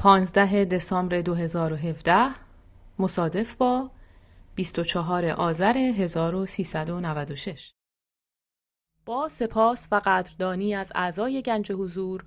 15 0.00 0.64
دسامبر 0.64 1.20
2017 1.20 2.34
مصادف 2.98 3.54
با 3.54 3.90
24 4.54 5.24
آذر 5.24 5.76
1396 5.76 7.72
با 9.06 9.28
سپاس 9.28 9.88
و 9.92 10.00
قدردانی 10.04 10.74
از 10.74 10.92
اعضای 10.94 11.42
گنج 11.42 11.72
حضور 11.72 12.24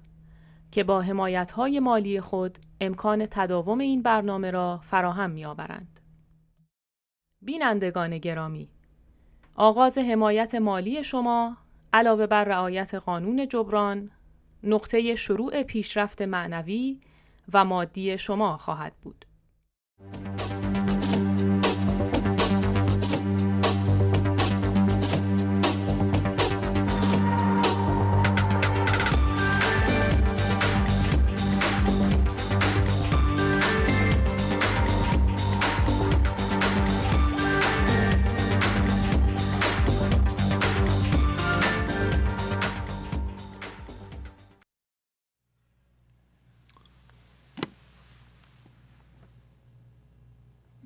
که 0.72 0.84
با 0.84 1.02
حمایت‌های 1.02 1.80
مالی 1.80 2.22
خود 2.22 2.58
امکان 2.82 3.26
تداوم 3.26 3.80
این 3.80 4.02
برنامه 4.02 4.52
را 4.52 4.78
فراهم 4.84 5.32
می‌آورند. 5.32 6.00
بینندگان 7.42 8.18
گرامی 8.18 8.70
آغاز 9.56 9.98
حمایت 9.98 10.56
مالی 10.56 11.04
شما 11.04 11.58
علاوه 11.94 12.28
بر 12.28 12.44
رعایت 12.44 12.96
قانون 12.96 13.48
جبران 13.48 14.12
نقطه 14.64 15.16
شروع 15.16 15.64
پیشرفت 15.64 16.22
معنوی 16.22 17.00
و 17.54 17.66
مادی 17.66 18.18
شما 18.18 18.58
خواهد 18.58 18.94
بود. 19.02 19.26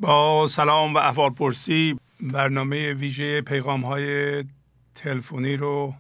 با 0.08 0.48
سلام 0.48 0.94
و 0.94 0.98
احوال 0.98 1.30
پرسی 1.30 2.00
برنامه 2.20 2.94
ویژه 2.94 3.42
پیغام 3.42 3.86
های 3.86 4.44
تلفنی 4.96 5.58
رو 5.58 5.96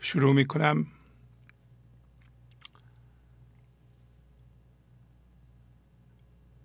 شروع 0.00 0.34
می 0.34 0.44
کنم 0.44 0.86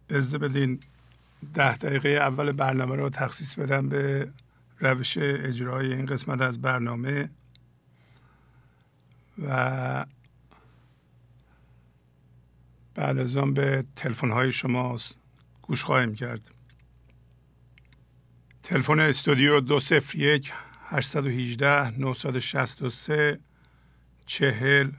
از 0.09 0.36
بدین 0.36 0.80
ده 1.54 1.78
دقیقه 1.78 2.09
اول 2.09 2.52
برنامه 2.52 2.96
رو 2.96 3.09
تخصیص 3.09 3.59
بدم 3.59 3.90
به 3.90 4.32
روش 4.80 5.18
اجرای 5.18 5.94
این 5.94 6.06
قسمت 6.06 6.42
از 6.42 6.62
برنامه 6.62 7.30
و 9.38 10.06
بعد 12.96 13.18
از 13.18 13.36
آن 13.36 13.54
به 13.54 13.84
تلفن 13.96 14.32
های 14.32 14.52
شماست. 14.52 15.19
گوش 15.69 15.84
خواهیم 15.84 16.16
کرد. 16.16 16.52
تلفن 18.63 19.00
استودیو 19.00 19.59
دو 19.59 19.80
صفر 19.80 20.18
یک 20.18 20.53
818 20.85 22.00
963 22.00 23.40
چهل 24.25 24.91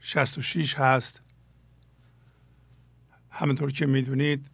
66 0.00 0.74
هست. 0.74 1.22
همونطور 3.30 3.72
که 3.72 3.86
می‌دونید 3.86 4.46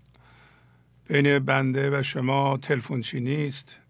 بین 1.08 1.38
بنده 1.38 1.98
و 1.98 2.02
شما 2.02 2.56
تلفنچی 2.56 3.20
نیست. 3.20 3.80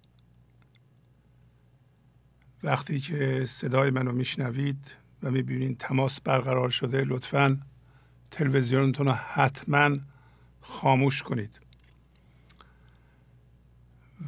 وقتی 2.63 3.01
که 3.01 3.45
صدای 3.45 3.91
منو 3.91 4.13
میشنوید 4.13 4.97
و 5.23 5.31
می‌بینید 5.31 5.79
تماس 5.79 6.21
برقرار 6.21 6.71
شده 6.71 7.05
لطفا 7.05 7.61
تلویزیونتون 8.31 9.07
رو 9.07 9.13
حتما 9.13 9.99
خاموش 10.69 11.23
کنید. 11.23 11.61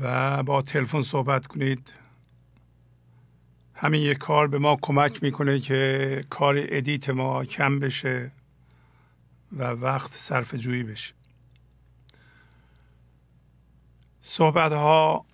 و 0.01 0.43
با 0.43 0.63
تلفن 0.63 1.03
صحبت 1.03 1.47
کنید. 1.47 1.95
همین 3.75 4.03
یک 4.03 4.19
کار 4.19 4.49
به 4.49 4.59
ما 4.59 4.77
کمک 4.83 5.23
می‌کنه 5.23 5.61
که 5.61 6.25
کار 6.31 6.55
ادیت 6.59 7.11
ما 7.11 7.45
کم 7.45 7.79
بشه 7.79 8.33
و 9.53 9.65
وقت 9.65 10.13
صرف 10.13 10.55
جویی 10.55 10.83
بشه. 10.83 11.15
صحبت 14.21 14.73
ها 14.73 15.25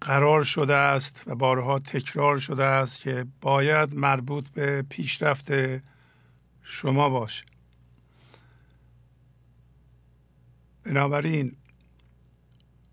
قرار 0.00 0.44
شده 0.44 0.74
است 0.74 1.22
و 1.26 1.34
بارها 1.34 1.78
تکرار 1.78 2.38
شده 2.38 2.64
است 2.64 3.00
که 3.00 3.26
باید 3.40 3.94
مربوط 3.94 4.48
به 4.48 4.82
پیشرفت 4.82 5.52
شما 6.62 7.08
باشه. 7.08 7.44
بنابراین 10.88 11.56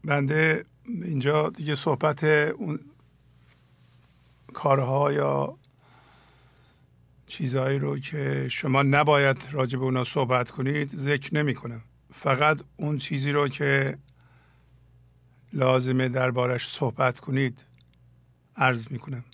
بنده 0.03 0.65
اینجا 0.85 1.49
دیگه 1.49 1.75
صحبت 1.75 2.23
اون 2.23 2.79
کارها 4.53 5.13
یا 5.13 5.57
چیزهایی 7.27 7.79
رو 7.79 7.99
که 7.99 8.47
شما 8.51 8.83
نباید 8.83 9.47
راجع 9.51 9.79
به 9.79 9.85
اونا 9.85 10.03
صحبت 10.03 10.51
کنید 10.51 10.89
ذکر 10.95 11.35
نمی 11.35 11.53
کنم 11.53 11.81
فقط 12.13 12.61
اون 12.77 12.97
چیزی 12.97 13.31
رو 13.31 13.47
که 13.47 13.97
لازمه 15.53 16.09
دربارش 16.09 16.67
صحبت 16.67 17.19
کنید 17.19 17.65
عرض 18.55 18.91
می 18.91 18.99
کنم 18.99 19.25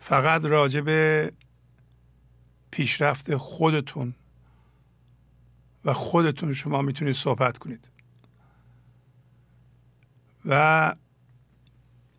فقط 0.00 0.44
راجع 0.44 0.80
به 0.80 1.32
پیشرفت 2.70 3.36
خودتون 3.36 4.14
و 5.84 5.92
خودتون 5.92 6.52
شما 6.52 6.82
می‌تونید 6.82 7.14
صحبت 7.14 7.58
کنید. 7.58 7.88
و 10.44 10.94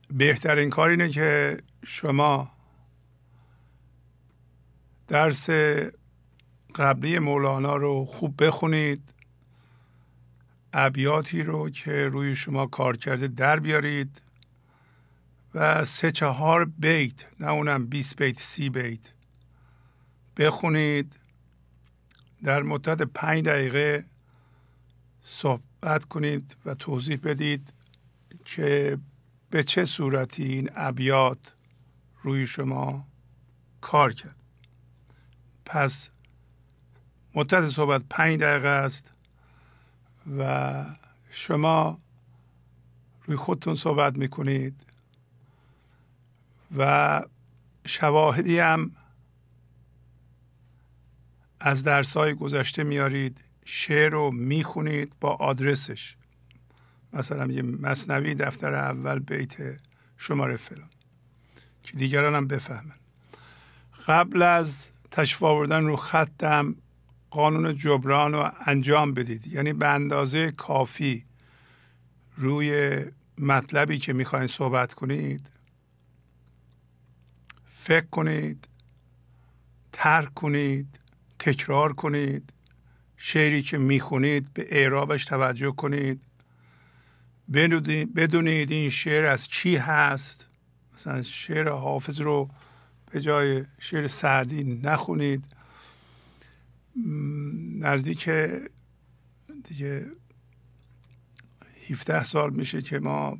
بهترین 0.09 0.70
کار 0.70 0.90
اینه 0.90 1.09
که 1.09 1.62
شما 1.86 2.52
درس 5.08 5.50
قبلی 6.75 7.20
مولانا 7.20 7.75
رو 7.75 8.06
خوب 8.06 8.46
بخونید 8.46 9.14
ابیاتی 10.73 11.44
رو 11.44 11.70
که 11.70 12.08
روی 12.08 12.35
شما 12.35 12.66
کار 12.66 12.97
کرده 12.97 13.28
در 13.28 13.59
بیارید 13.59 14.22
و 15.56 15.85
سه 15.85 16.11
چهار 16.11 16.66
بیت 16.66 17.26
نه 17.40 17.47
اونم 17.47 17.85
20 17.88 18.16
بیت 18.16 18.40
سی 18.40 18.70
بیت 18.70 19.11
بخونید. 20.38 21.20
در 22.44 22.64
مدت 22.64 23.02
پنج 23.02 23.46
دقیقه 23.46 24.06
صحبت 25.22 26.06
کنید 26.06 26.56
و 26.66 26.74
توضیح 26.74 27.20
بدید 27.24 27.74
که 28.46 28.97
به 29.50 29.64
چه 29.64 29.86
صورتی 29.86 30.44
این 30.44 30.70
ابیات 30.76 31.53
روی 32.24 32.47
شما 32.47 33.08
کار 33.82 34.14
کرد. 34.14 34.36
پس 35.66 36.09
مدت 37.36 37.68
صحبت 37.68 38.03
پنج 38.09 38.40
دقیقه 38.40 38.68
است 38.68 39.14
و 40.38 40.85
شما 41.32 42.00
روی 43.26 43.38
خودتون 43.38 43.76
صحبت 43.76 44.18
می‌کنید 44.18 44.76
و 46.78 47.22
شواهدی 47.85 48.59
هم 48.59 48.92
از 51.59 51.84
درس 51.84 52.17
های 52.17 52.34
گذشته 52.34 52.84
میارید 52.84 53.41
شعر 53.66 54.09
رو 54.09 54.32
می‌خونید 54.32 55.14
با 55.20 55.29
آدرسش. 55.29 56.16
مثلا 57.14 57.46
یه 57.46 57.61
مصنوی 57.61 58.35
دفتر 58.35 58.73
اول 58.73 59.20
بیت 59.20 59.58
شماره 60.17 60.58
فلان. 60.58 60.90
که 61.84 61.97
دیگران 61.97 62.35
هم 62.35 62.47
بفهمن. 62.47 62.96
قبل 64.08 64.41
از 64.41 64.90
تشریف 65.11 65.44
آوردن 65.44 65.85
رو 65.85 65.96
خطم 65.96 66.76
قانون 67.29 67.76
جبران 67.76 68.34
رو 68.34 68.52
انجام 68.66 69.14
بدید. 69.14 69.47
یعنی 69.47 69.73
به 69.73 69.88
اندازه 69.88 70.52
کافی 70.52 71.26
روی 72.38 73.00
مطلبی 73.38 73.97
که 73.97 74.14
می‌خواین 74.14 74.47
صحبت 74.47 74.94
کنید 74.94 75.50
فکر 77.76 78.06
کنید 78.06 78.67
ترک 79.91 80.34
کنید 80.34 80.98
تکرار 81.40 81.94
کنید. 81.94 82.53
شعری 83.18 83.62
که 83.62 83.78
می‌خونید 83.78 84.53
به 84.53 84.66
اعرابش 84.70 85.26
توجه 85.26 85.72
کنید. 85.72 86.22
بدونید 88.16 88.72
این 88.72 88.90
شعر 88.90 89.26
از 89.26 89.47
چی 89.47 89.76
هست. 89.76 90.47
مثلا 90.94 91.22
شعر 91.22 91.70
حافظ 91.70 92.22
رو 92.22 92.50
به 93.12 93.22
جای 93.22 93.66
شعر 93.80 94.08
سعدی 94.08 94.64
نخونید. 94.64 95.46
نزدیک 97.80 98.30
دیگه 99.64 100.06
17 101.90 102.24
سال 102.24 102.53
میشه 102.53 102.82
که 102.82 103.00
ما 103.00 103.40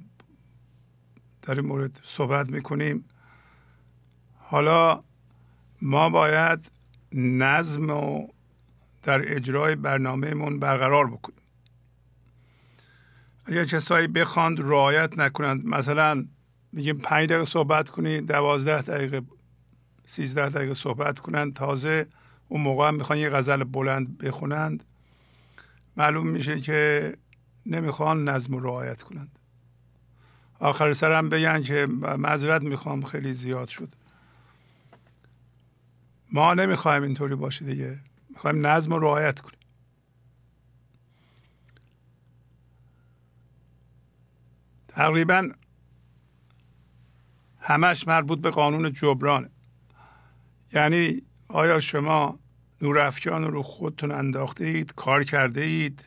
در 1.42 1.56
این 1.56 1.66
مورد 1.66 2.00
صحبت 2.04 2.50
می‌کنیم. 2.50 3.06
حالا 4.36 5.04
ما 5.82 6.10
باید 6.10 6.72
نظم 7.14 7.90
و 7.90 8.28
در 9.04 9.36
اجرای 9.36 9.76
برنامهمون 9.76 10.60
برقرار 10.60 11.08
بکنیم. 11.08 11.40
اگر 13.46 13.66
کسایی 13.66 14.08
بخواند 14.08 14.60
رعایت 14.60 15.20
نکنند 15.20 15.66
مثلا 15.66 16.26
میگیم 16.72 16.98
پنج 16.98 17.30
دقیقه 17.30 17.44
صحبت 17.44 17.90
کنید 17.90 18.28
دوازده 18.28 18.82
دقیقه 18.82 19.22
سیزده 20.06 20.50
دقیقه 20.50 20.74
صحبت 20.74 21.20
کنند 21.20 21.54
تازه 21.54 22.08
اون 22.48 22.62
موقع 22.62 22.88
هم 22.88 22.96
می‌خوان 22.96 23.20
یه 23.20 23.30
غزل 23.30 23.64
بلند 23.64 24.18
بخونند. 24.18 24.84
معلوم 25.98 26.28
میشه 26.28 26.62
که 26.62 27.14
نمی‌خوان 27.66 28.30
نظم 28.30 28.54
و 28.54 28.60
رعایت 28.60 29.04
کنند. 29.04 29.40
آخر 30.60 30.94
سر 30.94 31.18
هم 31.18 31.30
بگن 31.30 31.62
که 31.62 31.88
معذرت 32.18 32.62
می‌خوام 32.62 33.02
خیلی 33.02 33.34
زیاد 33.34 33.68
شد. 33.68 33.90
ما 36.32 36.54
نمی‌خوایم 36.54 37.04
اینطوری 37.04 37.36
باشه 37.36 37.66
دیگه. 37.66 38.00
می‌خوایم 38.30 38.68
نظم 38.68 38.94
و 38.94 39.00
رعایت 39.00 39.40
کنیم. 39.40 39.60
تقریبا 44.88 45.50
همش 47.60 48.08
مربوط 48.08 48.40
به 48.40 48.50
قانون 48.50 48.94
جبران 48.94 49.50
یعنی 50.74 51.22
آیا 51.48 51.80
شما 51.80 52.40
نور 52.82 53.00
افکان 53.00 53.44
رو 53.44 53.64
خودتون 53.64 54.12
انداخته 54.12 54.66
اید 54.66 54.94
کار 54.96 55.24
کرده 55.24 55.62
اید 55.62 56.06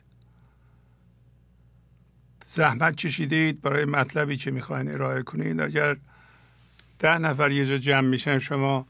زحمت 2.45 2.97
چشیده 2.97 3.37
اید 3.37 3.61
برای 3.61 3.85
مطلبی 3.85 4.37
که 4.37 4.51
می‌خواین 4.51 4.91
ارائه 4.91 5.23
کنید؟ 5.23 5.61
اگر 5.61 5.97
ده 6.99 7.19
نفر 7.19 7.51
یه 7.51 7.67
جا 7.67 7.79
جمع 7.79 8.09
میشن 8.09 8.39
شما 8.39 8.87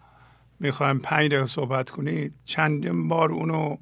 می‌خوایم 0.63 0.99
پنج 0.99 1.27
دقیقه 1.27 1.45
صحبت 1.45 1.91
کنید. 1.91 2.35
چندین 2.45 3.09
بار 3.09 3.33
اونو 3.33 3.77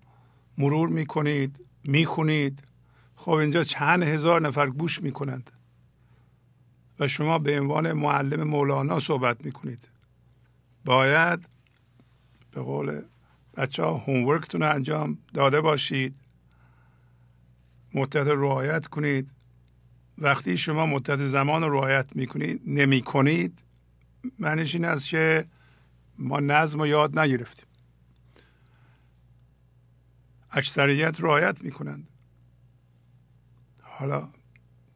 مرور 0.58 0.88
می‌کنید 0.88 1.60
می‌خونید. 1.84 2.62
خب 3.14 3.30
اینجا 3.30 3.62
چند 3.62 4.02
هزار 4.02 4.40
نفر 4.40 4.70
گوش 4.70 5.02
می‌کنند. 5.02 5.50
و 7.00 7.08
شما 7.08 7.38
به 7.38 7.60
عنوان 7.60 7.92
معلم 7.92 8.42
مولانا 8.42 8.98
صحبت 9.00 9.44
می‌کنید. 9.44 9.88
باید 10.84 11.48
به 12.52 12.60
قول 12.60 13.02
بچه 13.56 13.82
ها 13.82 13.96
هومورکتون 13.96 14.62
رو 14.62 14.70
انجام 14.70 15.18
داده 15.34 15.60
باشید. 15.60 16.14
مدت 17.94 18.26
رعایت 18.26 18.86
کنید. 18.86 19.30
وقتی 20.18 20.56
شما 20.56 20.86
مدت 20.86 21.26
زمان 21.26 21.62
رو 21.62 21.70
رعایت 21.70 22.16
می‌کنید 22.16 22.62
نمی 22.66 23.02
کنید 23.02 23.64
معنیش 24.38 24.74
این 24.74 24.84
است 24.84 25.08
که 25.08 25.44
ما 26.20 26.40
نظم 26.40 26.78
رو 26.78 26.87
یاد 26.87 27.19
نگرفتیم. 27.19 27.67
اکثریت 30.50 31.20
رعایت 31.20 31.64
می‌کنند. 31.64 32.08
حالا 33.82 34.28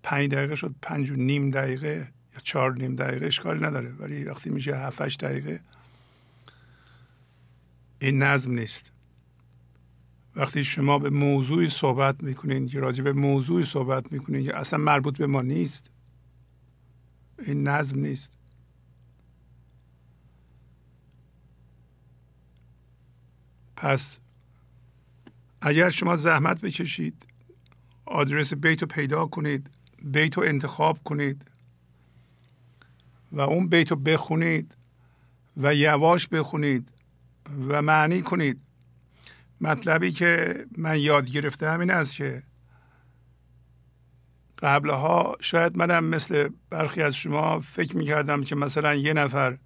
پنج 0.03 0.31
دقیقه 0.31 0.55
شد 0.55 0.75
پنج 0.82 1.11
و 1.11 1.15
نیم 1.15 1.50
دقیقه 1.50 2.12
یا 2.35 2.41
چهار 2.43 2.75
نیم 2.75 2.97
دقیقه 2.97 3.26
اشکالی 3.26 3.61
نداره 3.61 3.93
ولی 3.93 4.25
وقتی 4.25 4.50
میشه 4.50 4.76
هفت 4.76 5.25
دقیقه 5.25 5.61
این 7.99 8.23
نظم 8.23 8.53
نیست. 8.53 8.93
وقتی 10.37 10.65
شما 10.65 10.99
به 10.99 11.11
موضوعی 11.11 11.69
صحبت 11.69 12.23
می‌کنین 12.23 12.67
که 12.67 12.81
راجع 12.81 13.05
به 13.05 13.12
موضوعی 13.12 13.65
صحبت 13.65 14.12
می‌کنین 14.12 14.44
که 14.44 14.56
اصلا 14.56 14.79
مربوط 14.79 15.19
به 15.19 15.27
ما 15.27 15.43
نیست 15.43 15.91
این 17.47 17.69
نظم 17.69 17.99
نیست. 17.99 18.33
پس 23.84 24.20
اگر 25.60 25.90
شما 25.90 26.16
زحمت 26.16 26.60
بکشید 26.60 27.26
آدرس 28.04 28.54
بیت 28.54 28.82
رو 28.82 28.88
پیدا 28.88 29.26
کنید 29.26 29.70
بیت 30.02 30.36
رو 30.36 30.42
انتخاب 30.42 30.98
کنید 31.04 31.44
و 33.32 33.40
اون 33.40 33.69
بیت 33.69 33.90
رو 33.90 33.96
بخونید 33.96 34.75
و 35.56 35.75
یواش 35.75 36.28
بخونید 36.28 36.88
و 37.69 37.82
معنی 37.82 38.22
کنید. 38.22 38.60
مطلبی 39.60 40.12
که 40.12 40.54
من 40.78 40.98
یاد 40.98 41.31
گرفتم 41.31 41.81
این 41.81 41.90
است 41.90 42.16
که 42.16 42.42
قبلها 44.58 45.36
شاید 45.40 45.76
منم 45.76 46.04
مثل 46.04 46.48
برخی 46.70 47.02
از 47.02 47.14
شما 47.14 47.60
فکر 47.60 47.96
می‌کردم 47.96 48.44
که 48.44 48.56
مثلا 48.56 48.94
یه 48.94 49.12
نفر 49.12 49.58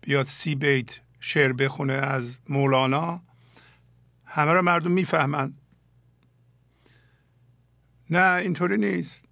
بیاد 0.00 0.26
سی 0.26 0.54
بیت 0.54 1.00
شعر 1.20 1.52
بخونه 1.52 1.92
از 1.92 2.38
مولانا. 2.48 3.27
همه 4.28 4.52
رو 4.52 4.62
مردم 4.62 4.90
می‌فهمن. 4.90 5.54
نه 8.10 8.32
اینطوری 8.32 8.76
نیست. 8.76 9.24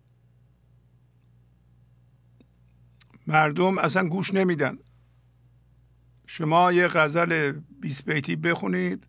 مردم 3.27 3.79
اصلا 3.79 4.09
گوش 4.09 4.35
نمیدن. 4.35 4.79
شما 6.27 6.73
یه 6.73 6.89
غزل 6.89 7.53
20 7.81 8.05
بیتی 8.05 8.37
بخونید 8.37 9.07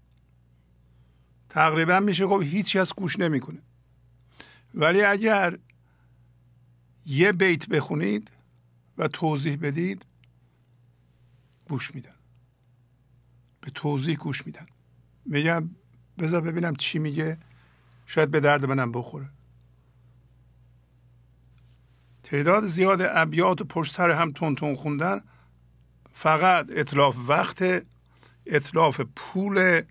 تقریبا 1.50 2.00
میشه 2.00 2.28
خب 2.28 2.42
هیچ 2.42 2.76
از 2.76 2.94
گوش 2.96 3.20
نمی‌کنه. 3.20 3.62
ولی 4.74 5.02
اگر 5.02 5.58
یه 7.06 7.32
بیت 7.32 7.70
بخونید 7.70 8.32
و 8.98 9.08
توضیح 9.08 9.56
بدید 9.56 10.06
گوش 11.70 11.96
میدن. 11.96 12.16
به 13.62 13.72
توضیح 13.72 14.16
گوش 14.16 14.46
میدن. 14.46 14.68
میگم 15.28 15.70
بذار 16.20 16.42
ببینم 16.42 16.76
چی 16.76 17.00
میگه. 17.00 17.38
شاید 18.06 18.32
به 18.32 18.40
درد 18.40 18.66
منم 18.66 18.92
بخوره. 18.92 19.30
تعداد 22.24 22.66
زیاد 22.66 23.02
ابیات 23.02 23.62
و 23.62 23.66
پشت 23.66 23.94
سر 23.96 24.12
هم 24.12 24.32
تون 24.32 24.56
تون 24.56 24.76
خوندن 24.76 25.22
فقط 26.14 26.68
اطلاف 26.70 27.16
وقت 27.28 27.64
اطلاف 28.46 29.02
پول 29.16 29.82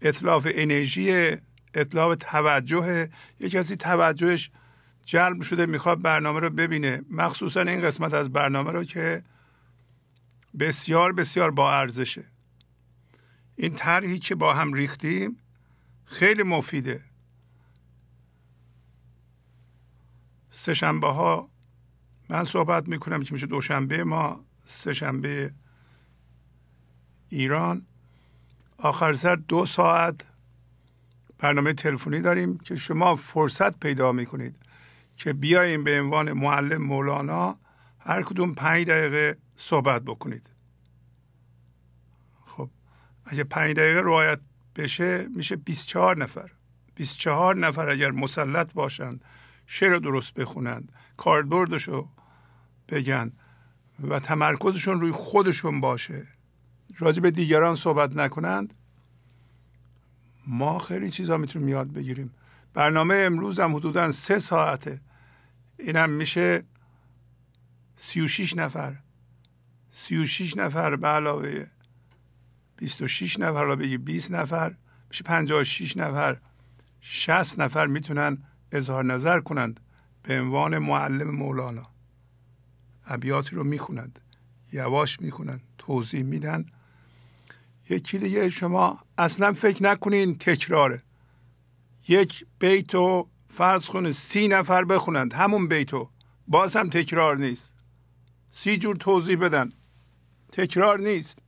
اطلاف 0.00 0.48
انرژی 0.50 1.36
اطلاف 1.74 2.16
توجه. 2.20 3.08
یک 3.40 3.52
کسی 3.52 3.76
توجهش 3.76 4.50
جلب 5.04 5.42
شده 5.42 5.66
می‌خواد 5.66 6.02
برنامه 6.02 6.40
رو 6.40 6.50
ببینه. 6.50 7.02
مخصوصا 7.10 7.60
این 7.60 7.80
قسمت 7.80 8.14
از 8.14 8.32
برنامه 8.32 8.72
رو 8.72 8.84
که 8.84 9.22
بسیار 10.58 11.12
بسیار 11.12 11.50
با 11.50 11.72
ارزشه. 11.72 12.24
این 13.56 13.74
طرحی 13.74 14.18
که 14.18 14.34
با 14.34 14.54
هم 14.54 14.72
ریختیم 14.72 15.36
خیلی 16.04 16.42
مفیده. 16.42 17.04
سه 20.50 20.74
شنبه 20.74 21.08
ها 21.08 21.50
من 22.28 22.44
صحبت 22.44 22.88
می‌کنم 22.88 23.22
که 23.22 23.32
میشه 23.32 23.46
دوشنبه 23.46 24.04
ما 24.04 24.44
سه 24.64 24.92
شنبه 24.92 25.52
ایران. 27.28 27.86
آخر 28.78 29.14
سر 29.14 29.36
دو 29.36 29.66
ساعت 29.66 30.26
برنامه 31.38 31.72
تلفنی 31.72 32.20
داریم 32.20 32.58
که 32.58 32.76
شما 32.76 33.16
فرصت 33.16 33.80
پیدا 33.80 34.12
می‌کنید 34.12 34.56
که 35.16 35.32
بیایم 35.32 35.84
به 35.84 36.00
عنوان 36.00 36.32
معلم 36.32 36.82
مولانا 36.82 37.58
هر 37.98 38.22
کدوم 38.22 38.54
پنج 38.54 38.86
دقیقه 38.86 39.36
صحبت 39.56 40.02
بکنید. 40.02 40.55
اگه 43.26 43.44
پنج 43.44 43.76
دقیقه 43.76 44.00
رعایت 44.00 44.40
بشه 44.76 45.28
میشه 45.34 45.56
24 45.56 46.18
نفر. 46.18 46.50
24 46.94 47.56
نفر 47.56 47.90
اگر 47.90 48.10
مسلط 48.10 48.72
باشند 48.72 49.24
شعر 49.66 49.96
درست 49.96 50.34
بخونند 50.34 50.92
کاربردشو 51.16 52.08
بگن 52.88 53.32
و 54.08 54.18
تمرکزشون 54.20 55.00
روی 55.00 55.12
خودشون 55.12 55.80
باشه 55.80 56.26
راجع 56.98 57.22
به 57.22 57.30
دیگران 57.30 57.74
صحبت 57.74 58.16
نکنند 58.16 58.74
ما 60.46 60.78
خیلی 60.78 61.10
چیزا 61.10 61.36
می‌تونیم 61.36 61.68
یاد 61.68 61.92
بگیریم. 61.92 62.34
برنامه 62.74 63.14
امروز 63.14 63.60
هم 63.60 63.76
حدودا 63.76 64.10
سه 64.10 64.38
ساعته. 64.38 65.00
اینم 65.78 66.10
میشه 66.10 66.62
سی 67.96 68.20
و 68.20 68.28
شیش 68.28 68.56
نفر. 68.56 68.96
سی 69.90 70.16
و 70.16 70.26
شیش 70.26 70.56
نفر 70.56 70.96
به 70.96 71.08
علاوه 71.08 71.66
بیست 72.76 73.02
و 73.02 73.08
شیش 73.08 73.38
نفر 73.38 73.64
را 73.64 73.76
بگی 73.76 73.98
بیست 73.98 74.32
نفر 74.32 74.74
میشه 75.08 75.24
پنجاه 75.24 75.60
و 75.60 75.64
شیش 75.64 75.96
نفر 75.96 76.36
شست 77.00 77.60
نفر 77.60 77.86
می‌تونن 77.86 78.38
اظهار 78.72 79.04
نظر 79.04 79.40
کنند 79.40 79.80
به 80.22 80.40
عنوان 80.40 80.78
معلم 80.78 81.30
مولانا. 81.30 81.86
ابیاتی 83.06 83.56
رو 83.56 83.64
می‌خونند 83.64 84.20
یواش 84.72 85.20
می‌خونند 85.20 85.60
توضیح 85.78 86.22
میدن. 86.22 86.66
یکی 87.90 88.18
دیگه 88.18 88.48
شما 88.48 88.98
اصلا 89.18 89.52
فکر 89.52 89.82
نکنین 89.82 90.38
تکراره. 90.38 91.02
یک 92.08 92.46
بیتو 92.58 93.28
فرض 93.50 93.86
کنه 93.86 94.12
سی 94.12 94.48
نفر 94.48 94.84
بخونند 94.84 95.32
همون 95.32 95.68
بیتو 95.68 96.10
باز 96.48 96.76
هم 96.76 96.90
تکرار 96.90 97.36
نیست. 97.36 97.72
سی 98.50 98.76
جور 98.76 98.96
توضیح 98.96 99.36
بدن. 99.36 99.72
تکرار 100.52 101.00
نیست. 101.00 101.42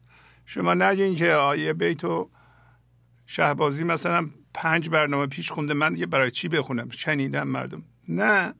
شما 0.50 0.74
نگین 0.74 1.14
که 1.14 1.32
آیه 1.32 1.72
بیتو 1.72 2.30
شهبازی 3.26 3.84
مثلا 3.84 4.30
پنج 4.54 4.88
برنامه 4.88 5.26
پیش 5.26 5.52
خونده 5.52 5.74
من 5.74 5.92
دیگه 5.92 6.06
برای 6.06 6.30
چی 6.30 6.48
بخونم؟ 6.48 6.90
شنیدم 6.90 7.48
مردم. 7.48 7.82
نه. 8.08 8.54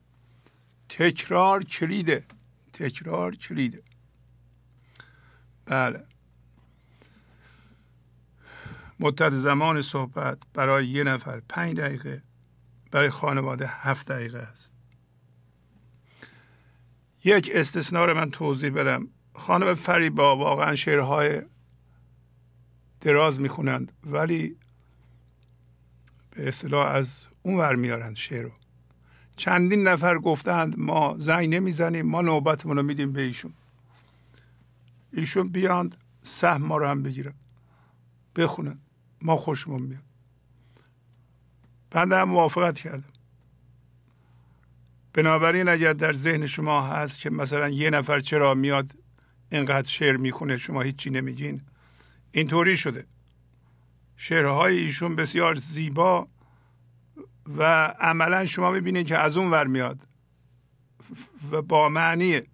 تکرار 0.88 1.64
کلیده. 1.64 2.24
تکرار 2.72 3.34
کلیده. 3.34 3.82
بله. 5.66 6.04
مدت 9.00 9.30
زمان 9.30 9.82
صحبت 9.82 10.38
برای 10.54 10.86
یه 10.86 11.04
نفر 11.04 11.42
پنج 11.48 11.76
دقیقه 11.76 12.22
برای 12.90 13.10
خانواده 13.10 13.66
هفت 13.66 14.08
دقیقه 14.08 14.38
است. 14.38 14.74
یک 17.24 17.50
استثنا 17.54 18.04
رو 18.04 18.14
من 18.14 18.30
توضیح 18.30 18.70
بدم. 18.70 19.08
خانم 19.34 19.74
فریبا 19.74 20.36
واقعا 20.36 20.74
شعرهای 20.74 21.42
دراز 23.00 23.40
می‌خونند 23.40 23.92
ولی 24.06 24.56
به 26.30 26.48
اصطلاح 26.48 26.86
از 26.86 27.26
اون 27.42 27.56
ور 27.56 27.74
میارند 27.74 28.16
شعر 28.16 28.42
رو. 28.42 28.52
چندین 29.36 29.88
نفر 29.88 30.18
گفتند 30.18 30.78
ما 30.78 31.14
زنگ 31.18 31.54
نمی‌زنیم 31.54 32.06
ما 32.06 32.20
نوبتمون 32.22 32.76
رو 32.76 32.82
میدیم 32.82 33.12
به 33.12 33.22
ایشون. 33.22 33.52
ایشون 35.12 35.48
بیاند 35.48 35.96
سهم 36.22 36.62
ما 36.62 36.76
رو 36.76 36.86
هم 36.86 37.02
بگیرن 37.02 37.34
بخونن 38.36 38.78
ما 39.22 39.36
خوشمون 39.36 39.82
میاد. 39.82 40.02
بنده 41.90 42.16
هم 42.16 42.28
موافقت 42.28 42.78
کردم. 42.78 43.12
بنابراین 45.12 45.68
اگر 45.68 45.92
در 45.92 46.12
ذهن 46.12 46.46
شما 46.46 46.82
هست 46.82 47.18
که 47.18 47.30
مثلا 47.30 47.68
یه 47.68 47.90
نفر 47.90 48.20
چرا 48.20 48.54
میاد 48.54 48.92
اینقدر 49.52 49.88
شعر 49.88 50.16
می‌خونه 50.16 50.56
شما 50.56 50.82
هیچی 50.82 51.10
نمیگین 51.10 51.62
اینطوری 52.32 52.76
شده. 52.76 53.06
شعرهای 54.16 54.78
ایشون 54.78 55.16
بسیار 55.16 55.54
زیبا 55.54 56.28
و 57.46 57.62
عملا 58.00 58.46
شما 58.46 58.70
می‌بینید 58.70 59.06
که 59.06 59.18
از 59.18 59.36
اون 59.36 59.50
ور 59.50 59.66
میاد 59.66 60.08
و 61.50 61.62
با 61.62 61.88
معنیه. 61.88 62.46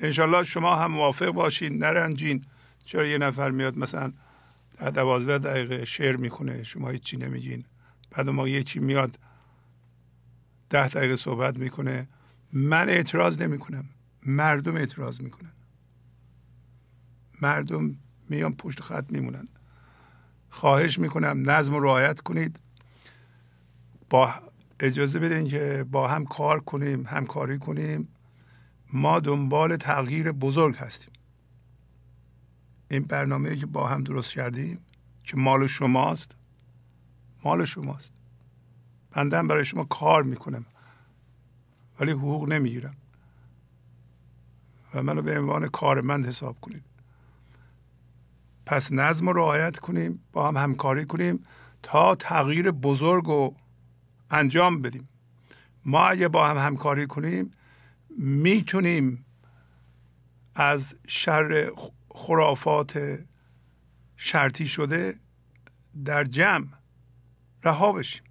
انشالله 0.00 0.42
شما 0.42 0.76
هم 0.76 0.92
موافق 0.92 1.30
باشین 1.30 1.78
نرنجین. 1.78 2.44
چرا 2.84 3.06
یه 3.06 3.18
نفر 3.18 3.50
میاد 3.50 3.78
مثلا 3.78 4.12
در 4.78 4.90
دوازده 4.90 5.38
دقیقه 5.38 5.84
شعر 5.84 6.16
می‌خونه 6.16 6.62
شما 6.62 6.88
هیچی 6.88 7.16
نمیگین. 7.16 7.64
بعد 8.10 8.28
ما 8.28 8.48
یکی 8.48 8.80
میاد 8.80 9.18
ده 10.70 10.88
دقیقه 10.88 11.16
صحبت 11.16 11.58
می‌کنه. 11.58 12.08
من 12.52 12.88
اعتراض 12.88 13.42
نمی‌کنم. 13.42 13.84
مردم 14.26 14.76
اعتراض 14.76 15.20
می‌کنن. 15.20 15.52
مردم 17.42 17.96
میان 18.30 18.54
پشت 18.54 18.80
خط 18.80 19.12
میمونن. 19.12 19.48
خواهش 20.50 20.98
می‌کنم 20.98 21.50
نظم 21.50 21.74
رو 21.74 21.80
رعایت 21.80 22.20
کنید. 22.20 22.60
با 24.10 24.34
اجازه 24.80 25.18
بدین 25.18 25.48
که 25.48 25.86
با 25.90 26.08
هم 26.08 26.24
کار 26.24 26.60
کنیم 26.60 27.06
همکاری 27.06 27.58
کنیم. 27.58 28.08
ما 28.92 29.20
دنبال 29.20 29.76
تغییر 29.76 30.32
بزرگ 30.32 30.76
هستیم. 30.76 31.12
این 32.90 33.02
برنامه 33.02 33.56
که 33.56 33.66
با 33.66 33.86
هم 33.86 34.04
درست 34.04 34.32
کردیم 34.32 34.78
که 35.24 35.36
مال 35.36 35.66
شماست 35.66 36.36
مال 37.44 37.64
شماست. 37.64 38.12
بنده 39.10 39.42
برای 39.42 39.64
شما 39.64 39.84
کار 39.84 40.22
می‌کنم. 40.22 40.66
ولی 42.00 42.12
حقوق 42.12 42.48
نمی‌گیرم. 42.48 42.96
و 44.94 45.02
منو 45.02 45.22
به 45.22 45.38
عنوان 45.38 45.68
کارمند 45.68 46.26
حساب 46.26 46.60
کنید. 46.60 46.84
پس 48.66 48.92
نظم 48.92 49.28
رو 49.28 49.32
رعایت 49.32 49.78
کنیم 49.78 50.24
با 50.32 50.48
هم 50.48 50.56
همکاری 50.56 51.04
کنیم 51.04 51.44
تا 51.82 52.14
تغییر 52.14 52.70
بزرگ 52.70 53.24
رو 53.24 53.56
انجام 54.30 54.82
بدیم. 54.82 55.08
ما 55.84 56.06
اگه 56.06 56.28
با 56.28 56.48
هم 56.48 56.58
همکاری 56.58 57.06
کنیم 57.06 57.50
می‌تونیم 58.18 59.24
از 60.54 60.96
شر 61.06 61.72
خرافات 62.10 63.18
شرطی 64.16 64.68
شده 64.68 65.20
در 66.04 66.24
جمع 66.24 66.66
رها 67.64 67.92
بشیم. 67.92 68.22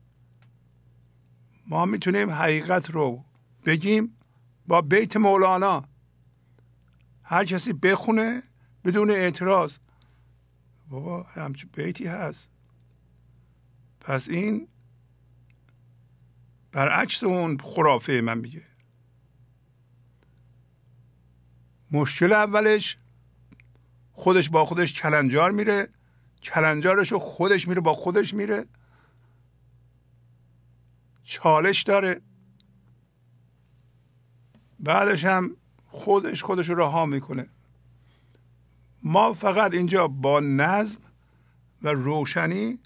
ما 1.68 1.86
می‌تونیم 1.86 2.30
حقیقت 2.30 2.90
رو 2.90 3.26
بگیم 3.66 4.18
با 4.68 4.82
بیت 4.82 5.18
مولانا. 5.18 5.84
هر 7.24 7.46
کسی 7.46 7.74
بخونه 7.74 8.44
بدون 8.86 9.12
اعتراض 9.12 9.78
بابا 10.90 11.24
همچون 11.24 11.70
بیتی 11.74 12.08
هست. 12.08 12.50
پس 14.00 14.30
این 14.30 14.68
برعکس 16.72 17.24
اون 17.24 17.58
خرافه 17.58 18.22
من 18.22 18.38
میگه. 18.38 18.64
مشکل 21.92 22.34
اولش 22.34 22.98
خودش 24.12 24.50
با 24.50 24.66
خودش 24.66 24.94
کلنجار 24.94 25.52
میره 25.52 25.90
کلنجارش 26.44 27.14
خودش 27.14 27.68
میره 27.68 27.82
با 27.82 27.94
خودش 27.94 28.34
میره. 28.34 28.66
چالش 31.24 31.84
داره. 31.84 32.22
بعدش 34.80 35.26
هم 35.26 35.58
خودش 35.86 36.44
خودش 36.44 36.70
رو 36.70 36.76
رها 36.76 37.06
می‌کنه. 37.06 37.50
ما 39.04 39.34
فقط 39.34 39.74
اینجا 39.74 40.08
با 40.08 40.40
نظم 40.40 41.00
و 41.82 41.90
روشنی 41.90 42.80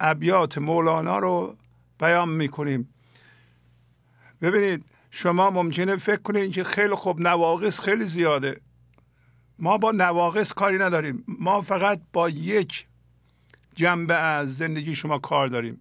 ابیات 0.00 0.58
مولانا 0.58 1.18
رو 1.18 1.56
بیان 2.00 2.28
می‌کنیم. 2.28 2.88
ببینید 4.40 4.84
شما 5.10 5.50
ممکنه 5.50 5.96
فکر 5.96 6.22
کنید 6.22 6.52
که 6.52 6.64
خیلی 6.64 6.94
خوب 6.94 7.20
نواقص 7.20 7.80
خیلی 7.80 8.04
زیاده. 8.04 8.60
ما 9.58 9.78
با 9.78 9.92
نواقص 9.92 10.52
کاری 10.52 10.78
نداریم. 10.78 11.24
ما 11.28 11.62
فقط 11.62 12.00
با 12.12 12.28
یک 12.28 12.86
جنبه 13.74 14.14
از 14.14 14.56
زندگی 14.56 14.94
شما 14.94 15.18
کار 15.18 15.48
داریم. 15.48 15.80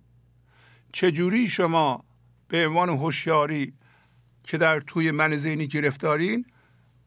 چجوری 0.91 1.47
شما 1.47 2.03
به 2.47 2.67
عنوان 2.67 2.89
هوشیاری 2.89 3.73
که 4.43 4.57
در 4.57 4.79
توی 4.79 5.11
من 5.11 5.35
ذهنی 5.35 5.67
گرفتارین 5.67 6.45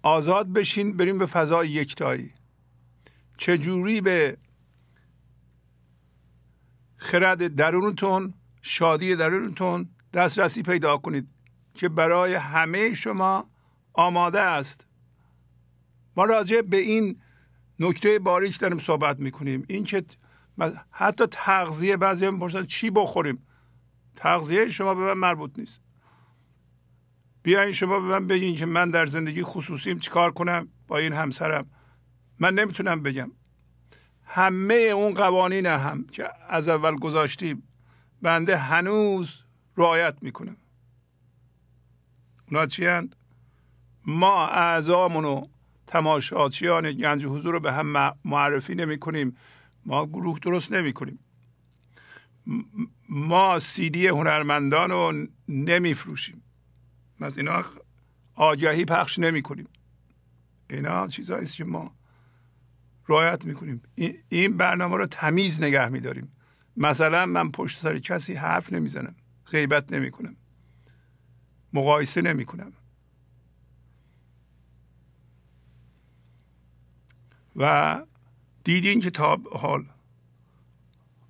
آزاد 0.05 0.53
بشین 0.53 0.97
بریم 0.97 1.19
به 1.19 1.27
فضای 1.27 1.69
یکتایی. 1.69 2.33
چجوری 3.37 4.01
به 4.01 4.37
خرد 6.97 7.55
درونتون 7.55 8.35
شادی 8.63 9.17
درونتون 9.17 9.89
دسترسی 10.13 10.63
پیدا 10.63 10.97
کنید 10.97 11.29
که 11.75 11.89
برای 11.89 12.35
همه 12.35 12.95
شما 12.95 13.51
آماده 13.93 14.41
است؟ 14.41 14.87
ما 16.17 16.25
راجع 16.25 16.61
به 16.61 16.77
این 16.77 17.21
نکته 17.81 18.19
باریک 18.19 18.59
داریم 18.59 18.79
صحبت 18.79 19.21
می‌کنیم. 19.21 19.65
این 19.69 19.85
که 19.85 20.05
حتی 20.91 21.27
تغذیه 21.31 21.97
بعضی 21.97 22.27
هم 22.27 22.67
چی 22.67 22.91
بخوریم؟ 22.91 23.47
تغذیه 24.17 24.69
شما 24.69 24.95
به 24.95 25.01
من 25.01 25.21
مربوط 25.21 25.59
نیست. 25.59 25.84
بیاین 27.45 27.73
شما 27.73 28.01
به 28.01 28.07
من 28.07 28.27
بگین 28.27 28.57
که 28.57 28.67
من 28.67 28.91
در 28.91 29.07
زندگی 29.07 29.43
خصوصیم 29.43 29.99
چیکار 29.99 30.33
کنم 30.33 30.69
با 30.89 30.99
این 30.99 31.13
همسرم؟ 31.13 31.71
من 32.39 32.55
نمی‌تونم 32.55 33.03
بگم. 33.03 33.31
همه 34.25 34.75
اون 34.75 35.15
قوانین 35.15 35.67
هم 35.67 36.07
که 36.13 36.31
از 36.49 36.69
اول 36.69 36.97
گذاشتیم 36.97 37.63
بنده 38.23 38.57
هنوز 38.57 39.43
رعایت 39.77 40.17
می‌کنم. 40.23 40.57
اونا 42.51 42.67
چی 42.67 42.87
هند؟ 42.87 43.17
ما 44.07 44.47
اعضامون 44.47 45.25
و 45.25 45.47
تماشاچیان 45.87 46.93
گنج 46.93 47.25
حضور 47.25 47.53
رو 47.53 47.61
به 47.61 47.73
هم 47.73 48.17
معرفی 48.25 48.75
نمی 48.75 48.99
کنیم 48.99 49.37
ما 49.87 50.07
گروه 50.07 50.39
درست 50.39 50.73
نمی 50.73 50.93
کنیم 50.93 51.19
ما 53.09 53.59
سیدی 53.59 54.07
هنرمندان 54.07 54.91
رو 54.91 55.27
نمیفروشیم. 55.49 56.44
از 57.21 57.38
اینا 57.38 57.64
آگهی 58.35 58.85
پخش 58.85 59.18
نمی 59.18 59.42
کنیم. 59.42 59.68
اینا 60.71 61.06
چیزهایی 61.06 61.47
که 61.47 61.64
ما 61.64 61.94
رعایت 63.09 63.44
می‌کنیم 63.44 63.83
این 64.28 64.56
برنامه 64.56 64.97
رو 64.97 65.06
تمیز 65.06 65.62
نگه 65.62 65.88
میداریم 65.88 66.33
مثلا 66.76 67.26
من 67.26 67.50
پشت 67.50 67.78
سر 67.78 67.99
کسی 67.99 68.35
حرف 68.35 68.73
نمی‌زنم 68.73 69.14
غیبت 69.47 69.92
نمی‌کنم 69.92 70.37
مقایسه 71.73 72.23
نمی‌کنم 72.23 72.73
و 77.56 78.02
دیدین 78.64 79.00
که 79.00 79.11
تا 79.11 79.40
حال 79.52 79.85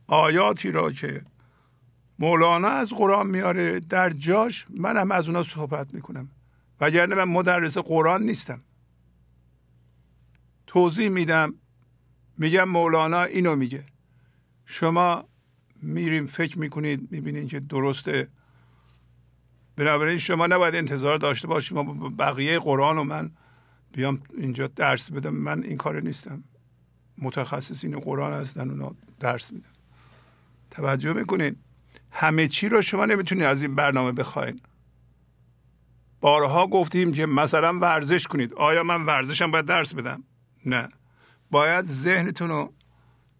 آیاتی 0.06 0.70
را 0.70 0.92
که 0.92 1.24
مولانا 2.18 2.68
از 2.68 2.90
قرآن 2.90 3.26
میاره. 3.26 3.80
در 3.80 4.10
جاش 4.10 4.66
من 4.70 4.96
هم 4.96 5.10
از 5.10 5.28
اونا 5.28 5.42
صحبت 5.42 5.94
می‌کنم. 5.94 6.30
وگرنه 6.80 7.14
من 7.14 7.24
مدرس 7.24 7.78
قرآن 7.78 8.22
نیستم. 8.22 8.60
توضیح 10.66 11.08
میدم. 11.08 11.54
میگم 12.38 12.64
مولانا 12.64 13.22
اینو 13.22 13.56
میگه. 13.56 13.84
شما 14.66 15.24
میریم 15.82 16.26
فکر 16.26 16.58
می‌کنید 16.58 17.12
می‌بینید 17.12 17.48
که 17.48 17.60
درسته. 17.60 18.28
بنابراین 19.76 20.18
شما 20.18 20.46
نباید 20.46 20.74
انتظار 20.74 21.18
داشته 21.18 21.48
باشید 21.48 21.76
ما 21.76 22.08
بقیه 22.08 22.58
قرآن 22.58 22.98
و 22.98 23.04
من 23.04 23.30
بیام 23.92 24.20
اینجا 24.36 24.66
درس 24.66 25.12
بدم. 25.12 25.34
من 25.34 25.62
این 25.62 25.76
کار 25.76 26.00
نیستم. 26.00 26.44
متخصصین 27.18 28.00
قرآن 28.00 28.32
هستن 28.32 28.70
اونا 28.70 28.94
درس 29.20 29.52
میدن. 29.52 29.68
توجه 30.70 31.12
می‌کنید؟ 31.12 31.63
همه 32.16 32.48
چی 32.48 32.68
رو 32.68 32.82
شما 32.82 33.06
نمی‌تونید 33.06 33.44
از 33.44 33.62
این 33.62 33.74
برنامه 33.74 34.12
بخواین. 34.12 34.60
بارها 36.20 36.66
گفتیم 36.66 37.12
که 37.12 37.26
مثلا 37.26 37.78
ورزش 37.78 38.26
کنید. 38.26 38.54
آیا 38.54 38.82
من 38.82 39.06
ورزشم 39.06 39.50
باید 39.50 39.64
درس 39.66 39.94
بدم؟ 39.94 40.24
نه. 40.66 40.88
باید 41.50 41.84
ذهنتون 41.84 42.48
رو 42.48 42.72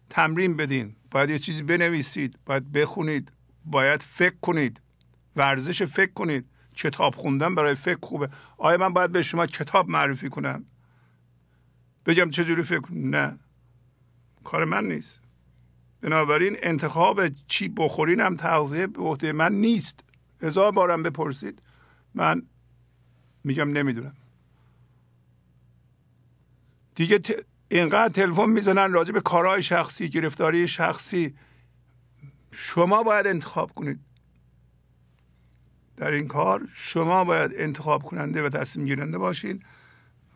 تمرین 0.09 0.57
بدین. 0.57 0.95
باید 1.11 1.29
یه 1.29 1.39
چیزی 1.39 1.63
بنویسید. 1.63 2.39
باید 2.45 2.71
بخونید. 2.71 3.31
باید 3.65 4.03
فکر 4.03 4.35
کنید. 4.41 4.81
ورزش 5.35 5.83
فکر 5.83 6.13
کنید. 6.13 6.45
کتاب 6.75 7.15
خوندن 7.15 7.55
برای 7.55 7.75
فکر 7.75 7.99
خوبه. 8.03 8.29
آیا 8.57 8.77
من 8.77 8.93
باید 8.93 9.11
به 9.11 9.21
شما 9.21 9.45
کتاب 9.45 9.89
معرفی 9.89 10.29
کنم؟ 10.29 10.65
بگم 12.05 12.29
چجوری 12.29 12.63
فکر 12.63 12.93
نه. 12.93 13.39
کار 14.43 14.65
من 14.65 14.85
نیست. 14.85 15.21
بنابراین 16.05 16.57
انتخاب 16.61 17.21
چی 17.47 17.67
بخورین 17.67 18.19
هم 18.19 18.35
تغذیه 18.35 18.87
به 18.87 19.01
عهده 19.01 19.31
من 19.31 19.53
نیست. 19.53 20.03
هزار 20.41 20.71
بارم 20.71 21.03
بپرسید. 21.03 21.61
من 22.13 22.41
میگم 23.43 23.69
نمی‌دونم. 23.71 24.13
دیگه 26.95 27.19
اینقدر 27.67 28.13
تلفن 28.13 28.49
می‌زنن 28.49 28.93
راجع 28.93 29.11
به 29.11 29.21
کارهای 29.21 29.61
شخصی 29.61 30.09
گرفتاری 30.09 30.67
شخصی. 30.67 31.35
شما 32.51 33.03
باید 33.03 33.27
انتخاب 33.27 33.71
کنید. 33.73 33.99
در 35.97 36.11
این 36.11 36.27
کار 36.27 36.67
شما 36.73 37.23
باید 37.23 37.51
انتخاب 37.55 38.03
کننده 38.03 38.43
و 38.43 38.49
تصمیم 38.49 38.85
گیرنده 38.85 39.17
باشین 39.17 39.63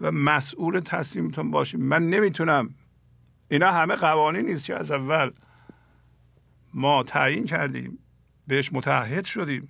و 0.02 0.12
مسئول 0.12 0.80
تصمیمتون 0.80 1.52
باشین. 1.52 1.82
من 1.82 2.10
نمی‌تونم. 2.10 2.76
اینا 3.50 3.72
همه 3.72 3.96
قوانین 3.96 4.46
نیست 4.46 4.66
که 4.66 4.76
از 4.76 4.92
اول 4.92 5.32
ما 6.74 7.04
تعیین 7.04 7.46
کردیم 7.46 8.00
بهش 8.48 8.74
متحد 8.74 9.26
شدیم 9.26 9.70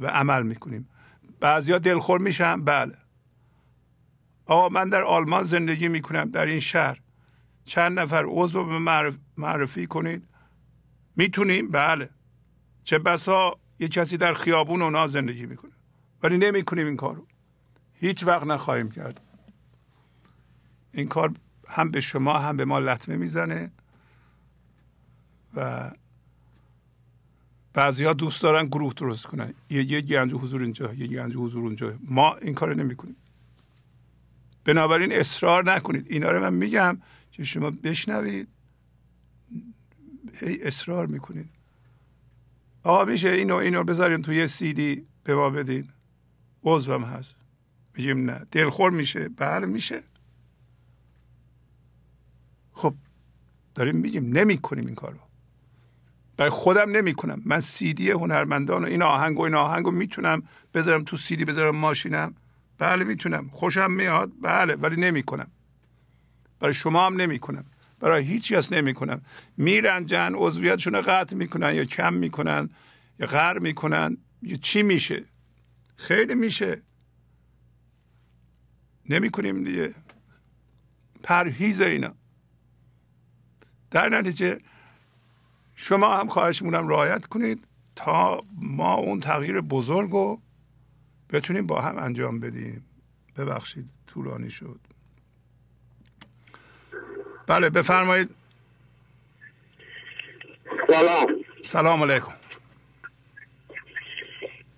و 0.00 0.06
عمل 0.06 0.42
می‌کنیم. 0.42 0.88
بعضیا 1.40 1.78
دلخور 1.78 2.20
میشن 2.20 2.64
بله. 2.64 2.94
آقا 4.46 4.68
من 4.68 4.88
در 4.88 5.02
آلمان 5.02 5.42
زندگی 5.42 5.88
می‌کنم 5.88 6.30
در 6.30 6.46
این 6.46 6.60
شهر. 6.60 7.00
چند 7.64 7.98
نفر 7.98 8.24
عضو 8.28 8.64
به 8.64 8.78
معرفی 9.36 9.86
کنید؟ 9.86 10.28
می‌تونیم؟ 11.16 11.70
بله. 11.70 12.10
چه 12.84 12.98
بسا 12.98 13.58
یه 13.78 13.88
کسی 13.88 14.16
در 14.16 14.34
خیابون 14.34 14.82
اونا 14.82 15.06
زندگی 15.06 15.46
می‌کنه. 15.46 15.72
ولی 16.22 16.38
نمی‌کنیم 16.38 16.86
این 16.86 16.96
کارو. 16.96 17.26
هیچ 17.94 18.24
وقت 18.24 18.46
نخواهیم 18.46 18.90
کرد. 18.90 19.20
این 20.92 21.08
کار 21.08 21.34
هم 21.68 21.90
به 21.90 22.00
شما 22.00 22.38
هم 22.38 22.56
به 22.56 22.64
ما 22.64 22.78
لطمه 22.78 23.16
می‌زنه. 23.16 23.70
و 25.54 25.90
بعضی 27.72 28.04
ها 28.04 28.12
دوست 28.12 28.42
دارن 28.42 28.66
گروه 28.66 28.92
درست 28.94 29.26
کنن. 29.26 29.54
یه 29.70 29.90
یه 29.90 30.00
گنج 30.00 30.32
حضور 30.32 30.62
اینجا 30.62 30.94
یه 30.94 31.06
گنج 31.06 31.36
حضور 31.36 31.62
اونجا. 31.62 31.98
ما 32.04 32.34
این 32.34 32.54
کار 32.54 32.74
نمی 32.74 32.96
کنیم 32.96 33.16
بنابراین 34.64 35.12
اصرار 35.12 35.72
نکنید. 35.72 36.06
اینا 36.08 36.30
رو 36.30 36.40
من 36.40 36.54
میگم 36.54 36.98
که 37.32 37.44
شما 37.44 37.70
بشنوید. 37.70 38.48
هی 40.34 40.62
اصرار 40.62 41.06
می‌کنید. 41.06 41.48
آقا 42.82 43.04
میشه 43.04 43.28
اینو 43.28 43.54
اینو 43.54 43.84
بذارین 43.84 44.22
توی 44.22 44.46
سی 44.46 44.72
دی 44.72 45.06
به 45.24 45.34
ما 45.34 45.50
بدین. 45.50 45.88
عضوم 46.64 47.04
هست. 47.04 47.34
میگیم 47.96 48.30
نه. 48.30 48.46
دلخور 48.50 48.90
میشه. 48.90 49.28
بله 49.28 49.66
میشه. 49.66 50.02
خب 52.72 52.94
داریم 53.74 53.96
میگیم. 53.96 54.38
نمی 54.38 54.58
کنیم 54.58 54.86
این 54.86 54.94
کارو. 54.94 55.18
برای 56.40 56.50
خودم 56.50 56.90
نمی 56.90 57.14
کنم 57.14 57.42
من 57.44 57.60
سیدی 57.60 58.10
هنرمندان 58.10 58.84
و 58.84 58.86
این 58.86 59.02
آهنگ 59.02 59.38
و 59.38 59.42
این 59.42 59.54
آهنگ 59.54 59.84
رو 59.84 59.90
می‌تونم 59.90 60.42
بذارم 60.74 61.04
تو 61.04 61.16
سیدی 61.16 61.44
بذارم 61.44 61.76
ماشینم. 61.76 62.34
بله 62.78 63.04
می‌تونم. 63.04 63.48
خوشم 63.52 63.90
میاد. 63.90 64.32
بله 64.42 64.74
ولی 64.74 65.00
نمی 65.00 65.22
کنم 65.22 65.50
برای 66.60 66.74
شما 66.74 67.06
هم 67.06 67.20
نمی 67.20 67.38
کنم 67.38 67.64
برای 68.00 68.24
هیچ 68.24 68.52
کس 68.52 68.72
نمی 68.72 68.94
کنم 68.94 69.22
میرنجن 69.56 70.32
عضویتشون 70.34 70.94
رو 70.94 71.02
قطع 71.02 71.36
می‌کنن 71.36 71.74
یا 71.74 71.84
کم 71.84 72.14
می‌کنن 72.14 72.70
یا 73.18 73.26
غر 73.26 73.58
می‌کنن. 73.58 74.16
یا 74.42 74.56
چی 74.56 74.82
میشه؟ 74.82 75.24
خیلی 75.96 76.34
میشه. 76.34 76.82
نمی 79.08 79.30
کنیم 79.30 79.64
دیگه. 79.64 79.94
پرهیز 81.22 81.80
اینا. 81.80 82.14
در 83.90 84.08
نتیجه 84.08 84.58
شما 85.82 86.16
هم 86.16 86.28
خواهشمونم 86.28 86.88
رعایت 86.88 87.26
کنید 87.26 87.66
تا 87.96 88.40
ما 88.62 88.94
اون 88.94 89.20
تغییر 89.20 89.60
بزرگ 89.60 90.10
رو 90.10 90.40
بتونیم 91.32 91.66
با 91.66 91.80
هم 91.80 91.98
انجام 91.98 92.40
بدیم. 92.40 92.84
ببخشید 93.36 93.90
طولانی 94.06 94.50
شد. 94.50 94.80
بله 97.46 97.70
بفرمایید. 97.70 98.30
سلام. 100.88 101.26
سلام 101.64 102.02
علیکم. 102.02 102.32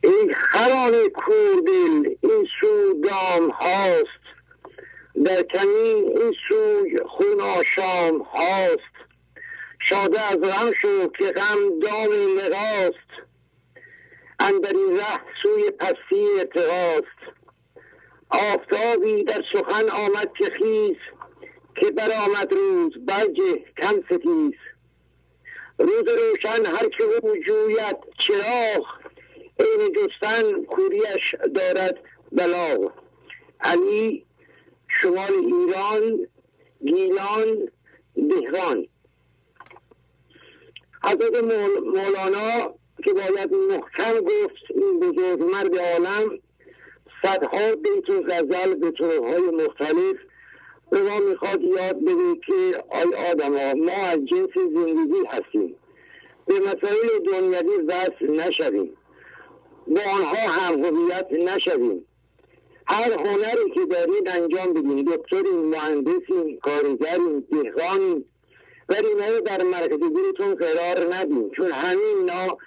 این 0.01 0.35
خران 0.35 0.93
کوردل 1.15 2.15
این 2.21 2.49
سو 2.61 3.01
دام 3.09 3.51
هاست. 3.51 4.23
در 5.25 5.43
کمین 5.43 6.19
این 6.19 6.35
سوی 6.49 6.99
خون 7.07 7.41
آشام 7.41 8.23
هاست. 8.23 8.92
شاده 9.89 10.21
از 10.21 10.37
غم 10.37 10.73
شو 10.73 11.09
که 11.09 11.25
غم 11.25 11.79
دام 11.79 12.39
نراست 12.39 13.13
اندر 14.39 14.73
این 14.77 14.97
ره 14.97 15.21
سوی 15.43 15.71
پستی 15.71 16.27
اعتراست 16.39 17.23
آفتابی 18.31 19.25
در 19.25 19.45
سخن 19.53 19.89
آمد 19.91 20.33
که 20.39 20.45
خیز 20.45 20.97
که 21.77 21.91
برآمد 21.91 22.53
روز 22.53 22.93
برجه 23.07 23.65
کم 23.83 24.03
ستیز. 24.07 24.53
روز 25.79 26.05
روشن 26.09 26.67
هر 26.67 26.89
که 26.89 27.05
او 27.23 27.37
جوید 27.37 27.97
چراغ 28.19 28.87
عین 29.61 29.93
جستن 29.93 30.65
کوریش 30.65 31.35
دارد 31.55 31.99
بلاغ 32.33 32.93
علی 33.61 34.27
شمال 34.89 35.33
ایران 35.33 36.29
گیلان 36.85 37.69
دهران 38.15 38.87
حضرت 41.05 41.45
مولانا 41.85 42.75
که 43.05 43.13
باید 43.13 43.55
محکم 43.55 44.21
گفت 44.21 44.63
این 44.71 45.01
بزرگ 45.01 45.43
مرد 45.43 45.79
عالم 45.79 46.39
صدها 47.23 47.77
بیت 47.77 48.11
و 48.11 48.23
غزل 48.23 48.75
به 48.75 48.91
طورهای 48.91 49.41
مختلف 49.41 50.17
به 50.91 51.03
ما 51.03 51.19
می‌خواد 51.19 51.63
یاد 51.63 52.05
بده 52.05 52.41
که 52.47 52.85
آی 52.91 53.31
آدم 53.31 53.57
ها 53.57 53.75
ما 53.75 53.93
از 53.93 54.19
جنس 54.25 54.55
زندگی 54.55 55.27
هستیم. 55.29 55.77
به 56.47 56.61
مسائل 56.61 57.19
دنیوی 57.27 57.83
وصل 57.87 58.31
نشویم. 58.31 58.97
با 59.87 60.01
آنها 60.17 60.49
هم 60.49 60.85
هویت 60.85 61.33
نشویم. 61.33 62.05
هر 62.87 63.13
هنری 63.13 63.71
که 63.75 63.87
دارید 63.87 64.29
انجام 64.29 64.73
بدین. 64.73 65.05
دکترین 65.05 65.65
مهندسین 65.65 66.59
کارگرین 66.63 67.45
دهقانین 67.51 68.25
ولی 68.89 69.07
اینا 69.07 69.41
در 69.41 69.63
مرکز 69.63 69.99
دلتون 69.99 70.55
قرار 70.55 71.15
ندیم 71.15 71.51
چون 71.51 71.73
همین 71.73 72.17
اینا 72.19 72.59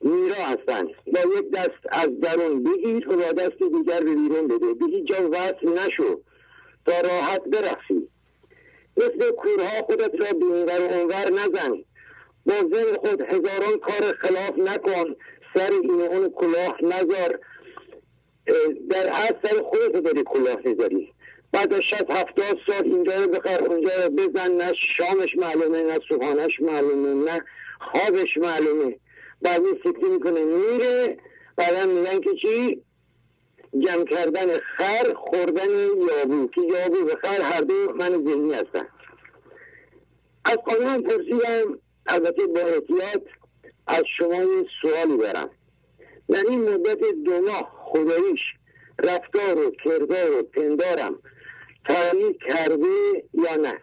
میرا 0.00 0.34
هستن. 0.34 0.86
با 0.86 1.20
یک 1.38 1.50
دست 1.50 1.80
از 1.88 2.20
درون 2.20 2.64
بگیر 2.64 3.08
و 3.08 3.16
با 3.16 3.32
دست 3.32 3.58
دیگر 3.58 4.00
به 4.00 4.14
بیرون 4.14 4.48
بده. 4.48 4.74
به 4.74 4.86
هیچ 4.86 5.06
جا 5.06 5.30
وصل 5.30 5.68
نشو 5.86 6.20
تا 6.86 7.00
راحت 7.00 7.44
برخصی. 7.44 8.08
مثل 8.96 9.30
کورها 9.30 9.82
خودت 9.82 10.14
را 10.20 10.32
به 10.38 10.46
و 10.46 10.70
اونور 10.70 11.30
نزن. 11.30 11.84
با 12.46 12.54
ذهن 12.74 12.96
خود 12.96 13.20
هزاران 13.20 13.78
کار 13.78 14.12
خلاف 14.18 14.58
نکن. 14.58 15.16
سر 15.54 15.70
این 15.70 16.00
اون 16.00 16.30
کلاه 16.30 16.76
نذار. 16.82 17.38
در 18.90 19.08
اصل 19.08 19.34
سر 19.44 19.62
خودت 19.62 19.92
داری 19.92 20.22
کلاه 20.22 20.58
می‌ذاری 20.64 21.13
بعد 21.54 21.72
از 21.72 21.82
شد 21.82 22.10
هفتاد 22.10 22.58
سال 22.66 22.84
اینجا 22.84 23.24
رو 23.24 23.30
بخر 23.30 23.64
اونجا 23.64 23.90
رو 24.04 24.10
بزن 24.10 24.52
نه 24.52 24.72
شامش 24.74 25.36
معلومه 25.36 25.82
نه 25.82 25.98
صبحانش 26.08 26.60
معلومه 26.60 27.32
نه 27.32 27.40
خوابش 27.80 28.38
معلومه. 28.38 28.96
بعد 29.42 29.64
این 29.64 29.74
فکر 29.74 30.04
می‌کنه 30.04 30.44
میره. 30.44 31.18
بعدا 31.56 31.86
میگن 31.86 32.20
که 32.20 32.30
چی؟ 32.42 32.82
جمع 33.78 34.04
کردن 34.04 34.58
خر 34.58 35.14
خوردن 35.14 35.70
یابو. 36.08 36.48
که 36.48 36.60
یابو 36.60 36.96
و 36.96 37.14
خر 37.22 37.42
هر 37.42 37.60
دو 37.60 37.92
من 37.94 38.10
ذهنی 38.10 38.52
هستن. 38.52 38.86
از 40.44 40.56
قانون 40.56 41.02
پرسیدم 41.02 41.78
البته 42.06 42.46
با 42.46 42.60
احتیاط 42.60 43.22
از 43.86 44.04
شما 44.18 44.34
یه 44.34 44.66
سوالی 44.82 45.18
دارم. 45.18 45.50
در 46.28 46.44
این 46.48 46.68
مدت 46.70 46.98
دو 47.24 47.40
ماه 47.40 47.72
خداییش 47.84 48.40
رفتار 48.98 49.58
و 49.58 49.70
کردار 49.84 50.38
و 50.38 50.42
پندارم 50.42 51.18
تغییر 51.84 52.32
کرده 52.48 53.24
یا 53.34 53.56
نه؟ 53.56 53.80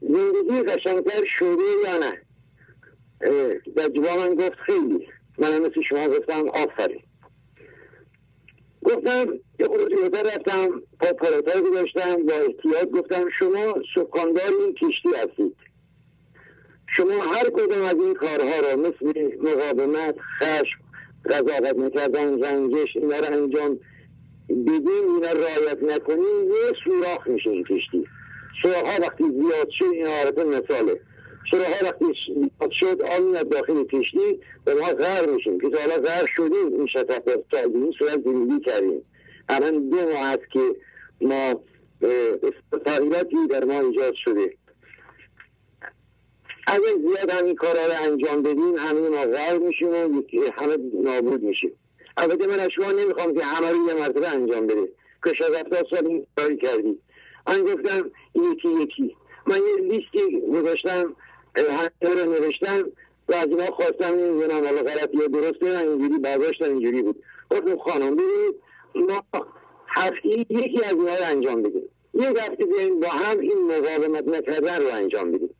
زندگی 0.00 0.62
قشنگتر 0.62 1.24
شده 1.24 1.62
یا 1.84 1.98
نه؟ 1.98 2.20
در 3.76 3.88
جوابم 3.88 4.34
گفت 4.34 4.58
خیلی. 4.66 5.08
من 5.38 5.58
مثل 5.58 5.82
شما 5.88 6.08
گفتم 6.08 6.48
آفرین. 6.48 7.02
گفتم 8.84 9.26
یه 9.58 9.66
خود 9.66 10.16
رفتم 10.16 10.82
پا 11.00 11.12
پالاتر 11.12 11.60
گذاشتم 11.60 12.26
با 12.26 12.34
احتیاط 12.34 12.88
گفتم 12.88 13.24
شما 13.38 13.74
سکاندار 13.94 14.50
این 14.60 14.74
کشتی 14.74 15.08
هستید. 15.08 15.56
شما 16.96 17.34
هر 17.34 17.50
کدوم 17.50 17.82
از 17.82 17.94
این 17.94 18.14
کارها 18.14 18.60
را 18.60 18.76
مثل 18.76 19.36
مقاومت 19.42 20.16
خشم 20.38 20.78
قضاوت 21.30 21.76
نکردن 21.76 22.44
رنجش 22.44 22.96
اینا 22.96 23.18
رو 23.18 23.32
انجام 23.32 23.78
بدین 24.48 25.04
اینا 25.14 25.32
رعایت 25.32 25.82
نکنین 25.82 26.44
یه 26.44 26.72
سوراخ 26.84 27.26
میشه 27.26 27.50
این 27.50 27.64
کشتی. 27.64 28.06
سوراخ 28.62 28.82
ها 28.82 29.00
وقتی 29.02 29.24
زیاد 29.24 29.68
شد 29.70 29.84
این 29.84 30.06
عارف 30.06 30.38
مثاله. 30.38 31.00
سوراخ 31.50 31.82
ها 31.82 31.86
وقتی 31.86 32.04
زیاد 32.26 32.70
شد 32.70 33.02
آن 33.02 33.22
میاد 33.22 33.48
داخل 33.48 33.84
کشتی 33.84 34.40
به 34.64 34.74
ما 34.74 34.86
غر 34.86 35.26
میشیم 35.26 35.60
که 35.60 35.66
حالا 35.66 35.96
غر 35.96 36.26
شدیم 36.36 36.72
این 36.72 36.86
شطف 36.86 37.22
تا 37.50 37.58
این 37.58 37.92
صورت 37.98 38.22
زندگی 38.24 38.60
کردیم. 38.60 39.02
الان 39.48 39.90
دو 39.90 39.96
ماه 39.96 40.28
هست 40.28 40.50
که 40.52 40.76
ما 41.20 41.60
تغییراتی 42.86 43.46
در 43.50 43.64
ما 43.64 43.80
ایجاد 43.80 44.14
شده. 44.14 44.56
اگر 46.66 46.96
زیاد 47.02 47.30
همین 47.30 47.54
کارا 47.54 47.86
رو 47.86 47.92
انجام 48.02 48.42
بدیم 48.42 48.76
همین 48.76 49.08
ما 49.08 49.24
غرق 49.24 49.62
میشیم 49.62 49.88
و 49.88 50.22
همه 50.52 50.76
نابود 51.04 51.42
میشیم. 51.42 51.72
البته 52.16 52.46
من 52.46 52.60
از 52.60 52.70
شما 52.70 52.92
نمی‌خوام 52.92 53.34
که 53.34 53.44
همه 53.44 53.70
رو 53.70 53.88
یه 53.88 53.94
مرتبه 53.94 54.28
انجام 54.28 54.66
بده 54.66 54.88
که 55.24 55.32
شاید 55.32 55.66
سال 55.90 56.06
این 56.06 56.26
کاری 56.36 56.56
کردی 56.56 56.98
من 57.46 57.64
گفتم 57.64 58.10
یکی 58.34 58.68
یکی. 58.68 59.16
من 59.46 59.56
یه 59.56 59.84
لیستی 59.84 60.40
گذاشتم 60.52 61.16
همه 61.56 61.90
رو 62.22 62.32
نوشتم 62.32 62.84
و 63.28 63.34
از 63.34 63.46
اینا 63.46 63.66
خواستم 63.66 64.14
نمی‌دونم 64.14 64.64
حالا 64.64 64.82
غلط 64.82 65.10
یا 65.14 65.26
درسته 65.26 65.72
من 65.72 65.88
اینجوری 65.88 66.18
برداشتم 66.18 66.64
اینجوری 66.64 67.02
بود. 67.02 67.22
گفتم 67.50 67.78
خانم 67.78 68.16
ببینید 68.16 68.54
ما 68.94 69.24
هفته 69.86 70.28
یکی 70.28 70.84
از 70.84 70.92
اینا 70.92 71.14
رو 71.14 71.24
انجام 71.24 71.62
بدیم. 71.62 71.88
یه 72.14 72.28
هفته 72.28 72.64
بیاییم 72.64 73.00
با 73.00 73.08
هم 73.08 73.38
این 73.38 73.64
مقاومت 73.66 74.28
نکردن 74.28 74.82
رو 74.82 74.88
انجام 74.88 75.32
بدیم. 75.32 75.50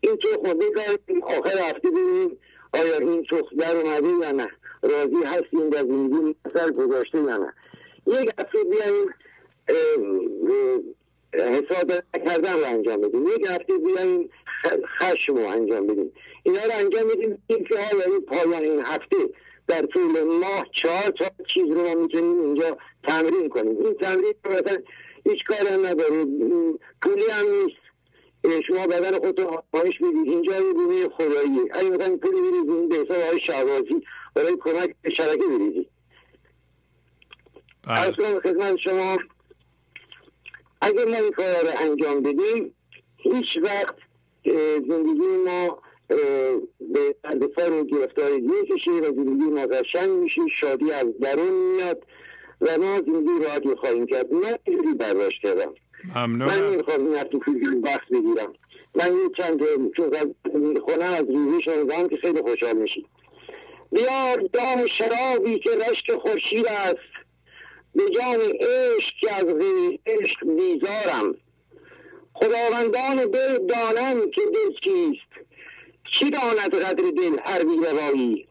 این 0.00 0.16
تخم 0.16 0.58
بگردیم 0.58 1.22
آخر 1.22 1.58
هفته 1.58 1.90
ببینیم 1.90 2.38
آیا 2.74 2.98
این 2.98 3.24
تخم 3.24 3.56
در 3.56 3.76
اومده 3.76 4.08
یا 4.26 4.32
نه. 4.32 4.48
راضی 4.82 5.22
هستیم 5.24 5.70
در 5.70 5.84
زندگی 5.84 6.34
مثل 6.44 6.70
گذاشته 6.70 7.18
یا 7.18 7.36
نه. 7.36 7.52
یک 8.06 8.30
هفته 8.38 8.58
بیاییم 8.70 9.08
حساب 11.34 11.92
کردن 12.26 12.52
رو 12.52 12.64
انجام 12.64 13.00
بدیم. 13.00 13.26
یک 13.26 13.46
هفته 13.50 13.78
بیاییم 13.78 14.30
خشم 15.00 15.34
رو 15.34 15.46
انجام 15.46 15.86
بدیم. 15.86 16.12
اینا 16.42 16.64
رو 16.64 16.72
انجام 16.74 17.08
بدیم 17.08 17.42
که 17.48 17.74
آیا 17.74 18.04
این 18.06 18.20
پایان 18.20 18.62
این 18.62 18.80
هفته. 18.80 19.16
در 19.66 19.82
طول 19.82 20.22
ماه 20.22 20.66
چهار 20.72 21.10
تا 21.18 21.24
چیز 21.46 21.70
رو 21.70 21.82
ما 21.82 21.94
می‌تونیم 21.94 22.40
اینجا 22.40 22.76
تمرین 23.04 23.48
کنیم. 23.48 23.78
این 23.78 23.94
تمرین 23.94 24.34
مثلا 24.44 24.78
هیچ 25.28 25.44
کار 25.44 25.68
هم 25.72 25.86
نداره 25.86 26.24
پولی 27.02 27.24
هم 27.30 27.46
نیست. 27.50 27.82
شما 28.66 28.86
بدن 28.86 29.18
خودتون 29.18 29.46
آمایش 29.46 29.98
بدید 29.98 30.26
اینجا 30.26 30.52
یه 30.52 30.72
بیمه 30.72 31.08
خداییه 31.08 31.62
اگه 31.70 31.90
مثلا 31.90 32.16
پولی 32.16 32.40
بریزید 32.40 32.88
به 32.88 32.96
حساب 32.96 33.22
های 33.22 33.38
شهبازی. 33.40 34.02
برای 34.34 34.56
کمک 34.60 34.94
به 35.02 35.10
شرکه 35.10 35.42
بریزید 35.46 35.88
از 37.84 38.14
خدمت 38.42 38.76
شما 38.76 39.18
اگر 40.80 41.04
ما 41.04 41.16
این 41.16 41.30
کار 41.30 41.46
رو 41.46 41.68
انجام 41.80 42.22
بدیم 42.22 42.74
هیچ 43.16 43.58
وقت 43.62 43.94
زندگی 44.88 45.36
ما 45.46 45.82
به 46.80 47.14
دفاع 47.42 47.68
رو 47.68 47.84
گرفتاری 47.84 48.40
نمی‌کشه 48.40 48.90
و 48.90 49.04
زندگی 49.04 49.50
ما 49.50 49.66
قشنگ 49.66 50.10
میشه 50.10 50.40
شادی 50.48 50.92
از 50.92 51.06
درون 51.20 51.74
میاد 51.74 52.06
و 52.60 52.78
ما 52.78 53.00
زندگی 53.06 53.44
راحتی 53.44 53.74
خواهیم 53.74 54.06
کرد. 54.06 54.32
من 54.32 54.58
اینجوری 54.64 54.94
برداشت 54.94 55.42
کردم. 55.42 55.74
ممنون 56.16 56.48
من 56.48 56.72
نمی‌خوام 56.72 57.06
این 57.06 57.22
تو 57.22 57.40
وقت 57.84 58.08
بگیرم. 58.08 58.52
من 58.94 59.16
یه 59.16 59.30
چند 59.36 59.62
چون 59.96 60.14
از 61.02 61.24
ریزی 61.28 61.62
شنیدم 61.62 62.08
که 62.08 62.16
خیلی 62.16 62.42
خوشحال 62.42 62.76
میشید 62.76 63.06
بیار 63.92 64.40
دام 64.52 64.86
شرابی 64.86 65.58
که 65.58 65.70
رشک 65.70 66.12
خورشید 66.12 66.66
است. 66.66 67.12
به 67.94 68.10
جان 68.10 68.40
عشق 68.60 69.14
که 69.20 69.34
از 69.34 69.44
غیر 69.44 70.00
عشق 70.06 70.46
بیزارم. 70.46 71.34
خداوندان 72.34 73.30
دل 73.30 73.66
دانم 73.66 74.30
که 74.30 74.40
دل 74.40 74.74
چیست 74.82 75.32
چی 76.12 76.30
داند 76.30 76.74
قدر 76.74 77.10
دل 77.10 77.36
هر 77.44 77.64
بیروایی 77.64 78.48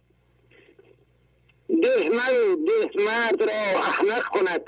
ده 1.81 2.09
مرد 2.09 2.57
ده 2.67 3.01
مرد 3.05 3.43
را 3.43 3.79
احمق 3.79 4.23
کند. 4.23 4.61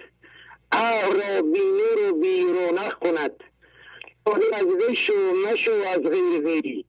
عقل 0.71 1.21
را 1.21 1.41
بینور 1.41 2.09
و 2.09 2.13
بیرونق 2.19 2.93
کند. 2.93 3.43
از 4.53 4.65
وش 4.65 5.09
و 5.09 5.13
مشو 5.47 5.71
از 5.71 5.99
غیر 5.99 6.41
غیری 6.41 6.85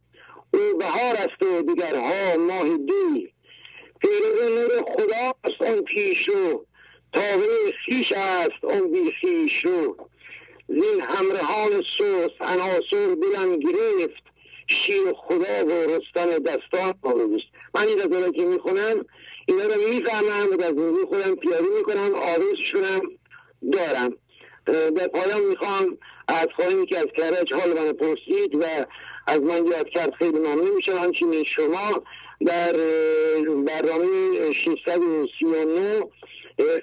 او 0.55 0.79
بهار 0.79 1.17
است 1.17 1.43
و 1.43 1.63
دیگرها 1.63 2.37
ماه 2.37 2.77
دی 2.77 3.34
پیرو 4.05 4.49
نور 4.49 4.83
خداست 4.83 5.63
آن 5.63 5.83
پیش 5.83 6.29
رو. 6.29 6.67
خیش 7.85 8.13
است 8.13 8.65
آن 8.65 8.93
بی 8.93 9.13
خیش 9.21 9.65
رو. 9.65 9.97
زین 10.69 11.01
همرهان 11.01 11.83
سوس 11.99 12.31
عناصر 12.41 13.15
دلم 13.23 13.59
گرفت. 13.59 14.23
شیر 14.69 15.13
خدا 15.17 15.67
و 15.67 15.71
رستن 15.71 16.39
دستان 16.39 16.95
روست 17.03 17.45
من 17.75 17.89
این 17.89 17.99
رو 17.99 18.33
که 18.33 18.45
می‌خونم 18.45 19.05
اینا 19.47 19.65
رو 19.65 19.81
می‌فهمم 19.89 20.53
و 20.53 20.57
در 20.57 20.69
زندگی 20.69 21.05
خودم 21.09 21.35
پیاده 21.35 21.69
می‌کنم 21.79 22.11
کنم 22.73 23.01
دارم. 23.73 24.17
در 24.67 25.09
پایان 25.09 25.41
می‌خوام 25.41 25.99
از 26.29 26.49
خواهیم 26.57 26.87
که 26.87 26.99
از 26.99 27.07
کرج 27.17 27.53
حال 27.53 27.73
من 27.73 27.93
پرسید 27.93 28.55
و 28.55 28.65
از 29.27 29.41
من 29.41 29.67
یاد 29.67 29.89
کرد 29.89 30.15
خیلی 30.15 30.39
ممنون 30.39 30.71
میشم. 30.71 30.97
همچنین 30.97 31.45
شما 31.45 32.03
در 32.47 32.73
برنامه 33.67 34.53
639 34.53 36.05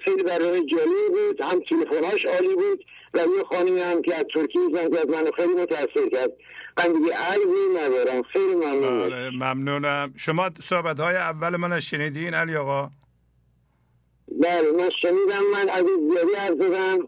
خیلی 0.05 0.23
برنامه 0.23 0.65
جالبی 0.65 1.09
بود. 1.09 1.41
هم 1.41 1.59
تلفناش 1.69 2.25
عالی 2.25 2.55
بود 2.55 2.85
و 3.13 3.17
یه 3.17 3.43
خانمی 3.49 3.79
هم 3.81 4.01
که 4.01 4.15
از 4.15 4.25
ترکیه 4.33 4.61
زنگ 4.73 4.93
از 4.93 5.05
من 5.07 5.31
خیلی 5.35 5.53
متاثر 5.53 6.09
کرد. 6.11 6.31
من 6.77 6.93
دیگه 6.93 7.13
عرضی 7.13 7.67
ندارم. 7.77 8.23
خیلی 8.23 8.55
ممنون. 8.55 9.29
ممنونم. 9.29 10.13
شما 10.17 10.49
صحبت 10.61 10.99
های 10.99 11.15
اول 11.15 11.55
من 11.55 11.79
شنیدین 11.79 12.33
علی 12.33 12.55
آقا؟ 12.55 12.89
بله 14.41 14.71
من 14.71 14.89
شنیدم. 14.89 15.43
من 15.53 15.69
از 15.69 15.85
زیادی 16.11 16.33
عرض 16.37 16.57
دادم 16.57 17.07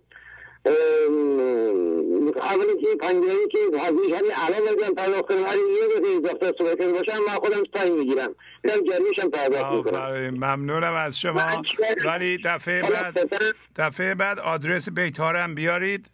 اولی 2.42 2.82
که 2.82 2.88
پنجایی 3.02 3.48
که 3.52 3.58
هزینش 3.80 4.12
همین 4.20 4.32
الان 4.36 4.76
بگم 4.76 4.96
پرداخت 4.96 5.22
کنم 5.22 5.46
هر 5.46 5.56
یه 5.56 5.88
دفعه 6.00 6.18
اضافه 6.18 6.54
صحبت 6.58 6.78
باشم 6.78 7.20
من 7.28 7.34
خودم 7.34 7.64
تایم 7.74 7.98
می‌گیرم. 7.98 8.36
میرم 8.64 8.84
جریمش 8.90 9.20
هم 9.20 9.30
پرداخت 9.30 9.72
می‌کنم. 9.74 10.30
ممنونم 10.30 10.94
از 10.94 11.20
شما. 11.20 11.64
ولی 12.06 12.38
دفعه 12.38 12.82
بعد 12.82 13.30
دفعه 13.76 14.16
بعد 14.16 14.40
آدرس 14.40 14.90
بیتارم 14.90 15.56
بیارید 15.56 16.12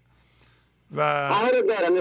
و 0.92 1.02
آره 1.02 1.62
دارم 1.62 1.94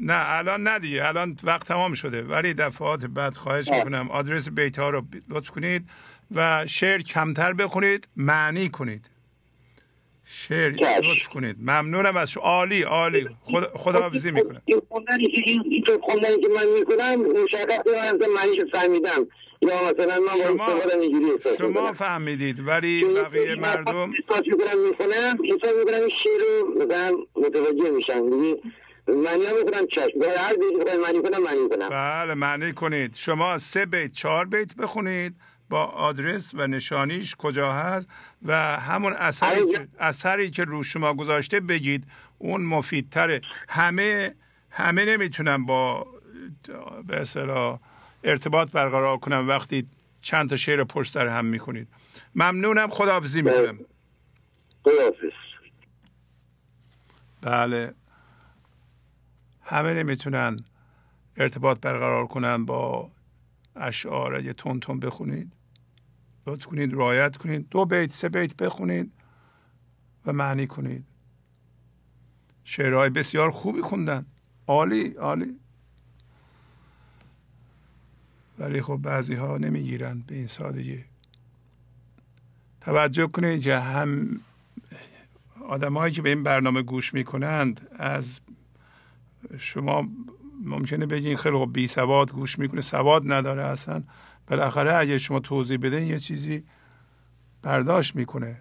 نه 0.00 0.22
الان 0.26 0.68
ندیگه 0.68 1.08
الان 1.08 1.36
وقت 1.44 1.68
تمام 1.68 1.94
شده. 1.94 2.22
ولی 2.22 2.54
دفعات 2.54 3.06
بعد 3.06 3.36
خواهش 3.36 3.68
می‌کنم 3.68 4.10
آدرس 4.10 4.48
بیتار 4.48 4.92
رو 4.92 5.02
لطف 5.28 5.50
کنید 5.50 5.88
و 6.34 6.66
شعر 6.66 7.02
کمتر 7.02 7.52
بخونید 7.52 8.08
معنی 8.16 8.68
کنید. 8.68 9.10
شعر 10.28 10.70
لطف 10.70 11.28
کنید. 11.28 11.56
ممنونم 11.60 12.16
از 12.16 12.30
شما. 12.30 12.42
عالی 12.42 12.82
عالی. 12.82 13.28
خدا 13.40 13.70
خداحافظی 13.74 14.30
می‌کنم 14.30 14.62
این 14.64 14.82
خوندنی 14.88 15.28
که 15.28 15.42
این 15.46 15.84
خوندنی 16.02 16.40
که 16.40 16.48
من 16.48 16.66
می‌کنم 16.78 17.42
مشخص 17.42 17.80
من 17.86 18.26
معنیش 18.34 18.60
فهمیدم. 18.72 19.26
یا 19.62 19.92
مثلا 19.92 20.20
من 20.20 20.38
شما, 20.42 20.68
شما 21.58 21.92
فهمیدید 21.92 22.66
ولی 22.66 23.04
بقیه 23.04 23.54
مردم 23.54 23.96
احساس 23.98 24.46
می‌کنم 24.46 24.88
می‌خونم 24.88 25.38
احساس 25.44 25.74
می‌کنم 25.78 26.00
این 26.00 26.08
شعر 26.08 26.40
رو 26.40 26.84
مثلا 26.84 27.16
متوجه 27.36 27.90
میشن. 27.90 28.20
معنی 29.08 29.46
هم 29.46 29.56
می‌کنم 29.64 29.86
چشم. 29.86 30.22
هر 30.38 30.54
بیت 30.54 30.94
معنی 30.96 31.22
کنم 31.22 31.42
معنی 31.42 31.68
کنم 31.68 31.88
بله 31.88 32.34
معنی 32.34 32.72
کنید. 32.72 33.14
شما 33.14 33.58
سه 33.58 33.86
بیت 33.86 34.12
چهار 34.12 34.44
بیت 34.44 34.76
بخونید. 34.76 35.34
با 35.68 35.84
آدرس 35.84 36.54
و 36.54 36.66
نشانیش 36.66 37.36
کجا 37.36 37.72
هست 37.72 38.08
و 38.42 38.80
همون 38.80 39.12
اثری 39.12 39.72
که, 39.72 39.88
اثری 39.98 40.50
که 40.50 40.64
رو 40.64 40.82
شما 40.82 41.14
گذاشته 41.14 41.60
بگید 41.60 42.06
اون 42.38 42.64
مفیدتره. 42.64 43.40
همه 43.68 44.34
همه 44.70 45.04
نمی‌تونن 45.04 45.64
با 45.64 46.06
به 47.06 47.20
اصطلاح 47.20 47.78
ارتباط 48.24 48.70
برقرار 48.70 49.18
کنم 49.18 49.48
وقتی 49.48 49.86
چند 50.20 50.50
تا 50.50 50.56
شعر 50.56 50.84
پشت 50.84 51.12
سر 51.12 51.26
هم 51.26 51.44
می‌کنید 51.44 51.88
ممنونم. 52.34 52.88
خداحافظی 52.88 53.42
می‌کنم. 53.42 53.78
خداحافظ. 54.84 55.32
بله. 57.40 57.94
همه 59.62 59.94
نمی‌تونن 59.94 60.64
ارتباط 61.36 61.80
برقرار 61.80 62.26
کنن 62.26 62.64
با 62.64 63.10
اشعار 63.76 64.44
یه 64.44 64.52
تون 64.52 64.80
تون 64.80 65.00
بخونید. 65.00 65.52
لطف 66.46 66.66
کنید 66.66 66.94
رعایت 66.94 67.36
کنید. 67.36 67.68
دو 67.68 67.84
بیت 67.84 68.12
سه 68.12 68.28
بیت 68.28 68.56
بخونید 68.56 69.12
و 70.26 70.32
معنی 70.32 70.66
کنید. 70.66 71.04
شعرهای 72.64 73.10
بسیار 73.10 73.50
خوبی 73.50 73.82
خوندن. 73.82 74.26
عالی 74.66 75.10
عالی. 75.10 75.60
ولی 78.58 78.82
خب 78.82 78.96
بعضی 78.96 79.34
ها 79.34 79.58
نمی‌گیرند 79.58 80.26
به 80.26 80.34
این 80.34 80.46
سادگی. 80.46 81.04
توجه 82.80 83.26
کنید 83.26 83.62
که 83.62 83.78
هم 83.78 84.40
آدمایی 85.68 86.14
که 86.14 86.22
به 86.22 86.28
این 86.28 86.42
برنامه 86.42 86.82
گوش 86.82 87.14
می‌کنند 87.14 87.88
از 87.98 88.40
شما 89.58 90.08
ممکنه 90.64 91.06
بگین 91.06 91.36
خیلی 91.36 91.56
خب 91.56 91.70
بی 91.72 91.86
سواد 91.86 92.32
گوش 92.32 92.58
می‌کنه. 92.58 92.80
سواد 92.80 93.32
نداره 93.32 93.64
اصلا. 93.64 94.02
بالاخره 94.46 94.94
اگه 94.94 95.18
شما 95.18 95.40
توضیح 95.40 95.78
بدین 95.78 96.02
یه 96.02 96.18
چیزی 96.18 96.64
برداشت 97.62 98.16
می‌کنه. 98.16 98.58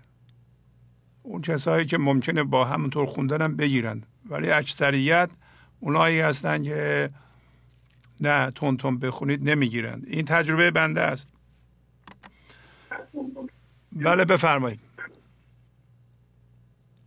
اون 1.23 1.41
کسایی 1.41 1.85
که 1.85 1.97
ممکنه 1.97 2.43
با 2.43 2.65
همونطور 2.65 3.05
خوندنم 3.05 3.55
بگیرن. 3.55 4.03
ولی 4.29 4.51
اکثریت 4.51 5.29
اونایی 5.79 6.19
هستن 6.19 6.63
که 6.63 7.09
نه 8.21 8.51
تون 8.51 8.77
تون 8.77 8.99
بخونید 8.99 9.49
نمی‌گیرند 9.49 10.03
این 10.07 10.25
تجربه 10.25 10.71
بنده 10.71 11.01
است. 11.01 11.33
بله 13.91 14.25
بفرمایید. 14.25 14.79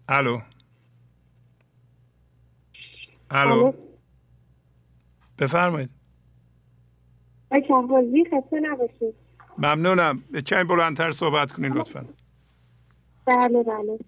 الو. 0.08 0.40
الو. 3.30 3.72
بفرمایید. 5.38 5.97
ممنونم. 9.58 10.22
به 10.30 10.42
چند 10.42 10.68
بلندتر 10.68 11.12
صحبت 11.12 11.52
کنین 11.52 11.72
لطفا. 11.72 12.04
بله 13.26 13.62
بله. 13.62 13.98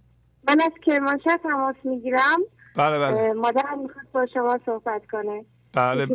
من 0.48 0.60
از 0.60 0.72
کرمانشاه 0.86 1.36
تماس 1.36 1.76
می‌گیرم. 1.84 2.38
بله 2.76 2.98
بله. 2.98 3.32
مادرم 3.32 3.82
می‌خواد 3.82 4.10
با 4.12 4.26
شما 4.26 4.58
صحبت 4.66 5.02
کنه. 5.12 5.44
بله. 5.72 6.06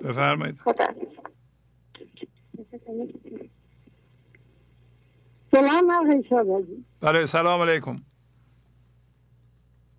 بفرمایید. 0.00 0.60
سلام 5.52 5.90
آقای 5.90 6.22
بله 7.00 7.26
سلام 7.26 7.60
علیکم. 7.60 8.00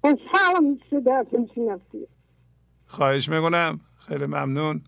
خوشحالم 0.01 0.77
صداتون 0.89 1.49
شنفتی 1.55 2.07
خواهش 2.87 3.29
می‌کنم. 3.29 3.79
خیلی 3.97 4.25
ممنون. 4.25 4.83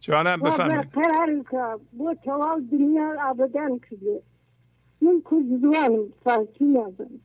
جانم 0.00 0.40
بفرمایید. 0.40 0.90
قرار 0.92 1.44
که 1.50 1.84
با 1.92 2.14
توال 2.14 2.60
دنیا 2.60 3.30
آبادان 3.30 3.80
کرده 3.90 4.22
من 5.00 5.22
کردوانم 5.30 6.12
فارسی 6.24 6.64
ندارم 6.64 7.20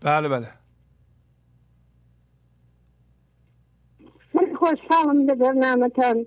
بله 0.00 0.28
بله. 0.28 0.48
خیلی 4.32 4.54
خوشحالم 4.54 5.26
به 5.26 5.34
برنامه 5.34 5.88
تان 5.88 6.26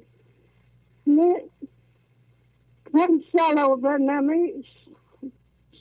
من 2.93 3.23
ساله 3.31 3.63
و 3.63 3.75
برنامه 3.75 4.53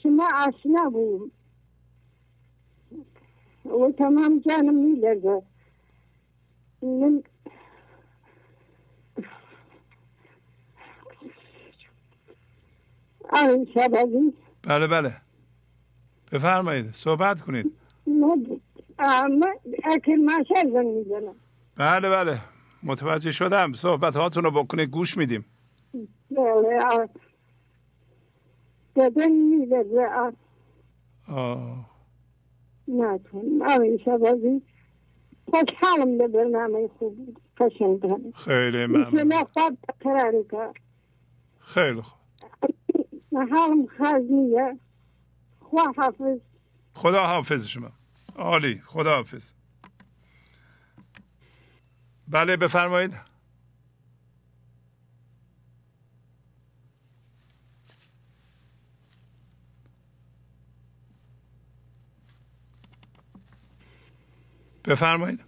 شما 0.03 0.27
آشنا 0.47 0.89
بودم. 0.89 1.31
و 3.65 3.91
تمام 3.97 4.39
جانم 4.39 4.75
میلرزه 4.75 5.41
من 6.81 7.23
آره 13.29 13.65
شب 13.73 13.95
عزیز 13.95 14.33
بله 14.63 14.87
بله 14.87 15.15
بفرمایید 16.31 16.91
صحبت 16.91 17.41
کنید 17.41 17.71
اکل 19.83 20.15
ماشل 20.15 20.71
زن 20.73 20.85
می‌زنم 20.85 21.35
بله 21.75 22.09
بله 22.09 22.39
متوجه 22.83 23.31
شدم 23.31 23.73
صحبت 23.73 24.15
هاتون 24.15 24.43
رو 24.43 24.51
بکنید 24.51 24.89
گوش 24.89 25.17
میدیم 25.17 25.45
بله 26.31 27.09
بدن 28.95 29.31
میلرزه 29.31 30.33
آه 31.27 31.88
نکنم 32.89 33.61
آره 33.61 33.97
شب 33.97 34.25
عزیز 34.27 34.61
خوشحالم 35.49 36.17
به 36.17 36.27
برنامه 36.27 36.87
خوب 36.99 37.37
قشنگ 37.57 38.01
خیلی 38.35 38.85
ممنون. 38.85 39.45
خیلی 41.59 42.01
خوب. 42.01 42.19
حالم 43.33 43.87
خزنیه. 43.87 44.79
خدا 45.59 45.91
حافظ 45.97 46.39
خدا 46.93 47.23
حافظ 47.27 47.67
شما. 47.67 47.91
عالی 48.35 48.81
خدا 48.85 49.15
حافظ 49.15 49.53
بله 52.27 52.57
بفرمایید. 52.57 53.28
بفرمایید. 64.89 65.39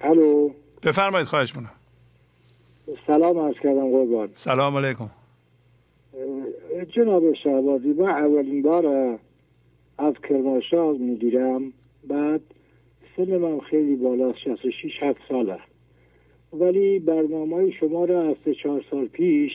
الو. 0.00 0.50
بفرمایید 0.82 1.26
خواهش 1.26 1.56
مونم 1.56 1.70
سلام 3.06 3.38
عرض 3.38 3.54
کردم 3.54 3.90
قربان. 3.90 4.28
سلام 4.32 4.76
علیکم. 4.76 5.10
جناب 6.96 7.34
شهبازی 7.34 7.88
من 7.88 8.08
اولین 8.08 8.62
بار 8.62 8.86
از 9.98 10.14
کرمانشاه 10.28 10.96
می‌گیرم. 10.96 11.72
بعد 12.08 12.40
سن 13.16 13.36
من 13.36 13.60
خیلی 13.60 13.96
بالا 13.96 14.34
66 14.44 15.02
7 15.02 15.18
ساله. 15.28 15.58
ولی 16.52 16.98
برنامه 16.98 17.70
شما 17.70 18.04
را 18.04 18.28
از 18.28 18.36
سه 18.44 18.54
چهار 18.54 18.84
سال 18.90 19.06
پیش 19.06 19.52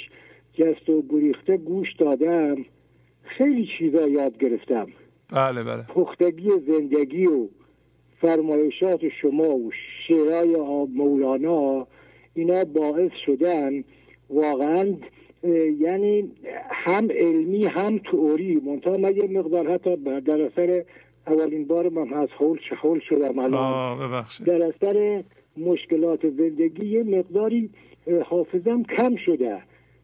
جست 0.53 0.89
و 0.89 1.03
گریخته 1.09 1.57
گوش 1.57 1.95
دادم. 1.95 2.55
خیلی 3.23 3.69
چیزا 3.79 4.07
یاد 4.07 4.37
گرفتم. 4.37 4.87
بله 5.33 5.63
بله. 5.63 5.83
پختگی 5.83 6.49
زندگی 6.67 7.25
و 7.25 7.47
فرمایشات 8.21 9.01
شما 9.21 9.49
و 9.49 9.71
شعرهای 10.07 10.55
مولانا 10.95 11.87
اینا 12.33 12.63
باعث 12.63 13.11
شدن 13.25 13.83
واقعا 14.29 14.93
یعنی 15.79 16.31
هم 16.69 17.11
علمی 17.11 17.65
هم 17.65 17.97
تئوری. 17.97 18.55
منتها 18.55 18.97
من 18.97 19.15
یه 19.15 19.27
مقدار 19.27 19.73
حتی 19.73 19.95
در 20.21 20.41
اثر 20.41 20.83
اولین 21.27 21.67
بار 21.67 21.89
من 21.89 22.13
از 22.13 22.29
حول 22.29 22.59
شحول 22.69 22.99
شدم 22.99 23.39
الان. 23.39 24.25
در 24.45 24.63
اثر 24.63 25.23
مشکلات 25.57 26.29
زندگی 26.29 26.85
یه 26.85 27.03
مقداری 27.03 27.69
حافظم 28.25 28.83
کم 28.83 29.15
شده. 29.15 29.57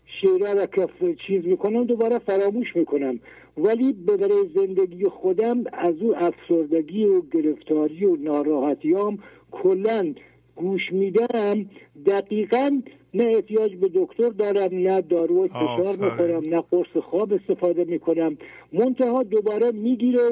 شیره 0.05 0.53
را 0.53 0.65
که 0.65 0.87
چیز 1.27 1.45
می‌کنم 1.45 1.83
دوباره 1.83 2.19
فراموش 2.19 2.75
می‌کنم. 2.75 3.19
ولی 3.57 3.93
به 3.93 4.17
برای 4.17 4.49
زندگی 4.55 5.03
خودم 5.05 5.63
از 5.73 5.95
او 6.01 6.15
افسردگی 6.17 7.05
و 7.05 7.21
گرفتاری 7.21 8.05
و 8.05 8.15
ناراحتیام 8.15 9.17
کلا 9.51 10.13
گوش 10.55 10.91
میدم. 10.91 11.65
دقیقا 12.05 12.81
نه 13.13 13.23
احتیاج 13.23 13.75
به 13.75 13.89
دکتر 13.93 14.29
دارم 14.29 14.77
نه 14.77 15.01
دارو 15.01 15.47
فشار 15.47 15.95
می‌خورم 15.95 16.55
نه 16.55 16.63
قرص 16.71 16.97
خواب 17.03 17.33
استفاده 17.33 17.83
می‌کنم. 17.83 18.37
منتها 18.73 19.23
دوباره 19.23 19.71
می‌گیره 19.71 20.29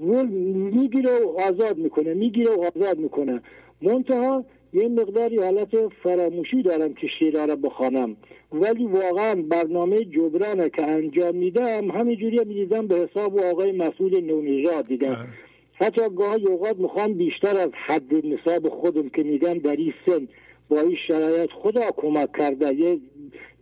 و 0.00 0.22
می‌گیره 0.26 1.10
و 1.24 1.40
آزاد 1.40 1.78
می‌کنه 1.78 2.14
می‌گیره 2.14 2.50
و 2.50 2.64
آزاد 2.76 2.98
می‌کنه. 2.98 3.42
منتها 3.82 4.44
یه 4.72 4.88
مقداری 4.88 5.38
حالت 5.38 5.88
فراموشی 6.02 6.62
دارم 6.62 6.94
که 6.94 7.06
شیره 7.18 7.46
را 7.46 7.56
بخوانم. 7.56 8.16
ولی 8.52 8.86
واقعا 8.86 9.42
برنامه 9.48 10.04
جبرانه 10.04 10.70
که 10.70 10.82
انجام 10.82 11.36
میدم 11.36 11.90
همینجوری 11.90 12.38
می‌دیدم 12.38 12.86
به 12.86 12.94
حساب 12.94 13.38
آقای 13.38 13.72
مسئول 13.72 14.20
نونژاد 14.20 14.86
دیدم. 14.86 15.14
بله. 15.14 15.26
حتی 15.74 16.02
گاهی 16.16 16.46
اوقات 16.46 16.76
می‌خوام 16.76 17.12
بیشتر 17.12 17.56
از 17.56 17.70
حد 17.86 18.26
نصاب 18.26 18.68
خودم 18.68 19.08
که 19.08 19.22
میگم 19.22 19.54
در 19.54 19.76
این 19.76 19.94
سن 20.06 20.28
با 20.68 20.80
این 20.80 20.96
شرایط 21.08 21.50
خدا 21.50 21.90
کمک 21.96 22.28
کرده. 22.38 22.74
یه 22.74 22.98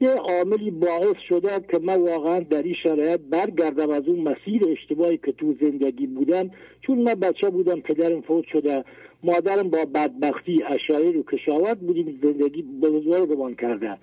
یه 0.01 0.11
عاملی 0.11 0.71
باعث 0.71 1.17
شده 1.29 1.51
که 1.71 1.79
من 1.79 1.97
واقعا 1.97 2.41
در 2.41 2.63
این 2.63 2.75
شرایط 2.83 3.21
برگردم 3.31 3.91
از 3.91 4.03
اون 4.07 4.21
مسیر 4.21 4.67
اشتباهی 4.69 5.17
که 5.17 5.33
تو 5.33 5.55
زندگی 5.61 6.07
بودم. 6.07 6.51
چون 6.81 6.99
من 6.99 7.15
بچه 7.15 7.51
بودم 7.51 7.81
پدرم 7.81 8.21
فوت 8.21 8.45
شده. 8.53 8.85
مادرم 9.23 9.71
با 9.71 9.85
بدبختی 9.95 10.63
اشایر 10.63 11.19
و 11.19 11.23
کشاورز 11.23 11.77
بودیم 11.77 12.21
زندگی 12.23 12.63
بزرگمان 12.63 13.55
کرده. 13.55 13.99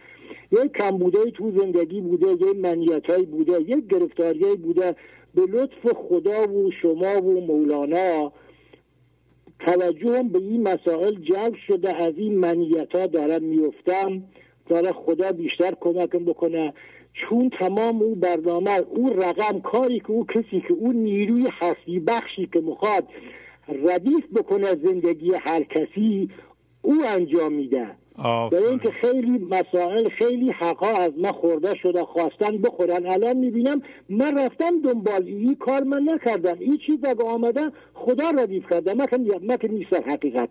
یک 0.52 0.72
کمبودهی 0.72 1.32
تو 1.32 1.52
زندگی 1.52 2.02
بوده 2.02 2.32
یک 2.32 2.58
منیتهایی 2.58 3.26
بوده 3.26 3.62
یک 3.62 3.88
گرفتاریایی 3.88 4.56
بوده. 4.56 4.96
به 5.36 5.42
لطف 5.42 5.94
خدا 5.94 6.54
و 6.54 6.72
شما 6.82 7.22
و 7.22 7.46
مولانا 7.46 8.32
توجهم 9.60 10.28
به 10.30 10.40
این 10.40 10.64
مسائل 10.64 11.16
جلب 11.16 11.56
شده 11.68 11.96
از 11.96 12.14
این 12.18 12.38
منیت 12.38 12.96
ها 12.96 13.08
دارم 13.08 13.44
میفتم 13.44 14.24
داره 14.70 14.92
خدا 14.92 15.32
بیشتر 15.32 15.74
کمکم 15.82 16.26
بکنه. 16.26 16.74
چون 17.14 17.50
تمام 17.50 18.02
او 18.02 18.16
برنامه 18.16 18.72
او 18.72 19.10
رقم 19.10 19.60
کاری 19.60 20.00
که 20.00 20.12
او 20.12 20.26
کسی 20.26 20.64
که 20.68 20.74
او 20.74 20.92
نیروی 20.92 21.48
حسی 21.60 22.00
بخشی 22.00 22.50
که 22.54 22.60
می‌خواد 22.60 23.08
ردیف 23.68 24.26
بکنه 24.36 24.68
زندگی 24.68 25.32
هر 25.40 25.64
کسی 25.64 26.30
او 26.82 26.96
انجام 27.08 27.54
میده. 27.54 27.88
برای 28.24 28.68
اینکه 28.70 28.92
خیلی 28.92 29.48
مسائل 29.50 30.10
خیلی 30.10 30.52
حقا 30.52 30.88
از 30.88 31.12
من 31.18 31.32
خورده 31.32 31.76
شده 31.76 32.04
خواستن 32.04 32.58
بخورن. 32.58 33.06
الان 33.06 33.38
می‌بینم 33.38 33.82
من 34.10 34.38
رفتم 34.38 34.82
دنبال 34.82 35.24
این 35.26 35.56
کار 35.56 35.84
من 35.84 36.10
نکردم. 36.10 36.58
این 36.60 36.78
چیز 36.86 36.98
اگه 37.04 37.24
آمده 37.24 37.72
خدا 37.94 38.30
ردیف 38.30 38.64
کرده. 38.70 38.94
من 39.42 39.58
که 39.58 39.68
نیستم 39.68 40.12
حقیقت. 40.12 40.50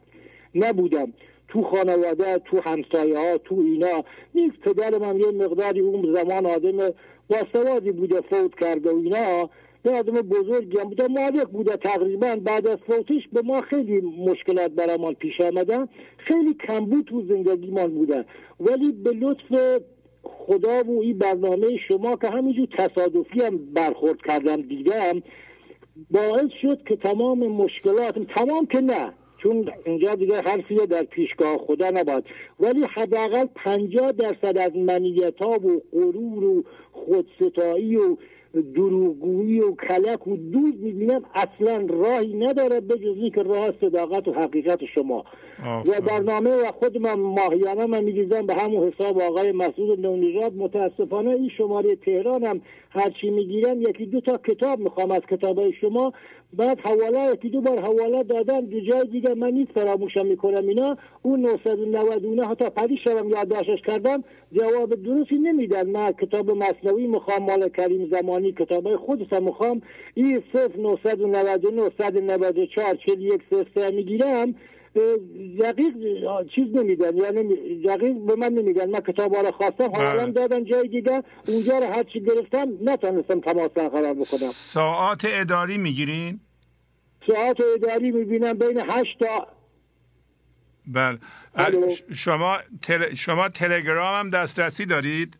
نبودم. 0.55 1.13
تو 1.49 1.63
خانواده 1.63 2.39
تو 2.39 2.61
همسایه 2.61 3.19
ها 3.19 3.39
تو 3.39 3.55
اینا. 3.55 4.05
نیست. 4.35 4.57
پدر 4.57 4.99
من 4.99 5.21
یه 5.21 5.31
مقداری 5.31 5.81
اون 5.81 6.15
زمان 6.15 6.47
آدم 6.47 6.95
باسوادی 7.29 7.93
بوده 7.93 8.21
فوت 8.21 8.55
کرده 8.61 8.91
و 8.91 8.97
اینا. 8.97 9.51
یه 9.87 9.93
آدم 9.93 10.13
بزرگی 10.13 10.79
هم 10.79 10.89
بوده 10.89 11.09
مالک 11.09 11.49
بوده 11.49 11.77
تقریبا. 11.77 12.37
بعد 12.45 12.67
از 12.67 12.79
فوتش 12.87 13.29
به 13.33 13.43
ما 13.43 13.61
خیلی 13.61 14.01
مشکلات 14.01 14.71
برمان 14.71 15.15
پیش 15.15 15.41
آمدن. 15.41 15.89
خیلی 16.17 16.55
کمبود 16.55 17.05
تو 17.05 17.23
زندگیمان 17.29 17.95
بوده. 17.95 18.25
ولی 18.61 18.93
به 18.93 19.11
لطف 19.11 19.81
خدا 20.23 20.83
و 20.85 21.01
این 21.03 21.19
برنامه 21.19 21.77
شما 21.89 22.17
که 22.17 22.29
همینجور 22.29 22.69
تصادفی 22.79 23.43
هم 23.43 23.59
برخورد 23.75 24.19
کردم 24.29 24.63
دیدم 24.63 25.23
باعث 26.11 26.51
شد 26.63 26.83
که 26.89 26.97
تمام 26.97 27.39
مشکلات 27.39 28.19
تمام 28.19 28.67
که 28.67 28.81
نه 28.81 29.13
چون 29.43 29.71
اینجا 29.85 30.15
دیگه 30.15 30.41
حرفی 30.41 30.75
در 30.75 31.03
پیشگاه 31.03 31.59
خدا 31.59 31.91
نباد. 31.91 32.25
ولی 32.61 32.87
حداقل 32.95 33.47
پنجاه 33.55 34.13
درصد 34.13 34.59
از 34.59 34.77
منیت 34.77 35.39
ها 35.43 35.51
و 35.51 35.83
غرور 35.93 36.45
و 36.45 36.65
خودستایی 36.93 37.97
و 37.97 38.17
دروغگویی 38.63 39.61
و 39.61 39.75
کلک 39.75 40.27
و 40.27 40.37
دوز 40.37 40.75
می‌بینم 40.81 41.23
اصلا 41.35 41.87
راهی 41.89 42.35
نداره 42.35 42.81
به 42.81 42.99
جز 42.99 43.35
که 43.35 43.43
راه 43.43 43.71
صداقت 43.81 44.29
و 44.29 44.33
حقیقت 44.33 44.79
شما. 44.95 45.25
و 45.87 46.01
برنامه 46.01 46.51
و 46.51 46.73
خود 46.73 46.99
من 46.99 47.15
ماهیانه 47.21 47.87
من 47.87 48.05
میگیزم 48.05 48.47
به 48.47 48.55
همون 48.55 48.93
حساب 48.93 49.21
آقای 49.21 49.53
مسعود 49.53 50.01
نونیجاد 50.01 50.57
متاسفانه 50.57 51.31
این 51.31 51.51
شماره 51.59 51.97
تهران 51.97 52.45
هم 52.45 52.61
هرچی 52.97 53.31
می‌گیرم 53.31 53.83
یکی 53.83 54.07
دو 54.07 54.21
تا 54.21 54.37
کتاب 54.37 54.79
می‌خوام 54.79 55.11
از 55.11 55.23
کتاب 55.31 55.71
شما. 55.71 56.13
بعد 56.53 56.81
حواله 56.81 57.33
یکی 57.33 57.49
دو 57.49 57.61
بار 57.61 57.81
حواله 57.81 58.23
دادن 58.23 58.61
دو 58.61 58.81
جای 58.81 59.05
دیگه 59.13 59.35
من 59.35 59.51
نیست 59.51 59.73
فراموشم 59.73 60.27
می‌کنم 60.27 60.69
اینا. 60.69 60.97
اون 61.23 61.41
999 61.41 62.47
حتی 62.47 62.71
پری 62.71 62.99
شبم 63.05 63.29
یادداشتش 63.29 63.83
کردم. 63.87 64.25
جواب 64.53 64.95
درستی 64.95 65.39
نمیدن. 65.39 65.87
من 65.91 66.13
کتاب 66.13 66.51
مصنوی 66.51 67.07
می‌خوام 67.07 67.43
مال 67.43 67.69
کریم 67.69 68.11
زمانی 68.11 68.53
کتاب 68.53 68.97
خودشم 68.97 69.43
می‌خوام. 69.43 69.81
این 70.15 70.43
صفر 70.53 70.79
999 70.79 71.91
194 71.99 72.97
41 73.07 73.41
03 73.75 74.55
می‌گیرم 74.97 75.19
دقیق 75.61 75.95
چیز 76.55 76.65
نمیدن 76.75 77.17
یعنی 77.17 77.43
دقیق 77.83 78.17
به 78.27 78.37
من 78.37 78.53
نمیدن. 78.53 78.91
من 78.91 79.01
کتاب 79.01 79.37
رو 79.37 79.51
خواستم 79.51 79.91
حالا 79.91 80.23
بله. 80.23 80.33
دادن 80.33 80.65
جای 80.65 80.89
دیگه. 80.89 81.23
اونجا 81.49 81.79
رو 81.79 81.87
هرچی 81.87 82.21
گرفتم 82.21 82.69
نتونستم 82.83 83.41
تماس 83.41 83.71
برقرار 83.71 84.15
بکنم. 84.15 84.51
ساعات 84.53 85.27
اداری 85.29 85.79
می‌گیرین؟ 85.79 86.41
ساعت 87.27 87.57
اداری 87.75 88.11
می‌بینم 88.11 88.53
بین 88.53 88.81
هشت 88.91 89.19
تا 89.21 89.47
بله. 90.87 91.19
شما 92.15 92.59
تل... 92.83 93.15
شما 93.15 93.49
تلگرام 93.49 94.19
هم 94.19 94.31
دسترسی 94.31 94.87
دارید؟ 94.87 95.39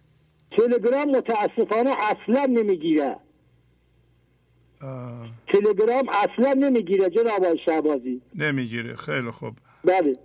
تلگرام 0.57 1.11
متاسفانه 1.11 1.91
اصلا 1.91 2.47
نمی‌گیره 2.47 3.17
تلگرام 5.49 6.09
اصلا 6.09 6.53
نمی‌گیره 6.53 7.11
جناب 7.11 7.45
آقای 7.45 7.59
شعبازی 7.65 8.23
نمی‌گیره. 8.35 8.97
خیلی 8.97 9.31
خوب. 9.31 9.55
بله. 9.85 10.17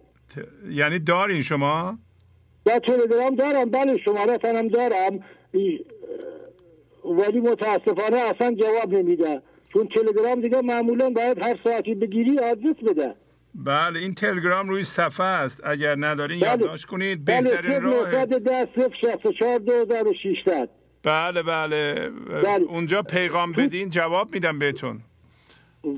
یعنی 0.69 0.99
دارین 0.99 1.41
شما؟ 1.41 1.97
با 2.65 2.79
تلگرام 2.79 3.35
دارم. 3.35 3.69
بله 3.69 3.97
شماره 3.97 4.37
هم 4.43 4.67
دارم. 4.67 5.19
ولی 7.05 7.39
متاسفانه 7.39 8.17
اصلا 8.17 8.55
جواب 8.55 8.93
نمیده. 8.93 9.41
چون 9.73 9.87
تلگرام 9.95 10.41
دیگه 10.41 10.61
معمولا 10.61 11.09
باید 11.09 11.43
هر 11.43 11.59
ساعتی 11.63 11.95
بگیری 11.95 12.39
آدرس 12.39 12.75
بده. 12.87 13.15
بله 13.55 13.99
این 13.99 14.13
تلگرام 14.13 14.69
روی 14.69 14.83
صفحه 14.83 15.25
است. 15.25 15.61
اگر 15.63 15.95
ندارین 15.99 16.39
بله. 16.39 16.49
یادداشت 16.49 16.85
کنید. 16.85 17.25
بهترین 17.25 17.79
بله. 17.79 17.79
راه 17.79 18.25
بله 21.03 21.43
بله. 21.43 22.09
بله. 22.43 22.65
اونجا 22.69 23.01
پیغام 23.01 23.51
بدین 23.51 23.89
جواب 23.89 24.33
میدم 24.33 24.59
بهتون. 24.59 24.99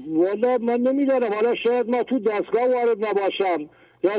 والا 0.08 0.58
من 0.58 0.80
نمیدارم 0.80 1.34
حالا 1.34 1.56
شاید 1.56 1.90
ما 1.90 2.04
تو 2.04 2.20
دستگاه 2.20 2.68
وارد 2.68 3.06
نباشم. 3.06 3.70
یا 4.04 4.12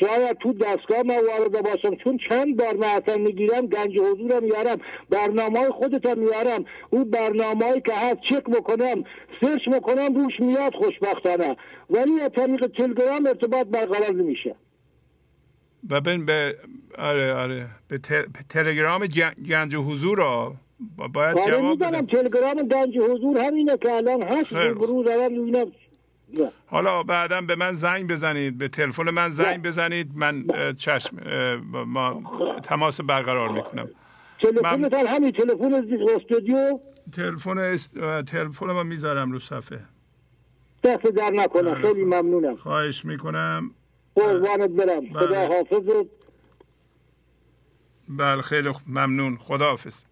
شاید 0.00 0.38
تو 0.38 0.52
دستگاه 0.52 1.02
ما 1.02 1.14
وارد 1.14 1.56
نباشم. 1.56 1.96
چون 2.04 2.18
چند 2.28 2.56
بار 2.56 2.76
من 2.76 2.88
اصلا 2.88 3.16
می‌گیرم 3.16 3.66
گنج 3.66 3.98
حضورم 3.98 4.44
میارم 4.44 4.78
برنامه 5.10 5.58
های 5.58 5.70
خودتم 5.70 6.18
میارم. 6.18 6.64
اون 6.90 7.10
برنامه 7.10 7.80
که 7.86 7.94
هست 7.94 8.20
چک 8.28 8.44
بکنم 8.44 9.04
سرچ 9.40 9.68
بکنم 9.68 10.14
روش 10.14 10.40
میاد 10.40 10.74
خوشبختانه. 10.74 11.56
ولی 11.90 12.20
از 12.20 12.30
طریق 12.36 12.66
تلگرام 12.66 13.26
ارتباط 13.26 13.66
برقرار 13.66 14.12
نمیشه. 14.12 14.54
و 15.90 16.00
به 16.00 16.56
آره 16.98 17.34
آره. 17.34 17.66
به 17.88 17.98
تلگرام 18.48 19.06
گنج 19.46 19.76
حضور 19.76 20.18
رو 20.18 20.56
باید 20.96 21.38
آره 21.38 21.50
جواب 21.50 21.78
بدم. 21.78 22.06
تلگرام 22.06 22.54
گنج 22.54 22.98
حضور 22.98 23.38
همینه 23.38 23.76
که 23.76 23.92
الان 23.92 24.22
هست 24.22 24.50
گروه 24.50 25.04
حالا 26.66 27.02
بعدا 27.02 27.40
به 27.40 27.54
من 27.54 27.72
زنگ 27.72 28.10
بزنید. 28.10 28.58
به 28.58 28.68
تلفن 28.68 29.10
من 29.10 29.28
زنگ 29.28 29.62
بزنید. 29.62 30.10
من 30.14 30.44
چشم 30.76 31.16
ما 31.86 32.22
تماس 32.62 33.00
برقرار 33.00 33.48
می‌کنم. 33.48 33.88
تلفن 34.42 34.80
من... 34.80 35.06
همین 35.06 35.32
تلفن 35.32 35.84
استودیو. 36.16 36.78
تلفن 37.12 37.76
تلفن 38.22 38.66
ما 38.66 38.82
می‌ذارم 38.82 39.32
رو 39.32 39.38
صفحه. 39.38 39.80
دست 40.84 41.02
در 41.02 41.30
نکنم 41.30 41.68
آره، 41.68 41.82
خیلی 41.82 42.04
ممنونم. 42.04 42.56
خواهش 42.56 43.04
می‌کنم. 43.04 43.70
قربانت 44.18 44.70
برم. 44.70 45.12
خدا 45.12 45.48
حافظت. 45.48 46.06
بله 48.08 48.42
خیلی 48.42 48.72
ممنون. 48.86 49.36
خداحافظ. 49.36 50.04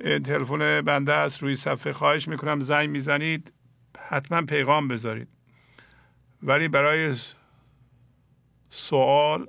تلفن 0.00 0.80
بنده 0.80 1.12
است. 1.12 1.42
روی 1.42 1.54
صفحه 1.54 1.92
خواهش 1.92 2.28
می‌کنم. 2.28 2.60
زنگ 2.60 2.90
می‌زنید. 2.90 3.52
حتما 3.98 4.42
پیغام 4.42 4.88
بذارید. 4.88 5.28
ولی 6.42 6.68
برای 6.68 7.14
سوال 8.70 9.46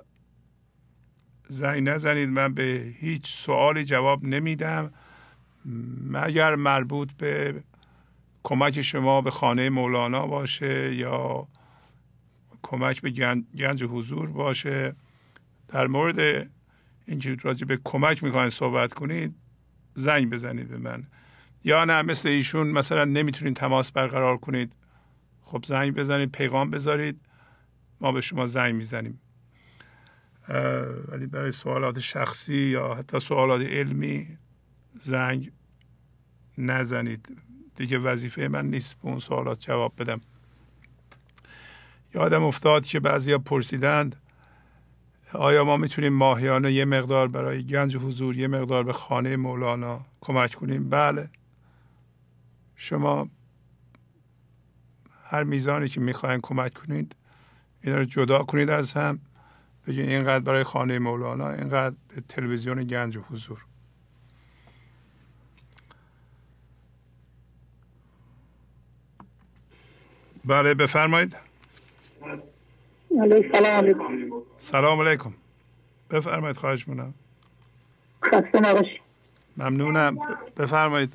زنگ 1.48 1.88
نزنید. 1.88 2.28
من 2.28 2.54
به 2.54 2.94
هیچ 3.00 3.36
سوالی 3.36 3.84
جواب 3.84 4.24
نمیدم. 4.24 4.92
مگر 6.10 6.54
مربوط 6.54 7.12
به 7.12 7.62
کمک 8.42 8.82
شما 8.82 9.20
به 9.20 9.30
خانه 9.30 9.68
مولانا 9.70 10.26
باشه 10.26 10.94
یا 10.94 11.48
کمک 12.66 13.00
به 13.00 13.10
گنج 13.54 13.84
حضور 13.84 14.30
باشه. 14.30 14.94
در 15.68 15.86
مورد 15.86 16.50
اینکه 17.06 17.36
راجع 17.42 17.66
به 17.66 17.78
کمک 17.84 18.24
می‌خواین 18.24 18.50
صحبت 18.50 18.92
کنید 18.92 19.34
زنگ 19.94 20.30
بزنید 20.30 20.68
به 20.68 20.78
من. 20.78 21.06
یا 21.64 21.84
نه 21.84 22.02
مثل 22.02 22.28
ایشون 22.28 22.66
مثلا 22.66 23.04
نمی‌تونید 23.04 23.56
تماس 23.56 23.92
برقرار 23.92 24.36
کنید. 24.36 24.72
خب 25.40 25.64
زنگ 25.66 25.94
بزنید 25.94 26.32
پیغام 26.32 26.70
بذارید. 26.70 27.20
ما 28.00 28.12
به 28.12 28.20
شما 28.20 28.46
زنگ 28.46 28.74
می‌زنیم. 28.74 29.20
ولی 31.08 31.26
برای 31.26 31.52
سوالات 31.52 32.00
شخصی 32.00 32.54
یا 32.54 32.94
حتی 32.94 33.20
سوالات 33.20 33.60
علمی 33.66 34.38
زنگ 34.98 35.52
نزنید. 36.58 37.38
دیگه 37.74 37.98
وظیفه 37.98 38.48
من 38.48 38.70
نیست 38.70 38.98
به 39.02 39.08
اون 39.08 39.18
سوالات 39.18 39.60
جواب 39.60 39.92
بدم. 39.98 40.20
یادم 42.16 42.42
افتاد 42.42 42.86
که 42.86 43.00
بعضی 43.00 43.38
پرسیدند 43.38 44.16
آیا 45.32 45.64
ما 45.64 45.76
می‌تونیم 45.76 46.12
ماهیانه 46.12 46.72
یه 46.72 46.84
مقدار 46.84 47.28
برای 47.28 47.66
گنج 47.66 47.96
حضور 47.96 48.36
یه 48.36 48.48
مقدار 48.48 48.84
به 48.84 48.92
خانه 48.92 49.36
مولانا 49.36 50.00
کمک 50.20 50.54
کنیم؟ 50.54 50.88
بله. 50.88 51.30
شما 52.76 53.28
هر 55.24 55.42
میزانی 55.42 55.88
که 55.88 56.00
می‌خواین 56.00 56.40
کمک 56.42 56.74
کنید 56.74 57.16
این 57.82 57.96
رو 57.96 58.04
جدا 58.04 58.42
کنید 58.42 58.70
از 58.70 58.92
هم 58.92 59.18
بگید 59.86 60.08
اینقدر 60.08 60.44
برای 60.44 60.64
خانه 60.64 60.98
مولانا 60.98 61.50
اینقدر 61.50 61.96
به 62.08 62.20
تلویزیون 62.28 62.84
گنج 62.84 63.18
حضور. 63.18 63.64
بله 70.44 70.74
بفرمایید. 70.74 71.45
سلام 73.08 73.66
علیکم. 73.84 74.30
سلام 74.56 75.00
علیکم. 75.00 75.32
بفرمایید 76.10 76.56
خواهش 76.56 76.88
مونم 76.88 77.14
خسته 78.24 78.60
نباشید 78.60 79.00
ممنونم. 79.56 80.18
بفرمایید. 80.56 81.12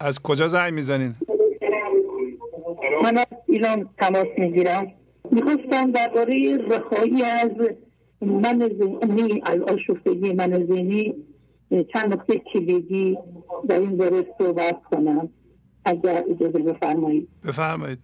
از 0.00 0.22
کجا 0.22 0.48
زنگ 0.48 0.72
می‌زنین؟ 0.72 1.14
من 3.02 3.18
از 3.18 3.26
ایران 3.46 3.88
تماس 3.98 4.26
می‌گیرم. 4.38 4.92
می‌خواستم 5.30 5.92
درباره 5.92 6.56
رهایی 6.56 7.22
از 7.22 7.50
من 8.20 8.70
زینی 8.78 9.42
از 9.44 9.60
آشفتگی 9.60 10.32
من 10.32 10.66
زینی 10.66 11.14
چند 11.92 12.12
نکته 12.12 12.42
کلیدی 12.52 13.18
در 13.68 13.80
این 13.80 13.96
باره 13.96 14.26
صحبت 14.38 14.82
کنم. 14.90 15.28
اگر 15.84 16.24
اجازه 16.30 16.58
بفرمایید. 16.58 17.28
بفرمایید. 17.46 17.98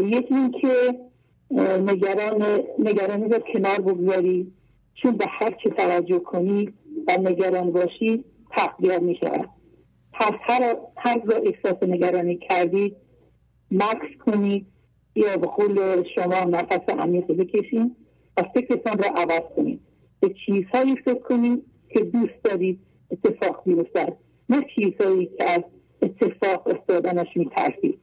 یکی 0.00 0.34
این 0.34 0.50
که 0.50 0.98
نگران 1.80 2.42
نگرانی 2.78 3.28
رو 3.28 3.38
کنار 3.52 3.80
بگذاری 3.80 4.52
چون 4.94 5.16
به 5.16 5.24
هر 5.28 5.50
چی 5.62 5.70
توجه 5.70 6.18
کنی 6.18 6.72
و 7.08 7.16
نگران 7.18 7.72
باشی 7.72 8.24
تقدیر 8.50 8.98
می 8.98 9.16
شود 9.20 9.48
پس 10.12 10.32
هر 10.40 10.76
هر 10.96 11.22
احساس 11.44 11.82
نگرانی 11.82 12.36
کردید 12.36 12.96
مکس 13.70 14.18
کنید 14.26 14.66
یا 15.14 15.36
به 15.36 15.46
قول 15.46 16.04
شما 16.14 16.44
نفس 16.44 16.88
عمیق 16.98 17.26
بکشید 17.26 17.96
و 18.36 18.42
فکرتان 18.54 18.98
را 18.98 19.08
عوض 19.08 19.42
کنید. 19.56 19.80
به 20.20 20.34
چیزهایی 20.46 20.96
فکر 20.96 21.18
کنید 21.18 21.64
که 21.88 22.00
دوست 22.00 22.42
دارید 22.44 22.80
اتفاق 23.10 23.62
بیفتد. 23.64 24.16
نه 24.48 24.66
چیزهایی 24.74 25.26
که 25.38 25.50
از 25.50 25.62
اتفاق 26.02 26.68
افتادنش 26.68 27.26
میترسید 27.36 27.98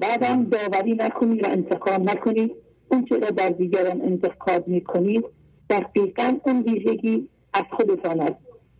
بعدم 0.00 0.44
داوری 0.44 0.94
نکنید 0.94 1.44
و 1.44 1.48
انتقام 1.50 2.10
نکنید 2.10 2.52
اون 2.90 3.04
چرا 3.04 3.30
در 3.30 3.48
دیگران 3.48 4.02
انتقاد 4.02 4.68
می‌کنید 4.68 5.24
دقیقا 5.70 6.38
اون 6.44 6.62
ویژگی 6.62 7.28
از 7.52 7.64
خودتان 7.70 8.20
است 8.20 8.36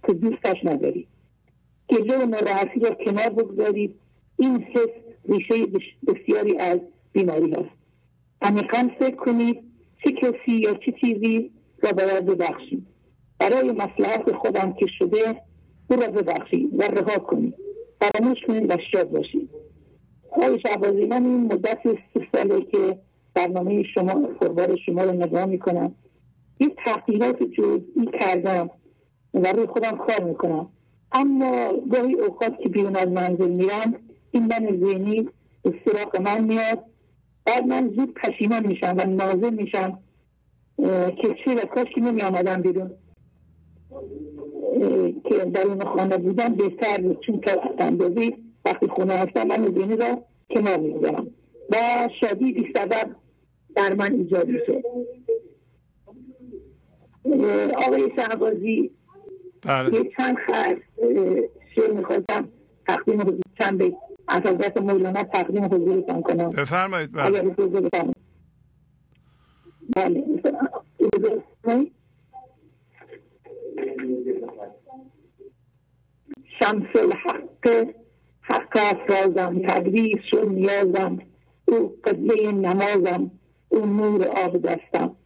که 0.06 0.12
دوستش 0.12 0.56
ندارید 0.64 1.08
گله 1.88 2.18
و 2.18 2.26
ناراحتی 2.26 2.80
را 2.80 2.90
کنار 2.90 3.28
بگذارید 3.28 3.94
این 4.38 4.62
حس 4.62 4.88
ریشه 5.28 5.54
بسیاری 6.06 6.58
از 6.58 6.78
بیماری 7.12 7.50
هست 7.50 7.76
عمیقا 8.42 8.88
فکر 8.98 9.16
کنید 9.16 9.58
چه 10.04 10.12
کسی 10.12 10.52
یا 10.52 10.74
چه 10.74 10.92
چیزی 11.00 11.50
را 11.82 11.92
باید 11.92 12.26
ببخشید 12.26 12.86
برای 13.38 13.72
مسلحت 13.72 14.32
خودم 14.32 14.72
که 14.72 14.86
شده 14.98 15.42
او 15.90 15.96
را 15.96 16.06
ببخشید 16.06 16.80
و 16.80 16.82
رها 16.82 17.18
کنید 17.18 17.54
فراموش 18.00 18.38
کنید 18.46 18.70
و 18.70 18.76
شاد 18.92 19.10
باشید 19.10 19.50
آقای 20.30 20.60
شعبازی 20.60 21.04
من 21.04 21.24
این 21.24 21.44
مدت 21.44 21.78
سه 21.84 22.26
ساله 22.32 22.60
که 22.60 22.98
برنامه 23.34 23.82
شما 23.82 24.28
فربار 24.40 24.76
شما 24.76 25.04
رو 25.04 25.12
نگاه 25.12 25.44
می‌کنم 25.44 25.94
یه 26.60 26.68
تحقیقات 26.84 27.42
جزئی 27.42 28.08
کردم 28.20 28.70
و 29.34 29.52
روی 29.52 29.66
خودم 29.66 29.96
کار 29.96 30.24
می‌کنم. 30.24 30.68
اما 31.12 31.72
گاهی 31.92 32.14
اوقات 32.14 32.58
که 32.62 32.68
بیرون 32.68 32.96
از 32.96 33.08
منزل 33.08 33.50
میرم 33.50 33.94
این 34.30 34.46
من 34.46 34.80
ذهنی 34.86 35.28
به 35.62 35.74
سراغ 35.84 36.20
من 36.20 36.44
میاد. 36.44 36.78
بعد 37.44 37.66
من 37.66 37.92
زود 37.96 38.14
پشیمان 38.14 38.66
میشم 38.66 38.94
و 38.98 39.06
نازل 39.06 39.50
میشم 39.50 39.98
که 41.22 41.34
چه 41.44 41.54
و 41.54 41.60
کاش 41.60 41.86
که 41.94 42.00
نمی 42.00 42.22
آمدم 42.22 42.62
بیرون. 42.62 42.90
که 45.28 45.44
در 45.54 45.66
اون 45.66 45.84
خانه 45.84 46.18
بودم 46.18 46.54
بهتر 46.54 47.00
بود. 47.00 47.20
چون 47.20 47.40
که 47.40 47.60
اندازی 47.78 48.34
وقتی 48.64 48.86
خونه 48.86 49.14
هستم 49.14 49.46
من 49.46 49.74
ذهنی 49.74 49.96
را 49.96 50.22
کنار 50.50 50.76
می‌گذارم. 50.76 51.26
و 51.70 52.08
شادی 52.20 52.52
بی 52.52 52.72
سبب 52.74 53.16
در 53.76 53.94
من 53.94 54.12
ایجاد 54.12 54.48
میشه 54.48 54.82
آقای 57.76 58.10
شهبازی 58.16 58.90
بله. 59.62 59.94
یه 59.94 60.10
چند 60.18 60.36
خط 60.46 60.76
شعر 61.74 61.92
می‌خواستم 61.92 62.48
تقدیم 62.88 63.40
چند 63.58 63.78
بیت 63.78 63.94
از 64.28 64.42
حضرت 64.42 64.76
مولانا 64.76 65.22
تقدیم 65.22 65.64
حضورتان 65.64 66.22
کنم. 66.22 66.50
بفرمایید 66.50 67.12
بله. 67.12 67.42
بله 67.42 67.54
اجازه 71.00 71.90
شمس 76.58 76.96
الحق 76.96 77.86
حق 78.40 78.76
افرازم 78.76 79.62
تدریس 79.68 80.18
شد 80.30 80.48
نیازم 80.48 81.18
او 81.68 81.96
قبله 82.04 82.52
نمازم 82.52 83.30
او 83.68 83.86
نور 83.86 84.28
آب 84.28 84.56
دستم. 84.56 85.16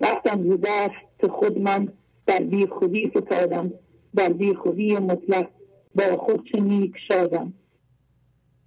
رفتم 0.00 0.50
ز 0.50 0.60
دست 0.64 1.30
خود 1.30 1.58
من 1.58 1.88
در 2.26 2.38
بی 2.38 2.66
خودی 2.66 3.08
فتادم 3.08 3.72
در 4.14 4.32
بی 4.32 4.54
خودی 4.54 4.94
مطلق 4.96 5.48
با 5.94 6.16
خود 6.16 6.48
چه 6.52 6.60
نیک 6.60 6.92
شادم. 7.08 7.52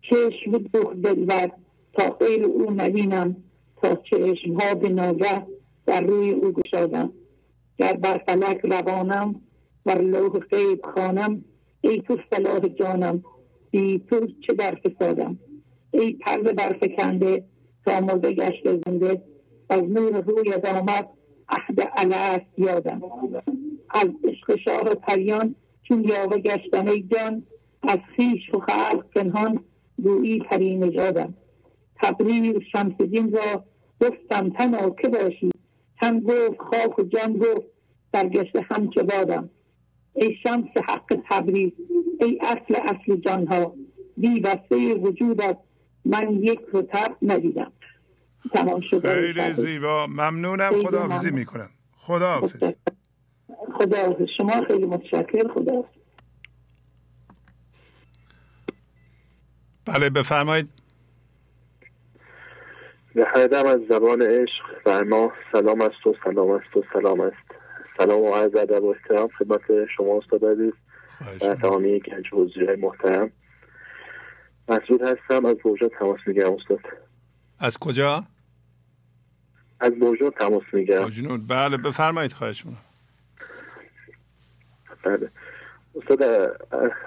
چشم 0.02 0.52
دوخ 0.58 0.94
دلبر 0.94 1.52
تا 1.94 2.10
غیر 2.10 2.44
او 2.44 2.72
نبینم 2.72 3.36
تا 3.82 3.96
چشم 3.96 4.54
ها 4.54 4.76
به 4.76 4.90
ناگه 4.90 5.48
در 5.86 6.02
روی 6.02 6.32
او 6.32 6.52
گشادم. 6.52 7.14
گر 7.78 7.94
بر 7.94 8.22
روانم 8.64 9.42
بر 9.86 10.02
لوح 10.02 10.40
غیب 10.40 10.86
خانم 10.96 11.44
ای 11.86 12.02
تو 12.02 12.18
صلاح 12.34 12.60
جانم. 12.60 13.24
بی 13.72 14.00
تو 14.10 14.28
چه 14.48 14.54
در 14.54 14.76
فسادم 14.76 15.40
ای 15.92 16.14
پرده 16.14 16.54
برفکنده 16.54 17.44
تا 17.86 18.02
مرده 18.02 18.32
گشت 18.34 18.64
زنده. 18.86 19.22
از 19.70 19.84
نور 19.84 20.22
روی 20.22 20.54
آمد 20.54 21.10
عهد 21.50 21.92
الست 21.98 22.60
یادم. 22.60 23.02
از 23.90 24.08
عشق 24.24 24.56
شاه 24.56 24.96
پریان 24.96 25.56
چون 25.84 26.04
یاوه 26.04 26.38
گشتم 26.38 26.88
ای 26.88 27.02
جان 27.02 27.44
از 27.84 28.00
خیش 28.16 28.54
و 28.54 28.60
خلق 28.60 29.06
پنهان 29.16 29.60
گویی 30.04 30.40
پری 30.40 30.76
نژادم. 30.76 31.34
شمس 32.72 33.02
دین 33.02 33.32
را 33.32 33.64
گفتم 34.02 34.50
تنا 34.50 34.90
که 34.90 35.08
باشی. 35.08 35.50
تن 36.02 36.20
گفت 36.20 36.58
خاک 36.58 37.00
و 37.00 37.04
جان 37.04 37.34
گفت 37.34 37.66
سرگشته 38.12 38.62
همچه 38.62 39.04
بادم. 39.04 39.50
ای 40.16 40.36
شمس 40.44 40.68
حق 40.90 41.22
تبریز 41.30 41.72
ای 42.22 42.40
اصل 42.42 42.76
اصل 42.76 43.16
جانها 43.16 43.76
بی 44.18 44.40
بسته 44.40 44.94
وجودت 44.94 45.58
من 46.06 46.32
یک 46.32 46.60
رتب 46.74 47.18
ندیدم. 47.22 47.72
تمام 48.54 48.82
شده 48.82 49.16
خیلی 49.16 49.54
زیبا. 49.54 50.08
ممنونم. 50.08 50.72
خداحافظی 50.84 51.32
می‌کنم. 51.32 51.70
خداحافظ. 51.98 52.74
خداحافظ. 53.78 54.26
شما 54.38 54.62
خیلی 54.68 54.86
متشکر 54.86 55.48
خداحافظ. 55.54 55.90
بله 59.86 60.10
بفرمایید. 60.10 60.70
نهایدم 63.16 63.66
از 63.66 63.80
زبان 63.90 64.22
عشق 64.22 64.82
فرما 64.84 65.32
سلام 65.52 65.82
است 65.82 66.08
و 66.08 66.16
سلام 66.24 66.52
است 66.52 66.78
و 66.78 66.84
سلام 66.94 67.22
است. 67.22 67.45
سلام 67.98 68.22
و 68.22 68.36
عرض 68.36 68.56
ادب 68.56 68.84
و 68.84 68.88
احترام 68.88 69.30
خدمت 69.40 69.62
شما 69.98 70.18
استاد 70.18 70.46
عزیز 70.46 70.74
و 71.42 71.56
تمامی 71.56 72.00
گنج 72.00 72.26
حضوری 72.32 72.76
محترم 72.76 73.32
مسعود 74.70 75.02
هستم. 75.02 75.46
از 75.46 75.56
برجا 75.66 75.90
تماس 76.00 76.20
می‌گیرم 76.26 76.54
استاد. 76.54 76.80
از 77.60 77.78
کجا؟ 77.78 78.24
از 79.80 79.92
برجا 79.92 80.30
تماس 80.30 80.64
می‌گیرم. 80.74 81.46
بله 81.48 81.78
بفرمایید 81.78 82.34
خواهش 82.34 82.64
بله. 85.04 85.30
استاد 85.96 86.24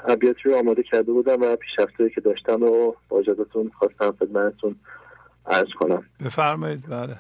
ابیاتی 0.09 0.41
رو 0.45 0.57
آماده 0.57 0.83
کرده 0.83 1.13
بودم 1.13 1.43
و 1.43 1.57
پیشرفته 1.57 2.11
که 2.11 2.21
داشتم 2.21 2.63
و 2.63 2.93
با 3.09 3.19
اجازتون 3.19 3.71
خواستم 3.79 4.13
خدمتتون 4.13 4.77
عرض 5.47 5.69
کنم. 5.79 6.05
بفرمایید 6.25 6.89
بله. 6.89 7.17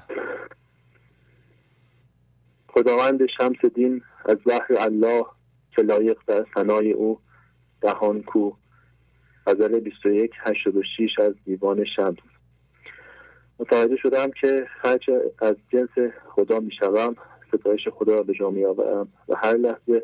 خداوند 2.68 3.26
شمس 3.26 3.64
دین 3.74 4.02
از 4.24 4.36
بحر 4.46 4.76
الله 4.78 5.24
که 5.76 5.82
لایق 5.82 6.18
در 6.26 6.46
ثنای 6.54 6.92
او 6.92 7.18
دهان 7.80 8.22
کو. 8.22 8.52
غزل 9.46 9.80
21 9.80 10.30
86 10.40 11.18
از 11.18 11.34
دیوان 11.44 11.84
شمس. 11.96 12.16
متوجه 13.58 13.96
شدم 13.96 14.30
که 14.40 14.66
هرچه 14.68 15.32
از 15.38 15.56
جنس 15.72 16.12
خدا 16.28 16.60
می‌شوم 16.60 17.16
ستایش 17.48 17.88
خدا 17.88 18.14
را 18.14 18.22
به 18.22 18.34
جا 18.34 18.50
میآورم 18.50 19.08
و 19.28 19.34
هر 19.36 19.56
لحظه 19.56 20.02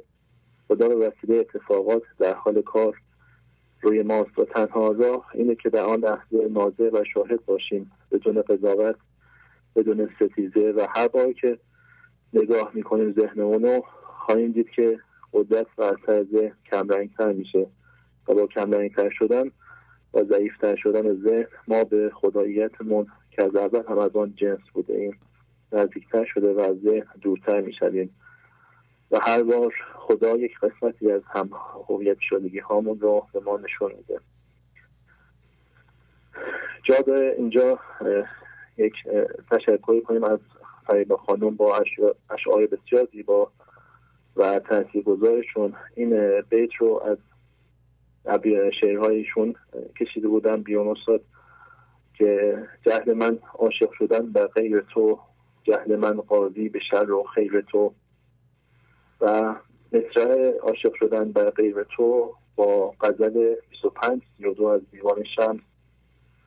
خدا 0.68 0.88
به 0.88 0.94
وسیله 0.94 1.36
اتفاقات 1.36 2.02
در 2.18 2.34
حال 2.34 2.62
کار 2.62 3.00
روی 3.82 4.02
ماست 4.02 4.38
و 4.38 4.44
تنها 4.44 4.92
راه 4.92 5.30
اینه 5.34 5.54
که 5.54 5.70
در 5.70 5.84
آن 5.84 6.00
لحظه 6.00 6.48
ناظر 6.50 6.90
و 6.92 7.04
شاهد 7.14 7.44
باشیم. 7.44 7.92
بدون 8.12 8.42
قضاوت 8.42 8.96
بدون 9.76 10.10
ستیزه 10.16 10.72
و 10.76 10.86
هر 10.96 11.08
بار 11.08 11.32
که 11.32 11.58
نگاه 12.34 12.70
می‌کنیم 12.74 13.12
ذهنمونو 13.12 13.80
خواهیم 14.26 14.52
دید 14.52 14.70
که 14.70 14.98
قدرت 15.32 15.66
و 15.78 15.82
اثر 15.82 16.24
ذهن 16.24 16.52
کمرنگتر 16.70 17.32
میشه 17.32 17.66
و 18.28 18.34
با 18.34 18.46
کمرنگتر 18.46 19.10
شدن 19.10 19.50
و 20.14 20.24
ضعیفتر 20.24 20.76
شدن 20.76 21.14
ذهن 21.14 21.46
ما 21.68 21.84
به 21.84 22.10
خداییتمون 22.14 23.06
که 23.30 23.44
از 23.44 23.56
اول 23.56 23.82
هم 23.88 23.98
از 23.98 24.16
آن 24.16 24.34
جنس 24.36 24.60
بوده 24.72 24.94
ایم 24.94 25.18
نزدیکتر 25.72 26.24
شده 26.24 26.52
و 26.52 26.60
از 26.60 26.76
ذهن 26.76 27.06
دورتر 27.20 27.60
می‌شویم. 27.60 28.14
و 29.10 29.18
هر 29.22 29.42
بار 29.42 29.74
خدا 29.94 30.36
یک 30.36 30.58
قسمتی 30.58 31.12
از 31.12 31.22
هم 31.26 31.50
هویت 31.88 32.16
شدگی 32.20 32.58
هامون 32.58 33.00
رو 33.00 33.26
به 33.32 33.40
ما 33.40 33.56
نشون 33.56 33.92
میده. 33.96 34.20
جا 36.82 37.14
اینجا 37.36 37.78
یک 38.76 38.94
تشکر 39.50 40.00
کنیم 40.00 40.24
از 40.24 40.38
فریبا 40.86 41.16
خانم 41.16 41.50
با 41.50 41.76
اشعار 42.30 42.66
بسیار 42.66 43.08
زیبا 43.12 43.50
و 44.36 44.60
گذارشون. 45.06 45.74
این 45.94 46.40
بیت 46.40 46.74
رو 46.78 47.02
از 47.04 47.18
شعرهایشون 48.80 49.54
کشیده 50.00 50.28
بودن 50.28 50.62
بیان 50.62 50.96
که 52.18 52.58
جهل 52.86 53.12
من 53.12 53.38
عاشق 53.58 53.92
شدن 53.92 54.32
به 54.32 54.46
غیر 54.46 54.80
تو 54.80 55.18
جهل 55.62 55.96
من 55.96 56.20
قاضی 56.20 56.68
به 56.68 56.78
شر 56.90 57.10
و 57.10 57.24
خیر 57.34 57.60
تو. 57.60 57.92
و 59.20 59.54
مصرع 59.92 60.50
عاشق 60.58 60.94
شدن 60.94 61.32
به 61.32 61.50
غیر 61.50 61.82
تو 61.96 62.34
با 62.56 62.94
غزل 63.00 63.54
25 63.70 64.22
32 64.36 64.64
از 64.64 64.80
دیوان 64.90 65.24
شمس. 65.36 65.60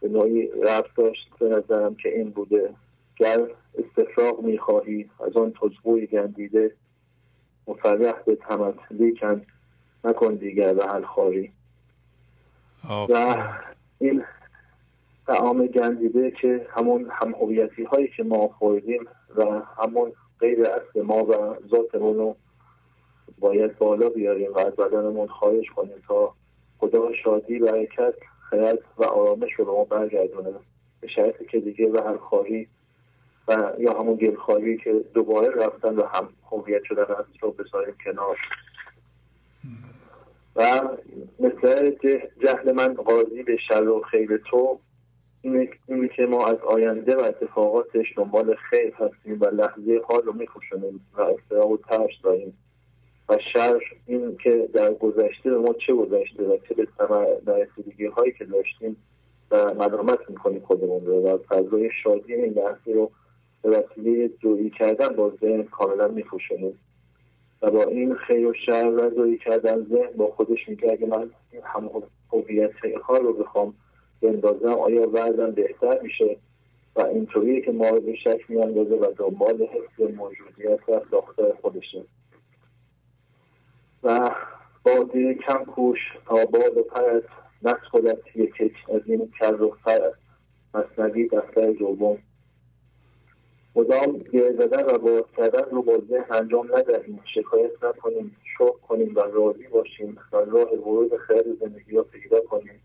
به 0.02 0.10
نوعی 0.10 0.48
رفت 0.48 0.96
داشت 0.98 1.30
به 1.40 1.50
نظرم 1.50 1.96
که 1.96 2.10
این 2.10 2.30
بوده. 2.30 2.74
گر 3.16 3.48
استفراغ 3.78 4.42
می‌خواهی 4.42 5.10
از 5.28 5.38
آن 5.38 5.54
تزبوی 5.62 6.08
گندیده 6.08 6.76
مفرح 7.68 8.14
به 8.26 8.36
تمت 8.36 8.76
لیکن 8.92 9.42
نکن 10.04 10.36
دیگر 10.36 10.74
به 10.74 10.86
حل 10.86 11.04
خاری 11.04 11.52
و 12.90 13.36
این 14.00 14.24
تعام 15.28 15.68
گندیده 15.68 16.32
که 16.32 16.68
همون 16.70 17.10
هم 17.12 17.36
هویتی 17.36 17.84
هایی 17.84 18.08
که 18.18 18.24
ما 18.24 18.48
خوردیم 18.48 19.08
و 19.36 19.62
همون 19.78 20.12
غیر 20.40 20.62
اصل 20.62 21.02
ما 21.02 21.24
و 21.24 21.56
ذاتمون 21.70 22.18
رو 22.18 22.36
باید 23.40 23.78
بالا 23.78 24.10
بیاریم 24.10 24.54
و 24.54 24.60
از 24.60 24.76
بدنمون 24.76 25.28
خواهش 25.28 25.70
کنیم 25.70 26.04
تا 26.08 26.34
خدا 26.80 27.14
شادی 27.24 27.60
برکت 27.60 28.14
خیرت 28.50 28.80
و 28.98 29.04
آرامش 29.04 29.54
رو 29.58 29.66
به 29.66 29.72
ما 29.72 29.84
برگردونه. 29.84 30.54
به 31.02 31.08
شرطی 31.08 31.46
که 31.46 31.60
دیگه 31.60 31.86
به 31.86 32.02
هر 32.04 32.18
خواهی 32.18 32.68
و 33.48 33.74
یا 33.80 34.00
همون 34.00 34.16
گلخواهی 34.16 34.78
که 34.78 34.93
دوباره 35.14 35.50
رفتن 35.50 35.95
و 35.95 36.04
هم 36.04 36.30
هویت 36.52 36.84
شدن 36.84 37.16
از 37.16 37.26
رو 37.41 37.52
بذاریم 37.52 37.95
کنار. 38.06 38.38
و 40.56 40.82
مثل 41.39 41.91
جهل 42.43 42.72
من 42.72 42.93
قاضی 42.93 43.43
به 43.43 43.58
شر 43.58 43.88
و 43.88 44.02
خیر 44.12 44.38
تو 44.38 44.80
اینه 45.41 46.08
که 46.16 46.26
ما 46.26 46.48
از 46.48 46.58
آینده 46.58 47.16
و 47.16 47.20
اتفاقاتش 47.20 48.06
دنبال 48.18 48.56
خیر 48.56 48.93
هستیم 48.93 49.41
و 49.41 49.45
لحظه 49.45 50.02
حال 50.10 50.22
رو 50.22 50.34
میخوشونیم 50.34 51.06
و 51.18 51.22
افتراق 51.22 51.72
و 51.72 51.78
ترش 51.78 52.20
داریم. 52.24 52.58
و 53.30 53.38
شر 53.54 53.80
این 54.06 54.38
که 54.43 54.70
در 54.74 54.93
گذشته 54.93 55.50
ما 55.50 55.74
چه 55.74 55.93
گذشته 55.93 56.43
و 56.43 56.58
چه 56.70 56.74
به 56.74 56.88
نرسیدگی 57.48 58.06
هایی 58.06 58.32
که 58.32 58.45
داشتیم 58.45 58.98
و 59.52 59.74
مدامت 59.74 60.20
می‌کنیم 60.30 60.60
خودمون 60.60 61.06
رو 61.06 61.28
و 61.28 61.38
فضای 61.38 61.89
شادی 62.04 62.34
این 62.34 62.54
لحظه 62.54 62.91
رو 62.93 63.12
به 63.62 63.70
وسیله 63.70 64.28
دویی 64.28 64.70
کردن 64.70 65.08
با 65.08 65.32
ذهن 65.41 65.64
کاملا 65.64 66.08
میپوشونیم 66.08 66.80
و 67.62 67.72
با 67.72 67.84
این 67.84 68.16
خیر 68.16 68.47
و 68.47 68.53
شر 68.53 68.88
و 68.88 69.10
دویی 69.10 69.38
کردن 69.38 69.86
ذهن 69.86 70.12
با 70.18 70.28
خودش 70.28 70.70
میگه 70.70 70.91
اگه 70.91 71.08
من 71.08 71.30
هم 71.64 71.89
هویت 72.34 72.72
ها 73.03 73.18
رو 73.18 73.34
بخوام 73.34 73.74
بندازم 74.22 74.74
آیا 74.74 75.10
وضعم 75.14 75.51
بهتر 75.51 75.99
میشه؟ 76.01 76.38
و 76.95 77.01
اینطوریه 77.01 77.62
که 77.62 77.72
ما 77.72 77.89
رو 77.89 78.01
به 78.01 78.16
شک 78.16 78.49
میاندازه 78.49 78.95
و 78.95 79.14
دنبال 79.18 79.62
حفظ 79.62 80.16
موجودیت 80.16 80.89
و 80.89 81.01
ساختار 81.12 81.58
خودشه. 81.62 82.03
و 84.03 84.32
با 84.84 85.10
کم 85.47 85.66
کوش 85.66 85.99
تا 86.26 86.45
باد 86.45 86.78
و 86.78 86.84
پرت 86.84 87.24
نسخلت 87.64 88.36
یک 88.36 88.53
از 88.93 89.01
این 89.05 89.32
کر 89.39 89.62
و 89.62 89.78
فرت 89.84 90.14
مصنوی 90.74 91.28
دفتر 91.28 91.72
دوم 91.72 92.18
مدام 93.78 94.18
گیر 94.32 94.52
زدن 94.52 94.96
و 94.96 94.98
باز 94.98 95.24
کردن 95.38 95.70
رو 95.72 95.82
با 95.82 95.98
ذهن 96.10 96.26
انجام 96.30 96.76
ندهیم. 96.78 97.20
شکایت 97.34 97.84
نکنیم. 97.84 98.36
شوق 98.58 98.76
کنیم 98.82 99.16
و 99.16 99.20
راضی 99.20 99.68
باشیم 99.68 100.18
و 100.34 100.38
راه 100.38 100.74
ورود 100.74 101.18
خیر 101.18 101.44
زندگی 101.60 101.92
را 101.92 102.04
پیدا 102.04 102.40
کنیم. 102.40 102.82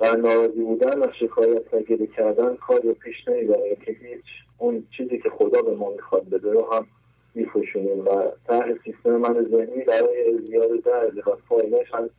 و 0.00 0.16
ناراضی 0.16 0.60
بودن 0.60 1.02
و 1.02 1.06
شکایت 1.20 1.74
نگیری 1.74 2.06
کردن 2.06 2.56
کار 2.56 2.80
رو 2.80 2.94
پیش 2.94 3.28
نمی‌بره 3.28 3.76
که 3.86 3.92
هیچ 3.92 4.24
اون 4.58 4.86
چیزی 4.96 5.18
که 5.18 5.30
خدا 5.30 5.62
به 5.62 5.74
ما 5.74 5.90
می‌خواد 5.90 6.28
بده 6.28 6.52
رو 6.52 6.72
هم 6.72 6.86
میفوشونیم 7.34 8.06
و 8.06 8.22
طرح 8.46 8.74
سیستم 8.84 9.16
من 9.16 9.46
ذهنی 9.50 9.84
برای 9.84 10.38
زیاد 10.48 10.82
درد 10.84 11.18
و 11.18 11.36
فایلش 11.48 11.94
هم 11.94 12.10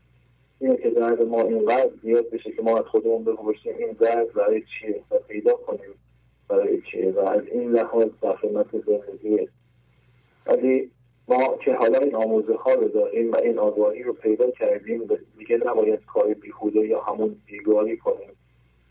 اینه 0.60 0.78
که 0.78 0.90
درد 0.90 1.22
ما 1.22 1.42
اینقدر 1.42 1.90
زیاد 2.04 2.30
بشه 2.30 2.52
که 2.52 2.62
ما 2.62 2.78
از 2.78 2.86
خودمون 2.86 3.24
بپرسیم 3.24 3.76
این 3.78 3.92
درد 3.92 4.34
برای 4.34 4.62
چیه 4.62 5.02
و 5.12 5.16
پیدا 5.28 5.54
کنیم. 5.54 5.94
برای 6.48 6.82
چیه 6.82 7.12
و 7.12 7.20
از 7.20 7.42
این 7.52 7.72
لحاظ 7.72 8.10
خدمت 8.42 8.68
زندگیه. 8.72 9.50
ولی 10.46 10.92
ما 11.28 11.58
که 11.66 11.74
حالا 11.74 12.00
این 12.00 12.16
آموزه 12.16 12.56
ها 12.56 12.74
رو 12.74 12.88
داریم 12.88 13.32
و 13.32 13.36
این 13.36 13.60
آگاهی 13.60 14.04
رو 14.04 14.14
پیدا 14.14 14.52
کردیم 14.52 15.02
دیگه 15.38 15.58
نباید 15.66 16.06
کار 16.06 16.34
بیهوده 16.34 16.80
یا 16.80 17.02
همون 17.02 17.36
بیگاری 17.46 17.98
کنیم 17.98 18.32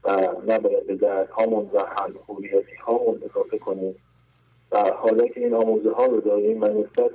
و 0.05 0.11
نباید 0.47 0.87
به 0.87 0.95
درد 0.95 1.31
هامون 1.31 1.71
و 1.73 1.79
هم 1.79 2.15
هویتی 2.29 2.77
هامون 2.87 3.23
اضافه 3.25 3.59
کنیم. 3.59 3.95
و 4.73 4.91
حالا 4.91 5.27
که 5.27 5.41
این 5.41 5.55
آموزه 5.55 5.91
ها 5.91 6.07
رو 6.07 6.21
داریم 6.21 6.63
و 6.63 6.67
نسبت 6.67 7.11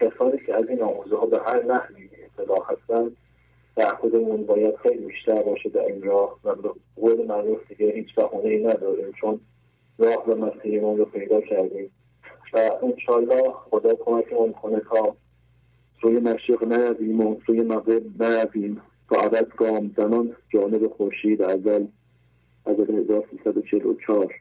کسانی 0.00 0.38
که 0.46 0.54
از 0.54 0.68
این 0.68 0.82
آموزه 0.82 1.16
ها 1.16 1.26
به 1.26 1.40
هر 1.46 1.62
نحوی 1.62 2.08
اطلاع 2.24 2.64
هستن 2.68 3.16
در 3.76 3.94
خودمون 3.94 4.46
باید 4.46 4.76
خیلی 4.76 5.06
بیشتر 5.06 5.42
باشه 5.42 5.68
در 5.68 5.86
این 5.86 6.02
راه 6.02 6.38
و 6.44 6.54
به 6.54 6.70
قول 6.96 7.26
معروف 7.26 7.68
دیگه 7.68 7.92
هیچ 7.92 8.14
بهونه 8.14 8.48
ای 8.48 8.64
نداریم 8.64 9.12
چون 9.20 9.40
راه 9.98 10.24
و 10.28 10.34
مسیرمون 10.34 10.98
رو 10.98 11.04
پیدا 11.04 11.40
کردیم. 11.40 11.90
و 12.52 12.70
انشالله 12.82 13.52
خدا 13.70 13.94
کمکمون 13.94 14.52
کنه 14.52 14.80
تا 14.80 15.16
سوی 16.00 16.18
مشرق 16.18 16.64
نرویم 16.64 17.20
و 17.20 17.36
سوی 17.46 17.62
مغرب 17.62 18.22
نرویم. 18.22 18.80
عدد 19.10 19.48
گام 19.56 19.94
زنان 19.96 20.36
جانب 20.48 20.88
خورشید 20.88 21.42
ازل 21.42 21.86
از 22.66 22.80
1344 22.80 24.34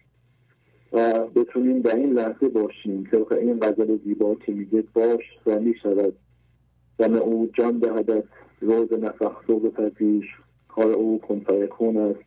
و 0.93 1.27
بتونیم 1.27 1.81
در 1.81 1.95
این 1.95 2.13
لحظه 2.13 2.49
باشیم. 2.49 3.03
طبق 3.11 3.31
این 3.31 3.59
غزل 3.59 3.97
زیبا 3.97 4.35
که 4.35 4.51
میگه 4.51 4.83
باش 4.93 5.23
و 5.45 5.59
می‌شود 5.59 6.13
دم 6.97 7.13
او 7.13 7.49
جان 7.53 7.79
دهدت 7.79 8.23
روز 8.61 8.93
نفخ 8.93 9.49
و 9.49 9.69
پذیش 9.69 10.25
کار 10.67 10.91
او 10.91 11.21
کن 11.69 11.97
است 11.97 12.19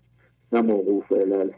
نه 0.52 0.62
موقوف 0.62 1.12
علل. 1.12 1.50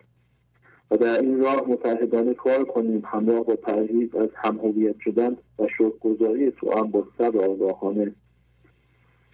و 0.90 0.96
در 0.96 1.20
این 1.20 1.40
راه 1.40 1.68
متحدانه 1.68 2.34
کار 2.34 2.64
کنیم. 2.64 3.02
همراه 3.04 3.44
با 3.44 3.54
پرهیز 3.56 4.14
از 4.14 4.28
همهویت 4.34 4.96
شدن 5.04 5.36
و 5.58 5.66
شکرگزاری 5.78 6.50
تو 6.50 6.78
هم 6.78 6.90
با 6.90 7.06
صبر 7.18 7.44
آگاهانه 7.44 8.14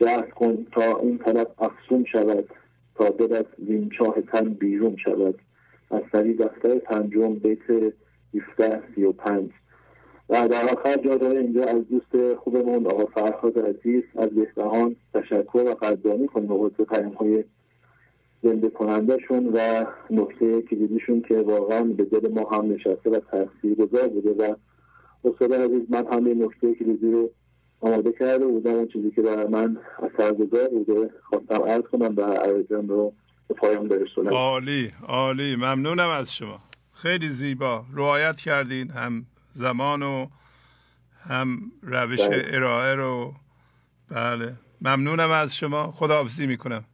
جهد 0.00 0.30
کن 0.30 0.66
تا 0.72 0.98
این 0.98 1.18
طرف 1.18 1.46
افسون 1.58 2.04
شود 2.12 2.48
تا 2.94 3.08
دل 3.08 3.32
از 3.32 3.44
چاه 3.98 4.20
تن 4.20 4.48
بیرون 4.48 4.96
شود. 4.96 5.38
از 5.90 6.02
سری 6.12 6.34
دفتر 6.34 6.78
پنجم 6.78 7.34
بیت 7.34 7.70
17 8.34 8.82
سی 8.94 9.04
و 9.04 9.12
پنج. 9.12 9.50
و 10.28 10.48
در 10.48 10.64
آخر 10.64 10.96
جا 10.96 11.16
داره 11.16 11.40
اینجا 11.40 11.64
از 11.64 11.88
دوست 11.88 12.34
خوبمون 12.34 12.86
آقا 12.86 13.06
فرهاد 13.06 13.58
عزیز 13.58 14.02
از 14.16 14.28
بهبهان 14.30 14.96
تشکر 15.14 15.64
و 15.66 15.74
قدردانی 15.74 16.26
کنیم. 16.26 16.68
پیام 16.68 17.12
های 17.12 17.44
زنده 18.44 18.70
کنندهشون 18.70 19.46
و 19.54 19.86
نکته 20.10 20.62
کلیدیشون 20.62 21.22
که 21.28 21.34
واقعا 21.34 21.82
به 21.82 22.04
دل 22.04 22.32
ما 22.32 22.50
هم 22.50 22.72
نشسته 22.72 23.10
و 23.10 23.20
تاثیر 23.30 23.74
گذار 23.74 24.08
بوده 24.08 24.30
و 24.30 24.54
استاد 25.24 25.54
عزیز 25.54 25.82
من 25.90 26.06
هم 26.12 26.44
نکته 26.44 26.74
کلیدی 26.74 27.12
رو 27.12 27.30
آماده 27.80 28.12
کرده 28.12 28.46
بودم 28.46 28.70
اون 28.70 28.88
چیزی 28.88 29.10
که 29.10 29.22
در 29.22 29.46
من 29.46 29.76
اثرگذار 30.02 30.68
بوده 30.68 31.10
خواستم 31.22 31.62
عرض 31.62 31.82
کنم 31.82 32.14
و 32.16 32.20
عرضم 32.22 32.88
رو 32.88 33.12
به 33.48 33.54
پایان 33.54 33.88
برسونم. 33.88 34.32
عالی 34.32 34.92
عالی 35.08 35.56
ممنونم 35.56 36.08
از 36.08 36.34
شما. 36.34 36.58
خیلی 36.92 37.28
زیبا. 37.28 37.84
رعایت 37.94 38.36
کردین 38.36 38.90
هم 38.90 39.26
زمان 39.50 40.02
و 40.02 40.26
هم 41.20 41.58
روش 41.82 42.28
بله. 42.28 42.44
ارائه 42.46 42.94
رو. 42.94 43.32
بله. 44.10 44.52
ممنونم 44.80 45.30
از 45.30 45.56
شما. 45.56 45.90
خداحافظی 45.90 46.46
می‌کنم. 46.46 46.84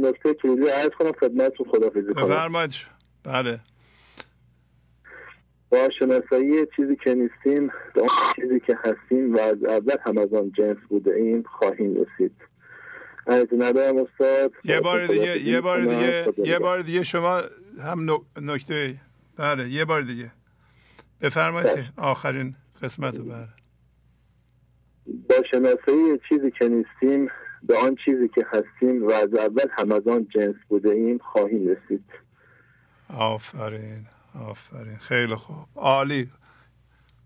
نکته 0.00 0.34
کلیدی 0.34 0.68
عرض 0.68 0.90
کنم 0.98 1.12
خدمتتون 1.12 1.66
خداحافظی 1.70 2.14
کنم. 2.14 2.24
بفرمایید. 2.24 2.74
بله. 3.24 3.60
با 5.70 5.88
شناسایی 5.98 6.66
چیزی 6.76 6.96
که 7.04 7.14
نیستیم 7.14 7.70
اون 7.94 8.08
چیزی 8.36 8.60
که 8.60 8.78
هستیم 8.84 9.34
و 9.34 9.40
از 9.40 9.64
اول 9.64 9.96
هم 10.06 10.18
از 10.18 10.34
آن 10.34 10.52
جنس 10.58 10.76
بوده 10.88 11.14
ایم 11.14 11.42
خواهیم 11.42 11.94
رسید. 11.94 12.32
از 13.26 13.46
ندارم 13.58 13.96
استاد. 13.96 14.52
یه 14.64 14.80
بار 14.80 15.06
دیگه 15.06 15.40
یه 15.40 15.60
بار 15.60 15.80
دیگه 15.80 16.26
یه 16.44 16.58
بار 16.58 16.80
دیگه 16.80 17.02
شما 17.02 17.42
هم 17.82 18.20
نکته 18.40 18.94
بله 19.36 19.68
یه 19.68 19.84
بار 19.84 20.02
دیگه. 20.02 20.30
بفرمایید. 21.20 21.72
بله. 21.72 21.84
آخرین 21.96 22.54
قسمت 22.82 23.20
بله. 23.20 23.48
با 25.06 25.34
شناسایی 25.50 26.18
چیزی 26.28 26.50
که 26.58 26.68
نیستیم 26.68 27.30
به 27.66 27.78
آن 27.78 27.96
چیزی 28.04 28.28
که 28.28 28.46
هستیم 28.52 29.06
و 29.06 29.12
از 29.12 29.34
اول 29.34 29.66
هم 29.78 29.92
از 29.92 30.08
آن 30.08 30.28
جنس 30.34 30.54
بوده 30.68 30.90
ایم 30.90 31.18
خواهیم 31.18 31.68
رسید. 31.68 32.04
آفرین 33.18 34.06
آفرین. 34.48 34.96
خیلی 34.96 35.34
خوب. 35.34 35.66
عالی. 35.76 36.30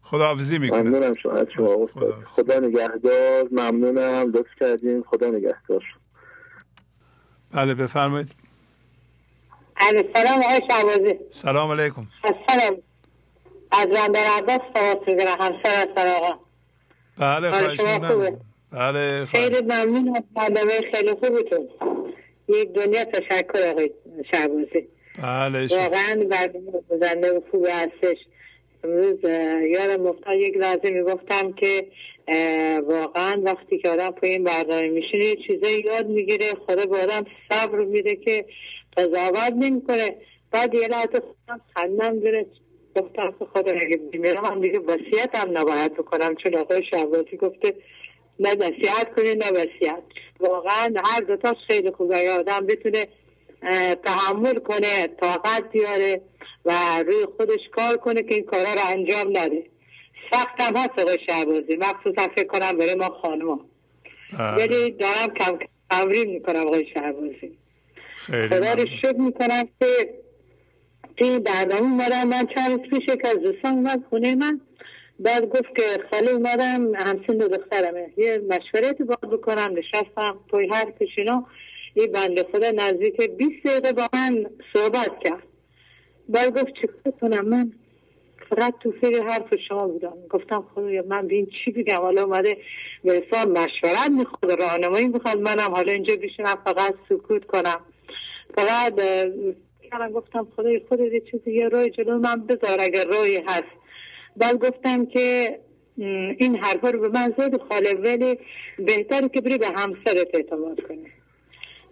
خداحافظی 0.03 0.59
می‌کنم 0.59 0.80
ممنونم 0.80 1.14
شما 1.14 1.32
از 1.32 1.47
شما 1.57 1.86
خدا, 1.95 2.22
خدا 2.24 2.59
نگهدار. 2.59 3.49
ممنونم. 3.53 4.32
لطف 4.34 4.55
کردین 4.61 5.05
خدا 5.07 5.30
نگهدار 5.30 5.84
بله 7.53 7.74
بفرمایید. 7.74 8.34
سلام 10.14 10.43
آقای 10.43 10.61
شعبازی 10.70 11.18
سلام 11.30 11.70
علیکم. 11.70 12.07
سلام. 12.49 12.76
از 13.72 13.86
بندر 13.86 14.26
عباس 14.39 14.61
تماس 14.74 15.09
می‌گیرم 15.09 15.36
همسر 15.41 15.86
هستن 15.86 16.09
آقا. 16.09 16.39
بله 17.18 17.51
خواهش 17.51 17.80
بله 18.73 19.27
خیلی 19.27 19.61
ممنون 19.61 20.16
از 20.16 20.23
برنامه 20.35 20.81
خیلی 20.95 21.11
خوبتون 21.11 21.69
یک 22.49 22.73
دنیا 22.73 23.05
تشکر 23.05 23.71
آقای 23.71 23.91
شعبازی 24.33 24.89
بله 25.23 25.66
واقعا 25.66 26.25
برنامه 26.31 26.83
بزنده 26.91 27.33
و 27.33 27.41
خوب 27.51 27.66
هستش. 27.71 28.16
امروز 28.85 29.25
یادم 29.71 30.07
افتاد 30.07 30.35
یک 30.35 30.57
لحظه 30.57 30.91
می‌گفتم 30.91 31.53
که 31.53 31.87
واقعا 32.89 33.43
وقتی 33.45 33.79
که 33.79 33.89
آدم 33.89 34.11
پای 34.11 34.31
این 34.31 34.45
برنامه 34.45 34.89
میشینه 34.89 35.25
یه 35.25 35.37
چیزایی 35.47 35.81
یاد 35.81 36.07
می‌گیره 36.07 36.47
خدا 36.66 36.87
به 36.87 36.97
آدم 36.99 37.25
صبر 37.51 37.79
میده 37.79 38.16
که 38.16 38.45
قضاوت 38.97 39.53
نمی‌کنه. 39.57 40.16
بعد 40.51 40.75
یه 40.75 40.89
لحظه 40.89 41.21
خودم 41.21 41.61
خندم 41.77 42.21
گرفت 42.21 42.51
گفتم 42.97 43.35
که 43.39 43.45
خدا 43.45 43.73
اگه 43.73 43.97
بیمیرم 44.12 44.45
هم 44.45 44.61
دیگه 44.61 44.79
وسیعت 44.79 45.35
هم 45.35 45.59
نباید 45.59 45.95
بکنم. 45.95 46.35
چون 46.35 46.55
آقای 46.55 46.83
شعباتی 46.91 47.37
گفته 47.37 47.75
نه 48.39 48.55
نصیحت 48.55 49.14
کنه 49.16 49.34
نه 49.34 49.51
وسیعت 49.51 50.03
واقعا 50.41 50.95
هر 51.05 51.20
دوتا 51.20 51.57
خیلی 51.66 51.91
خوبه. 51.91 52.30
آدم 52.30 52.66
بتونه 52.66 53.09
تحمل 54.05 54.59
کنه 54.59 55.07
طاقت 55.07 55.70
بیاره 55.72 56.20
و 56.64 56.72
روی 57.07 57.26
خودش 57.36 57.61
کار 57.72 57.97
کنه 57.97 58.22
که 58.22 58.34
این 58.34 58.45
کارا 58.45 58.72
رو 58.72 58.80
انجام 58.89 59.28
نده. 59.28 59.66
سخت 60.32 60.61
هم 60.61 60.76
هست 60.76 60.99
آقای 60.99 61.18
شهبازی. 61.26 61.76
مخصوصا 61.76 62.28
فکر 62.36 62.47
کنم 62.47 62.72
برای 62.72 62.95
ما 62.95 63.09
خانما 63.09 63.61
بله. 64.39 64.57
ولی 64.57 64.91
دارم 64.91 65.34
کم 65.41 65.59
تمرین 65.91 66.30
می‌کنم 66.30 66.66
آقای 66.66 66.86
شهبازی. 66.95 67.59
خدا 68.26 68.72
رو 68.72 68.84
شکر 69.03 69.16
می‌کنم 69.18 69.68
که 69.80 70.14
این 71.16 71.39
برنامه 71.39 71.82
اومدم. 71.82 72.28
من 72.28 72.47
چند 72.57 72.70
روز 72.70 72.91
پیش 72.91 73.07
که 73.07 73.28
از 73.28 73.36
دوستان 73.36 73.72
اومد 73.72 74.05
خونه 74.11 74.34
من. 74.34 74.61
بعد 75.19 75.49
گفت 75.49 75.77
که 75.77 75.83
خاله 76.11 76.31
اومدم 76.31 76.95
همسن 76.95 77.39
دخترمه 77.39 78.12
یه 78.16 78.39
مشورتی 78.39 79.05
باید 79.05 79.21
بکنم 79.21 79.75
نشستم 79.77 80.41
توی 80.49 80.69
هر 80.69 80.91
کشینا 80.91 81.47
این 81.95 82.12
بنده 82.12 82.47
خدا 82.53 82.71
نزدیک 82.71 83.16
20 83.16 83.66
دقیقه 83.66 83.93
با 83.93 84.09
من 84.12 84.47
صحبت 84.73 85.11
کرد. 85.25 85.43
بعد 86.29 86.61
گفت 86.61 86.73
چه 86.83 87.12
کنم؟ 87.21 87.49
من 87.49 87.73
فقط 88.51 88.75
تو 88.81 88.93
فکر 89.01 89.23
حرف 89.23 89.55
شما 89.69 89.89
بودم. 89.89 90.14
گفتم 90.31 90.64
خدا 90.75 91.03
من 91.09 91.27
بین 91.27 91.47
چی 91.47 91.71
بگم؟ 91.71 91.97
حالا 91.97 92.23
اومده 92.23 92.57
به 93.05 93.12
حساب 93.12 93.49
مشورت 93.49 94.11
می‌خواد 94.11 94.61
راهنمایی 94.61 95.09
می‌خواد 95.09 95.41
منم. 95.41 95.71
حالا 95.75 95.93
اینجا 95.93 96.16
بیشنم 96.16 96.59
فقط 96.64 96.95
سکوت 97.09 97.45
کنم. 97.45 97.81
فقط 98.55 98.95
کردم 99.91 100.12
گفتم 100.12 100.49
خدای 100.57 100.81
خودت 100.89 101.12
یه 101.12 101.21
چیزی 101.21 101.53
یه 101.53 101.69
رای 101.69 101.91
جلو 101.91 102.19
من 102.19 102.47
بذار. 102.47 102.81
اگر 102.81 103.05
رای 103.05 103.43
هست 103.47 103.78
بعد 104.39 104.59
گفتم 104.59 105.07
که 105.07 105.59
این 106.39 106.57
حرفا 106.57 106.91
رو 106.91 107.01
به 107.01 107.09
من 107.09 107.34
زد 107.39 107.61
خاله 107.68 107.95
ولی 107.95 108.39
بهتره 108.78 109.28
که 109.28 109.41
بری 109.41 109.59
به 109.59 109.66
همسرت 109.66 110.34
اعتماد 110.34 110.80
کنه 110.80 111.11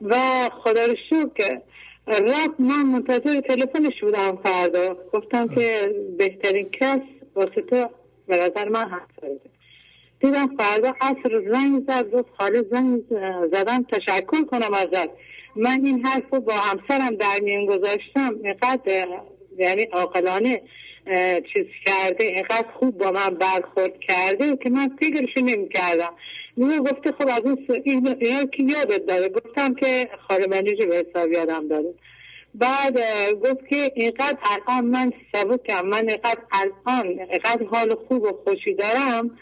و 0.03 0.17
خدا 0.63 0.87
رو 0.87 0.95
شکر 1.11 1.61
رفت 2.07 2.61
من 2.61 2.83
منتظر 2.83 3.41
تلفنش 3.41 4.01
بودم 4.01 4.39
فردا. 4.45 4.97
گفتم 5.13 5.49
که 5.49 5.95
بهترین 6.19 6.69
کس 6.73 7.01
واسه 7.35 7.63
تو 7.63 7.89
به 8.27 8.37
نظر 8.37 8.69
من 8.69 8.89
همسرت 8.89 9.41
دیدم 10.21 10.57
فردا 10.57 10.95
عصر 11.01 11.53
زنگ 11.53 11.85
زد 11.89 12.11
گفت 12.11 12.29
خاله 12.39 12.65
زنگ 12.71 13.03
زدم 13.53 13.83
تشکر 13.83 14.45
کنم 14.45 14.75
ازت. 14.75 15.09
من 15.57 15.81
این 15.85 16.07
حرف 16.07 16.25
رو 16.33 16.41
با 16.41 16.53
همسرم 16.53 17.17
در 17.17 17.41
میان 17.43 17.67
گذاشتم. 17.67 18.35
اینقدر 18.43 19.09
یعنی 19.59 19.83
عاقلانه. 19.83 20.63
چیز 21.53 21.67
کرده 21.87 22.25
اینقدر 22.25 22.67
خوب 22.79 22.99
با 22.99 23.11
من 23.11 23.31
برخورد 23.31 24.01
کرده 24.01 24.57
که 24.57 24.71
من 24.71 24.97
فکرشو 25.01 25.41
نمی 25.41 25.69
کردم 25.69 26.15
گفته 26.59 27.13
خب 27.13 27.29
از 27.29 27.41
اون 27.45 27.59
اینا 27.85 28.45
که 28.45 28.63
یادت 28.63 29.07
داره؟ 29.07 29.29
گفتم 29.29 29.75
که 29.75 30.09
خاله 30.29 30.47
منیجه 30.47 30.87
به 30.87 31.05
حساب 31.09 31.33
یادم 31.33 31.69
داره. 31.69 31.95
بعد 32.55 32.99
گفت 33.35 33.69
که 33.69 33.93
اینقدر 33.95 34.39
الان 34.45 34.85
من 34.85 35.13
سبکم 35.33 35.87
من 35.87 36.09
اینقدر 36.09 36.39
الان 36.53 37.07
اینقدر 37.07 37.65
حال 37.65 37.95
خوب 38.09 38.23
و 38.23 38.33
خوشی 38.45 38.75
دارم 38.75 39.39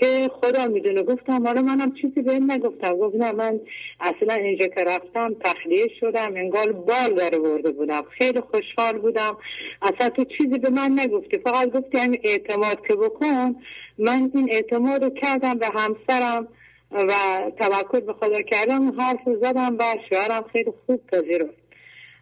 که 0.00 0.30
خدا 0.40 0.66
می‌دونه. 0.66 1.02
گفتم 1.02 1.46
حالا 1.46 1.62
منم 1.62 1.92
چیزی 1.94 2.22
به 2.22 2.38
نگفتم 2.38 2.96
گفتم 2.96 3.32
من 3.32 3.60
اصلا 4.00 4.34
اینجا 4.34 4.66
که 4.66 4.84
رفتم 4.84 5.36
تخلیه 5.44 5.88
شدم 6.00 6.34
انگار 6.36 6.72
بال 6.72 7.14
داره 7.14 7.38
برده 7.38 7.70
بودم. 7.70 8.02
خیلی 8.10 8.40
خوشحال 8.40 8.98
بودم. 8.98 9.36
اصلا 9.82 10.08
تو 10.08 10.24
چیزی 10.24 10.58
به 10.58 10.70
من 10.70 11.00
نگفتی. 11.00 11.38
فقط 11.38 11.72
گفتی 11.72 11.98
اعتماد 12.24 12.86
که 12.86 12.94
بکن. 12.94 13.56
من 13.98 14.30
این 14.34 14.48
اعتماد 14.52 15.04
رو 15.04 15.10
کردم 15.10 15.54
به 15.54 15.66
همسرم 15.74 16.48
و 16.92 17.12
توکل 17.58 18.00
به 18.00 18.12
خدا 18.12 18.42
کردم. 18.42 19.00
حرف 19.00 19.20
زدم 19.42 19.76
و 19.78 19.84
شوهرم 20.10 20.44
خیلی 20.52 20.72
خوب 20.86 21.06
پذیرفت. 21.06 21.54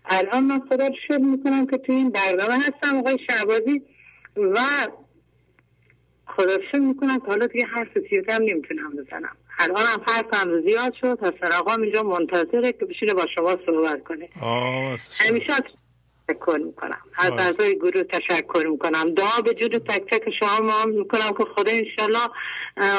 الان 0.04 0.44
من 0.44 0.60
خدا 0.68 0.86
رو 0.86 0.94
شکر 1.08 1.18
می‌کنم 1.18 1.66
که 1.66 1.78
تو 1.78 1.92
این 1.92 2.10
برنامه 2.10 2.54
هستم 2.54 2.98
آقای 2.98 3.18
شعبازی 3.30 3.82
و 4.36 4.58
شکر 6.68 6.78
می‌کنم 6.78 7.20
که 7.20 7.26
حالا 7.26 7.46
دیگه 7.46 7.66
حرف 7.66 7.88
هم 8.28 8.42
نمی‌تونم 8.42 8.90
بزنم. 8.90 9.36
الان 9.58 9.86
هم 9.86 10.00
حرفم 10.06 10.60
زیاد 10.60 10.94
شد 11.00 11.18
حسن 11.20 11.52
آقام 11.58 11.82
اینجا 11.82 12.02
منتظره 12.02 12.72
که 12.72 12.84
بشینه 12.84 13.14
با 13.14 13.26
شما 13.34 13.56
صحبت 13.66 14.04
کنه. 14.04 14.28
همیشه 15.20 15.52
تشکر 16.28 16.58
می‌کنم. 16.64 16.98
از 17.18 17.30
اعضای 17.30 17.78
گروه 17.78 18.02
تشکر 18.02 18.66
می‌کنم. 18.70 19.14
دعا 19.14 19.40
به 19.44 19.54
جود 19.54 19.78
تک 19.78 20.04
تک 20.10 20.30
شما 20.40 20.60
ما 20.60 20.84
می‌کنم 20.84 21.30
که 21.38 21.44
خدا 21.56 21.72
انشالله 21.72 22.28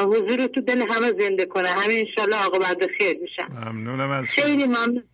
حضور 0.02 0.46
تو 0.46 0.60
دل 0.60 0.82
همه 0.90 1.12
زنده 1.20 1.46
کنه. 1.46 1.68
همه 1.68 1.94
انشالله 1.94 2.36
عاقبت 2.36 2.86
خیر 2.98 3.18
بشن 3.18 3.68
ممنونم 3.68 4.10
از 4.10 4.30
خیلی 4.30 4.66
ممنون. 4.66 5.04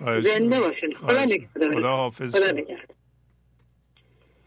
زنده 0.00 0.60
باشین. 0.60 0.94
خدا 0.94 1.24
نگهدار. 1.24 1.74
خدا 1.74 1.96
حافظ 1.96 2.36
خدا 2.36 2.50
نگهدار. 2.50 2.96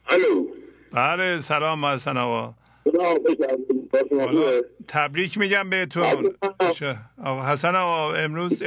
الو. 0.10 0.48
بله 0.92 1.40
سلام 1.40 1.86
حسن 1.86 2.18
آقا. 2.18 2.54
تبریک 4.88 5.38
میگم 5.38 5.70
بهتون. 5.70 6.36
آقا 7.24 7.52
حسن 7.52 7.76
آقا 7.76 8.14
امروز 8.14 8.64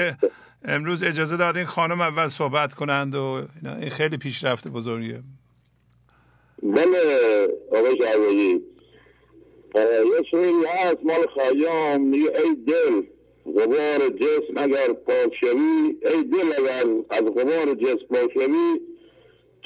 امروز 0.64 1.05
اجازه 1.05 1.37
دادین 1.37 1.64
خانم 1.64 2.01
اول 2.01 2.27
صحبت 2.27 2.75
کنند 2.75 3.14
و 3.14 3.43
این 3.81 3.91
خیلی 3.91 4.16
پیشرفت 4.16 4.69
بزرگیه. 4.69 5.23
بله 6.62 6.99
آقای 7.73 7.99
جعبایی 7.99 8.62
یه 9.75 10.23
شعری 10.31 10.64
هست 10.69 10.99
مال 11.05 11.27
خیام. 11.35 12.01
میگه 12.01 12.33
ای 12.45 12.55
دل 12.66 13.03
غبار 13.53 14.09
جسم 14.09 14.55
اگر 14.57 14.93
پاک 14.93 15.35
شوی 15.41 15.97
ای 16.05 16.23
دل 16.25 16.53
اگر 16.59 16.85
از 17.11 17.23
غبار 17.23 17.75
جسم 17.75 18.07
پاک 18.11 18.33
شوی 18.35 18.81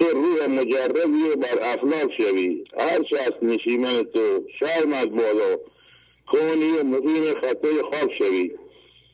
تو 0.02 0.08
روح 0.08 0.46
مجربی 0.46 1.22
و 1.32 1.36
بر 1.36 1.58
افلاک 1.62 2.10
شوی. 2.18 2.64
هر 2.78 3.02
شخص 3.10 3.42
نشیمن 3.42 4.02
تو 4.02 4.44
شرم 4.58 4.92
از 4.92 5.06
بالا 5.06 5.58
کنی 6.26 6.70
و 6.70 6.84
مقیم 6.84 7.34
خطه 7.40 7.82
خواب 7.82 8.10
شوی. 8.18 8.50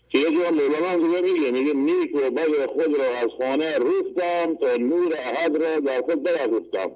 که 0.08 0.18
یه 0.18 0.24
جا 0.24 0.50
مولانا 0.50 1.20
دیگه 1.20 1.20
میگه 1.20 1.50
میگه 1.50 1.72
نیک 1.74 2.14
و 2.14 2.30
بد 2.30 2.66
خود 2.66 2.98
را 2.98 3.04
از 3.04 3.28
خانه 3.38 3.74
رفتم 3.78 4.54
تا 4.54 4.76
نور 4.76 5.14
احد 5.14 5.56
را 5.56 5.80
در 5.80 6.02
خود 6.02 6.22
درافروختم 6.22 6.90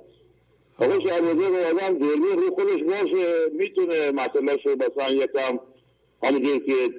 آقا 0.78 1.08
شهبازه 1.08 1.50
به 1.50 1.66
آدم 1.66 1.98
دوربین 1.98 2.42
رو 2.42 2.54
خودش 2.54 2.82
باشه 2.82 3.50
می‌تونه 3.52 4.10
مسئله 4.10 4.58
شو 4.62 4.70
مثلا 4.70 5.14
یکم. 5.14 5.58
همونجور 6.22 6.58
که 6.58 6.94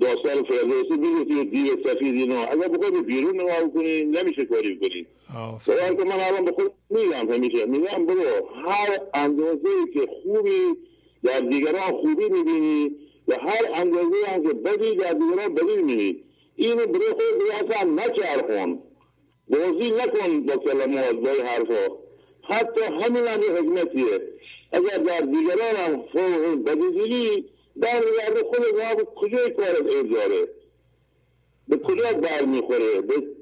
داستان 0.00 0.44
فردوسی 0.44 0.96
میگه 0.96 1.44
دیو 1.44 1.76
سفید 1.84 2.14
اینا. 2.14 2.44
اگر 2.44 2.68
بخواد 2.68 3.04
بیرون 3.04 3.40
نگاه 3.40 3.72
کنی 3.74 4.00
نمیشه 4.00 4.44
کاری 4.44 4.76
کنی 4.76 5.06
باید 5.66 5.98
که 5.98 6.04
من 6.04 6.20
الان 6.20 6.44
به 6.44 6.52
خود 6.52 6.72
میگم 6.90 7.32
همیشه. 7.32 7.66
میگم 7.66 8.06
برو 8.06 8.48
هر 8.66 9.00
اندازه 9.14 9.68
که 9.94 10.08
خوبی 10.22 10.60
در 11.22 11.40
دیگران 11.40 11.92
خوبی 12.00 12.28
می‌بینی 12.28 12.96
و 13.28 13.34
هر 13.34 13.62
اندازه 13.74 14.26
هم 14.26 14.42
که 14.42 14.54
بدی 14.54 14.94
در 14.94 15.12
دیگران 15.12 15.54
بدی 15.54 15.76
می‌بینی. 15.76 16.24
اینو 16.56 16.86
برو 16.86 17.04
خود 17.04 17.70
اصلا 17.70 17.90
نچرخون 17.90 18.82
بازی 19.48 19.90
نکن 19.90 20.46
با 20.46 20.56
کلمات 20.56 21.12
با 21.12 21.30
حرفا. 21.44 21.96
حتی 22.42 22.80
همین 22.82 23.26
هم 23.26 23.40
حکمتیه. 23.40 24.20
اگر 24.72 24.98
در 24.98 25.20
دیگران 25.20 25.76
هم 25.76 26.02
فوق 26.12 26.64
بدی 26.64 26.90
دیدی 26.90 27.44
برمیگرده 27.76 28.42
خود 28.44 28.58
ما 28.58 29.04
کجای 29.04 29.50
کارت 29.50 29.86
ایزاره 29.86 30.48
به 31.68 31.76
کجا 31.76 32.12
بر 32.12 32.44
می‌خوره 32.44 33.00
به 33.00 33.35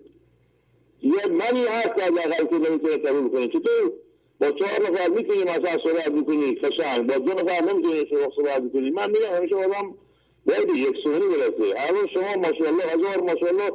یه 1.04 1.26
منی 1.26 1.64
هست 1.64 1.94
که 1.96 2.02
از 2.04 2.10
اقل 2.10 2.46
که 2.46 2.70
نمی‌تونه 2.70 2.96
قبول 2.96 3.28
کنی. 3.28 3.48
چطور؟ 3.48 3.92
با 4.40 4.50
چهار 4.50 4.90
نفر 4.90 5.08
می‌تونی 5.08 5.42
مثلا 5.42 5.78
صحبت 5.84 6.10
می‌کنی 6.10 6.54
قشنگ. 6.54 7.06
با 7.06 7.18
دو 7.18 7.32
نفر 7.32 7.64
نمی‌تونی 7.64 8.06
صحبت 8.36 8.62
می‌کنی 8.62 8.90
من 8.90 9.10
میگم 9.10 9.36
همیشه 9.36 9.56
آدم 9.56 9.94
باید 10.46 10.68
یک 10.70 10.96
سونی 11.02 11.28
برسه. 11.28 11.74
الان 11.76 12.06
شما 12.14 12.48
ماشاءالله 12.48 12.84
هزار 12.84 13.20
ماشاءالله 13.20 13.70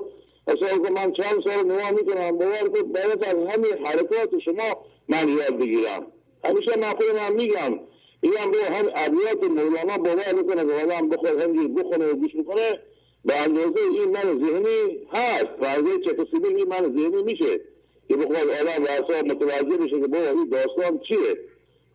حساب 0.48 0.86
که 0.86 0.94
من 0.94 1.12
چند 1.12 1.44
سال 1.44 1.66
نما 1.66 1.92
می‌کنم 1.92 2.38
باور 2.38 2.70
کن 2.70 2.82
باید 2.84 3.24
از 3.24 3.36
همین 3.54 3.86
حرکات 3.86 4.40
شما 4.46 4.86
من 5.08 5.30
یاد 5.30 5.58
بگیرم. 5.60 6.08
همیشه 6.44 6.78
من 6.78 6.90
خودم 6.90 7.18
هم 7.20 7.36
میگم. 7.36 7.80
میگم 8.22 8.52
به 8.52 8.76
هم 8.76 8.86
ابیات 8.96 9.44
مولانا 9.44 9.98
باور 9.98 10.34
می‌کنه 10.34 10.66
که 10.66 10.84
آدم 10.84 11.10
بخواد 11.10 11.42
همینجور 11.42 11.84
بخونه 11.84 12.08
و 12.08 12.16
گوش 12.16 12.36
می‌کنه 12.36 12.80
به 13.26 13.38
اندازه 13.38 13.80
این 13.94 14.12
من 14.12 14.22
ذهنی 14.22 15.08
هست. 15.14 15.46
به 15.46 15.68
اندازه 15.70 16.00
چکسیبی 16.00 16.48
این 16.48 16.68
من 16.68 16.82
ذهنی 16.82 17.24
میشه 17.24 17.60
که 18.08 18.18
بخواد 18.18 18.50
آدم 18.50 18.84
اصلا 18.84 19.22
متوجه 19.22 19.78
بشه 19.78 20.00
که 20.02 20.08
بابا 20.08 20.30
این 20.30 20.50
داستان 20.50 21.00
چیه 21.08 21.38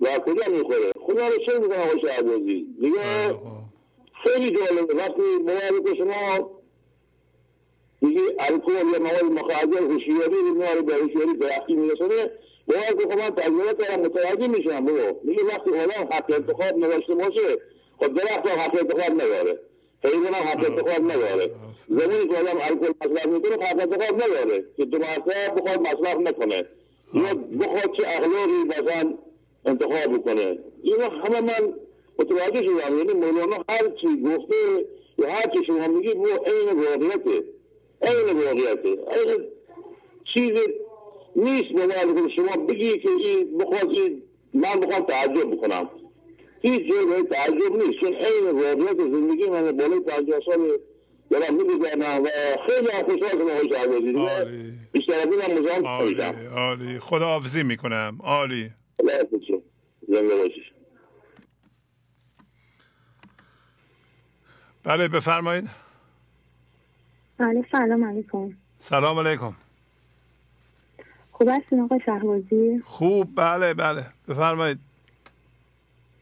و 0.00 0.06
کجا 0.18 0.52
می‌خوره. 0.52 0.92
خدا 1.00 1.28
رو 1.28 1.38
چه 1.46 1.58
می‌کنه 1.58 1.78
آقای 1.78 2.00
شهبازی 2.00 2.66
دیگه 2.80 2.98
خیلی 4.24 4.50
جالبه. 4.50 4.94
وقتی 4.94 5.22
باور 5.46 5.82
که 5.90 5.94
شما 5.98 6.50
میگه 8.00 8.20
الکل 8.38 8.72
یا 8.72 8.98
مواد 8.98 9.24
مخدر 9.24 9.78
هوشیاری 9.78 10.36
رو 10.76 10.82
به 10.82 10.94
هوشیاری 10.94 11.36
درختی 11.40 11.74
میرسونه 11.74 12.30
باید 12.66 13.08
که 13.10 13.16
من 13.16 13.30
تجربه 13.30 13.84
کردم 13.84 14.02
متوجه 14.02 14.48
میشم 14.48 14.84
بابا. 14.84 15.20
میگه 15.24 15.44
وقتی 15.44 15.70
آدم 15.70 16.08
حق 16.12 16.32
انتخاب 16.34 16.84
نداشته 16.84 17.14
باشه 17.14 17.58
خب 17.98 18.14
درخت 18.14 18.48
حق 18.48 18.78
انتخاب 18.78 19.12
نداره. 19.12 19.58
حیوان 20.04 20.34
حق 20.34 20.70
انتخاب 20.70 21.12
نداره. 21.12 21.50
زمینی 21.88 22.28
که 22.28 22.36
آدم 22.36 22.58
الکل 22.60 22.92
مصرف 23.00 23.26
می‌کنه 23.26 23.66
حق 23.66 23.80
انتخاب 23.80 24.22
نداره. 24.22 24.64
که 24.76 24.84
دو 24.84 24.98
مرتبه 24.98 25.60
بخواد 25.62 25.80
مصرف 25.80 26.16
نکنه. 26.16 26.64
یا 27.14 27.34
بخواد 27.34 27.96
چه 27.96 28.02
اخلاقی 28.06 28.64
مثلا 28.68 29.14
انتخاب 29.66 30.18
بکنه. 30.18 30.58
اینا 30.82 31.08
همه 31.08 31.40
من 31.40 31.74
متوجه 32.18 32.62
شدم. 32.62 32.98
یعنی 32.98 33.12
مولانا 33.12 33.64
هر 33.68 33.88
چی 34.00 34.22
گفته 34.22 34.86
یا 35.18 35.28
هر 35.28 35.46
چی 35.46 35.64
شما 35.66 35.88
میگی 35.88 36.14
بو 36.14 36.26
عین 36.26 36.82
واقعیته. 36.82 37.44
عین 38.02 38.36
واقعیته. 38.44 38.88
عین 38.88 39.44
چیز 40.34 40.58
نیست 41.36 41.72
به 41.72 42.28
شما 42.36 42.56
بگی 42.68 42.98
که 42.98 43.08
این 43.08 43.58
بخواد 43.58 43.90
این 43.90 44.22
من 44.54 44.80
بخوام 44.80 45.06
تعجب 45.06 45.50
بکنم. 45.50 45.90
هیچ 46.64 46.82
جای 46.90 47.22
تعجب 47.30 47.76
نیست. 47.76 48.00
چون 48.00 48.14
عین 48.14 48.50
واقعیت 48.50 48.96
زندگی 48.96 49.50
من 49.50 49.76
بالای 49.76 50.00
پنجاه 50.00 50.40
سال 50.46 50.78
دارم 51.30 51.54
میگذرنم 51.54 52.22
و 52.22 52.28
خیلی 52.66 52.88
هم 52.90 53.04
خوشحال 53.04 53.30
شدم 53.30 53.50
آقای 53.50 53.68
شهبازی. 53.68 54.72
بیشتر 54.92 55.12
از 55.12 55.26
این 55.26 55.40
هم 55.42 55.62
مزام 55.62 55.86
عالی 55.86 56.46
عالی. 56.46 56.98
خدا 57.00 57.26
حافظی 57.26 57.62
می‌کنم. 57.62 58.18
عالی. 58.20 58.70
زنده 60.08 60.36
باشید. 60.36 60.64
بله 64.84 65.08
بفرمایید. 65.08 65.70
بله 67.38 67.64
سلام 67.72 68.04
علیکم. 68.04 68.56
سلام 68.78 69.18
علیکم. 69.18 69.54
خوب 71.32 71.48
هستین 71.48 71.80
آقای 71.80 72.00
شهبازی؟ 72.06 72.82
خوب 72.84 73.28
بله 73.36 73.74
بله. 73.74 74.06
بفرمایید. 74.28 74.78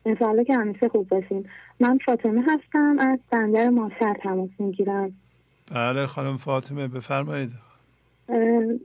انشاءالله 0.07 0.45
که 0.45 0.55
همیشه 0.55 0.89
خوب 0.89 1.09
باشین. 1.09 1.47
من 1.81 1.99
فاطمه 2.07 2.43
هستم 2.49 2.97
از 2.99 3.19
بندر 3.31 3.69
ماشر 3.69 4.15
تماس 4.23 4.51
می‌گیرم. 4.59 5.13
بله 5.75 6.07
خانم 6.07 6.37
فاطمه 6.37 6.89
بفرمایید. 6.89 7.51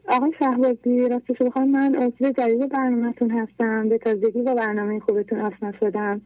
آقای 0.07 0.31
شهبازی 0.39 1.09
راستش 1.09 1.41
بخوام 1.41 1.69
من 1.69 1.95
عضو 1.95 2.31
جدید 2.31 2.69
برنامهتون 2.69 3.31
هستم. 3.31 3.89
به 3.89 3.97
تازگی 3.97 4.41
با 4.41 4.55
برنامه 4.55 4.99
خوبتون 4.99 5.39
آشنا 5.39 5.71
شدم. 5.79 6.21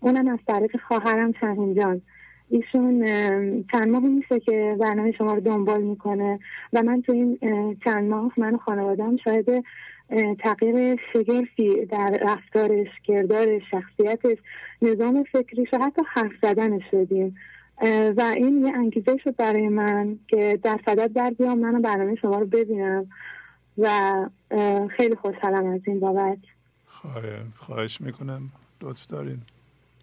اونم 0.00 0.28
از 0.28 0.38
طریق 0.46 0.76
خواهرم 0.80 1.32
شهین 1.40 1.74
جان. 1.74 2.02
ایشون 2.50 3.04
چند 3.72 3.88
ماه 3.88 4.02
میشه 4.02 4.40
که 4.40 4.76
برنامه 4.80 5.12
شما 5.12 5.34
رو 5.34 5.40
دنبال 5.40 5.82
می‌کنه 5.82 6.38
و 6.72 6.82
من 6.82 7.02
تو 7.02 7.12
این 7.12 7.38
چند 7.84 8.10
ماه 8.10 8.32
من 8.36 8.54
و 8.54 8.58
خانوادم 8.58 9.16
شاید 9.16 9.64
تغییر 10.38 11.00
شگرفی 11.12 11.86
در 11.86 12.18
رفتارش 12.22 12.88
کردارش 13.04 13.62
شخصیتش 13.70 14.38
نظام 14.82 15.24
فکریش 15.32 15.68
و 15.72 15.78
حتی 15.78 16.02
حرف 16.08 16.32
زدنش 16.42 16.82
شدیم. 16.90 17.36
و 18.16 18.32
این 18.36 18.66
یه 18.66 18.72
انگیزه 18.72 19.16
شد 19.24 19.36
برای 19.36 19.68
من 19.68 20.18
که 20.28 20.58
در 20.62 20.80
صدد 20.86 21.12
در 21.12 21.30
بیام 21.30 21.58
من 21.58 21.82
برنامه 21.82 22.14
شما 22.14 22.38
رو 22.38 22.46
ببینم 22.46 23.06
و 23.78 24.12
خیلی 24.96 25.14
خوشحالم 25.14 25.66
از 25.66 25.80
این 25.86 26.00
بابت. 26.00 26.38
خواهش 27.56 28.00
می‌کنم. 28.00 28.50
لطف 28.82 29.06
دارین. 29.06 29.38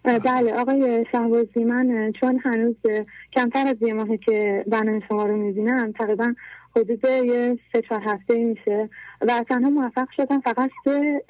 بله 0.04 0.54
آقای 0.54 1.06
شهبازی 1.12 1.64
من 1.64 2.12
چون 2.12 2.40
هنوز 2.44 2.76
کمتر 3.32 3.66
از 3.66 3.76
یه 3.80 3.94
ماهه 3.94 4.16
که 4.16 4.64
برنامه 4.66 5.02
شما 5.08 5.26
رو 5.26 5.36
می‌بینم 5.36 5.92
تقریبا 5.92 6.34
حدود 6.76 7.04
یه 7.04 7.58
سه 7.72 7.82
چهار 7.82 8.02
هفته 8.04 8.34
میشه 8.34 8.88
و 9.20 9.44
تنها 9.48 9.70
موفق 9.70 10.08
شدم 10.16 10.40
فقط 10.40 10.70
سه 10.84 11.24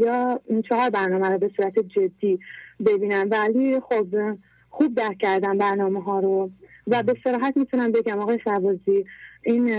یا 0.00 0.40
چهار 0.68 0.90
برنامه 0.90 1.28
رو 1.28 1.38
به 1.38 1.50
صورت 1.56 1.78
جدی 1.78 2.38
ببینم. 2.86 3.28
ولی 3.30 3.80
خب 3.80 4.06
خوب 4.70 4.94
درک 4.94 5.18
کردم 5.18 5.58
برنامه 5.58 6.02
ها 6.02 6.20
رو 6.20 6.50
و 6.86 7.02
به 7.02 7.14
صراحت 7.24 7.56
می‌تونم 7.56 7.92
بگم 7.92 8.18
آقای 8.18 8.38
شهبازی 8.44 9.04
این 9.42 9.70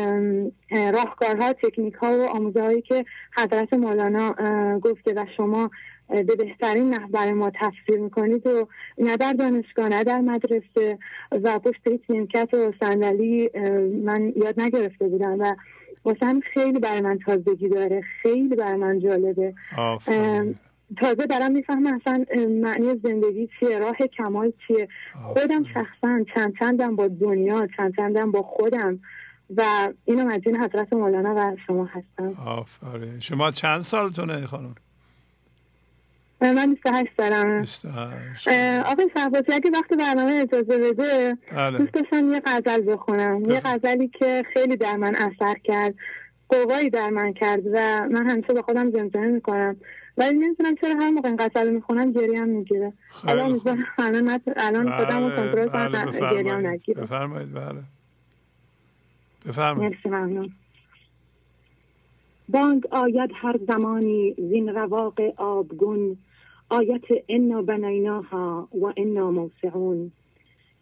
راهکارها 0.71 1.53
تکنیک 1.53 1.93
ها 1.93 2.17
و 2.17 2.25
آموزه 2.25 2.61
هایی 2.61 2.81
که 2.81 3.05
حضرت 3.37 3.73
مولانا 3.73 4.35
گفته 4.79 5.13
و 5.13 5.25
شما 5.37 5.71
به 6.09 6.23
بهترین 6.23 6.89
نحو 6.89 7.07
برای 7.07 7.33
ما 7.33 7.49
تفسیر 7.49 7.99
می‌کنید 7.99 8.47
و 8.47 8.67
نه 8.97 9.17
در 9.17 9.33
دانشگاه 9.33 9.89
نه 9.89 10.03
در 10.03 10.21
مدرسه 10.21 10.97
و 11.31 11.59
پشت 11.59 11.87
یک 11.87 12.01
نیمکت 12.09 12.53
و 12.53 12.73
صندلی 12.79 13.49
من 14.03 14.33
یاد 14.35 14.59
نگرفته 14.59 15.07
بودم 15.07 15.39
و 15.39 15.55
واسه 16.05 16.39
خیلی 16.53 16.79
برای 16.79 17.01
من 17.01 17.19
تازگی 17.25 17.69
داره 17.69 18.01
خیلی 18.21 18.55
برای 18.55 18.77
من 18.77 18.99
جالبه. 18.99 19.53
تازه 20.97 21.25
دارم 21.29 21.51
می‌فهمم 21.51 21.99
اصلا 22.01 22.25
معنی 22.49 22.99
زندگی 23.03 23.49
چیه 23.59 23.79
راه 23.79 23.97
کمال 24.17 24.53
چیه. 24.67 24.87
خودم 25.23 25.63
شخصا 25.63 26.23
چند 26.35 26.53
چندم 26.59 26.95
با 26.95 27.07
دنیا 27.07 27.67
چند 27.77 27.95
چندم 27.95 28.31
با 28.31 28.41
خودم 28.41 28.99
و 29.57 29.63
اینو 30.05 30.25
مدین 30.25 30.57
حضرت 30.57 30.93
مولانا 30.93 31.35
و 31.37 31.55
شما 31.67 31.85
هستم. 31.85 32.41
آفرین. 32.45 33.19
شما 33.19 33.51
چند 33.51 33.81
سالتونه 33.81 34.45
خانم؟ 34.45 34.75
من 36.41 36.73
28 36.73 37.09
سالم 37.17 37.65
آقای 38.85 39.09
شهبازی 39.13 39.53
اگه 39.53 39.71
وقت 39.73 39.93
برنامه 39.93 40.31
اجازه 40.31 40.77
بده 40.77 41.37
بله. 41.51 41.77
دوست 41.77 41.93
داشتم 41.93 42.31
یه 42.31 42.41
غزل 42.45 42.93
بخونم. 42.93 43.41
یه 43.45 43.61
غزلی 43.65 44.07
که 44.07 44.43
خیلی 44.53 44.77
در 44.77 44.97
من 44.97 45.15
اثر 45.15 45.55
کرد 45.63 45.95
قوایی 46.49 46.89
در 46.89 47.09
من 47.09 47.33
کرد 47.33 47.61
و 47.73 48.07
من 48.11 48.29
همیشه 48.29 48.53
به 48.53 48.61
خودم 48.61 48.91
زمزمه 48.91 49.27
می‌کنم. 49.27 49.77
ولی 50.17 50.37
نمی‌تونم 50.37 50.75
چرا 50.75 50.95
هر 50.99 51.09
موقع 51.09 51.29
این 51.29 51.37
غزل 51.37 51.69
می‌خونم 51.69 52.11
گریه 52.11 52.41
هم 52.41 52.49
می‌گیره 52.49 52.93
حالا 53.09 53.47
می‌ذارم 53.47 53.85
الان 53.97 54.41
الان 54.57 54.91
خودم 54.91 55.23
رو 55.23 55.29
کنترل 55.29 55.91
کنم 55.91 56.35
گریه 56.35 56.53
هم 56.53 56.67
نگیره. 56.67 57.01
بفرمایید 57.01 57.53
بله. 57.53 57.83
بفرمایید. 59.47 59.93
مرسی 59.93 60.09
ممنون. 60.09 60.51
بانگ 62.49 62.87
آید 62.91 63.31
هر 63.33 63.59
زمانی 63.67 64.35
زین 64.37 64.69
رواق 64.69 65.19
آبگون 65.37 66.17
آیت 66.69 67.05
انا 67.29 67.61
بنیناها 67.61 68.67
و 68.81 68.93
انا 68.97 69.31
موسعون. 69.31 70.11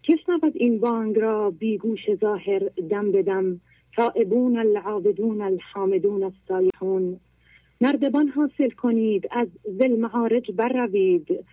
کشنود 0.03 0.51
این 0.55 0.79
بانگ 0.79 1.19
را 1.19 1.49
بیگوش 1.49 2.15
ظاهر 2.21 2.59
دم 2.89 3.11
بدم 3.11 3.61
تائبون 3.95 4.57
العابدون 4.57 5.41
الحامدون 5.41 6.23
الصالحون. 6.23 7.19
نردبان 7.81 8.27
حاصل 8.27 8.69
کنید 8.69 9.27
از 9.31 9.47
ذل 9.79 9.99
معارج 9.99 10.51
بروید. 10.51 11.45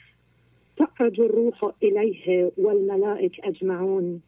تعرج 0.76 1.20
الروح 1.20 1.72
الیه 1.82 2.52
والملائک 2.58 3.40
اجمعون. 3.44 4.22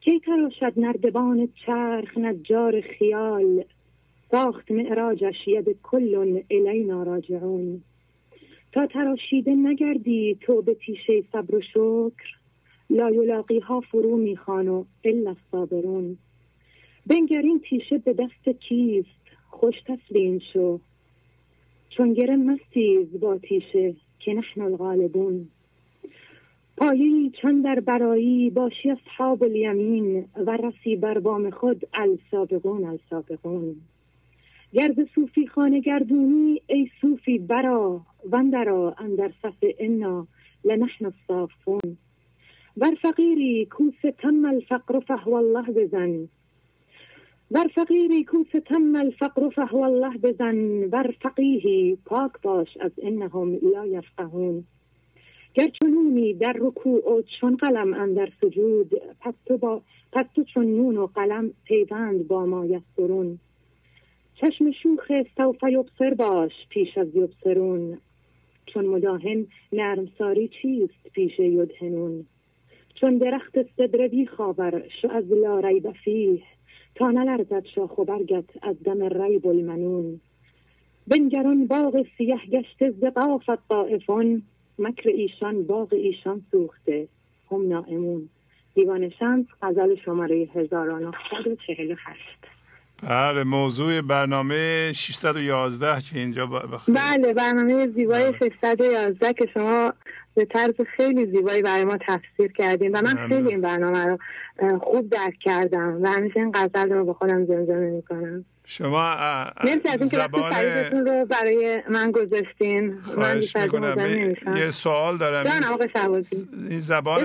کی 0.00 0.20
تراشد 0.20 0.72
نردبان 0.76 1.48
چرخ 1.66 2.18
نجار 2.18 2.80
خیال؟ 2.80 3.64
ساخت 4.30 4.70
معراجش 4.70 5.48
ید 5.48 5.76
کل 5.82 6.42
الینا 6.50 7.02
راجعون. 7.02 7.82
تا 8.72 8.86
تراشیده 8.86 9.54
نگردی 9.54 10.38
تو 10.40 10.62
به 10.62 10.74
تیشه 10.74 11.24
صبر 11.32 11.54
و 11.54 11.60
شکر. 11.60 12.36
لا 12.90 13.10
یلاقی 13.10 13.58
ها 13.58 13.80
فرو 13.80 14.16
می‌خوان 14.16 14.68
و 14.68 14.84
الا 15.04 15.30
الصابرون. 15.30 16.18
بنگر 17.06 17.42
این 17.42 17.60
تیشه 17.60 17.98
به 17.98 18.12
دست 18.12 18.58
کیست؟ 18.58 19.08
خوش 19.50 19.74
تسلیم 19.86 20.38
شو. 20.52 20.80
چون 21.88 22.12
گره 22.12 22.36
مستیز 22.36 23.20
با 23.20 23.38
تیشه 23.38 23.94
که 24.18 24.34
نحن 24.34 24.60
الغالبون. 24.60 25.48
پایه 26.76 27.30
چند 27.42 27.64
در 27.64 27.80
برایی 27.80 28.50
باشی 28.50 28.90
اصحاب 28.90 29.42
الیمین 29.42 30.24
و 30.46 30.56
رسی 30.56 30.96
بر 30.96 31.18
بام 31.18 31.50
خود 31.50 31.88
السابقون 31.94 32.84
السابقون. 32.84 33.76
گرد 34.74 35.04
صوفی 35.14 35.46
خانه 35.46 35.80
گردونی 35.80 36.62
ای 36.66 36.90
صوفی 37.00 37.38
برا 37.38 38.00
وندرا 38.32 38.94
اندر 38.98 39.30
صف 39.42 39.64
انا 39.78 40.26
لنحن 40.64 41.04
الصافون. 41.04 41.96
بر 42.76 42.94
فقیری 43.02 43.64
کو 43.64 43.84
ستم 43.98 44.44
الفقر 44.44 45.00
فهو 45.00 45.34
الله 45.34 45.72
بزن. 45.72 46.28
بر 47.50 47.66
فقیری 47.74 48.24
کو 48.24 48.44
ستم 48.52 48.96
الفقر 48.96 49.48
فهو 49.48 49.82
الله 49.82 50.18
بزن. 50.18 50.88
بر 50.88 51.14
فقیهی 51.22 51.98
پاک 52.04 52.32
باش 52.42 52.76
از 52.80 52.92
انهم 53.02 53.58
لا 53.74 53.86
یفقهون. 53.86 54.64
گر 55.54 55.68
چنونی 55.68 56.34
در 56.34 56.56
رکوع 56.58 57.12
و 57.12 57.22
چون 57.40 57.56
قلم 57.56 57.94
اندر 57.94 58.28
سجود 58.40 58.90
پس 59.20 59.34
تو, 59.46 59.58
با 59.58 59.82
پس 60.12 60.26
تو 60.34 60.44
چون 60.44 60.66
نون 60.66 60.96
و 60.96 61.06
قلم 61.06 61.50
پیوند 61.64 62.28
با 62.28 62.46
ما 62.46 62.66
یسترون 62.66 63.38
چشم 64.34 64.70
شوخ 64.70 65.12
سوف 65.36 65.62
یبصر 65.62 66.14
باش 66.14 66.52
پیش 66.68 66.98
از 66.98 67.16
یبصرون 67.16 67.98
چون 68.66 68.86
مداهن 68.86 69.46
نرمساری 69.72 70.48
چیست 70.48 71.08
پیش 71.12 71.38
یدهنون؟ 71.38 72.26
چون 72.94 73.18
درخت 73.18 73.62
صدر 73.76 74.08
خاور 74.36 74.82
شو 75.02 75.10
از 75.10 75.32
لا 75.32 75.60
ریب 75.60 75.92
فیه 75.92 76.42
تا 76.94 77.10
نلرزد 77.10 77.64
شاخ 77.74 77.98
و 77.98 78.04
از 78.62 78.82
دم 78.82 79.22
ریب 79.22 79.46
المنون. 79.46 80.20
بنگران 81.06 81.66
باغ 81.66 82.06
سیه 82.18 82.40
گشته 82.52 82.90
زقافت 82.90 83.68
طائفون 83.68 84.42
مکر 84.78 85.08
ایشان 85.08 85.62
باغ 85.62 85.92
ایشان 85.92 86.42
سوخته. 86.50 87.08
هم 87.50 87.68
نائمون. 87.68 88.28
دیوان 88.74 89.08
شمس 89.08 89.46
غزل 89.62 89.96
شماره 89.96 90.48
1948 90.54 92.61
بله 93.02 93.44
موضوع 93.44 94.00
برنامه 94.00 94.92
611 94.92 96.00
که 96.00 96.18
اینجا 96.18 96.46
بخیر. 96.46 96.94
بله 96.94 97.34
برنامه 97.34 97.86
زیبای 97.86 98.32
611 98.38 99.14
بله. 99.20 99.32
که 99.32 99.48
شما 99.54 99.92
به 100.34 100.44
طرز 100.44 100.74
خیلی 100.96 101.26
زیبایی 101.26 101.62
برای 101.62 101.84
ما 101.84 101.98
تفسیر 102.08 102.52
کردیم 102.52 102.90
و 102.94 103.02
من 103.02 103.28
خیلی 103.28 103.48
این 103.48 103.60
برنامه 103.60 104.06
رو 104.06 104.18
خوب 104.78 105.10
درک 105.10 105.38
کردم 105.40 106.02
و 106.02 106.08
همیشه 106.08 106.36
این 106.36 106.52
غزل 106.54 106.92
رو 106.92 107.04
به 107.04 107.12
خودم 107.12 107.46
زمزمه 107.46 107.90
می‌کنم. 107.90 108.44
شما 108.64 109.16
زبان 110.00 110.50
رو 111.06 111.26
برای 111.26 111.82
من 111.90 112.10
گذاشتین. 112.10 112.98
من 113.16 113.40
یه 114.56 114.70
سوال 114.70 115.16
دارم. 115.16 115.46
این 116.70 116.80
زبان 116.80 117.24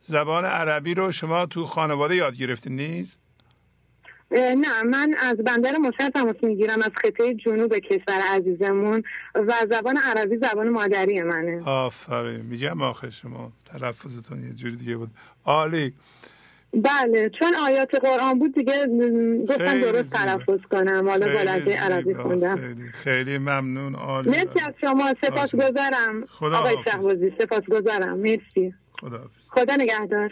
زبان 0.00 0.44
عربی 0.44 0.94
رو 0.94 1.12
شما 1.12 1.46
تو 1.46 1.64
خانواده 1.64 2.16
یاد 2.16 2.38
گرفتین 2.38 2.76
نیست 2.76 3.27
نه 4.30 4.82
من 4.82 5.14
از 5.18 5.36
بندر 5.36 5.76
مشهد 5.76 6.12
تماس 6.12 6.36
می‌گیرم 6.42 6.82
از 6.82 6.90
خطه 7.02 7.34
جنوب 7.34 7.74
کشور 7.78 8.20
عزیزمون 8.30 9.02
و 9.34 9.52
زبان 9.70 9.96
عربی 9.96 10.36
زبان 10.36 10.68
مادری 10.68 11.22
منه. 11.22 11.68
آفرین. 11.68 12.40
میگم 12.40 12.82
آخه 12.82 13.10
شما 13.10 13.52
تلفظتون 13.64 14.44
یه 14.44 14.52
جوری 14.52 14.76
دیگه 14.76 14.96
بود. 14.96 15.10
عالی. 15.44 15.94
بله 16.72 17.30
چون 17.38 17.54
آیات 17.54 17.94
قرآن 17.94 18.38
بود 18.38 18.54
دیگه 18.54 18.86
گفتم 19.48 19.80
درست 19.80 20.12
تلفظ 20.16 20.60
کنم. 20.70 21.08
حالا 21.08 21.26
بلده 21.26 21.80
عربی 21.80 22.14
خوندم. 22.14 22.56
خیلی, 22.56 22.88
خیلی 22.92 23.38
ممنون. 23.38 23.94
عالی. 23.94 24.30
مرسی 24.30 24.60
از 24.66 24.74
شما. 24.80 25.14
سپاس 25.24 25.54
گذارم. 25.54 26.24
آقای 26.40 26.76
شهبازی 26.84 27.32
سپاس 27.40 27.62
گذارم. 27.62 28.18
مرسی. 28.18 28.74
خدا 29.00 29.30
خدا 29.50 29.76
نگهدار. 29.76 30.30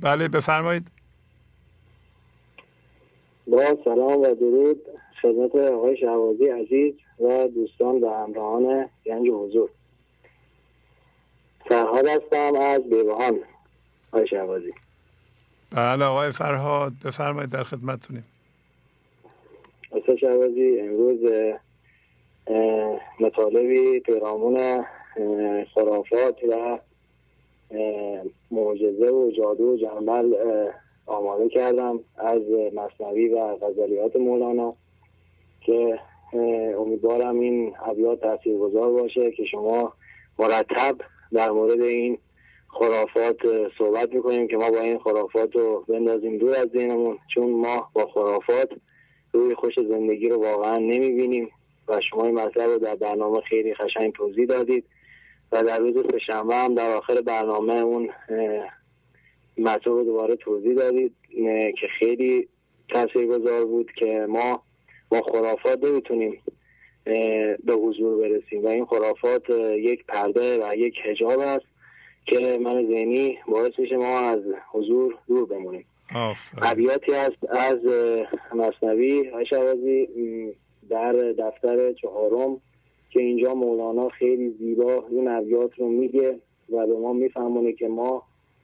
بله 0.00 0.28
بفرمایید. 0.28 1.01
با 3.46 3.76
سلام 3.84 4.20
و 4.20 4.34
درود 4.34 4.80
خدمت 5.22 5.54
آقای 5.54 5.96
شهوازی 5.96 6.48
عزیز 6.48 6.94
و 7.20 7.48
دوستان 7.48 8.00
و 8.00 8.10
همراهان 8.10 8.88
گنج 9.04 9.28
حضور. 9.28 9.70
فرهاد 11.68 12.06
هستم 12.06 12.54
از 12.60 12.82
بیوهان. 12.90 13.38
آقای 14.12 14.26
شهوازی 14.26 14.72
بله 15.70 16.04
آقای 16.04 16.30
فرهاد 16.30 16.92
بفرمایید 17.04 17.50
در 17.50 17.64
خدمتتونیم. 17.64 18.24
آقای 19.90 20.18
شهوازی 20.18 20.80
امروز 20.80 21.52
مطالبی 23.20 24.00
پیرامون 24.00 24.84
خرافات 25.74 26.36
و 26.48 26.78
معجزه 28.50 29.10
و 29.10 29.30
جادو 29.36 29.64
و 29.64 29.76
جنبل 29.76 30.34
آماده 31.12 31.48
کردم 31.48 32.00
از 32.16 32.42
مصنوی 32.74 33.28
و 33.28 33.56
غزلیات 33.56 34.16
مولانا 34.16 34.74
که 35.60 35.98
امیدوارم 36.78 37.40
این 37.40 37.74
ابیات 37.86 38.20
تاثیرگذار 38.20 38.92
باشه 38.92 39.30
که 39.30 39.44
شما 39.44 39.92
مرتب 40.38 40.96
در 41.32 41.50
مورد 41.50 41.80
این 41.80 42.18
خرافات 42.68 43.36
صحبت 43.78 44.14
می‌کنیم 44.14 44.48
که 44.48 44.56
ما 44.56 44.70
با 44.70 44.80
این 44.80 44.98
خرافات 44.98 45.56
رو 45.56 45.84
بندازیم 45.88 46.38
دور 46.38 46.56
از 46.56 46.68
ذهنمون 46.68 47.18
چون 47.34 47.50
ما 47.50 47.90
با 47.92 48.06
خرافات 48.06 48.68
روی 49.32 49.54
خوش 49.54 49.74
زندگی 49.88 50.28
رو 50.28 50.42
واقعا 50.42 50.76
نمی‌بینیم 50.76 51.50
و 51.88 52.00
شما 52.10 52.24
این 52.24 52.34
مطلب 52.34 52.70
رو 52.70 52.78
در 52.78 52.94
برنامه 52.94 53.40
خیلی 53.40 53.74
خشنگ 53.74 54.12
توضیح 54.12 54.46
دادید 54.46 54.84
و 55.52 55.62
در 55.62 55.78
روز 55.78 55.94
سهشنبه 56.10 56.54
هم 56.54 56.74
در 56.74 56.96
آخر 56.96 57.20
برنامه 57.20 57.74
اون 57.74 58.10
مطلب 59.58 60.04
دوباره 60.04 60.36
توضیح 60.36 60.74
دادید 60.74 61.12
که 61.80 61.86
خیلی 61.98 62.48
تاثیرگذار 62.88 63.64
بود 63.64 63.92
که 63.92 64.26
ما 64.28 64.62
با 65.08 65.22
خرافات 65.22 65.84
نمی‌تونیم 65.84 66.38
به 67.64 67.74
حضور 67.74 68.18
برسیم. 68.28 68.64
و 68.64 68.66
این 68.66 68.84
خرافات 68.84 69.50
یک 69.76 70.04
پرده 70.06 70.66
و 70.66 70.76
یک 70.76 70.94
هجاب 71.04 71.40
است 71.40 71.64
که 72.26 72.58
من 72.62 72.86
ذهنی 72.86 73.38
باعث 73.48 73.72
میشه 73.78 73.96
ما 73.96 74.18
از 74.18 74.40
حضور 74.72 75.14
دور 75.28 75.46
بمونیم. 75.46 75.84
ابیاتی 76.62 77.12
هست 77.12 77.50
از 77.50 77.78
مصنوی 78.54 79.30
شوازی 79.50 80.08
در 80.90 81.12
دفتر 81.12 81.92
چهارم 81.92 82.60
که 83.10 83.20
اینجا 83.20 83.54
مولانا 83.54 84.08
خیلی 84.08 84.50
زیبا 84.50 85.04
این 85.10 85.28
ابیات 85.28 85.78
رو 85.78 85.88
میگه 85.88 86.38
و 86.72 86.86
به 86.86 86.98
ما 86.98 87.12
میفهمونه 87.12 87.72
که 87.72 87.88
ما 87.88 88.22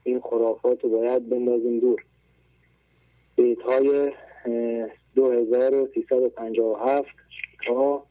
این 0.09 0.21
خرافات 0.21 0.85
رو 0.85 0.91
باید 0.91 1.29
بندازیم 1.29 1.81
دور. 1.81 2.05
بیت 3.37 3.63
های 3.63 4.13
2357 5.15 7.09
تا 7.67 8.03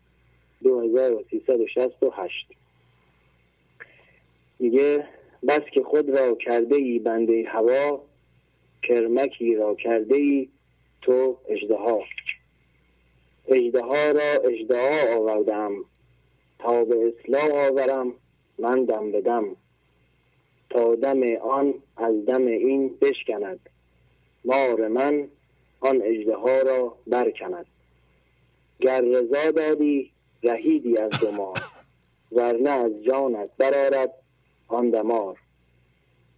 2368 0.63 2.47
میگه 4.59 5.07
بس 5.47 5.61
که 5.73 5.83
خود 5.83 6.09
را 6.09 6.35
کرده 6.35 6.75
ای 6.75 6.99
بنده 6.99 7.43
هوا 7.47 8.01
کرمکی 8.83 9.55
را 9.55 9.75
کرده 9.75 10.15
ای 10.15 10.49
تو 11.01 11.37
اجدها 11.49 12.03
اجدها 13.47 14.11
را 14.11 14.49
اجدها 14.49 15.17
آوردم 15.17 15.71
تا 16.59 16.85
به 16.85 17.13
اصلاح 17.13 17.67
آورم 17.67 18.13
من 18.59 18.85
دم 18.85 19.11
بدم 19.11 19.55
دم 20.78 21.36
آن 21.36 21.73
از 21.97 22.25
دم 22.25 22.47
این 22.47 22.97
بشکند. 23.01 23.59
مار 24.45 24.88
من 24.88 25.28
آن 25.80 26.01
اجدها 26.03 26.61
را 26.61 26.97
برکند. 27.07 27.65
گر 28.80 29.01
رضا 29.01 29.51
دادی 29.51 30.11
رهیدی 30.43 30.97
از 30.97 31.11
دمار 31.21 31.57
ورنه 32.32 32.69
از 32.69 32.91
جانت 33.03 33.49
برارد 33.57 34.13
آن 34.67 34.89
دمار. 34.89 35.38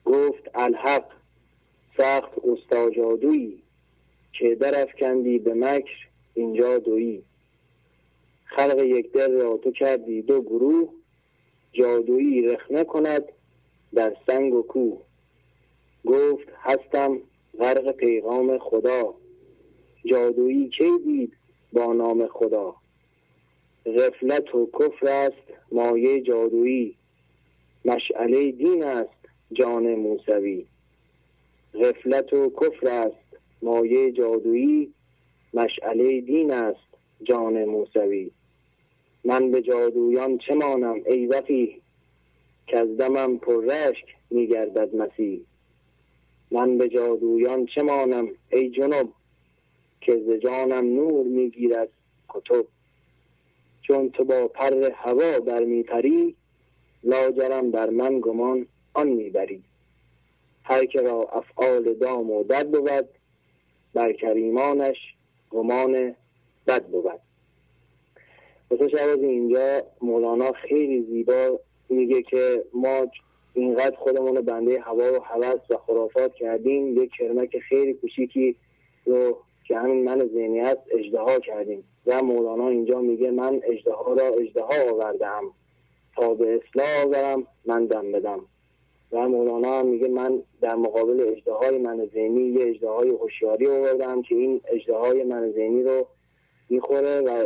گفت 0.06 0.50
الحق 0.54 1.06
سخت 1.98 2.32
استاجادویی 2.44 3.62
که 4.34 4.56
درفکندی 4.56 5.40
به 5.40 5.54
مکر 5.54 6.08
اینجا 6.34 6.78
دویی. 6.78 7.24
خلق 8.46 8.80
یک 8.80 9.12
در 9.12 9.28
را 9.28 9.58
تو 9.58 9.72
کردی 9.72 10.22
دو 10.22 10.42
گروه. 10.42 10.90
جادویی 11.74 12.42
رخنه 12.42 12.84
کند 12.84 13.24
در 13.94 14.16
سنگ 14.28 14.54
و 14.54 14.62
کوه. 14.62 14.98
گفت 16.06 16.48
هستم 16.62 17.20
غرق 17.60 17.92
پیغام 17.92 18.58
خدا. 18.58 19.14
جادویی 20.06 20.70
کی 20.70 20.98
دید 21.06 21.34
با 21.74 21.94
نام 21.94 22.28
خدا؟ 22.28 22.76
غفلت 23.86 24.56
و 24.56 24.70
کفر 24.80 25.08
است 25.08 25.72
مایه 25.72 26.22
جادویی. 26.22 26.96
مشعله 27.86 28.52
دین 28.52 28.84
است 28.84 29.20
جان 29.52 29.96
موسوی. 29.96 30.66
غفلت 31.74 32.34
و 32.34 32.50
کفر 32.62 32.88
است 32.88 33.38
مایه 33.62 34.12
جادویی. 34.12 34.94
مشعله 35.54 36.22
دین 36.22 36.52
است 36.52 36.90
جان 37.24 37.66
موسوی. 37.66 38.32
من 39.24 39.52
به 39.52 39.62
جادویان 39.62 40.38
چه 40.38 40.54
مانم 40.54 41.02
ای 41.06 41.26
وفی 41.26 41.82
که 42.70 42.78
از 42.78 42.98
دمم 42.98 43.38
پر 43.38 43.66
رشک 43.66 44.06
میگردد 44.30 44.96
مسیح. 44.96 45.42
من 46.52 46.78
به 46.78 46.90
جادویان 46.90 47.66
چه 47.66 47.84
مانم 47.84 48.28
ای 48.52 48.70
جنوب؟ 48.70 49.14
که 50.02 50.24
ز 50.28 50.30
جانم 50.32 50.96
نور 50.96 51.26
می‌گیرد 51.26 51.90
کتب. 52.30 52.66
چون 53.82 54.10
تو 54.10 54.24
با 54.24 54.48
پر 54.48 54.92
هوا 54.96 55.40
برمیپری 55.40 56.36
لاجرم 57.04 57.72
در 57.72 57.90
من 57.90 58.20
گمان 58.20 58.68
آن 58.94 59.08
می‌بری 59.08 59.64
هر 60.64 60.86
که 60.86 61.02
را 61.02 61.22
افعال 61.22 61.94
دام 61.94 62.32
و 62.32 62.44
دد 62.44 62.68
بود 62.68 63.10
بر 63.94 64.14
کریمانش 64.14 64.98
گمان 65.50 66.16
بد 66.68 66.86
بود. 66.86 67.20
واسه 68.72 68.88
شب 68.88 69.20
اینجا 69.20 69.84
مولانا 70.02 70.52
خیلی 70.52 71.02
زیبا 71.02 71.60
میگه 71.90 72.22
که 72.22 72.64
ما 72.74 73.08
اینقدر 73.54 73.96
خودمون 73.96 74.42
بنده 74.42 74.80
هوا 74.80 75.14
و 75.14 75.24
هوس 75.24 75.62
و 75.70 75.78
خرافات 75.78 76.34
کردیم 76.34 77.04
یک 77.04 77.12
کرمک 77.20 77.60
خیلی 77.60 77.94
کوچیکی 77.94 78.56
رو 79.06 79.38
که 79.64 79.78
همین 79.78 80.04
من 80.04 80.30
ذهنی 80.34 80.62
اجدها 80.92 81.40
کردیم. 81.40 81.84
و 82.06 82.24
مولانا 82.24 82.70
اینجا 82.70 83.02
میگه 83.02 83.32
من 83.32 83.62
اجدها 83.64 84.14
را 84.14 84.26
اجدها 84.26 84.92
آوردم 84.92 85.44
تا 86.16 86.34
به 86.34 86.56
اصلاح 86.56 87.06
آورم 87.06 87.48
من 87.66 87.86
دم 87.86 88.12
بدم. 88.12 88.40
و 89.12 89.30
مولانا 89.30 89.84
میگه 89.84 90.08
من 90.08 90.44
در 90.62 90.76
مقابل 90.76 91.22
اجدهای 91.28 91.78
من 91.78 92.10
ذهنی 92.14 92.42
یه 92.42 92.70
اجدهای 92.70 93.10
هوشیاری 93.10 93.68
آوردم 93.68 94.22
که 94.22 94.36
این 94.36 94.62
اجدهای 94.68 95.24
من 95.24 95.52
ذهنی 95.52 95.84
رو 95.84 96.08
می‌خوره 96.70 97.22
و 97.22 97.46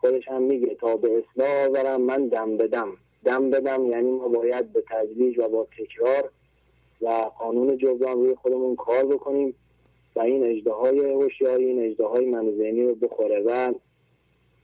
خودش 0.00 0.28
هم 0.28 0.42
میگه 0.42 0.74
تا 0.74 0.96
به 0.96 1.08
اصلاح 1.18 1.66
آورم 1.68 2.00
من 2.00 2.28
دم 2.28 2.56
بدم. 2.56 2.96
دم 3.24 3.50
بدم 3.50 3.90
یعنی 3.90 4.10
ما 4.10 4.28
باید 4.28 4.72
به 4.72 4.84
تدریج 4.90 5.38
و 5.38 5.48
با 5.48 5.66
تکرار 5.78 6.30
و 7.00 7.08
قانون 7.38 7.78
جبران 7.78 8.16
روی 8.16 8.34
خودمون 8.34 8.76
کار 8.76 9.04
بکنیم 9.06 9.54
و 10.16 10.20
این 10.20 10.44
اجده 10.44 10.72
های 10.72 11.12
هوشیاری 11.12 11.64
این 11.64 11.90
اجده 11.90 12.04
های 12.04 12.26
من 12.26 12.56
ذهنی 12.56 12.82
رو 12.82 12.94
بخوره. 12.94 13.40
و 13.40 13.72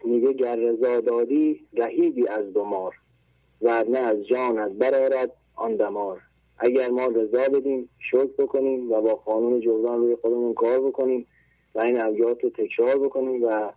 میگه 0.05 0.32
گر 0.32 0.57
رضا 0.57 1.00
دادی 1.00 1.61
رهیدی 1.72 2.26
از 2.28 2.55
دمار 2.55 2.94
ورنه 3.62 3.98
از 3.98 4.26
جانت 4.26 4.70
برارد 4.70 5.32
آن 5.57 5.76
دمار. 5.76 6.20
اگر 6.59 6.90
ما 6.90 7.07
رضا 7.07 7.48
بدیم 7.48 7.88
شکر 7.98 8.30
بکنیم 8.38 8.92
و 8.92 9.00
با 9.00 9.14
قانون 9.14 9.61
جبران 9.61 9.98
روی 9.98 10.16
خودمون 10.16 10.55
کار 10.55 10.80
بکنیم 10.80 11.26
و 11.74 11.80
این 11.80 12.00
ابیات 12.00 12.44
رو 12.44 12.50
تکرار 12.50 12.98
بکنیم 12.98 13.44
و 13.44 13.72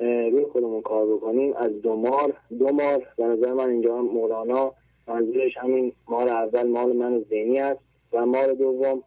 روی 0.00 0.44
خودمون 0.44 0.82
کار 0.82 1.06
بکنیم. 1.06 1.54
از 1.56 1.82
دو 1.82 1.96
مار 1.96 2.36
دو 2.58 2.72
مار 2.72 3.06
به 3.16 3.24
نظر 3.24 3.52
من 3.52 3.70
اینجا 3.70 4.02
مولانا 4.02 4.72
منظورش 5.08 5.56
همین 5.56 5.92
مار 6.08 6.28
اول 6.28 6.66
مال 6.66 6.96
من 6.96 7.24
ذهنی 7.30 7.58
است 7.58 7.80
و 8.12 8.26
مار 8.26 8.52
دوم 8.52 9.02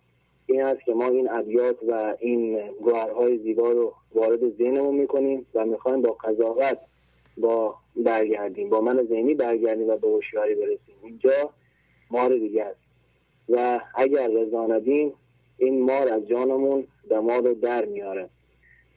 این 0.45 0.63
است 0.63 0.81
که 0.85 0.93
ما 0.93 1.07
این 1.07 1.29
ابیات 1.31 1.77
و 1.87 2.15
این 2.19 2.59
گوهرهای 2.69 3.37
زیبا 3.37 3.71
رو 3.71 3.93
وارد 4.15 4.57
ذهنمون 4.57 4.95
می‌کنیم 4.95 5.45
و 5.53 5.65
می‌خوایم 5.65 6.01
با 6.01 6.11
قضاوت 6.11 6.77
با 7.37 7.75
برگردیم. 7.95 8.69
با 8.69 8.81
من 8.81 9.03
ذهنی 9.03 9.33
برگردیم 9.33 9.89
و 9.89 9.97
به 9.97 10.07
هوشیاری 10.07 10.55
برسیم. 10.55 10.95
اینجا 11.03 11.49
مار 12.11 12.37
دیگه 12.37 12.63
است. 12.63 12.79
و 13.49 13.79
اگر 13.95 14.27
رضا 14.27 14.67
ندیم 14.67 15.13
این 15.57 15.81
مار 15.81 16.13
از 16.13 16.27
جانمون 16.27 16.83
دماغ 17.09 17.45
رو 17.45 17.53
در 17.53 17.85
میاره. 17.85 18.29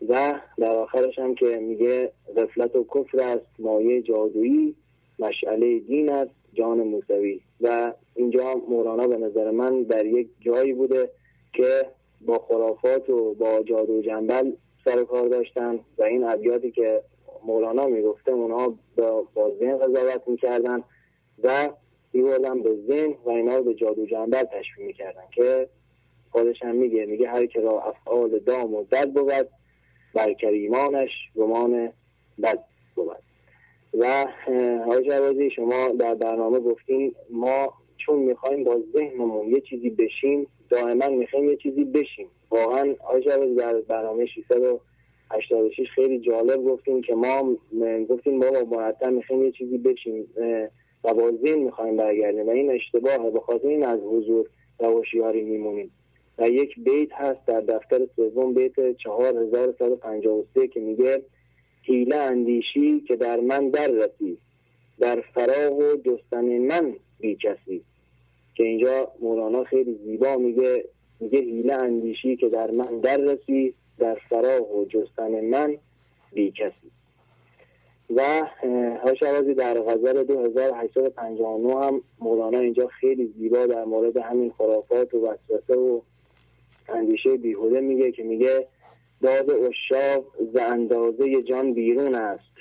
و 0.08 0.40
در 0.58 0.76
آخرش 0.76 1.18
هم 1.18 1.34
که 1.34 1.46
میگه 1.46 2.12
غفلت 2.36 2.76
و 2.76 2.84
کفر 2.84 3.20
است 3.20 3.46
مایه 3.58 4.02
جادویی 4.02 4.74
مشعله 5.18 5.78
دین 5.78 6.08
است 6.08 6.30
جان 6.54 6.78
موسوی. 6.78 7.40
و 7.60 7.92
اینجا 8.14 8.54
مولانا 8.68 9.06
به 9.06 9.16
نظر 9.16 9.50
من 9.50 9.82
در 9.82 10.06
یک 10.06 10.28
جایی 10.40 10.72
بوده 10.72 11.10
که 11.52 11.86
با 12.20 12.38
خرافات 12.38 13.10
و 13.10 13.34
با 13.34 13.62
جادو 13.62 14.02
جنبل 14.02 14.52
سر 14.84 15.04
کار 15.04 15.28
داشتن 15.28 15.80
و 15.98 16.02
این 16.02 16.24
ابیاتی 16.24 16.70
که 16.70 17.02
مولانا 17.44 17.86
می‌گفته 17.86 18.32
اونها 18.32 18.74
با, 18.96 19.26
با 19.34 19.52
ذهن 19.60 19.78
قضاوت 19.78 20.22
می‌کردن 20.26 20.82
و 21.42 21.68
میبردن 22.12 22.62
به 22.62 22.76
ذهن 22.88 23.14
و 23.24 23.30
اینا 23.30 23.56
رو 23.56 23.64
به 23.64 23.74
جادو 23.74 24.06
جنبل 24.06 24.42
تشبیه 24.42 24.86
می‌کردن 24.86 25.24
که 25.34 25.68
خودش 26.30 26.62
هم 26.62 26.76
میگه 26.76 27.06
میگه 27.06 27.28
هر 27.28 27.46
که 27.46 27.60
را 27.60 27.82
افعال 27.82 28.38
دام 28.38 28.74
و 28.74 28.84
دد 28.84 29.10
بود 29.12 29.48
بر 30.16 30.32
کریمانش 30.32 31.10
گمان 31.36 31.92
بد 32.42 32.64
بود. 32.94 33.16
و 33.98 34.26
حاج 34.86 35.10
شما 35.56 35.88
در 35.88 36.14
برنامه 36.14 36.60
گفتین 36.60 37.14
ما 37.30 37.72
چون 37.96 38.18
می‌خوایم 38.18 38.64
با 38.64 38.80
ذهنمون 38.92 39.48
یه 39.48 39.60
چیزی 39.60 39.90
بشیم 39.90 40.46
دائما 40.70 41.08
می‌خوایم 41.08 41.48
یه 41.48 41.56
چیزی 41.56 41.84
بشیم. 41.84 42.26
واقعا 42.50 42.94
حاج 43.00 43.28
در 43.28 43.80
برنامه 43.80 44.26
686 44.26 45.90
خیلی 45.94 46.18
جالب 46.18 46.64
گفتیم 46.64 47.02
که 47.02 47.14
ما 47.14 47.56
گفتیم 48.08 48.36
ما 48.38 48.50
با 48.50 48.76
مرتب 48.76 49.08
می‌خوایم 49.08 49.44
یه 49.44 49.50
چیزی 49.52 49.78
بشیم 49.78 50.28
و 51.04 51.14
با 51.14 51.32
ذهن 51.44 51.58
می‌خوایم 51.58 51.96
برگردیم 51.96 52.46
و 52.46 52.50
این 52.50 52.70
اشتباهه. 52.70 53.30
به 53.30 53.86
از 53.86 54.00
حضور 54.00 54.46
و 54.80 54.86
هوشیاری 54.86 55.42
میمونیم. 55.42 55.90
و 56.38 56.48
یک 56.48 56.80
بیت 56.80 57.12
هست 57.12 57.46
در 57.46 57.60
دفتر 57.60 58.06
سوم 58.16 58.54
بیت 58.54 58.96
4153 58.96 60.68
که 60.68 60.80
میگه 60.80 61.22
حیله 61.82 62.16
اندیشی 62.16 63.00
که 63.00 63.16
در 63.16 63.40
من 63.40 63.70
در 63.70 63.88
رسی 63.88 64.38
در 64.98 65.20
فراغ 65.34 65.78
و 65.78 65.96
جستن 65.96 66.58
من 66.58 66.96
بی 67.20 67.36
کسی. 67.36 67.82
که 68.54 68.64
اینجا 68.64 69.12
مولانا 69.20 69.64
خیلی 69.64 69.98
زیبا 70.04 70.36
میگه 70.36 70.84
میگه 71.20 71.38
حیله 71.38 71.74
اندیشی 71.74 72.36
که 72.36 72.48
در 72.48 72.70
من 72.70 73.00
در 73.00 73.16
رسی 73.16 73.74
در 73.98 74.14
فراغ 74.30 74.74
و 74.74 74.84
جستن 74.84 75.40
من 75.40 75.76
بی 76.32 76.50
کسی. 76.50 76.90
و 78.16 78.22
هاشوازی 79.04 79.54
در 79.54 79.80
غزل 79.80 80.24
2859 80.24 81.84
هم 81.84 82.02
مولانا 82.20 82.58
اینجا 82.58 82.86
خیلی 82.86 83.34
زیبا 83.38 83.66
در 83.66 83.84
مورد 83.84 84.16
همین 84.16 84.52
خرافات 84.58 85.14
و 85.14 85.26
وسوسه 85.26 85.74
و 85.74 86.00
اندیشه 86.88 87.36
بیهوده 87.36 87.80
میگه 87.80 88.12
که 88.12 88.22
میگه 88.22 88.66
داد 89.22 89.50
اشاق 89.50 90.24
ز 90.52 90.56
اندازه 90.56 91.42
جان 91.42 91.72
بیرون 91.72 92.14
است. 92.14 92.56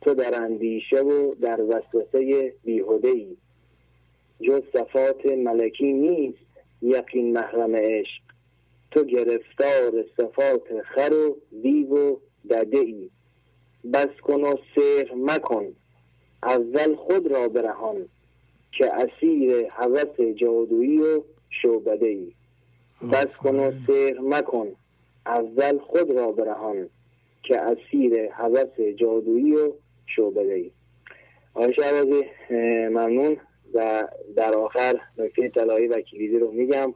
تو 0.00 0.14
در 0.14 0.42
اندیشه 0.42 1.00
و 1.00 1.34
در 1.34 1.60
وسوسه 1.60 2.52
بیهوده 2.64 3.08
ای 3.08 3.36
جز 4.40 4.62
صفات 4.72 5.26
ملکی 5.26 5.92
نیست 5.92 6.38
یقین 6.82 7.32
محرم 7.32 7.76
عشق. 7.76 8.22
تو 8.90 9.04
گرفتار 9.04 10.04
صفات 10.16 10.82
خر 10.82 11.14
و 11.14 11.36
دیو 11.62 11.96
و 11.96 12.16
دده 12.50 12.78
ای 12.78 13.10
بس 13.92 14.20
کن 14.22 14.40
و 14.40 14.56
سیر 14.74 15.14
مکن 15.14 15.66
اول 16.42 16.94
خود 16.94 17.26
را 17.26 17.48
برهان 17.48 18.08
که 18.72 18.90
اسیر 18.94 19.68
حوث 19.68 20.20
جادویی 20.20 20.98
و 20.98 21.22
شعبده 21.50 22.06
ای 22.06 22.32
بس 23.12 23.36
کن 23.36 23.56
و 23.56 23.72
سیر 23.86 24.20
مکن. 24.20 24.72
اول 25.26 25.78
خود 25.78 26.10
را 26.10 26.32
برهان 26.32 26.88
که 27.42 27.60
اسیر 27.60 28.32
حوث 28.32 28.80
جادویی 28.96 29.52
و 29.52 29.72
شعبده 30.06 30.54
ای. 30.54 30.70
آقای 31.54 31.74
شعبازی 31.74 32.24
ممنون. 32.90 33.36
و 33.74 34.08
در 34.36 34.54
آخر 34.54 35.00
نکته 35.18 35.48
طلایی 35.48 35.86
و 35.86 36.00
کلیدی 36.00 36.38
رو 36.38 36.50
میگم 36.50 36.94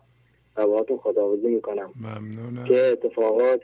و 0.56 0.66
باهاتون 0.66 0.98
خداوزی 0.98 1.46
می‌کنم. 1.48 1.90
ممنونم. 2.00 2.64
که 2.64 2.86
اتفاقات 2.86 3.60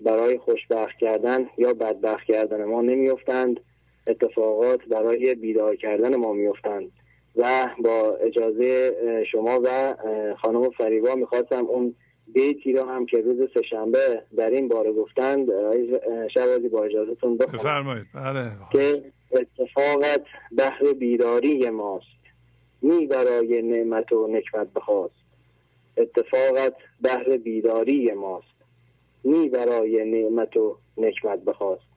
برای 0.00 0.38
خوشبخت 0.38 0.98
کردن 0.98 1.46
یا 1.58 1.74
بدبخت 1.74 2.24
کردن 2.24 2.64
ما 2.64 2.82
نمیافتند. 2.82 3.60
اتفاقات 4.08 4.84
برای 4.84 5.34
بیدار 5.34 5.76
کردن 5.76 6.16
ما 6.16 6.32
میافتند. 6.32 6.92
و 7.36 7.68
با 7.84 8.16
اجازه 8.16 8.96
شما 9.32 9.60
و 9.64 9.94
خانم 10.42 10.70
فریبا 10.70 11.14
می‌خواستم 11.14 11.66
اون 11.66 11.94
بیتی 12.26 12.72
رو 12.72 12.84
هم 12.84 13.06
که 13.06 13.20
روز 13.20 13.50
سهشنبه 13.54 14.22
در 14.36 14.50
این 14.50 14.68
باره 14.68 14.92
گفتند 14.92 15.48
شبازی 16.34 16.68
با 16.68 16.84
اجازهتون 16.84 17.36
بخونم. 17.36 17.58
بفرمایید. 17.58 18.06
بله. 18.14 18.50
که 18.72 19.02
اتفاقت 19.32 20.22
بحر 20.58 20.92
بیداری 20.92 21.70
ماست. 21.70 22.06
می 22.82 23.06
برای 23.06 23.62
نعمت 23.62 24.12
و 24.12 24.26
نکمت 24.26 24.72
بخواست. 24.72 25.14
اتفاقت 25.96 26.74
بحر 27.02 27.36
بیداری 27.36 28.12
ماست. 28.12 28.46
می 29.24 29.48
برای 29.48 30.04
نعمت 30.04 30.56
و 30.56 30.76
نکمت 30.96 31.38
بخواست. 31.38 31.89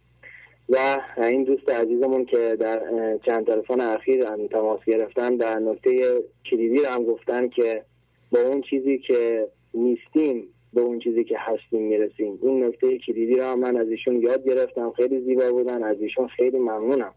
و 0.73 1.01
این 1.17 1.43
دوست 1.43 1.69
عزیزمون 1.69 2.25
که 2.25 2.57
در 2.59 2.81
چند 3.25 3.47
تلفن 3.47 3.81
اخیر 3.81 4.25
هم 4.25 4.47
تماس 4.47 4.79
گرفتن 4.85 5.35
در 5.35 5.59
نکته 5.59 6.23
کلیدی 6.51 6.77
رو 6.77 6.89
هم 6.89 7.03
گفتن 7.03 7.49
که 7.49 7.83
با 8.31 8.39
اون 8.39 8.61
چیزی 8.61 8.97
که 8.97 9.47
نیستیم 9.73 10.43
به 10.73 10.81
اون 10.81 10.99
چیزی 10.99 11.23
که 11.23 11.37
هستیم 11.39 11.81
می‌رسیم. 11.81 12.39
این 12.41 12.63
نکته 12.63 12.97
کلیدی 12.97 13.35
رو 13.35 13.43
هم 13.43 13.59
من 13.59 13.77
از 13.77 13.87
ایشون 13.87 14.21
یاد 14.21 14.45
گرفتم. 14.45 14.91
خیلی 14.91 15.21
زیبا 15.21 15.51
بودن. 15.51 15.83
از 15.83 16.01
ایشون 16.01 16.27
خیلی 16.27 16.57
ممنونم 16.57 17.13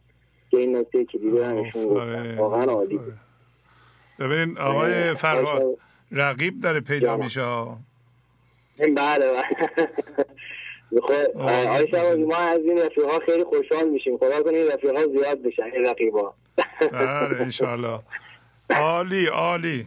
که 0.51 0.57
این 0.57 0.77
نکته 0.77 1.05
کلیدی 1.05 1.39
رو 1.39 1.45
هم 1.45 1.57
ایشون 1.57 1.85
گفتن. 1.85 2.35
واقعا 2.39 2.65
عالی 2.65 3.01
ببینین 4.19 4.59
آقای 4.59 5.15
فرهاد 5.15 5.79
رقیب 6.13 6.61
داره 6.61 6.81
پیدا 6.81 7.17
میشه. 7.17 7.41
بله 8.79 8.97
بله. 8.97 9.89
آقای 11.35 11.89
شبازی 11.91 12.23
ما 12.23 12.37
از 12.37 12.61
این 12.61 12.79
رفیقا 12.79 13.19
خیلی 13.27 13.45
خوشحال 13.45 13.89
میشیم. 13.89 14.19
خدا 14.19 14.43
کنه 14.43 14.57
این 14.57 14.67
رفیقا 14.73 15.07
زیاد 15.07 15.43
بشن 15.43 15.63
این 15.63 15.87
رقیبا. 15.87 16.35
بله 16.93 17.41
انشالله 17.41 18.01
عالی 18.71 19.27
عالی. 19.27 19.85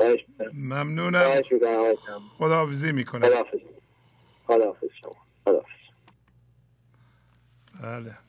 ممنونم. 0.54 1.41
خداحافظی 2.38 2.91
می‌کنم. 2.91 3.28
خداحافظ 4.47 4.89
شما. 5.02 5.16
خداحافظ. 5.45 5.70
بله. 7.84 8.28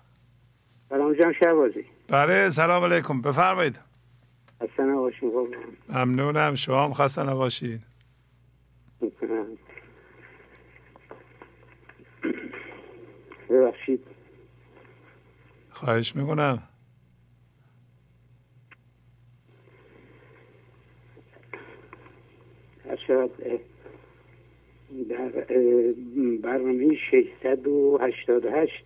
سلام 0.91 1.13
جان 1.13 1.33
شهبازی 1.33 1.85
بله 2.07 2.49
سلام 2.49 2.83
علیکم. 2.83 3.21
بفرمایید. 3.21 3.79
خسته 4.63 4.83
نباشین 4.83 5.31
ممنونم. 5.89 6.55
شما 6.55 6.83
هم 6.85 6.93
خسته 6.93 7.23
نباشید 7.23 7.81
ببخشید. 13.49 14.03
خواهش 15.69 16.15
می‌کنم. 16.15 16.63
شاید 23.07 23.31
در 25.09 25.29
برنامه 26.43 26.95
688 27.11 28.85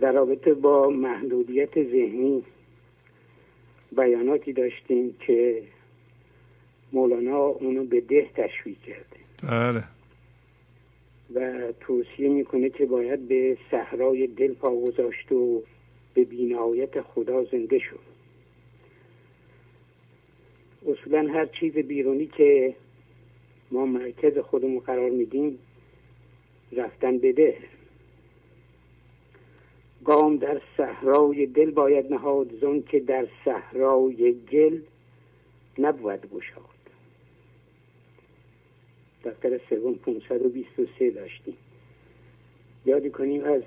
در 0.00 0.12
رابطه 0.12 0.54
با 0.54 0.88
محدودیت 0.90 1.74
ذهنی 1.74 2.44
بیاناتی 3.96 4.52
داشتیم 4.52 5.16
که 5.26 5.62
مولانا 6.92 7.38
اونو 7.38 7.84
به 7.84 8.00
ده 8.00 8.30
تشویق 8.34 8.76
کرده. 8.86 9.16
بله. 9.42 9.84
و 11.34 11.72
توصیه 11.80 12.28
می‌کنه 12.28 12.70
که 12.70 12.86
باید 12.86 13.28
به 13.28 13.58
صحرای 13.70 14.26
دل 14.26 14.54
پا 14.54 14.76
گذاشت 14.76 15.32
و 15.32 15.62
به 16.14 16.24
بینایت 16.24 17.00
خدا 17.00 17.44
زنده 17.44 17.78
شد. 17.78 18.16
اصولا 20.86 21.32
هر 21.32 21.46
چیز 21.46 21.72
بیرونی 21.72 22.26
که 22.26 22.74
ما 23.70 23.86
مرکز 23.86 24.38
خودمون 24.38 24.78
قرار 24.78 25.10
میدیم 25.10 25.58
رفتن 26.72 27.18
بده 27.18 27.56
گام 30.06 30.36
در 30.36 30.60
صحرای 30.76 31.46
دل 31.46 31.70
باید 31.70 32.12
نهاد 32.12 32.60
زن 32.60 32.80
که 32.80 33.00
در 33.00 33.26
صحرای 33.44 34.34
گل 34.52 34.80
نبود 35.78 36.30
گشاد. 36.30 36.62
دفتر 39.24 39.60
سوم 39.68 39.94
523 39.94 41.10
داشتیم. 41.10 41.56
یادی 42.86 43.10
کنیم 43.10 43.44
از 43.44 43.62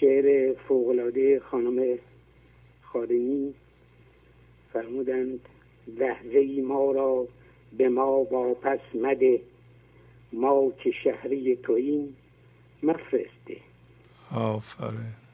شعر 0.00 0.54
فوقلاده 0.68 1.40
خانم 1.40 1.98
خادمی 2.82 3.54
فرمودند 4.72 5.40
لحظه 5.96 6.38
ای 6.38 6.60
ما 6.60 6.92
را 6.92 7.26
به 7.78 7.88
ما 7.88 8.10
واپس 8.10 8.80
مده 8.94 9.40
ما 10.32 10.72
که 10.82 10.90
شهری 10.90 11.56
توییم 11.56 12.16
مفرسته 12.82 13.56
آفرین. 14.34 15.27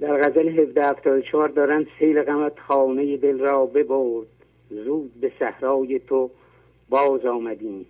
در 0.00 0.16
غزل 0.16 0.48
1774 0.48 1.48
دارند 1.48 1.86
سیل 1.98 2.22
غمت 2.22 2.58
خانه 2.60 3.16
دل 3.16 3.38
را 3.38 3.66
ببرد. 3.66 4.26
زود 4.70 5.20
به 5.20 5.32
صحرای 5.38 5.98
تو 5.98 6.30
باز 6.88 7.26
آمدیم. 7.26 7.86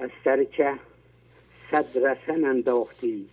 از 0.00 0.10
سر 0.24 0.44
چه 0.44 0.74
صد 1.70 1.98
رسن 2.06 2.44
انداختی 2.44 3.26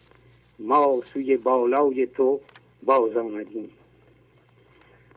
ما 0.60 1.02
سوی 1.14 1.38
بالای 1.38 2.08
تو 2.08 2.40
باز 2.84 3.18
آمدیم. 3.18 3.70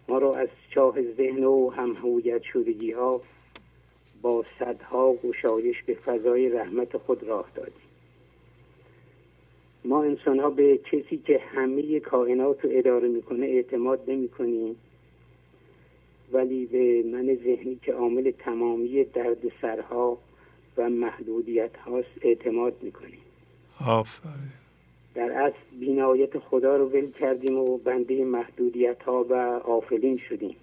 ما 0.09 0.19
را 0.19 0.37
از 0.37 0.49
چاه 0.71 1.03
ذهن 1.03 1.45
و 1.45 1.71
همهویت 1.71 2.43
شدگی 2.43 2.93
ها 2.93 3.21
با 4.23 4.45
صدها 4.59 5.13
گشایش 5.13 5.83
به 5.83 5.95
فضای 5.95 6.49
رحمت 6.49 6.97
خود 6.97 7.23
راه 7.23 7.47
دادیم. 7.55 7.82
ما 9.85 10.03
انسان 10.03 10.39
ها 10.39 10.51
به 10.51 10.79
کسی 10.79 11.17
که 11.27 11.39
همه 11.39 12.01
کائنات 12.01 12.65
رو 12.65 12.71
اداره 12.73 13.09
می‌کنه 13.09 13.47
اعتماد 13.47 14.11
نمی 14.11 14.29
کنیم 14.29 14.77
ولی 16.33 16.67
به 16.67 17.03
من 17.13 17.35
ذهنی 17.35 17.79
که 17.83 17.93
عامل 17.93 18.31
تمامی 18.31 19.05
درد 19.05 19.39
سرها 19.63 20.19
و 20.77 20.91
محدودیت 20.91 21.77
هاست 21.77 22.09
اعتماد 22.23 22.75
می‌کنیم. 22.83 23.21
آفرین. 23.87 24.53
در 25.15 25.33
اصل 25.33 25.77
بینایت 25.81 26.39
خدا 26.39 26.77
رو 26.77 26.89
ول 26.89 27.11
کردیم 27.11 27.59
و 27.59 27.79
بنده 27.79 28.25
محدودیت 28.25 29.03
ها 29.03 29.27
و 29.31 29.35
آفلین 29.65 30.19
شدیم. 30.29 30.57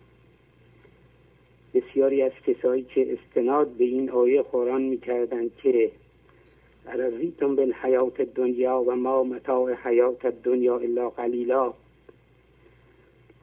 بسیاری 1.74 2.22
از 2.22 2.32
کسایی 2.48 2.84
که 2.84 3.14
استناد 3.14 3.68
به 3.68 3.84
این 3.84 4.10
آیه 4.10 4.42
قرآن 4.42 4.82
می‌کردند 4.82 5.52
که 5.64 5.92
ارزیتم 6.90 7.56
بالحیات 7.56 8.22
دنیا 8.22 8.82
و 8.82 8.96
ما 8.96 9.24
متاع 9.24 9.74
حیات 9.74 10.26
دنیا 10.26 10.78
الا 10.78 11.10
قلیلا. 11.10 11.74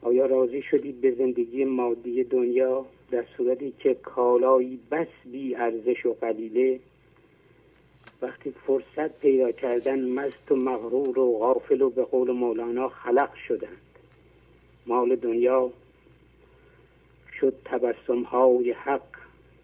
آیا 0.01 0.25
راضی 0.25 0.61
شدید 0.61 1.01
به 1.01 1.11
زندگی 1.11 1.65
مادی 1.65 2.23
دنیا 2.23 2.85
در 3.11 3.25
صورتی 3.37 3.73
که 3.79 3.93
کالایی 3.93 4.79
بس 4.91 5.07
بی 5.31 5.55
ارزش 5.55 6.05
و 6.05 6.13
قلیله؟ 6.21 6.79
وقتی 8.21 8.53
فرصت 8.67 9.19
پیدا 9.19 9.51
کردن 9.51 10.09
مست 10.09 10.51
و 10.51 10.55
مغرور 10.55 11.19
و 11.19 11.37
غافل 11.37 11.81
و 11.81 11.89
به 11.89 12.03
قول 12.03 12.31
مولانا 12.31 12.89
خلق 12.89 13.33
شدند. 13.47 13.81
مال 14.87 15.15
دنیا 15.15 15.71
شد 17.39 17.53
تبسم 17.65 18.21
های 18.23 18.71
حق 18.71 19.17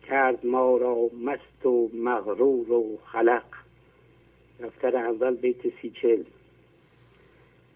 کرد 0.08 0.46
ما 0.46 0.78
را 0.78 1.10
مست 1.22 1.66
و 1.66 1.90
مغرور 1.94 2.72
و 2.72 2.98
خلق. 3.06 3.63
دفتر 4.64 4.96
اول 4.96 5.36
بیت 5.36 5.62
سی 5.82 5.90
چل 6.02 6.24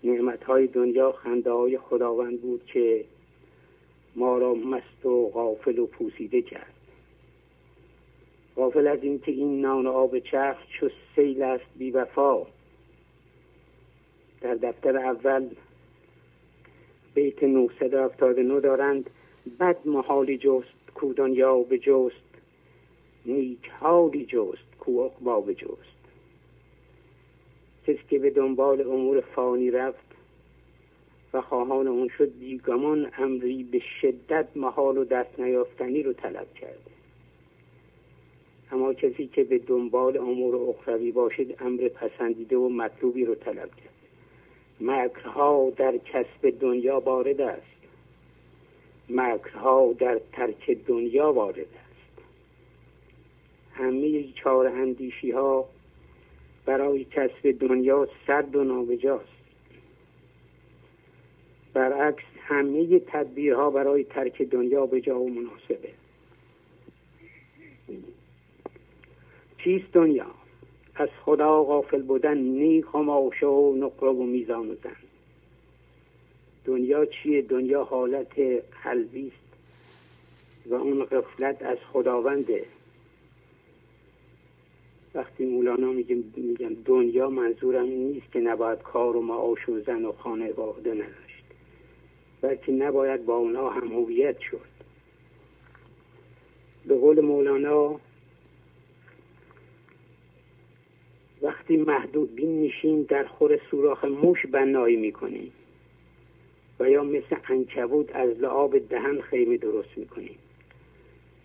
نعمت 0.04 0.44
های 0.44 0.68
دنیا 0.68 1.12
خنده 1.12 1.52
های 1.52 1.78
خداوند 1.78 2.42
بود 2.42 2.66
که 2.66 3.06
ما 4.16 4.38
را 4.38 4.54
مست 4.54 5.06
و 5.06 5.30
غافل 5.30 5.80
و 5.80 5.86
پوسیده 5.86 6.42
کرد. 6.42 6.74
غافل 8.56 8.88
از 8.88 9.04
اینکه 9.04 9.32
این 9.32 9.62
نان 9.62 9.88
و 9.88 9.92
آب 9.92 10.20
چرخ 10.20 10.58
چو 10.68 10.90
سیل 11.16 11.44
است 11.44 11.66
بی 11.78 11.92
وفا. 11.92 12.46
در 14.42 14.56
دفتر 14.56 14.98
اول 14.98 15.50
بیت 17.14 17.44
979 17.44 18.60
دارند 18.60 19.10
بد 19.60 19.78
محالی 19.86 20.38
جست 20.38 20.92
کو 20.96 21.14
دنیا 21.14 21.58
به 21.58 21.78
جست 21.78 22.28
نیک 23.26 23.70
حالی 23.80 24.26
جست 24.26 24.78
کو 24.80 25.00
اقبا 25.00 25.42
به 25.42 25.56
جست 25.56 25.97
کسی 27.88 28.00
که 28.10 28.20
به 28.20 28.30
دنبال 28.30 28.82
امور 28.82 29.22
فانی 29.22 29.72
رفت 29.72 30.06
و 31.34 31.42
خواهان 31.42 31.88
اون 31.88 32.10
شد 32.18 32.40
بیگمان 32.40 33.12
امری 33.18 33.64
به 33.64 33.82
شدت 34.02 34.48
محال 34.56 34.98
و 34.98 35.06
دست 35.06 35.40
نیافتنی 35.40 36.04
رو 36.04 36.14
طلب 36.14 36.54
کرده 36.54 36.98
اما 38.72 38.94
کسی 38.94 39.28
که 39.28 39.44
به 39.44 39.58
دنبال 39.58 40.18
امور 40.18 40.70
اخروی 40.70 41.12
باشد 41.12 41.64
امر 41.64 41.88
پسندیده 41.88 42.58
و 42.58 42.70
مطلوبی 42.70 43.26
رو 43.26 43.36
طلب 43.36 43.70
کرد. 43.76 43.94
مکرها 44.82 45.74
در 45.78 45.98
کسب 45.98 46.50
دنیا 46.60 47.00
وارد 47.00 47.42
است. 47.42 47.78
مکرها 49.10 49.94
در 50.00 50.22
ترک 50.32 50.78
دنیا 50.88 51.34
وارد 51.34 51.60
است. 51.60 52.22
همه 53.74 54.24
چهار 54.24 54.68
اندیشی 54.68 55.32
ها 55.32 55.66
برای 56.68 57.04
کسب 57.04 57.52
دنیا 57.60 58.08
سرد 58.28 58.56
و 58.56 58.64
نابجاست. 58.64 59.38
برعکس 61.74 62.24
همه 62.40 63.00
تدبیرها 63.00 63.70
برای 63.70 64.04
ترک 64.04 64.42
دنیا 64.42 64.86
به 64.86 65.02
جا 65.02 65.20
و 65.20 65.30
مناسبه. 65.30 65.90
چیست 69.58 69.94
دنیا؟ 69.94 70.32
از 70.96 71.10
خدا 71.26 71.64
غافل 71.64 72.02
بودن 72.02 72.38
نی 72.38 72.82
خماش 72.82 73.44
و 73.44 73.76
نقره 73.76 74.10
و 74.10 74.24
میزان 74.24 74.70
و 74.70 74.76
دنیا 76.66 77.06
چیه؟ 77.06 77.42
دنیا 77.42 77.84
حالت 77.84 78.40
قلبی 78.84 79.28
است 79.28 79.58
و 80.66 80.74
اون 80.74 81.06
غفلت 81.06 81.62
از 81.62 81.78
خداونده. 81.94 82.66
وقتی 85.14 85.46
مولانا 85.46 85.92
میگم 85.92 86.24
میگم 86.36 86.74
دنیا 86.86 87.30
منظورم 87.30 87.84
این 87.84 88.08
نیست 88.08 88.32
که 88.32 88.40
نباید 88.40 88.82
کار 88.82 89.16
و 89.16 89.22
معاش 89.22 89.70
و 89.70 89.80
زن 89.80 90.06
و 90.06 90.12
خانه 90.12 90.52
واحده 90.52 90.94
نداشت 90.94 91.44
بلکه 92.42 92.72
نباید 92.72 93.26
با 93.26 93.36
اونا 93.36 93.70
هم 93.70 93.88
هویت 93.88 94.40
شد. 94.40 94.78
به 96.86 96.98
قول 96.98 97.22
مولانا 97.22 98.00
وقتی 101.42 101.78
محدود 101.78 102.36
بین 102.36 102.50
میشیم 102.50 103.04
در 103.04 103.24
خور 103.24 103.60
سوراخ 103.72 104.06
موش 104.06 104.46
بنایی 104.46 104.96
می‌کنیم 104.96 105.52
و 106.80 106.90
یا 106.90 107.04
مثل 107.04 107.36
انکبود 107.50 108.12
از 108.12 108.30
لعاب 108.30 108.78
دهن 108.78 109.22
خیمه 109.22 109.58
درست 109.58 109.98
می‌کنیم. 109.98 110.38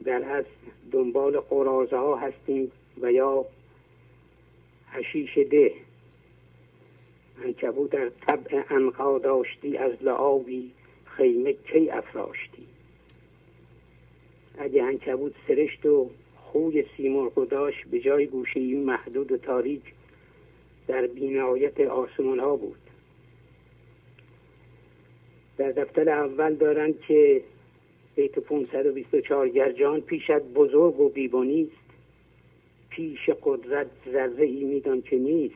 در 0.04 0.24
از 0.24 0.44
دنبال 0.92 1.40
قرازه 1.40 1.96
ها 1.96 2.16
هستیم 2.16 2.72
و 3.00 3.12
یا 3.12 3.44
حشیش 4.92 5.38
ده. 5.38 5.72
انکبود 7.44 7.90
در 7.90 8.08
طبع 8.08 8.62
انقا 8.70 9.18
داشتی 9.18 9.76
از 9.76 9.92
لعابی 10.02 10.70
خیمه 11.04 11.52
کی 11.52 11.90
افراشتی؟ 11.90 12.66
اگه 14.58 14.82
انکبود 14.82 15.34
سرشت 15.48 15.86
و 15.86 16.10
خوی 16.36 16.84
سیمرغ 16.96 17.48
داشت 17.48 17.84
به 17.90 18.00
جای 18.00 18.26
گوشه 18.26 18.60
محدود 18.60 19.32
و 19.32 19.36
تاریک 19.36 19.82
در 20.86 21.06
بینایت 21.06 21.80
آسمان 21.80 22.40
ها 22.40 22.56
بود. 22.56 22.78
در 25.58 25.72
دفتر 25.72 26.08
اول 26.08 26.54
دارند 26.54 27.00
که 27.00 27.42
بیت 28.16 28.38
524 28.38 29.48
گرجان 29.48 30.00
پیشت 30.00 30.30
بزرگ 30.30 31.00
و 31.00 31.08
بیبانیست 31.08 31.81
پیش 32.96 33.30
قدرت 33.42 33.86
ذره 34.12 34.44
ای 34.44 34.64
میدان 34.64 35.02
که 35.02 35.18
نیست. 35.18 35.54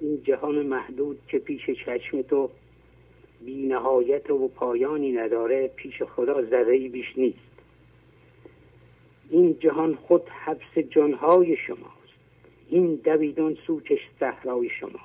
این 0.00 0.22
جهان 0.22 0.66
محدود 0.66 1.18
که 1.28 1.38
پیش 1.38 1.70
چشم 1.70 2.22
تو 2.22 2.50
بی 3.44 3.66
نهایت 3.66 4.30
و 4.30 4.48
پایانی 4.48 5.12
نداره 5.12 5.70
پیش 5.76 6.02
خدا 6.02 6.42
ذره 6.42 6.74
ای 6.74 6.88
بیش 6.88 7.18
نیست. 7.18 7.38
این 9.30 9.58
جهان 9.58 9.94
خود 9.94 10.28
حبس 10.28 10.78
جانهای 10.90 11.56
شماست. 11.56 12.18
این 12.70 12.94
دویدان 12.94 13.56
سوچش 13.66 14.00
صحرای 14.20 14.68
شماست. 14.80 14.98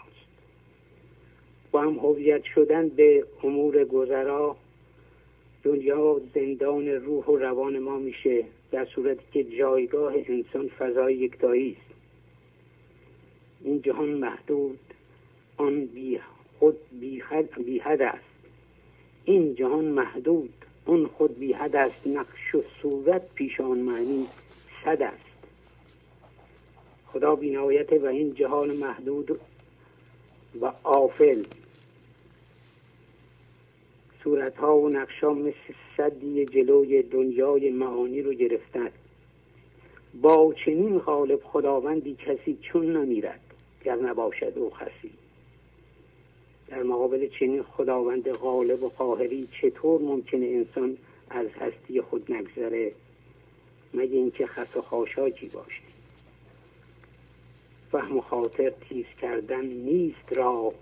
با 1.72 1.82
هم 1.82 2.00
هویت 2.00 2.44
شدن 2.44 2.90
به 2.90 3.26
امور 3.44 3.86
گذرا 3.86 4.56
دنیا 5.64 6.22
زندان 6.36 6.88
روح 6.88 7.26
و 7.26 7.38
روان 7.38 7.80
ما 7.80 8.00
میشه. 8.00 8.44
در 8.74 8.86
صورتی 8.86 9.24
که 9.34 9.44
جایگاه 9.44 10.14
انسان 10.28 10.68
فضای 10.68 11.16
یکتایی 11.16 11.78
است. 11.82 11.96
این 13.64 13.82
جهان 13.82 14.10
محدود 14.10 14.80
آن 15.58 15.86
بی 15.86 16.20
خود 16.60 16.78
بی 16.92 17.80
حد 17.80 18.02
است. 18.02 18.24
این 19.26 19.56
جهان 19.56 19.86
محدود 19.86 20.54
اون 20.86 21.08
خود 21.08 21.40
بی 21.40 21.54
حد 21.54 21.76
است. 21.76 22.08
نقش 22.08 22.56
و 22.56 22.64
صورت 22.82 23.34
پیش 23.36 23.62
آن 23.62 23.78
معنی 23.78 24.28
صد 24.86 25.02
است. 25.02 25.48
خدا 27.06 27.36
بینایت 27.36 27.94
و 27.94 28.06
این 28.06 28.34
جهان 28.34 28.78
محدود 28.78 29.40
و 30.62 30.72
آفل. 30.84 31.44
صورت 34.24 34.58
ها 34.58 34.78
و 34.78 34.90
نقشا 34.90 35.34
مثل 35.34 35.74
صدی 35.98 36.46
جلوی 36.46 37.04
دنیای 37.04 37.70
معانی 37.70 38.22
رو 38.22 38.34
گرفتن. 38.34 38.92
با 40.22 40.54
چنین 40.66 41.00
غالب 41.00 41.44
خداوندی 41.44 42.16
کسی 42.16 42.58
چون 42.62 42.98
نمیرد 42.98 43.40
گر 43.84 43.96
نباشد 43.96 44.54
او 44.56 44.70
خسی. 44.70 45.12
در 46.68 46.84
مقابل 46.84 47.28
چنین 47.28 47.64
خداوند 47.64 48.30
غالب 48.30 48.84
و 48.84 48.90
قاهری 48.90 49.48
چطور 49.62 50.02
ممکنه 50.02 50.46
انسان 50.46 50.98
از 51.30 51.48
هستی 51.48 52.02
خود 52.02 52.32
نگذره؟ 52.32 52.92
مگه 53.94 54.18
اینکه 54.18 54.48
خس 54.48 54.78
و 54.78 54.82
خاشاکی 54.82 55.48
باشه. 55.48 55.82
فهم 57.92 58.18
و 58.18 58.22
خاطر 58.22 58.74
تیز 58.90 59.06
کردن 59.22 59.66
نیست 59.66 60.38
را 60.38 60.74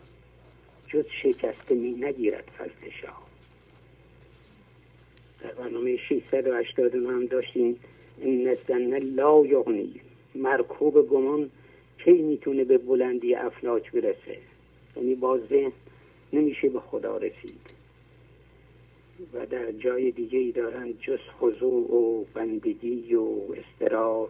جز 0.87 1.05
شکسته 1.23 1.75
می 1.75 1.91
نگیرد 1.91 2.51
فضل 2.57 2.89
شاه. 3.01 3.30
برنامه 5.49 5.97
689 5.97 7.09
هم 7.09 7.25
داشتیم. 7.25 7.79
این 8.17 8.57
زن 8.67 8.97
لا 8.97 9.45
یغنی 9.45 9.93
مرکوب 10.35 11.09
گمان 11.09 11.49
کی 12.03 12.11
می‌تونه 12.11 12.63
به 12.63 12.77
بلندی 12.77 13.35
افلاک 13.35 13.91
برسه؟ 13.91 14.37
یعنی 14.95 15.15
با 15.15 15.37
ذهن 15.37 15.71
نمیشه 16.33 16.69
به 16.69 16.79
خدا 16.79 17.17
رسید. 17.17 17.81
و 19.33 19.45
در 19.45 19.71
جای 19.71 20.11
دیگه 20.11 20.39
ای 20.39 20.51
دارن 20.51 20.93
جز 21.01 21.19
خضوع 21.39 21.95
و 21.95 22.23
بندگی 22.33 23.15
و 23.15 23.27
استرار 23.57 24.29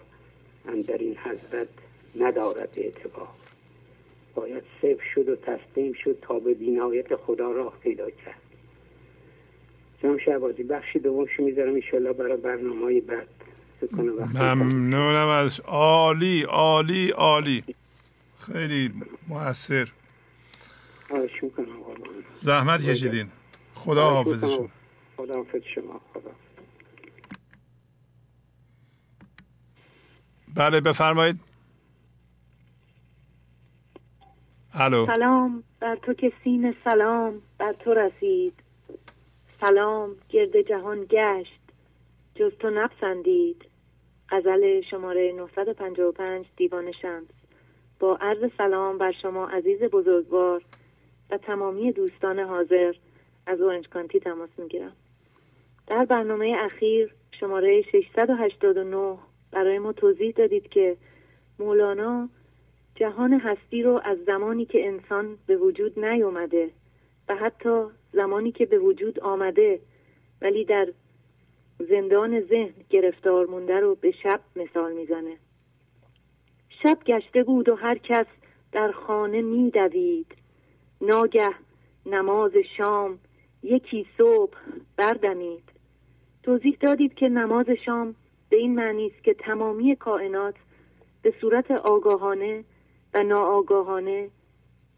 در 0.87 0.97
این 0.97 1.17
حضرت 1.17 1.67
ندارد 2.15 2.73
اعتبار. 2.77 3.27
باید 4.35 4.63
صفر 4.81 5.03
شد 5.15 5.29
و 5.29 5.35
تسلیم 5.35 5.93
شد 5.93 6.17
تا 6.21 6.39
به 6.39 6.53
بینایت 6.53 7.15
خدا 7.15 7.51
راه 7.51 7.77
پیدا 7.83 8.09
کرد. 8.09 8.40
جناب 10.03 10.19
شعبازی 10.19 10.63
بخشی 10.63 10.99
دومشو 10.99 11.43
می‌ذارم 11.43 11.73
ایشالله 11.73 12.13
برای 12.13 12.37
برنامه 12.37 12.85
های 12.85 13.01
بعد 13.01 13.27
ممنونم 14.33 15.27
از 15.27 15.59
عالی 15.59 16.43
عالی 16.43 17.09
عالی. 17.09 17.63
خیلی 18.37 18.93
موثر. 19.27 19.91
زحمت 22.35 22.89
کشیدین. 22.89 23.27
خدا 23.75 24.09
حافظ 24.09 24.45
شما 24.45 24.69
خدا 25.17 25.35
حافظ 25.35 25.61
شما. 25.75 26.01
خدا 26.13 26.31
بله 30.55 30.81
بفرمایید. 30.81 31.39
الو. 34.73 35.05
سلام. 35.05 35.63
بر 35.79 35.95
تو 35.95 36.13
که 36.13 36.33
سین 36.43 36.75
سلام 36.83 37.41
بر 37.57 37.73
تو 37.73 37.93
رسید. 37.93 38.53
سلام 39.61 40.15
گرد 40.29 40.61
جهان 40.61 41.05
گشت. 41.09 41.59
جز 42.35 42.51
تو 42.59 42.69
نپسندید. 42.69 43.65
غزل 44.29 44.81
شماره 44.81 45.31
955 45.31 46.45
دیوان 46.57 46.91
شمس. 46.91 47.27
با 47.99 48.15
عرض 48.15 48.51
سلام 48.57 48.97
بر 48.97 49.11
شما 49.11 49.47
عزیز 49.47 49.83
بزرگوار 49.83 50.63
و 51.29 51.37
تمامی 51.37 51.91
دوستان 51.91 52.39
حاضر 52.39 52.93
از 53.47 53.61
اورنج 53.61 53.89
کانتی 53.89 54.19
تماس 54.19 54.49
می‌گیرم. 54.57 54.95
در 55.87 56.05
برنامه 56.05 56.55
اخیر 56.59 57.13
شماره 57.39 57.81
689 57.81 59.17
برای 59.51 59.79
ما 59.79 59.93
توضیح 59.93 60.31
دادید 60.31 60.69
که 60.69 60.97
مولانا 61.59 62.29
جهان 62.95 63.33
هستی 63.33 63.83
رو 63.83 64.01
از 64.03 64.17
زمانی 64.25 64.65
که 64.65 64.87
انسان 64.87 65.37
به 65.47 65.57
وجود 65.57 65.99
نیومده 65.99 66.69
و 67.29 67.35
حتی 67.35 67.85
زمانی 68.13 68.51
که 68.51 68.65
به 68.65 68.79
وجود 68.79 69.19
آمده 69.19 69.79
ولی 70.41 70.65
در 70.65 70.87
زندان 71.89 72.41
ذهن 72.41 72.73
گرفتار 72.89 73.45
مونده 73.45 73.79
رو 73.79 73.95
به 73.95 74.11
شب 74.23 74.41
مثال 74.55 74.93
می‌زنه. 74.93 75.37
شب 76.83 76.97
گشته 77.05 77.43
بود 77.43 77.69
و 77.69 77.75
هر 77.75 77.97
کس 77.97 78.25
در 78.71 78.91
خانه 78.91 79.41
میدوید. 79.41 80.27
ناگه 81.01 81.49
نماز 82.05 82.51
شام 82.77 83.19
یکی 83.63 84.05
صبح 84.17 84.57
بردمید. 84.97 85.63
توضیح 86.43 86.77
دادید 86.81 87.13
که 87.13 87.29
نماز 87.29 87.65
شام 87.85 88.15
به 88.49 88.57
این 88.57 88.75
معنی 88.75 89.07
است 89.07 89.23
که 89.23 89.33
تمامی 89.33 89.95
کائنات 89.95 90.55
به 91.21 91.33
صورت 91.41 91.71
آگاهانه 91.71 92.63
و 93.13 93.23
ناآگاهانه 93.23 94.29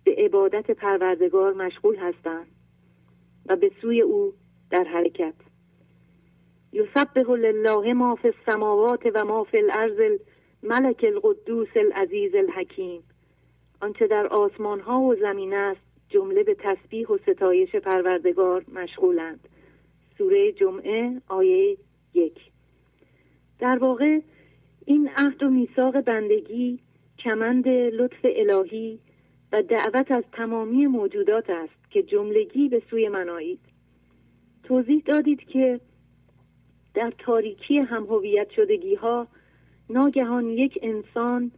به 0.03 0.15
عبادت 0.17 0.71
پروردگار 0.71 1.53
مشغول 1.53 1.95
هستند. 1.95 2.52
و 3.45 3.55
به 3.55 3.71
سوی 3.81 4.01
او 4.01 4.33
در 4.69 4.83
حرکت. 4.83 5.33
یسبح 6.73 7.31
لله 7.31 7.93
ما 7.93 8.15
فی 8.15 8.27
السماوات 8.27 9.01
و 9.13 9.25
ما 9.25 9.43
فی 9.43 9.57
الارض 9.57 10.19
ملک 10.63 11.05
القدوس 11.07 11.67
العزیز 11.75 12.35
الحکیم. 12.35 13.03
آنچه 13.81 14.07
در 14.07 14.27
آسمان 14.27 14.79
ها 14.79 15.01
و 15.01 15.15
زمین 15.15 15.53
است 15.53 15.81
جمله 16.09 16.43
به 16.43 16.55
تسبیح 16.59 17.07
و 17.07 17.17
ستایش 17.17 17.75
پروردگار 17.75 18.65
مشغولند. 18.73 19.47
سوره 20.17 20.51
جمعه 20.51 21.21
آیه 21.27 21.77
یک. 22.13 22.39
در 23.59 23.77
واقع 23.77 24.19
این 24.85 25.09
عهد 25.17 25.43
و 25.43 25.49
میثاق 25.49 26.01
بندگی 26.01 26.79
کمند 27.19 27.67
لطف 27.67 28.19
الهی 28.23 28.99
و 29.51 29.61
دعوت 29.61 30.11
از 30.11 30.23
تمامی 30.31 30.87
موجودات 30.87 31.49
است. 31.49 31.82
که 31.93 32.03
جملگی 32.03 32.69
به 32.69 32.81
سوی 32.89 33.07
من 33.09 33.29
توضیح 34.63 35.03
دادید 35.05 35.39
که 35.39 35.79
در 36.93 37.13
تاریکی 37.17 37.77
هم 37.77 38.03
هویت 38.03 38.49
شدگی 38.49 38.95
ها 38.95 39.27
ناگهان 39.89 40.49
یک 40.49 40.79
انسان 40.81 41.51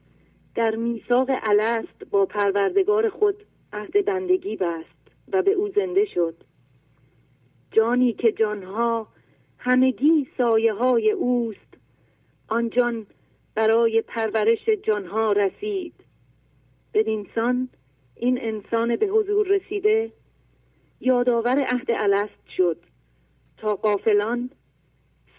در 0.56 0.76
میثاق 0.76 1.30
الست 1.44 2.04
با 2.12 2.26
پروردگار 2.26 3.10
خود 3.10 3.36
عهد 3.74 4.06
بندگی 4.06 4.56
بست 4.56 5.12
و 5.34 5.42
به 5.42 5.52
او 5.52 5.70
زنده 5.70 6.06
شد. 6.06 6.36
جانی 7.72 8.14
که 8.14 8.32
جانها 8.32 9.08
همگی 9.58 10.28
سایه 10.38 10.74
های 10.74 11.12
اوست 11.12 11.78
آن 12.48 12.70
جان 12.70 13.06
برای 13.56 14.02
پرورش 14.02 14.70
جانها 14.84 15.32
رسید. 15.32 15.94
انسان 16.96 17.70
این 18.16 18.42
انسان 18.42 18.96
به 18.96 19.06
حضور 19.06 19.48
رسیده 19.48 20.12
یادآور 21.00 21.60
عهد 21.60 21.92
الست 21.92 22.50
شد 22.58 22.78
تا 23.58 23.76
قافلان 23.76 24.50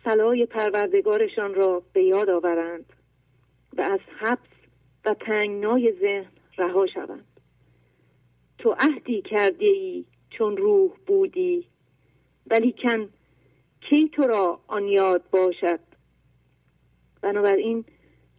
سلای 0.04 0.46
پروردگارشان 0.46 1.54
را 1.54 1.82
به 1.92 2.02
یاد 2.02 2.30
آورند 2.30 2.92
و 3.76 3.80
از 3.80 4.00
حبس 4.18 4.48
و 5.04 5.14
تنگنای 5.14 5.92
ذهن 6.00 6.32
رها 6.58 6.86
شوند. 6.86 7.26
تو 8.58 8.76
عهدی 8.80 9.22
کرده 9.22 9.66
ای 9.66 10.04
چون 10.30 10.56
روح 10.56 10.90
بودی 11.06 11.66
ولیکن 12.50 13.08
کی 13.80 14.08
تو 14.08 14.22
را 14.22 14.60
آن 14.66 14.88
یاد 14.88 15.22
باشد؟ 15.30 15.80
بنابراین 17.22 17.84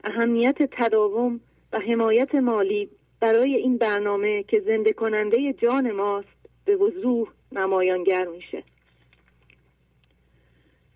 اهمیت 0.04 0.58
تداوم 0.72 1.40
و 1.74 1.80
حمایت 1.80 2.36
مالی 2.36 2.90
برای 3.20 3.56
این 3.56 3.78
برنامه 3.78 4.44
که 4.44 4.60
زنده 4.60 4.94
کننده 4.94 5.54
جان 5.54 5.92
ماست 5.92 6.37
به 6.68 6.76
وضوح 6.76 7.28
نمایانگر 7.52 8.26
میشه. 8.26 8.64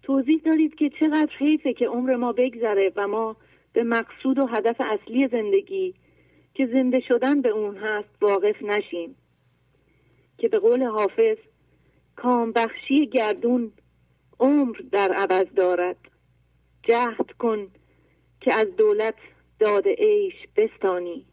توضیح 0.04 0.42
دارید 0.46 0.76
که 0.76 0.90
چقدر 1.00 1.36
حیفه 1.38 1.74
که 1.74 1.88
عمر 1.88 2.16
ما 2.16 2.32
بگذره 2.32 2.92
و 2.96 3.08
ما 3.08 3.36
به 3.74 3.84
مقصود 3.84 4.40
و 4.40 4.46
هدف 4.46 4.76
اصلی 4.82 5.28
زندگی 5.28 5.94
که 6.54 6.68
زنده 6.68 7.00
شدن 7.00 7.42
به 7.42 7.50
اون 7.50 7.78
هست 7.78 8.10
واقف 8.22 8.62
نشیم. 8.62 9.16
که 10.38 10.48
به 10.48 10.60
قول 10.60 10.84
حافظ 10.84 11.38
کام 12.16 12.52
بخشی 12.52 13.08
گردون 13.08 13.72
عمر 14.40 14.78
در 14.92 15.12
عوض 15.12 15.48
دارد. 15.56 15.98
جهد 16.84 17.32
کن 17.40 17.68
که 18.42 18.56
از 18.56 18.76
دولت 18.78 19.16
داد 19.60 19.88
عیش 19.88 20.36
بستانی. 20.56 21.26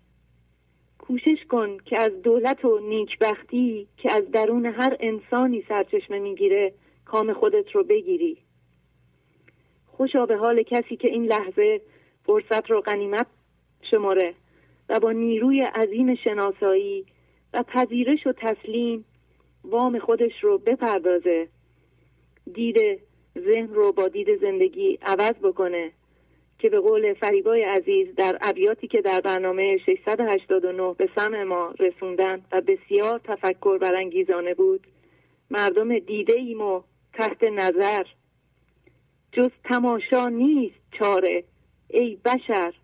کوشش 1.09 1.45
کن 1.49 1.79
که 1.85 1.99
از 1.99 2.23
دولت 2.23 2.65
و 2.65 2.79
نیکبختی 2.79 3.89
که 3.97 4.15
از 4.15 4.31
درون 4.31 4.67
هر 4.67 4.97
انسانی 5.01 5.65
سرچشمه 5.69 6.19
می‌گیره 6.19 6.73
کام 7.05 7.33
خودت 7.33 7.71
رو 7.71 7.85
بگیری. 7.85 8.39
خوشا 9.87 10.27
به 10.27 10.37
حال 10.37 10.63
کسی 10.63 10.97
که 10.97 11.09
این 11.09 11.25
لحظه 11.25 11.81
فرصت 12.25 12.71
رو 12.71 12.81
غنیمت 12.81 13.27
شماره 13.91 14.35
و 14.89 15.01
با 15.01 15.13
نیروی 15.13 15.63
عظیم 15.63 16.15
شناسایی 16.15 17.07
و 17.53 17.63
پذیرش 17.63 18.27
و 18.27 18.33
تسلیم 18.33 19.05
وام 19.65 19.99
خودش 19.99 20.45
رو 20.45 20.59
بپردازه. 20.59 21.49
دید 22.55 23.01
ذهن 23.39 23.69
رو 23.75 23.93
با 23.93 24.09
دید 24.09 24.41
زندگی 24.41 24.99
عوض 25.03 25.35
بکنه. 25.43 25.93
که 26.59 26.69
به 26.69 26.81
قول 26.81 27.15
فریبای 27.15 27.63
عزیز 27.63 28.15
در 28.17 28.39
ابیاتی 28.41 28.89
که 28.89 29.01
در 29.01 29.21
برنامه 29.21 29.79
689 29.87 30.95
به 30.95 31.09
سمع 31.17 31.43
ما 31.43 31.75
رسوندن 31.79 32.45
و 32.53 32.61
بسیار 32.61 33.21
تفکر 33.25 33.79
برانگیزانه 33.79 34.55
بود 34.55 34.87
مردم 35.51 35.99
دیده 35.99 36.33
ایم 36.33 36.61
و 36.61 36.83
تحت 37.13 37.43
نظر. 37.43 38.05
جز 39.33 39.51
تماشا 39.65 40.29
نیست 40.29 40.81
چاره 40.99 41.45
ای 41.89 42.19
بشر. 42.25 42.75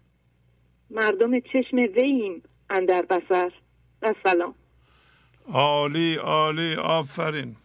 مردم 0.91 1.41
چشم 1.41 1.77
ویم 1.77 2.43
اندر 2.71 3.03
بسر 3.03 3.53
و 4.03 4.15
سلام. 4.23 4.55
عالی 5.53 6.15
عالی 6.15 6.75
آفرین. 6.75 7.57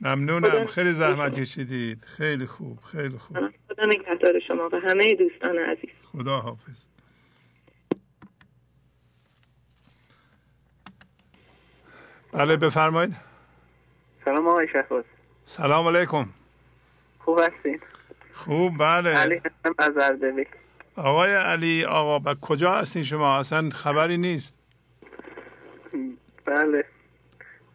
ممنونم. 0.00 0.66
خیلی 0.66 0.92
زحمت 0.92 1.40
کشیدید. 1.40 2.04
خیلی 2.04 2.46
خوب 2.46 2.80
خیلی 2.80 3.18
خوب. 3.18 3.36
خدا 3.68 3.86
نگهدار 3.86 4.40
شما 4.48 4.68
و 4.72 4.76
همه 4.76 5.14
دوستان 5.14 5.58
عزیز. 5.58 5.90
خدا 6.12 6.40
حافظ 6.40 6.86
بله 12.32 12.56
بفرمایید. 12.56 13.16
سلام 14.24 14.48
آقای 14.48 14.68
شهباز. 14.72 15.04
سلام 15.44 15.96
علیکم. 15.96 16.28
خوب 17.18 17.38
هستین؟ 17.38 17.80
خوب 18.32 18.78
بله. 18.78 19.10
علی 19.10 19.34
هستم 19.34 19.74
از 19.78 19.96
اردبیل. 19.96 20.46
آقای 20.96 21.34
علی 21.34 21.84
آقا 21.84 22.18
با 22.18 22.34
کجا 22.34 22.74
هستین 22.74 23.02
شما؟ 23.02 23.38
اصلا 23.38 23.70
خبری 23.70 24.16
نیست. 24.16 24.58
بله. 26.44 26.84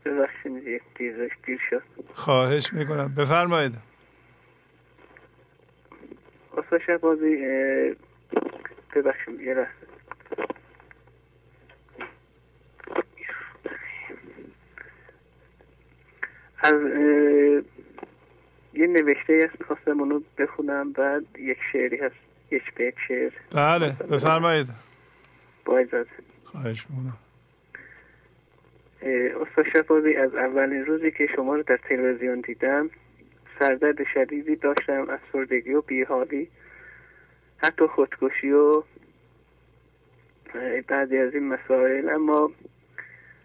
ببخشید 0.05 0.67
یک 0.67 0.81
دیر 0.95 1.31
دیر 1.45 1.59
شد. 1.69 1.83
خواهش 2.13 2.73
می‌کنم. 2.73 3.15
بفرمایید. 3.15 3.73
استاد 6.57 6.81
شهبازی 6.87 7.45
اه، 7.45 7.95
ببخشید 8.95 9.41
یه 9.41 9.53
لحظه. 9.53 9.71
از 16.63 16.81
یه 18.73 18.87
نوشته 18.87 19.49
هست 19.49 19.59
می‌خواستم 19.59 19.99
اونو 19.99 20.21
بخونم 20.37 20.91
بعد 20.91 21.23
یک 21.39 21.57
شعری 21.71 21.97
هست 21.97 22.15
یک 22.51 22.75
بیت 22.75 22.93
شعر. 23.07 23.31
بله 23.51 23.89
بفرمایید. 23.89 24.67
با 25.65 25.77
اجازه 25.77 26.09
خواهش 26.43 26.85
می‌کنم. 26.89 27.17
استاد 29.01 29.65
شفاقی 29.73 30.15
از 30.15 30.35
اولین 30.35 30.85
روزی 30.85 31.11
که 31.11 31.27
شما 31.35 31.55
رو 31.55 31.63
در 31.63 31.77
تلویزیون 31.77 32.41
دیدم 32.41 32.89
سردرد 33.59 34.03
شدیدی 34.13 34.55
داشتم 34.55 35.07
افسردگی 35.09 35.73
و 35.73 35.81
بیحالی 35.81 36.47
حتی 37.57 37.87
خودکشی 37.87 38.51
و 38.51 38.83
بعضی 40.87 41.17
از 41.17 41.33
این 41.33 41.47
مسائل. 41.47 42.09
اما 42.09 42.51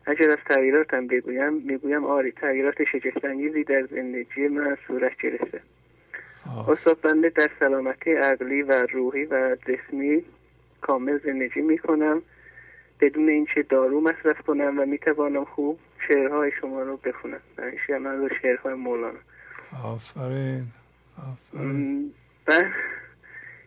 اگر 0.07 0.31
از 0.31 0.39
تغییراتم 0.49 1.07
بگویم 1.07 1.53
می‌گویم 1.53 2.05
آری 2.05 2.33
تغییرات 2.33 2.85
شگفتانگیزی 2.85 3.65
در 3.65 3.87
زندگی 3.91 4.49
من 4.49 4.77
صورت 4.87 5.17
گرفته. 5.17 5.61
استاد 6.69 7.01
بنده 7.01 7.29
در 7.29 7.51
سلامتی 7.61 8.13
عقلی 8.13 8.63
و 8.63 8.87
روحی 8.93 9.25
و 9.25 9.57
جسمی 9.69 10.25
کامل 10.81 11.19
زندگی 11.19 11.61
می‌کنم. 11.61 12.23
بدون 13.01 13.29
اینکه 13.29 13.63
دارو 13.63 14.01
مصرف 14.01 14.41
کنم 14.41 14.79
و 14.79 14.87
می‌توانم 14.87 15.45
خوب 15.45 15.79
شعرهای 16.09 16.53
شما 16.61 16.83
رو 16.83 16.97
بخونم. 16.97 17.41
نمیشه 17.59 17.99
من 17.99 18.19
رو 18.19 18.29
شعرهای 18.43 18.75
مولانا. 18.75 19.19
آفرین. 19.85 20.67
آفرین. 21.19 22.07
م، 22.07 22.11
و 22.47 22.63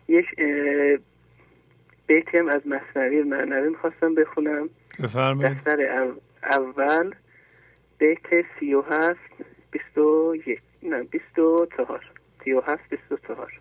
یک 0.08 0.26
اه، 0.38 0.98
بیتی 2.06 2.38
هم 2.38 2.48
از 2.48 2.60
مصنوی 2.66 3.22
معنوی 3.22 3.68
می‌خواستم 3.68 4.14
بخونم. 4.14 4.68
بفرمایید. 5.02 5.52
دفتر 5.52 6.02
او- 6.02 6.20
اول 6.42 7.14
بیت 7.98 8.44
سی 8.60 8.74
و 8.74 8.82
هفت 8.82 9.30
بیست 9.70 9.98
و 9.98 10.34
یک. 10.46 10.60
نه 10.82 11.02
بیست 11.02 11.38
و 11.38 11.66
چهار. 11.76 12.04
سی 12.44 12.52
و 12.52 12.60
هفت 12.60 12.90
بیست 12.90 13.12
و 13.12 13.16
چهار. 13.28 13.52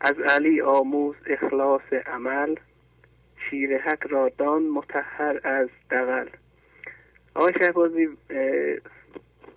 از 0.00 0.14
علی 0.18 0.60
آموز 0.60 1.16
اخلاص 1.26 1.92
عمل 2.06 2.54
شیر 3.50 3.78
حق 3.78 4.12
را 4.12 4.32
دان 4.38 4.62
متحر 4.62 5.40
از 5.44 5.68
دغل. 5.90 6.28
آقای 7.34 7.52
شهبازی 7.60 8.08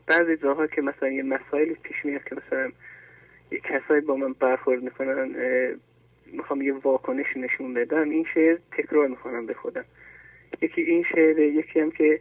بعضی 0.08 0.38
جاها 0.38 0.68
که 0.68 0.82
مثلا 0.82 1.10
یه 1.10 1.24
مسائلی 1.24 1.74
پیش 1.74 2.06
میاد 2.06 2.24
که 2.24 2.36
مثلا 2.36 2.72
یه 3.52 3.60
کسایی 3.60 4.02
با 4.02 4.16
من 4.16 4.34
برخورد 4.34 4.84
می‌کنن 4.84 5.36
می‌خوام 6.26 6.62
یه 6.62 6.74
واکنش 6.74 7.38
نشون 7.38 7.74
بدم 7.74 8.10
این 8.10 8.26
شعر 8.34 8.58
تکرار 8.72 9.08
می‌کنم 9.08 9.46
به 9.46 9.54
خودم. 9.54 9.86
یکی 10.62 10.82
این 10.82 11.04
شعره 11.04 11.48
یکی 11.48 11.80
هم 11.80 11.92
که 11.92 12.20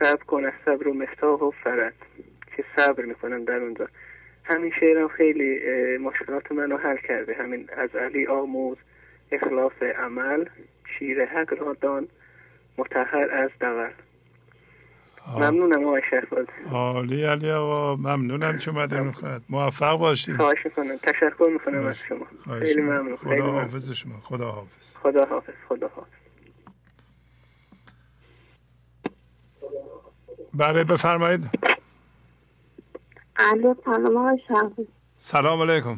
صبر 0.00 0.24
کن 0.24 0.44
از 0.44 0.52
صبر 0.64 0.88
و 0.88 0.94
مفتاح 0.94 1.40
و 1.40 1.50
فرد 1.50 1.94
که 2.56 2.64
صبر 2.76 3.04
می‌کنم 3.04 3.44
در 3.44 3.56
اونجا. 3.56 3.88
همین 4.44 4.72
شعرم 4.80 5.08
خیلی 5.08 5.58
مشکلات 5.98 6.52
منو 6.52 6.76
حل 6.76 6.96
کرده. 6.96 7.34
همین 7.34 7.68
از 7.76 7.96
علی 7.96 8.26
آموز 8.26 8.76
اخلاص 9.32 9.82
عمل. 9.82 10.44
شیر 10.98 11.24
حق 11.24 11.54
را 11.60 11.76
دان 11.80 12.08
متحر 12.78 13.30
از 13.32 13.50
دغل 13.60 13.90
ممنونم 15.36 15.84
آقای 15.84 16.02
شهباز. 16.10 16.46
عالی 16.70 17.24
علی 17.24 17.50
آقا 17.50 17.96
ممنونم 17.96 18.58
که 18.58 18.70
اومدین 18.70 19.12
خواهد 19.12 19.42
موفق 19.48 19.98
باشید 19.98 20.36
خواهش 20.36 20.64
می‌کنم. 20.64 20.96
تشکر 20.96 21.50
می‌کنم 21.52 21.86
از 21.86 21.98
شما. 21.98 22.26
خیلی. 22.58 22.80
ممنون. 22.80 23.16
خیلی 23.16 23.36
خدا 23.36 23.46
ممنون. 23.46 23.60
حافظ 23.62 23.92
شما. 23.92 24.20
خدا 24.20 24.50
حافظ. 24.50 24.96
خدا 24.96 25.24
حافظ. 25.24 25.52
خدا 25.68 25.88
حافظ. 25.88 26.10
بله 30.54 30.84
بفرمایید. 30.84 31.44
الو 33.36 33.74
سلام 33.84 34.16
آقای 34.16 34.38
شهباز. 34.48 34.86
سلام 35.18 35.70
علیکم. 35.70 35.96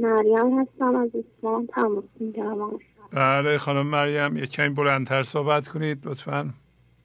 مریم 0.00 0.60
هستم 0.60 0.96
از 0.96 1.10
اصفهان 1.14 1.66
تماس 1.66 2.04
می‌گیرم. 2.20 2.78
بله 3.12 3.58
خانم 3.58 3.86
مریم 3.86 4.36
یک 4.36 4.50
کمی 4.50 4.68
بلندتر 4.68 5.22
صحبت 5.22 5.68
کنید 5.68 6.06
لطفا. 6.06 6.54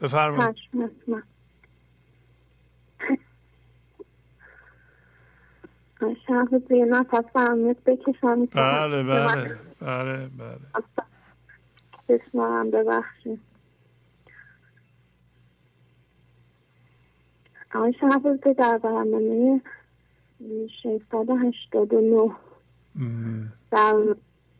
بفرمایید. 0.01 0.55
بله 8.55 9.03
بله 9.03 9.57
بله 9.81 10.27
بله 10.27 10.59
بسمارم 12.09 12.71
ببخشید. 12.71 13.39
آقای 17.75 17.93
شهباز 17.99 18.39
در 18.57 18.77
برنامه 18.77 19.61
689 20.83 22.31
در 23.71 24.15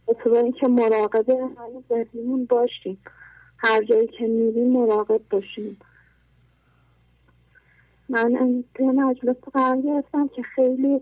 اعتبار 0.08 0.44
اینکه 0.44 0.68
مراقب 0.68 1.32
حال 1.32 1.84
ذهنیمون 1.90 2.46
باشیم. 2.46 2.98
هر 3.58 3.84
جایی 3.84 4.08
که 4.08 4.28
میریم 4.28 4.72
مراقب 4.72 5.22
باشیم. 5.30 5.78
من 8.10 8.64
توی 8.76 8.86
مجلس 8.86 9.36
قرار 9.54 9.82
گرفتم 9.82 10.28
که 10.28 10.44
خیلی 10.44 11.02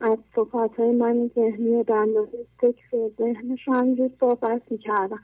از 0.00 0.18
صحبت 0.34 0.70
های 0.76 0.90
من 0.90 1.30
ذهنی 1.34 1.84
در 1.84 2.04
مورد 2.04 2.28
فکر 2.60 3.08
ذهنش 3.18 3.68
همینجور 3.68 4.10
صحبت 4.20 4.62
می‌کردم. 4.70 5.20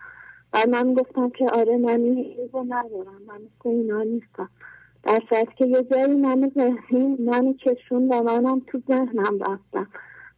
و 0.53 0.59
من 0.71 0.95
گفتم 0.95 1.31
که 1.31 1.47
آره 1.49 1.77
من 1.77 2.01
این 2.01 2.37
رو 2.53 2.65
ندارم 2.69 3.23
من 3.27 3.35
مثل 3.35 3.69
اینا 3.69 4.03
نیستم. 4.03 4.49
در 5.03 5.21
که 5.59 5.67
یه 5.67 5.83
جایی 5.83 6.15
من 6.15 6.53
ذهنی 6.55 7.17
منو 7.17 7.53
کشون 7.53 8.09
و 8.09 8.23
منم 8.23 8.63
تو 8.67 8.81
ذهنم 8.89 9.39
رفتم. 9.41 9.89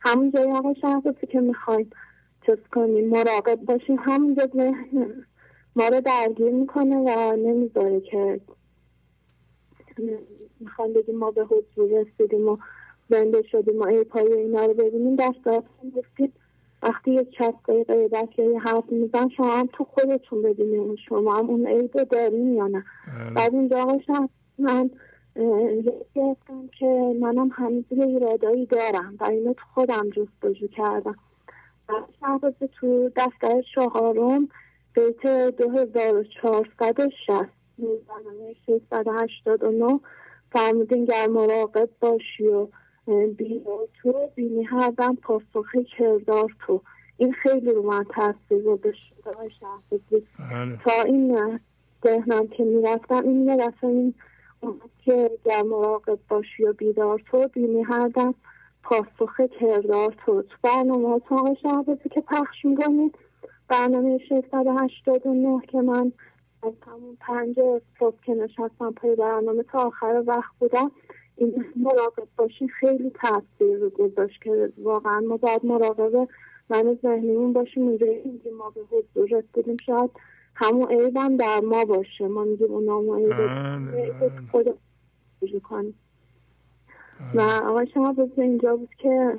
همون 0.01 0.31
جایی 0.31 0.53
آقا 0.53 0.75
شهبازی 0.75 1.27
که 1.27 1.41
می‌خوایم 1.41 1.91
چیز 2.47 2.59
کنیم 2.73 3.09
مراقب 3.09 3.55
باشیم 3.55 3.97
همونجا 4.01 4.47
ذهن 4.57 5.25
ما 5.77 5.89
رو 5.89 6.01
درگیر 6.01 6.51
می‌کنه 6.51 6.97
و 6.97 7.37
نمی‌ذاره 7.37 8.01
که 8.01 8.41
می‌خوایم 10.61 10.93
بگیم 10.93 11.17
ما 11.17 11.31
به 11.31 11.45
حضور 11.45 12.01
رسیدیم 12.01 12.49
و 12.49 12.57
زنده 13.11 13.43
شدیم 13.43 13.81
و 13.81 13.87
ای 13.87 14.05
پای 14.05 14.33
اینا 14.33 14.67
رو 14.67 14.75
ببینیم. 14.75 15.17
در 15.17 15.35
صورت 15.45 15.65
گفتیم 15.97 16.33
وقتی 16.83 17.11
یک 17.11 17.31
کس 17.31 17.55
به 17.67 17.85
غیبت 17.85 18.39
یا 18.39 18.51
یه 18.53 18.59
حرف 18.59 18.85
میزن 18.93 19.29
شما 19.29 19.57
هم 19.57 19.69
تو 19.73 19.85
خودتون 19.85 20.43
ببینیم 20.43 20.97
شما 20.97 21.35
هم 21.35 21.51
اون 21.51 21.67
عیب 21.67 21.99
رو 21.99 22.05
داریم 22.05 22.55
یا 22.55 22.67
نه. 22.67 22.85
بعد 23.37 23.55
اینجا 23.55 23.83
آقا 23.83 23.99
شهر 24.07 24.29
من 24.59 24.91
گفتم 26.15 26.69
که 26.79 27.17
منم 27.21 27.51
هنوز 27.53 27.85
یه 27.91 28.07
ایرادایی 28.07 28.67
دارم 28.67 29.17
و 29.21 29.25
اینو 29.25 29.53
تو 29.53 29.63
خودم 29.75 30.11
جستجو 30.11 30.67
کردم. 30.67 31.17
بعد 31.89 32.67
تو 32.67 33.11
دفتر 33.17 33.63
چهارم 33.75 34.49
بیت 34.95 35.27
دو 35.57 35.71
هزار 35.71 36.17
و 36.17 36.25
چهارصد 36.25 37.01
و 37.01 37.11
شست. 37.27 37.55
برنامه 37.79 38.55
689 38.67 40.01
فرمودین 40.53 41.05
گر 41.05 41.27
مراقب 41.27 41.89
باشی 42.01 42.47
و 42.47 42.67
بیرا 43.37 43.89
تو 44.03 44.31
بینی 44.35 44.65
هر 44.65 44.91
دم 44.91 45.15
پاسخی 45.15 45.85
کردار 45.99 46.51
تو. 46.67 46.83
این 47.17 47.33
خیلی 47.33 47.73
رو 47.73 47.83
من 47.83 48.05
تاثیر 48.05 48.63
گذاشته 48.63 49.15
بله. 50.51 50.79
تا 50.85 51.03
این 51.03 51.61
ذهنم 52.05 52.47
که 52.47 52.65
می‌رفتم 52.65 53.23
این 53.25 53.57
دفعه 53.57 53.91
این 53.91 54.15
که 55.05 55.31
گر 55.45 55.63
مراقب 55.63 56.19
باشی 56.29 56.65
و 56.65 56.73
بیدار 56.73 57.23
تو 57.31 57.49
بینی 57.49 57.83
هر 57.83 58.09
دم 58.09 58.35
پاسخ 58.85 59.41
کردار 59.61 60.15
تو 60.27 60.43
تو 60.43 60.57
برنامه 60.63 61.09
اتاق 61.09 61.59
شهبازی 61.63 62.09
که 62.09 62.21
پخش 62.21 62.65
می‌کنید 62.65 63.19
برنامه 63.69 64.19
689 64.19 65.61
که 65.69 65.79
من 65.79 66.13
از 66.63 66.73
همون 66.87 67.17
پنج 67.21 67.57
صبح 67.99 68.17
که 68.27 68.35
نشستم 68.35 68.93
پای 68.97 69.17
برنامه 69.17 69.63
تا 69.63 69.79
آخر 69.79 70.23
وقت 70.27 70.53
بودم 70.59 70.91
این 71.37 71.65
مراقب 71.77 72.29
باشین 72.37 72.69
خیلی 72.69 73.11
تاثیر 73.11 73.79
رو 73.79 73.91
گذاشت 73.91 74.43
که 74.43 74.73
واقعا 74.79 75.21
ما 75.21 75.37
باید 75.37 75.65
مراقب 75.65 76.29
من 76.69 76.99
ذهنیمون 77.03 77.53
باشیم. 77.53 77.83
اونجایی 77.83 78.41
که 78.45 78.51
ما 78.51 78.71
به 78.71 78.81
حضور 78.81 79.29
رسیدیم. 79.39 79.77
شاید 79.87 80.11
همون 80.55 80.89
عیبم 80.91 81.37
در 81.37 81.61
ما 81.61 81.85
باشه. 81.85 82.29
ما 82.29 82.45
میگیم 82.45 82.73
اون 82.73 82.85
نامو 82.85 83.15
عیب 83.15 83.33
خدا 84.53 84.75
کنیم. 85.63 85.95
و 87.35 87.41
آقای 87.41 87.87
شما 87.95 88.13
بود 88.13 88.41
اینجا 88.41 88.77
بود 88.77 88.95
که 88.99 89.39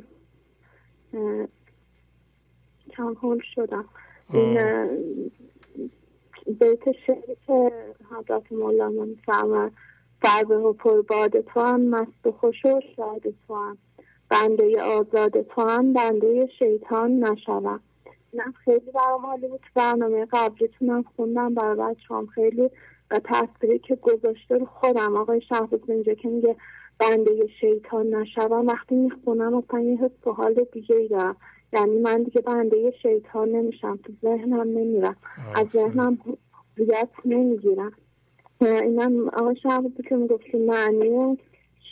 کم 2.90 3.14
هول 3.14 3.42
شدم. 3.56 3.86
این 4.34 4.60
بیت 6.60 6.92
شعری 7.06 7.38
که 7.48 7.72
حضرت 8.12 8.52
مولانا 8.52 9.06
میفرمد 9.06 9.72
فربه 10.22 10.58
و 10.58 10.74
پرباد 10.74 11.42
تو 11.42 11.60
هم 11.60 11.82
مست 11.82 12.26
و 12.26 12.32
خوش 12.32 12.66
و 12.66 12.82
شاد 12.96 13.24
تو 13.48 13.56
هم. 13.56 13.78
بنده 14.30 14.82
آزاد 14.82 15.42
تو 15.42 15.62
هم 15.62 15.94
بنده 15.94 16.50
شیطان 16.60 17.12
نشوم. 17.20 17.80
اینم 18.32 18.54
خیلی 18.64 18.92
برام 18.92 19.26
حالی 19.26 19.48
بود. 19.48 19.60
برنامه 19.76 20.28
قبلیتونم 20.32 21.04
خوندم 21.16 21.54
برای 21.54 21.76
بچه 21.76 22.16
هم 22.16 22.26
خیلی 22.26 22.70
و 23.12 23.20
تصویری 23.24 23.80
که 23.80 23.96
گذاشته 23.96 24.58
رو 24.58 24.66
خودم 24.66 25.16
آقای 25.18 25.42
شهباز 25.42 25.80
اینجا 25.88 26.14
که 26.14 26.28
میگه 26.28 26.56
بنده 27.00 27.48
شیطان 27.62 28.16
نشوم 28.16 28.68
وقتی 28.68 28.96
می‌خونم 28.96 29.54
اصلا 29.54 29.80
یه 29.80 29.98
حس 29.98 30.28
و 30.28 30.32
حال 30.32 30.66
دیگه 30.72 30.96
ای 30.96 31.08
دارم. 31.08 31.36
یعنی 31.74 32.00
من 32.00 32.24
دیگه 32.24 32.42
بنده 32.42 32.94
شیطان 33.02 33.50
نمیشم 33.50 34.00
تو 34.04 34.14
ذهنم 34.22 34.62
نمیرم. 34.62 35.16
از 35.56 35.68
ذهنم 35.68 36.18
هویت 36.78 37.10
نمی‌گیرم. 37.26 37.92
اینم 38.62 39.28
آقای 39.30 39.56
شهبازی 39.56 40.04
که 40.10 40.16
می‌گفتی 40.16 40.58
معنی 40.58 41.38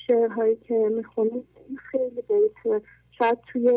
شعرهایی 0.07 0.55
که 0.55 0.73
می‌خونید 0.73 1.43
خیلی 1.91 2.23
بیت. 2.29 2.81
شاید 3.11 3.37
توی 3.51 3.69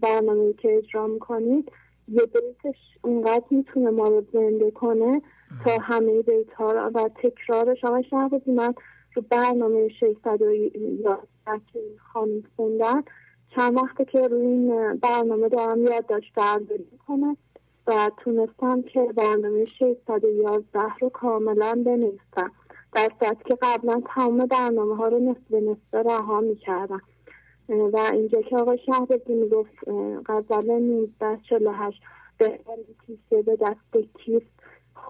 برنامه 0.00 0.52
که 0.52 0.76
اجرا 0.76 1.06
می‌کنید 1.06 1.72
یه 2.08 2.22
بیتش 2.26 2.78
اونقدر 3.02 3.44
می‌تونه 3.50 3.90
ما 3.90 4.08
رو 4.08 4.24
زنده 4.32 4.70
کنه 4.70 5.22
تا 5.64 5.78
همه 5.78 6.22
بیت 6.22 6.52
ها 6.52 6.90
و 6.94 7.10
تکرارش. 7.22 7.84
آقای 7.84 8.04
شهبازی 8.04 8.50
من 8.52 8.74
تو 9.14 9.20
برنامه 9.20 9.88
611 9.88 11.16
که 11.72 11.80
خانم 12.12 12.42
خوندن 12.56 13.02
چند 13.56 13.76
وقته 13.76 14.04
که 14.04 14.28
روی 14.28 14.46
این 14.46 14.96
برنامه 14.96 15.48
دارم 15.48 15.82
یادداشت 15.82 16.32
برداری 16.34 16.86
کنه 17.06 17.36
و 17.86 18.10
تونستم 18.16 18.82
که 18.82 19.12
برنامه 19.16 19.64
611 19.64 20.80
رو 21.00 21.08
کاملا 21.08 21.82
بنویسم. 21.86 22.52
در 22.92 23.08
صورتی 23.20 23.44
که 23.44 23.58
قبلا 23.62 24.02
تمام 24.14 24.46
برنامه 24.46 24.96
ها 24.96 25.08
رو 25.08 25.18
نصف 25.18 25.52
نصف 25.52 26.06
رها 26.06 26.40
می‌کردم. 26.40 27.02
و 27.68 28.10
اینجا 28.12 28.42
که 28.42 28.56
آقای 28.56 28.78
شهرزی 28.78 29.34
می‌گفت 29.34 29.88
غزل 30.26 30.70
1948 30.70 32.02
بهتر 32.38 32.76
کیسه 33.06 33.42
به 33.42 33.56
دست 33.56 34.08
کیف 34.24 34.42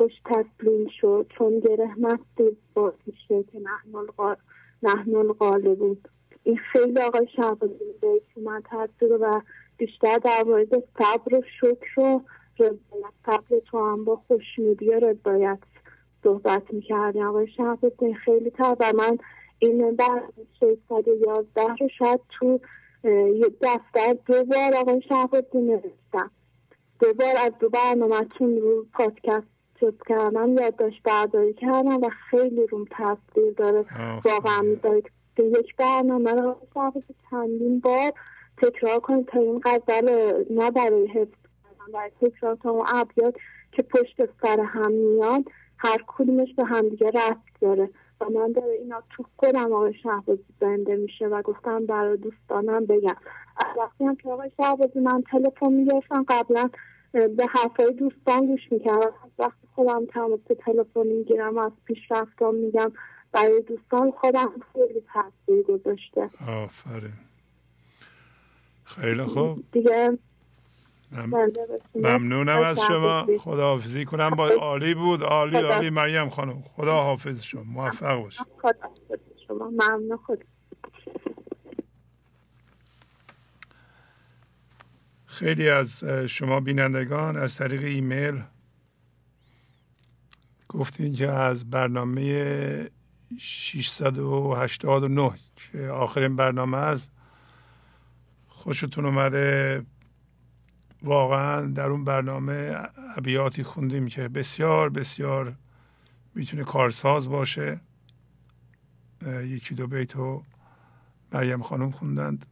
خوش 0.03 0.13
تسلیم 0.25 0.89
شد 1.01 1.27
چون 1.39 1.61
گره 1.61 1.95
مستی 1.99 2.57
بازیشه 2.75 3.43
که 3.53 3.61
نحن 4.83 5.15
الغالب. 5.15 5.79
بود 5.79 6.09
این 6.43 6.57
خیلی 6.57 7.01
آقای 7.01 7.29
شهبازی 7.37 7.75
بیت 8.03 8.45
من 8.45 8.63
تاثیر 8.71 9.13
و 9.13 9.41
بیشتر 9.77 10.19
در 10.19 10.43
مورد 10.47 10.69
صبر 10.99 11.35
و 11.35 11.43
شکر 11.61 12.01
و 12.01 12.21
رضایت. 12.59 13.13
صبر 13.27 13.59
تو 13.67 13.79
هم 13.79 14.05
با 14.05 14.17
خوشنودی 14.17 14.89
و 14.89 15.01
رضایت 15.01 15.59
صحبت 16.23 16.75
می‌کردیم 16.75 17.27
آقای 17.27 17.49
شهبازی. 17.49 18.15
خیلی 18.15 18.51
تر. 18.51 18.77
و 18.81 18.93
من 18.97 19.19
این 19.59 19.95
در 19.95 20.23
611 20.61 21.63
رو 21.81 21.89
شاید 21.99 22.21
تو 22.29 22.61
یه 23.05 23.47
دفتر 23.61 24.17
دو 24.27 24.45
بار 24.45 24.77
آقای 24.77 25.03
شهبازی 25.09 25.59
نوشتم. 25.59 26.31
دو 27.01 27.15
بار 27.15 27.37
از 27.45 27.53
دو 27.61 27.69
برنامهتون 27.69 28.57
رو 28.57 28.87
پادکست 28.93 29.62
چیز 29.83 29.95
کردم 30.07 30.59
یادداشت 30.59 31.03
برداری 31.03 31.55
کردم 31.55 32.03
و 32.03 32.09
خیلی 32.31 32.67
روم 32.67 32.85
تاثیر 32.85 33.53
داره. 33.57 33.85
واقعا 34.25 34.63
می‌ذارید 34.63 35.11
که 35.37 35.43
یک 35.43 35.77
برنامه 35.77 36.33
رو 36.33 36.57
چندین 37.31 37.81
بار 37.81 38.13
تکرار 38.57 39.01
کنید 39.01 39.27
تا 39.27 39.41
این 39.41 39.61
غزل 39.65 40.33
نه 40.51 40.71
برای 40.71 41.07
حفظ 41.07 41.31
کردن 41.63 41.93
برای 41.93 42.11
تکرار 42.21 42.55
تا 42.55 42.71
اون 42.71 42.87
ابیات 42.95 43.35
که 43.73 43.83
پشت 43.83 44.17
سر 44.43 44.61
هم 44.61 44.93
میاد 44.93 45.45
هر 45.79 46.05
کدومش 46.07 46.55
به 46.55 46.65
همدیگه 46.65 47.11
رفت 47.11 47.61
داره. 47.61 47.91
و 48.21 48.25
من 48.25 48.53
داره 48.53 48.73
اینا 48.73 49.03
تو 49.11 49.25
خودم 49.37 49.73
آقای 49.73 49.95
شهبازی 49.95 50.45
زنده 50.61 50.97
میشه 50.97 51.27
و 51.27 51.43
گفتم 51.43 51.87
برای 51.87 52.17
دوستانم 52.17 52.87
بگم. 52.87 53.17
وقتی 53.79 54.05
هم 54.05 54.17
که 54.17 54.29
آقای 54.29 54.51
شهبازی 54.57 55.01
من 55.01 55.23
تلفن 55.31 55.73
می‌گرفتم 55.73 56.25
قبلا 56.29 56.71
به 57.13 57.47
حرفای 57.47 57.93
دوستان 57.93 58.47
گوش 58.47 58.61
می‌کردم. 58.71 59.13
وقتی 59.39 59.67
خودم 59.75 60.07
تماس 60.07 60.41
تلفن 60.65 61.07
می‌گیرم 61.07 61.59
از 61.59 61.73
پیشرفتام 61.85 62.55
میگم 62.55 62.93
برای 63.33 63.63
دوستان 63.63 64.11
خودم 64.11 64.53
خیلی 64.73 65.03
تاثیر 65.13 65.63
گذاشته. 65.63 66.31
آفرین. 66.49 67.13
خیلی 68.85 69.23
خوب. 69.23 69.65
دیگه 69.73 70.19
ممنونم 71.95 72.59
از 72.59 72.81
شما. 72.81 73.27
خداحافظی 73.39 74.05
کنم. 74.05 74.31
با 74.31 74.49
عالی 74.49 74.95
بود. 74.95 75.23
عالی 75.23 75.57
عالی. 75.57 75.91
مریم 75.91 76.29
خانم 76.29 76.63
خدا 76.77 76.93
حافظ 76.95 77.43
شما. 77.43 77.63
موفق 77.63 78.23
باشید 78.23 78.47
خدا 78.63 78.91
شما. 79.47 79.71
ممنون. 79.71 80.17
خود 80.17 80.45
خیلی 85.33 85.69
از 85.69 86.05
شما 86.05 86.61
بینندگان 86.61 87.37
از 87.37 87.57
طریق 87.57 87.83
ایمیل 87.83 88.43
گفتین 90.69 91.15
که 91.15 91.29
از 91.29 91.71
برنامه 91.71 92.91
689 93.39 95.33
که 95.57 95.79
آخرین 95.79 96.37
برنامه 96.37 96.79
از 96.79 97.09
خوشتون 98.47 99.07
اومده؟ 99.07 99.83
واقعا 101.03 101.61
در 101.67 101.87
اون 101.87 102.05
برنامه 102.05 102.79
ابیاتی 103.17 103.63
خوندیم 103.63 104.09
که 104.09 104.29
بسیار 104.29 104.91
بسیار 104.91 105.57
می‌تونه 106.35 106.65
کارساز 106.65 107.29
باشه. 107.29 107.81
یکی 109.45 109.75
دو 109.75 109.87
بیتو 109.87 110.43
مریم 111.33 111.63
خانم 111.63 111.91
خوندند. 111.91 112.47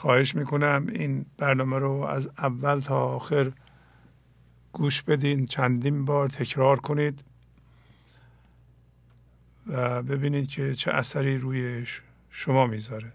خواهش 0.00 0.34
می‌کنم 0.34 0.86
این 0.92 1.26
برنامه 1.38 1.78
رو 1.78 1.92
از 1.92 2.30
اول 2.38 2.78
تا 2.78 3.00
آخر 3.00 3.52
گوش 4.72 5.02
بدین 5.02 5.44
چندین 5.44 6.04
بار 6.04 6.28
تکرار 6.28 6.80
کنید 6.80 7.24
و 9.66 10.02
ببینید 10.02 10.48
که 10.48 10.74
چه 10.74 10.90
اثری 10.90 11.38
روی 11.38 11.86
شما 12.30 12.66
می‌ذاره. 12.66 13.12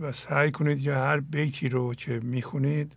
و 0.00 0.12
سعی 0.12 0.50
کنید 0.50 0.82
که 0.82 0.94
هر 0.94 1.20
بیتی 1.20 1.68
رو 1.68 1.94
که 1.94 2.20
می‌خونید 2.22 2.92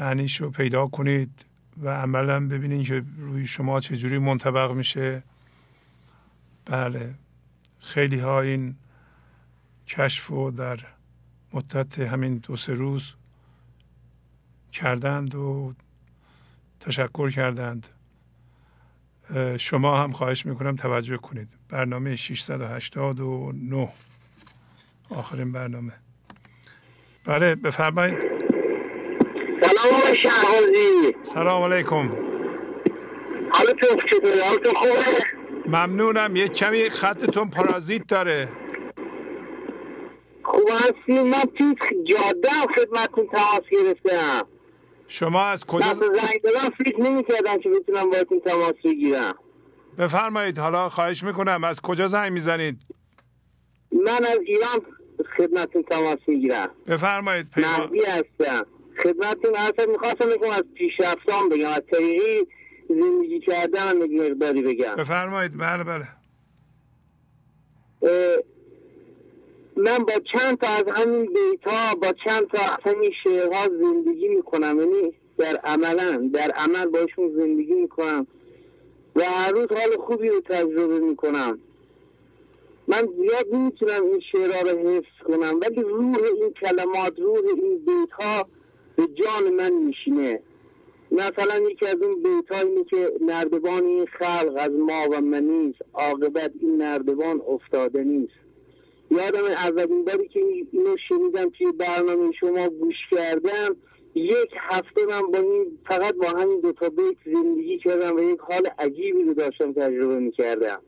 معنیش 0.00 0.40
رو 0.40 0.50
پیدا 0.50 0.86
کنید 0.86 1.44
و 1.82 1.88
عملا 1.88 2.48
ببینید 2.48 2.86
که 2.86 3.04
روی 3.18 3.46
شما 3.46 3.80
چجوری 3.80 4.18
منطبق 4.18 4.72
میشه. 4.72 5.22
بله 6.66 7.14
خیلی 7.78 8.18
ها 8.18 8.40
این 8.40 8.76
کشف 9.90 10.30
و 10.30 10.50
در 10.50 10.78
مدت 11.52 11.98
همین 11.98 12.36
دو 12.36 12.56
سه 12.56 12.74
روز 12.74 13.14
کردند 14.72 15.34
و 15.34 15.74
تشکر 16.80 17.30
کردند. 17.30 17.88
شما 19.56 20.02
هم 20.02 20.12
خواهش 20.12 20.46
می‌کنم 20.46 20.76
توجه 20.76 21.16
کنید. 21.16 21.48
برنامه 21.68 22.16
689 22.16 23.92
آخرین 25.10 25.52
برنامه. 25.52 25.92
بله 27.24 27.54
بفرمایید. 27.54 28.18
سلام 29.62 30.14
شهرازی. 30.14 31.14
سلام 31.22 31.72
علیکم. 31.72 32.10
حالتون 33.52 33.96
چطوره؟ 34.06 34.44
حالتون 34.44 34.74
خوبه؟ 34.74 35.24
ممنونم. 35.66 36.36
یه 36.36 36.48
کمی 36.48 36.90
خطتون 36.90 37.50
پرازیت 37.50 38.06
داره. 38.06 38.48
خوب 40.50 40.68
هستی 40.70 41.22
من 41.22 41.42
توی 41.58 41.74
جاده 42.04 42.48
خدمتتون 42.76 43.26
تماس 43.26 43.62
گرفتم. 43.70 44.46
شما 45.08 45.44
از 45.44 45.64
کجا 45.64 45.94
زنگ 45.94 46.42
دادم 46.44 46.70
فکر 46.78 47.00
نمی 47.00 47.24
کردم 47.24 47.58
که 47.58 47.68
بتونم 47.68 48.10
باید 48.10 48.28
تماس 48.44 48.74
بگیرم. 48.84 49.34
بفرمایید 49.98 50.58
حالا 50.58 50.88
خواهش 50.88 51.22
می‌کنم 51.24 51.64
از 51.64 51.80
کجا 51.80 52.08
زنگ 52.08 52.32
می‌زنید؟ 52.32 52.78
من 53.92 54.24
از 54.24 54.38
ایران 54.46 54.80
خدمتتون 55.36 55.82
تماس 55.82 56.18
می‌گیرم. 56.26 56.70
بفرمایید 56.86 57.46
مهدی 57.56 58.00
هستم. 58.00 58.66
خدمتتون 59.02 59.56
اصلا 59.56 59.86
می‌خواستم 59.92 60.26
بگم 60.26 60.50
از 60.50 60.64
پیشرفتان 60.74 61.48
بگم 61.48 61.68
از 61.68 61.82
طریقی 61.92 62.46
زندگی 62.88 63.40
کردن 63.40 63.88
هم 63.88 63.98
مقداری 63.98 64.62
بگم. 64.62 64.94
بفرمایید 64.94 65.58
بله 65.58 65.84
بله. 65.84 66.08
من 69.80 69.98
با 69.98 70.12
چند 70.32 70.58
تا 70.58 70.66
از 70.66 70.84
همین 70.88 71.26
بیت 71.26 71.64
ها 71.66 71.94
با 71.94 72.12
چند 72.24 72.46
تا 72.46 72.62
از 72.62 72.94
همین 72.94 73.12
شعرها 73.24 73.68
زندگی 73.68 74.28
می‌کنم. 74.28 74.80
یعنی 74.80 75.12
در 75.38 75.56
عملا 75.56 76.30
در 76.34 76.50
عمل 76.50 76.86
باشون 76.86 77.34
زندگی 77.36 77.74
می‌کنم. 77.74 78.26
و 79.16 79.22
هر 79.22 79.52
روز 79.52 79.68
حال 79.72 79.96
خوبی 80.06 80.28
رو 80.28 80.40
تجربه 80.40 80.98
می‌کنم. 80.98 81.58
من 82.88 83.08
زیاد 83.16 83.54
نمی‌تونم 83.54 84.04
این 84.04 84.20
شعرها 84.32 84.70
رو 84.70 84.88
حفظ 84.88 85.26
کنم 85.26 85.60
ولی 85.60 85.82
روح 85.82 86.16
این 86.16 86.52
کلمات 86.60 87.18
روح 87.18 87.38
این 87.56 87.78
بیت 87.78 88.46
به 88.96 89.06
جان 89.06 89.54
من 89.54 89.72
میشینه. 89.72 90.42
مثلا 91.12 91.58
یکی 91.70 91.86
از 91.86 91.96
اون 92.02 92.22
بیت 92.22 92.52
اینه 92.52 92.84
که 92.84 93.12
نردبان 93.20 93.84
این 93.84 94.06
خلق 94.06 94.54
از 94.56 94.70
ما 94.70 95.08
و 95.10 95.20
منیست 95.20 95.78
عاقبت 95.94 96.52
این 96.60 96.76
نردبان 96.76 97.42
افتاده 97.48 98.04
نیست. 98.04 98.49
یادم 99.10 99.44
اولین 99.44 100.04
باری 100.04 100.28
که 100.28 100.40
اینو 100.72 100.96
شنیدم 101.08 101.50
توی 101.50 101.72
برنامه 101.72 102.32
شما 102.40 102.68
گوش 102.68 102.96
کردم 103.10 103.76
یک 104.14 104.50
هفته 104.56 105.06
من 105.08 105.30
با 105.30 105.38
این 105.38 105.78
فقط 105.88 106.14
با 106.14 106.28
همین 106.28 106.60
دو 106.60 106.72
تا 106.72 106.88
بیت 106.88 107.16
زندگی 107.34 107.78
کردم 107.78 108.16
و 108.16 108.20
یک 108.20 108.40
حال 108.40 108.68
عجیبی 108.78 109.22
رو 109.22 109.34
داشتم 109.34 109.72
تجربه 109.72 110.18
می‌کردم. 110.18 110.82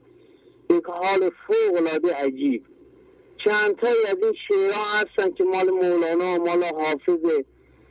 یک 0.70 0.84
حال 0.84 1.30
فوق 1.46 1.76
العاده 1.76 2.14
عجیب. 2.14 2.64
چند 3.44 3.76
تایی 3.76 4.06
از 4.08 4.16
این 4.22 4.34
شعرها 4.48 4.84
هستن 4.84 5.30
که 5.30 5.44
مال 5.44 5.70
مولانا 5.70 6.38
مال 6.38 6.64
حافظه 6.64 7.44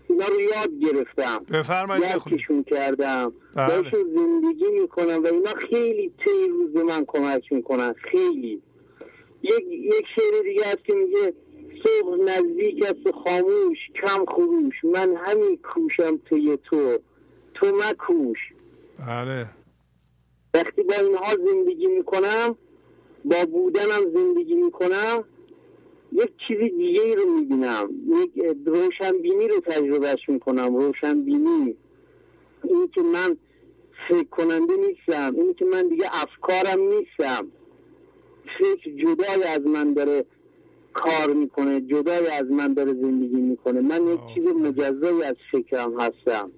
اینا 0.10 0.26
رو 0.26 0.42
یاد 0.42 0.70
گرفتم. 0.82 1.46
بفرمایید 1.54 2.04
یادشون 2.04 2.64
کردم. 2.64 3.34
بله. 3.56 3.92
زندگی 3.92 4.72
می‌کنم 4.82 5.24
و 5.24 5.28
اینا 5.28 5.54
خیلی 5.70 6.12
تی 6.24 6.48
روز 6.50 6.76
من 6.76 7.06
کمک 7.08 7.54
می‌کنن. 7.54 7.94
خیلی. 7.94 8.62
یک 9.44 9.66
یک 9.70 10.06
شعر 10.16 10.44
دیگه 10.44 10.66
هست 10.66 10.84
که 10.86 10.94
میگه 10.94 11.34
صبح 11.84 12.18
نزدیک 12.24 12.84
است 12.84 13.16
خاموش 13.26 13.78
کم 14.02 14.26
خروش 14.26 14.76
من 14.84 15.16
همین 15.16 15.58
کوشم 15.58 16.18
توی 16.18 16.58
تو 16.64 16.98
تو 17.54 17.68
مکوش. 17.68 18.38
بله. 19.08 19.46
وقتی 20.54 20.84
با 20.84 20.94
اینها 20.94 21.36
زندگی 21.46 21.88
می‌کنم 21.88 22.56
با 23.26 23.46
بودنم 23.46 24.12
زندگی 24.14 24.56
می‌کنم 24.56 25.24
یک 26.12 26.32
چیزی 26.48 26.70
دیگه 26.70 27.02
ای 27.02 27.16
رو 27.16 27.30
می‌بینم. 27.30 27.90
یک 28.08 28.46
روشنبینی 28.66 29.48
رو 29.48 29.60
تجربهش 29.60 30.30
می‌کنم 30.30 30.76
روشنبینی. 30.76 31.76
این 32.64 32.88
که 32.96 33.02
من 33.02 33.38
فکر 34.10 34.28
کننده 34.30 34.74
نیستم 34.76 35.36
این 35.36 35.54
که 35.54 35.66
من 35.66 35.88
دیگه 35.88 36.06
افکارم 36.12 36.80
نیستم. 36.82 37.48
فکر 38.60 38.92
جدای 38.92 39.44
از 39.44 39.62
من 39.62 39.94
داره 39.94 40.26
کار 40.94 41.34
می‌کنه 41.34 41.82
جدای 41.82 42.28
از 42.28 42.46
من 42.52 42.74
داره 42.74 42.94
زندگی 42.94 43.42
می‌کنه. 43.42 43.82
من 43.82 44.08
یک 44.08 44.20
چیز 44.34 44.44
مجزایی 44.48 45.24
از 45.24 45.36
فکرم 45.52 46.00
هستم. 46.00 46.52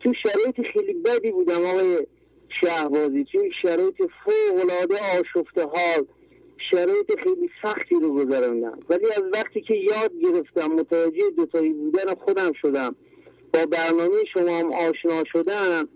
تو 0.00 0.12
شرایط 0.22 0.72
خیلی 0.72 0.92
بدی 0.92 1.30
بودم 1.30 1.64
آقای 1.66 2.06
شهبازی. 2.60 3.24
توی 3.24 3.50
شرایط 3.62 3.96
فوق 3.96 4.60
العاده 4.60 4.94
آشفته 5.20 5.62
حال 5.62 6.06
شرایط 6.70 7.20
خیلی 7.22 7.50
سختی 7.62 7.94
رو 7.94 8.14
گذراندم 8.14 8.78
ولی 8.88 9.06
از 9.06 9.22
وقتی 9.32 9.60
که 9.60 9.74
یاد 9.74 10.12
گرفتم 10.22 10.72
متوجه 10.72 11.30
دوتایی 11.36 11.72
بودن 11.72 12.14
خودم 12.14 12.52
شدم. 12.52 12.94
با 13.54 13.66
برنامه 13.66 14.24
شما 14.34 14.58
هم 14.58 14.72
آشنا 14.72 15.24
شدم 15.32 15.88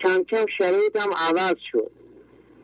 کم 0.00 0.24
کم 0.24 0.46
شرایطم 0.58 1.10
عوض 1.16 1.56
شد. 1.72 1.90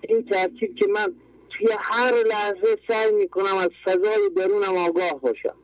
این 0.09 0.23
ترکیب 0.25 0.75
که 0.75 0.87
من 0.87 1.15
توی 1.51 1.69
هر 1.79 2.15
لحظه 2.15 2.79
سعی 2.89 3.13
می‌کنم 3.13 3.57
از 3.57 3.71
فضای 3.85 4.31
درونم 4.37 4.77
آگاه 4.77 5.21
باشم. 5.21 5.55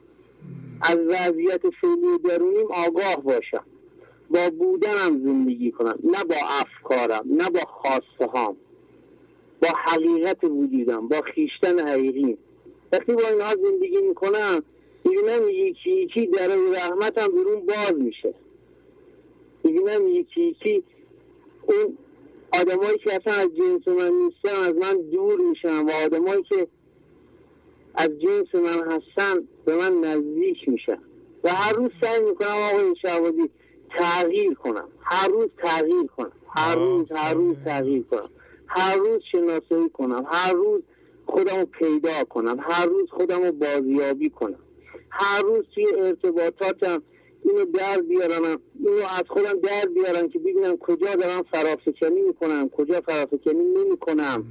از 0.80 0.96
وضعیت 0.96 1.62
فعلی 1.80 2.18
درونیم 2.24 2.66
آگاه 2.72 3.22
باشم. 3.22 3.64
با 4.30 4.50
بودنم 4.50 5.22
زندگی 5.24 5.70
کنم. 5.70 5.98
نه 6.04 6.24
با 6.24 6.36
افکارم 6.60 7.24
نه 7.28 7.50
با 7.50 7.60
خواسته 7.60 8.38
هم 8.38 8.56
با 9.62 9.68
حقیقت 9.68 10.44
وجودم 10.44 11.08
با 11.08 11.20
خیشتن 11.20 11.88
حقیقی. 11.88 12.38
وقتی 12.92 13.12
با 13.12 13.28
اینها 13.28 13.54
زندگی 13.54 14.00
می‌کنم 14.08 14.62
می‌بینم 15.04 15.48
یکی 15.48 15.90
یکی 15.90 16.26
در 16.26 16.48
رحمتم 16.48 17.28
بیرون 17.28 17.66
باز 17.66 17.92
میشه. 17.94 18.34
می‌بینم 19.64 20.08
یکی 20.08 20.40
یکی 20.42 20.82
اون 21.66 21.98
آدمایی 22.52 22.98
که 22.98 23.14
اصلا 23.14 23.32
از 23.32 23.48
جنس 23.56 23.88
من 23.88 24.12
نیستن 24.12 24.60
از 24.60 24.76
من 24.76 25.00
دور 25.10 25.40
میشن 25.40 25.78
و 25.78 25.90
آدمایی 25.90 26.42
که 26.42 26.68
از 27.94 28.10
جنس 28.18 28.54
من 28.54 28.92
هستن 28.92 29.48
به 29.64 29.76
من 29.76 30.00
نزدیک 30.00 30.68
میشن. 30.68 30.98
و 31.44 31.48
هر 31.48 31.72
روز 31.72 31.90
سعی 32.00 32.20
می‌کنم 32.20 32.48
آقای 32.48 32.96
شعبادی 33.02 33.50
تغییر 33.90 34.54
کنم. 34.54 34.88
هر 35.00 35.28
روز 35.28 35.48
تغییر 35.58 36.06
کنم. 36.16 36.32
هر 36.54 36.74
روز 36.74 37.12
هر 37.12 37.34
روز 37.34 37.56
تغییر 37.64 38.02
کنم. 38.02 38.30
هر 38.66 38.96
روز 38.96 39.22
شناسایی 39.32 39.88
کنم. 39.88 40.26
هر 40.30 40.52
روز 40.52 40.82
خودم 41.26 41.56
رو 41.56 41.64
پیدا 41.66 42.24
کنم. 42.24 42.56
هر 42.60 42.86
روز 42.86 43.10
خودم 43.10 43.42
رو 43.42 43.52
بازیابی 43.52 44.30
کنم. 44.30 44.58
هر 45.10 45.42
روز 45.42 45.64
توی 45.74 45.86
ارتباطاتم 45.98 47.02
اینو 47.48 47.64
در 47.64 48.00
بیارم 48.00 48.60
اینو 48.78 48.92
از 48.92 49.24
خودم 49.28 49.60
در 49.60 49.88
بیارم 49.94 50.28
که 50.28 50.38
ببینم 50.38 50.76
کجا 50.76 51.14
دارم 51.14 51.42
فرافکنی 51.42 52.22
می‌کنم 52.22 52.68
کجا 52.68 53.00
فرافکنی 53.00 53.64
نمی‌کنم. 53.64 54.44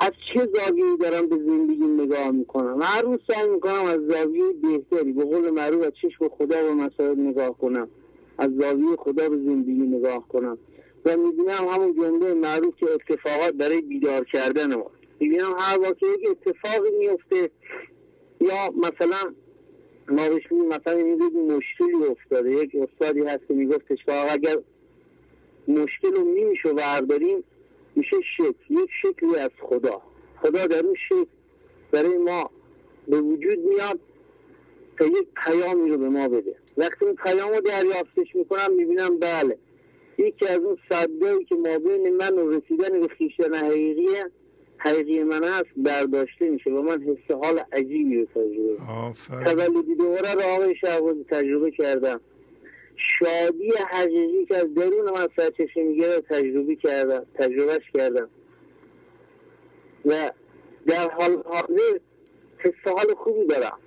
از 0.00 0.10
چه 0.34 0.48
زاویه‌ای 0.54 0.96
دارم 0.96 1.28
به 1.28 1.36
زندگی 1.36 1.84
نگاه 1.84 2.30
می‌کنم؟ 2.30 2.82
هر 2.82 3.02
روز 3.02 3.18
سعی 3.28 3.48
می‌کنم 3.48 3.84
از 3.84 4.00
زاویه 4.00 4.52
بهتری 4.62 5.12
به 5.12 5.24
قول 5.24 5.50
معروف 5.50 5.86
از 5.86 5.92
چشم 6.02 6.28
خدا 6.28 6.62
به 6.62 6.74
مسائل 6.74 7.20
نگاه 7.20 7.58
کنم. 7.58 7.88
از 8.38 8.50
زاویه 8.60 8.96
خدا 8.96 9.28
به 9.28 9.36
زندگی 9.36 9.96
نگاه 9.96 10.28
کنم. 10.28 10.58
و 11.04 11.16
می‌بینم 11.16 11.68
همون 11.68 11.94
جمله 11.94 12.34
معروف 12.34 12.74
که 12.76 12.86
اتفاقات 12.90 13.52
برای 13.52 13.80
بیدار 13.80 14.24
کردن 14.24 14.74
ما. 14.74 14.90
می‌بینم 15.20 15.54
هر 15.58 15.78
یک 16.02 16.28
اتفاقی 16.30 16.90
میفته 16.98 17.50
یا 18.40 18.70
مثلا 18.76 19.34
ما 20.12 20.28
بهش 20.28 20.52
مثلا 20.52 20.96
این 20.96 21.52
مشکلی 21.52 22.06
افتاده 22.10 22.50
یک 22.50 22.76
استادی 22.76 23.20
هست 23.20 23.40
که 23.48 23.54
میگفتش 23.54 24.04
که 24.04 24.32
اگر 24.32 24.56
مشکل 25.68 26.14
رو 26.14 26.24
نمیشه 26.24 26.72
برداریم 26.72 27.44
میشه 27.96 28.16
شکل 28.36 28.54
یک 28.70 28.90
شکلی 29.02 29.36
از 29.36 29.50
خدا. 29.60 30.02
خدا 30.42 30.66
در 30.66 30.86
اون 30.86 30.94
شکل 31.08 31.30
برای 31.90 32.18
ما 32.18 32.50
به 33.08 33.20
وجود 33.20 33.58
میاد 33.58 34.00
تا 34.98 35.06
یک 35.06 35.28
پیامی 35.44 35.90
رو 35.90 35.98
به 35.98 36.08
ما 36.08 36.28
بده. 36.28 36.56
وقتی 36.76 37.04
اون 37.04 37.14
پیام 37.14 37.52
رو 37.52 37.60
دریافتش 37.60 38.34
می‌کنم 38.34 38.74
می‌بینم 38.76 39.18
بله 39.18 39.58
یکی 40.18 40.46
از 40.46 40.58
اون 40.58 40.78
صدایی 40.88 41.44
که 41.44 41.54
ما 41.54 41.78
بین 41.78 42.16
من 42.16 42.38
و 42.38 42.50
رسیدن 42.50 43.00
به 43.00 43.08
خیشتن 43.08 43.54
حقیقیه 43.54 44.30
حقیقی 44.84 45.22
من 45.22 45.44
هست 45.44 45.66
برداشته 45.76 46.50
میشه 46.50 46.70
و 46.70 46.82
من 46.82 47.02
حس 47.02 47.36
حال 47.36 47.60
عجیبی 47.72 48.16
رو 48.16 48.24
تجربه 48.24 48.74
تولدی 49.44 49.94
دوباره 49.94 50.32
رو 50.32 50.40
آقای 50.40 50.76
شهبازی 50.76 51.24
تجربه 51.24 51.70
کردم. 51.70 52.20
شادی 53.18 53.72
حقیقی 53.90 54.46
که 54.46 54.56
از 54.56 54.74
درون 54.74 55.10
من 55.10 55.28
سرچشمه 55.36 55.84
میگه 55.84 56.20
تجربه 56.20 56.76
کردم 56.76 57.26
تجربهش 57.34 57.90
کردم. 57.94 58.28
و 60.04 60.30
در 60.86 61.10
حال 61.10 61.42
حاضر 61.44 61.98
حس 62.58 62.92
حال 62.92 63.14
خوبی 63.14 63.46
دارم. 63.46 63.78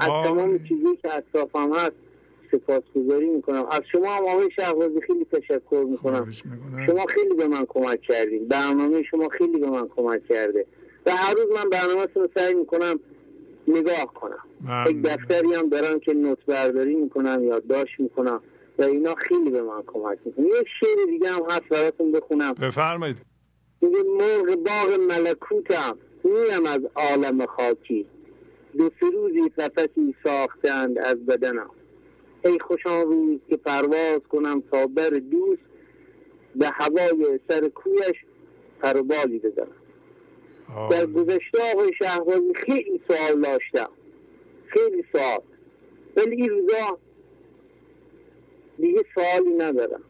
از 0.00 0.08
تمام 0.08 0.58
چیزی 0.58 0.96
که 1.02 1.14
اطرافم 1.14 1.72
هست 1.72 2.07
سپاسگزاری 2.50 3.26
می‌کنم. 3.26 3.66
از 3.70 3.82
شما 3.92 4.16
هم 4.16 4.24
آقای 4.24 4.50
شهبازی 4.56 5.00
خیلی 5.00 5.24
تشکر 5.24 5.86
می‌کنم. 5.88 6.30
شما 6.86 7.06
خیلی 7.08 7.34
به 7.34 7.46
من 7.46 7.66
کمک 7.68 8.00
کردید 8.00 8.48
برنامه 8.48 9.02
شما 9.02 9.28
خیلی 9.28 9.58
به 9.58 9.70
من 9.70 9.88
کمک 9.88 10.26
کرده. 10.28 10.66
و 11.06 11.10
هر 11.10 11.34
روز 11.34 11.46
من 11.58 11.70
برنامه 11.70 12.06
رو 12.14 12.28
سعی 12.34 12.54
می‌کنم 12.54 13.00
نگاه 13.68 14.14
کنم. 14.14 14.44
یک 14.90 15.02
دفتری 15.02 15.54
هم 15.54 15.68
دارم 15.68 16.00
که 16.00 16.14
نوت 16.14 16.46
برداری 16.46 16.94
می‌کنم 16.94 17.44
یادداشت 17.44 18.00
می‌کنم 18.00 18.40
و 18.78 18.82
اینا 18.82 19.14
خیلی 19.14 19.50
به 19.50 19.62
من 19.62 19.82
کمک 19.86 20.18
می‌کنه 20.24 20.46
یک 20.46 20.66
شعر 20.80 21.06
دیگه 21.06 21.28
هم 21.28 21.42
هست 21.50 21.68
براتون 21.70 22.12
بخونم. 22.12 22.52
بفرمایید. 22.52 23.16
میگه 23.80 24.02
مرغ 24.02 24.56
باغ 24.56 25.00
ملکوتم 25.00 25.98
میم 26.24 26.66
از 26.66 26.80
عالم 26.94 27.46
خاکی. 27.46 28.06
دو 28.78 28.90
سه 29.00 29.06
روزی 29.10 29.48
قفسی 29.48 30.14
ساختند 30.24 30.98
از 30.98 31.26
بدنم. 31.26 31.70
ای 32.44 32.58
خوشان 32.58 33.06
روز 33.06 33.40
که 33.48 33.56
پرواز 33.56 34.20
کنم 34.28 34.62
تا 34.70 34.86
بر 34.86 35.10
دوست 35.10 35.62
به 36.56 36.68
هوای 36.68 37.40
سر 37.48 37.68
کویش 37.68 38.16
پروبالی 38.80 39.38
بزنم. 39.38 39.76
در 40.90 41.06
گذشته 41.06 41.72
آقای 41.74 41.92
شهبازی 41.98 42.54
خیلی 42.54 43.00
سوال 43.08 43.40
داشتم. 43.40 43.90
خیلی 44.66 45.04
سوال. 45.12 45.40
ولی 46.16 46.36
این 46.36 46.48
روزا 46.48 46.98
دیگه 48.78 49.04
سوالی 49.14 49.54
ندارم. 49.56 50.02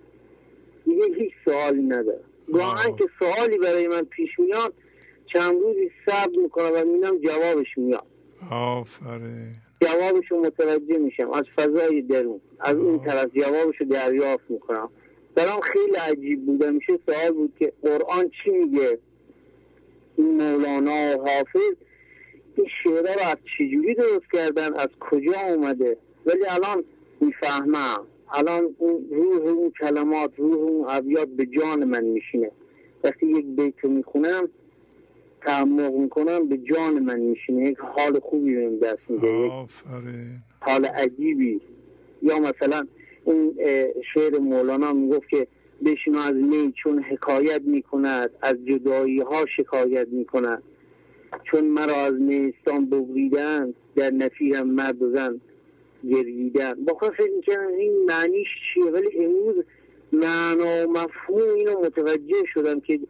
دیگه 0.84 1.04
هیچ 1.16 1.32
سوالی 1.44 1.82
ندارم. 1.82 2.24
گاهن 2.52 2.96
که 2.96 3.08
سوالی 3.18 3.58
برای 3.58 3.88
من 3.88 4.02
پیش 4.02 4.38
میاد 4.38 4.74
چند 5.26 5.62
روزی 5.62 5.90
صبر 6.06 6.36
می‌کنم 6.42 6.70
و 6.74 6.84
می‌بینم 6.84 7.18
جوابش 7.18 7.78
میاد. 7.78 8.06
آفرین. 8.50 9.56
جوابش 9.80 10.30
رو 10.30 10.40
متوجه 10.40 10.98
میشم. 10.98 11.30
از 11.30 11.44
فضای 11.56 12.02
درون. 12.02 12.40
از 12.60 12.76
این 12.78 12.98
طرف 12.98 13.30
جوابش 13.34 13.76
رو 13.80 13.86
دریافت 13.86 14.50
می‌کنم. 14.50 14.88
برام 15.34 15.60
خیلی 15.60 15.94
عجیب 15.94 16.46
بود. 16.46 16.64
میشه 16.64 16.98
سوال 17.06 17.30
بود 17.32 17.52
که 17.58 17.72
قرآن 17.82 18.30
چی 18.44 18.50
میگه؟ 18.50 18.98
این 20.16 20.42
مولانا 20.42 21.18
و 21.18 21.28
حافظ 21.28 21.76
این 22.56 22.66
شعرها 22.82 23.14
رو 23.14 23.20
از 23.20 23.36
چجوری 23.58 23.94
درست 23.94 24.32
کردن؟ 24.32 24.74
از 24.74 24.88
کجا 25.00 25.40
اومده؟ 25.48 25.96
ولی 26.26 26.44
الان 26.46 26.84
می‌فهمم. 27.20 28.06
الان 28.32 28.74
اون 28.78 29.06
روح 29.10 29.42
اون 29.42 29.72
کلمات 29.80 30.30
روح 30.36 30.54
اون 30.54 30.84
ابیات 30.88 31.28
به 31.28 31.46
جان 31.46 31.84
من 31.84 32.04
میشینه. 32.04 32.50
وقتی 33.04 33.26
یک 33.26 33.46
بیت 33.46 33.74
رو 33.82 33.90
می‌خونم 33.90 34.48
تعمق 35.40 35.92
می‌کنم 35.92 36.48
به 36.48 36.58
جان 36.58 36.98
من 36.98 37.20
میشینه. 37.20 37.70
یک 37.70 37.78
حال 37.78 38.20
خوبی 38.20 38.54
بهم 38.54 38.78
دست 38.78 38.98
میده. 39.08 39.28
یک 39.28 39.52
حال 40.60 40.84
عجیبی. 40.84 41.60
یا 42.22 42.38
مثلا 42.38 42.86
این 43.26 43.54
شعر 44.14 44.38
مولانا 44.38 44.92
می‌گفت 44.92 45.28
که 45.28 45.46
بشنو 45.84 46.18
از 46.18 46.34
می 46.34 46.72
چون 46.82 47.02
حکایت 47.02 47.62
می‌کند 47.62 48.30
از 48.42 48.56
جدایی 48.64 49.20
ها 49.20 49.46
شکایت 49.56 50.08
می‌کند. 50.08 50.62
چون 51.44 51.64
مرا 51.64 51.96
از 51.96 52.14
نیستان 52.14 52.86
ببریدن 52.86 53.74
در 53.96 54.10
نفیرم 54.10 54.66
مرد 54.70 55.02
و 55.02 55.16
زن 55.16 55.40
گریدن. 56.10 56.74
با 56.84 56.94
خود 56.94 57.10
فکر 57.10 57.30
می‌کنم 57.36 57.68
این 57.78 58.04
معنیش 58.06 58.48
چیه؟ 58.74 58.84
ولی 58.84 59.08
امروز 59.18 59.64
معنا 60.12 60.88
و 60.88 60.92
مفهوم 60.92 61.54
اینو 61.56 61.80
متوجه 61.80 62.44
شدم 62.54 62.80
که 62.80 63.00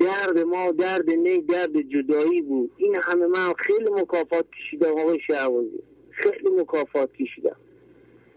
درد 0.00 0.38
ما 0.38 0.72
درد 0.72 1.10
نی 1.10 1.40
درد 1.40 1.80
جدایی 1.80 2.42
بود. 2.42 2.70
این 2.76 2.96
همه 3.02 3.26
من 3.26 3.52
خیلی 3.58 3.90
مکافات 3.90 4.44
کشیدم 4.50 4.90
آقای 4.90 5.20
شهوازی. 5.26 5.82
خیلی 6.10 6.50
مکافات 6.60 7.12
کشیدم. 7.12 7.56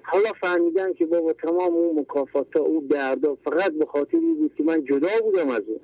حالا 0.02 0.30
فهمیدم 0.42 0.94
که 0.94 1.06
بابا 1.06 1.34
تمام 1.34 1.74
اون 1.74 2.00
مکافات 2.00 2.56
ها 2.56 2.64
اون 2.64 2.88
دردا 2.88 3.38
فقط 3.44 3.72
به 3.72 3.86
خاطر 3.86 4.18
بود 4.18 4.52
که 4.58 4.64
من 4.64 4.86
جدا 4.86 5.10
بودم 5.24 5.50
از 5.50 5.64
اون. 5.68 5.80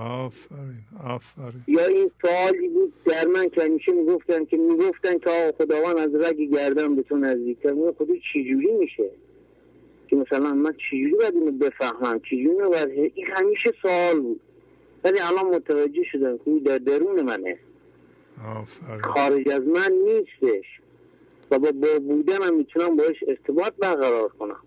آفرین 0.00 0.84
آفرین. 1.04 1.64
یا 1.66 1.86
این 1.86 2.10
سوالی 2.22 2.68
بود 2.68 2.92
در 3.04 3.26
من 3.26 3.48
که 3.48 3.62
همیشه 3.62 3.92
می‌گفتن 3.92 4.44
که 4.44 4.56
می‌گفتن 4.56 5.18
که 5.18 5.54
خداوند 5.58 5.98
از 5.98 6.14
رگ 6.14 6.36
گردن 6.36 6.96
به 6.96 7.02
تو 7.02 7.16
نزدیکتر 7.16 7.72
میگه 7.72 7.92
خدا 7.92 8.14
چجوری 8.32 8.72
میشه؟ 8.72 9.10
که 10.08 10.16
مثلا 10.16 10.54
من 10.54 10.72
چجوری 10.90 11.14
باید 11.14 11.34
اینو 11.34 11.50
بفهمم؟ 11.50 12.20
چجوری 12.20 12.68
باید 12.70 13.12
این 13.14 13.26
همیشه 13.26 13.72
سوال 13.82 14.20
بود. 14.20 14.40
ولی 15.04 15.18
الان 15.20 15.46
متوجه 15.54 16.02
شدم 16.12 16.38
که 16.38 16.60
در 16.64 16.78
درون 16.78 17.22
منه. 17.22 17.58
آفرین. 18.56 19.02
خارج 19.02 19.48
از 19.48 19.62
من 19.62 19.92
نیستش. 19.92 20.66
و 21.50 21.58
با, 21.58 21.70
با 21.72 21.98
بودنم 21.98 22.56
می‌تونم 22.56 22.96
باش 22.96 23.16
ارتباط 23.28 23.72
برقرار 23.78 24.28
کنم. 24.28 24.60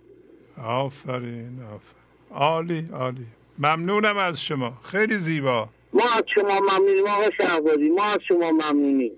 آفرین 0.63 1.59
آفرین. 1.61 1.95
عالی 2.31 2.85
عالی. 2.93 3.25
ممنونم 3.59 4.17
از 4.17 4.41
شما. 4.41 4.73
خیلی 4.83 5.17
زیبا. 5.17 5.69
ما 5.93 6.03
از 6.17 6.23
شما 6.35 6.59
ممنونیم 6.59 7.07
آقا 7.07 7.29
شهبازی. 7.41 7.89
ما 7.89 8.03
از 8.03 8.19
شما 8.27 8.51
ممنونیم. 8.51 9.11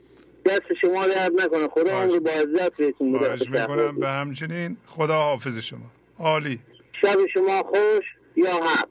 دست 0.45 0.73
شما 0.81 1.07
درد 1.07 1.41
نکنه. 1.41 1.67
خدا 1.67 2.01
عمر 2.01 2.19
با 2.19 2.31
عزت 2.31 2.77
بهتون 2.77 3.11
بده. 3.13 3.61
می‌کنم 3.61 3.99
به 3.99 4.07
همچنین. 4.07 4.77
خدا 4.85 5.13
حافظ 5.13 5.59
شما. 5.59 5.91
عالی. 6.19 6.59
شب 7.01 7.17
شما 7.33 7.63
خوش 7.63 8.05
یا 8.35 8.53
حق. 8.53 8.89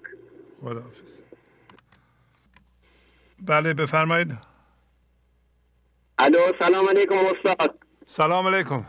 خدا 0.61 0.81
حافظ 0.81 1.23
بله 3.47 3.75
بفرمایید. 3.75 4.39
الو 6.19 6.39
سلام 6.59 6.89
علیکم 6.89 7.15
استاد. 7.15 7.79
سلام 8.07 8.47
علیکم. 8.47 8.85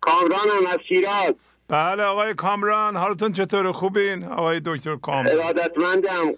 کامرانم 0.00 0.66
از 0.72 0.78
شیراز. 0.88 1.34
بله 1.68 2.02
آقای 2.02 2.34
کامران 2.34 2.96
حالتون 2.96 3.32
چطور 3.32 3.72
خوبین؟ 3.72 4.24
آقای 4.24 4.60
دکتر 4.64 4.96
کامران. 4.96 5.40
ارادتمندم. 5.40 6.32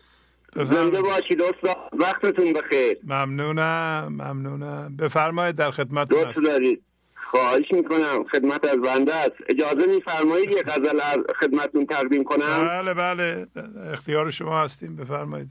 زنده 0.57 1.03
باشید 1.03 1.43
استاد. 1.43 1.77
وقتتون 1.93 2.53
بخیر. 2.53 2.99
ممنونم 3.05 4.07
ممنونم. 4.11 4.97
بفرمایید 4.97 5.57
در 5.57 5.71
خدمتتون 5.71 6.25
دوست 6.25 6.43
دارید. 6.43 6.83
خواهش 7.15 7.65
می‌کنم 7.73 8.25
خدمت 8.33 8.65
از 8.65 8.81
بنده 8.81 9.15
است. 9.15 9.33
اجازه 9.49 9.87
میفرمایید 9.87 10.51
یه 10.51 10.63
غزل 10.63 11.01
از 11.01 11.19
خدمتتون 11.41 11.87
تقدیم 11.87 12.25
کنم؟ 12.25 12.69
بله 12.69 12.95
بله. 12.95 13.47
اختیار 13.93 14.31
شما 14.31 14.61
هستیم. 14.61 14.97
بفرمایید. 14.97 15.51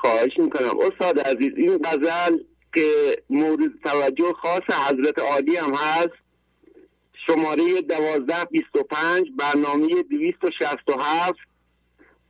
خواهش 0.00 0.38
می‌کنم. 0.38 0.78
استاد 0.80 1.20
عزیز 1.20 1.52
این 1.56 1.78
غزل 1.78 2.38
که 2.74 3.16
مورد 3.30 3.70
توجه 3.84 4.32
خاص 4.32 4.62
حضرت 4.70 5.18
عالی 5.18 5.56
هم 5.56 5.74
هست 5.74 6.14
شماره 7.26 7.82
دوازده 7.82 8.44
بیست 8.44 8.76
و 8.76 8.82
پنج 8.82 9.26
برنامه 9.38 10.02
دویست 10.02 10.44
و 10.44 10.50
شست 10.50 10.88
و 10.88 11.00
هفت 11.00 11.38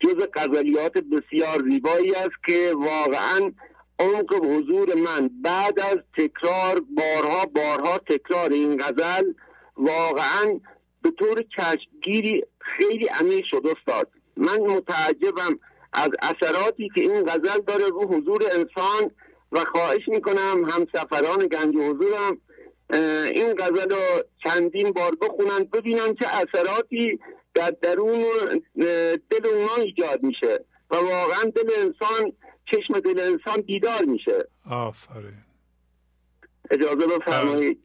جز 0.00 0.22
قذریات 0.34 0.98
بسیار 0.98 1.62
زیبایی 1.70 2.14
است 2.14 2.44
که 2.46 2.72
واقعا 2.74 3.52
عمق 3.98 4.34
حضور 4.34 4.94
من 4.94 5.30
بعد 5.42 5.80
از 5.80 5.96
تکرار 6.16 6.82
بارها 6.96 7.46
بارها 7.46 7.98
تکرار 7.98 8.52
این 8.52 8.76
غزل 8.76 9.32
واقعا 9.76 10.60
به 11.02 11.10
طور 11.10 11.44
چشمگیری 11.56 12.44
خیلی 12.60 13.06
عمیق 13.06 13.44
شد 13.44 13.62
استاد. 13.76 14.10
من 14.36 14.60
متعجبم 14.60 15.58
از 15.92 16.10
اثراتی 16.22 16.88
که 16.94 17.00
این 17.00 17.24
غزل 17.24 17.60
داره 17.66 17.88
رو 17.88 18.06
حضور 18.06 18.42
انسان 18.52 19.10
و 19.52 19.64
خواهش 19.64 20.08
می‌کنم 20.08 20.64
هم 20.64 20.86
سفران 20.92 21.46
گنج 21.46 21.74
حضورم 21.76 22.38
این 23.34 23.54
غزل 23.54 23.90
رو 23.90 24.22
چندین 24.44 24.92
بار 24.92 25.14
بخونن 25.20 25.64
ببینن 25.64 26.14
چه 26.14 26.26
اثراتی 26.26 27.18
در 27.54 27.70
درون 27.70 28.24
دل 29.30 29.46
اونا 29.46 29.74
ایجاد 29.76 30.22
میشه 30.22 30.64
و 30.90 30.96
واقعا 30.96 31.42
دل 31.42 31.70
انسان 31.76 32.32
چشم 32.66 33.00
دل 33.00 33.20
انسان 33.20 33.62
بیدار 33.62 34.04
میشه. 34.04 34.48
آفرین. 34.70 35.44
اجازه 36.70 37.06
بفرمایید. 37.06 37.78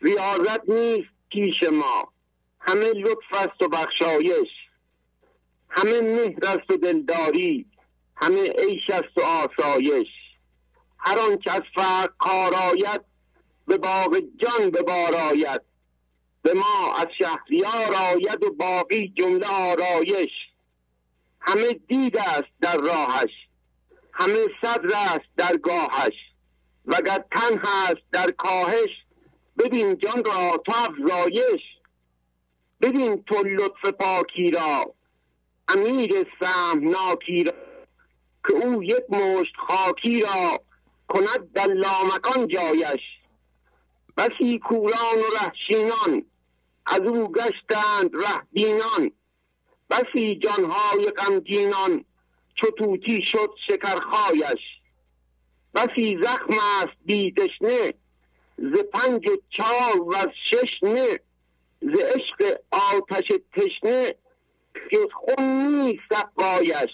ریاضت 0.00 0.68
نیست 0.68 1.08
پیش 1.30 1.62
ما. 1.62 2.12
همه 2.60 2.92
لطف 2.92 3.32
است 3.32 3.62
و 3.62 3.68
بخشایش. 3.68 4.48
همه 5.70 6.00
مهر 6.00 6.46
است 6.46 6.70
و 6.70 6.76
دلداری 6.76 7.66
همه 8.16 8.42
عیش 8.42 8.90
است 8.90 9.18
و 9.18 9.20
آسایش. 9.20 10.08
هر 10.98 11.18
آنچه 11.18 11.50
از 11.50 11.62
فرق 11.74 12.12
کار 12.18 12.54
به 13.66 13.76
باغ 13.76 14.22
جان 14.36 14.70
به 14.70 14.82
بار 14.82 15.14
آید. 15.14 15.60
به 16.42 16.54
ما 16.54 16.94
از 16.96 17.06
شهریار 17.18 17.94
آید 17.94 18.44
و 18.44 18.52
باقی 18.52 19.08
جمله 19.08 19.46
آرایش. 19.46 20.30
همه 21.40 21.72
دید 21.72 22.16
است 22.16 22.48
در 22.60 22.76
راهش 22.76 23.30
همه 24.12 24.46
صدر 24.62 24.90
است 24.94 25.28
در 25.36 25.56
گاهش. 25.56 26.14
وگر 26.86 27.24
تن 27.30 27.58
هست 27.58 28.02
در 28.12 28.30
کاهش 28.30 28.90
ببین 29.58 29.98
جان 29.98 30.24
را 30.24 30.62
تو 30.66 30.72
افزایش. 30.76 31.60
ببین 32.80 33.22
تو 33.22 33.42
لطف 33.42 33.94
پاکی 33.94 34.50
را 34.50 34.94
امیر 35.68 36.26
ناکی 36.80 37.44
را 37.44 37.52
که 38.48 38.54
او 38.54 38.82
یک 38.82 39.04
مشت 39.10 39.54
خاکی 39.56 40.22
را 40.22 40.60
کند 41.08 41.52
در 41.52 41.66
لامکان 41.66 42.48
جایش. 42.48 43.00
بسی 44.16 44.58
کوران 44.58 45.18
و 45.18 45.36
رهشینان 45.40 46.24
از 46.86 47.00
او 47.00 47.32
گشتند 47.32 48.10
رهبینان. 48.14 49.10
بسی 49.90 50.36
جانهای 50.36 51.10
غمگینان 51.10 52.04
چو 52.54 52.70
توتی 52.70 53.22
شد 53.22 53.54
شکرخایش. 53.66 54.60
بسی 55.74 56.18
زخم 56.22 56.54
است 56.82 56.96
بیدشنه 57.04 57.94
ز 58.58 58.78
پنج 58.92 59.28
چار 59.50 60.00
و 60.08 60.14
شش 60.50 60.82
نه. 60.82 61.20
ز 61.82 62.00
عشق 62.00 62.58
آتش 62.70 63.32
تشنه 63.52 64.14
که 64.90 65.08
خون 65.12 65.44
نیست 65.44 66.02
سقایش 66.10 66.90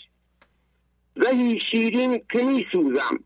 زهی 1.16 1.61
شیرین 1.70 2.23
که 2.32 2.43
می 2.43 2.66
سوزم 2.73 3.24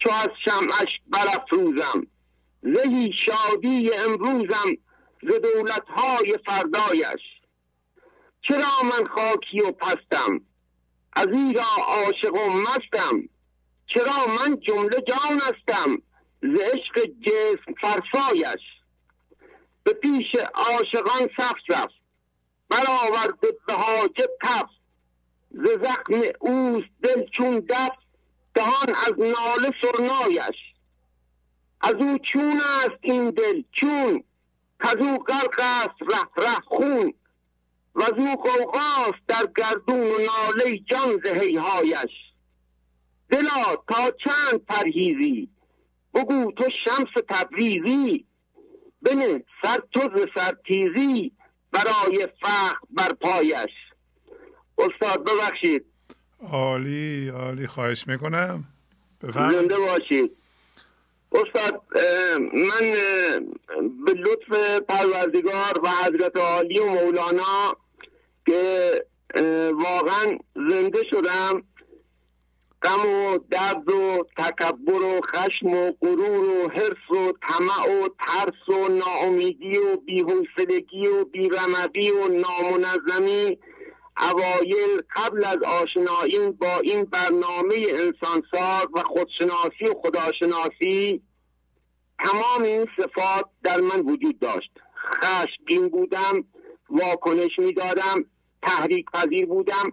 چو 0.00 0.10
از 0.10 0.28
شمعش 0.44 1.00
برافروزم. 1.06 2.06
زهی 2.62 3.12
شادی 3.12 3.94
امروزم 3.94 4.76
ز 5.22 5.26
دولتهای 5.42 6.38
فردایش. 6.46 7.20
چرا 8.42 8.82
من 8.82 9.06
خاکی 9.06 9.60
و 9.60 9.72
پستم؟ 9.72 10.40
از 11.12 11.26
ایرا 11.26 11.64
عاشق 11.86 12.34
و 12.34 12.50
مستم. 12.50 13.28
چرا 13.86 14.26
من 14.38 14.60
جمله 14.60 15.00
جان 15.00 15.40
هستم 15.40 16.02
ز 16.42 16.60
عشق 16.60 17.06
جسم 17.20 17.74
فرسایش؟ 17.80 18.60
به 19.84 19.92
پیش 19.92 20.34
عاشقان 20.54 21.28
سخت 21.36 21.64
رفت. 21.68 21.99
برآورده 22.70 23.48
به 23.66 23.72
حاجب 23.72 24.30
کف 24.42 24.70
ز 25.50 25.68
زخم 25.82 26.22
اوست 26.38 26.88
دل 27.02 27.24
چون 27.30 27.60
دفت 27.68 27.98
دهان 28.54 28.94
از 29.06 29.12
ناله 29.18 29.74
سرنایش. 29.82 30.56
از 31.80 31.94
او 31.94 32.18
چون 32.18 32.60
است 32.84 32.98
این 33.00 33.30
دل؟ 33.30 33.62
چون؟ 33.72 34.24
از 34.80 34.96
او 34.96 35.18
غرق 35.18 35.60
است 35.60 36.02
ره 36.02 36.44
ره 36.44 36.60
خون. 36.60 37.14
و 37.94 38.02
از 38.02 38.12
او 38.16 38.36
قوقاست 38.36 39.26
در 39.28 39.46
گردون 39.56 40.00
و 40.00 40.18
ناله 40.18 40.78
جان 40.78 41.20
زهیهایش 41.24 42.10
دلا 43.30 43.76
تا 43.88 44.10
چند 44.10 44.64
پرهیزی؟ 44.68 45.48
بگو 46.14 46.52
تو 46.52 46.64
شمس 46.84 47.24
تبریزی. 47.28 48.26
بنه 49.02 49.44
سر 49.62 49.78
تو 49.92 50.00
ز 50.00 50.26
سرتیزی 50.34 51.32
برای 51.72 52.28
فخر 52.42 52.76
بر 52.90 53.12
پایش. 53.12 53.70
استاد 54.78 55.24
ببخشید. 55.24 55.84
عالی 56.40 57.28
عالی. 57.28 57.66
خواهش 57.66 58.08
می‌کنم. 58.08 58.64
زنده 59.22 59.76
باشید. 59.78 60.36
استاد 61.32 61.82
من 62.52 62.92
به 64.04 64.12
لطف 64.12 64.80
پروردگار 64.88 65.80
و 65.82 65.88
حضرت 65.88 66.36
عالی 66.36 66.78
و 66.78 66.86
مولانا 66.86 67.76
که 68.46 68.92
واقعا 69.72 70.38
زنده 70.54 71.04
شدم 71.10 71.62
غم 72.82 73.06
و 73.06 73.38
درد 73.50 73.90
و 73.90 74.26
تکبر 74.36 75.02
و 75.02 75.20
خشم 75.20 75.66
و 75.66 75.92
غرور 75.92 76.64
و 76.64 76.68
حرس 76.68 77.10
و 77.10 77.32
طمع 77.42 78.04
و 78.04 78.08
ترس 78.18 78.68
و 78.68 78.88
ناامیدی 78.88 79.78
و 79.78 79.96
بیحوصلگی 79.96 81.06
و 81.06 81.24
بیرمقی 81.24 82.10
و 82.10 82.28
نامنظمی 82.28 83.58
اوایل 84.30 85.02
قبل 85.16 85.44
از 85.44 85.62
آشنایی 85.62 86.50
با 86.50 86.78
این 86.82 87.04
برنامه 87.04 87.74
انسانساز 87.90 88.86
و 88.94 89.02
خودشناسی 89.02 89.84
و 89.90 89.94
خداشناسی 90.02 91.22
تمام 92.18 92.62
این 92.62 92.86
صفات 92.96 93.44
در 93.62 93.80
من 93.80 94.00
وجود 94.00 94.38
داشت. 94.38 94.70
خشمگین 94.96 95.88
بودم 95.88 96.44
واکنش 96.90 97.58
می‌دادم 97.58 98.24
تحریک 98.62 99.06
پذیر 99.10 99.46
بودم. 99.46 99.92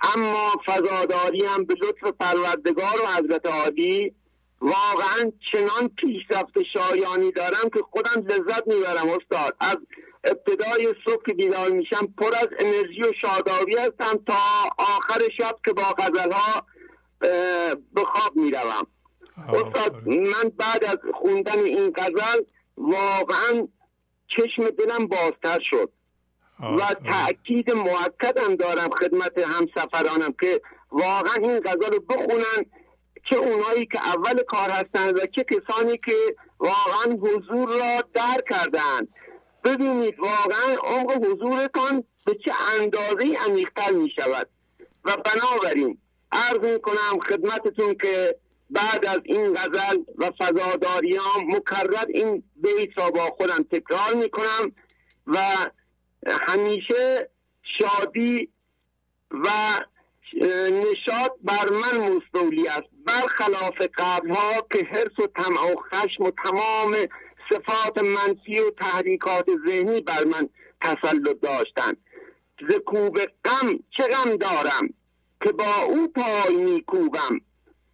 اما 0.00 0.52
فضاداریم 0.66 1.64
به 1.64 1.74
لطف 1.82 2.14
پروردگار 2.20 3.00
و 3.04 3.06
حضرت 3.06 3.46
عادی 3.46 4.12
واقعا 4.60 5.32
چنان 5.52 5.88
پیشرفت 5.88 6.62
شایانی 6.72 7.32
دارم 7.32 7.70
که 7.74 7.82
خودم 7.90 8.26
لذت 8.26 8.66
می‌برم 8.66 9.08
استاد. 9.08 9.56
از 9.60 9.76
ابتدای 10.24 10.94
صبح 11.04 11.22
که 11.26 11.34
بیدار 11.34 11.70
میشم 11.70 12.14
پر 12.18 12.34
از 12.34 12.48
انرژی 12.58 13.02
و 13.02 13.12
شادابی 13.20 13.76
هستم 13.76 14.24
تا 14.26 14.38
آخر 14.78 15.22
شب 15.38 15.56
که 15.64 15.72
با 15.72 15.82
غزلها 15.82 16.66
به 17.94 18.04
خواب 18.04 18.36
می‌روم. 18.36 18.86
استاد 19.48 20.08
من 20.08 20.48
بعد 20.58 20.84
از 20.84 20.98
خوندن 21.14 21.58
این 21.58 21.92
غزل 21.96 22.40
واقعا 22.76 23.68
چشم 24.28 24.70
دلم 24.70 25.06
بازتر 25.06 25.58
شد. 25.62 25.90
و 26.60 26.94
تاکید 27.10 27.70
موکدم 27.70 28.56
دارم 28.56 28.90
خدمت 28.90 29.38
همسفرانم 29.38 30.34
که 30.40 30.60
واقعا 30.90 31.34
این 31.34 31.60
غزل 31.60 31.92
رو 31.92 32.00
بخونن 32.00 32.64
چه 33.30 33.36
اونایی 33.36 33.86
که 33.86 34.08
اول 34.08 34.42
کار 34.42 34.70
هستند 34.70 35.16
و 35.16 35.26
چه 35.26 35.44
کسانی 35.44 35.98
که 35.98 36.36
واقعا 36.58 37.16
حضور 37.20 37.68
را 37.68 38.02
در 38.14 38.42
کردن. 38.50 39.08
ببینید 39.64 40.14
واقعا 40.18 40.76
عمق 40.82 41.24
حضورتان 41.26 42.04
به 42.26 42.34
چه 42.44 42.52
اندازه 42.80 43.38
عمیقتر 43.46 43.92
می 43.92 44.10
شود 44.10 44.48
و 45.04 45.16
بنابراین 45.16 45.98
عرض 46.32 46.58
می 46.58 46.80
کنم 46.80 47.20
خدمتتون 47.28 47.94
که 47.94 48.36
بعد 48.70 49.06
از 49.06 49.20
این 49.24 49.54
غزل 49.54 49.96
و 50.18 50.30
فضاداریام 50.38 51.56
مکرر 51.56 52.04
این 52.08 52.42
بیت 52.56 52.98
را 52.98 53.10
با 53.10 53.26
خودم 53.26 53.66
تکرار 53.70 54.14
می 54.14 54.30
کنم 54.30 54.72
و 55.26 55.38
همیشه 56.26 57.30
شادی 57.78 58.48
و 59.30 59.48
نشاط 60.70 61.32
بر 61.44 61.70
من 61.70 62.08
مستولی 62.08 62.68
است. 62.68 62.88
برخلاف 63.06 63.82
قبلها 63.98 64.66
که 64.72 64.84
حرس 64.84 65.18
و 65.18 65.26
طمع 65.26 65.72
و 65.72 65.76
خشم 65.76 66.24
و 66.24 66.30
تمام 66.44 66.96
صفات 67.50 67.98
منفی 67.98 68.60
و 68.60 68.70
تحریکات 68.70 69.46
ذهنی 69.66 70.00
بر 70.00 70.24
من 70.24 70.48
تسلط 70.80 71.40
داشتند. 71.40 71.96
ز 72.70 72.74
کوب 72.74 73.18
غم 73.44 73.78
چه 73.96 74.08
غم 74.08 74.36
دارم 74.36 74.88
که 75.42 75.52
با 75.52 75.74
او 75.86 76.12
پای 76.12 76.56
میکوبم؟ 76.56 77.40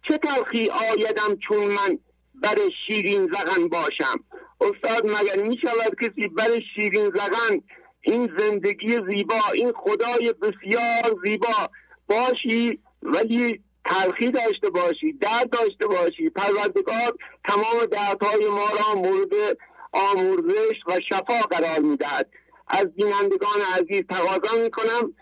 چه 0.07 0.17
تلخی 0.17 0.69
آیدم 0.69 1.37
چون 1.47 1.63
من 1.63 1.99
بر 2.35 2.57
شیرین 2.87 3.27
زغن 3.27 3.67
باشم؟ 3.67 4.19
استاد 4.61 5.05
مگر 5.05 5.43
می 5.43 5.57
شود 5.57 5.95
کسی 6.01 6.27
بر 6.27 6.59
شیرین 6.75 7.09
زغن 7.09 7.61
این 8.05 8.31
زندگی 8.37 8.89
زیبا 9.09 9.41
این 9.53 9.73
خدای 9.75 10.33
بسیار 10.41 11.19
زیبا. 11.25 11.69
باشی 12.07 12.79
ولی 13.03 13.61
تلخی 13.85 14.31
داشته 14.31 14.69
باشی 14.69 15.13
درد 15.13 15.49
داشته 15.49 15.87
باشی. 15.87 16.29
پروردگار 16.29 17.17
تمام 17.43 17.85
دردهای 17.91 18.49
ما 18.49 18.69
را 18.69 19.01
مورد 19.01 19.57
آموزش 19.91 20.75
و 20.87 20.99
شفا 21.09 21.39
قرار 21.39 21.79
می‌دهد. 21.79 22.29
از 22.67 22.85
بینندگان 22.95 23.61
عزیز 23.79 24.03
تقاضا 24.09 24.63
می‌کنم 24.63 25.13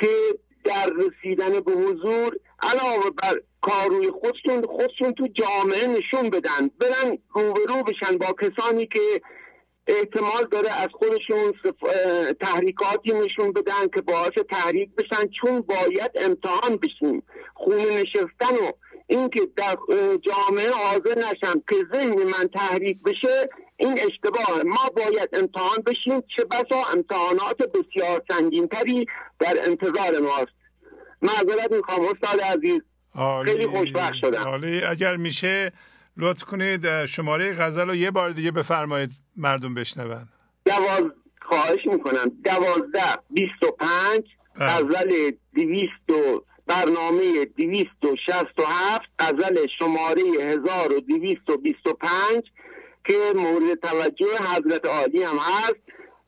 که 0.00 0.08
در 0.64 0.90
رسیدن 0.96 1.60
به 1.60 1.72
حضور 1.72 2.36
علاوه 2.62 3.10
بر 3.10 3.40
کاروی 3.60 4.10
خودشون 4.10 4.66
خودشون 4.66 5.12
تو 5.12 5.28
جامعه 5.34 5.86
نشون 5.86 6.30
بدن. 6.30 6.70
برن 6.80 7.18
روبرو 7.34 7.82
بشن 7.82 8.18
با 8.18 8.26
کسانی 8.32 8.86
که 8.86 9.20
احتمال 9.86 10.44
داره 10.50 10.70
از 10.70 10.88
خودشون 10.92 11.54
تحریکاتی 12.40 13.12
نشون 13.12 13.52
بدن 13.52 13.88
که 13.94 14.00
باعث 14.00 14.32
تحریک 14.50 14.90
بشن 14.94 15.28
چون 15.40 15.60
باید 15.60 16.10
امتحان 16.14 16.76
بشیم. 16.76 17.22
خونه 17.54 17.84
نشستن 17.84 18.54
و 18.54 18.72
اینکه 19.06 19.40
در 19.56 19.76
جامعه 20.22 20.70
حاضر 20.70 21.18
نشم 21.18 21.62
که 21.68 21.76
ذهن 21.92 22.22
من 22.22 22.48
تحریک 22.54 23.02
بشه 23.02 23.48
این 23.76 24.00
اشتباه 24.00 24.62
ما 24.64 24.88
باید 24.96 25.28
امتحان 25.32 25.78
بشیم 25.86 26.22
چه 26.36 26.44
بسا 26.44 26.84
امتحانات 26.94 27.56
بسیار 27.56 28.22
سنگینتری 28.28 29.06
در 29.38 29.56
انتظار 29.66 30.20
ماست. 30.20 30.56
معذرت 31.22 31.72
می‌خوام 31.72 32.00
استاد 32.00 32.40
عزیز. 32.40 32.80
خیلی 33.44 33.66
خوشبخت 33.66 34.14
شدم. 34.20 34.62
اگر 34.90 35.16
میشه 35.16 35.72
لطف 36.16 36.44
کنید 36.44 37.06
شماره 37.06 37.52
غزل 37.52 37.88
رو 37.88 37.94
یه 37.94 38.10
بار 38.10 38.30
دیگه 38.30 38.50
بفرمایید 38.50 39.10
مردم 39.36 39.74
بشنون. 39.74 40.28
دواز 40.64 41.02
خواهش 41.42 41.86
می‌کنم. 41.86 42.32
دوازده 42.44 43.18
بیست 43.30 43.62
و 43.62 43.70
پنج 43.70 44.24
بله. 44.54 44.68
غزل 44.68 45.30
دویست 45.54 46.10
و 46.10 46.44
برنامه 46.66 47.44
دویست 47.44 48.04
و 48.04 48.16
شست 48.26 48.58
و 48.58 48.62
هفت 48.66 49.08
غزل 49.18 49.66
شماره 49.78 50.22
هزار 50.40 50.92
و 50.92 51.00
دویست 51.00 51.50
و 51.50 51.56
بیست 51.56 51.86
و 51.86 51.92
پنج 51.92 52.44
که 53.04 53.14
مورد 53.36 53.80
توجه 53.82 54.26
حضرت 54.38 54.86
عالی 54.86 55.22
هم 55.22 55.36
هست 55.36 55.76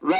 و 0.02 0.15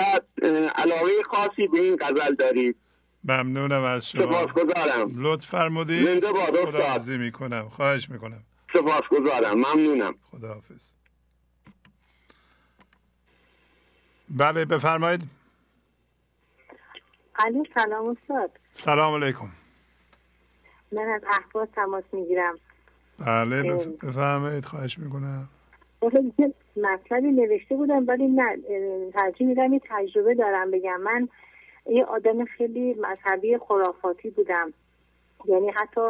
علاقه 0.75 1.23
خاصی 1.31 1.67
به 1.73 1.81
این 1.81 1.97
غزل 1.97 2.35
دارید. 2.35 2.77
ممنونم 3.25 3.83
از 3.83 4.11
شما. 4.11 4.23
سپاسگزارم. 4.23 5.13
لطف 5.17 5.47
فرمودید. 5.47 6.25
خدا 6.25 7.17
می‌کنم. 7.17 7.69
خواهش 7.69 8.11
می‌کنم. 8.11 8.45
سپاسگزارم. 8.73 9.55
ممنونم. 9.55 10.15
خداحافظ. 10.31 10.93
بله 14.31 14.65
بفرمایید. 14.65 15.23
علی 17.35 17.63
سلام 17.75 18.09
استاد. 18.09 18.51
سلام 18.73 19.23
علیکم. 19.23 19.49
من 20.93 21.09
از 21.09 21.23
احواز 21.25 21.69
تماس 21.75 22.05
می‌گیرم. 22.13 22.59
بله 23.19 23.63
بفرمایید 24.03 24.65
خواهش 24.65 24.99
می‌کنم. 24.99 25.49
مطلبی 26.77 27.33
نوشته 27.33 27.77
بودم 27.77 28.07
ولی 28.09 28.27
نه 28.27 28.57
ترجیح 29.15 29.47
میدم 29.47 29.71
این 29.71 29.81
تجربه 29.91 30.35
دارم 30.35 30.71
بگم. 30.71 31.01
من 31.01 31.29
یه 31.87 32.05
آدم 32.05 32.45
خیلی 32.45 32.95
مذهبی 32.95 33.59
خرافاتی 33.59 34.31
بودم. 34.31 34.73
یعنی 35.45 35.71
حتی 35.71 36.01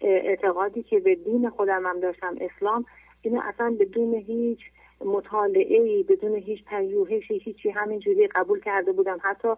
اعتقادی 0.00 0.82
که 0.82 1.00
به 1.00 1.14
دین 1.14 1.50
خودم 1.50 1.86
هم 1.86 2.00
داشتم 2.00 2.36
اسلام 2.40 2.84
اینو 3.22 3.40
اصلا 3.44 3.76
بدون 3.80 4.14
هیچ 4.14 4.60
مطالعه 5.04 5.82
ای 5.82 6.02
بدون 6.02 6.34
هیچ 6.34 6.64
پژوهشی 6.64 7.38
هیچی 7.38 7.70
همینجوری 7.70 8.26
قبول 8.26 8.60
کرده 8.60 8.92
بودم. 8.92 9.18
حتی 9.22 9.48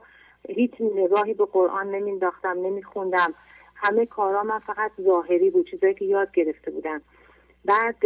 هیچ 0.49 0.73
نگاهی 0.81 1.35
به 1.35 1.45
قرآن 1.45 1.91
نمینداختم 1.95 2.67
نمیخوندم. 2.67 3.35
همه 3.75 4.07
کارا 4.07 4.43
من 4.43 4.59
فقط 4.59 4.91
ظاهری 5.01 5.51
بود 5.51 5.71
چیزایی 5.71 5.95
که 5.95 6.05
یاد 6.05 6.33
گرفته 6.33 6.71
بودم. 6.71 7.03
بعد 7.65 7.97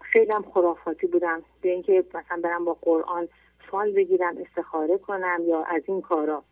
خیلی 0.00 0.32
خرافاتی 0.54 1.06
بودم. 1.06 1.42
به 1.62 1.68
اینکه 1.68 2.04
مثلا 2.14 2.40
برم 2.42 2.64
با 2.64 2.76
قرآن 2.82 3.28
فال 3.70 3.92
بگیرم 3.92 4.36
استخاره 4.38 4.98
کنم 4.98 5.40
یا 5.46 5.62
از 5.62 5.82
این 5.86 6.00
کارا. 6.00 6.42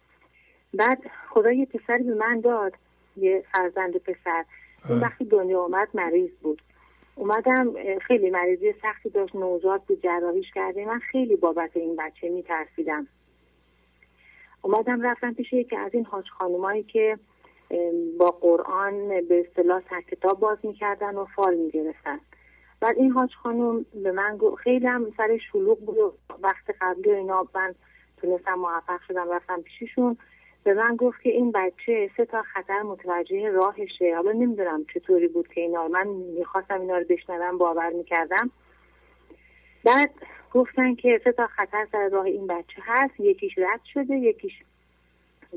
بعد 0.74 0.98
خدا 1.30 1.52
یه 1.52 1.66
پسری 1.66 2.02
به 2.02 2.14
من 2.14 2.40
داد 2.40 2.72
یه 3.16 3.44
فرزند 3.52 3.96
پسر. 3.96 4.44
اون 4.88 5.00
وقتی 5.00 5.24
دنیا 5.24 5.60
آمد 5.60 5.88
مریض 5.94 6.30
بود. 6.42 6.62
اومدم 7.14 7.74
خیلی 7.98 8.30
مریضی 8.30 8.74
سختی 8.82 9.10
داشت 9.10 9.36
نوزاد 9.36 9.82
بود 9.82 10.02
جراحیش 10.02 10.50
کرده 10.54 10.86
من 10.86 10.98
خیلی 10.98 11.36
بابت 11.36 11.70
این 11.76 11.96
بچه 11.96 12.28
میترسیدم. 12.28 13.06
اومدم 14.62 15.02
رفتم 15.02 15.34
پیش 15.34 15.52
یکی 15.52 15.76
از 15.76 15.94
این 15.94 16.04
حاج 16.04 16.28
خانومایی 16.28 16.82
که 16.82 17.18
با 18.18 18.30
قرآن 18.30 19.08
به 19.08 19.44
اصطلاح 19.48 19.82
سر 19.90 20.00
کتاب 20.00 20.40
باز 20.40 20.58
می‌کردن 20.62 21.14
و 21.14 21.24
فال 21.24 21.56
می‌گرفتن. 21.56 22.20
بعد 22.80 22.96
این 22.96 23.10
حاج 23.10 23.30
خانم 23.42 23.86
به 24.02 24.12
من 24.12 24.36
گفت 24.36 24.56
خیلی 24.56 24.86
هم 24.86 25.12
سر 25.16 25.38
شلوغ 25.52 25.78
بود 25.80 25.98
و 25.98 26.14
وقت 26.42 26.70
قبلی 26.80 27.10
اینا 27.10 27.48
من 27.54 27.74
تونستم 28.16 28.54
موفق 28.54 29.00
شدم 29.08 29.30
رفتم 29.30 29.62
پیششون. 29.62 30.16
به 30.68 30.74
من 30.74 30.96
گفت 30.96 31.22
که 31.22 31.30
این 31.30 31.52
بچه 31.52 32.10
سه 32.16 32.24
تا 32.24 32.42
خطر 32.42 32.82
متوجه 32.82 33.50
راهشه. 33.50 34.14
حالا 34.16 34.32
نمی‌دونم 34.32 34.84
چطوری 34.94 35.28
بود 35.28 35.48
که 35.48 35.60
اینا 35.60 35.88
من 35.88 36.06
می‌خواستم 36.08 36.80
اینا 36.80 36.98
رو 36.98 37.04
بشنوم 37.08 37.58
باور 37.58 37.90
می‌کردم. 37.90 38.50
بعد 39.84 40.10
گفتن 40.52 40.94
که 40.94 41.20
سه 41.24 41.32
تا 41.32 41.46
خطر 41.46 41.86
سر 41.92 42.08
راه 42.08 42.24
این 42.24 42.46
بچه 42.46 42.82
هست. 42.84 43.20
یکیش 43.20 43.58
رد 43.58 43.80
شده 43.92 44.14
یکیش 44.14 44.52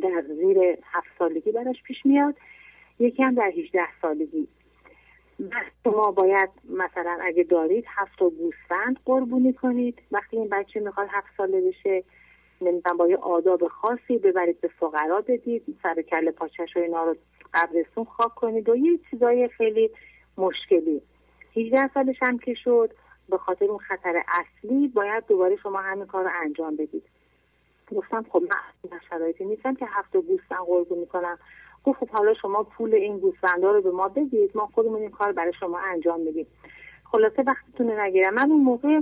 در 0.02 0.24
زیر 0.28 0.58
هفت 0.84 1.08
سالگی 1.20 1.52
براش 1.52 1.84
پیش 1.84 2.06
میاد 2.06 2.36
یکی 3.00 3.24
هم 3.24 3.36
در 3.36 3.52
18 3.58 3.82
سالگی. 4.02 4.48
شما 5.84 6.12
باید 6.12 6.50
مثلا 6.70 7.20
اگه 7.22 7.44
دارید 7.44 7.86
هفت 7.88 8.20
تا 8.20 8.30
گوسفند 8.30 9.00
قربونی 9.06 9.54
کنید. 9.54 10.02
وقتی 10.12 10.38
این 10.38 10.50
بچه 10.50 10.80
می‌خواد 10.80 11.08
هفت 11.12 11.28
ساله 11.38 11.62
بشه 11.62 12.04
نمی‌دونم 12.62 12.98
با 12.98 13.08
یه 13.08 13.18
آداب 13.18 13.68
خاصی 13.68 14.18
ببرید 14.18 14.62
به 14.62 14.68
فقرا 14.68 15.22
بدید 15.22 15.78
سر 15.84 16.02
کل 16.02 16.32
پاچش 16.32 16.78
و 16.78 16.80
اینا 16.80 17.04
رو 17.04 17.16
قبرستون 17.54 18.04
خاک 18.06 18.36
کنید 18.36 18.70
و 18.70 18.76
یه 18.76 19.00
چیزای 19.10 19.48
خیلی 19.48 19.92
مشکلی. 20.38 21.02
18 21.56 21.90
سالش 21.94 22.16
هم 22.22 22.38
که 22.38 22.54
شد 22.54 22.94
به 23.30 23.38
خاطر 23.38 23.66
اون 23.66 23.78
خطر 23.78 24.24
اصلی 24.28 24.88
باید 24.88 25.24
دوباره 25.28 25.56
شما 25.56 25.82
همین 25.82 26.06
کار 26.06 26.24
رو 26.24 26.30
انجام 26.44 26.76
بدید. 26.76 27.04
گفتم 27.96 28.26
خب 28.30 28.44
من 28.92 29.00
شرایطی 29.10 29.46
نیستم 29.46 29.76
که 29.76 29.86
هفت 29.90 30.18
گوسفند 30.18 30.66
قربون 30.68 31.00
می‌کنم. 31.00 31.40
گفت 31.84 32.00
خب 32.00 32.10
حالا 32.10 32.34
شما 32.34 32.64
پول 32.64 32.94
این 32.94 33.20
گوسفندا 33.20 33.72
رو 33.72 33.82
به 33.82 33.92
ما 33.92 34.08
بدید 34.08 34.52
ما 34.56 34.70
خودمون 34.74 35.02
این 35.02 35.10
کار 35.10 35.32
برای 35.32 35.54
شما 35.60 35.80
انجام 35.80 36.20
میدیم. 36.20 36.48
خلاصه 37.04 37.44
وقتتون 37.48 37.90
رو 37.90 38.02
نگیرم. 38.02 38.34
من 38.34 38.52
اون 38.52 38.62
موقع 38.62 39.02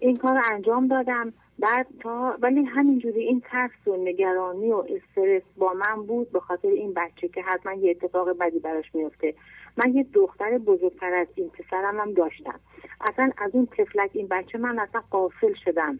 این 0.00 0.16
کار 0.16 0.42
انجام 0.52 0.88
دادم. 0.88 1.32
بعد 1.58 1.86
تا 2.00 2.36
ولی 2.40 2.64
همینجوری 2.64 3.20
این 3.20 3.40
ترس 3.40 3.86
و 3.86 3.96
نگرانی 3.96 4.72
و 4.72 4.76
استرس 4.76 5.42
با 5.56 5.72
من 5.72 6.02
بود 6.06 6.32
به 6.32 6.40
خاطر 6.40 6.68
این 6.68 6.94
بچه 6.94 7.28
که 7.28 7.42
حتما 7.42 7.72
یه 7.72 7.90
اتفاق 7.90 8.38
بدی 8.38 8.58
براش 8.58 8.94
میفته. 8.94 9.34
من 9.76 9.94
یه 9.94 10.06
دختر 10.12 10.58
بزرگتر 10.58 11.14
از 11.14 11.26
این 11.34 11.50
پسرم 11.50 12.00
هم 12.00 12.12
داشتم. 12.12 12.60
اصلا 13.00 13.30
از 13.38 13.50
اون 13.54 13.66
تفلک 13.66 14.10
این 14.14 14.26
بچه 14.26 14.58
من 14.58 14.78
اصلا 14.78 15.02
قافل 15.10 15.54
شدم. 15.64 15.98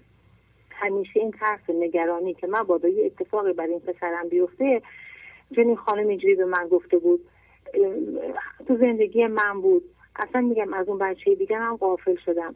همیشه 0.70 1.20
این 1.20 1.30
ترس 1.30 1.60
و 1.68 1.72
نگرانی 1.72 2.34
که 2.34 2.46
من 2.46 2.62
با 2.62 2.80
یه 2.88 3.06
اتفاقی 3.06 3.52
برای 3.52 3.70
این 3.70 3.80
پسرم 3.80 4.28
بیفته 4.28 4.82
این 5.50 5.76
خانم 5.76 6.08
اینجوری 6.08 6.34
به 6.34 6.44
من 6.44 6.68
گفته 6.70 6.98
بود 6.98 7.20
تو 8.68 8.76
زندگی 8.76 9.26
من 9.26 9.60
بود. 9.60 9.82
اصلا 10.16 10.40
میگم 10.40 10.74
از 10.74 10.88
اون 10.88 10.98
بچه 10.98 11.34
دیگه 11.34 11.58
هم 11.58 11.76
قافل 11.76 12.16
شدم. 12.16 12.54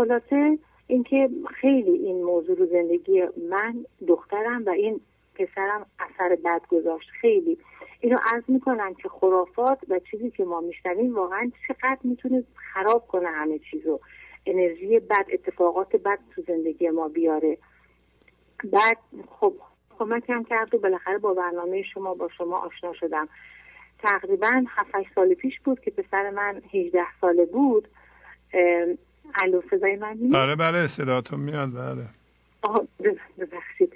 خلاصه 0.00 0.58
اینکه 0.86 1.30
خیلی 1.60 1.90
این 1.90 2.24
موضوع 2.24 2.56
رو 2.56 2.66
زندگی 2.66 3.22
من 3.50 3.84
دخترم 4.08 4.64
و 4.66 4.70
این 4.70 5.00
پسرم 5.34 5.86
اثر 5.98 6.36
بد 6.44 6.62
گذاشت. 6.68 7.08
خیلی. 7.20 7.58
اینو 8.00 8.16
عرض 8.32 8.42
می‌کنم 8.48 8.94
که 8.94 9.08
خرافات 9.08 9.78
و 9.88 9.98
چیزی 10.10 10.30
که 10.30 10.44
ما 10.44 10.60
میشنویم 10.60 11.14
واقعا 11.14 11.50
چقدر 11.68 11.98
می‌تونه 12.04 12.44
خراب 12.54 13.06
کنه 13.06 13.28
همه 13.28 13.58
چیزو 13.58 14.00
انرژی 14.46 14.98
بد 14.98 15.26
اتفاقات 15.32 15.96
بد 15.96 16.18
تو 16.34 16.42
زندگی 16.42 16.90
ما 16.90 17.08
بیاره. 17.08 17.58
بعد 18.64 18.98
خب 19.30 19.52
کمکم 19.98 20.42
کرد 20.44 20.74
و 20.74 20.78
بالاخره 20.78 21.18
با 21.18 21.34
برنامه 21.34 21.82
شما 21.82 22.14
با 22.14 22.28
شما 22.28 22.58
آشنا 22.58 22.92
شدم. 22.92 23.28
تقریبا 23.98 24.64
7 24.68 25.14
سال 25.14 25.34
پیش 25.34 25.60
بود 25.60 25.80
که 25.80 25.90
پسر 25.90 26.30
من 26.30 26.62
18 26.74 27.04
ساله 27.20 27.46
بود. 27.46 27.88
الو 29.42 29.62
صدای 29.70 29.96
من 29.96 30.16
میاد 30.16 30.32
بله 30.32 30.56
بله 30.56 30.86
صداتون 30.86 31.40
میاد 31.40 31.68
بله. 31.74 32.04
ببخشید. 33.38 33.92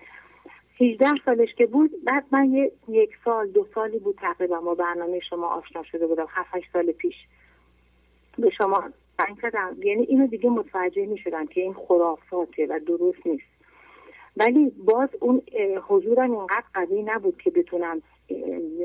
18 0.80 1.06
سالش 1.24 1.54
که 1.54 1.66
بود 1.66 1.90
بعد 2.04 2.24
من 2.30 2.52
یه 2.52 2.72
یک 2.88 3.10
سال 3.24 3.48
دو 3.48 3.66
سالی 3.74 3.98
بود 3.98 4.18
تقریبا 4.20 4.60
با 4.60 4.74
برنامه 4.74 5.20
شما 5.20 5.46
آشنا 5.46 5.82
شده 5.82 6.06
بودم. 6.06 6.26
7 6.28 6.48
سال 6.72 6.92
پیش. 6.92 7.14
به 8.38 8.50
شما 8.50 8.84
زنگ 9.18 9.38
زدم. 9.42 9.76
یعنی 9.82 10.02
اینو 10.02 10.26
دیگه 10.26 10.50
متوجه 10.50 11.06
می 11.06 11.18
شدم 11.18 11.46
که 11.46 11.60
این 11.60 11.74
خرافاته 11.74 12.66
و 12.66 12.80
درست 12.86 13.26
نیست. 13.26 13.54
ولی 14.36 14.72
باز 14.84 15.08
اون 15.20 15.42
حضورم 15.88 16.30
اینقدر 16.30 16.64
قوی 16.74 17.02
نبود 17.02 17.42
که 17.42 17.50
بتونم 17.50 18.02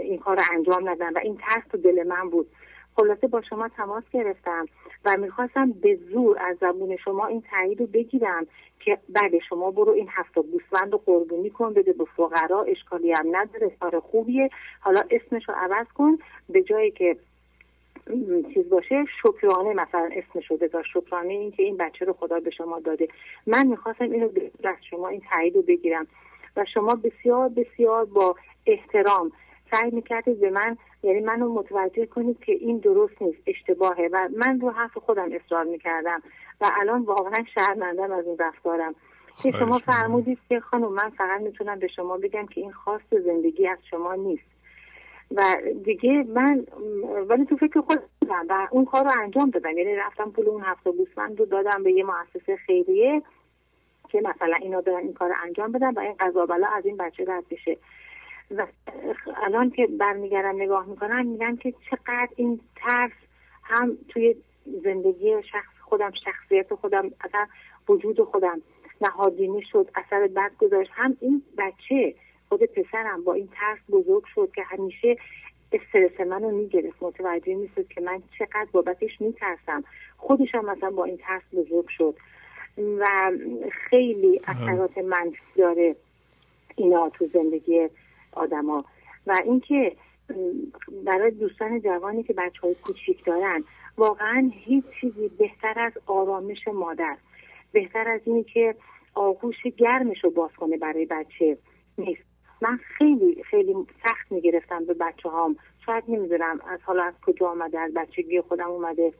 این 0.03 0.17
کار 0.17 0.37
رو 0.37 0.43
انجام 0.51 0.89
ندم 0.89 1.13
و 1.15 1.19
این 1.23 1.37
ترس 1.37 1.63
تو 1.71 1.77
دل 1.77 2.07
من 2.07 2.29
بود. 2.29 2.47
خلاصه 2.99 3.27
با 3.27 3.41
شما 3.41 3.69
تماس 3.69 4.03
گرفتم 4.13 4.65
و 5.05 5.17
می‌خواستم 5.17 5.71
به 5.71 5.99
زور 6.11 6.37
از 6.39 6.57
زبون 6.61 6.97
شما 6.97 7.27
این 7.27 7.43
تایید 7.51 7.79
رو 7.79 7.87
بگیرم 7.87 8.47
که 8.79 8.97
بله 9.09 9.39
شما 9.49 9.71
برو 9.71 9.91
این 9.91 10.07
هفته 10.11 10.41
گوسفند 10.41 10.91
رو 10.91 11.01
قربونی 11.05 11.49
کن 11.49 11.73
بده 11.73 11.93
به 11.93 12.05
فقرا 12.17 12.63
اشکالی 12.63 13.11
هم 13.11 13.25
نداره 13.31 13.71
کار 13.79 13.99
خوبیه. 13.99 14.49
حالا 14.79 15.03
اسمش 15.11 15.49
رو 15.49 15.55
عوض 15.57 15.87
کن 15.95 16.17
به 16.49 16.63
جایی 16.63 16.91
که 16.91 17.17
چیز 18.53 18.69
باشه 18.69 19.05
شکرانه 19.23 19.73
مثلا 19.73 20.09
شده 20.47 20.67
تا 20.67 20.83
شکرانه 20.83 21.33
این 21.33 21.51
که 21.51 21.63
این 21.63 21.77
بچه 21.77 22.05
رو 22.05 22.13
خدا 22.13 22.39
به 22.39 22.49
شما 22.49 22.79
داده. 22.79 23.07
من 23.47 23.67
می‌خواستم 23.67 24.11
اینو 24.11 24.29
از 24.63 24.75
شما 24.89 25.07
این 25.07 25.21
تایید 25.31 25.55
رو 25.55 25.61
بگیرم 25.61 26.07
و 26.57 26.65
شما 26.73 26.95
بسیار 26.95 27.49
بسیار 27.49 28.05
با 28.05 28.35
احترام 28.65 29.31
سعی 29.71 29.91
می‌کردید 29.91 30.39
به 30.39 30.49
من 30.49 30.77
یعنی 31.03 31.19
منو 31.19 31.53
متوجه 31.53 32.05
کنید 32.05 32.39
که 32.39 32.51
این 32.51 32.77
درست 32.77 33.21
نیست 33.21 33.39
اشتباهه 33.47 34.09
و 34.11 34.29
من 34.37 34.59
رو 34.59 34.69
حرف 34.69 34.97
خودم 34.97 35.29
اصرار 35.31 35.63
می‌کردم 35.63 36.21
و 36.61 36.71
الان 36.81 37.01
واقعا 37.01 37.43
شرمندم 37.55 38.11
از 38.11 38.25
این 38.25 38.37
رفتارم. 38.39 38.95
که 39.43 39.51
شما 39.51 39.77
فرمودید 39.77 40.39
که 40.49 40.59
خانم 40.59 40.93
من 40.93 41.09
فقط 41.09 41.41
می‌تونم 41.41 41.79
به 41.79 41.87
شما 41.87 42.17
بگم 42.17 42.45
که 42.45 42.61
این 42.61 42.71
خواست 42.71 43.19
زندگی 43.19 43.67
از 43.67 43.77
شما 43.89 44.15
نیست. 44.15 44.49
و 45.35 45.43
دیگه 45.83 46.23
من 46.23 46.65
ولی 47.29 47.45
تو 47.45 47.57
فکر 47.57 47.81
خود 47.81 47.99
و 48.29 48.67
اون 48.71 48.85
کار 48.85 49.03
رو 49.03 49.11
انجام 49.23 49.49
دادم. 49.49 49.77
یعنی 49.77 49.95
رفتم 49.95 50.31
پول 50.31 50.49
اون 50.49 50.61
هفته 50.61 50.91
گوسفند 50.91 51.39
رو 51.39 51.45
دادم 51.45 51.83
به 51.83 51.91
یه 51.91 52.03
مؤسسه 52.03 52.55
خیریه 52.55 53.21
که 54.09 54.21
مثلا 54.21 54.55
اینا 54.61 54.81
دارن 54.81 55.03
این 55.03 55.13
کار 55.13 55.33
انجام 55.43 55.71
بدن 55.71 55.93
و 55.93 55.99
این 55.99 56.15
قضا 56.19 56.45
بلا 56.45 56.67
از 56.67 56.85
این 56.85 56.97
بچه 56.97 57.25
رد 57.27 57.43
بشه 57.49 57.77
و 58.51 58.67
الان 59.43 59.69
که 59.69 59.87
برمیگردم 59.87 60.61
نگاه 60.61 60.85
می‌کنم 60.85 61.25
میگم 61.25 61.55
که 61.55 61.73
چقدر 61.89 62.29
این 62.35 62.59
ترس 62.75 63.11
هم 63.63 63.97
توی 64.09 64.35
زندگی 64.83 65.43
شخص 65.51 65.79
خودم 65.81 66.11
شخصیت 66.25 66.73
خودم 66.75 67.11
اصلا 67.21 67.47
وجود 67.89 68.23
خودم 68.23 68.61
نهادینی 69.01 69.61
شد 69.71 69.89
اثر 69.95 70.27
بد 70.27 70.51
گذاشت. 70.59 70.91
هم 70.93 71.17
این 71.19 71.43
بچه 71.57 72.15
خود 72.49 72.63
پسرم 72.63 73.23
با 73.23 73.33
این 73.33 73.49
ترس 73.53 73.79
بزرگ 73.89 74.23
شد 74.35 74.51
که 74.55 74.63
همیشه 74.63 75.17
استرس 75.71 76.19
منو 76.19 76.51
می‌گرفت 76.51 77.03
متوجه 77.03 77.55
می‌شد 77.55 77.87
که 77.87 78.01
من 78.01 78.21
چقدر 78.39 78.67
بابتش 78.71 79.21
میترسم. 79.21 79.83
خودش 80.17 80.55
هم 80.55 80.65
مثلا 80.65 80.89
با 80.89 81.05
این 81.05 81.17
ترس 81.17 81.43
بزرگ 81.53 81.87
شد 81.87 82.15
و 82.77 83.31
خیلی 83.71 84.41
اثرات 84.47 84.97
منفی 84.97 85.41
داره 85.57 85.95
اینا 86.75 87.09
تو 87.09 87.27
زندگی 87.33 87.89
آدما. 88.31 88.85
و 89.27 89.41
اینکه 89.45 89.95
برای 91.05 91.31
دوستان 91.31 91.81
جوانی 91.81 92.23
که 92.23 92.33
بچه 92.33 92.61
های 92.61 92.75
کوچیک 92.75 93.25
دارن 93.25 93.63
واقعا 93.97 94.51
هیچ 94.53 94.85
چیزی 95.01 95.27
بهتر 95.29 95.79
از 95.79 95.93
آرامش 96.05 96.67
مادر. 96.67 97.17
بهتر 97.71 98.07
از 98.07 98.21
اینی 98.25 98.43
که 98.43 98.75
آغوش 99.15 99.61
گرمش 99.77 100.23
رو 100.23 100.29
باز 100.29 100.51
کنه 100.51 100.77
برای 100.77 101.05
بچه 101.05 101.57
نیست. 101.97 102.23
من 102.61 102.77
خیلی 102.77 103.43
خیلی 103.43 103.75
سخت 104.03 104.31
می‌گرفتم 104.31 104.85
به 104.85 104.93
بچه 104.93 105.29
هام 105.29 105.55
شاید 105.85 106.03
نمی‌دونم 106.07 106.59
از 106.67 106.79
حالا 106.83 107.03
از 107.03 107.13
کجا 107.25 107.47
آمده 107.47 107.79
از 107.79 107.93
بچگی 107.93 108.41
خودم 108.41 108.67
اومده. 108.69 109.13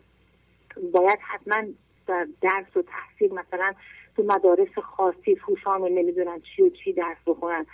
باید 0.94 1.20
حتما 1.22 1.64
در 2.08 2.28
درس 2.42 2.78
و 2.78 2.82
تحصیل 2.82 3.34
مثلا 3.34 3.74
تو 4.16 4.24
مدارس 4.24 4.78
خاصی 4.84 5.36
فوشان 5.36 5.82
و 5.82 5.90
نمی‌دونم 5.90 6.42
چی 6.42 6.62
و 6.62 6.70
چی 6.70 6.94
درس 6.94 7.18
بخونن. 7.26 7.66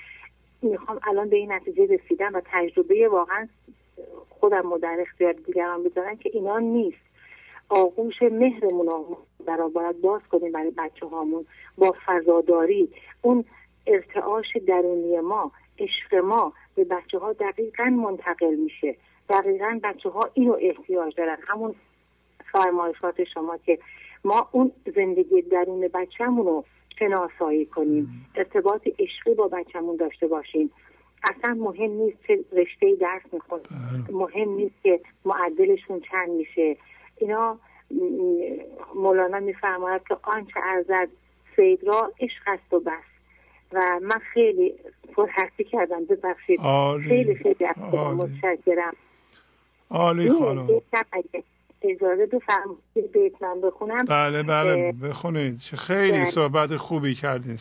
می‌خوام 0.66 1.00
الان 1.08 1.30
به 1.30 1.36
این 1.36 1.52
نتیجه 1.52 1.86
رسیدم 1.86 2.34
و 2.34 2.42
تجربه 2.46 3.08
واقعا 3.10 3.48
خودم 4.30 4.72
رو 4.72 4.78
در 4.78 4.98
اختیار 5.00 5.34
دیگران 5.34 5.84
بذارن 5.84 6.16
که 6.16 6.30
اینا 6.34 6.60
نیست. 6.60 6.98
آغوش 7.70 8.22
مهرمون 8.22 8.88
رو 8.88 9.18
برای 9.46 9.70
باید 9.70 10.02
باز 10.02 10.22
کنیم 10.32 10.52
برای 10.52 10.72
بچه 10.78 11.06
هامون 11.06 11.46
با 11.78 11.96
فضاداری. 12.06 12.90
اون 13.22 13.46
ارتعاش 13.88 14.46
درونی 14.68 15.20
ما 15.20 15.52
عشق 15.80 16.16
ما 16.16 16.54
به 16.76 16.84
بچه 16.84 17.18
ها 17.18 17.34
دقیقا 17.34 17.84
منتقل 17.84 18.56
میشه. 18.56 18.96
دقیقا 19.30 19.80
بچه 19.84 20.10
ها 20.10 20.30
اینو 20.34 20.58
احتیاج 20.62 21.16
دارن. 21.16 21.38
همون 21.48 21.76
فرمایشات 22.52 23.24
شما 23.24 23.58
که 23.58 23.80
ما 24.24 24.50
اون 24.52 24.72
زندگی 24.96 25.42
درون 25.42 25.88
بچهمون 25.94 26.46
رو 26.46 26.64
شناسایی 27.00 27.66
کنیم. 27.66 28.26
ارتباط 28.36 28.88
عشقی 29.00 29.34
با 29.34 29.48
بچهمون 29.48 29.96
داشته 29.96 30.28
باشیم. 30.28 30.72
اصلا 31.24 31.54
مهم 31.54 31.92
نیست 31.92 32.18
چه 32.28 32.40
رشته 32.52 32.96
درس 32.96 33.22
میخون 33.34 33.60
بله. 33.60 34.18
مهم 34.18 34.50
نیست 34.50 34.76
که 34.84 35.00
معدلشون 35.26 36.02
چند 36.12 36.30
میشه. 36.30 36.78
اینا 37.18 37.60
مولانا 38.96 39.40
میفرماید 39.40 40.02
که 40.08 40.18
آنچه 40.24 40.60
ارزد 40.64 41.10
سید 41.56 41.84
را 41.84 42.12
عشق 42.20 42.44
است 42.48 42.74
و 42.74 42.80
بس. 42.80 43.04
و 43.74 44.00
من 44.02 44.20
خیلی 44.34 44.74
پرحرفی 45.14 45.64
کردم 45.64 46.06
ببخشید. 46.06 46.60
عالی. 46.60 47.04
خیلی 47.04 47.36
خیلی 47.36 47.66
از 47.66 47.94
عالی. 47.94 48.18
متشکرم. 48.18 48.96
عالی 49.90 50.30
خانم. 50.30 50.68
اجازه 51.92 52.26
بفرمایید 52.26 53.12
بیت 53.14 53.42
من 53.42 53.62
بخونم. 53.62 54.06
بله 54.06 54.44
بله 54.44 54.92
بخونید. 54.92 55.58
خیلی 55.58 56.12
بله. 56.12 56.26
صحبت 56.26 56.76
خوبی 56.76 57.14
کردین. 57.14 57.58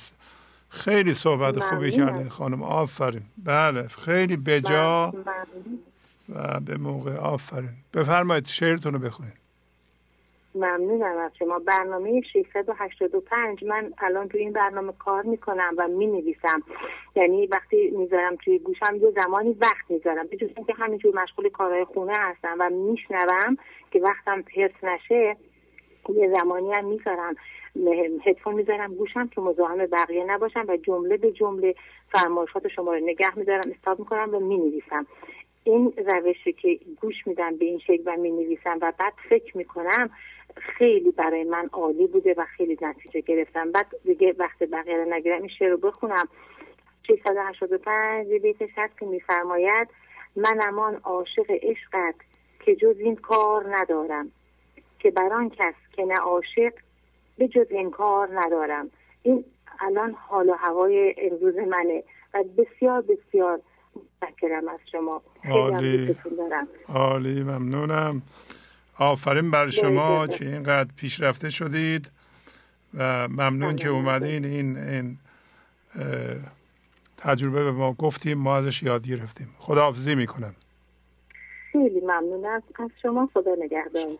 خیلی 0.68 1.14
صحبت 1.14 1.58
خوبی. 1.58 1.90
کردین 1.90 2.28
خانم. 2.28 2.62
آفرین. 2.62 3.22
بله 3.44 3.82
خیلی 3.82 4.36
بجا 4.36 5.12
ممنون. 5.14 5.78
و 6.28 6.60
به 6.60 6.76
موقع 6.76 7.16
آفرین. 7.16 7.70
بفرمایید 7.94 8.46
شعرتون 8.46 8.92
رو 8.92 8.98
بخونید. 8.98 9.44
ممنونم 10.54 11.16
از 11.18 11.30
شما. 11.38 11.58
برنامه 11.58 12.20
685 12.32 13.64
من 13.64 13.92
الان 13.98 14.28
توی 14.28 14.40
این 14.40 14.52
برنامه 14.52 14.92
کار 14.98 15.22
می‌کنم 15.22 15.74
و 15.78 15.88
می 15.88 16.06
نویسم 16.06 16.62
یعنی 17.16 17.46
وقتی 17.46 17.90
می‌ذارم 17.90 18.36
توی 18.36 18.58
گوشم 18.58 18.96
یه 18.96 19.12
زمانی 19.24 19.56
وقت 19.60 19.84
می‌ذارم. 19.88 20.26
به 20.26 20.36
جز 20.36 20.48
اینکه 20.56 20.74
همینجور 20.78 21.22
مشغول 21.22 21.48
کارهای 21.48 21.84
خونه 21.84 22.14
هستم 22.16 22.56
و 22.60 22.70
میشنوم 22.70 23.56
که 23.94 24.00
وقتم 24.00 24.42
پرس 24.42 24.84
نشه 24.84 25.36
یه 26.08 26.30
زمانی 26.38 26.72
هم 26.72 26.84
می‌ذارم 26.84 27.34
هدفون 28.26 28.54
می‌ذارم 28.54 28.94
گوشم 28.94 29.28
که 29.28 29.40
مزاحم 29.40 29.86
بقیه 29.86 30.24
نباشم 30.24 30.64
و 30.68 30.76
جمله 30.76 31.16
به 31.16 31.32
جمله 31.32 31.74
فرمایشات 32.12 32.68
شما 32.68 32.94
رو 32.94 33.00
نگه 33.00 33.38
میدارم 33.38 33.70
استاب 33.70 33.98
می‌کنم 33.98 34.34
و 34.34 34.40
می 34.40 34.58
نویسم 34.58 35.06
این 35.64 35.92
روشی 35.96 36.52
که 36.52 36.80
گوش 37.00 37.26
میدم 37.26 37.56
به 37.56 37.64
این 37.64 37.78
شکل 37.78 38.02
و 38.06 38.16
می 38.16 38.30
نویسم 38.30 38.78
و 38.82 38.92
بعد 38.98 39.12
فکر 39.28 39.56
می‌کنم 39.56 40.10
خیلی 40.56 41.10
برای 41.10 41.44
من 41.44 41.68
عالی 41.72 42.06
بوده 42.06 42.34
و 42.38 42.44
خیلی 42.56 42.78
نتیجه 42.82 43.20
گرفتم. 43.20 43.72
بعد 43.72 43.86
دیگه 44.04 44.34
وقت 44.38 44.62
بقیه 44.62 44.96
رو 44.96 45.14
نگیرم 45.14 45.38
این 45.38 45.48
شعر 45.58 45.70
رو 45.70 45.76
بخونم. 45.76 46.28
685 47.06 48.26
بیتش 48.42 48.70
هست 48.76 48.98
که 48.98 49.06
میفرماید 49.06 49.88
من 50.36 50.60
امان 50.68 50.94
عاشق 51.04 51.50
عشقت 51.50 52.14
که 52.64 52.76
جز 52.76 52.94
این 52.98 53.16
کار 53.16 53.76
ندارم. 53.76 54.30
که 54.98 55.10
بر 55.10 55.32
آن 55.32 55.50
کس 55.50 55.74
که 55.92 56.04
نه 56.04 56.14
عاشق 56.14 56.72
به 57.38 57.48
جز 57.48 57.66
این 57.70 57.90
کار 57.90 58.28
ندارم. 58.40 58.90
این 59.22 59.44
الان 59.80 60.14
حال 60.28 60.48
و 60.48 60.54
هوای 60.54 61.14
امروز 61.18 61.54
منه 61.56 62.04
و 62.34 62.44
بسیار 62.58 63.02
بسیار 63.02 63.60
متشکرم 64.22 64.68
از 64.68 64.80
شما. 64.92 65.22
عالی. 65.44 66.16
عالی 66.88 67.42
ممنونم. 67.42 68.22
آفرین 68.98 69.50
بر 69.50 69.68
شما. 69.68 70.26
که 70.26 70.44
اینقدر 70.44 70.90
پیشرفته 70.96 71.50
شدید 71.50 72.10
و 72.94 73.28
ممنون 73.28 73.76
که 73.76 73.88
اومدین 73.88 74.44
این 74.44 74.76
این 74.76 75.18
تجربه 77.16 77.64
به 77.64 77.72
ما 77.72 77.92
گفتیم 77.92 78.38
ما 78.38 78.56
ازش 78.56 78.82
یاد 78.82 79.06
گرفتیم. 79.06 79.54
خداحافظی 79.58 80.14
می‌کنم. 80.14 80.54
خیلی 81.74 82.00
ممنونم 82.00 82.62
از 82.74 82.90
شما 83.02 83.30
خدا 83.34 83.50
نگهدار. 83.58 84.18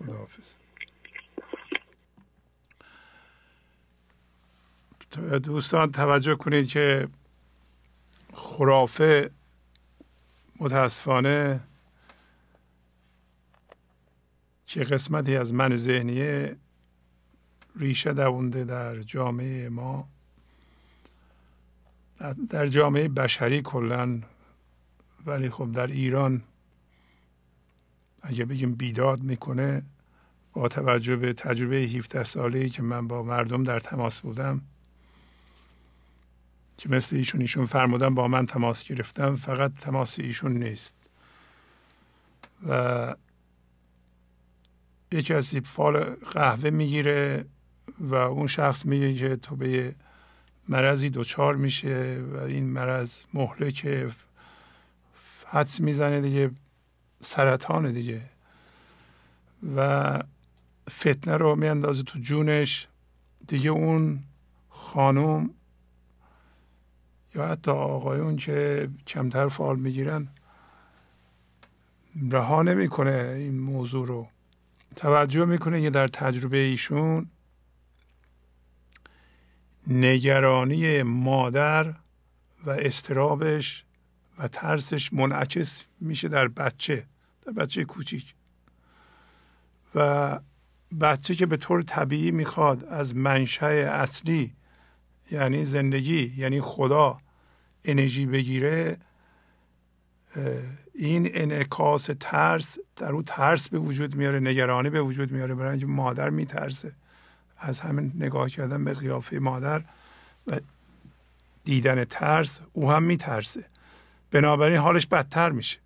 دوستان 5.39 5.93
توجه 5.93 6.35
کنید 6.35 6.67
که 6.67 7.09
خرافه 8.33 9.31
متاسفانه 10.61 11.61
که 14.67 14.85
قسمتی 14.85 15.37
از 15.37 15.55
من 15.55 15.77
ذهنیه 15.77 16.57
ریشه 17.77 18.13
دوونده 18.13 18.65
در 18.65 19.01
جامعه 19.01 19.69
ما. 19.69 20.09
در 22.51 22.67
جامعه 22.67 23.09
بشری 23.09 23.63
کلا 23.63 24.21
ولی 25.27 25.51
خب 25.51 25.73
در 25.73 25.87
ایران 25.87 26.43
اگه 28.27 28.45
بگیم 28.45 28.75
بیداد 28.75 29.23
می‌کنه 29.23 29.83
با 30.53 30.69
توجه 30.69 31.17
به 31.17 31.33
تجربه 31.33 31.77
17 31.77 32.25
ساله 32.25 32.69
که 32.69 32.83
من 32.83 33.09
با 33.09 33.23
مردم 33.23 33.65
در 33.65 33.81
تماس 33.81 34.21
بودم 34.21 34.61
که 36.79 36.89
مثل 36.89 37.17
ایشون 37.17 37.41
ایشون 37.41 37.67
فرمودن 37.67 38.15
با 38.15 38.29
من 38.29 38.47
تماس 38.47 38.85
گرفتم 38.85 39.37
فقط 39.37 39.75
تماس 39.75 40.19
ایشون 40.19 40.53
نیست. 40.53 40.95
و 42.69 43.15
یکی 45.13 45.35
از 45.35 45.57
فال 45.57 46.01
قهوه 46.15 46.71
می‌گیره 46.71 47.45
و 47.99 48.15
اون 48.15 48.47
شخص 48.47 48.87
میگه 48.87 49.15
که 49.15 49.37
تو 49.37 49.57
به 49.57 49.95
مرضی 50.69 51.11
دچار 51.11 51.57
میشه 51.57 52.23
و 52.33 52.37
این 52.37 52.65
مرض 52.65 53.25
مهلکه 53.35 54.11
حدس 55.47 55.81
می‌زنه 55.81 56.21
دیگه. 56.21 56.51
سرطان 57.25 57.93
دیگه. 57.93 58.23
و 59.77 60.19
فتنه 60.91 61.37
رو 61.37 61.57
میاندازه 61.57 62.03
تو 62.03 62.19
جونش. 62.19 62.89
دیگه 63.49 63.71
اون 63.71 64.21
خانم 64.69 65.51
یا 67.35 67.49
حتی 67.49 67.71
آقایون 67.71 68.37
که 68.37 68.89
کمتر 69.07 69.49
فعال 69.49 69.79
می‌گیرن 69.79 70.29
رها 72.31 72.63
نمی‌کنه 72.63 73.35
این 73.37 73.61
موضوع 73.61 74.07
رو. 74.07 74.29
توجه 74.97 75.45
می‌کنه 75.45 75.83
که 75.83 75.91
در 75.91 76.09
تجربه 76.09 76.57
ایشون 76.57 77.31
نگرانی 79.87 81.03
مادر 81.03 81.95
و 82.67 82.71
استرابش 82.71 83.85
و 84.39 84.49
ترسش 84.49 85.13
منعکس 85.13 85.85
میشه 86.01 86.29
در 86.29 86.49
بچه. 86.49 87.07
در 87.47 87.53
بچه 87.53 87.85
کوچیک. 87.85 88.35
و 89.95 90.41
بچه 91.01 91.35
که 91.35 91.47
به 91.47 91.57
طور 91.57 91.83
طبیعی 91.83 92.31
می‌خواد 92.31 92.85
از 92.85 93.17
منشأ 93.17 93.67
اصلی 93.67 94.55
یعنی 95.31 95.65
زندگی 95.65 96.35
یعنی 96.37 96.61
خدا 96.61 97.19
انرژی 97.85 98.27
بگیره 98.27 98.97
این 100.95 101.31
انعکاس 101.35 102.11
ترس 102.21 102.79
در 102.97 103.13
او 103.13 103.23
ترس 103.23 103.69
به 103.69 103.79
وجود 103.79 104.15
میاره 104.15 104.41
نگرانی 104.41 104.91
به 104.91 105.03
وجود 105.03 105.33
میاره 105.33 105.55
برای 105.55 105.71
اینکه 105.71 105.87
مادر 105.87 106.31
میترسه. 106.31 106.93
از 107.59 107.81
همین 107.81 108.13
نگاه 108.15 108.49
کردن 108.49 108.85
به 108.85 108.95
قیافه 108.95 109.39
مادر 109.39 109.85
و 110.47 110.61
دیدن 111.65 112.05
ترس 112.05 112.61
او 112.73 112.91
هم 112.91 113.03
میترسه. 113.03 113.65
بنابراین 114.31 114.79
حالش 114.79 115.07
بدتر 115.07 115.51
میشه. 115.51 115.79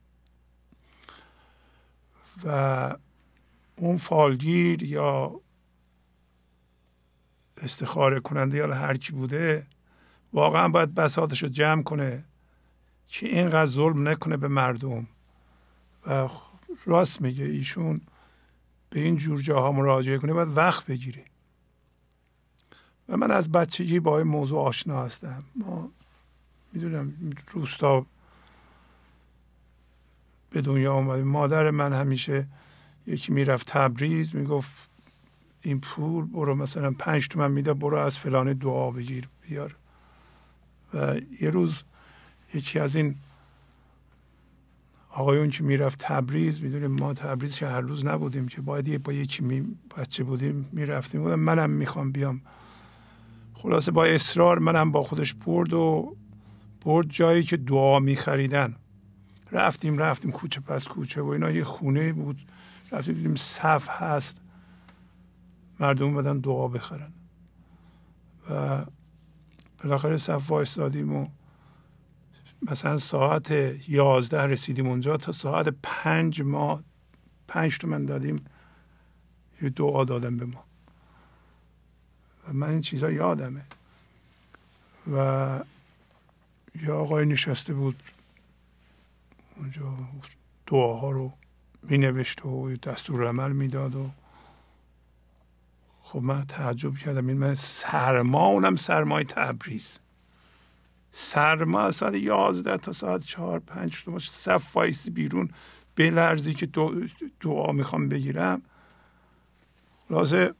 و 2.44 2.96
اون 3.76 3.98
فالگیر 3.98 4.82
یا 4.82 5.40
استخاره 7.56 8.20
کننده 8.20 8.56
یا 8.56 8.74
هر 8.74 8.96
کی 8.96 9.12
بوده 9.12 9.66
واقعا 10.32 10.68
باید 10.68 10.94
بساطش 10.94 11.42
رو 11.42 11.48
جمع 11.48 11.82
کنه 11.82 12.24
که 13.08 13.26
اینقدر 13.26 13.66
ظلم 13.66 14.08
نکنه 14.08 14.36
به 14.36 14.48
مردم. 14.48 15.06
و 16.06 16.28
راست 16.86 17.20
میگه 17.20 17.44
ایشون 17.44 18.00
به 18.90 19.00
این 19.00 19.16
جور 19.16 19.40
جاها 19.40 19.72
مراجعه 19.72 20.18
کنه 20.18 20.32
باید 20.32 20.56
وقت 20.56 20.86
بگیره. 20.86 21.24
و 23.08 23.16
من 23.16 23.30
از 23.30 23.52
بچگی 23.52 24.00
با 24.00 24.18
این 24.18 24.26
موضوع 24.26 24.60
آشنا 24.60 25.04
هستم. 25.04 25.44
ما 25.56 25.90
می‌دونم 26.72 27.14
روستا 27.52 28.06
به 30.50 30.60
دنیا 30.60 30.94
آمدیم 30.94 31.26
مادر 31.26 31.70
من 31.70 31.92
همیشه 31.92 32.46
یکی 33.06 33.32
می‌رفت 33.32 33.66
تبریز 33.66 34.36
می‌گفت 34.36 34.88
این 35.62 35.80
پول 35.80 36.24
برو 36.24 36.54
مثلا 36.54 36.90
پنج 36.90 37.28
تومن 37.28 37.50
میده 37.50 37.74
برو 37.74 37.96
از 37.98 38.18
فلان 38.18 38.52
دعا 38.52 38.90
بگیر 38.90 39.28
بیار. 39.48 39.76
و 40.94 41.16
یه 41.40 41.50
روز 41.50 41.82
یکی 42.54 42.78
از 42.78 42.96
این 42.96 43.16
آقایون 45.10 45.50
که 45.50 45.62
می‌رفت 45.64 45.98
تبریز 45.98 46.62
می‌دونیم 46.62 46.90
ما 46.90 47.14
تبریز 47.14 47.56
که 47.56 47.66
هر 47.66 47.80
روز 47.80 48.06
نبودیم 48.06 48.48
که 48.48 48.60
باید 48.60 48.88
یه 48.88 48.98
با 48.98 49.12
یکی 49.12 49.44
می 49.44 49.76
بچه 49.96 50.24
بودیم 50.24 50.68
می‌رفتیم. 50.72 51.22
بودم 51.22 51.40
منم 51.40 51.70
می‌خوام 51.70 52.12
بیام. 52.12 52.40
خلاصه 53.54 53.90
با 53.92 54.04
اصرار 54.04 54.58
منم 54.58 54.92
با 54.92 55.02
خودش 55.02 55.34
برد 55.34 55.72
و 55.72 56.16
برد 56.84 57.08
جایی 57.08 57.42
که 57.42 57.56
دعا 57.56 57.98
میخریدن. 57.98 58.76
رفتیم 59.52 59.98
رفتیم 59.98 60.30
کوچه 60.30 60.60
پس 60.60 60.88
کوچه 60.88 61.22
و 61.22 61.26
اینا 61.26 61.50
یه 61.50 61.64
خونه 61.64 62.12
بود. 62.12 62.46
رفتیم 62.92 63.14
دیدیم 63.14 63.34
صف 63.34 63.88
هست. 63.88 64.40
مردم 65.80 66.04
اومدن 66.04 66.38
دعا 66.38 66.68
بخرن. 66.68 67.12
و 68.50 68.84
بالاخره 69.82 70.16
صف 70.16 70.50
وایستادیم 70.50 71.16
و 71.16 71.28
مثلا 72.62 72.96
ساعت 72.96 73.50
یازده 73.88 74.42
رسیدیم 74.42 74.86
اونجا 74.86 75.16
تا 75.16 75.32
ساعت 75.32 75.74
پنج 75.82 76.42
ما 76.42 76.82
پنج 77.48 77.78
تومن 77.78 78.06
دادیم. 78.06 78.44
یه 79.62 79.68
دعا 79.68 80.04
دادم 80.04 80.36
به 80.36 80.44
ما. 80.44 80.64
و 82.48 82.52
من 82.52 82.70
این 82.70 82.80
چیزا 82.80 83.10
یادمه. 83.10 83.64
و 85.12 85.60
یه 86.82 86.92
آقای 86.92 87.26
نشسته 87.26 87.74
بود. 87.74 88.02
اونجا 89.58 89.94
دعاها 90.66 91.10
رو 91.10 91.32
می 91.82 91.98
نوشت 91.98 92.46
و 92.46 92.76
دستور 92.76 93.28
عمل 93.28 93.52
می‌داد 93.52 93.94
و 93.94 94.10
خب 96.02 96.18
من 96.18 96.46
تعجب 96.46 96.96
کردم. 96.96 97.28
این 97.28 97.38
من 97.38 97.54
سرما 97.54 98.46
اونم 98.46 98.76
سرمای 98.76 99.24
تبریز. 99.24 99.98
سرما 101.10 101.90
ساعت 101.90 102.14
یازده 102.14 102.76
تا 102.76 102.92
ساعت 102.92 103.22
چهار 103.22 103.58
پنج 103.58 104.04
تو 104.04 104.18
صف 104.18 104.76
وایسی 104.76 105.10
بیرون 105.10 105.50
به 105.94 106.10
لرزی 106.10 106.54
که 106.54 106.68
دعا 107.40 107.72
می‌خوام 107.72 108.08
بگیرم. 108.08 108.62
لازه 110.10 110.54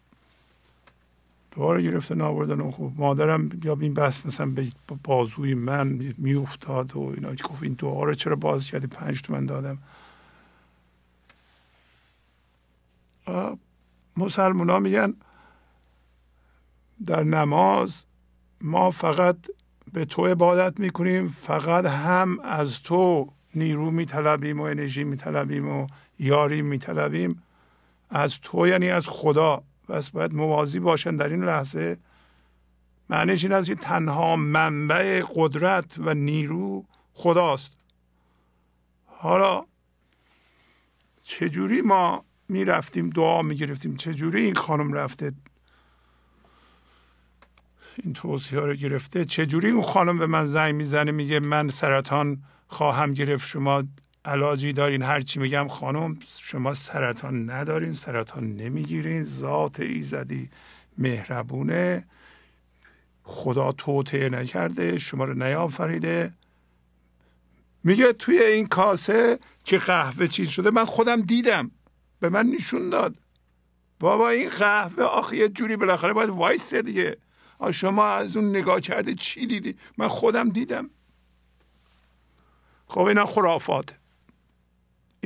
دعا 1.59 1.75
رو 1.75 1.81
گرفته 1.81 2.15
ناوردن 2.15 2.61
و 2.61 2.71
خب 2.71 2.93
مادرم 2.97 3.51
یا 3.65 3.79
این 3.81 3.95
بس 3.95 4.27
مثلا 4.27 4.47
به 4.47 4.67
بازوی 5.05 5.55
من 5.55 6.15
میافتاد 6.19 6.97
و 6.97 7.01
اینا. 7.01 7.31
گفت 7.31 7.63
این 7.63 7.73
دعا 7.73 8.05
رو 8.05 8.15
چرا 8.15 8.37
باز 8.37 8.67
کردی؟ 8.67 8.87
پنج 8.87 9.23
تومن 9.23 9.47
دادم. 9.47 9.79
مسلمان 14.17 14.71
ها 14.71 14.79
میگن 14.79 15.15
در 17.07 17.23
نماز 17.23 18.07
ما 18.61 18.91
فقط 18.91 19.37
به 19.93 20.05
تو 20.05 20.27
عبادت 20.27 20.81
می‌کنیم 20.81 21.29
فقط 21.29 21.85
هم 21.85 22.41
از 22.41 22.81
تو 22.83 23.33
نیرو 23.55 23.91
میطلبیم 23.91 24.61
و 24.61 24.63
انرژی 24.63 25.05
میطلبیم 25.05 25.69
و 25.69 25.87
یاری 26.19 26.63
میطلبیم. 26.63 27.43
از 28.11 28.39
تو 28.43 28.69
یعنی 28.69 28.91
از 28.91 29.09
خدا. 29.09 29.63
بس 29.89 30.11
باید 30.11 30.35
موازی 30.35 30.81
باشن 30.81 31.17
در 31.17 31.29
این 31.29 31.45
لحظه. 31.45 31.97
معنیش 33.11 33.45
این 33.45 33.53
است 33.53 33.69
که 33.69 33.75
تنها 33.75 34.37
منبع 34.37 35.23
قدرت 35.35 35.95
و 35.99 36.15
نیرو 36.15 36.85
خداست. 37.15 37.79
حالا 39.07 39.65
چجوری 41.25 41.81
ما 41.81 42.25
می‌رفتیم 42.49 43.11
دعا 43.11 43.43
می‌گرفتیم 43.43 43.97
چجوری 43.97 44.45
این 44.45 44.55
خانم 44.55 44.93
رفته؟ 44.93 45.33
این 48.03 48.13
توصیه 48.13 48.61
رو 48.61 48.75
گرفته. 48.75 49.25
چجوری 49.25 49.71
اون 49.71 49.83
خانم 49.83 50.19
به 50.19 50.27
من 50.27 50.47
زنگ 50.47 50.75
می‌زنه 50.75 51.11
میگه 51.11 51.41
من 51.41 51.69
سرطان 51.69 52.43
خواهم 52.69 53.15
گرفت 53.15 53.49
شما 53.49 53.85
علاجی 54.29 54.73
دارین. 54.73 55.03
هرچی 55.03 55.41
میگم 55.41 55.69
خانم 55.69 56.19
شما 56.29 56.75
سرطان 56.75 57.51
ندارین 57.51 57.93
سرطان 57.93 58.57
نمی‌گیرین. 58.57 59.25
ذات 59.25 59.81
ایزدی 59.81 60.51
مهربونه. 60.99 62.07
خدا 63.23 63.73
توطعه 63.73 64.29
نکرده 64.29 64.99
شما 64.99 65.25
رو 65.25 65.35
نیافریده 65.35 66.33
میگه 67.85 68.13
توی 68.13 68.39
این 68.39 68.67
کاسه 68.67 69.39
که 69.65 69.79
قهوه 69.79 70.27
چیز 70.27 70.49
شده 70.51 70.71
من 70.71 70.85
خودم 70.85 71.21
دیدم. 71.21 71.71
به 72.21 72.29
من 72.29 72.47
نشون 72.47 72.91
داد. 72.91 73.17
بابا 74.01 74.29
این 74.29 74.49
قهوه 74.49 75.05
آخه 75.05 75.37
یه 75.37 75.49
جوری 75.49 75.77
بالاخره 75.77 76.13
باید 76.13 76.31
وایسه 76.31 76.83
دیگه. 76.83 77.17
شما 77.73 78.07
از 78.07 78.37
اون 78.37 78.51
نگاه 78.51 78.81
کرده 78.81 79.15
چی 79.15 79.47
دیدی؟ 79.47 79.77
من 79.99 80.09
خودم 80.09 80.51
دیدم. 80.51 80.91
خب 82.87 83.01
اینا 83.01 83.27
خرافات. 83.27 83.95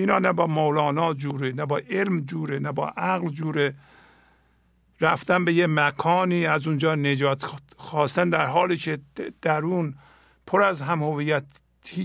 اینا 0.02 0.18
نه 0.18 0.32
با 0.32 0.46
مولانا 0.46 1.14
جوره 1.14 1.52
نه 1.52 1.66
با 1.66 1.80
علم 1.90 2.20
جوره 2.20 2.58
نه 2.58 2.72
با 2.72 2.88
عقل 2.88 3.28
جوره. 3.28 3.74
رفتن 5.00 5.44
به 5.44 5.52
یه 5.52 5.66
مکانی 5.66 6.46
از 6.46 6.66
اونجا 6.66 6.94
نجات 6.94 7.44
خواستن 7.76 8.30
در 8.30 8.46
حالی 8.46 8.76
که 8.76 8.98
درون 9.42 9.94
پر 10.46 10.62
از 10.62 10.82
هم 10.82 11.02
هویت 11.02 11.44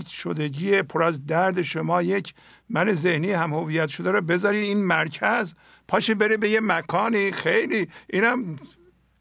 شدگی 0.08 0.82
پر 0.82 1.02
از 1.02 1.26
درد 1.26 1.62
شما 1.62 2.02
یک 2.02 2.34
من 2.70 2.92
ذهنی 2.92 3.32
هم 3.32 3.52
هویت 3.52 3.88
شده 3.88 4.10
رو 4.10 4.20
بذاری 4.20 4.58
این 4.58 4.84
مرکز 4.84 5.54
پاشه 5.88 6.14
بره 6.14 6.36
به 6.36 6.48
یه 6.48 6.60
مکانی. 6.60 7.32
خیلی 7.32 7.88
اینم 8.10 8.56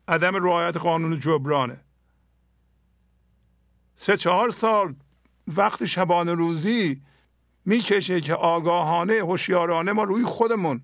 عدم 0.08 0.36
رعایت 0.36 0.78
قانون 0.78 1.20
جبرانه. 1.20 1.80
سه 3.96 4.18
چهار 4.18 4.50
سال 4.50 4.96
وقت 5.48 5.86
شبانه 5.86 6.34
روزی 6.34 7.02
می‌کشه 7.68 8.22
که 8.22 8.34
آگاهانه 8.34 9.14
هوشیارانه 9.14 9.92
ما 9.92 10.04
روی 10.04 10.24
خودمون. 10.24 10.82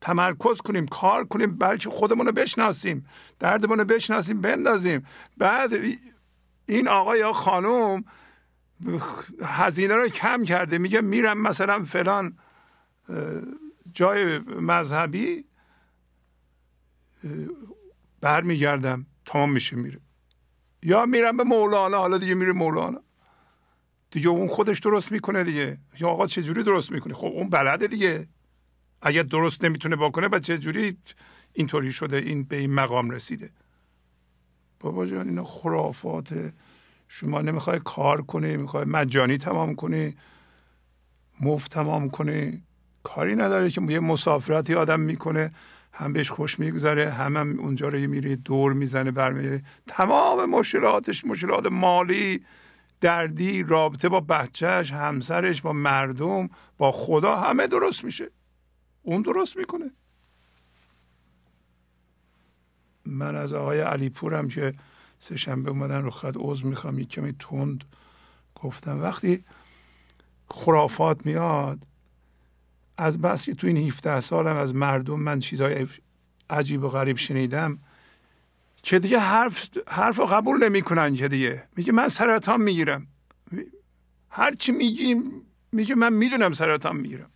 تمرکز 0.00 0.58
کنیم 0.58 0.86
کار 0.86 1.24
کنیم 1.24 1.58
بلکه 1.58 1.90
خودمون 1.90 2.26
رو 2.26 2.32
بشناسیم 2.32 3.06
دردمون 3.38 3.78
رو 3.78 3.84
بشناسیم 3.84 4.40
بندازیم. 4.40 5.06
بعد 5.36 5.72
این 6.66 6.88
آقا 6.88 7.16
یا 7.16 7.32
خانم 7.32 8.04
هزینه 9.42 9.94
رو 9.94 10.08
کم 10.08 10.44
کرده. 10.44 10.78
میگه 10.78 11.00
میرم 11.00 11.38
مثلا 11.38 11.84
فلان 11.84 12.38
جای 13.94 14.38
مذهبی 14.38 15.44
برمیگردم 18.20 19.06
تمام 19.26 19.52
میشه 19.52 19.76
میره. 19.76 20.00
یا 20.82 21.06
میرم 21.06 21.36
به 21.36 21.44
مولانا 21.44 21.98
حالا 21.98 22.18
دیگه 22.18 22.34
میره 22.34 22.52
مولانا. 22.52 23.02
دیگه 24.12 24.28
اون 24.28 24.48
خودش 24.48 24.78
درست 24.78 25.12
می‌کنه 25.12 25.44
دیگه. 25.44 25.78
یا 26.00 26.08
آقا 26.08 26.26
چجوری 26.26 26.62
درست 26.62 26.92
می‌کنه؟ 26.92 27.14
خب 27.14 27.26
اون 27.26 27.50
بلده 27.50 27.86
دیگه. 27.86 28.26
اگر 29.02 29.22
درست 29.22 29.64
نمی‌تونه 29.64 29.96
بکنه 29.96 30.28
و 30.32 30.38
چجوری 30.38 30.96
اینطوری 31.52 31.92
شده 31.92 32.16
این 32.16 32.42
به 32.42 32.56
این 32.56 32.74
مقام 32.74 33.10
رسیده؟ 33.10 33.50
بابا 34.80 35.06
جان 35.06 35.28
اینا 35.28 35.44
خرافات. 35.44 36.52
شما 37.08 37.42
نمی‌خوای 37.42 37.80
کار 37.84 38.22
کنی 38.22 38.56
می‌خوای 38.56 38.84
مجانی 38.84 39.38
تمام 39.38 39.74
کنی 39.74 40.16
مفت 41.40 41.70
تمام 41.70 42.10
کنی. 42.10 42.62
کاری 43.02 43.36
نداره 43.36 43.70
که 43.70 43.82
یه 43.82 44.00
مسافرتی 44.00 44.74
آدم 44.74 45.00
می‌کنه 45.00 45.52
هم 45.92 46.12
بهش 46.12 46.30
خوش 46.30 46.58
میگذره 46.58 47.10
هم, 47.10 47.36
هم 47.36 47.58
اونجا 47.58 47.88
رو 47.88 47.98
میره 47.98 48.36
دور 48.36 48.72
می‌زنه 48.72 49.10
برمیه 49.10 49.62
تمام 49.86 50.50
مشکلاتش 50.50 51.24
مشکلات 51.24 51.66
مالی. 51.66 52.44
دردی 53.02 53.62
رابطه 53.62 54.08
با 54.08 54.20
بچهش 54.20 54.92
همسرش 54.92 55.62
با 55.62 55.72
مردم 55.72 56.48
با 56.78 56.92
خدا 56.92 57.36
همه 57.36 57.66
درست 57.66 58.04
میشه. 58.04 58.30
اون 59.02 59.22
درست 59.22 59.56
می‌کنه. 59.56 59.90
من 63.06 63.36
از 63.36 63.52
آقای 63.52 63.80
علی 63.80 64.08
پورم 64.08 64.48
که 64.48 64.74
سه 65.18 65.36
شنبه 65.36 65.70
اومدن 65.70 66.02
رو 66.02 66.10
خط 66.10 66.34
عضو 66.36 66.68
می‌خوام 66.68 66.98
یک 66.98 67.08
کمی 67.08 67.32
تند 67.38 67.84
گفتم. 68.54 69.02
وقتی 69.02 69.44
خرافات 70.48 71.26
میاد 71.26 71.78
از 72.98 73.20
بس 73.20 73.44
که 73.44 73.54
تو 73.54 73.66
این 73.66 73.76
17 73.76 74.20
سالم 74.20 74.56
از 74.56 74.74
مردم 74.74 75.20
من 75.20 75.38
چیزهای 75.38 75.86
عجیب 76.50 76.84
و 76.84 76.88
غریب 76.88 77.16
شنیدم 77.16 77.78
که 78.82 78.98
دیگه 78.98 79.18
حرف 79.18 79.68
حرف 79.88 80.20
قبول 80.20 80.64
نمی‌کنن 80.64 81.14
که 81.14 81.28
دیگه. 81.28 81.68
میگه 81.76 81.92
من 81.92 82.08
سرطان 82.08 82.60
می‌گیرم. 82.60 83.06
هر 84.30 84.54
چی 84.54 84.72
میگیم 84.72 85.46
میگه 85.72 85.94
من 85.94 86.12
می‌دونم 86.12 86.52
سرطان 86.52 86.96
می‌گیرم. 86.96 87.30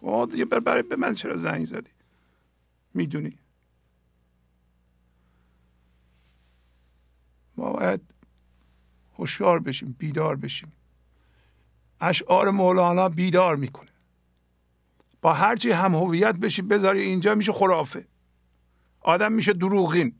خب 0.00 0.28
دیگه 0.32 0.44
برای 0.44 0.82
به 0.82 0.96
من 0.96 1.14
چرا 1.14 1.36
زنگ 1.36 1.64
زدی؟ 1.64 1.90
می‌دونی. 2.94 3.38
ما 7.56 7.72
باید 7.72 8.00
هوشیار 9.18 9.60
بشیم 9.60 9.96
بیدار 9.98 10.36
بشیم. 10.36 10.72
اشعار 12.00 12.50
مولانا 12.50 13.08
بیدار 13.08 13.56
می‌کنه. 13.56 13.90
با 15.22 15.32
هرچی 15.32 15.70
هم 15.70 15.94
هویت 15.94 16.36
بشی 16.36 16.62
بذاری 16.62 17.00
اینجا 17.00 17.34
میشه 17.34 17.52
خرافه. 17.52 18.06
آدم 19.00 19.32
میشه 19.32 19.52
دروغین. 19.52 20.14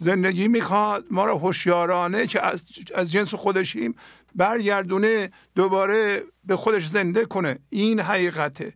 زندگی 0.00 0.48
می‌خواد 0.48 1.06
ما 1.10 1.26
رو 1.26 1.38
هوشیارانه 1.38 2.26
که 2.26 2.46
از, 2.46 2.64
از 2.94 3.12
جنس 3.12 3.34
خودشیم 3.34 3.94
برگردونه 4.34 5.30
دوباره 5.54 6.22
به 6.44 6.56
خودش 6.56 6.86
زنده 6.86 7.24
کنه. 7.24 7.58
این 7.68 8.00
حقیقته. 8.00 8.74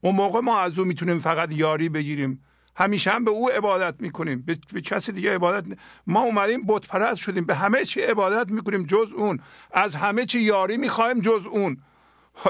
اون 0.00 0.14
موقع 0.14 0.40
ما 0.40 0.58
از 0.58 0.78
او 0.78 0.84
می‌تونیم 0.84 1.18
فقط 1.18 1.52
یاری 1.52 1.88
بگیریم. 1.88 2.44
همیشه 2.76 3.10
هم 3.10 3.24
به 3.24 3.30
او 3.30 3.50
عبادت 3.50 3.94
می‌کنیم. 4.00 4.42
به, 4.42 4.58
به 4.72 4.80
کسی 4.80 5.12
دیگه 5.12 5.34
عبادت 5.34 5.78
ما 6.06 6.22
اومدیم 6.22 6.66
بت 6.66 6.86
پرست 6.86 7.20
شدیم. 7.20 7.44
به 7.44 7.54
همه 7.54 7.84
چی 7.84 8.00
عبادت 8.00 8.50
می‌کنیم 8.50 8.84
جز 8.84 9.12
اون. 9.16 9.40
از 9.72 9.94
همه 9.94 10.26
چی 10.26 10.40
یاری 10.40 10.76
می‌خوایم 10.76 11.20
جز 11.20 11.46
اون. 11.50 11.82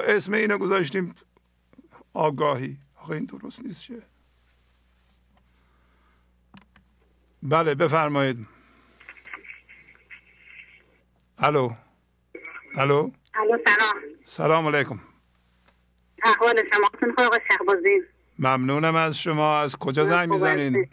اسم 0.09 0.33
اینو 0.33 0.59
گذاشتیم 0.59 1.15
آگاهی. 2.13 2.79
آقا 2.97 3.15
این 3.15 3.25
درست 3.25 3.65
نیست 3.65 3.83
چه؟ 3.83 4.10
بله 7.43 7.75
بفرمایید. 7.75 8.47
الو. 11.39 11.71
الو. 12.77 13.11
الو 13.35 13.59
سلام. 13.67 13.95
سلام 14.25 14.67
علیکم. 14.67 15.01
احوال 16.23 16.63
شما 16.73 16.91
آقای 17.27 17.41
شهبازی. 17.53 18.03
ممنونم 18.39 18.95
از 18.95 19.19
شما. 19.19 19.61
از 19.61 19.77
کجا 19.77 20.05
زنگ 20.05 20.29
می‌زنین؟ 20.31 20.89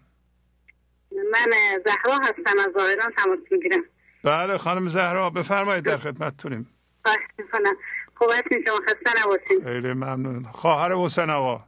من 1.11 1.51
زهرا 1.85 2.17
هستم 2.17 2.59
از 2.59 2.73
ظاهران 2.77 3.13
تماس 3.17 3.39
می‌گیرم. 3.51 3.83
بله 4.23 4.57
خانم 4.57 4.87
زهرا 4.87 5.29
بفرمایید 5.29 5.83
در 5.83 5.97
خدمتتونیم 5.97 6.69
خواهش 7.05 7.19
می‌کنم. 7.37 7.77
خوب 8.15 8.29
هستین 8.31 8.65
شما؟ 8.67 8.75
خسته 8.75 9.23
نباشین. 9.23 9.63
خیلی 9.63 9.93
ممنون. 9.93 10.43
خواهر 10.43 10.95
حسین 10.95 11.29
آقا. 11.29 11.65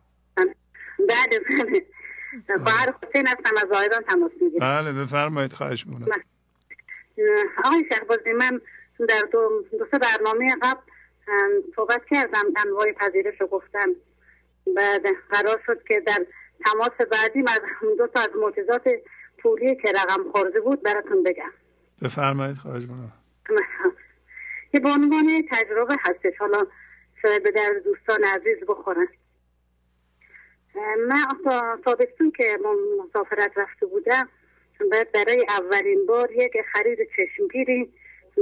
بله 1.10 1.40
بله. 1.50 1.86
خواهر 2.64 2.94
حسین 3.04 3.28
هستم 3.28 3.56
از 3.58 4.00
تماس 4.10 4.32
می‌گیرم. 4.42 4.60
بله 4.60 5.04
بفرمایید 5.04 5.54
خواهش 5.54 5.88
می‌کنم. 5.88 6.08
آقای 7.64 7.86
شهبازی 7.92 8.34
من 8.34 8.62
در 9.10 9.22
دو, 9.32 9.64
دو 9.72 9.86
سه 9.92 10.00
برنامه 10.00 10.56
قبل 10.62 10.82
صحبت 11.76 12.02
کردم 12.12 12.44
انواع 12.66 12.92
پذیرش 12.92 13.42
رو 13.42 13.48
گفتم. 13.48 13.96
بعد 14.76 15.06
قرار 15.30 15.62
شد 15.66 15.84
که 15.88 16.00
در 16.00 16.26
تماس 16.66 16.92
بعدی 17.12 17.40
از 17.40 17.60
دو 17.98 18.08
تا 18.08 18.20
از 18.20 18.30
معجزات 18.42 18.84
پولی 19.38 19.76
که 19.76 19.92
رقم 19.92 20.32
خورده 20.32 20.62
بود 20.62 20.84
براتون 20.84 21.24
بگم. 21.24 21.52
بفرمایید 22.02 22.58
خواهش 22.58 22.82
می‌کنم. 22.82 23.14
که 24.72 24.80
به 24.86 24.90
عنوان 24.90 25.44
تجربه 25.52 25.96
هستش. 26.00 26.34
حالا 26.40 26.68
شاید 27.22 27.44
به 27.44 27.52
در 27.52 27.82
دوستان 27.86 28.24
عزیز 28.24 28.58
بخورن. 28.68 29.08
من 31.08 31.22
تابستون 31.86 32.32
که 32.32 32.58
مسافرت 33.06 33.52
رفته 33.56 33.86
بودم. 33.86 34.30
بعد 34.92 35.12
برای 35.12 35.46
اولین 35.50 36.06
بار 36.06 36.32
یک 36.32 36.52
خرید 36.74 37.00
چشمگیری 37.18 37.94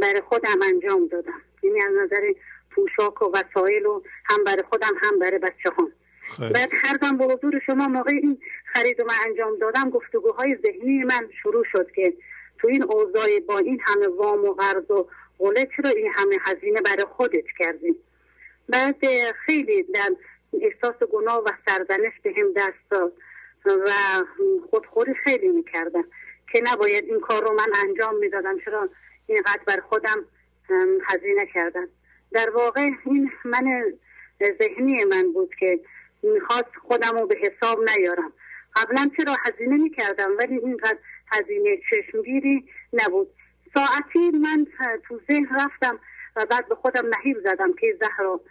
برای 0.01 0.21
خودم 0.21 0.61
انجام 0.63 1.07
دادم. 1.07 1.41
یعنی 1.63 1.81
از 1.81 1.93
نظر 2.03 2.33
پوشاک 2.71 3.21
و 3.21 3.31
وسایل 3.33 3.85
و 3.85 4.01
هم 4.25 4.43
برای 4.43 4.63
خودم 4.69 4.93
هم 5.03 5.19
برای 5.19 5.37
بچه 5.37 5.69
هم 5.77 5.91
بعد 6.39 6.69
هر 6.83 7.11
با 7.11 7.25
حضور 7.25 7.61
شما 7.65 7.87
موقع 7.87 8.11
این 8.11 8.37
خرید 8.73 9.01
من 9.01 9.13
انجام 9.25 9.57
دادم 9.57 9.89
گفتگوهای 9.89 10.57
ذهنی 10.65 11.03
من 11.03 11.29
شروع 11.43 11.63
شد 11.71 11.91
که 11.91 12.13
تو 12.59 12.67
این 12.67 12.83
اوضاع 12.83 13.39
با 13.47 13.57
این 13.57 13.79
همه 13.85 14.07
وام 14.07 14.43
و 14.43 14.53
قرض 14.53 14.91
و 14.91 15.07
قله 15.39 15.67
چرا 15.77 15.89
این 15.89 16.11
همه 16.15 16.37
هزینه 16.45 16.81
برای 16.81 17.05
خودت 17.17 17.45
کردی. 17.59 17.95
بعد 18.69 19.05
خیلی 19.45 19.83
در 19.83 20.09
احساس 20.53 20.95
گناه 21.11 21.43
و 21.43 21.49
سرزنش 21.67 22.13
به 22.23 22.33
هم 22.37 22.53
دست 22.55 22.89
داد 22.89 23.13
و 23.65 23.91
خودخوری 24.69 25.13
خیلی 25.13 25.47
می‌کردم 25.47 26.03
که 26.51 26.61
نباید 26.71 27.03
این 27.03 27.19
کار 27.19 27.43
رو 27.43 27.53
من 27.53 27.87
انجام 27.87 28.15
می‌دادم. 28.15 28.59
چرا 28.65 28.89
اینقدر 29.27 29.61
بر 29.67 29.79
خودم 29.79 30.25
هزینه 31.09 31.45
کردم؟ 31.53 31.87
در 32.31 32.49
واقع 32.49 32.89
این 33.05 33.31
من 33.45 33.93
ذهنی 34.59 35.05
من 35.05 35.31
بود 35.33 35.55
که 35.59 35.79
می‌خواست 36.23 36.75
خودم 36.81 37.17
رو 37.19 37.27
به 37.27 37.37
حساب 37.41 37.79
نیارم. 37.89 38.33
قبلا 38.75 39.11
چرا 39.17 39.35
هزینه 39.45 39.77
می‌کردم؟ 39.77 40.37
ولی 40.39 40.57
اینقدر 40.57 40.97
هزینه 41.31 41.79
چشمگیری 41.89 42.69
نبود. 42.93 43.29
ساعتی 43.73 44.29
من 44.29 44.67
تو 45.07 45.19
ذهن 45.31 45.47
رفتم 45.59 45.99
و 46.35 46.45
بعد 46.45 46.67
به 46.67 46.75
خودم 46.75 47.05
نهیب 47.17 47.37
زدم 47.43 47.73
که 47.73 47.97
زهرا 48.01 48.41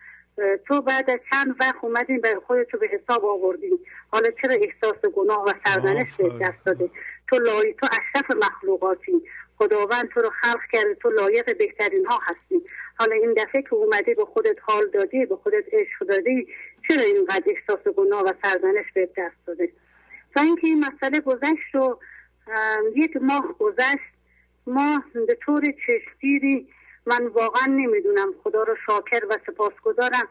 تو 0.69 0.83
بعد 0.83 1.11
از 1.11 1.19
چند 1.33 1.57
وقت 1.61 1.77
اومدین 1.83 2.21
به 2.21 2.41
خودتو 2.47 2.79
به 2.79 2.89
حساب 2.89 3.25
آوردین 3.25 3.79
حالا 4.11 4.31
چرا 4.43 4.55
احساس 4.55 5.13
گناه 5.15 5.45
و 5.45 5.53
سرزنش 5.65 6.09
به 6.19 6.29
دست 6.41 6.65
داده؟ 6.65 6.91
تو 7.29 7.37
لای 7.37 7.75
تو 7.75 7.87
اشرف 7.87 8.31
مخلوقاتی. 8.31 9.23
خداوند 9.59 10.09
تو 10.09 10.21
رو 10.21 10.31
خلق 10.43 10.61
کرده 10.73 10.95
تو 10.95 11.11
لایق 11.11 11.59
بهترین 11.59 12.07
ها 12.07 12.21
هستی. 12.23 12.63
حالا 12.99 13.15
این 13.15 13.35
دفعه 13.37 13.63
که 13.63 13.75
اومدی 13.75 14.15
به 14.15 14.25
خودت 14.25 14.57
حال 14.63 14.91
دادی 14.91 15.27
به 15.27 15.37
خودت 15.37 15.65
عشق 15.73 16.07
دادی 16.09 16.47
چرا 16.89 17.03
اینقدر 17.03 17.45
احساس 17.47 17.95
گناه 17.95 18.23
و 18.23 18.33
سرزنش 18.43 18.93
به 18.95 19.09
دست 19.17 19.37
داده؟ 19.47 19.69
تا 20.35 20.41
اینکه 20.41 20.67
این 20.67 20.85
مسئله 20.85 21.21
گذشت 21.21 21.75
و 21.75 21.99
یک 22.97 23.17
ماه 23.17 23.55
گذشت 23.59 24.17
ما 24.67 25.03
به 25.27 25.39
طور 25.45 25.63
چشمگیری 25.87 26.69
من 27.07 27.27
واقعا 27.27 27.67
نمی‌دونم. 27.67 28.35
خدا 28.45 28.63
رو 28.63 28.77
شاکر 28.87 29.27
و 29.31 29.39
سپاسگزارم 29.47 30.29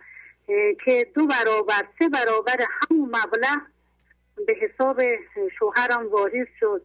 که 0.85 1.07
دو 1.13 1.27
برابر 1.27 1.83
سه 1.99 2.09
برابر 2.09 2.57
همون 2.59 3.09
مبلغ 3.09 3.61
به 4.47 4.53
حساب 4.53 5.01
شوهرم 5.59 6.07
واریز 6.07 6.47
شد 6.59 6.81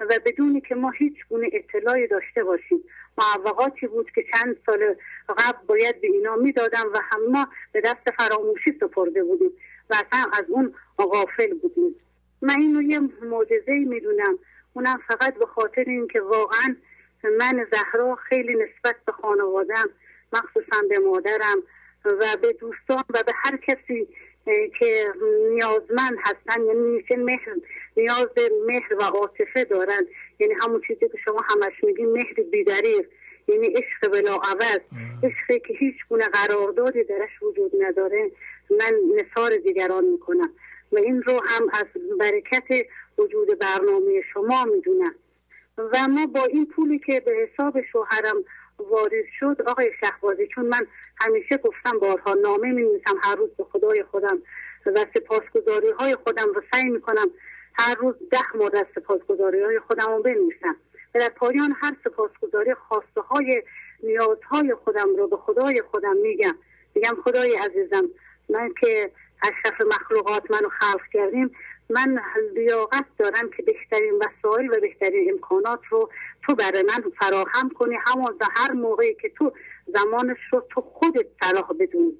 و 0.00 0.18
بدونی 0.26 0.60
که 0.60 0.74
ما 0.74 0.90
هیچ 0.90 1.14
گونه 1.28 1.50
اطلاعی 1.52 2.06
داشته 2.06 2.44
باشیم. 2.44 2.84
معوقاتی 3.18 3.86
بود 3.86 4.10
که 4.14 4.24
چند 4.32 4.56
سال 4.66 4.94
قبل 5.28 5.66
باید 5.66 6.00
به 6.00 6.06
اینا 6.06 6.36
می‌دادم 6.36 6.86
و 6.94 6.98
هم 7.10 7.26
ما 7.30 7.48
به 7.72 7.80
دست 7.80 8.10
فراموشی 8.18 8.78
سپرده 8.80 9.24
بودیم 9.24 9.50
و 9.90 9.94
اصلا 9.94 10.30
از 10.32 10.44
اون 10.48 10.74
غافل 10.98 11.54
بودیم. 11.54 11.94
من 12.42 12.60
اینو 12.60 12.82
یه 12.82 13.00
معجزه 13.22 13.72
می‌دونم. 13.72 14.38
اونم 14.72 15.00
فقط 15.08 15.34
به 15.38 15.46
خاطر 15.46 15.84
اینکه 15.86 16.20
واقعا 16.20 16.76
من 17.24 17.66
زهرا 17.72 18.14
خیلی 18.14 18.54
نسبت 18.54 18.96
به 19.06 19.12
خانوادم 19.12 19.90
مخصوصا 20.32 20.82
به 20.88 20.98
مادرم 20.98 21.62
و 22.04 22.36
به 22.42 22.52
دوستان 22.52 23.04
و 23.10 23.22
به 23.22 23.32
هر 23.36 23.56
کسی 23.56 24.08
که 24.78 25.08
نیازمند 25.50 26.18
هستن 26.22 26.62
یعنی 26.66 26.80
میشه 26.80 27.16
مهر 27.16 27.56
نیاز 27.96 28.26
به 28.34 28.50
مهر 28.66 28.94
و 28.94 29.02
عاطفه 29.02 29.64
دارن. 29.64 30.06
یعنی 30.38 30.54
همون 30.62 30.82
چیزی 30.86 31.08
که 31.08 31.18
شما 31.24 31.40
همش 31.48 31.84
میگین 31.84 32.12
مهر 32.12 32.34
بیدریق 32.52 33.08
یعنی 33.48 33.66
عشق 33.66 34.12
بلا 34.12 34.34
عوض. 34.34 34.80
عشقی 35.24 35.60
که 35.60 35.74
هیچ 35.78 35.96
گونه 36.08 36.24
قراردادی 36.24 37.04
درش 37.04 37.42
وجود 37.42 37.72
نداره. 37.78 38.30
من 38.70 38.92
نثار 39.16 39.56
دیگران 39.56 40.04
می‌کنم. 40.04 40.52
و 40.92 40.98
این 40.98 41.22
رو 41.22 41.40
هم 41.46 41.68
از 41.72 41.86
برکت 42.20 42.86
وجود 43.18 43.58
برنامه 43.58 44.22
شما 44.32 44.64
می‌دونم. 44.64 45.14
و 45.92 46.08
ما 46.08 46.26
با 46.26 46.44
این 46.44 46.66
پولی 46.66 46.98
که 46.98 47.20
به 47.20 47.32
حساب 47.32 47.80
شوهرم 47.92 48.44
وارد 48.78 49.24
شد 49.38 49.62
آقای 49.66 49.90
شهبازی 50.00 50.46
چون 50.54 50.66
من 50.66 50.86
همیشه 51.20 51.56
گفتم 51.56 51.98
بارها 51.98 52.34
نامه 52.34 52.72
می 52.72 52.82
نویسم 52.82 53.16
هر 53.22 53.36
روز 53.36 53.50
به 53.58 53.64
خدای 53.64 54.04
خودم 54.10 54.38
و 54.86 55.04
سپاسگزاری 55.14 55.90
های 55.90 56.14
خودم 56.14 56.52
رو 56.54 56.62
سعی 56.72 56.84
می 56.84 57.00
کنم 57.00 57.30
هر 57.74 57.94
روز 57.94 58.14
ده 58.30 58.56
مورد 58.56 58.86
سپاسگزاری 58.94 59.62
های 59.62 59.78
خودم 59.78 60.06
رو 60.06 60.22
بنویسم. 60.22 60.76
و 61.14 61.18
در 61.18 61.28
پایان 61.28 61.74
هر 61.82 61.96
سپاسگزاری 62.04 62.74
خواسته 62.74 63.20
های 63.20 63.62
نیازهای 64.02 64.74
خودم 64.74 65.16
رو 65.16 65.28
به 65.28 65.36
خدای 65.36 65.82
خودم 65.90 66.16
میگم. 66.16 66.54
میگم 66.94 67.16
خدای 67.24 67.56
عزیزم 67.56 68.08
من 68.48 68.70
که 68.80 69.10
اشرف 69.42 69.80
مخلوقات 69.80 70.50
منو 70.50 70.68
خلق 70.68 71.00
کردیم 71.12 71.50
من 71.90 72.20
لیاقت 72.54 73.04
دارم 73.18 73.50
که 73.56 73.62
بهترین 73.62 74.14
وسایل 74.14 74.70
و 74.70 74.80
بهترین 74.80 75.30
امکانات 75.30 75.80
رو 75.90 76.10
تو 76.42 76.54
برای 76.54 76.82
من 76.82 77.10
فراهم 77.20 77.70
کنی. 77.70 77.94
همون 78.06 78.38
هر 78.56 78.72
موقعی 78.72 79.14
که 79.14 79.28
تو 79.28 79.52
زمانش 79.86 80.38
رو 80.52 80.66
تو 80.70 80.80
خودت 80.80 81.26
صلاح 81.42 81.72
بدونی. 81.80 82.12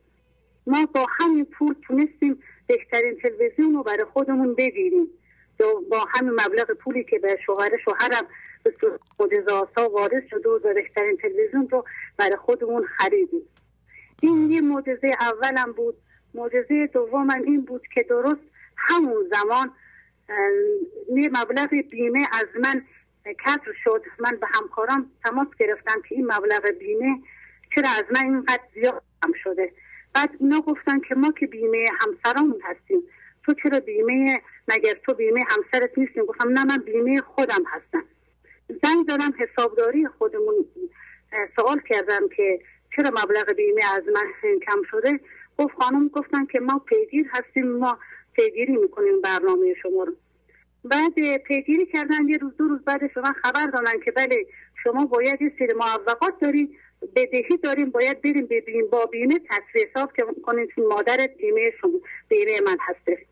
ما 0.67 0.87
با 0.95 1.07
همین 1.19 1.45
پول 1.45 1.75
تونستیم 1.87 2.43
بهترین 2.67 3.19
تلویزیون 3.23 3.75
رو 3.75 3.83
برای 3.83 4.05
خودمون 4.13 4.55
بگیریم. 4.55 5.07
با 5.91 6.07
همین 6.09 6.33
مبلغ 6.33 6.71
پولی 6.71 7.05
که 7.05 7.19
به 7.19 7.39
شوهر 7.47 7.71
شوهرم 7.85 8.27
ها 9.77 9.89
وارد 9.89 10.29
شد 10.31 10.47
و 10.47 10.59
بهترین 10.59 11.17
تلویزیون 11.17 11.69
رو 11.69 11.85
برای 12.17 12.37
خودمون 12.37 12.85
خریدیم. 12.85 13.43
این 14.23 14.51
یه 14.51 14.61
معجزه 14.61 15.11
اولم 15.21 15.73
بود. 15.73 15.95
معجزه 16.35 16.87
دومم 16.87 17.43
این 17.45 17.61
بود 17.61 17.83
که 17.95 18.03
درست 18.03 18.41
همون 18.89 19.31
زمان 19.33 19.73
یه 21.17 21.29
مبلغ 21.29 21.69
بیمه 21.91 22.27
از 22.33 22.47
من 22.65 22.85
کسر 23.45 23.73
شد. 23.85 24.03
من 24.19 24.37
به 24.41 24.47
همکارم 24.55 25.11
تماس 25.25 25.49
گرفتم 25.59 26.03
که 26.09 26.15
این 26.15 26.27
مبلغ 26.27 26.71
بیمه 26.79 27.19
چرا 27.75 27.89
از 27.89 28.05
من 28.15 28.25
اینقدر 28.25 28.63
زیاد 28.75 29.03
هم 29.25 29.33
شده. 29.43 29.73
بعد 30.15 30.31
اینا 30.41 30.61
گفتن 30.61 31.01
که 31.01 31.15
ما 31.15 31.33
که 31.33 31.47
بیمه 31.47 31.87
همسرامون 32.01 32.61
هستیم. 32.65 33.03
تو 33.45 33.55
چرا 33.63 33.81
بیمه 33.81 34.43
مگر 34.69 34.95
تو 35.07 35.15
بیمه 35.15 35.45
همسرت 35.51 35.99
نیستیم 35.99 36.25
گفتم 36.25 36.49
نه 36.49 36.65
من 36.65 36.77
بیمه 36.77 37.21
خودم 37.21 37.65
هستم. 37.67 38.05
زنگ 38.83 39.07
دارم 39.07 39.35
حسابداری 39.39 40.09
خودمون 40.19 40.67
سوال 41.57 41.81
کردم 41.89 42.29
که 42.37 42.61
چرا 42.97 43.11
مبلغ 43.11 43.53
بیمه 43.53 43.83
از 43.95 44.03
من 44.15 44.59
کم 44.59 44.83
شده. 44.91 45.21
گفت 45.59 45.75
خانم 45.75 46.09
گفتن 46.09 46.47
که 46.47 46.61
ما 46.61 46.79
پیگیر 46.79 47.31
هستیم 47.33 47.69
ما 47.73 47.99
پیگیری 48.33 48.77
می‌کنیم 48.77 49.21
برنامه 49.21 49.75
شما 49.83 50.05
رو. 50.05 50.13
بعد 50.85 51.37
پیگیری 51.37 51.87
کردن 51.87 52.29
یه 52.29 52.37
روز 52.37 52.57
دو 52.57 52.69
روز 52.69 52.81
بعد 52.85 53.13
شما 53.15 53.33
خبر 53.43 53.67
دادن 53.67 54.01
که 54.05 54.11
بله 54.11 54.47
شما 54.83 55.07
باید 55.07 55.43
یه 55.43 55.53
سری 55.59 55.75
معوقات 55.77 56.41
دارین 56.41 56.77
بدهی 57.17 57.57
داریم 57.63 57.91
باید 57.91 58.23
بریم 58.23 58.47
ببینیم. 58.47 58.87
با 58.91 59.07
بیمه 59.07 59.35
تصویر 59.51 59.89
حساب 59.89 60.13
که 60.17 60.27
کنید 60.43 60.71
مادرت 60.79 61.37
بیمه 61.37 61.71
شما 61.81 61.93
بیمه 62.29 62.61
من 62.67 62.77
هسته. 62.81 63.27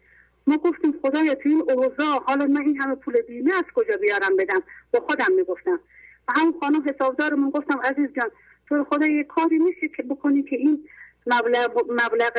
ما 0.47 0.57
گفتیم 0.57 0.95
خدایا 1.03 1.35
تو 1.35 1.49
این 1.49 1.63
اوضاع 1.71 2.23
حالا 2.27 2.47
من 2.47 2.61
این 2.61 2.83
همه 2.83 2.95
پول 2.95 3.21
بیمه 3.21 3.55
از 3.55 3.65
کجا 3.75 3.97
بیارم 3.97 4.37
بدم؟ 4.39 4.63
با 4.93 5.01
خودم 5.01 5.33
می‌گفتم. 5.37 5.81
و 6.29 6.33
همون 6.41 6.55
خانم 6.61 6.83
حسابدارمون 6.89 7.51
گفتم 7.51 7.81
عزیز 7.85 8.09
جان 8.17 8.31
تو 8.69 8.85
خدا 8.85 9.07
یه 9.07 9.25
کاری 9.25 9.59
میشه 9.59 9.89
که 9.97 10.03
بکنی 10.03 10.43
که 10.43 10.57
این 10.57 10.89
مبلغ, 11.27 11.85
مبلغ 11.91 12.33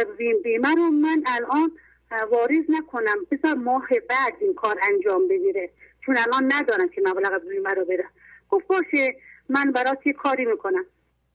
بیمه 0.43 0.75
رو 0.75 0.89
من 0.89 1.23
الان 1.25 1.71
واریز 2.11 2.65
نکنم. 2.69 3.25
بذار 3.31 3.53
ماه 3.53 3.87
بعد 4.09 4.33
این 4.39 4.53
کار 4.53 4.79
انجام 4.93 5.27
بگیره. 5.27 5.69
چون 6.05 6.17
الان 6.17 6.53
ندارم 6.53 6.89
که 6.89 7.01
مبلغ 7.05 7.47
بیمه 7.49 7.69
رو 7.69 7.85
بره 7.85 8.05
گفت 8.49 8.67
باشه 8.67 9.15
من 9.49 9.71
برات 9.71 10.07
یه 10.07 10.13
کاری 10.13 10.45
می‌کنم. 10.45 10.85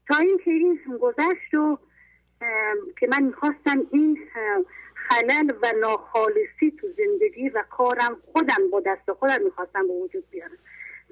تا 0.08 0.16
اینکه 0.16 0.50
این 0.50 0.80
گذشت 1.00 1.54
و 1.54 1.78
که 3.00 3.06
من 3.06 3.22
می‌خواستم 3.22 3.86
این 3.90 4.18
خلل 5.08 5.52
و 5.62 5.72
ناخالصی 5.80 6.70
تو 6.80 6.86
زندگی 6.96 7.48
و 7.48 7.62
کارم 7.70 8.16
خودم 8.32 8.70
با 8.70 8.80
دست 8.80 9.12
خودم 9.12 9.42
می‌خواستم 9.44 9.86
به 9.86 9.92
وجود 9.92 10.30
بیارم. 10.30 10.58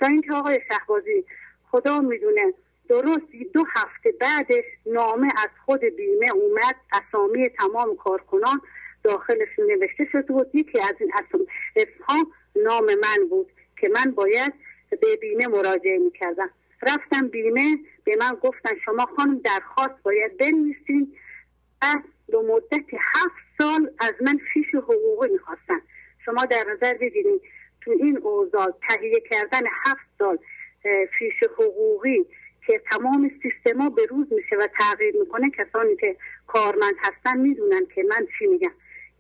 تا 0.01 0.07
اینکه 0.07 0.33
آقای 0.33 0.61
شهبازی 0.73 1.25
خدا 1.71 2.01
می‌دونه 2.01 2.55
درست 2.89 3.33
دو 3.53 3.65
هفته 3.75 4.15
بعدش 4.21 4.65
نامه 4.87 5.27
از 5.27 5.49
خود 5.65 5.81
بیمه 5.81 6.33
اومد 6.35 6.77
اسامی 6.93 7.49
تمام 7.49 7.97
کارکنان 7.97 8.61
داخلش 9.05 9.59
نوشته 9.59 10.09
شده 10.13 10.33
بود. 10.33 10.51
یکی 10.55 10.81
از 10.81 10.95
این 11.01 11.13
اسمها 11.77 12.27
نام 12.57 12.85
من 12.85 13.29
بود 13.31 13.53
که 13.81 13.89
من 13.89 14.11
باید 14.11 14.53
به 14.91 15.17
بیمه 15.21 15.47
مراجعه 15.47 15.99
می‌کردم. 15.99 16.51
رفتم 16.83 17.29
بیمه 17.29 17.79
به 18.05 18.17
من 18.21 18.33
گفتن 18.43 18.71
شما 18.85 19.07
خانم 19.17 19.39
درخواست 19.39 20.03
باید 20.03 20.37
بنویسین 20.37 21.17
دو 22.31 22.43
مدت 22.43 22.85
هفت 22.95 23.43
سال 23.59 23.91
از 24.01 24.15
من 24.21 24.39
فیش 24.53 24.75
حقوقی 24.75 25.29
می‌خواستن. 25.29 25.81
شما 26.25 26.45
در 26.45 26.65
نظر 26.73 26.95
بگیرید 26.95 27.43
تو 27.81 27.91
این 27.91 28.19
اوضاع 28.19 28.79
تهیه 28.89 29.21
کردن 29.31 29.61
هفت 29.87 30.07
سال 30.19 30.39
فیش 31.19 31.43
حقوقی 31.59 32.27
که 32.67 32.83
تمام 32.91 33.31
سیستما 33.43 33.91
به 33.91 34.07
روز 34.07 34.27
میشه 34.33 34.57
و 34.57 34.67
تغییر 34.79 35.17
می‌کنه 35.17 35.51
کسانی 35.51 35.97
که 35.97 36.17
کارمند 36.47 36.95
هستن 36.99 37.41
می‌دونن 37.41 37.87
که 37.95 38.03
من 38.03 38.27
چی 38.39 38.47
میگم. 38.47 38.73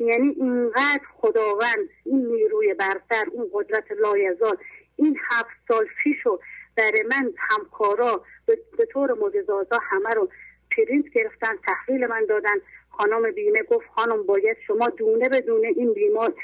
یعنی 0.02 0.28
اینقدر 0.28 1.02
خداوند 1.16 1.88
این 2.04 2.26
نیروی 2.26 2.74
برتر 2.74 3.24
اون 3.32 3.50
قدرت 3.52 3.92
لایزال 3.92 4.56
این 4.96 5.18
هفت 5.30 5.56
سال 5.68 5.86
فیشو 6.02 6.38
در 6.76 6.92
من 7.10 7.32
همکارا 7.38 8.24
به 8.78 8.86
طور 8.92 9.12
معجزه‌آسا 9.12 9.78
همه 9.82 10.10
رو 10.10 10.28
پرینت 10.76 11.08
گرفتن 11.08 11.56
تحویل 11.66 12.06
من 12.06 12.26
دادن. 12.28 12.54
خانم 12.90 13.30
بیمه 13.30 13.62
گفت 13.62 13.86
خانم 13.94 14.26
باید 14.26 14.56
شما 14.66 14.88
دونه 14.88 15.28
به 15.28 15.40
دونه 15.40 15.68
این 15.76 15.92
بیمار 15.92 16.34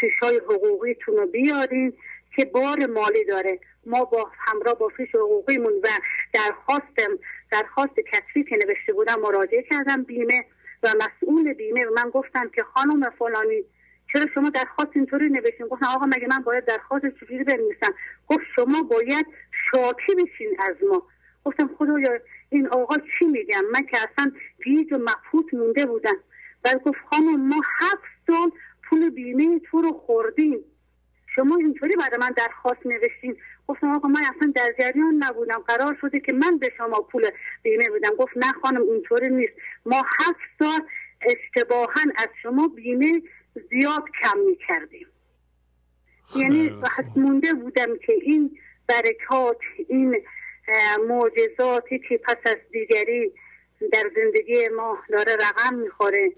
فیشای 0.00 0.36
حقوقیتون 0.36 1.16
رو 1.16 1.26
بیارین 1.26 1.92
که 2.36 2.44
بار 2.44 2.86
مالی 2.86 3.24
داره. 3.24 3.58
ما 3.86 4.04
با 4.04 4.30
همراه 4.38 4.74
با 4.74 4.88
فیش 4.88 5.14
حقوقیمون 5.14 5.72
و 5.72 5.88
درخواستم 6.32 7.18
درخواست 7.50 7.94
کتفی 7.94 8.44
که 8.44 8.56
نوشته 8.56 8.92
بودم 8.92 9.20
مراجعه 9.20 9.62
کردم 9.62 10.02
بیمه 10.02 10.44
و 10.82 10.94
مسئول 10.96 11.52
بیمه 11.52 11.84
من 11.96 12.10
گفتم 12.10 12.48
که 12.48 12.62
خانم 12.62 13.10
فلانی 13.10 13.64
چرا 14.12 14.26
شما 14.34 14.50
درخواست 14.50 14.90
اینطوری 14.94 15.28
نوشتین؟ 15.28 15.66
گفتم 15.66 15.86
آقا 15.86 16.06
مگه 16.06 16.26
من 16.30 16.38
باید 16.38 16.64
درخواست 16.64 17.06
چجوری 17.20 17.44
بنویسم؟ 17.44 17.94
گفت 18.28 18.44
شما 18.56 18.82
باید 18.82 19.26
شاکی 19.70 20.14
بشین 20.14 20.56
از 20.58 20.76
ما. 20.90 21.02
گفتم 21.44 21.70
خدایا 21.78 22.10
این 22.50 22.66
آقا 22.66 22.96
چی 22.96 23.24
میگم 23.24 23.64
من 23.72 23.86
که 23.86 23.98
اصلا 23.98 24.32
گیج 24.64 24.92
و 24.92 24.98
مفهوت 24.98 25.54
مونده 25.54 25.86
بودم. 25.86 26.16
بعد 26.62 26.82
گفت 26.82 26.98
خانم 27.10 27.48
ما 27.48 27.60
هفت 27.80 28.12
سال 28.26 28.50
پول 28.82 29.10
بیمه 29.10 29.60
تو 29.70 29.82
رو 29.82 29.92
خوردیم. 29.92 30.64
شما 31.34 31.56
اینطوری 31.56 31.96
برای 31.96 32.18
من 32.20 32.30
درخواست 32.36 32.86
نوشتین. 32.86 33.36
گفتم 33.68 33.94
آقا 33.94 34.08
من 34.08 34.20
اصلا 34.20 34.52
در 34.54 34.74
جریان 34.78 35.14
نبودم. 35.24 35.58
قرار 35.66 35.96
شده 36.00 36.20
که 36.20 36.32
من 36.32 36.58
به 36.58 36.70
شما 36.76 37.00
پول 37.00 37.30
بیمه 37.62 37.88
بدم. 37.88 38.16
گفت 38.16 38.36
نه 38.36 38.52
خانم 38.62 38.82
اینطوری 38.82 39.28
نیست. 39.28 39.52
ما 39.86 39.96
هفت 40.18 40.40
سال 40.58 40.80
اشتباها 41.22 42.00
از 42.16 42.28
شما 42.42 42.68
بیمه 42.68 43.22
زیاد 43.70 44.04
کم 44.22 44.38
می 44.38 44.56
کردیم 44.68 45.06
یعنی 46.36 46.82
مونده 47.16 47.54
بودم 47.54 47.98
که 48.06 48.12
این 48.22 48.58
برکات 48.86 49.58
این 49.88 50.22
معجزاتی 51.08 51.98
که 51.98 52.18
پس 52.18 52.36
از 52.44 52.56
دیگری 52.72 53.32
در 53.92 54.10
زندگی 54.16 54.68
ما 54.76 54.98
داره 55.08 55.36
رقم 55.36 55.74
می‌خوره. 55.74 56.32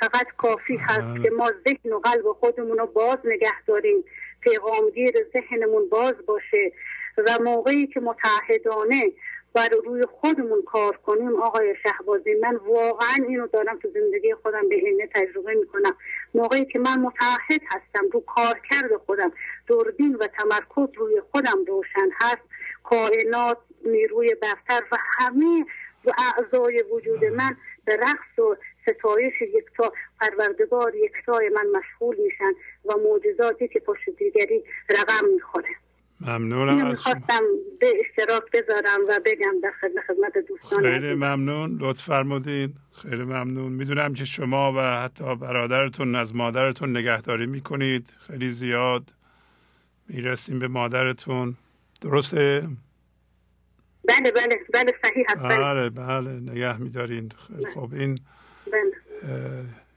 فقط 0.00 0.26
کافی 0.36 0.76
هست 0.76 1.22
که 1.22 1.30
ما 1.30 1.50
ذهن 1.68 1.92
و 1.92 1.98
قلب 1.98 2.32
خودمون 2.32 2.78
رو 2.78 2.86
باز 2.86 3.18
نگه 3.24 3.62
داریم. 3.66 4.04
پیغامگیر 4.40 5.14
ذهنمون 5.32 5.88
باز 5.88 6.14
باشه 6.26 6.72
و 7.18 7.38
موقعی 7.44 7.86
که 7.86 8.00
متحدانه 8.00 9.12
بر 9.54 9.68
روی 9.84 10.02
خودمون 10.20 10.62
کار 10.62 10.96
کنیم 10.96 11.42
آقای 11.42 11.74
شهبازی 11.82 12.34
من 12.34 12.56
واقعا 12.56 13.16
اینو 13.28 13.46
دارم 13.46 13.78
تو 13.78 13.88
زندگی 13.94 14.34
خودم 14.34 14.68
به 14.68 14.74
اینه 14.74 15.08
تجربه 15.14 15.54
می‌کنم. 15.54 15.96
موقعی 16.34 16.64
که 16.64 16.78
من 16.78 17.00
متحد 17.00 17.60
هستم 17.66 18.08
رو 18.12 18.20
کار 18.20 18.60
کرده 18.70 18.98
خودم 19.06 19.32
دوربین 19.66 20.14
و 20.14 20.26
تمرکز 20.26 20.94
روی 20.96 21.20
خودم 21.32 21.64
روشن 21.66 22.08
هست. 22.20 22.42
کائنات 22.84 23.58
نیروی 23.84 24.34
برتر 24.34 24.86
و 24.92 24.96
همه 25.18 25.66
اعضای 26.18 26.84
وجود 26.92 27.24
من 27.24 27.56
به 27.84 27.96
رقص 27.96 28.38
و 28.38 28.56
ستایش 28.86 29.34
یکتا 29.42 29.92
پروردگار 30.20 30.92
یکتای 30.94 31.48
من 31.48 31.66
مشغول 31.78 32.16
میشن 32.24 32.52
و 32.84 32.92
معجزاتی 33.08 33.68
که 33.68 33.80
پشت 33.80 34.10
دیگری 34.18 34.64
رقم 34.90 35.28
می‌خوره. 35.34 35.68
ممنونم 36.20 36.86
از 36.86 37.02
شما. 37.02 37.14
به 37.80 37.92
اشتراک 38.00 38.42
بذارم 38.52 39.00
و 39.08 39.20
بگم 39.24 39.60
در 39.62 39.72
خدمت 40.06 40.38
دوستان 40.48 40.80
خیلی 40.80 41.14
ممنون. 41.14 41.78
لطف 41.80 42.02
فرمودین. 42.02 42.74
خیلی 43.02 43.22
ممنون. 43.22 43.72
می‌دونم 43.72 44.14
که 44.14 44.24
شما 44.24 44.72
و 44.76 44.80
حتی 44.80 45.36
برادرتون 45.36 46.14
از 46.14 46.36
مادرتون 46.36 46.96
نگهداری 46.96 47.46
می‌کنید. 47.46 48.14
خیلی 48.26 48.50
زیاد 48.50 49.14
می‌رسیم 50.08 50.58
به 50.58 50.68
مادرتون. 50.68 51.54
درسته؟ 52.00 52.68
بله 54.08 54.30
بله 54.32 54.58
بله 54.74 54.92
صحیح 55.04 55.26
هست 55.28 55.42
بله 55.42 55.90
بله. 55.90 56.30
نگه 56.30 56.80
میدارین. 56.80 57.32
خیلی 57.46 57.70
خب 57.70 57.88
این 57.92 58.14
بله. 58.14 58.35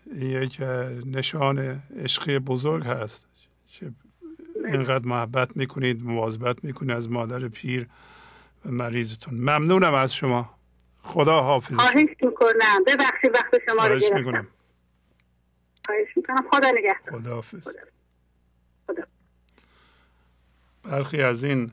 این 0.06 0.43
یک 0.43 0.61
نشان 1.06 1.84
عشقی 2.03 2.39
بزرگ 2.39 2.85
هست 2.85 3.27
که 3.68 3.91
اینقدر 4.56 5.06
محبت 5.06 5.57
می‌کنید 5.57 6.03
مواظبت 6.03 6.64
می‌کنید 6.64 6.91
از 6.91 7.10
مادر 7.10 7.47
پیر 7.47 7.88
و 8.65 8.72
مریضتون. 8.72 9.34
ممنونم 9.34 9.93
از 9.93 10.14
شما. 10.14 10.56
خدا 11.03 11.41
حافظ. 11.41 11.76
خواهش 11.76 11.95
می‌کنم. 12.22 12.84
ببخشید 12.88 13.31
وقت 13.34 13.61
شما 13.69 13.88
رو 13.88 13.99
گرفتم. 13.99 14.15
می‌کنم. 14.15 14.47
خواهش 15.85 16.07
می‌کنم. 16.15 16.49
خدا 16.51 16.72
نگهدار. 16.72 17.19
خدا 17.19 17.35
حافظ. 17.35 17.68
خدا. 17.68 17.80
خدا. 18.88 19.03
برخی 20.84 21.22
از 21.22 21.43
این 21.43 21.72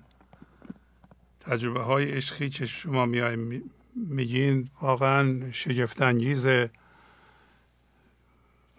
تجربه 1.41 1.81
های 1.83 2.11
عشقی 2.13 2.49
که 2.49 2.67
شما 2.67 3.07
میای 3.07 3.61
میگین 3.95 4.71
واقعا 4.83 5.53
شگفت 5.53 6.03
انگیزه 6.03 6.71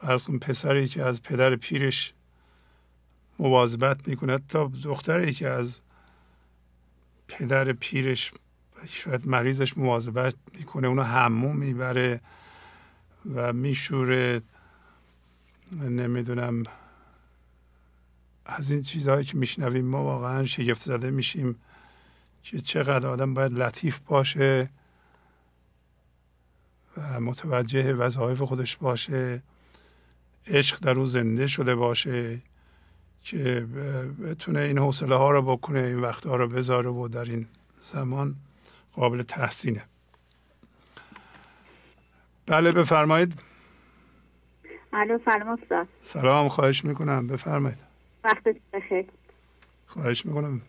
فرض 0.02 0.30
پسری 0.30 0.88
که 0.88 1.04
از 1.04 1.24
پدر 1.24 1.56
پیرش 1.56 2.14
مواظبت 3.40 4.08
می‌کنه 4.08 4.38
تا 4.38 4.72
دختری 4.84 5.34
که 5.34 5.48
از 5.48 5.82
پدر 7.28 7.74
پیرش 7.74 8.32
شاید 8.88 9.28
مریضش 9.28 9.78
مواظبت 9.78 10.36
می‌کنه 10.54 10.88
اونو 10.88 11.02
هموم 11.02 11.58
می‌بره 11.58 12.22
و 13.36 13.54
میشوره. 13.54 14.42
نمی‌دونم. 15.82 16.64
از 18.46 18.72
این 18.72 18.82
چیزهایی 18.82 19.26
که 19.26 19.38
میشنویم 19.38 19.86
ما 19.86 20.04
واقعا 20.04 20.46
شگفت 20.46 20.82
زده 20.82 21.12
میشیم 21.12 21.56
که 22.44 22.60
چقدر 22.60 23.08
آدم 23.08 23.34
باید 23.34 23.54
لطیف 23.54 24.00
باشه 24.00 24.70
و 26.98 27.20
متوجه 27.20 27.94
وظایف 27.94 28.42
خودش 28.42 28.76
باشه. 28.78 29.44
عشق 30.50 30.80
در 30.80 31.00
او 31.00 31.06
زنده 31.06 31.48
شده 31.48 31.76
باشه 31.76 32.42
که 33.24 33.68
بتونه 34.24 34.60
این 34.60 34.78
حوصله 34.78 35.16
ها 35.16 35.32
رو 35.32 35.42
بکنه 35.42 35.80
این 35.80 36.00
وقت 36.00 36.26
ها 36.26 36.36
رو 36.36 36.48
بذاره 36.48 36.90
و 36.90 37.08
در 37.08 37.24
این 37.24 37.48
زمان 37.76 38.36
قابل 38.94 39.22
تحسینه. 39.22 39.84
بله 42.46 42.72
بفرمایید. 42.72 43.34
الو 44.94 45.20
سلام 45.26 45.50
استاد. 45.50 45.88
سلام 46.02 46.48
خواهش 46.48 46.86
می‌کنم. 46.86 47.28
بفرمایید. 47.28 47.78
وقت 48.24 48.44
بخیر. 48.74 49.06
خواهش 49.88 50.26
می‌کنم. 50.26 50.62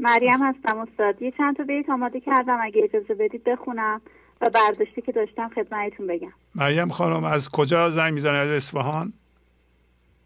مریم 0.00 0.42
هستم 0.42 0.78
استاد. 0.78 1.22
یه 1.22 1.30
چند 1.30 1.56
تا 1.56 1.62
بیت 1.62 1.88
آماده 1.88 2.20
کردم. 2.20 2.58
اگه 2.62 2.82
اجازه 2.84 3.14
بدید 3.14 3.44
بخونم 3.44 4.00
و 4.40 4.50
برداشتی 4.50 5.02
که 5.02 5.12
داشتم 5.12 5.48
خدمتتون 5.48 6.06
بگم. 6.06 6.32
مریم 6.54 6.88
خانم 6.88 7.24
از 7.24 7.48
کجا 7.48 7.90
زنگ 7.90 8.14
می‌زنه 8.14 8.38
از 8.38 8.50
اصفهان؟ 8.50 9.12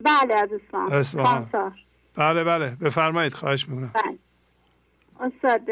بله 0.00 0.34
از 0.34 0.52
اصفهان. 0.52 0.92
اصفهان. 0.92 1.74
بله 2.16 2.44
بله. 2.44 2.76
بفرمایید 2.80 3.34
خواهش 3.34 3.68
می‌کنم. 3.68 3.90
بله. 3.94 4.18
استاد 5.20 5.70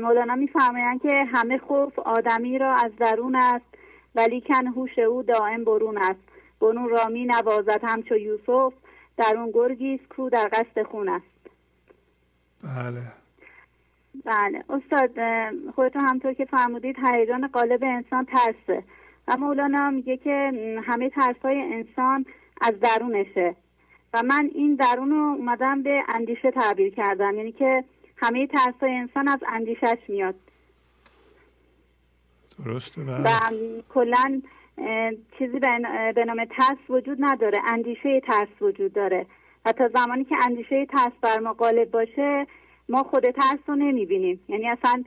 مولانا 0.00 0.34
میفرمایند 0.34 1.02
که 1.02 1.24
همه 1.32 1.58
خوف 1.58 1.98
آدمی 1.98 2.58
را 2.58 2.74
از 2.74 2.92
درون 3.00 3.36
است 3.36 3.64
ولی 4.14 4.40
کن 4.40 4.66
هوش 4.66 4.98
او 4.98 5.22
دائم 5.22 5.64
برون 5.64 5.98
است. 5.98 6.20
برون 6.60 6.88
را 6.88 7.06
می 7.06 7.24
نوازد 7.24 7.80
همچو 7.82 8.16
یوسف 8.16 8.72
در 9.16 9.34
اون 9.36 9.50
گرگی 9.50 9.94
است 9.94 10.08
کو 10.08 10.30
در 10.30 10.50
قصد 10.52 10.82
خون 10.82 11.08
است. 11.08 11.24
بله. 12.64 13.02
بله. 14.24 14.64
استاد 14.68 15.10
خودتون 15.74 16.02
همطور 16.08 16.32
که 16.32 16.44
فرمودید 16.44 16.96
هیجان 17.12 17.46
قالب 17.46 17.84
انسان 17.84 18.24
ترسه. 18.26 18.84
و 19.30 19.36
مولانا 19.36 19.90
میگه 19.90 20.16
که 20.16 20.52
همه 20.84 21.10
ترس 21.10 21.36
های 21.44 21.60
انسان 21.60 22.26
از 22.60 22.80
درونشه. 22.80 23.54
و 24.14 24.22
من 24.22 24.50
این 24.54 24.74
درون 24.74 25.10
رو 25.10 25.16
اومدم 25.16 25.82
به 25.82 26.02
اندیشه 26.08 26.50
تعبیر 26.50 26.94
کردم. 26.94 27.34
یعنی 27.36 27.52
که 27.52 27.84
همه 28.16 28.46
ترس 28.46 28.74
های 28.80 28.94
انسان 28.94 29.28
از 29.28 29.38
اندیشش 29.48 29.98
میاد. 30.08 30.34
درسته 32.64 33.02
و 33.02 33.22
بله 33.22 33.82
کلا 33.94 34.42
اه، 34.78 35.10
چیزی 35.38 35.58
به 35.58 35.68
به 36.14 36.24
نام 36.24 36.44
ترس 36.44 36.78
وجود 36.88 37.18
نداره. 37.20 37.58
اندیشه 37.66 38.20
ترس 38.20 38.48
وجود 38.60 38.92
داره. 38.92 39.26
و 39.64 39.72
تا 39.72 39.88
زمانی 39.88 40.24
که 40.24 40.36
اندیشه 40.46 40.86
ترس 40.86 41.12
بر 41.20 41.38
ما 41.38 41.52
غالب 41.52 41.90
باشه 41.90 42.46
ما 42.88 43.02
خود 43.02 43.30
ترس 43.30 43.58
رو 43.66 43.76
نمی‌بینیم. 43.76 44.40
یعنی 44.48 44.68
اصلا 44.68 45.04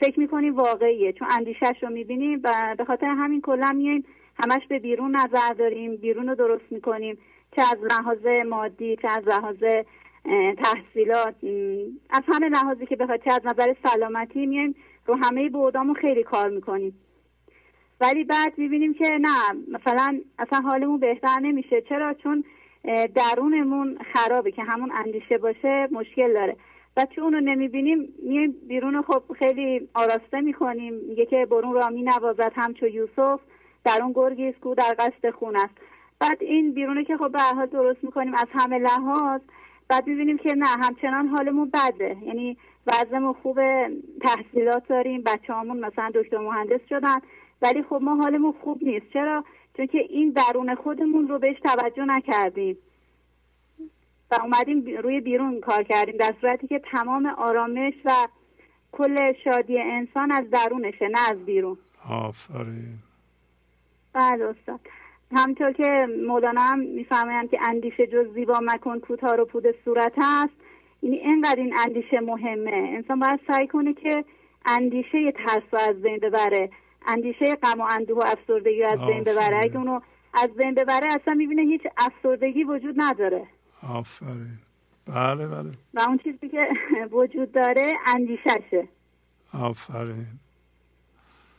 فکر 0.00 0.20
می‌کنیم 0.20 0.56
واقعیه؟ 0.56 1.12
چون 1.12 1.28
اندیشش 1.30 1.74
رو 1.82 1.90
می‌بینیم 1.90 2.40
و 2.44 2.74
به 2.78 2.84
خاطر 2.84 3.06
همین 3.06 3.40
کلا 3.40 3.72
میایم 3.72 4.04
همش 4.42 4.66
به 4.68 4.78
بیرون 4.78 5.16
نظر 5.16 5.52
داریم 5.58 5.96
بیرون 5.96 6.28
رو 6.28 6.34
درست 6.34 6.64
می‌کنیم. 6.70 7.18
چه 7.56 7.62
از 7.62 7.78
لحاظ 7.90 8.26
مادی 8.48 8.96
چه 8.96 9.08
از 9.10 9.28
لحاظ 9.28 9.64
تحصیلات. 10.58 11.34
از 12.10 12.22
همه 12.28 12.48
لحاظی 12.48 12.86
که 12.86 12.96
بخواد 12.96 13.20
چه 13.24 13.32
از 13.32 13.40
نظر 13.44 13.74
سلامتی 13.84 14.46
میایم. 14.46 14.74
رو 15.06 15.14
همه 15.14 15.48
بودامون 15.48 15.94
خیلی 15.94 16.22
کار 16.22 16.48
می‌کنیم. 16.48 16.98
ولی 18.00 18.24
بعد 18.24 18.58
می‌بینیم 18.58 18.94
که 18.94 19.18
نه 19.20 19.62
مثلا 19.68 20.20
اصلا 20.38 20.60
حالمون 20.60 20.98
بهتر 21.00 21.38
نمیشه. 21.40 21.80
چرا؟ 21.80 22.14
چون 22.14 22.44
درونمون 23.14 23.98
خرابه 24.14 24.50
که 24.50 24.62
همون 24.62 24.92
اندیشه 24.94 25.38
باشه 25.38 25.88
مشکل 25.92 26.32
داره. 26.32 26.56
و 26.96 27.06
چون 27.10 27.24
اونو 27.24 27.40
نمی‌بینیم 27.40 28.14
میایم 28.22 28.54
بیرون 28.68 28.94
رو 28.94 29.02
خب 29.02 29.22
خیلی 29.38 29.88
آراسته 29.94 30.40
می‌کنیم. 30.40 30.94
میگه 30.94 31.26
که 31.26 31.46
برون 31.50 31.74
را 31.74 31.88
مینوازد 31.88 32.52
همچو 32.54 32.86
یوسف. 32.86 33.40
در 33.84 33.98
اون 34.02 34.12
گرگی 34.12 34.52
کو 34.52 34.74
در 34.74 34.94
قصد 34.98 35.30
خون 35.30 35.56
است. 35.56 35.74
بعد 36.20 36.42
این 36.42 36.72
بیرونه 36.72 37.04
که 37.04 37.16
خب 37.16 37.32
به 37.32 37.38
حال 37.38 37.66
درست 37.66 38.04
می‌کنیم 38.04 38.34
از 38.34 38.46
همه 38.52 38.78
لحاظ 38.78 39.40
بعد 39.88 40.06
می‌بینیم 40.06 40.38
که 40.38 40.54
نه 40.54 40.66
همچنان 40.66 41.28
حالمون 41.28 41.70
بده. 41.74 42.16
یعنی 42.22 42.56
وضعمون 42.86 43.32
خوب 43.32 43.58
تحصیلات 44.20 44.88
داریم 44.88 45.22
بچه 45.22 45.52
همون 45.54 45.78
مثلا 45.84 46.10
دکتر 46.14 46.38
مهندس 46.38 46.80
شدن. 46.88 47.18
ولی 47.62 47.82
خب 47.82 47.98
ما 48.02 48.14
حالمون 48.16 48.54
خوب 48.64 48.82
نیست. 48.82 49.06
چرا؟ 49.12 49.44
چون 49.76 49.86
که 49.86 49.98
این 49.98 50.30
درون 50.30 50.74
خودمون 50.74 51.28
رو 51.28 51.38
بهش 51.38 51.56
توجه 51.60 52.04
نکردیم. 52.04 52.78
و 54.32 54.34
اومدیم 54.42 54.84
روی 55.02 55.20
بیرون 55.20 55.60
کار 55.60 55.82
کردیم 55.82 56.16
در 56.16 56.34
صورتی 56.40 56.66
که 56.66 56.78
تمام 56.78 57.26
آرامش 57.26 57.94
و 58.04 58.10
کل 58.92 59.32
شادی 59.44 59.80
انسان 59.80 60.32
از 60.32 60.50
درونشه 60.50 61.08
نه 61.08 61.30
از 61.30 61.44
بیرون. 61.44 61.78
آفرین. 62.10 62.98
بله 64.12 64.44
استاد 64.44 64.80
همطور 65.32 65.72
که 65.72 66.08
مولانا 66.26 66.60
هم 66.60 66.78
می‌فهمند 66.78 67.50
که 67.50 67.58
اندیشه 67.68 68.06
جز 68.06 68.34
زیبا 68.34 68.60
مکن 68.62 68.98
کوتاه 68.98 69.40
و 69.40 69.44
پود 69.44 69.64
صورت 69.84 70.12
است. 70.16 70.52
یعنی 71.02 71.16
اینقدر 71.16 71.60
این 71.60 71.74
اندیشه 71.86 72.20
مهمه. 72.20 72.72
انسان 72.72 73.20
باید 73.20 73.40
سعی 73.46 73.66
کنه 73.66 73.94
که 73.94 74.24
اندیشه 74.66 75.32
ترس 75.32 75.62
رو 75.72 75.78
از 75.78 76.02
بین 76.02 76.18
ببره. 76.18 76.70
اندیشه 77.06 77.54
غم 77.54 77.80
و 77.80 77.84
اندوه 77.90 78.18
و 78.18 78.26
افسردگی 78.26 78.82
رو 78.82 78.88
از 78.88 79.00
بین 79.06 79.24
ببره. 79.24 79.56
اگه 79.62 79.76
اونو 79.76 80.00
از 80.34 80.50
بین 80.50 80.74
ببره 80.74 81.06
اصلا 81.12 81.34
می‌بینه 81.34 81.62
هیچ 81.62 81.82
افسردگی 81.96 82.64
وجود 82.64 82.94
نداره. 82.98 83.46
آفرین. 83.88 84.58
بله 85.06 85.46
بله. 85.46 85.70
و 85.94 86.00
اون 86.00 86.18
چیزی 86.18 86.48
که 86.48 86.68
وجود 87.16 87.52
داره 87.52 87.92
اندیششه 88.06 88.88
آفرین. 89.54 90.26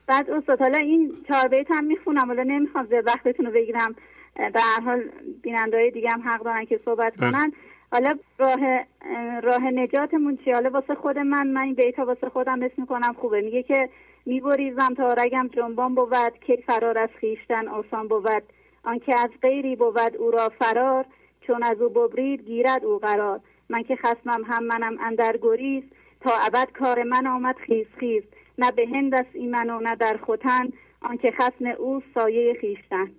بعد 0.08 0.30
استاد 0.30 0.60
حالا 0.60 0.78
این 0.78 1.12
چهار 1.28 1.48
بیت 1.48 1.68
هم 1.72 1.84
می‌خونم. 1.86 2.28
حالا 2.28 2.44
نمی‌خوام 2.44 2.86
زیاد 2.86 3.08
وقتتون 3.08 3.46
رو 3.46 3.52
بگیرم. 3.52 3.96
به 4.36 4.62
هر 4.62 4.82
حال 4.82 5.04
بیننده 5.42 5.78
های 5.78 5.92
دیگه 5.92 6.10
هم 6.10 6.22
حق 6.22 6.44
دارن 6.44 6.66
که 6.66 6.80
صحبت 6.86 7.14
بله. 7.18 7.32
کنن. 7.32 7.54
حالا 7.92 8.14
راه 8.38 8.60
اه، 9.02 9.40
راه 9.40 9.62
نجاتمون 9.64 10.38
چیه؟ 10.38 10.54
حالا 10.54 10.70
واسه 10.70 10.96
خود 10.96 11.18
من 11.18 11.48
من 11.48 11.62
این 11.62 11.74
بیت 11.76 12.00
ها 12.00 12.06
واسه 12.06 12.30
خودم 12.30 12.64
اسم 12.64 12.74
می‌کنم 12.78 13.14
خوبه. 13.22 13.42
میگه 13.42 13.64
که 13.64 13.90
میبریزم 14.26 14.94
تا 14.94 15.14
رگم 15.14 15.48
جنبان 15.48 15.96
بود 15.96 16.40
کی 16.48 16.58
فرار 16.58 16.98
از 16.98 17.10
خیشتن 17.20 17.68
آسان 17.68 18.08
بود. 18.08 18.44
آنکه 18.84 19.20
از 19.20 19.30
غیری 19.42 19.76
بود 19.76 20.18
او 20.20 20.32
را 20.32 20.50
فرار. 20.60 21.06
چون 21.48 21.64
از 21.64 21.82
او 21.82 21.90
ببرید 21.90 22.42
گیرد 22.42 22.86
او 22.86 22.98
قرار. 22.98 23.40
من 23.70 23.84
که 23.84 23.96
خسمم 23.96 24.44
هم 24.48 24.64
منم 24.64 24.98
اندر 25.00 25.38
گریز 25.42 25.84
تا 26.22 26.32
ابد 26.48 26.68
کار 26.80 27.04
من 27.04 27.28
آمد 27.28 27.56
خیز 27.68 27.88
خیز. 28.00 28.24
نه 28.58 28.72
به 28.72 28.88
هند 28.94 29.16
است 29.16 29.30
ایمن 29.34 29.70
و 29.70 29.80
نه 29.80 29.96
در 29.96 30.20
خوتن 30.26 30.70
آنکه 31.02 31.32
خسم 31.32 31.66
او 31.80 32.02
سایه 32.14 32.58
خیشتن 32.62 33.12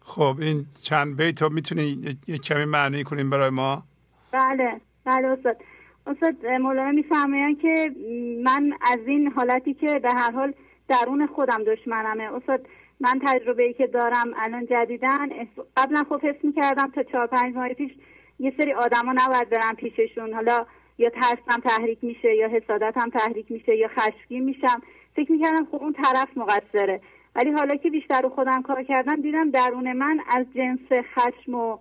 خب 0.00 0.36
این 0.40 0.66
چند 0.84 1.16
بیت 1.16 1.42
رو 1.42 1.52
می‌تونی 1.52 2.16
یک 2.28 2.42
کمی 2.42 2.64
معنی 2.64 3.04
کنیم 3.04 3.30
برای 3.30 3.50
ما؟ 3.50 3.82
بله 4.32 4.80
بله 5.04 5.26
استاد. 5.26 5.56
استاد 6.06 6.46
مولانا 6.46 6.90
میفرمایند 6.90 7.60
که 7.60 7.90
من 8.44 8.72
از 8.80 8.98
این 9.06 9.32
حالتی 9.32 9.74
که 9.74 9.98
به 9.98 10.12
هر 10.12 10.30
حال 10.30 10.54
درون 10.88 11.26
خودم 11.26 11.64
دشمنمه. 11.64 12.22
استاد 12.22 12.66
من 13.00 13.20
تجربه 13.26 13.62
ای 13.62 13.72
که 13.72 13.86
دارم 13.86 14.34
الان 14.36 14.66
جدیدن 14.66 15.28
قبلا 15.76 16.04
خب 16.08 16.20
حس 16.22 16.44
می‌کردم 16.44 16.90
تا 16.94 17.02
چهار 17.02 17.26
پنج 17.26 17.54
ماه 17.54 17.68
پیش 17.68 17.92
یه 18.40 18.52
سری 18.58 18.72
آدما 18.72 19.12
نباید 19.12 19.48
برم 19.50 19.74
پیششون. 19.76 20.34
حالا 20.34 20.66
یا 20.98 21.10
ترسم 21.10 21.60
تحریک 21.64 22.04
میشه 22.04 22.34
یا 22.34 22.48
حسادتم 22.48 23.10
تحریک 23.10 23.52
میشه 23.52 23.76
یا 23.76 23.88
خشمگین 23.88 24.44
میشم. 24.44 24.82
فکر 25.16 25.32
می‌کردم 25.32 25.64
خب 25.64 25.82
اون 25.82 25.92
طرف 25.92 26.28
مقصره. 26.36 27.00
ولی 27.34 27.50
حالا 27.50 27.76
که 27.76 27.90
بیشتر 27.90 28.20
رو 28.20 28.28
خودم 28.28 28.62
کار 28.62 28.82
کردم 28.82 29.20
دیدم 29.20 29.50
درون 29.50 29.92
من 29.92 30.20
از 30.28 30.46
جنس 30.54 31.04
خشم 31.14 31.54
و 31.54 31.78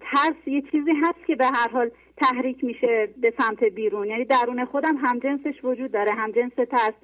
ترس 0.00 0.46
یه 0.46 0.62
چیزی 0.62 0.92
هست 1.02 1.26
که 1.26 1.36
به 1.36 1.46
هر 1.46 1.68
حال 1.68 1.90
تحریک 2.16 2.64
میشه 2.64 3.08
به 3.16 3.34
سمت 3.38 3.64
بیرون. 3.64 4.08
یعنی 4.08 4.24
درون 4.24 4.64
خودم 4.64 4.96
هم 4.96 5.18
جنسش 5.18 5.64
وجود 5.64 5.92
داره 5.92 6.12
هم 6.12 6.30
جنس 6.30 6.52
ترس 6.54 6.94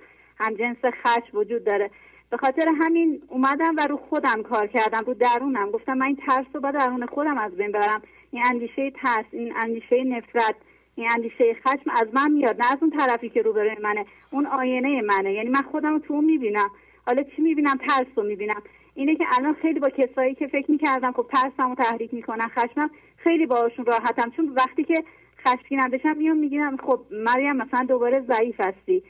هم 0.41 0.55
جنس 0.55 0.77
خشم 0.85 1.39
وجود 1.39 1.65
داره. 1.65 1.91
به 2.31 2.37
خاطر 2.37 2.69
همین 2.81 3.23
اومدم 3.29 3.77
و 3.77 3.87
رو 3.87 3.97
خودم 3.97 4.43
کار 4.43 4.67
کردم 4.67 5.03
رو 5.07 5.15
درونم. 5.15 5.71
گفتم 5.71 5.99
من 5.99 6.07
این 6.07 6.17
ترس 6.17 6.47
رو 6.55 6.61
با 6.61 6.71
درون 6.71 7.07
خودم 7.07 7.39
از 7.39 7.53
بین 7.53 7.69
ببرم. 7.69 8.03
این 8.31 8.43
اندیشه 8.51 8.91
ترس 8.91 9.25
این 9.33 9.53
اندیشه 9.57 10.05
نفرت 10.05 10.55
این 10.95 11.09
اندیشه 11.17 11.55
خشم 11.55 11.91
از 11.91 12.09
من 12.13 12.31
میاد 12.31 12.63
نه 12.63 12.73
از 12.73 12.79
اون 12.81 12.91
طرفی 12.91 13.29
که 13.29 13.43
روبروی 13.43 13.77
منه 13.83 14.07
اون 14.31 14.47
آینه 14.47 15.03
منه. 15.03 15.33
یعنی 15.33 15.49
من 15.49 15.63
خودم 15.63 15.93
رو 15.93 15.99
تو 15.99 16.15
اون 16.15 16.25
می‌بینم. 16.25 16.71
حالا 17.07 17.23
چی 17.23 17.43
می‌بینم؟ 17.43 17.77
ترس 17.89 18.07
رو 18.17 18.23
می‌بینم. 18.23 18.63
اینه 18.95 19.17
که 19.17 19.25
الان 19.39 19.55
خیلی 19.55 19.81
با 19.81 19.91
کسایی 19.91 20.35
که 20.35 20.47
فکر 20.47 20.71
می‌کردم 20.71 21.13
خب 21.13 21.27
ترسم 21.33 21.69
رو 21.69 21.75
تحریک 21.75 22.15
می‌کنن 22.15 22.49
خشمم 22.49 22.91
خیلی 23.17 23.47
باهاشون 23.47 23.85
راحتم. 23.85 24.31
چون 24.31 24.53
وقتی 24.57 24.85
که 24.85 25.05
خشمگینم 25.47 25.91
بشم 25.91 26.17
میام 26.17 26.37
میگم 26.37 26.77
خب 26.87 27.01
مریم 27.11 27.57
مثلا 27.57 27.85
دوباره 27.85 28.21
ضعیف 28.21 28.61
هستی. 28.61 29.03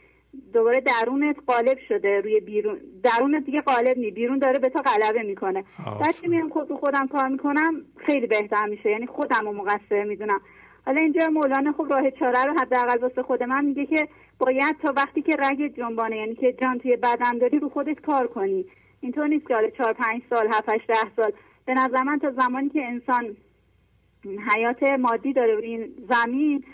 دوباره 0.52 0.80
درونت 0.80 1.36
قالب 1.46 1.78
شده 1.88 2.20
روی 2.20 2.40
بیرون. 2.40 2.78
درونت 3.02 3.44
دیگه 3.44 3.60
قالب 3.60 3.98
نی. 3.98 4.10
بیرون 4.10 4.38
داره 4.38 4.58
به 4.58 4.68
تو 4.68 4.78
غلبه 4.78 5.22
می‌کنه. 5.22 5.64
بعد 6.00 6.20
که 6.20 6.28
میام 6.28 6.48
خود 6.48 6.72
خودم 6.72 7.06
کار 7.06 7.28
می‌کنم 7.28 7.82
خیلی 7.96 8.26
بهتر 8.26 8.66
میشه. 8.66 8.90
یعنی 8.90 9.06
خودم 9.06 9.40
رو 9.44 9.52
مقصر 9.52 10.04
می‌دونم. 10.04 10.40
حالا 10.86 11.00
اینجا 11.00 11.26
مولانا 11.26 11.72
خب 11.72 11.86
راه 11.90 12.10
چاره 12.10 12.44
رو 12.44 12.54
حداقل 12.60 12.98
واسه 12.98 13.22
خود 13.22 13.42
من 13.42 13.64
میگه 13.64 13.86
که 13.86 14.08
باید 14.38 14.76
تا 14.82 14.92
وقتی 14.96 15.22
که 15.22 15.36
رگ 15.38 15.76
جنبانه 15.76 16.16
یعنی 16.16 16.34
که 16.34 16.52
جان 16.52 16.78
توی 16.78 16.96
بدن 16.96 17.38
داری 17.38 17.58
رو 17.58 17.68
خودت 17.68 18.00
کار 18.00 18.26
کنی. 18.26 18.66
اینطور 19.00 19.26
نیست 19.26 19.48
که 19.48 19.54
حالا 19.54 19.70
چهار 19.70 19.92
پنج 19.92 20.22
سال 20.30 20.46
هفت 20.46 20.74
هشت 20.74 20.86
ده 20.86 21.14
سال. 21.16 21.32
به 21.64 21.74
نظر 21.74 22.02
من 22.02 22.18
تا 22.18 22.30
زمانی 22.30 22.68
که 22.68 22.84
انسان 22.84 23.36
حیات 24.54 24.82
مادی 24.82 25.32
داره 25.32 25.54
روی 25.54 25.66
این 25.66 25.94
زمین 26.08 26.64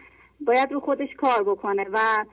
باید 0.41 0.73
رو 0.73 0.81
خودش 0.81 1.09
کار 1.17 1.43
بکنه 1.43 1.87
و 1.93 2.25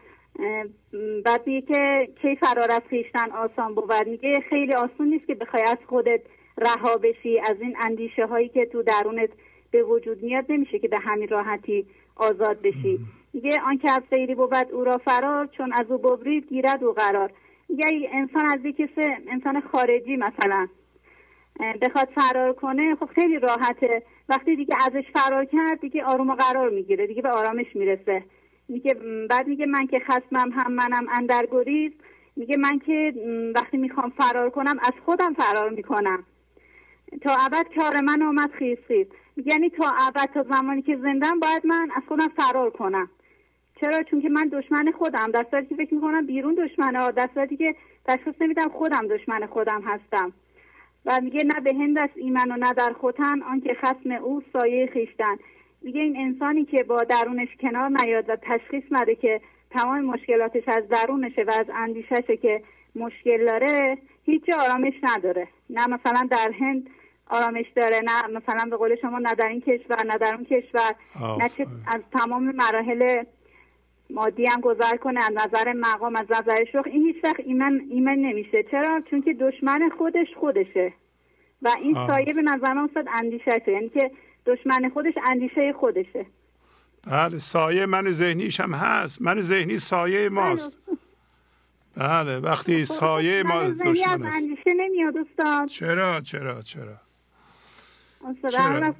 بعد 1.26 1.48
میگه 1.48 1.62
که 1.62 2.10
کی 2.22 2.36
فرار 2.36 2.72
از 2.72 2.82
خویشتن 2.90 3.32
آسان 3.32 3.76
بود؟ 3.76 4.08
میگه 4.08 4.40
خیلی 4.50 4.74
آسون 4.74 5.08
نیست 5.08 5.28
که 5.28 5.36
بخوای 5.36 5.64
از 5.64 5.78
خودت 5.88 6.22
رها 6.58 6.98
بشی 6.98 7.40
از 7.40 7.56
این 7.62 7.76
اندیشه 7.82 8.26
هایی 8.26 8.50
که 8.50 8.66
تو 8.66 8.84
درونت 8.84 9.30
به 9.72 9.84
وجود 9.84 10.24
میاد 10.24 10.46
نمیشه 10.50 10.80
که 10.80 10.88
به 10.88 11.00
همین 11.00 11.28
راحتی 11.28 11.86
آزاد 12.16 12.62
بشی. 12.62 13.00
میگه 13.34 13.62
آنکه 13.66 13.92
از 13.92 14.02
غیری 14.12 14.36
بود 14.36 14.72
او 14.72 14.84
را 14.84 14.98
فرار 14.98 15.46
چون 15.58 15.74
از 15.74 15.92
او 15.92 15.98
ببرید 15.98 16.48
گیرد 16.48 16.84
او 16.84 16.92
قرار. 16.92 17.32
اگه 17.70 18.10
انسان 18.14 18.46
از 18.46 18.60
یک 18.66 18.90
انسان 19.28 19.62
خارجی 19.72 20.16
مثلا 20.16 20.68
بخواد 21.82 22.10
فرار 22.16 22.54
کنه 22.54 22.96
خب 22.96 23.06
خیلی 23.06 23.40
راحته. 23.40 24.04
وقتی 24.30 24.56
دیگه 24.56 24.76
ازش 24.86 25.04
فرار 25.14 25.46
کرد 25.46 25.82
دیگه 25.82 26.04
آروم 26.04 26.30
و 26.30 26.36
قرار 26.36 26.70
می‌گیره 26.70 27.08
دیگه 27.08 27.22
به 27.22 27.30
آرامش 27.30 27.76
می‌رسه. 27.76 28.24
میگه 28.72 28.94
بعد 29.30 29.48
میگه 29.48 29.66
من 29.66 29.88
که 29.88 30.00
خسمم 30.00 30.52
هم 30.52 30.74
منم 30.74 31.08
اندرگریز 31.12 31.92
میگه 32.36 32.58
من 32.58 32.80
که 32.80 33.14
وقتی 33.56 33.78
می‌خوام 33.78 34.10
فرار 34.10 34.50
کنم 34.50 34.78
از 34.80 34.94
خودم 35.06 35.34
فرار 35.34 35.70
می‌کنم. 35.70 36.24
تا 37.22 37.36
ابد 37.46 37.66
کار 37.76 38.02
من 38.02 38.22
آمد 38.22 38.52
خیز 38.52 38.78
یعنی 39.46 39.70
تا 39.70 39.92
ابد 40.08 40.30
تا 40.34 40.44
زمانی 40.44 40.82
که 40.82 40.98
زندم 40.98 41.40
باید 41.40 41.66
من 41.66 41.90
از 41.96 42.04
خودم 42.08 42.28
فرار 42.28 42.70
کنم. 42.70 43.10
چرا؟ 43.82 44.04
چون 44.04 44.22
که 44.22 44.30
من 44.30 44.48
دشمن 44.48 44.92
خودم. 44.98 45.32
در 45.32 45.46
صورتی 45.52 45.68
که 45.68 45.76
فکر 45.76 45.94
می‌کنم 45.94 46.26
بیرون 46.26 46.56
دشمنه. 46.56 47.12
در 47.12 47.30
صورتی 47.34 47.58
که 47.58 47.76
تشخیص 48.06 48.36
نمیدم 48.42 48.70
خودم 48.70 49.08
دشمن 49.08 49.46
خودم 49.46 49.82
هستم. 49.86 50.34
و 51.06 51.20
میگه 51.24 51.44
نه 51.44 51.60
به 51.62 51.74
هند 51.74 51.98
است 51.98 52.14
ایمن 52.16 52.52
و 52.52 52.58
نه 52.58 52.74
در 52.74 52.94
خوتن 52.94 53.42
آنکه 53.42 53.74
خسم 53.74 54.12
او 54.12 54.44
سایه 54.54 54.88
خیشتن. 54.88 55.36
میگه 55.82 56.02
این 56.02 56.18
انسانی 56.18 56.66
که 56.66 56.84
با 56.84 57.04
درونش 57.04 57.50
کنار 57.60 57.90
نیاد 57.90 58.30
و 58.30 58.36
تشخیص 58.36 58.84
نده 58.92 59.16
که 59.16 59.42
تمام 59.72 60.02
مشکلاتش 60.02 60.64
از 60.68 60.88
درونشه 60.88 61.44
و 61.44 61.52
از 61.60 61.66
اندیششه 61.76 62.38
که 62.38 62.64
مشکل 62.96 63.46
داره 63.46 63.98
هیچ 64.26 64.44
آرامش 64.50 64.94
نداره. 65.04 65.48
نه 65.70 65.88
مثلا 65.88 66.28
در 66.32 66.52
هند 66.60 66.90
آرامش 67.30 67.66
داره 67.76 68.02
نه 68.04 68.28
مثلا 68.28 68.70
به 68.70 68.78
قول 68.78 68.96
شما 68.96 69.20
نه 69.20 69.36
در 69.36 69.48
این 69.48 69.62
کشور 69.62 70.06
نه 70.06 70.18
در 70.18 70.36
اون 70.36 70.46
کشور 70.46 70.96
نه 71.40 71.50
چه 71.50 71.68
از 71.88 72.02
تمام 72.12 72.56
مراحل 72.56 73.24
مادی 74.10 74.46
هم 74.46 74.62
گذر 74.62 74.98
کنه 74.98 75.20
از 75.24 75.32
نظر 75.32 75.74
مقام 75.74 76.16
از 76.16 76.26
نظر 76.30 76.66
شوخ. 76.72 76.88
این 76.88 77.06
هیچ 77.06 77.24
وقت 77.24 77.40
ایمن, 77.40 77.82
ایمن 77.90 78.16
نمیشه. 78.16 78.64
چرا؟ 78.64 79.02
چون 79.02 79.22
که 79.22 79.34
دشمن 79.34 79.90
خودش 79.98 80.28
خودشه. 80.40 80.94
و 81.62 81.70
این 81.82 81.98
آه. 81.98 82.08
سایه 82.08 82.34
به 82.34 82.42
نظر 82.42 82.74
من 82.74 82.90
اندیشه 83.14 83.62
یعنی 83.68 83.90
که 83.90 84.12
دشمن 84.46 84.90
خودش 84.94 85.14
اندیشه 85.30 85.74
خودشه. 85.74 86.26
بله 87.08 87.38
سایه 87.38 87.86
من 87.86 88.08
ذهنیش 88.10 88.60
هم 88.60 88.74
هست. 88.74 89.22
من 89.22 89.42
ذهنی 89.42 89.78
سایه 89.78 90.30
ماست. 90.30 90.78
بله 91.98 92.40
وقتی 92.40 92.78
خب، 92.78 92.84
سایه 92.84 93.44
ما 93.44 93.64
دشمن 93.64 94.26
است. 94.26 94.44
اندیشه 94.44 94.74
نمیاد 94.78 95.14
استاد. 95.18 95.68
چرا 95.68 96.22
چرا 96.22 96.62
چرا؟ 96.62 96.98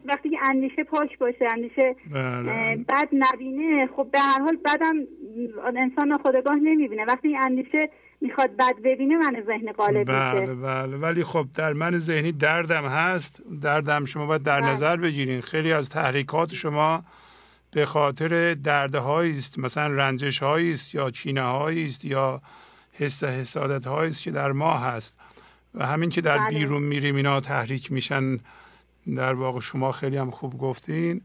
وقتی 0.06 0.30
که 0.30 0.38
اندیشه 0.50 0.84
پاک 0.84 1.18
باشه 1.18 1.48
اندیشه 1.52 1.96
بله. 2.12 2.76
بد 2.90 3.10
نبینه 3.14 3.90
خب 3.96 4.08
به 4.12 4.20
هر 4.20 4.40
حال 4.42 4.58
بدم 4.66 4.96
انسان 5.78 6.18
خودگاه 6.18 6.56
نمی‌بینه. 6.56 7.06
وقتی 7.06 7.38
اندیشه 7.38 7.90
می‌خواد 8.22 8.58
بد 8.58 8.76
ببینه 8.84 9.18
من 9.18 9.44
ذهن 9.48 9.72
قالب 9.72 10.08
بله 10.08 10.40
میشه 10.40 10.54
بله 10.54 10.98
ولی 10.98 11.24
خب 11.24 11.48
در 11.56 11.74
من 11.74 11.98
ذهنی 11.98 12.32
دردم 12.32 12.86
هست. 12.86 13.42
دردم 13.62 14.06
شما 14.06 14.26
باید 14.26 14.44
در 14.44 14.62
بله. 14.62 14.72
نظر 14.72 14.98
بگیرین. 14.98 15.42
خیلی 15.42 15.72
از 15.72 15.90
تحریکات 15.90 16.54
شما 16.54 17.04
به 17.72 17.86
خاطر 17.86 18.54
دردهایی 18.54 19.38
است. 19.38 19.60
مثلا 19.60 19.96
رنجش 19.96 20.44
هایی 20.44 20.74
است 20.74 20.96
یا 20.96 21.10
چینه 21.10 21.42
هایی 21.42 21.86
است 21.86 22.06
یا 22.06 22.42
حس 22.94 23.24
حسادت 23.24 23.88
هایی 23.88 24.10
است 24.10 24.24
که 24.24 24.32
در 24.32 24.52
ما 24.52 24.78
هست. 24.78 25.20
و 25.76 25.86
همین 25.86 26.10
که 26.10 26.22
در 26.22 26.38
بله. 26.38 26.50
بیرون 26.50 26.84
میریم 26.84 27.16
اینا 27.16 27.40
تحریک 27.40 27.92
میشن 27.92 28.40
در 29.16 29.34
واقع 29.34 29.60
شما 29.60 29.92
خیلی 29.92 30.18
هم 30.18 30.32
خوب 30.32 30.58
گفتین. 30.58 31.22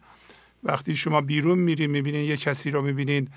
وقتی 0.64 0.96
شما 0.96 1.20
بیرون 1.20 1.58
میرین 1.58 1.90
می‌بینین 1.90 2.24
یه 2.24 2.36
کسی 2.36 2.70
رو 2.70 2.82
می‌بینین 2.82 3.28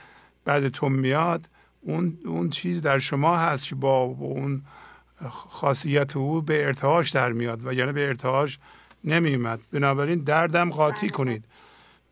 بعدتون 0.45 0.91
میاد. 0.91 1.49
اون 1.81 2.17
اون 2.25 2.49
چیز 2.49 2.81
در 2.81 2.99
شما 2.99 3.37
هست 3.37 3.67
که 3.67 3.75
با 3.75 4.01
اون 4.01 4.61
خاصیت 5.29 6.17
او 6.17 6.41
به 6.41 6.65
ارتعاش 6.65 7.09
در 7.09 7.31
میاد 7.31 7.67
و 7.67 7.73
یعنی 7.73 7.93
به 7.93 8.07
ارتعاش 8.07 8.59
نمیمد 9.03 9.59
بنابراین 9.73 10.19
دردم 10.23 10.69
قاطی 10.69 11.07
بله. 11.07 11.09
کنید. 11.09 11.45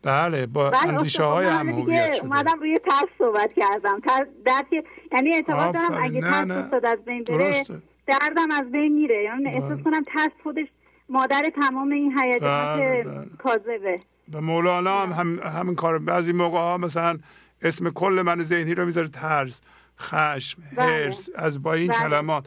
بله 0.02 0.46
با 0.46 0.70
بله، 0.70 0.88
اندیشه 0.88 1.22
های 1.22 1.46
هم 1.46 1.68
هویت 1.68 2.14
شده. 2.14 2.26
اومدم 2.26 2.60
روی 2.60 2.78
ترس 2.78 3.08
صحبت 3.18 3.50
کردم. 3.56 4.00
درد 4.44 4.66
یعنی 5.12 5.34
اعتقاد 5.34 5.74
دارم 5.74 6.04
اگه 6.04 6.20
ترس 6.20 6.84
از 6.84 7.04
بین 7.06 7.24
بره 7.24 7.64
دردم 8.06 8.50
از 8.50 8.70
بین 8.72 8.94
میره. 8.94 9.22
یعنی 9.22 9.48
احساس 9.48 9.72
بله. 9.72 9.82
کنم 9.82 10.02
ترس 10.02 10.32
خودش 10.42 10.66
مادر 11.08 11.52
تمام 11.56 11.90
این 11.90 12.18
هیجانات 12.18 12.78
بله، 12.78 13.04
بله. 13.04 13.26
کاذبه. 13.38 14.00
و 14.32 14.40
مولانا 14.40 14.98
هم, 14.98 15.12
هم 15.12 15.38
همین 15.38 15.74
کار 15.74 15.98
بعضی 15.98 16.32
موقع 16.32 16.58
ها 16.58 16.78
مثلا 16.78 17.18
اسم 17.62 17.90
کل 17.90 18.22
من 18.26 18.42
ذهنی 18.42 18.74
رو 18.74 18.84
می‌ذاره 18.84 19.08
ترس 19.08 19.60
خشم 20.00 20.62
هرس 20.76 21.30
از 21.34 21.62
با 21.62 21.74
این 21.74 21.92
کلمات 21.92 22.46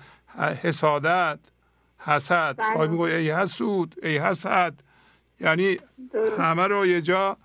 حسادت 0.63 1.39
حسد. 1.99 2.55
بله. 2.57 2.87
میگه 2.87 3.03
ای 3.03 3.31
حسود 3.31 3.95
ای 4.03 4.17
حسد. 4.17 4.73
یعنی 5.39 5.77
همه 6.39 6.67
رو 6.67 6.85
یه 6.85 7.01
جا 7.01 7.37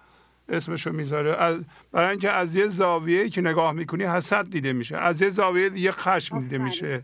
اسمشو 0.48 0.92
می‌ذاره. 0.92 1.64
برای 1.92 2.10
اینکه 2.10 2.30
از 2.30 2.56
یه 2.56 2.66
زاویه 2.66 3.28
که 3.28 3.40
نگاه 3.40 3.72
می‌کنی 3.72 4.04
حسد 4.04 4.50
دیده 4.50 4.72
میشه. 4.72 4.96
از 4.96 5.22
یه 5.22 5.28
زاویه 5.28 5.68
دیگه 5.68 5.92
خشم 5.92 6.38
دیده 6.38 6.58
میشه. 6.58 7.02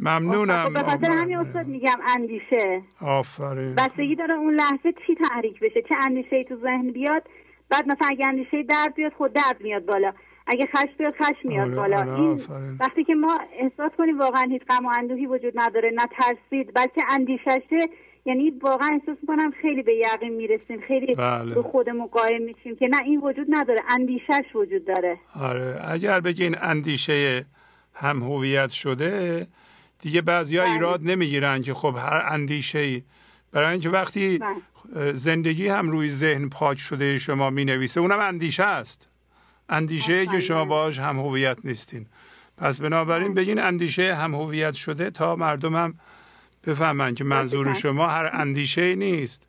ممنونم. 0.00 0.72
به 0.72 0.82
خاطر 0.82 1.10
همین 1.10 1.36
استاد 1.36 1.66
میگم 1.66 1.98
اندیشه. 2.16 2.82
آفرین. 3.00 3.74
بستگی 3.74 4.14
داره 4.14 4.34
اون 4.34 4.54
لحظه 4.54 4.94
چی 5.06 5.14
تحریک 5.28 5.60
بشه؟ 5.60 5.82
چه 5.88 5.94
اندیشه 6.04 6.36
ای 6.36 6.44
تو 6.44 6.56
ذهن 6.62 6.90
بیاد؟ 6.90 7.22
بعد 7.68 7.88
مثلا 7.88 8.08
اگه 8.10 8.26
اندیشه 8.26 8.62
درد 8.62 8.94
بیاد 8.94 9.12
خود 9.12 9.32
درد 9.32 9.60
میاد 9.60 9.84
بالا 9.84 10.12
اگه 10.46 10.66
خش 10.66 10.88
بیاد 10.98 11.14
خش 11.16 11.44
میاد 11.44 11.68
آره، 11.68 11.76
بالا 11.76 11.98
آره، 12.00 12.20
این 12.20 12.40
وقتی 12.80 13.04
که 13.04 13.14
ما 13.14 13.38
احساس 13.58 13.92
کنیم 13.98 14.18
واقعا 14.18 14.46
هیچ 14.50 14.62
غم 14.68 14.86
و 14.86 14.90
اندوهی 14.98 15.26
وجود 15.26 15.52
نداره 15.56 15.90
نه 15.94 16.06
ترسید 16.18 16.74
بلکه 16.74 17.02
اندیششه 17.10 17.88
یعنی 18.26 18.50
واقعا 18.50 18.88
احساس 18.88 19.18
کنم 19.26 19.52
خیلی 19.62 19.82
به 19.82 19.94
یقین 19.94 20.32
می‌رسیم 20.32 20.80
خیلی 20.88 21.14
بله. 21.14 21.54
به 21.54 21.62
خودمون 21.62 22.06
قایم 22.06 22.42
میشیم 22.42 22.76
که 22.76 22.88
نه 22.88 23.02
این 23.04 23.20
وجود 23.20 23.46
نداره 23.50 23.80
اندیشش 23.88 24.44
وجود 24.54 24.84
داره 24.84 25.18
آره 25.40 25.80
اگر 25.88 26.20
بگین 26.20 26.56
اندیشه 26.62 27.44
هم 27.94 28.22
هویت 28.22 28.70
شده 28.70 29.46
دیگه 30.02 30.22
بعضی 30.22 30.56
ها 30.56 30.64
بله. 30.64 30.72
ایراد 30.72 31.00
نمی‌گیرن 31.02 31.62
که 31.62 31.74
خب 31.74 31.94
هر 31.96 32.22
اندیشه 32.28 32.78
ای 32.78 33.02
برای 33.52 33.72
اینکه 33.72 33.90
وقتی 33.90 34.38
بله. 34.38 34.54
زندگی 35.12 35.68
هم 35.68 35.90
روی 35.90 36.08
ذهن 36.08 36.48
پاک 36.48 36.78
شده 36.78 37.18
شما 37.18 37.50
می 37.50 37.64
نویسه 37.64 38.00
اونم 38.00 38.20
اندیشه 38.20 38.62
است. 38.62 39.08
اندیشه 39.68 40.12
ای 40.12 40.26
که 40.26 40.40
شما 40.40 40.64
باش 40.64 40.98
هم 40.98 41.18
هویت 41.18 41.58
نیستین. 41.64 42.06
پس 42.56 42.80
بنابراین 42.80 43.34
بله. 43.34 43.42
بگین 43.42 43.58
اندیشه 43.58 44.14
هم 44.14 44.34
هویت 44.34 44.74
شده 44.74 45.10
تا 45.10 45.36
مردم 45.36 45.76
هم 45.76 45.94
بفهمن 46.66 47.14
که 47.14 47.24
منظور 47.24 47.72
شما 47.72 48.06
هر 48.06 48.30
اندیشه 48.32 48.94
نیست. 48.94 49.48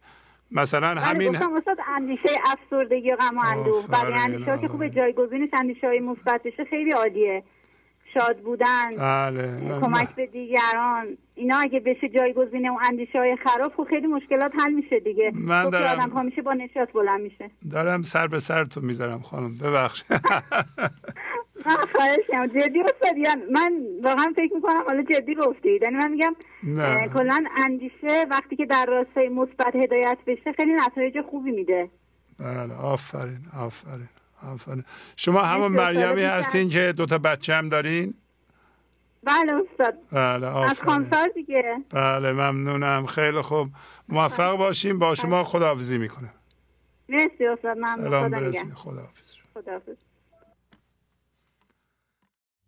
مثلا 0.52 1.02
همین 1.02 1.38
اندیشه 1.96 2.30
افسردگی 2.46 3.12
و 3.12 3.16
غم 3.16 3.38
و 3.38 3.42
اندوه. 3.46 3.88
برای 3.88 4.14
اندیشه 4.14 4.58
که 4.62 4.68
خوب 4.68 4.88
جایگزینش 4.88 5.50
اندیشه 5.54 5.88
های 5.88 6.00
مثبت 6.00 6.44
بشه 6.44 6.66
خیلی 6.70 6.92
عالیه. 6.92 7.44
شاد 8.14 8.38
بودن 8.38 8.96
بله. 8.98 9.80
کمک 9.82 10.16
به 10.16 10.26
دیگران. 10.26 11.18
اینا 11.36 11.58
اگه 11.58 11.80
بشه 11.80 12.10
جایگزین 12.10 12.70
و 12.70 12.78
اندیشه 12.84 13.20
های 13.20 13.38
خراب 13.44 13.74
خب 13.78 13.88
خیلی 13.90 14.08
مشکلات 14.08 14.52
حل 14.60 14.74
میشه 14.74 15.00
دیگه. 15.00 15.32
من 15.36 15.70
دارم 15.70 16.00
آدم 16.00 16.26
میشه 16.26 16.42
با 16.42 16.54
نشاط 16.54 16.92
بلند 16.92 17.22
میشه. 17.22 17.50
دارم 17.72 18.02
سر 18.02 18.28
به 18.28 18.40
سر 18.40 18.66
تو 18.66 18.82
می‌ذارم 18.82 19.22
خانم 19.22 19.58
ببخش. 19.58 20.04
خواهشم 21.94 22.48
جدی 22.48 22.80
استاد 22.80 23.16
من 23.52 23.82
واقعا 24.04 24.34
فکر 24.38 24.54
می‌کنم 24.56 24.84
حالا 24.88 25.04
جدی 25.04 25.36
گفتید. 25.36 25.82
یعنی 25.82 25.96
من 25.96 26.12
میگم 26.12 26.36
کلا 27.14 27.44
اندیشه 27.66 28.26
وقتی 28.30 28.56
که 28.56 28.66
در 28.66 28.86
راستای 28.86 29.30
مثبت 29.30 29.76
هدایت 29.76 30.18
بشه 30.28 30.52
خیلی 30.52 30.74
نتایج 30.74 31.22
خوبی 31.22 31.52
میده. 31.52 31.90
بله 32.40 32.74
آفرین 32.74 33.40
آفرین. 33.60 34.10
آفرین. 34.48 34.84
شما 35.16 35.42
همون 35.42 35.72
مریمی 35.72 36.24
هستین 36.24 36.70
که 36.70 36.94
دوتا 36.98 37.18
بچه 37.18 37.54
هم 37.54 37.70
دارین؟ 37.70 38.14
بله 39.24 39.54
استاد. 39.54 39.94
بله 40.12 40.48
آفرین. 40.48 41.14
از 41.14 41.34
دیگه. 41.36 41.84
بله 41.90 42.32
ممنونم. 42.32 43.06
خیلی 43.06 43.42
خوب. 43.42 43.70
موفق 44.10 44.58
باشیم 44.58 45.00
با 45.00 45.16
شما 45.16 45.44
خداحافظی 45.44 45.98
می‌کنم. 45.98 46.34
مرسی 47.10 47.46
استاد. 47.46 47.78
ممنون. 47.78 47.96
سلام 47.96 48.32
برسیم 48.32 48.74
خداحافظ. 48.76 49.34
خداحافظ. 49.54 50.07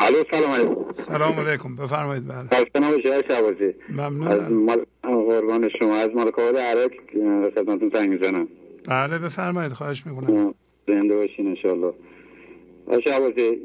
الو 0.00 0.16
سلام 0.30 0.50
علیکم. 0.52 0.92
سلام 0.92 1.40
علیکم 1.40 1.76
بفرمایید 1.76 2.28
بله. 2.28 2.42
خسته 2.52 2.80
نباشید 2.80 3.28
شعبازی 3.28 3.74
ممنون 3.90 4.28
از 4.28 4.52
مال 4.52 4.84
قربان 5.02 5.68
شما 5.78 5.96
از 5.96 6.10
مالک 6.14 6.38
آباد 6.38 6.56
عراق 6.56 6.90
خدمتتون 7.54 7.90
زنگ 7.94 8.08
می‌زنم. 8.08 8.48
بله 8.88 9.18
بفرمایید 9.18 9.72
خواهش 9.72 10.06
می‌کنم. 10.06 10.54
زنده 10.86 11.14
باشین 11.14 11.46
انشالله 11.46 11.92
آشه 12.86 13.10
عوضی 13.10 13.60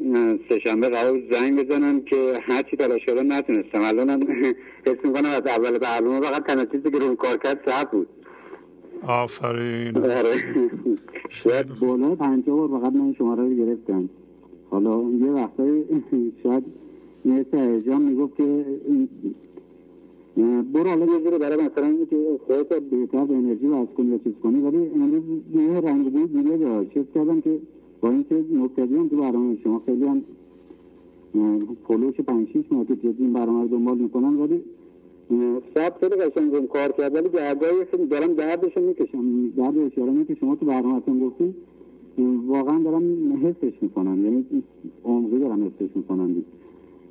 سه 0.50 0.60
شنبه 0.60 0.90
قرار 0.90 1.22
زنگ 1.32 1.66
بزنم 1.66 2.01
که 2.01 2.40
هرچی 2.48 2.77
تلاش 2.77 3.06
کردم 3.06 3.34
نتونستم. 3.34 3.82
الانم 3.82 4.19
حس 4.88 4.98
می‌کنم 5.03 5.30
از 5.30 5.48
اول 5.48 5.77
برنامه 5.77 6.22
فقط 6.27 6.45
تنها 6.48 6.66
چیزی 6.66 6.92
که 6.92 6.98
روم 7.00 7.16
کار 7.16 7.38
کرد 7.38 7.60
صحب 7.69 7.92
بود. 7.92 8.08
آفرین. 9.08 9.98
آره. 9.98 10.43
شاید 11.30 11.68
بالا 11.80 12.16
پنجاه 12.16 12.68
بار 12.68 12.80
فقط 12.82 12.93
من 12.93 13.14
شماره 13.18 13.43
رو 13.43 13.53
گرفتم. 13.56 14.10
حالا 14.72 15.01
یه 15.01 15.32
وقتایی 15.32 15.83
شاید 16.43 16.64
مثل 17.25 17.58
هیجان 17.58 18.01
می‌گفت 18.01 18.38
که 18.38 18.66
برو 20.74 20.90
حالا 20.90 21.06
یه 21.06 21.24
جوری 21.24 21.38
برای 21.38 21.58
مثلا 21.58 21.88
اینه 21.88 22.06
که 22.06 22.40
خودت 22.48 22.74
بهتر 22.83 23.25
به 23.25 23.33
انرژی 23.33 23.67
وز 23.67 23.88
کنی 23.98 24.11
یا 24.11 24.17
چیز 24.17 24.33
کنی 24.43 24.59
ولی 24.61 24.77
امروز 24.77 25.24
یه 25.53 25.80
رنگ 25.80 26.11
بوی 26.11 26.27
دیگه 26.27 26.58
داشت 26.58 26.98
حس 26.98 27.06
کردم 27.16 27.41
که 27.41 27.59
با 28.01 28.09
اینکه 28.09 28.43
مبتدی 28.53 28.95
هم 28.95 29.08
تو 29.08 29.17
برنامه 29.17 29.58
شما 29.64 29.82
خیلی 29.85 30.06
هم 30.06 30.22
پلوش 31.88 32.16
پنج 32.16 32.48
شیش 32.53 32.66
ماه 32.72 32.85
که 32.85 32.95
جدی 32.95 33.24
این 33.24 33.33
برنامه 33.33 33.61
رو 33.61 33.67
دنبال 33.67 33.98
می‌کنن 33.98 34.35
ولی 34.35 34.61
شب 35.75 35.93
خیلی 36.00 36.16
قشنگ 36.16 36.67
کار 36.67 36.91
کرد 36.91 37.16
ولی 37.16 37.30
گردایی 37.30 38.08
دارم 38.11 38.33
دردش 38.33 38.77
رو 38.77 38.83
می‌کشم 38.83 39.48
درد 39.48 39.77
اشاره 39.77 40.25
که 40.25 40.35
شما 40.35 40.56
تو 40.56 40.66
برنامهتون 40.66 41.19
گفتید 41.19 41.56
واقعا 42.48 42.83
دارم 42.83 43.33
حسش 43.45 43.73
می‌کنم. 43.81 44.25
یعنی 44.25 44.45
عمقی 45.06 45.40
دارم 45.40 45.65
حسش 45.65 45.95
می‌کنم. 45.95 46.35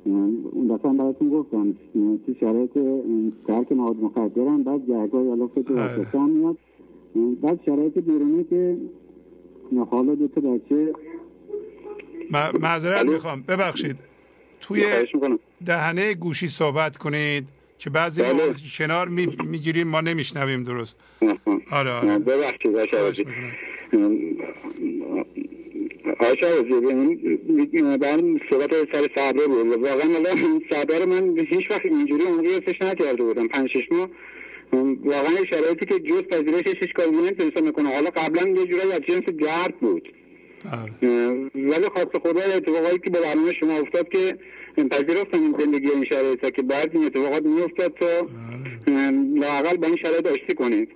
اون 0.05 0.67
دفعه 0.69 0.93
براتون 0.93 1.29
گفتم 1.29 1.73
تو 2.25 2.33
شرایط 2.39 2.71
ترک 3.47 3.71
مواد 3.71 3.95
مخدرم 3.95 4.63
بعد 4.63 4.87
جرگاه 4.87 5.27
حالا 5.27 5.47
فکر 5.47 5.73
واسطه 5.73 6.25
میاد. 6.25 6.57
بعد 7.41 7.59
شرایط 7.65 7.97
بیرونی 7.97 8.43
که 8.43 8.77
حالا 9.89 10.15
دو 10.15 10.27
تا 10.27 10.41
بچه 10.41 10.93
معذرت 12.61 13.05
می‌خوام. 13.05 13.43
ببخشید. 13.47 13.95
توی 14.61 14.83
دهنه 15.65 16.13
گوشی 16.13 16.47
صحبت 16.47 16.97
کنید. 16.97 17.43
که 17.81 17.89
بعضی 17.89 18.23
بله. 18.23 18.53
کنار 18.77 19.07
می‌گیریم 19.45 19.87
ما 19.87 20.01
نمیشنویم 20.01 20.63
درست. 20.63 20.99
آره 21.71 21.91
آره. 21.91 22.19
ببخشید 22.19 22.75
آشا 22.75 23.11
من 27.99 28.39
صحبت 28.49 28.71
سر 28.91 29.07
صبره 29.15 29.47
بود. 29.47 29.67
واقعا 29.67 30.15
الان 30.15 30.61
صبر 30.71 31.05
من 31.05 31.37
هیچ 31.49 31.71
وقت 31.71 31.85
اینجوری 31.85 32.23
اونجوری 32.23 32.55
حسش 32.55 32.81
نکرده 32.81 33.23
بودم. 33.23 33.47
پنج 33.47 33.69
شش 33.69 33.91
ماه. 33.91 34.09
واقعا 35.03 35.45
شرایطی 35.49 35.85
که 35.85 35.99
جز 35.99 36.21
پذیرشش 36.21 36.93
کاری 36.95 37.11
نمی‌تونستم 37.11 37.63
می‌کنه. 37.63 37.93
حالا 37.93 38.09
قبلا 38.09 38.49
یه 38.49 38.65
جورایی 38.65 38.91
از 38.91 39.01
جنس 39.07 39.23
گرد 39.23 39.79
بود. 39.79 40.13
ولی 41.55 41.85
خواست 41.93 42.17
خدا 42.23 42.41
اتفاقایی 42.55 42.99
که 42.99 43.09
به 43.09 43.21
برنامه 43.21 43.53
شما 43.53 43.79
افتاد 43.79 44.09
که 44.09 44.37
پذیرفتم 44.89 45.41
این 45.41 45.55
زندگی 45.59 45.89
این 45.89 46.05
شرایط 46.05 46.49
که 46.55 46.61
بعد 46.61 46.89
این 46.93 47.05
اتفاقات 47.05 47.45
میافتاد 47.45 47.93
تا 47.93 48.27
لاقل 49.35 49.77
با 49.77 49.87
این 49.87 49.97
شرایط 49.97 50.27
آشتی 50.27 50.53
کنید 50.53 50.89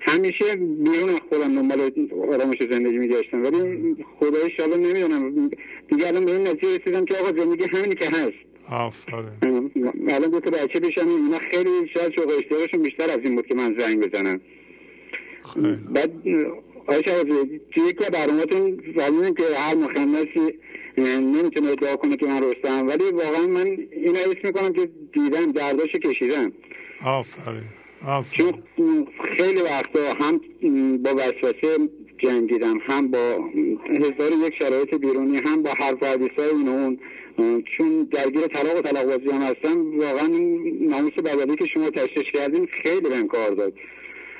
همیشه 0.00 0.56
بیرون 0.56 1.08
از 1.08 1.20
خودم 1.28 1.54
دنبال 1.54 1.92
آرامش 2.32 2.56
زندگی 2.70 2.98
میگشتم 2.98 3.42
ولی 3.42 3.96
خدای 4.20 4.50
شالا 4.56 4.76
نمی‌دونم. 4.76 5.50
دیگه 5.88 6.06
الان 6.06 6.24
به 6.24 6.32
این 6.32 6.48
نتیجه 6.48 6.78
رسیدم 6.78 7.04
که 7.04 7.14
آقا 7.14 7.44
زندگی 7.44 7.64
همینی 7.64 7.94
که 7.94 8.06
هست. 8.06 8.32
آفرین. 8.70 9.70
الان 10.08 10.30
دو 10.30 10.40
تا 10.40 10.50
بچه 10.50 10.80
پیشم 10.80 11.08
اینا 11.08 11.38
خیلی 11.38 11.88
شاید 11.94 12.12
شوق 12.12 12.32
اشتیاقشون 12.38 12.82
بیشتر 12.82 13.10
از 13.10 13.18
این 13.22 13.36
بود 13.36 13.46
که 13.46 13.54
من 13.54 13.76
زنگ 13.78 14.00
بزنم. 14.00 14.40
بعد 15.94 16.12
آقای 16.76 17.02
شوازی 17.06 17.60
توی 17.70 17.92
که 17.92 18.10
برنامهتون 18.10 18.82
زمینیم 18.96 19.34
که 19.34 19.42
هر 19.56 19.74
مخنسی 19.74 20.58
نمی‌تونه 20.98 21.70
ادعا 21.70 21.96
کنه 21.96 22.16
که 22.16 22.26
من 22.26 22.42
رستم 22.42 22.88
ولی 22.88 23.04
واقعا 23.04 23.46
من 23.46 23.66
این 23.92 24.16
حس 24.16 24.44
می‌کنم 24.44 24.72
که 24.72 24.88
دیدم 25.12 25.52
درداش 25.52 25.90
کشیدم 25.90 26.52
آفرین 27.04 27.62
چون 28.32 28.62
خیلی 29.38 29.62
وقتا 29.62 30.12
هم 30.20 30.40
با 31.02 31.14
وسوسه 31.14 31.88
جنگیدم 32.18 32.78
هم 32.78 33.10
با 33.10 33.44
هزار 33.88 34.32
یک 34.46 34.54
شرایط 34.62 34.94
بیرونی 34.94 35.38
هم 35.38 35.62
با 35.62 35.70
حرف 35.70 36.02
و 36.02 36.06
حدیث 36.06 36.38
این 36.38 36.68
اون. 36.68 36.98
چون 37.76 38.08
درگیر 38.12 38.46
طلاق 38.46 38.76
و 38.78 38.82
طلاق 38.82 39.04
بازی 39.04 39.30
هم 39.30 39.42
هستم 39.42 39.98
واقعا 39.98 40.26
ناموس 40.80 41.12
بدلی 41.12 41.56
که 41.56 41.64
شما 41.64 41.90
تشریش 41.90 42.32
کردین 42.32 42.66
خیلی 42.66 43.00
بهم 43.08 43.28
کار 43.28 43.50
داد. 43.50 43.72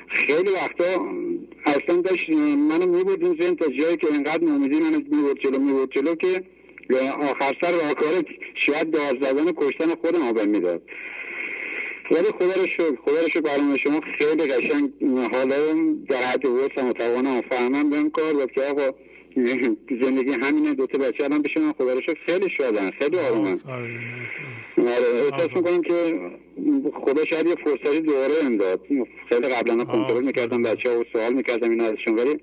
خیلی 0.07 0.51
وقتا 0.51 1.05
اصلا 1.65 2.01
داشت 2.01 2.29
منو 2.29 2.85
میبود 2.85 3.23
این 3.23 3.37
زن 3.39 3.55
تا 3.55 3.67
جایی 3.67 3.97
که 3.97 4.07
اینقدر 4.07 4.43
نومیدی 4.43 4.79
منو 4.79 4.97
میبود 4.97 5.39
جلو 5.39 5.59
میبود 5.59 5.91
جلو 5.91 6.15
که 6.15 6.43
آخر 7.21 7.57
سر 7.61 7.71
راهکار 7.71 8.23
شاید 8.55 8.91
دار 8.91 9.47
و 9.47 9.53
کشتن 9.57 9.95
خودم 9.95 10.21
آبم 10.21 10.47
می‌داد. 10.47 10.81
ولی 12.11 12.23
خدا 12.23 12.61
رو 12.61 12.67
شکر 12.67 12.95
خدا 13.05 13.21
رو 13.21 13.27
شکر 13.27 13.77
شما 13.77 14.01
خیلی 14.17 14.53
قشنگ 14.53 14.91
حالا 15.33 15.73
در 16.09 16.17
حد 16.17 16.45
وسم 16.45 16.87
و 16.89 16.93
توانم 16.93 17.41
فهمم 17.41 17.89
بهم 17.89 18.09
کار 18.09 18.33
بود 18.33 18.51
که 18.51 18.61
آقا 18.61 18.91
زندگی 20.01 20.31
همینه 20.31 20.73
دو 20.73 20.87
تا 20.87 20.97
بچه 20.97 21.23
الان 21.23 21.41
بشن 21.41 21.71
خدا 21.71 21.93
رو 21.93 22.01
شکر. 22.01 22.19
خیلی 22.25 22.49
شادن 22.49 22.91
خیلی 22.91 23.17
آرومن. 23.17 23.59
آره 23.65 23.87
احساس 25.31 25.49
می‌کنم 25.55 25.81
که 25.81 26.19
خدا 26.93 27.25
شاید 27.25 27.47
یه 27.47 27.55
فرصتی 27.55 27.99
دوباره 27.99 28.33
امداد 28.45 28.81
خیلی 29.29 29.47
قبلا 29.47 29.85
کنترل 29.85 30.23
می‌کردم 30.23 30.63
بچه 30.63 30.89
ها 30.89 30.99
و 30.99 31.03
سوال 31.13 31.33
می‌کردم 31.33 31.69
این 31.69 31.81
ازشون 31.81 32.15
ولی 32.15 32.39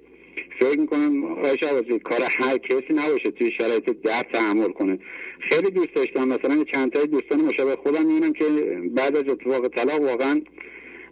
فکر 0.60 0.80
می‌کنم 0.80 1.24
آقای 1.24 1.58
شعبازی 1.60 1.98
کار 1.98 2.20
هر 2.40 2.58
کسی 2.58 2.92
نباشه 2.94 3.30
توی 3.30 3.50
شرایط 3.58 3.84
درد 3.84 4.26
تحمل 4.32 4.72
کنه. 4.72 4.98
خیلی 5.50 5.70
دوست 5.70 5.94
داشتم 5.94 6.28
مثلا 6.28 6.64
چند 6.74 6.92
تای 6.92 7.06
دوستان 7.06 7.40
مشابه 7.40 7.76
خودم 7.76 8.06
می‌بینم 8.06 8.32
که 8.32 8.44
بعد 8.90 9.16
از 9.16 9.24
اتفاق 9.28 9.68
طلاق 9.68 10.02
واقعا 10.02 10.40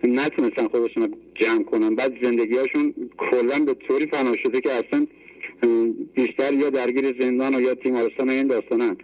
نتونستن 0.05 0.69
خودشون 0.69 1.03
رو 1.03 1.09
جمع 1.35 1.63
کنن. 1.63 1.95
بعد 1.95 2.13
زندگی 2.23 2.57
هاشون 2.57 2.95
کلا 3.19 3.59
به 3.65 3.75
طوری 3.75 4.07
فنا 4.07 4.37
شده 4.37 4.61
که 4.61 4.71
اصلا 4.73 5.07
بیشتر 6.15 6.53
یا 6.53 6.71
درگیر 6.71 7.21
زندان 7.21 7.55
و 7.55 7.61
یا 7.61 7.75
تیمارستان 7.75 8.29
و 8.29 8.33
این 8.33 8.47
داستانن. 8.47 8.97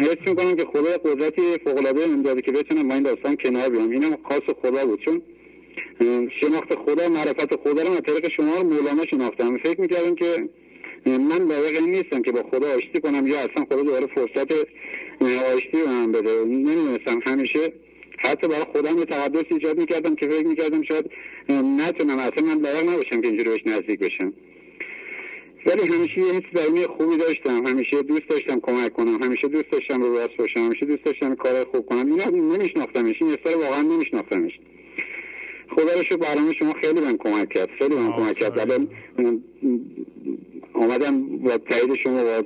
حس 0.00 0.16
می‌کنم 0.26 0.56
که 0.56 0.64
خدا 0.64 0.98
قدرتی 1.04 1.42
فوقالعاده 1.64 2.22
داده 2.24 2.42
که 2.42 2.52
بتونم 2.52 2.88
با 2.88 2.94
این 2.94 3.02
داستان 3.02 3.36
کنار 3.36 3.68
بیام. 3.68 3.90
اینم 3.90 4.18
خاص 4.28 4.42
خدا 4.62 4.86
بود 4.86 5.00
چون 5.04 5.22
شناخت 6.40 6.74
خدا 6.74 7.08
معرفت 7.08 7.56
خدا 7.56 7.82
رو 7.82 7.92
از 7.92 8.00
طریق 8.06 8.32
شما 8.32 8.54
رو 8.54 8.62
مولانا 8.62 9.06
شناختم. 9.10 9.58
فکر 9.58 9.80
می‌کردم 9.80 10.14
که 10.14 10.48
من 11.06 11.46
لایق 11.48 11.82
این 11.82 11.90
نیستم 11.90 12.22
که 12.22 12.32
با 12.32 12.42
خدا 12.42 12.74
آشتی 12.74 13.00
کنم 13.00 13.26
یا 13.26 13.38
اصلا 13.38 13.64
خدا 13.64 13.82
دوباره 13.82 14.06
فرصت 14.06 14.52
آشتی 15.54 15.82
به 15.84 15.86
من 15.88 16.12
بده. 16.12 16.44
نمی‌دونستم. 16.44 17.20
همیشه 17.26 17.72
حتی 18.18 18.48
برای 18.48 18.64
خودم 18.72 18.98
یه 18.98 19.04
تقدس 19.04 19.44
ایجاد 19.50 19.78
می‌کردم 19.78 20.14
که 20.14 20.26
فکر 20.26 20.46
می‌کردم 20.46 20.82
شاید 20.82 21.10
نتونم 21.48 22.18
اصلا 22.18 22.46
من 22.46 22.60
لایق 22.60 22.90
نباشم 22.90 23.20
که 23.20 23.28
اینجوری 23.28 23.50
بهش 23.50 23.60
نزدیک 23.66 23.98
بشم. 23.98 24.32
ولی 25.66 25.86
همیشه 25.86 26.18
یه 26.18 26.32
حس 26.32 26.42
درونی 26.54 26.86
خوبی 26.86 27.16
داشتم. 27.16 27.66
همیشه 27.66 28.02
دوست 28.02 28.28
داشتم 28.28 28.60
کمک 28.60 28.92
کنم. 28.92 29.22
همیشه 29.22 29.48
دوست 29.48 29.70
داشتم 29.70 30.02
رو 30.02 30.14
راست 30.16 30.36
باشم. 30.36 30.60
همیشه 30.60 30.86
دوست 30.86 31.04
داشتم 31.04 31.34
کار 31.34 31.64
خوب 31.64 31.86
کنم. 31.86 32.12
اینا 32.12 32.24
نمیشناختمش. 32.56 33.22
این 33.22 33.32
اصلا 33.32 33.58
واقعا 33.58 33.82
نمیشناختمش. 33.82 34.60
خدا 35.70 35.92
رو 36.10 36.16
برنامه 36.16 36.54
شما 36.54 36.72
خیلی 36.72 37.00
من 37.00 37.16
کمک 37.16 37.48
کرد. 37.48 37.68
خیلی 37.78 37.94
من 37.94 38.12
کمک 38.12 38.38
کرد. 38.38 38.58
الان 38.58 38.88
آمدم 40.74 41.26
با 41.26 41.58
تایید 41.58 41.94
شما 41.94 42.24
با 42.24 42.42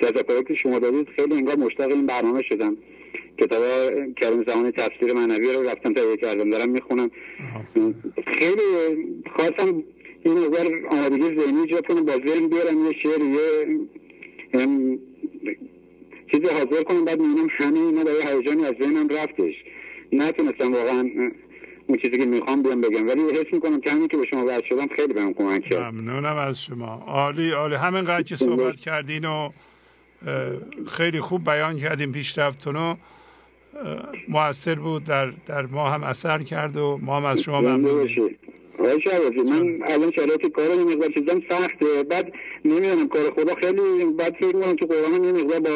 تذکراتی 0.00 0.44
که 0.44 0.54
شما 0.54 0.78
دادید 0.78 1.08
خیلی 1.16 1.34
انگار 1.34 1.56
مشتاق 1.56 1.90
این 1.90 2.06
برنامه 2.06 2.42
شدم. 2.42 2.76
کتاب 3.38 3.62
کریم 4.14 4.44
زمان 4.46 4.70
تفسیر 4.70 5.12
معنوی 5.12 5.52
رو 5.52 5.62
رفتم 5.62 5.94
تهیه 5.94 6.16
کردم. 6.16 6.50
دارم 6.50 6.70
می‌خونم. 6.70 7.10
خیلی 8.38 8.62
خواستم 9.36 9.82
این 10.24 10.38
نظر 10.38 10.86
آمادگی 10.90 11.40
ذهنی 11.40 11.60
ایجاد 11.60 11.86
کنم 11.86 12.04
با 12.04 12.12
ذهن 12.12 12.48
بیارم 12.48 12.86
یه 12.86 12.92
شعر 13.02 13.20
یه 13.20 13.78
چیزی 16.30 16.46
حاضر 16.46 16.82
کنم 16.82 17.04
بعد 17.04 17.20
می‌بینم 17.20 17.48
همه 17.52 17.78
اینا 17.78 18.04
برای 18.04 18.22
هیجانی 18.36 18.64
از 18.64 18.74
ذهنم 18.82 19.08
رفتش. 19.08 19.54
نتونستم 20.12 20.72
واقعا 20.72 21.10
اون 21.86 21.98
چیزی 22.02 22.18
که 22.18 22.26
می‌خوام 22.26 22.62
بیام 22.62 22.80
بگم. 22.80 23.08
ولی 23.08 23.22
حس 23.22 23.46
می‌کنم 23.52 23.80
که 23.80 23.90
همین 23.90 24.08
که 24.08 24.16
به 24.16 24.26
شما 24.26 24.44
وصل 24.44 24.66
شدم 24.68 24.86
خیلی 24.86 25.12
بهم 25.14 25.34
کمک 25.34 25.62
کرد. 25.62 25.94
ممنونم 25.94 26.36
از 26.36 26.62
شما. 26.62 27.04
عالی 27.06 27.50
عالی. 27.50 27.74
همینقدر 27.74 28.22
که 28.22 28.36
صحبت 28.36 28.80
کردین 28.80 29.24
و 29.24 29.50
خیلی 30.86 31.20
خوب 31.20 31.44
بیان 31.44 31.78
کردیم 31.78 32.12
پیشرفتون 32.12 32.76
و 32.76 32.94
موثر 34.28 34.74
بود 34.74 35.04
در, 35.04 35.32
در 35.46 35.66
ما 35.66 35.90
هم 35.90 36.02
اثر 36.02 36.38
کرد 36.38 36.76
و 36.76 36.98
ما 37.02 37.16
هم 37.16 37.24
از 37.24 37.40
شما 37.40 37.60
ممنون 37.60 38.08
آقای 38.78 39.42
من 39.44 39.78
الان 39.82 40.12
شرایط 40.12 40.46
کار 40.46 40.70
یه 40.70 40.84
مقدار 40.84 41.10
چیزم 41.12 41.42
سخته. 41.50 42.02
بعد 42.02 42.32
نمی‌دونم 42.64 43.08
کار 43.08 43.30
خدا 43.30 43.54
خیلی 43.54 44.04
بعد 44.04 44.34
فکر 44.34 44.56
می‌کنم. 44.56 44.76
تو 44.76 44.86
قرآن 44.86 45.24
یه 45.24 45.32
مقدار 45.32 45.60
با 45.60 45.70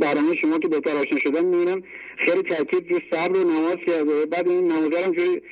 برنامه 0.00 0.34
شما 0.34 0.58
که 0.58 0.68
بهتر 0.68 0.96
آشنا 0.96 1.18
شدم 1.18 1.44
می‌بینم 1.44 1.82
خیلی 2.16 2.42
تاکید 2.42 2.92
رو 2.92 2.98
صبر 3.10 3.36
و 3.36 3.50
نماز 3.50 3.76
کرده. 3.86 4.26
بعد 4.26 4.48
این 4.48 4.72
نمازه 4.72 5.04
هم 5.04 5.12
جوری 5.12 5.42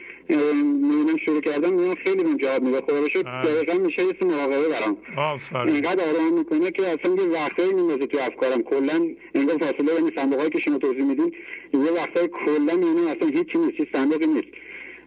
می‌بینم 0.64 1.16
شروع 1.24 1.40
کردم 1.40 1.72
می‌بینم 1.72 1.94
خیلی 1.94 2.22
من 2.22 2.36
جواب 2.36 2.62
میده. 2.62 2.80
خدا 2.80 3.08
شد 3.08 3.24
دقیقا 3.24 3.78
میشه 3.78 4.02
یه 4.02 4.14
مراقبه 4.22 4.68
برام. 4.68 4.96
اینقدر 5.66 6.04
آرام 6.04 6.38
می‌کنه 6.38 6.70
که 6.70 6.82
اصلا 6.82 7.14
یه 7.14 7.28
وقتایی 7.28 7.72
میمازه 7.72 8.06
تو 8.06 8.18
افکارم. 8.18 8.62
کلا 8.62 9.08
انگار 9.34 9.58
فاصله 9.58 9.94
یعنی 9.94 10.12
صندوق 10.16 10.48
که 10.48 10.58
شما 10.58 10.78
توضیح 10.78 11.04
میدین 11.04 11.32
یه 11.74 11.90
وقتایی 11.90 12.28
کلا 12.28 12.76
می‌بینم 12.76 13.06
اصلا 13.06 13.28
هیچی 13.28 13.58
نیست 13.58 13.92
صندوقی 13.92 14.26
نیست. 14.26 14.48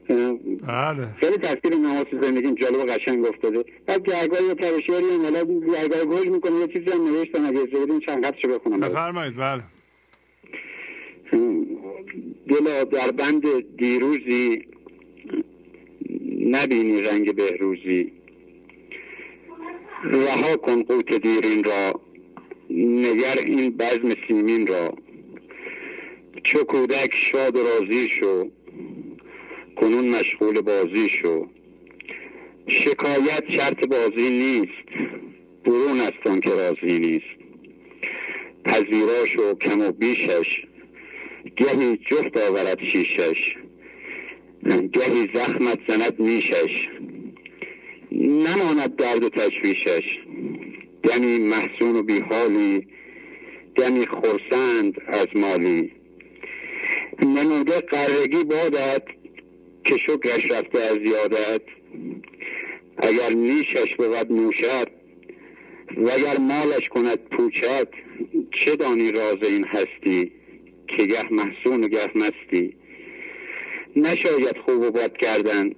بله. 0.07 1.07
خیلی 1.19 1.37
تاثیر 1.37 1.75
نماز 1.75 2.05
زندگیم 2.21 2.55
جالب 2.55 2.79
و 2.79 2.85
قشنگ 2.85 3.25
افتاده. 3.25 3.65
بعد 3.85 4.03
گرگاه 4.03 4.43
یه 4.43 4.53
پرشوری 4.53 5.05
هم 5.05 5.21
حالا 5.21 5.43
گرگاه 5.43 6.05
گوش 6.05 6.27
می‌کنه 6.27 6.59
یه 6.59 6.67
چیزی 6.67 6.89
هم 6.89 7.07
نوشتم 7.07 7.45
اگه 7.45 7.59
اجازه 7.59 7.85
بدین 7.85 7.99
چند 7.99 8.35
شو 8.41 8.47
بخونم. 8.47 8.79
بفرمایید 8.79 9.35
بله. 9.35 9.63
دلا 12.47 12.83
در 12.83 13.11
بند 13.11 13.75
دیروزی 13.77 14.67
نبینی 16.39 17.01
رنگ 17.01 17.35
بهروزی. 17.35 18.11
رها 20.03 20.55
کن 20.55 20.83
قوت 20.83 21.13
دیرین 21.13 21.63
را. 21.63 22.01
نگر 22.69 23.37
این 23.45 23.77
بزم 23.77 24.09
سیمین 24.27 24.67
را. 24.67 24.93
چو 26.43 26.63
کودک 26.63 27.15
شاد 27.15 27.55
و 27.55 27.63
راضی 27.63 28.09
شو. 28.09 28.49
کنون 29.75 30.09
مشغول 30.09 30.61
بازی 30.61 31.09
شو 31.09 31.47
شکایت 32.67 33.43
شرط 33.51 33.87
بازی 33.87 34.29
نیست. 34.29 34.85
برون 35.65 36.01
از 36.01 36.39
که 36.41 36.49
راضی 36.49 36.99
نیست. 36.99 37.35
پذیراش 38.65 39.35
و 39.37 39.53
کم 39.53 39.81
و 39.81 39.91
بیشش. 39.91 40.65
گهی 41.55 41.97
جفت 42.11 42.37
آورد 42.37 42.79
شیشش. 42.83 43.55
گهی 44.93 45.27
زخمت 45.33 45.79
زند 45.87 46.19
میشش 46.19 46.87
نماند 48.11 48.95
درد 48.95 49.23
و 49.23 49.29
تشویشش. 49.29 50.19
دمی 51.03 51.39
محسون 51.39 51.95
و 51.95 52.03
بیحالی 52.03 52.87
دمی 53.75 54.05
خورسند 54.05 55.01
از 55.07 55.27
مالی. 55.35 55.91
نموده 57.19 57.79
قرگی 57.79 58.43
بادت 58.43 59.03
که 59.85 59.97
شکرش 59.97 60.51
رفته 60.51 60.81
از 60.81 60.97
یادت 61.01 61.61
اگر 62.97 63.29
نیشش 63.29 63.95
بود 63.95 64.31
نوشد 64.31 64.87
و 65.97 66.09
اگر 66.09 66.37
مالش 66.39 66.89
کند 66.89 67.19
پوچد 67.19 67.87
چه 68.51 68.75
دانی 68.75 69.11
راز 69.11 69.37
این 69.43 69.65
هستی 69.65 70.31
که 70.87 71.05
گه 71.05 71.31
محسون 71.31 71.83
و 71.83 71.87
گه 71.87 72.09
مستی؟ 72.15 72.75
نشاید 73.95 74.57
خوب 74.65 74.81
و 74.81 74.91
بد 74.91 75.17
کردن 75.17 75.71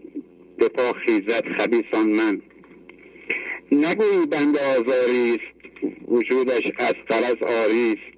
به 0.58 0.68
پا 0.68 0.94
خیزت 0.94 1.48
خبیسان 1.58 2.08
من. 2.08 2.42
نگویی 3.72 4.26
بند 4.26 4.58
آزاری 4.58 5.32
است 5.32 5.78
وجودش 6.08 6.72
از 6.78 6.94
قرض 7.08 7.44
آری 7.44 7.92
است. 7.92 8.18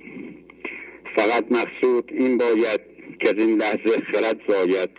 فقط 1.15 1.45
مقصود 1.51 2.11
این 2.13 2.37
باید 2.37 2.79
که 3.19 3.35
این 3.37 3.57
لحظه 3.57 4.01
خرد 4.11 4.39
زاید. 4.47 4.89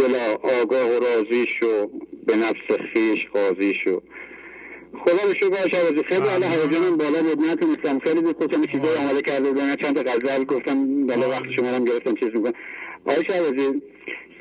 دلا 0.00 0.34
آگاه 0.62 0.90
و 0.90 1.00
راضی 1.04 1.46
شو 1.46 1.90
به 2.26 2.36
نفس 2.36 2.80
خیش 2.92 3.26
قاضی 3.26 3.74
شو. 3.74 4.02
خدا 5.04 5.26
به 5.26 5.34
شکر 5.34 5.68
شب 5.68 6.02
خیلی 6.02 6.28
حالا 6.28 6.46
هیجانم 6.48 6.96
بالا 6.96 7.22
بود. 7.22 7.40
نتونستم. 7.40 7.98
خیلی 7.98 8.20
زود 8.20 8.36
خودم 8.36 8.64
چیزایی 8.64 8.96
آماده 8.98 9.22
کرده 9.22 9.50
بودم. 9.50 9.74
چند 9.74 9.96
تا 9.96 10.12
غزل 10.12 10.44
گفتم. 10.44 11.06
بالا 11.06 11.28
وقت 11.28 11.50
شما 11.50 11.68
هم 11.68 11.84
گرفتم. 11.84 12.14
چیز 12.14 12.28
می‌کنم. 12.34 12.52
آقای 13.04 13.24
شعبازی 13.24 13.82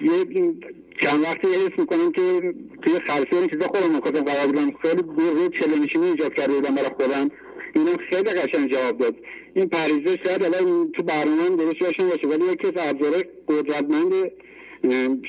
یه 0.02 0.54
چند 1.02 1.24
وقتی 1.24 1.48
حس 1.48 1.80
می‌کنم 1.80 2.12
که 2.12 2.54
توی 2.82 3.00
خلصه 3.08 3.36
این 3.36 3.48
چیزا 3.48 3.68
خودم 3.68 3.96
می‌خواستم 3.96 4.24
قرار 4.24 4.48
بودم 4.48 4.72
خیلی 4.82 5.04
روی 5.18 5.50
چله 5.50 5.80
نشینی 5.80 6.06
ایجاد 6.06 6.34
کرده 6.34 6.54
بودم 6.54 6.76
برای 6.76 6.90
خودم. 6.90 7.32
اینم 7.76 7.98
خیلی 8.10 8.30
قشنگ 8.30 8.72
جواب 8.72 8.98
داد. 8.98 9.16
این 9.54 9.70
پریزه 9.70 10.20
شاید 10.26 10.44
الان 10.44 10.92
تو 10.92 11.04
برنامه 11.04 11.50
درست 11.50 11.80
باشه 11.80 12.04
باشه 12.04 12.28
ولی 12.28 12.46
یکی 12.46 12.68
از 12.68 12.74
ابزار 12.78 13.24
قدرتمند 13.48 14.32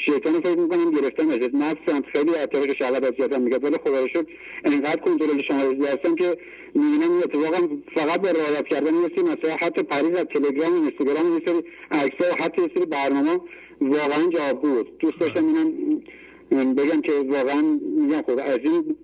شیطان 0.04 0.40
فکر 0.40 0.58
می‌کنم 0.58 0.90
گرفتم 0.90 1.28
ازت. 1.28 1.54
نفسم 1.54 2.02
خیلی 2.12 2.34
از 2.34 2.46
طریق 2.52 2.76
شهوت 2.76 3.04
اذیتم 3.04 3.42
میگه. 3.42 3.58
ولی 3.58 3.76
خدا 3.76 4.08
شکر 4.08 4.26
انقدر 4.64 5.00
کنترل 5.00 5.38
شما 5.48 5.58
هستم 5.86 6.14
که 6.14 6.36
می‌بینم 6.74 7.10
این 7.12 7.22
اتفاقا 7.24 7.68
فقط 7.94 8.20
به 8.20 8.32
رعایت 8.32 8.66
کردن 8.66 8.94
یه 8.94 9.10
سری 9.16 9.22
مثلا 9.22 9.56
حتی 9.60 9.82
پریز 9.82 10.14
از 10.14 10.24
تلگرام 10.24 10.72
و 10.72 10.82
اینستاگرام 10.82 11.34
یه 11.34 11.42
سری 11.46 11.62
عکس‌ها 11.90 12.30
و 12.30 12.42
حتی 12.42 12.62
یه 12.62 12.70
سری 12.74 12.86
برنامه 12.86 13.40
واقعا 13.80 14.30
جواب 14.30 14.62
بود. 14.62 14.98
دوست 14.98 15.20
داشتم 15.20 15.44
اینم 16.50 16.74
بگم 16.74 17.00
که 17.00 17.12
واقعا 17.12 17.62
میگم 17.96 18.22
خدا 18.22 18.42
از 18.42 18.58
این 18.62 18.96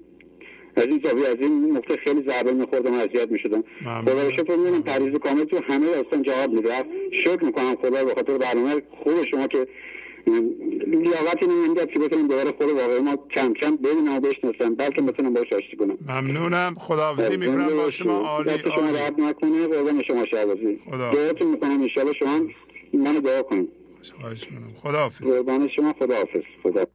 از 0.77 0.87
این 0.87 1.01
زاویه 1.05 1.29
از 1.29 1.37
این 1.41 1.77
نقطه 1.77 1.97
خیلی 1.97 2.31
ضربه 2.31 2.53
میخوردم 2.53 2.95
و 2.95 2.97
اذیت 2.97 3.31
می‌شدم. 3.31 3.65
خدا 4.05 4.23
رو 4.23 4.31
شکر 4.31 4.57
می‌بینم 4.57 4.83
پریز 4.83 5.19
کامل 5.19 5.45
تو 5.45 5.61
همه 5.69 5.87
داستان 5.87 6.23
جواب 6.23 6.53
میده. 6.53 6.85
شکر 7.25 7.45
می‌کنم 7.45 7.75
خدا 7.75 8.05
به 8.05 8.15
خاطر 8.15 8.39
برنامه 8.39 8.83
خوب 8.91 9.23
شما 9.23 9.47
که 9.47 9.67
لیاقتی 10.27 11.47
نمی‌داد 11.47 11.91
که 11.91 11.99
بتونم 11.99 12.29
دوباره 12.29 12.53
خود 12.53 12.69
واقعی 12.71 13.01
ما 13.01 13.17
کم 13.17 13.53
کم 13.53 13.77
ببینم 13.77 14.17
و 14.17 14.21
بشناسم. 14.21 14.75
بلکه 14.75 15.03
بتونم 15.03 15.35
باش 15.35 15.53
آشتی 15.53 15.77
کنم. 15.77 15.99
ممنونم. 16.01 16.77
خداحافظی 16.79 17.37
می‌کنم 17.37 17.69
با 17.69 17.91
شما. 17.91 18.29
عالی 18.29 18.51
دست 18.51 18.65
شما 18.65 18.91
رد 18.91 19.21
نکنه. 19.21 19.69
قربان 19.69 20.03
شما 20.03 20.27
شعبازی 20.27 20.77
دعاتون 20.87 21.51
می‌کنم. 21.51 21.81
انشاءالله 21.83 22.15
شما 22.19 22.41
منو 22.93 23.21
دعا 23.21 23.43
خواهش 24.21 24.51
می‌کنم. 24.51 24.75
خداحافظ. 24.75 25.27
قربان 25.27 25.69
شما. 25.69 25.93
خداحافظ. 25.93 26.43
خدا. 26.63 26.87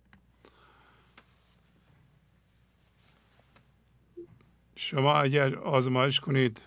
شما 4.76 5.14
اگر 5.14 5.56
آزمایش 5.56 6.20
کنید 6.20 6.64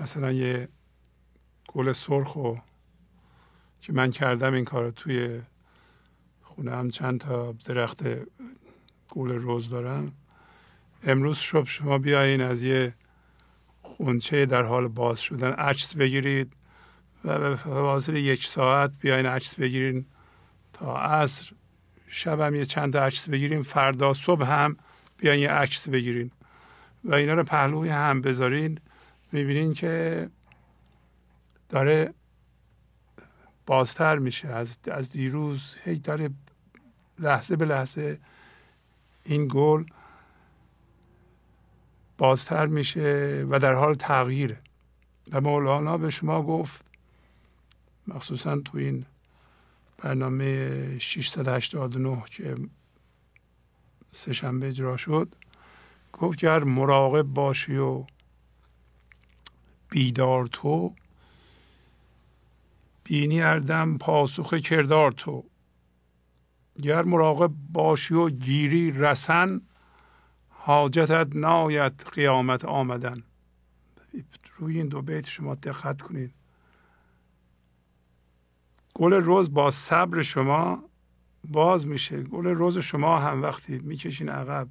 مثلا 0.00 0.32
یه 0.32 0.68
گل 1.68 1.92
سرخ 1.92 2.36
و 2.36 2.54
که 3.86 3.92
من 3.92 4.10
کردم 4.10 4.54
این 4.54 4.64
کار 4.64 4.90
توی 4.90 5.40
خونه 6.42 6.70
هم 6.70 6.90
چند 6.90 7.20
تا 7.20 7.52
درخت 7.64 8.02
گل 9.08 9.30
روز 9.30 9.70
دارم. 9.70 10.12
امروز 11.02 11.38
شب 11.38 11.66
شما 11.66 11.98
بیاین 11.98 12.40
از 12.40 12.62
یه 12.62 12.94
خونچه 13.82 14.46
در 14.46 14.62
حال 14.62 14.88
باز 14.88 15.20
شدن. 15.20 15.50
عکس 15.50 15.96
بگیرید 15.96 16.52
و 17.24 17.38
به 17.38 17.56
فاصله 17.56 18.20
یک 18.20 18.46
ساعت 18.46 18.90
بیاین 19.00 19.26
عکس 19.26 19.54
بگیرین 19.54 20.06
تا 20.72 20.96
عصر. 20.96 21.52
شب 22.08 22.40
هم 22.40 22.54
یه 22.54 22.64
چند 22.64 22.96
عکس 22.96 23.28
بگیریم. 23.28 23.62
فردا 23.62 24.12
صبح 24.12 24.46
هم 24.46 24.76
بیاین 25.16 25.40
یه 25.40 25.50
عکس 25.50 25.88
بگیرین. 25.88 26.30
و 27.04 27.14
اینا 27.14 27.34
رو 27.34 27.44
پهلوی 27.44 27.88
هم 27.88 28.20
بذارین. 28.20 28.78
می‌بینین 29.32 29.74
که 29.74 30.28
داره 31.68 32.14
بازتر 33.66 34.18
میشه. 34.18 34.48
از, 34.48 34.76
از 34.92 35.10
دیروز 35.10 35.76
هی 35.84 35.98
داره 35.98 36.30
لحظه 37.18 37.56
به 37.56 37.64
لحظه 37.64 38.18
این 39.24 39.48
گل 39.50 39.84
بازتر 42.18 42.66
میشه 42.66 43.46
و 43.50 43.58
در 43.58 43.74
حال 43.74 43.94
تغییره. 43.94 44.60
و 45.32 45.40
مولانا 45.40 45.98
به 45.98 46.10
شما 46.10 46.42
گفت 46.42 46.90
مخصوصا 48.08 48.58
تو 48.58 48.78
این 48.78 49.06
برنامه 49.98 50.98
689 50.98 52.24
که 52.30 52.54
سهشنبه 54.12 54.68
اجرا 54.68 54.96
شد 54.96 55.34
گفت 56.12 56.38
که 56.38 56.48
مراقب 56.48 57.22
باشی 57.22 57.76
و 57.76 58.04
بیدار 59.90 60.46
تو 60.46 60.94
بینی 63.08 63.42
اردم 63.42 63.98
پاسخ 63.98 64.54
کردار 64.54 65.12
تو. 65.12 65.44
گر 66.82 67.02
مراقب 67.02 67.50
باشی 67.72 68.14
و 68.14 68.30
گیری 68.30 68.90
رسن 68.90 69.60
حاجتت 70.48 71.36
ناید 71.36 72.06
قیامت 72.12 72.64
آمدن. 72.64 73.22
روی 74.58 74.76
این 74.76 74.88
دو 74.88 75.02
بیت 75.02 75.26
شما 75.26 75.54
دقت 75.54 76.02
کنید. 76.02 76.34
گل 78.94 79.12
روز 79.12 79.54
با 79.54 79.70
صبر 79.70 80.22
شما 80.22 80.84
باز 81.44 81.86
میشه. 81.86 82.22
گل 82.22 82.46
روز 82.46 82.78
شما 82.78 83.18
هم 83.18 83.42
وقتی 83.42 83.78
می‌کشین 83.78 84.28
عقب 84.28 84.68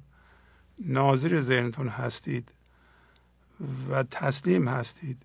ناظر 0.78 1.40
ذهنتون 1.40 1.88
هستید 1.88 2.52
و 3.90 4.02
تسلیم 4.02 4.68
هستید 4.68 5.22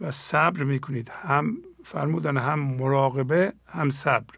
و 0.00 0.10
صبر 0.10 0.62
می‌کنید. 0.62 1.08
هم 1.08 1.58
فرمودن 1.84 2.36
هم 2.36 2.60
مراقبه 2.60 3.52
هم 3.66 3.90
صبر. 3.90 4.34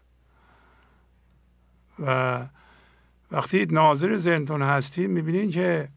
و 1.99 2.45
وقتی 3.31 3.65
ناظر 3.65 4.17
ذهنتون 4.17 4.61
هستید 4.61 5.09
می‌بینید 5.09 5.51
که 5.51 5.89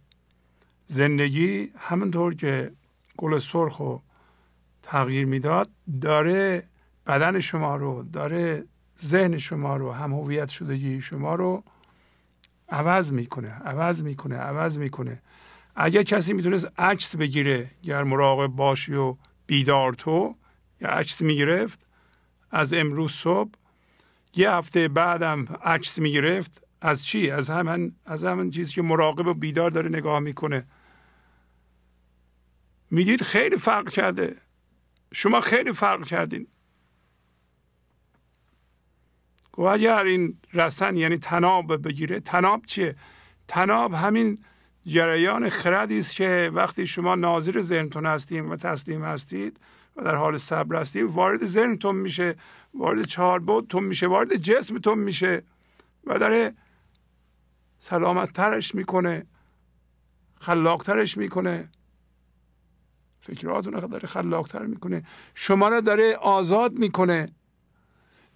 زندگی 0.86 1.72
همونطور 1.78 2.34
که 2.34 2.72
گل 3.16 3.38
سرخ 3.38 3.76
رو 3.76 4.02
تغییر 4.82 5.26
می‌داد 5.26 5.70
داره 6.00 6.62
بدن 7.06 7.40
شما 7.40 7.76
رو 7.76 8.02
داره 8.02 8.64
ذهن 9.04 9.38
شما 9.38 9.76
رو 9.76 9.92
هم 9.92 10.12
هویت 10.12 10.48
شدگی 10.48 11.00
شما 11.00 11.34
رو 11.34 11.64
عوض 12.68 13.12
می‌کنه 13.12 13.50
عوض 13.50 14.02
می‌کنه 14.02 14.36
عوض 14.36 14.78
می‌کنه. 14.78 15.22
اگر 15.76 16.02
کسی 16.02 16.32
می‌تونست 16.32 16.68
عکس 16.78 17.16
بگیره 17.16 17.70
گر 17.82 18.04
مراقب 18.04 18.46
باشی 18.46 18.94
و 18.94 19.16
بیدار 19.46 19.92
تو 19.92 20.36
یا 20.80 20.88
عکس 20.88 21.22
می‌گرفت. 21.22 21.86
از 22.50 22.74
امروز 22.74 23.12
صبح 23.12 23.50
یه 24.34 24.50
هفته 24.50 24.88
بعدم 24.88 25.44
عکس 25.44 25.98
می‌گرفت. 25.98 26.62
از 26.80 27.06
چی؟ 27.06 27.30
از 27.30 27.50
همین 27.50 27.96
از 28.06 28.24
همین 28.24 28.50
چیزی 28.50 28.72
که 28.72 28.82
مراقب 28.82 29.26
و 29.26 29.34
بیدار 29.34 29.70
داره 29.70 29.88
نگاه 29.88 30.20
می‌کنه. 30.20 30.66
می‌دید 32.90 33.22
خیلی 33.22 33.56
فرق 33.56 33.88
کرده. 33.88 34.36
شما 35.12 35.40
خیلی 35.40 35.72
فرق 35.72 36.06
کردین. 36.06 36.46
و 39.58 39.62
اگر 39.62 40.04
این 40.04 40.38
رسن 40.54 40.96
یعنی 40.96 41.18
تناب 41.18 41.88
بگیره 41.88 42.20
تناب 42.20 42.66
چیه؟ 42.66 42.96
تناب 43.48 43.94
همین 43.94 44.44
جریان 44.86 45.48
خردی 45.48 45.98
است 45.98 46.16
که 46.16 46.50
وقتی 46.54 46.86
شما 46.86 47.14
ناظر 47.14 47.60
ذهنتون 47.60 48.06
هستیم 48.06 48.50
و 48.50 48.56
تسلیم 48.56 49.04
هستید 49.04 49.60
و 49.98 50.04
در 50.04 50.14
حال 50.14 50.36
صبر 50.36 50.76
هستیم 50.76 51.10
وارد 51.10 51.46
ذهنتون 51.46 51.96
میشه 51.96 52.36
وارد 52.74 53.04
چهار 53.04 53.38
بودتون 53.38 53.84
میشه 53.84 54.06
وارد 54.06 54.36
جسمتون 54.36 54.98
میشه 54.98 55.42
و 56.04 56.18
داره 56.18 56.54
سلامت 57.78 58.32
ترش 58.32 58.74
می‌کنه 58.74 59.26
خلاقترش 60.40 61.16
می‌کنه. 61.16 61.68
فکراتون 63.20 63.72
رو 63.72 63.88
داره 63.88 64.08
خلاقتر 64.08 64.66
می‌کنه. 64.66 65.02
شما 65.34 65.68
رو 65.68 65.80
داره 65.80 66.16
آزاد 66.16 66.72
می‌کنه. 66.72 67.32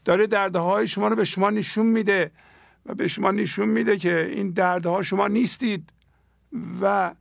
داره 0.05 0.26
دردهای 0.26 0.89
شما 0.89 1.08
رو 1.08 1.16
به 1.16 1.24
شما 1.24 1.50
نشون 1.50 1.86
میده 1.86 2.31
و 2.86 2.94
به 2.94 3.08
شما 3.08 3.31
نشون 3.31 3.68
میده 3.68 3.99
که 3.99 4.26
این 4.26 4.50
دردها 4.50 5.02
شما 5.02 5.28
نیستید 5.28 5.91
و 6.81 7.15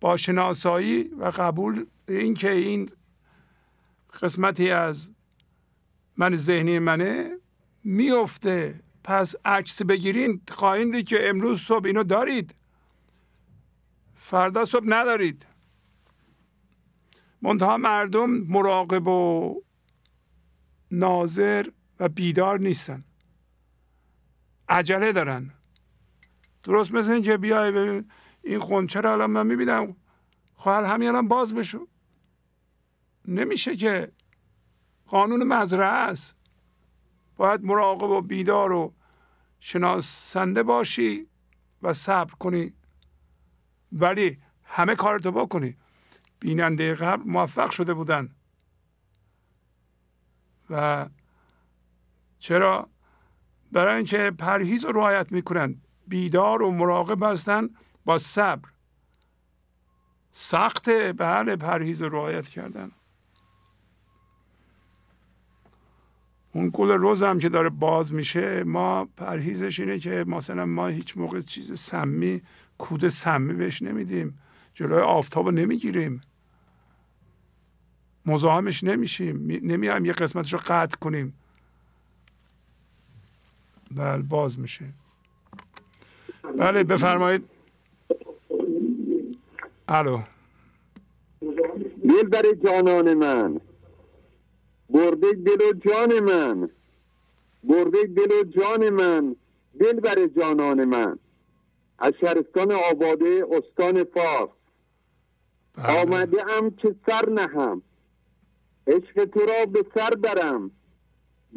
با 0.00 0.16
شناسایی 0.16 1.02
و 1.02 1.24
قبول 1.24 1.86
اینکه 2.08 2.50
این 2.50 2.90
قسمتی 4.22 4.70
از 4.70 5.10
من 6.16 6.36
ذهنی 6.36 6.78
منه 6.78 7.38
میفته. 7.84 8.80
پس 9.04 9.34
عکس 9.44 9.82
بگیرین 9.82 10.40
خواهید 10.48 11.08
که 11.08 11.28
امروز 11.28 11.60
صبح 11.60 11.86
اینو 11.86 12.04
دارید. 12.04 12.54
فردا 14.16 14.64
صبح 14.64 14.84
ندارید. 14.86 15.46
منتها 17.42 17.76
مردم 17.76 18.30
مراقب 18.30 19.08
و 19.08 19.54
ناظر 20.90 21.66
و 22.00 22.08
بیدار 22.08 22.60
نیستن. 22.60 23.04
عجله 24.68 25.12
دارن. 25.12 25.50
درست 26.62 26.92
مثل 26.92 27.12
اینکه 27.12 27.36
بیای 27.36 27.72
ببین 27.72 28.10
این 28.42 28.58
خونچه 28.58 29.00
رو 29.00 29.12
الان 29.12 29.30
من 29.30 29.46
می‌بینم. 29.46 29.96
خواهر 30.54 30.84
همین 30.84 31.08
الان 31.08 31.28
باز 31.28 31.54
بشو. 31.54 31.88
نمیشه 33.28 33.76
که 33.76 34.12
قانون 35.06 35.42
مزرعه 35.42 35.86
است. 35.86 36.36
باید 37.36 37.64
مراقب 37.64 38.10
و 38.10 38.20
بیدار 38.20 38.72
و 38.72 38.94
شناسنده 39.60 40.62
باشی 40.62 41.28
و 41.82 41.92
صبر 41.92 42.34
کنی. 42.34 42.72
ولی 43.92 44.38
همه 44.64 44.94
کارتو 44.94 45.32
بکنی. 45.32 45.76
بیننده 46.40 46.94
قبل 46.94 47.30
موفق 47.30 47.70
شده 47.70 47.94
بودن. 47.94 48.34
و 50.70 51.08
چرا؟ 52.38 52.88
برای 53.72 53.96
اینکه 53.96 54.30
پرهیز 54.30 54.84
رو 54.84 54.92
رعایت 54.92 55.32
می‌کنن. 55.32 55.82
بیدار 56.06 56.62
و 56.62 56.70
مراقب 56.70 57.22
هستن 57.22 57.68
با 58.04 58.18
صبر. 58.18 58.68
سخت 60.32 60.90
بله 61.12 61.56
پرهیز 61.56 62.02
رو 62.02 62.08
رعایت 62.08 62.48
کردن. 62.48 62.92
اون 66.54 66.70
گل 66.72 66.90
روز 66.90 67.22
هم 67.22 67.38
که 67.38 67.48
داره 67.48 67.68
باز 67.68 68.12
میشه 68.12 68.64
ما 68.64 69.08
پرهیزش 69.16 69.80
اینه 69.80 69.98
که 69.98 70.24
مثلا 70.26 70.66
ما 70.66 70.86
هیچ 70.86 71.16
موقع 71.16 71.40
چیز 71.40 71.78
سمی 71.78 72.42
کود 72.78 73.08
سمی 73.08 73.54
بهش 73.54 73.82
نمیدیم. 73.82 74.38
جلوی 74.74 75.00
آفتاب 75.00 75.48
نمی‌گیریم. 75.48 76.22
مزاحمش 78.26 78.84
نمیشیم. 78.84 79.36
نمیایم 79.46 80.04
یه 80.04 80.12
قسمتش 80.12 80.52
رو 80.52 80.58
قطع 80.66 80.98
کنیم. 80.98 81.34
بله 83.90 84.22
باز 84.22 84.58
میشه. 84.58 84.84
بله 86.58 86.84
بفرمایید. 86.84 87.44
الو. 89.88 90.22
دل 92.08 92.22
بر 92.32 92.42
جانان 92.64 93.14
من. 93.14 93.60
برده 94.90 95.32
دل 95.32 95.62
و 95.62 95.72
جان 95.72 96.20
من. 96.20 96.70
برده 97.64 98.02
دل 98.02 98.32
و 98.32 98.44
جان 98.44 98.90
من. 98.90 99.36
دل 99.80 100.00
بر 100.00 100.26
جانان 100.26 100.84
من. 100.84 101.18
از 101.98 102.12
شهرستان 102.20 102.72
آباده 102.72 103.46
استان 103.50 104.04
فارس. 104.04 104.50
بله. 105.74 106.02
آمده 106.02 106.52
ام 106.52 106.70
که 106.70 106.94
سر 107.06 107.28
نهم. 107.28 107.82
عشق 108.86 109.24
تو 109.24 109.40
را 109.40 109.66
به 109.66 109.84
سر 109.94 110.10
برم. 110.10 110.70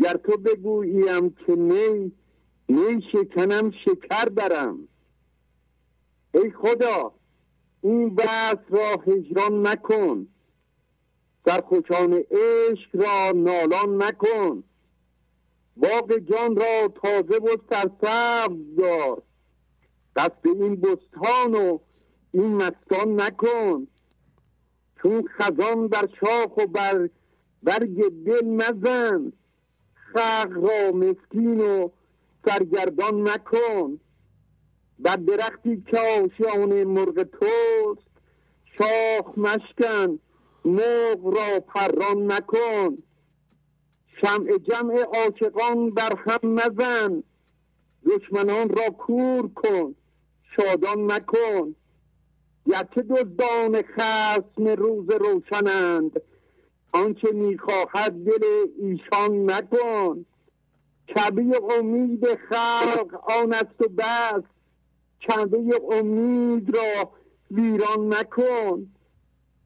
گر 0.03 0.17
تو 0.17 0.37
بگوییم 0.37 1.29
که 1.29 1.55
نی 1.55 2.11
نی 2.69 3.01
شکنم 3.11 3.71
شکر 3.85 4.29
برم. 4.29 4.87
ای 6.33 6.51
خدا 6.51 7.13
این 7.81 8.15
بحث 8.15 8.57
را 8.69 9.03
هجران 9.07 9.67
نکن 9.67 10.27
خوشان 11.51 12.13
عشق 12.13 12.89
را 12.93 13.31
نالان 13.31 14.03
نکن. 14.03 14.63
باغ 15.77 16.17
جان 16.17 16.55
را 16.55 16.87
تازه 16.87 17.37
و 17.37 17.57
سرسبز 17.69 18.75
دار. 18.77 19.21
دست 20.15 20.45
این 20.45 20.75
بستان 20.75 21.55
و 21.55 21.79
این 22.31 22.55
مستان 22.55 23.21
نکن. 23.21 23.87
چون 25.01 25.27
خزان 25.27 25.87
بر 25.87 26.09
شاخ 26.19 26.57
و 26.57 26.65
بر 26.67 27.09
برگ 27.63 28.23
دل 28.25 28.45
نزن 28.45 29.31
خلق 29.93 30.51
را 30.51 30.91
مسکین 30.91 31.61
و 31.61 31.89
سرگردان 32.45 33.27
نکن. 33.27 33.99
بر 34.99 35.15
درختی 35.15 35.83
که 35.87 35.99
آشیان 35.99 36.83
مرغ 36.83 37.23
توست 37.23 38.07
شاخ 38.77 39.37
مشکن. 39.37 40.19
مرغ 40.67 41.25
را 41.25 41.59
پران 41.59 42.31
نکن. 42.31 42.97
شمع 44.21 44.57
جمع 44.57 45.01
عاشقان 45.01 45.89
بر 45.89 46.15
هم 46.15 46.59
نزن 46.59 47.23
دشمنان 48.05 48.69
را 48.69 48.89
کور 48.89 49.49
کن. 49.55 49.95
شادان 50.55 51.11
نکن 51.11 51.75
گرچه 52.65 53.01
دزدان 53.01 53.81
خسم 53.81 54.67
روز 54.67 55.09
روشنند 55.09 56.21
آنچه 56.91 57.31
می‌خواهد 57.31 58.23
دل 58.25 58.43
ایشان 58.77 59.51
نکن 59.51 60.25
کبه 61.15 61.61
امید 61.79 62.25
خلق 62.49 63.31
آن 63.41 63.53
است 63.53 63.81
و 63.81 63.87
بس. 63.97 64.43
کبه 65.29 65.81
امید 65.91 66.77
را 66.77 67.11
ویران 67.51 68.13
نکن 68.13 68.87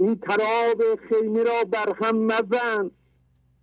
این 0.02 0.16
تراب 0.16 0.96
خیمه 1.10 1.44
را 1.44 1.64
بر 1.64 1.94
هم 2.02 2.18
مزن. 2.18 2.92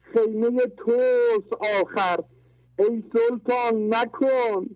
خیمه 0.00 0.50
توست 0.66 1.52
آخر. 1.82 2.24
ای 2.78 3.02
سلطان 3.12 3.94
نکن 3.94 4.66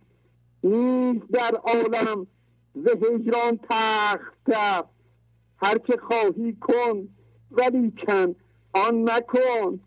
نیست 0.64 1.26
در 1.32 1.54
عالم 1.54 2.26
ز 2.74 2.88
هجران 2.88 3.60
تخت 3.70 4.52
هر 5.56 5.78
که 5.78 5.96
خواهی 5.96 6.56
کن 6.60 7.08
ولی 7.50 7.92
کن 8.06 8.34
آن 8.72 9.10
نکن 9.10 9.80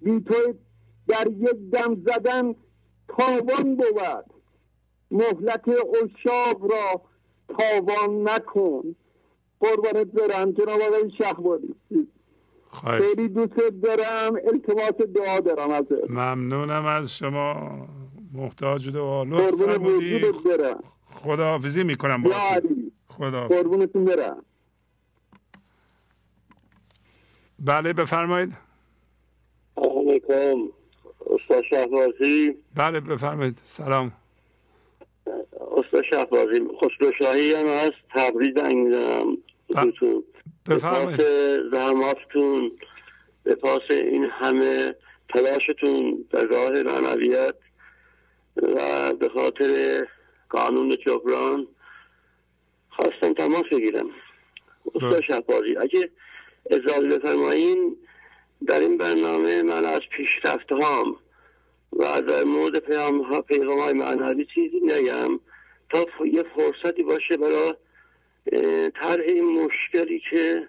بی 0.00 0.20
تو 0.20 0.54
در 1.08 1.26
یک 1.26 1.70
دم 1.72 1.94
زدن 1.94 2.54
تاوان 3.08 3.76
بود. 3.76 4.24
مهلت 5.10 5.64
اشاق 5.68 6.72
را 6.72 7.02
تاوان 7.58 8.28
نکن 8.28 8.96
قربانت 9.60 10.06
برم 10.06 10.52
جناب 10.52 10.80
آقای 10.80 11.10
شهباری 11.18 11.74
خیلی 12.84 13.28
دوست 13.28 13.56
دارم 13.82 14.34
التماس 14.34 14.92
دعا 15.14 15.40
دارم 15.40 15.70
از 15.70 15.84
ممنونم 16.08 16.86
از 16.86 17.16
شما 17.16 17.88
محتاج 18.32 18.90
دعا. 18.90 19.22
لطف 19.22 19.54
فرمودی 19.54 20.20
خداحافظی 21.06 21.84
می‌کنم 21.84 22.22
با 22.22 22.30
خدا 23.08 23.48
قربونتون 23.48 24.04
برم. 24.04 24.44
بله 27.58 27.92
بفرمایید. 27.92 28.52
علیکم 29.76 30.68
استاد 31.30 31.64
شهبازی. 31.70 32.56
بله 32.74 33.00
بفرمایید. 33.00 33.60
سلام. 33.64 34.12
استاد 35.76 36.02
شهبازی 36.10 36.60
خسرو 36.60 37.12
شاهی 37.18 37.54
هم 37.54 37.66
هست. 37.66 37.96
تبریز 38.14 38.56
زنگ 39.70 39.92
می‌زنم 40.00 40.22
بفرمایید. 40.70 41.20
زحماتتون 41.72 42.72
به 43.42 43.54
پاس 43.54 43.82
این 43.90 44.24
همه 44.24 44.94
تلاشتون 45.28 46.24
در 46.30 46.44
راه 46.44 46.70
معنویت 46.82 47.54
و 48.56 49.12
به 49.14 49.28
خاطر 49.28 50.06
قانون 50.50 50.96
جبران 51.06 51.66
خواستم 52.90 53.34
تماس 53.34 53.64
بگیرم. 53.72 54.06
استاد 54.94 55.20
شهبازی 55.20 55.76
اگه 55.76 56.10
اجازه 56.70 57.18
بفرمایین 57.18 57.96
در 58.66 58.80
این 58.80 58.98
برنامه 58.98 59.62
من 59.62 59.84
از 59.84 60.00
پیشرفت 60.16 60.72
هام 60.72 61.16
و 61.92 62.22
در 62.22 62.44
مورد 62.44 62.78
پیام 62.78 63.22
ها 63.22 63.40
پیغام 63.40 63.80
های 63.80 63.92
معنوی 63.92 64.46
چیزی 64.54 64.80
نگم 64.82 65.40
تا 65.90 66.06
یه 66.26 66.44
فرصتی 66.56 67.02
باشه 67.02 67.36
برای 67.36 67.74
طرح 68.94 69.20
این 69.26 69.64
مشکلی 69.64 70.22
که 70.30 70.68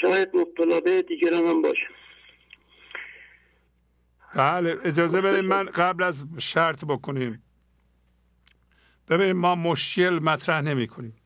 شاید 0.00 0.28
مبتلا 0.34 0.80
به 0.80 1.02
دیگران 1.02 1.44
هم 1.44 1.62
باشه. 1.62 1.88
بله 4.34 4.78
اجازه 4.84 5.20
بدیم 5.20 5.44
من 5.44 5.64
قبل 5.64 6.02
از 6.02 6.26
شرط 6.38 6.84
بکنیم. 6.84 7.42
ببینیم 9.08 9.36
ما 9.36 9.54
مشکل 9.54 10.18
مطرح 10.22 10.60
نمی 10.60 10.86
کنیم. 10.86 11.16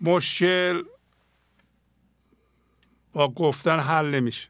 مشکل 0.00 0.82
با 3.12 3.28
گفتن 3.28 3.78
حل 3.78 4.06
نمیشه. 4.06 4.48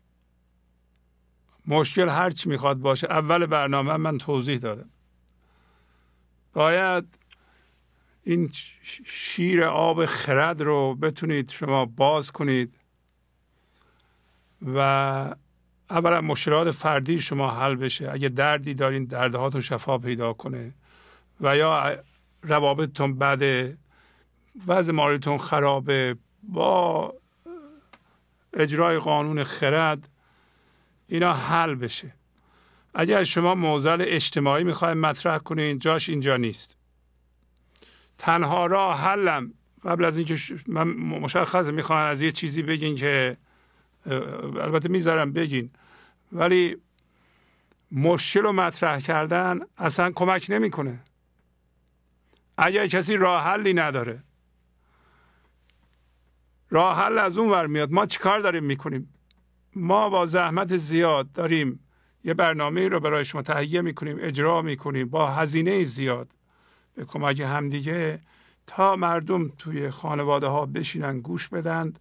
مشکل 1.67 2.09
هرچی 2.09 2.49
می‌خواد 2.49 2.77
باشه. 2.77 3.07
اول 3.07 3.47
برنامه 3.47 3.97
من 3.97 4.19
توضیح 4.19 4.59
دادم. 4.59 4.91
باید 6.53 7.20
این 8.23 8.51
شیر 9.05 9.65
آب 9.65 10.07
خرد 10.07 10.63
رو 10.63 10.95
بتونید 10.95 11.51
شما 11.51 11.85
باز 11.87 12.31
کنید 12.33 12.75
و 14.75 14.79
اولا 15.91 16.21
مشکلات 16.21 16.71
فردی 16.71 17.19
شما 17.19 17.51
حل 17.51 17.75
بشه. 17.75 18.11
اگه 18.13 18.29
دردی 18.29 18.75
دارین 18.75 19.05
دردهاتون 19.05 19.61
شفا 19.61 19.99
پیدا 19.99 20.33
کنه. 20.33 20.75
و 21.41 21.57
یا 21.57 21.97
روابطتون 22.43 23.19
بده 23.19 23.79
وضع 24.67 24.93
مالیتون 24.93 25.39
خرابه 25.39 26.17
با 26.43 27.15
اجرای 28.53 28.99
قانون 28.99 29.45
خرد 29.45 30.09
اینا 31.09 31.33
حل 31.33 31.75
بشه. 31.75 32.15
اگر 32.95 33.25
شما 33.25 33.55
موزل 33.55 34.05
اجتماعی 34.07 34.65
می‌خواید 34.65 34.97
مطرح 34.97 35.39
کنین 35.39 35.79
جاش 35.79 36.09
اینجا 36.09 36.37
نیست. 36.37 36.77
تنها 38.21 38.67
راه 38.67 39.01
حلم 39.01 39.55
قبل 39.85 40.05
از 40.05 40.19
اینکه 40.19 40.37
من 40.67 40.89
مشخص 40.97 41.69
می‌خوام 41.69 42.07
از 42.07 42.23
یه 42.23 42.31
چیزی 42.31 42.63
بگین 42.63 42.97
که 42.97 43.37
البته 44.07 44.89
می‌ذارم 44.89 45.33
بگین 45.33 45.71
ولی 46.33 46.77
مشکل 47.93 48.41
رو 48.41 48.53
مطرح 48.53 49.01
کردن 49.01 49.61
اصلا 49.77 50.11
کمک 50.11 50.47
نمی‌کنه. 50.49 51.01
اگر 52.59 52.87
کسی 52.87 53.17
راه 53.17 53.45
حلی 53.45 53.75
نداره 53.75 54.23
راه 56.71 56.99
حل 56.99 57.19
از 57.19 57.39
اون 57.39 57.51
ور 57.51 57.67
میاد 57.67 57.93
ما 57.93 58.07
چیکار 58.07 58.41
داریم 58.41 58.65
می‌کنیم؟ 58.65 59.15
ما 59.77 60.09
با 60.09 60.27
زحمت 60.27 60.77
زیاد 60.77 61.33
داریم 61.33 61.81
یه 62.25 62.35
برنامه 62.35 62.89
رو 62.89 63.01
برای 63.01 63.25
شما 63.25 63.43
تهیه 63.43 63.81
می‌کنیم 63.81 64.17
اجرا 64.21 64.63
می‌کنیم 64.63 65.09
با 65.09 65.31
هزینه 65.31 65.85
زیاد. 65.85 66.35
به 67.01 67.07
کمک 67.07 67.41
همدیگه 67.41 68.21
تا 68.67 68.97
مردم 68.97 69.49
توی 69.49 69.91
خانواده 69.91 70.47
ها 70.47 70.67
بشینن 70.67 71.21
گوش 71.21 71.49
بدند 71.49 71.99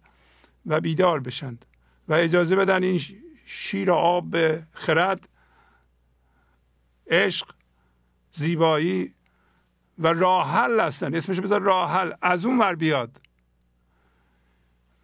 و 0.66 0.80
بیدار 0.80 1.20
بشند 1.20 1.66
و 2.08 2.12
اجازه 2.12 2.56
بدن 2.56 2.82
این 2.82 3.00
شیر 3.44 3.92
آب 3.92 4.36
خرد 4.72 5.28
عشق 7.06 7.46
زیبایی 8.30 9.14
و 9.98 10.12
راه 10.12 10.50
حل 10.50 10.80
هستن. 10.80 11.14
اسمش 11.14 11.40
بذار 11.40 11.60
راه 11.60 11.92
حل. 11.92 12.12
از 12.22 12.44
اون 12.44 12.58
ور 12.58 12.74
بیاد. 12.74 13.20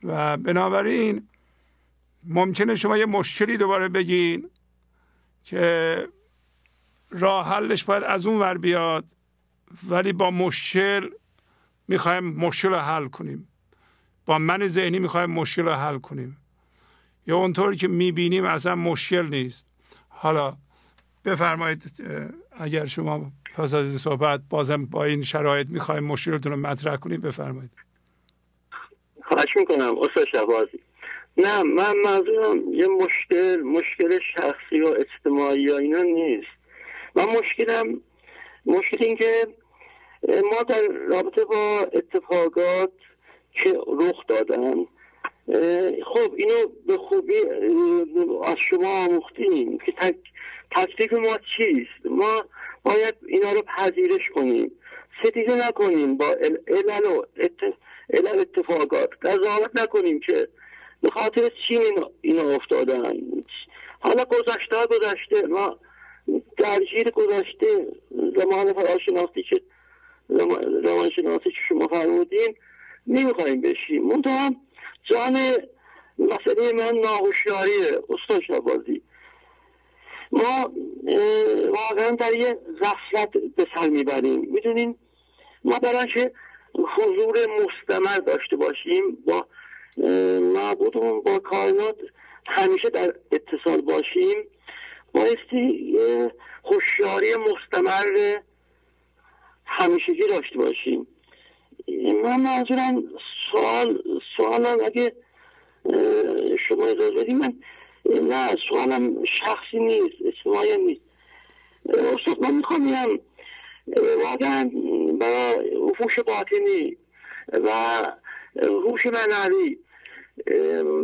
و 0.02 0.36
بنابراین 0.36 1.28
ممکنه 2.24 2.74
شما 2.74 2.96
یه 2.96 3.06
مشکلی 3.06 3.56
دوباره 3.56 3.88
بگین 3.88 4.50
که 5.42 6.08
راه 7.10 7.48
حلش 7.48 7.84
باید 7.84 8.02
از 8.02 8.26
اون 8.26 8.38
ور 8.38 8.58
بیاد. 8.58 9.15
ولی 9.88 10.12
با 10.12 10.30
مشکل 10.30 11.10
می‌خوایم 11.88 12.24
مشکل 12.24 12.68
رو 12.68 12.76
حل 12.76 13.06
کنیم. 13.06 13.48
با 14.26 14.38
من 14.38 14.66
ذهنی 14.66 14.98
می‌خوایم 14.98 15.30
مشکل 15.30 15.62
رو 15.62 15.72
حل 15.72 15.98
کنیم. 15.98 16.36
یا 17.26 17.36
اونطوری 17.36 17.76
که 17.76 17.88
می‌بینیم 17.88 18.44
اصلا 18.44 18.74
مشکل 18.74 19.26
نیست. 19.26 19.66
حالا 20.08 20.56
بفرمایید 21.24 21.92
اگر 22.52 22.86
شما 22.86 23.32
پس 23.54 23.74
از 23.74 23.88
این 23.88 23.98
صحبت 23.98 24.40
بازم 24.50 24.86
با 24.86 25.04
این 25.04 25.22
شرایط 25.22 25.68
می‌خوایم 25.70 26.04
مشکلتون 26.04 26.52
رو 26.52 26.58
مطرح 26.58 26.96
کنیم 26.96 27.20
بفرمایید. 27.20 27.70
خواهش 29.22 29.56
می‌کنم 29.56 29.98
استاد 29.98 30.26
شهبازی. 30.32 30.80
نه 31.36 31.62
من 31.62 31.94
منظورم 32.04 32.72
یه 32.72 32.86
مشکل 32.86 33.62
مشکل 33.62 34.18
شخصی 34.34 34.80
و 34.80 34.86
اجتماعی 34.86 35.62
یا 35.62 35.78
اینا 35.78 36.02
نیست. 36.02 36.48
من 37.14 37.24
مشکلم 37.24 38.00
مشکل 38.66 39.04
این 39.04 39.16
که 39.16 39.46
ما 40.26 40.62
در 40.62 40.82
رابطه 40.82 41.44
با 41.44 41.78
اتفاقات 41.92 42.92
که 43.52 43.80
رخ 43.86 44.26
دادن. 44.28 44.86
خب 46.04 46.34
اینو 46.36 46.68
به 46.86 46.98
خوبی 46.98 47.34
از 48.44 48.56
شما 48.70 49.04
آموختیم 49.04 49.78
که 49.78 49.92
تک 49.92 50.16
تکلیف 50.70 51.12
ما 51.12 51.38
چیست؟ 51.56 52.06
ما 52.10 52.44
باید 52.82 53.14
اینا 53.26 53.52
رو 53.52 53.62
پذیرش 53.62 54.30
کنیم. 54.34 54.72
ستیزه 55.24 55.68
نکنیم 55.68 56.16
با 56.16 56.26
علل 56.68 57.06
و 57.06 57.22
علل 58.10 58.38
اتفاقات. 58.40 59.10
قضاوت 59.22 59.70
نکنیم 59.74 60.20
که 60.20 60.48
به 61.02 61.10
خاطر 61.10 61.50
چی 61.68 61.78
اینا 62.20 62.50
افتادن. 62.50 63.22
حالا 64.00 64.24
گذشته 64.24 64.86
گذشته 64.90 65.46
ما 65.46 65.78
درگیر 66.56 67.10
گذشته 67.10 67.86
زمان 68.36 68.72
فراشناختی 68.72 69.42
که 69.42 69.60
روانشناسی 70.84 71.50
که 71.50 71.56
شما 71.68 71.88
فرمودین 71.88 72.54
نمی‌خوایم 73.06 73.60
بشیم. 73.60 74.02
منتها 74.02 74.50
جان 75.04 75.32
مسئله 76.18 76.72
من 76.72 76.98
ناهوشیاریه 76.98 78.02
استاد 78.08 78.42
شبازی 78.42 79.02
ما 80.32 80.72
واقعا 81.68 82.10
در 82.10 82.32
یه 82.32 82.58
غفلت 82.80 83.30
به 83.56 83.66
سر 83.74 83.88
می‌بریم. 83.88 84.40
می‌دونین 84.40 84.96
ما 85.64 85.78
برای 85.78 86.30
حضور 86.74 87.38
مستمر 87.46 88.18
داشته 88.18 88.56
باشیم 88.56 89.18
با 89.26 89.46
معبودمون 90.54 91.20
با 91.20 91.38
کائنات 91.38 91.96
همیشه 92.46 92.90
در 92.90 93.14
اتصال 93.32 93.80
باشیم. 93.80 94.36
بایستی 95.16 95.98
هوشیاری 96.64 97.34
مستمر 97.34 98.38
همیشگی 99.66 100.26
داشته 100.28 100.58
باشیم. 100.58 101.06
من 102.24 102.40
منظورم 102.40 103.02
سوال 103.52 104.02
سوالم 104.36 104.84
اگه 104.84 105.12
شما 106.68 106.86
اجازه 106.86 107.14
بدیم 107.14 107.38
من 107.38 107.54
نه 108.06 108.56
سوالم 108.68 109.24
شخصی 109.24 109.78
نیست 109.78 110.14
اجتماعی 110.24 110.76
نیست. 110.76 111.00
استاد 111.88 112.40
من 112.40 112.54
می‌خوام 112.54 113.18
واقعا 114.24 114.70
برای 115.20 115.74
هوش 115.74 116.18
باطنی 116.18 116.96
و 117.52 117.70
هوش 118.62 119.06
معنوی 119.06 119.78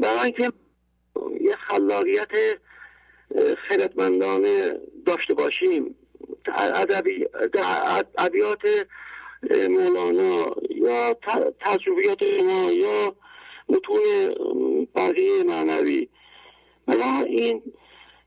برای 0.02 0.20
اینکه 0.24 0.52
یه 1.41 1.57
خلاقیت 1.57 2.28
خیرتمندانه 3.69 4.81
داشته 5.07 5.35
باشیم. 5.35 5.94
ادبیات 8.19 8.61
مولانا 9.69 10.55
یا 10.70 11.17
تجربیات 11.61 12.23
ما 12.23 12.73
یا 12.73 13.15
متون 13.69 13.99
بقیه 14.94 15.43
معنوی. 15.43 16.09
بلا 16.86 17.23
این 17.27 17.62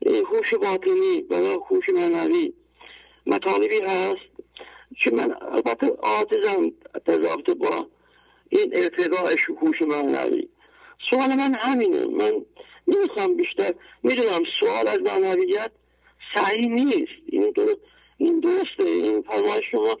هوش 0.06 0.54
باطنی 0.54 1.22
بلا 1.30 1.54
هوش 1.54 1.88
معنوی 1.88 2.52
مطالبی 3.26 3.80
هست 3.80 4.20
که 4.98 5.10
من 5.10 5.36
البته 5.40 5.86
آتزم 6.02 6.72
در 7.04 7.54
با 7.54 7.86
این 8.48 8.72
ارتقاء 8.76 9.34
هوش 9.62 9.82
معنوی. 9.82 10.48
سوال 11.10 11.34
من 11.34 11.54
همینه. 11.54 12.04
من 12.04 12.32
نمی‌خوام 12.88 13.36
بیشتر. 13.36 13.74
می‌دونم 14.02 14.42
سوال 14.60 14.88
از 14.88 14.98
معنویت 15.00 15.70
صحیح 16.34 16.68
نیست. 16.68 17.12
این 17.26 17.50
درست 17.50 17.80
این 18.16 18.40
درسته. 18.40 18.84
این 18.84 19.22
فرمایش 19.22 19.64
شما 19.70 19.98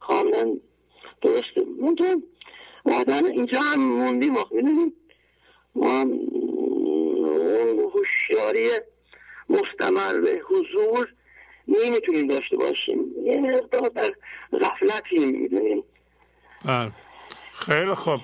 کاملا 0.00 0.56
درسته. 1.22 1.64
منتها 1.80 2.22
بعدا 2.84 3.14
اینجا 3.14 3.60
هم 3.60 3.80
موندیم. 3.80 4.34
می‌دونیم 4.50 4.92
ما 5.74 6.00
اون 6.00 7.90
هوشیاری 7.94 8.68
مستمر 9.48 10.20
به 10.20 10.40
حضور 10.48 11.08
نمی‌تونیم 11.68 12.26
داشته 12.26 12.56
باشیم. 12.56 13.04
یه 13.24 13.40
مقدار 13.40 13.88
در 13.88 14.14
غفلتیم. 14.52 15.28
می‌دونیم؟ 15.28 15.84
بله. 16.64 16.92
خیلی 17.52 17.94
خوب. 17.94 18.20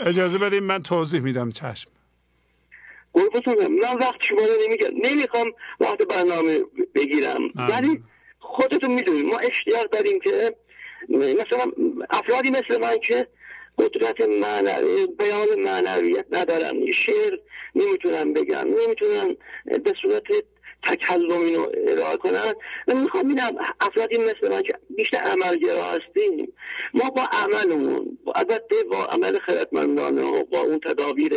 اجازه 0.00 0.38
بدیم 0.38 0.62
من 0.62 0.82
توضیح 0.82 1.20
میدم 1.20 1.50
چشم. 1.50 1.90
قربتون 3.14 3.66
من 3.66 3.98
وقت 4.00 4.22
شما 4.28 4.40
رو 4.40 4.52
نمیگم. 4.66 5.10
نمی‌خوام 5.10 5.52
وقت 5.80 6.02
برنامه 6.02 6.60
بگیرم. 6.94 7.40
ولی 7.56 8.02
خودتون 8.38 8.90
می‌دونید 8.90 9.24
ما 9.24 9.38
اشتیاق 9.38 9.90
داریم 9.90 10.20
که 10.20 10.54
مثلا 11.08 11.72
افرادی 12.10 12.50
مثل 12.50 12.80
من 12.80 12.98
که 12.98 13.26
قدرت 13.78 14.20
معنوی 14.20 15.06
بیان 15.06 15.60
معنویت 15.60 16.24
ندارن. 16.30 16.92
شعر 16.92 17.38
نمی‌تونن 17.74 18.32
بگم 18.32 18.68
نمی‌تونن 18.84 19.36
به 19.64 19.92
صورت 20.02 20.22
تکلم 20.82 21.40
اینو 21.40 21.66
ارائه 21.86 22.16
کنن. 22.16 22.54
من 22.88 23.02
می‌خوام 23.02 23.28
بینم 23.28 23.56
افرادی 23.80 24.18
مثل 24.18 24.50
من 24.50 24.62
که 24.62 24.74
بیشتر 24.96 25.18
عملگرا 25.18 25.84
هستیم. 25.84 26.52
ما 26.94 27.10
با 27.10 27.22
عملمون 27.22 28.18
البته 28.34 28.84
با 28.90 29.04
عمل 29.04 29.38
خردمندانه 29.38 30.22
و 30.22 30.44
با 30.44 30.60
اون 30.60 30.80
تدابیر 30.80 31.32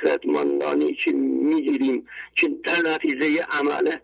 خردمندانی 0.00 0.94
که 0.94 1.12
می‌گیریم 1.12 2.06
که 2.36 2.48
در 2.64 2.94
نتیجه 2.94 3.46
عمله. 3.50 4.02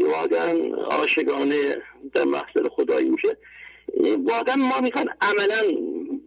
واقعا 0.00 0.76
آشگانه 0.76 1.82
در 2.14 2.24
محصل 2.24 2.68
خدایی 2.68 3.10
میشه. 3.10 3.36
واقعا 4.24 4.56
ما 4.56 4.80
می‌خوان 4.80 5.08
عملا 5.20 5.62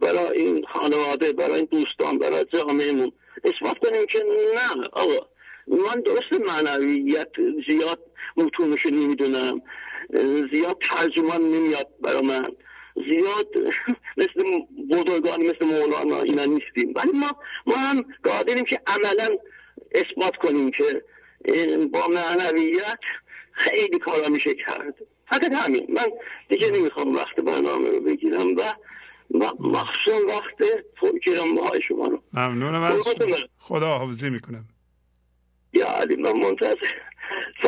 برای 0.00 0.38
این 0.38 0.64
خانواده 0.72 1.32
برای 1.32 1.54
این 1.54 1.68
دوستان 1.70 2.18
برای 2.18 2.44
جامعهمون 2.52 3.12
اثبات 3.44 3.78
کنیم 3.78 4.06
که 4.06 4.24
نه 4.54 4.88
آقا 4.92 5.26
من 5.66 6.00
درست 6.00 6.32
معنویت 6.32 7.28
زیاد 7.68 8.00
متونش 8.36 8.86
نمی‌دونم. 8.86 9.62
زیاد 10.52 10.78
ترجمان 10.80 11.42
نمیاد 11.42 11.88
برای 12.00 12.22
من. 12.22 12.52
زیاد 12.96 13.74
مثل 14.16 14.58
بزرگان 14.90 15.42
مثل 15.42 15.64
مولانا 15.64 16.20
اینا 16.20 16.44
نیستیم. 16.44 16.92
ولی 16.96 17.12
ما 17.12 17.30
ما 17.66 17.76
هم 17.76 18.04
قادریم 18.24 18.64
که 18.64 18.80
عملا 18.86 19.38
اثبات 19.94 20.36
کنیم 20.36 20.70
که 20.70 21.02
با 21.92 22.08
معنویت 22.08 22.98
خیلی 23.52 23.98
کارا 23.98 24.28
میشه 24.28 24.54
کرد. 24.54 24.94
فقط 25.28 25.52
همین. 25.52 25.86
من 25.88 26.06
دیگه 26.48 26.70
نمی‌خوام 26.70 27.14
وقت 27.14 27.40
برنامه 27.40 27.88
رو 27.88 28.00
بگیرم 28.00 28.56
و 28.56 28.62
مخصوصا 29.60 30.26
وقت 30.26 30.86
گرام 31.26 31.58
های 31.58 31.80
شما 31.88 32.06
رو. 32.06 32.22
ممنونم 32.32 32.82
از 32.82 33.14
خدا 33.58 33.98
حافظی 33.98 34.30
می‌کنم. 34.30 34.64
یا 35.72 35.86
علی 35.86 36.16
من 36.16 36.32
منتظر 36.32 36.76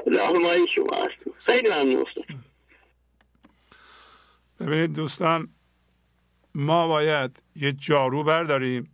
راهنمایی 0.06 0.68
شما 0.68 0.96
هستم. 0.96 1.30
خیلی 1.38 1.68
ممنون. 1.68 2.04
ببینید 4.60 4.92
دوستان 4.92 5.48
ما 6.54 6.88
باید 6.88 7.42
یه 7.56 7.72
جارو 7.72 8.24
برداریم. 8.24 8.90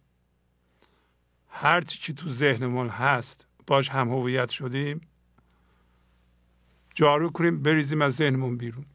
هرچی 1.49 1.99
که 1.99 2.13
تو 2.13 2.29
ذهنمون 2.29 2.89
هست 2.89 3.47
باش 3.67 3.89
هم 3.89 4.09
هویت 4.09 4.51
شدیم. 4.51 5.01
جارو 6.95 7.31
کنیم 7.31 7.63
بریزیم 7.63 8.03
از 8.03 8.15
ذهنمون 8.15 8.57
بیرون. 8.57 8.87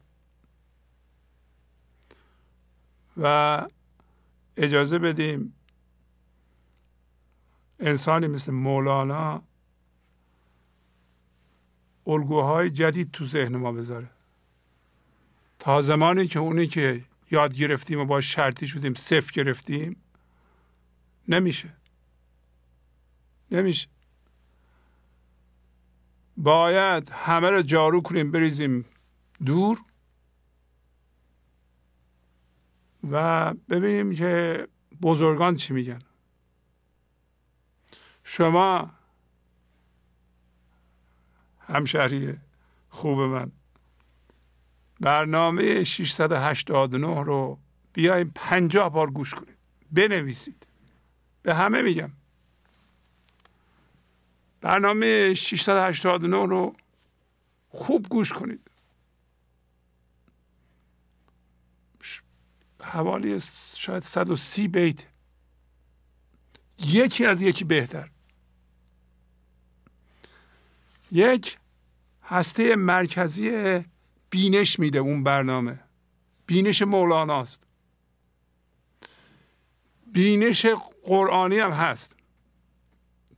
و 3.16 3.66
اجازه 4.56 4.98
بدیم 4.98 5.54
انسانی 7.80 8.26
مثل 8.26 8.52
مولانا 8.52 9.42
الگوهای 12.06 12.70
جدید 12.70 13.10
تو 13.10 13.26
ذهن 13.26 13.56
ما 13.56 13.72
بذاره. 13.72 14.10
تا 15.60 15.82
زمانی 15.82 16.26
که 16.26 16.38
اونی 16.38 16.66
که 16.66 17.04
یاد 17.30 17.56
گرفتیم 17.56 17.98
و 17.98 18.04
با 18.04 18.20
شرطی 18.20 18.66
شدیم 18.66 18.94
صفر 18.94 19.32
گرفتیم 19.32 19.96
نمیشه. 21.28 21.72
نمیشه. 23.50 23.88
باید 26.36 27.10
همه 27.10 27.50
رو 27.50 27.62
جارو 27.62 28.00
کنیم 28.00 28.30
بریزیم 28.30 28.84
دور 29.44 29.78
و 33.10 33.54
ببینیم 33.54 34.14
که 34.14 34.66
بزرگان 35.02 35.56
چی 35.56 35.72
میگن. 35.72 36.02
شما 38.24 38.90
همشهری 41.60 42.38
خوب 42.88 43.18
من. 43.20 43.52
برنامه 45.00 45.84
689 45.84 47.24
رو 47.24 47.58
بیایم 47.92 48.32
پنجاه 48.34 48.92
بار 48.92 49.10
گوش 49.10 49.34
کنید. 49.34 49.56
بنویسید. 49.92 50.66
به 51.42 51.54
همه 51.54 51.82
میگم. 51.82 52.10
برنامه 54.60 55.34
689 55.34 56.46
رو 56.46 56.76
خوب 57.68 58.06
گوش 58.08 58.32
کنید. 58.32 58.70
حوالی 62.80 63.40
شاید 63.76 64.02
130 64.02 64.68
بیت. 64.68 65.06
یکی 66.78 67.26
از 67.26 67.42
یکی 67.42 67.64
بهتر. 67.64 68.10
یک 71.12 71.58
هسته 72.22 72.76
مرکزی 72.76 73.50
بینش 74.30 74.78
میده 74.78 74.98
اون 74.98 75.24
برنامه. 75.24 75.80
بینش 76.46 76.82
مولاناست. 76.82 77.62
بینش 80.12 80.66
قرآنی 81.02 81.58
هم 81.58 81.70
هست. 81.70 82.16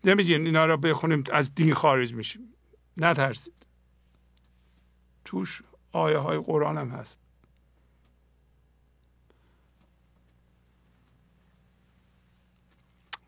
نمیگین 0.04 0.46
اینا 0.46 0.66
رو 0.66 0.76
بخونیم 0.76 1.24
از 1.32 1.54
دین 1.54 1.74
خارج 1.74 2.14
میشیم. 2.14 2.54
نترسید. 2.96 3.66
توش 5.24 5.62
آیه 5.92 6.18
های 6.18 6.38
قرآن 6.38 6.78
هم 6.78 6.88
هست. 6.88 7.20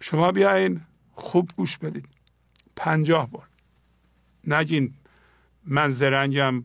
شما 0.01 0.33
بیاین 0.33 0.81
خوب 1.13 1.51
گوش 1.57 1.79
بدید. 1.79 2.09
پنجاه 2.77 3.31
بار. 3.31 3.49
نگین 4.47 4.95
من 5.65 5.91
زرنگم 5.91 6.65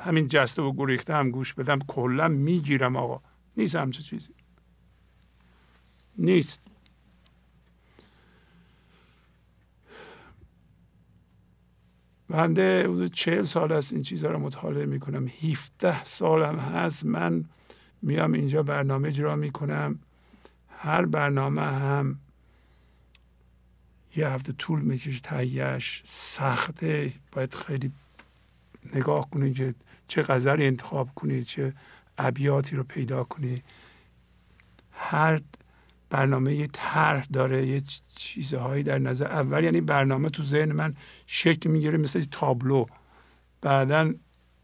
همین 0.00 0.28
جسته 0.28 0.62
و 0.62 0.72
گریخته 0.72 1.14
هم 1.14 1.30
گوش 1.30 1.54
بدم 1.54 1.78
کلا 1.78 2.28
می‌گیرم 2.28 2.96
آقا. 2.96 3.20
نیست 3.56 3.76
همچه 3.76 4.02
چیزی. 4.02 4.30
نیست. 6.18 6.66
بنده 12.28 12.82
حدود 12.82 13.12
چهل 13.12 13.42
سال 13.42 13.72
است 13.72 13.92
این 13.92 14.02
چیزها 14.02 14.30
رو 14.30 14.38
مطالعه 14.38 14.86
می‌کنم. 14.86 15.26
هیفته 15.28 16.04
سالم 16.04 16.58
هست 16.58 17.04
من 17.04 17.44
میام 18.02 18.32
اینجا 18.32 18.62
برنامه 18.62 19.08
اجرا 19.08 19.36
می‌کنم. 19.36 19.98
هر 20.68 21.04
برنامه 21.06 21.62
هم 21.62 22.18
یه 24.16 24.28
هفته 24.28 24.52
طول 24.52 24.80
می‌کشه 24.80 25.20
تهیهش 25.20 26.02
سخته. 26.04 27.12
باید 27.32 27.54
خیلی 27.54 27.92
نگاه 28.94 29.30
کنید 29.30 29.54
که 29.56 29.74
چه 30.10 30.22
غزلی 30.22 30.66
انتخاب 30.66 31.14
کنید 31.14 31.44
چه 31.44 31.74
ابیاتی 32.18 32.76
رو 32.76 32.84
پیدا 32.84 33.24
کنید 33.24 33.64
هر 34.92 35.40
برنامه 36.10 36.54
یه 36.54 36.68
طرح 36.72 37.26
داره 37.32 37.66
یه 37.66 37.82
چیزهایی 38.16 38.82
در 38.82 38.98
نظر. 38.98 39.26
اول 39.26 39.64
یعنی 39.64 39.80
برنامه 39.80 40.28
تو 40.28 40.42
ذهن 40.42 40.72
من 40.72 40.96
شکل 41.26 41.70
می‌گیره 41.70 41.98
مثل 41.98 42.24
تابلو. 42.24 42.86
بعدا 43.60 44.14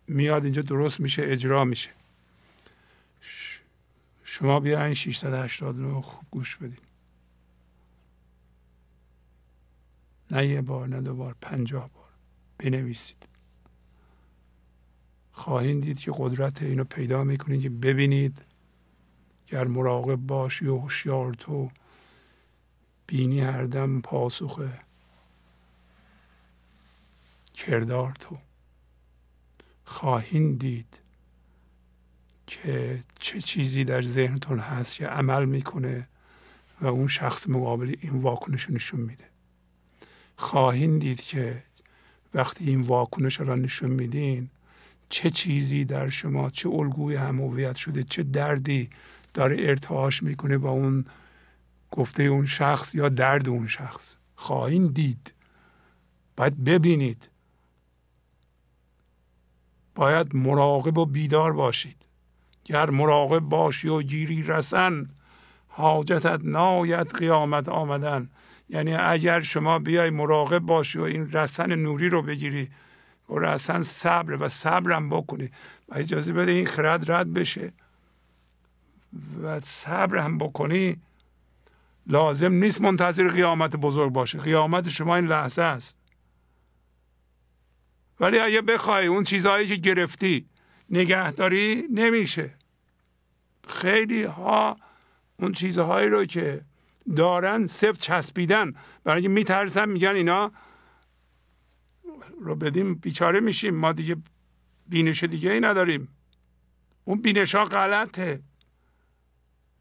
میاد 0.09 0.45
اینجا 0.45 0.63
درست 0.63 1.01
میشه 1.01 1.23
اجرا 1.27 1.65
میشه. 1.65 1.91
شما 4.25 4.61
بیاین 4.61 4.95
689 4.95 6.01
خوب 6.01 6.25
گوش 6.31 6.57
بدین. 6.57 6.79
نه 10.31 10.47
یه 10.47 10.63
بار 10.63 10.89
نه 10.89 11.01
دو 11.01 11.15
بار 11.15 11.37
پنجاه 11.41 11.91
بار 11.95 12.09
بنویسید. 12.59 13.26
خواهید 15.37 15.81
دید 15.81 16.01
که 16.01 16.13
قدرت 16.17 16.63
اینو 16.63 16.85
پیدا 16.85 17.25
می‌کنید 17.25 17.63
که 17.63 17.71
ببینید 17.71 18.45
گر 19.47 19.65
مراقب 19.65 20.17
باشی 20.17 20.67
و 20.67 20.79
هوشیار 20.79 21.35
تو 21.35 21.71
بینی 23.07 23.41
هر 23.41 23.65
دم 23.65 24.01
پاسخ 24.01 24.61
کردار 27.55 28.13
تو. 28.21 28.39
خواهید 29.85 30.59
دید 30.59 31.01
که 32.47 33.01
چه 33.21 33.41
چیزی 33.41 33.85
در 33.85 34.03
ذهنتون 34.03 34.59
هست 34.59 34.97
که 34.97 35.07
عمل 35.07 35.45
می‌کنه 35.45 36.09
و 36.81 36.87
اون 36.87 37.09
شخص 37.09 37.49
مقابل 37.49 37.95
این 38.01 38.23
واکنش 38.23 38.71
نشون 38.71 39.01
میده. 39.01 39.25
خواهید 40.37 40.99
دید 41.01 41.21
که 41.21 41.63
وقتی 42.35 42.65
این 42.71 42.81
واکنش 42.81 43.41
را 43.41 43.55
نشون 43.55 43.91
میدین 43.91 44.51
چه 45.09 45.31
چیزی 45.31 45.85
در 45.85 46.09
شما 46.09 46.51
چه 46.51 46.69
الگوی 46.69 47.17
هم 47.17 47.73
شده 47.75 48.05
چه 48.05 48.23
دردی 48.23 48.91
داره 49.35 49.57
ارتعاش 49.59 50.23
می‌کنه 50.23 50.59
با 50.59 50.71
اون 50.71 51.05
گفته 51.91 52.23
اون 52.23 52.47
شخص 52.47 52.95
یا 52.95 53.09
درد 53.09 53.49
اون 53.49 53.67
شخص؟ 53.67 54.17
خواهید 54.35 54.95
دید. 54.95 55.33
باید 56.37 56.65
ببینید. 56.65 57.29
باید 59.95 60.37
مراقب 60.37 60.99
و 60.99 61.07
بیدار 61.07 61.53
باشید. 61.53 61.97
گر 62.65 62.91
مراقب 62.91 63.39
باشی 63.39 63.89
و 63.89 64.03
گیری 64.03 64.43
رسن 64.43 65.07
حاجتت 65.69 66.41
ناید 66.45 67.15
قیامت 67.15 67.69
آمدن. 67.69 68.31
یعنی 68.69 68.95
اگر 68.95 69.41
شما 69.41 69.79
بیای 69.79 70.11
مراقب 70.11 70.59
باشی 70.59 70.99
و 70.99 71.03
این 71.03 71.33
رسن 71.33 71.75
نوری 71.75 72.09
رو 72.09 72.23
بگیری 72.23 72.69
و 73.29 73.39
رسن 73.39 73.83
صبر 73.83 74.43
و 74.43 74.49
صبرم 74.49 75.11
بکنی. 75.11 75.51
و 75.89 75.99
اجازه 75.99 76.33
بده 76.33 76.53
این 76.53 76.67
خرد 76.67 77.11
رد 77.11 77.33
بشه. 77.33 77.73
و 79.43 79.61
صبر 79.61 80.19
هم 80.19 80.39
بکنی 80.39 80.97
لازم 82.07 82.53
نیست 82.53 82.81
منتظر 82.81 83.29
قیامت 83.29 83.77
بزرگ 83.77 84.13
باشه. 84.13 84.39
قیامت 84.39 84.89
شما 84.89 85.17
این 85.17 85.27
لحظه 85.27 85.63
است. 85.63 85.97
ولی 88.21 88.39
اگه 88.39 88.63
بخوای 88.63 89.07
اون 89.07 89.25
چیزهایی 89.25 89.69
که 89.69 89.77
گرفتی 89.77 90.47
نگهداری 90.91 91.85
نمیشه. 91.95 92.55
خیلی 93.69 94.23
ها 94.23 94.77
اون 95.37 95.53
چیزهایی 95.53 96.09
رو 96.09 96.25
که 96.25 96.61
دارن 97.17 97.67
صفر 97.67 97.93
چسبیدن. 97.93 98.75
برای 99.05 99.23
اینکه 99.23 99.35
میترسن 99.35 99.89
میگن 99.89 100.15
اینا 100.15 100.53
رو 102.41 102.57
بدیم 102.57 102.95
بیچاره 102.95 103.41
میشیم. 103.41 103.75
ما 103.75 103.93
دیگه 103.93 104.17
بینش 104.87 105.25
دیگه 105.25 105.53
ای 105.53 105.61
نداریم. 105.61 106.09
اون 107.05 107.23
بینش 107.23 107.55
ها 107.55 107.65
غلطه. 107.65 108.43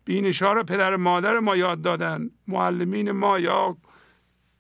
بینش 0.06 0.42
ها 0.42 0.54
رو 0.54 0.64
پدر 0.64 0.96
مادر 0.96 1.40
ما 1.40 1.56
یاد 1.56 1.82
دادن. 1.82 2.30
معلمین 2.48 3.12
ما 3.12 3.40
یا 3.40 3.78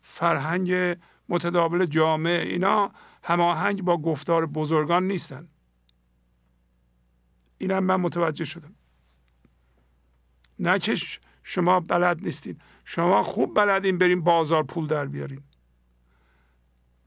فرهنگ 0.01 0.97
متداول 1.29 1.85
جامعه 1.85 2.41
اینا 2.41 2.91
هماهنگ 3.23 3.81
با 3.81 3.97
گفتار 3.97 4.45
بزرگان 4.45 5.03
نیستن. 5.03 5.47
اینم 7.57 7.83
من 7.83 7.95
متوجه 7.95 8.45
شدم. 8.45 8.75
نه 10.59 10.79
که 10.79 10.95
شما 11.43 11.79
بلد 11.79 12.23
نیستید 12.23 12.61
شما 12.85 13.23
خوب 13.23 13.55
بلدین 13.55 13.97
بریم 13.97 14.21
بازار 14.21 14.63
پول 14.63 14.87
در 14.87 15.05
بیارین. 15.05 15.43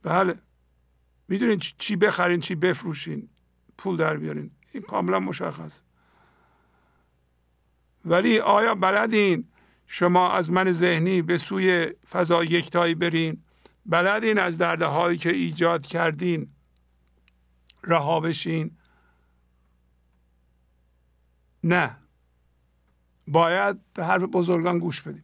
بله. 0.03 0.35
می‌دونین 1.29 1.59
چی 1.59 1.95
بخرین 1.95 2.39
چی 2.39 2.55
بفروشین 2.55 3.29
پول 3.77 3.97
در 3.97 4.17
بیارین. 4.17 4.51
این 4.71 4.83
کاملا 4.83 5.19
مشخص. 5.19 5.81
ولی 8.05 8.39
آیا 8.39 8.75
بلدین 8.75 9.47
شما 9.87 10.31
از 10.31 10.51
من 10.51 10.71
ذهنی 10.71 11.21
به 11.21 11.37
سوی 11.37 11.93
فضا 12.09 12.43
یکتایی 12.43 12.95
برین؟ 12.95 13.43
بلدین 13.85 14.39
از 14.39 14.57
درده 14.57 14.85
هایی 14.85 15.17
که 15.17 15.29
ایجاد 15.29 15.87
کردین 15.87 16.49
رها 17.83 18.19
بشین؟ 18.19 18.77
نه. 21.63 21.97
باید 23.27 23.93
به 23.93 24.05
حرف 24.05 24.23
بزرگان 24.23 24.79
گوش 24.79 25.01
بدیم 25.01 25.23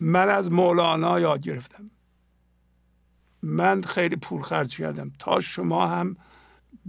من 0.00 0.28
از 0.28 0.52
مولانا 0.52 1.20
یاد 1.20 1.40
گرفتم. 1.40 1.91
من 3.42 3.82
خیلی 3.82 4.16
پول 4.16 4.42
خرج 4.42 4.76
کردم. 4.76 5.12
تا 5.18 5.40
شما 5.40 5.86
هم 5.86 6.16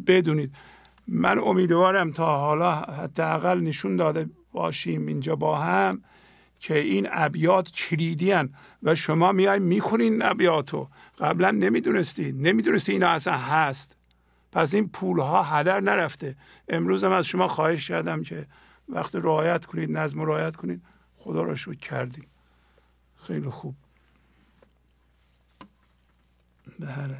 بدونید. 0.07 0.55
من 1.07 1.39
امیدوارم 1.39 2.11
تا 2.11 2.37
حالا 2.39 2.75
حداقل 2.75 3.59
نشون 3.59 3.95
داده 3.95 4.29
باشیم 4.51 5.05
اینجا 5.07 5.35
با 5.35 5.57
هم 5.57 6.01
که 6.59 6.77
این 6.79 7.07
ابیات 7.11 7.71
کلیدی 7.71 8.33
و 8.83 8.95
شما 8.95 9.31
میای 9.31 9.59
می‌خونین 9.59 10.21
ابیاتو. 10.21 10.89
قبلا 11.19 11.51
نمی‌دونستید 11.51 12.35
نمی‌دونستید 12.47 12.93
اینا 12.93 13.07
اصلا 13.07 13.37
هست. 13.37 13.97
پس 14.51 14.73
این 14.73 14.89
پول 14.89 15.19
ها 15.19 15.43
هدر 15.43 15.79
نرفته. 15.79 16.35
امروز 16.69 17.03
هم 17.03 17.11
از 17.11 17.25
شما 17.25 17.47
خواهش 17.47 17.87
کردم 17.87 18.23
که 18.23 18.47
وقت 18.89 19.15
رعایت 19.15 19.65
کنید 19.65 19.91
نظم 19.91 20.21
رعایت 20.21 20.55
کنید. 20.55 20.81
خدا 21.17 21.43
را 21.43 21.55
شکر 21.55 21.75
کردیم. 21.75 22.27
خیلی 23.15 23.49
خوب. 23.49 23.75
بله. 26.83 27.17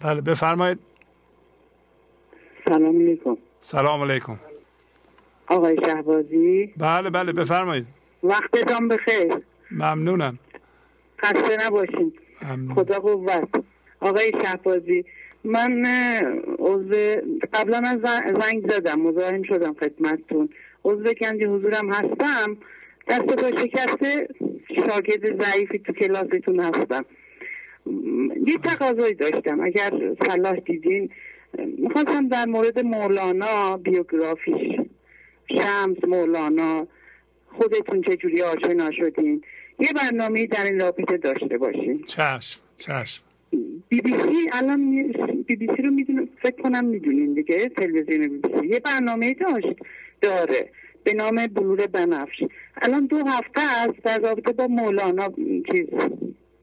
بله 0.00 0.20
بفرمایید. 0.20 0.78
سلام 2.68 2.96
علیکم. 2.96 3.36
سلام 3.60 4.02
علیکم. 4.02 4.38
آقای 5.46 5.76
شهبازی؟ 5.86 6.74
بله 6.76 7.10
بله 7.10 7.32
بفرمایید. 7.32 7.86
وقتتان 8.22 8.88
بخیر. 8.88 9.32
ممنونم. 9.70 10.38
خسته 11.22 11.66
نباشین. 11.66 12.12
خدا 12.74 12.98
قوت. 12.98 13.48
آقای 14.00 14.32
شهبازی 14.42 15.04
من 15.44 15.86
عضو 16.58 17.20
قبلا 17.52 17.78
از 17.78 18.00
زنگ 18.40 18.72
زدم 18.72 19.00
مزاحم 19.00 19.42
شدم 19.42 19.74
خدمتتون. 19.74 20.48
عضو 20.84 21.14
کندی 21.20 21.44
حضورم 21.44 21.92
هستم. 21.92 22.56
دست 23.08 23.22
با 23.22 23.50
شکسته 23.50 24.28
شاگرد 24.76 25.42
ضعیفی 25.42 25.78
تو 25.78 25.92
کلاستون 25.92 26.60
هستم. 26.60 27.04
یه 28.46 28.56
تقاضایی 28.64 29.14
داشتم. 29.14 29.60
اگر 29.60 30.14
صلاح 30.26 30.54
دیدین 30.54 31.10
می‌خواستم 31.78 32.28
در 32.28 32.44
مورد 32.44 32.78
مولانا 32.78 33.76
بیوگرافیش. 33.76 34.80
شمس 35.48 36.04
مولانا 36.08 36.86
خودتون 37.46 38.02
چجوری 38.02 38.42
آشنا 38.42 38.90
شدین؟ 38.90 39.42
یه 39.78 39.88
برنامه 39.92 40.46
در 40.46 40.64
این 40.64 40.80
رابطه 40.80 41.16
داشته 41.16 41.58
باشین. 41.58 42.02
چشم 42.06 42.60
چشم. 42.76 43.22
بی 43.88 44.00
بی 44.00 44.10
سی 44.10 44.48
الان 44.52 45.12
بی 45.46 45.56
بی 45.56 45.66
سی 45.76 45.82
رو 45.82 45.90
می‌دونم 45.90 46.28
فکر 46.42 46.62
کنم 46.62 46.84
می‌دونین 46.84 47.34
دیگه 47.34 47.68
تلویزیون 47.68 48.28
بی 48.28 48.48
بی 48.48 48.60
سی. 48.60 48.66
یه 48.66 48.80
برنامه 48.80 49.34
داشت 49.34 49.76
داره. 50.20 50.70
به 51.04 51.14
نام 51.14 51.46
بلور 51.46 51.86
بنفش. 51.86 52.44
الان 52.82 53.06
دو 53.06 53.16
هفته 53.16 53.60
است 53.60 54.02
در 54.04 54.18
رابطه 54.18 54.52
با 54.52 54.66
مولانا 54.66 55.28
چیز. 55.72 55.86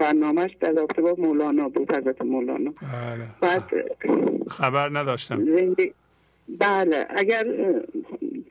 برنامهش 0.02 0.52
در 0.60 0.72
رابطه 0.72 1.02
با 1.02 1.16
مولانا 1.18 1.70
بود 1.70 1.92
حضرت 1.96 2.22
مولانا. 2.22 2.74
بله. 2.82 3.28
بعد 3.42 3.64
خبر 4.48 4.90
نداشتم. 5.00 5.46
بله. 6.60 7.06
اگر 7.10 7.46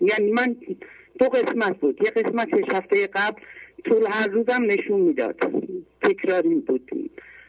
یعنی 0.00 0.32
من 0.32 0.56
دو 1.18 1.26
قسمت 1.28 1.76
بود. 1.80 2.00
یه 2.04 2.10
قسمت 2.10 2.48
شش 2.48 2.74
هفته 2.74 3.06
قبل 3.06 3.40
طول 3.84 4.06
هر 4.10 4.26
روزم 4.26 4.62
نشون 4.62 5.00
می‌داد. 5.00 5.36
تکراری 6.02 6.54
بود. 6.54 6.90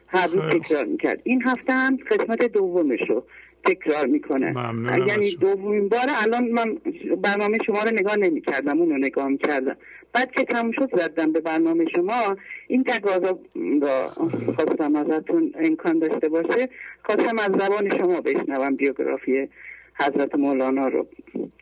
هر 0.08 0.28
روز 0.28 0.42
تکرار 0.42 0.86
می‌کرد 0.86 1.20
این 1.24 1.42
هفته 1.42 1.74
هم 1.74 1.98
قسمت 2.12 2.44
دومش 2.44 3.00
رو 3.10 3.24
تکرار 3.66 4.06
می‌کنه. 4.06 4.56
یعنی 5.08 5.36
دومین 5.36 5.90
بار 5.90 6.08
الان 6.24 6.48
من 6.48 6.78
برنامه 7.22 7.58
شما 7.66 7.84
رو 7.84 7.90
نگاه 7.90 8.16
نمی‌کردم. 8.16 8.80
اون 8.80 8.90
رو 8.90 8.98
نگاه 8.98 9.28
می‌کردم. 9.28 9.78
بعد 10.14 10.32
که 10.32 10.44
تموم 10.44 10.72
شد 10.72 10.90
زدم 11.00 11.32
به 11.32 11.40
برنامه 11.40 11.86
شما 11.96 12.38
این 12.68 12.84
تقاضا 12.84 13.40
را 13.82 14.08
خواستم 14.56 14.96
ازتون 14.96 15.54
امکان 15.56 16.00
داشته 16.00 16.30
باشه. 16.30 16.70
خواستم 17.04 17.40
از 17.40 17.52
زبان 17.60 17.90
شما 17.98 18.22
بشنوم 18.22 18.76
بیوگرافی 18.76 19.50
حضرت 19.94 20.36
مولانا 20.36 20.88
رو. 20.88 21.08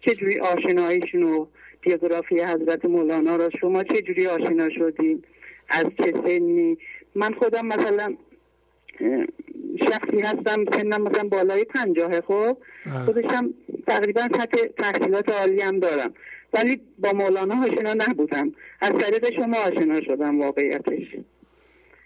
چجوری 0.01 0.39
آشناییشون 0.39 1.21
رو 1.21 1.47
بیوگرافی 1.81 2.39
حضرت 2.39 2.85
مولانا 2.85 3.35
را؟ 3.35 3.49
شما 3.61 3.83
چه 3.83 4.01
جوری 4.01 4.27
آشنا 4.27 4.69
شدین؟ 4.69 5.23
از 5.69 5.85
چه 5.97 6.13
سنی؟ 6.25 6.77
من 7.15 7.33
خودم 7.33 7.65
مثلا 7.65 8.15
شخصی 9.79 10.19
هستم 10.19 10.65
سنم 10.71 11.01
مثلا 11.01 11.29
بالای 11.29 11.63
پنجاه 11.63 12.21
خب؟ 12.21 12.57
بله. 12.85 13.05
خودشم 13.05 13.53
تقریبا 13.87 14.21
سطح 14.21 14.67
تحصیلات 14.77 15.29
عالی 15.29 15.61
هم 15.61 15.79
دارم. 15.79 16.13
ولی 16.53 16.81
با 16.99 17.11
مولانا 17.11 17.63
آشنا 17.63 17.93
نبودم. 17.93 18.51
از 18.81 18.91
طریق 18.99 19.35
شما 19.35 19.57
آشنا 19.57 20.01
شدم 20.01 20.41
واقعیتش. 20.41 21.07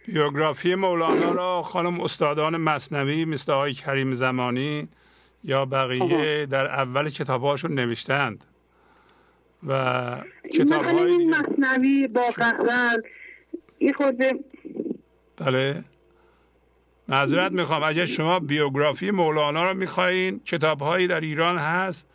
بیوگرافی 0.07 0.75
مولانا 0.75 1.31
را 1.31 1.61
خانم 1.61 2.01
استادان 2.01 2.57
مصنوی 2.57 3.25
مثل 3.25 3.51
آقای 3.51 3.73
کریم 3.73 4.13
زمانی 4.13 4.87
یا 5.43 5.65
بقیه 5.65 6.45
در 6.45 6.65
اول 6.65 7.09
کتابهاشون 7.09 7.73
نوشتند. 7.73 8.43
و 9.67 10.17
کتاب 10.53 10.85
های 10.85 11.25
مصنوی 11.25 12.07
با 12.07 12.21
غزل 12.37 13.01
این 13.77 13.93
خورده 13.93 14.33
بله. 15.37 15.83
معذرت 17.07 17.51
می‌خوام. 17.51 17.83
اگر 17.83 18.05
شما 18.05 18.39
بیوگرافی 18.39 19.11
مولانا 19.11 19.71
رو 19.71 19.77
می‌خواین 19.77 20.39
کتاب 20.39 20.81
هایی 20.81 21.07
در 21.07 21.21
ایران 21.21 21.57
هست 21.57 22.07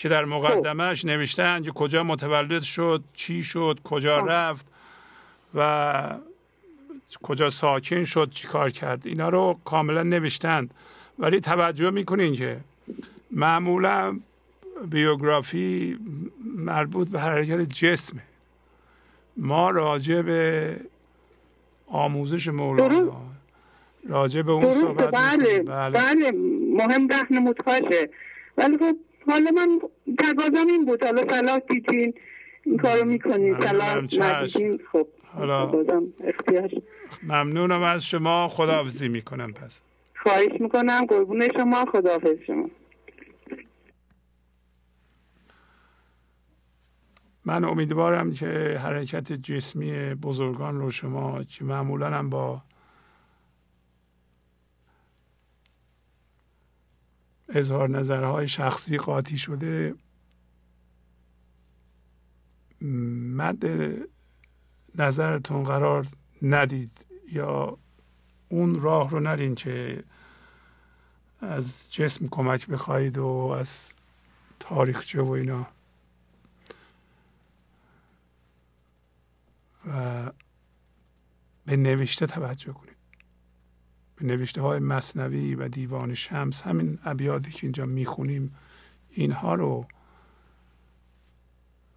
که 0.00 0.08
در 0.08 0.24
مقدمهش 0.24 1.04
نوشتن 1.04 1.62
که 1.62 1.70
کجا 1.70 2.04
متولد 2.04 2.62
شد 2.62 3.02
چی 3.14 3.42
شد 3.42 3.80
کجا 3.84 4.18
رفت 4.18 4.66
و 5.54 6.02
کجا 7.22 7.48
ساکن 7.50 8.04
شد 8.04 8.30
چی 8.30 8.48
کار 8.48 8.70
کرد. 8.70 9.06
اینا 9.06 9.28
رو 9.28 9.58
کاملا 9.64 10.02
نوشتند. 10.02 10.74
ولی 11.18 11.40
توجه 11.40 11.90
می‌کنین 11.90 12.34
که 12.34 12.60
معمولا 13.30 14.20
بیوگرافی 14.90 15.98
مربوط 16.56 17.08
به 17.08 17.20
حرکت 17.20 17.60
جسمه. 17.60 18.22
ما 19.36 19.70
راجع 19.70 20.22
به 20.22 20.76
آموزش 21.86 22.48
مولانا 22.48 23.22
راجع 24.08 24.42
به 24.42 24.52
اون 24.52 24.74
صحبت 24.74 25.10
بله, 25.10 25.62
بله. 25.62 25.90
بله. 25.90 26.30
مهم 26.76 27.06
ده 27.06 27.32
نمودخاشه 27.32 28.10
ولی 28.56 28.78
خب 28.78 28.96
حالا 29.26 29.50
من 29.50 29.80
تقاضم 30.18 30.66
این 30.66 30.84
بود. 30.84 31.04
حالا 31.04 31.22
صلاح 31.30 31.58
دیدین. 31.58 32.14
این 32.64 32.76
کارو 32.78 33.04
می‌کنین. 33.04 33.60
صلاح 33.60 33.96
ندیدین 34.18 34.80
خب 34.92 35.06
حالا 35.24 35.72
ممنونم 37.22 37.82
از 37.82 38.04
شما. 38.04 38.48
خداحافظی 38.48 39.08
می‌کنم 39.08 39.52
پس. 39.52 39.82
خواهش 40.22 40.60
می‌کنم. 40.60 41.06
قربون 41.06 41.48
شما. 41.56 41.84
خداحافظ 41.84 42.36
شما. 42.46 42.70
من 47.44 47.64
امیدوارم 47.64 48.32
که 48.32 48.46
حرکت 48.82 49.32
جسمی 49.32 50.14
بزرگان 50.14 50.80
رو 50.80 50.90
شما 50.90 51.44
که 51.44 51.64
معمولا 51.64 52.06
هم 52.06 52.30
با 52.30 52.62
اظهار 57.50 57.90
نظرهای 57.90 58.48
شخصی 58.48 58.98
قاطی 58.98 59.38
شده. 59.38 59.94
مد 62.80 63.64
نظرتون 64.94 65.64
قرار 65.64 66.06
ندید 66.42 67.06
یا 67.32 67.78
اون 68.48 68.80
راه 68.80 69.10
رو 69.10 69.20
نرین 69.20 69.54
که 69.54 70.04
از 71.40 71.92
جسم 71.92 72.28
کمک 72.28 72.66
بخواهید 72.66 73.18
و 73.18 73.26
از 73.28 73.92
تاریخچه 74.60 75.22
و 75.22 75.30
اینا. 75.30 75.66
و 79.86 80.32
به 81.66 81.76
نوشته 81.76 82.26
توجه 82.26 82.72
کنید. 82.72 82.89
به 84.20 84.26
نوشته 84.26 84.62
های 84.62 84.78
مصنوی 84.78 85.54
و 85.54 85.68
دیوان 85.68 86.14
شمس 86.14 86.62
همین 86.62 86.98
ابیاتی 87.04 87.50
که 87.50 87.58
اینجا 87.62 87.86
می‌خونیم 87.86 88.56
اینها 89.10 89.54
رو 89.54 89.86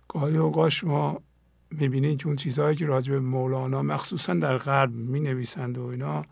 گاهی 0.08 0.38
اوقات 0.38 0.69
شما 0.69 1.22
می‌بینید 1.72 2.19
که 2.19 2.27
اون 2.27 2.35
چیزهایی 2.35 2.76
که 2.76 2.85
راجع 2.85 3.14
به 3.14 3.19
مولانا 3.19 3.82
مخصوصا 3.82 4.34
در 4.34 4.58
غرب 4.58 4.92
می 4.92 5.19
نویسند 5.19 5.77
و 5.77 5.85
اینا 5.85 6.26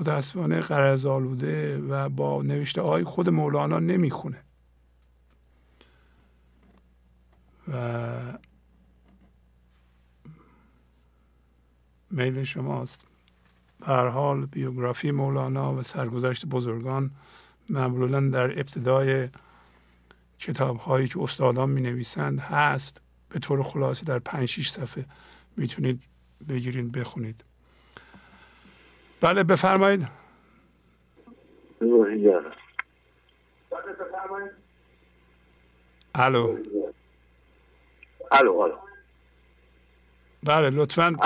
متاسفانه 0.00 0.60
قرض 0.60 1.06
آلوده 1.06 1.78
و 1.78 2.08
با 2.08 2.42
نوشته 2.42 2.82
های 2.82 3.04
خود 3.04 3.28
مولانا 3.28 3.78
نمی‌خونه. 3.78 4.42
و 7.68 8.38
میل 12.10 12.44
شماست. 12.44 13.15
به 13.80 13.86
هر 13.86 14.06
حال 14.08 14.46
بیوگرافی 14.46 15.10
مولانا 15.10 15.74
و 15.74 15.82
سرگذشت 15.82 16.46
بزرگان 16.46 17.10
معمولا 17.68 18.20
در 18.20 18.44
ابتدای 18.44 19.28
کتاب 20.38 20.76
هایی 20.76 21.08
که 21.08 21.22
استادان 21.22 21.70
می 21.70 21.80
نویسند 21.80 22.40
هست. 22.40 23.02
به 23.28 23.38
طور 23.38 23.62
خلاصه 23.62 24.04
در 24.04 24.18
پنج 24.18 24.48
شیش 24.48 24.70
صفحه 24.70 25.04
می‌تونید 25.56 26.02
بگیرید 26.48 26.92
بخونید. 26.92 27.44
بله 29.20 29.42
بفرمایید. 29.42 30.08
الو. 36.14 36.58
الو 38.32 38.56
الو. 38.56 38.76
بله 40.42 40.70
لطفا 40.70 41.16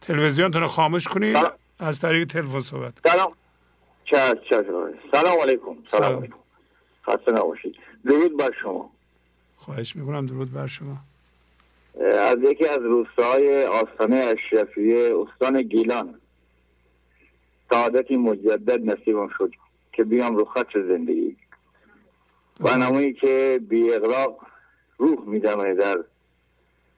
تلویزیونتون 0.00 0.60
رو 0.60 0.68
خاموش 0.68 1.08
کنید. 1.08 1.61
از 1.82 2.00
طریق 2.00 2.28
تلفن 2.28 2.58
صحبت 2.58 2.92
سلام. 3.04 3.32
سلام 5.12 5.40
علیکم. 5.42 5.76
سلام 5.86 6.18
علیکم. 6.18 6.36
خسته 7.06 7.32
نباشید. 7.32 7.76
درود 8.04 8.36
بر 8.36 8.50
شما. 8.62 8.90
خواهش 9.56 9.96
می‌کنم 9.96 10.26
درود 10.26 10.52
بر 10.52 10.66
شما. 10.66 10.96
از 12.20 12.38
یکی 12.42 12.68
از 12.68 12.78
روستاهای 12.78 13.64
آستانه 13.64 14.16
اشرفیه 14.16 15.14
استان 15.16 15.62
گیلان. 15.62 16.20
سعادتی 17.70 18.16
مجدد 18.16 18.90
نصیبم 18.90 19.28
شد 19.38 19.52
که 19.92 20.04
بیام 20.04 20.36
رو 20.36 20.44
خط 20.44 20.72
زندگی. 20.74 21.36
برنامه‌ای 22.60 23.12
که 23.12 23.60
بی 23.68 23.94
اغراق 23.94 24.46
روح 24.98 25.20
میدمه 25.26 25.74
در 25.74 26.04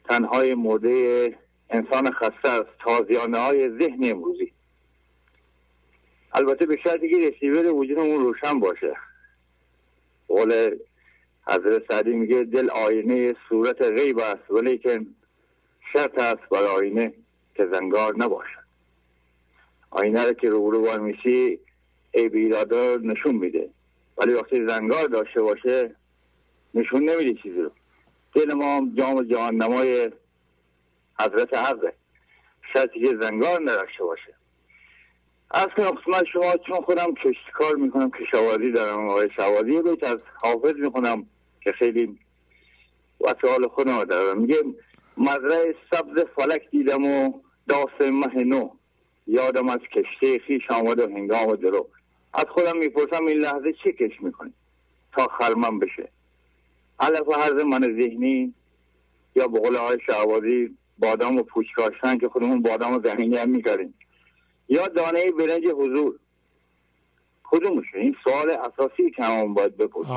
تنهای 0.09 0.55
مرده 0.55 1.39
انسان 1.71 2.13
خسته 2.13 2.49
از 2.49 2.65
تازیانه 2.85 3.39
های 3.39 3.79
ذهن 3.79 4.11
امروزی. 4.11 4.54
البته 6.35 6.67
به 6.67 6.77
شرطی 6.85 7.11
که 7.11 7.31
رسیور 7.31 7.67
وجودمون 7.67 8.21
روشن 8.21 8.61
باشه. 8.61 8.97
قول 10.29 10.79
حضرت 11.47 11.83
سعدی 11.93 12.13
میگه 12.13 12.45
دل 12.45 12.71
آینه 12.71 13.37
صورت 13.49 13.83
غیب 13.83 14.19
است 14.19 14.51
ولی 14.51 14.79
که 14.79 15.07
شرط 15.93 16.19
است 16.19 16.49
بر 16.51 16.65
آینه 16.65 17.15
که 17.55 17.67
زنگار 17.73 18.15
نباشد. 18.17 18.65
آینه 19.91 20.25
رو 20.25 20.33
که 20.33 20.51
رو 20.51 20.71
رو 20.71 21.03
میشی 21.03 21.59
ای 22.15 22.29
بیرادا 22.29 22.97
نشون 22.97 23.35
میده. 23.35 23.71
ولی 24.19 24.33
وقتی 24.33 24.67
زنگار 24.67 25.07
داشته 25.07 25.43
باشه 25.43 25.97
نشون 26.75 27.11
نمیده 27.11 27.35
چیزی 27.43 27.61
رو. 27.61 27.71
دل 28.35 28.55
ما 28.55 28.89
جام 28.95 29.23
جهان 29.23 29.55
نمای 29.55 30.11
حضرت 31.21 31.55
حقه 31.55 31.93
شرطی 32.73 33.01
که 33.01 33.17
زنگار 33.21 33.61
نداشته 33.61 34.05
باشه. 34.05 34.34
از 35.57 35.67
کنم 35.77 35.91
قسمت 35.91 36.25
شما 36.33 36.57
چون 36.67 36.81
خودم 36.81 37.15
کشتکار 37.15 37.77
می‌کنم 37.77 38.11
کشاورزی 38.11 38.71
دارم 38.71 39.09
آقای 39.09 39.29
شوازی 39.37 39.83
بیت 39.83 40.05
از 40.05 40.19
حافظ 40.43 40.75
می‌کنم 40.75 41.27
که 41.61 41.73
خیلی 41.73 42.19
وسیال 43.21 43.69
خودم 43.69 44.05
دارم. 44.05 44.41
میگه 44.41 44.57
مزرعه 45.17 45.75
سبز 45.91 46.25
فلک 46.37 46.71
دیدم 46.71 47.05
و 47.05 47.33
داس 47.69 48.01
مه 48.01 48.45
نو. 48.45 48.71
یادم 49.27 49.69
از 49.69 49.79
کشته 49.79 50.39
خیش 50.47 50.71
آمد 50.71 51.01
و 51.01 51.03
هنگام 51.03 51.57
درو. 51.57 51.89
از 52.35 52.45
خودم 52.49 52.79
می‌پرسم 52.79 53.27
این 53.27 53.39
لحظه 53.39 53.73
چه 53.85 53.93
کش 53.93 54.23
می‌کنی 54.23 54.53
تا 55.13 55.27
خرمن 55.39 55.79
بشه؟ 55.79 56.09
علف 57.01 57.29
و 57.29 57.33
حرز 57.33 57.65
من 57.65 57.81
ذهنی 57.81 58.55
یا 59.37 59.49
به 59.49 59.61
قول 59.61 59.77
آقای 59.77 59.99
شعبازی 60.07 60.77
بادام 60.99 61.37
و 61.37 61.43
پوچ 61.43 61.67
که 62.21 62.29
خودمون 62.29 62.63
بادام 62.63 62.95
و 62.95 63.01
زمینی 63.05 63.37
هم 63.37 63.51
می‌کردیم 63.51 63.95
یا 64.69 64.87
دانه 64.87 65.31
برنج 65.31 65.67
حضور. 65.67 66.19
کدومشه 67.45 67.99
این 67.99 68.17
سوال 68.25 68.51
اساسی 68.51 69.11
که 69.11 69.25
همون 69.25 69.55
باید 69.55 69.77
بپرسیم. 69.77 70.15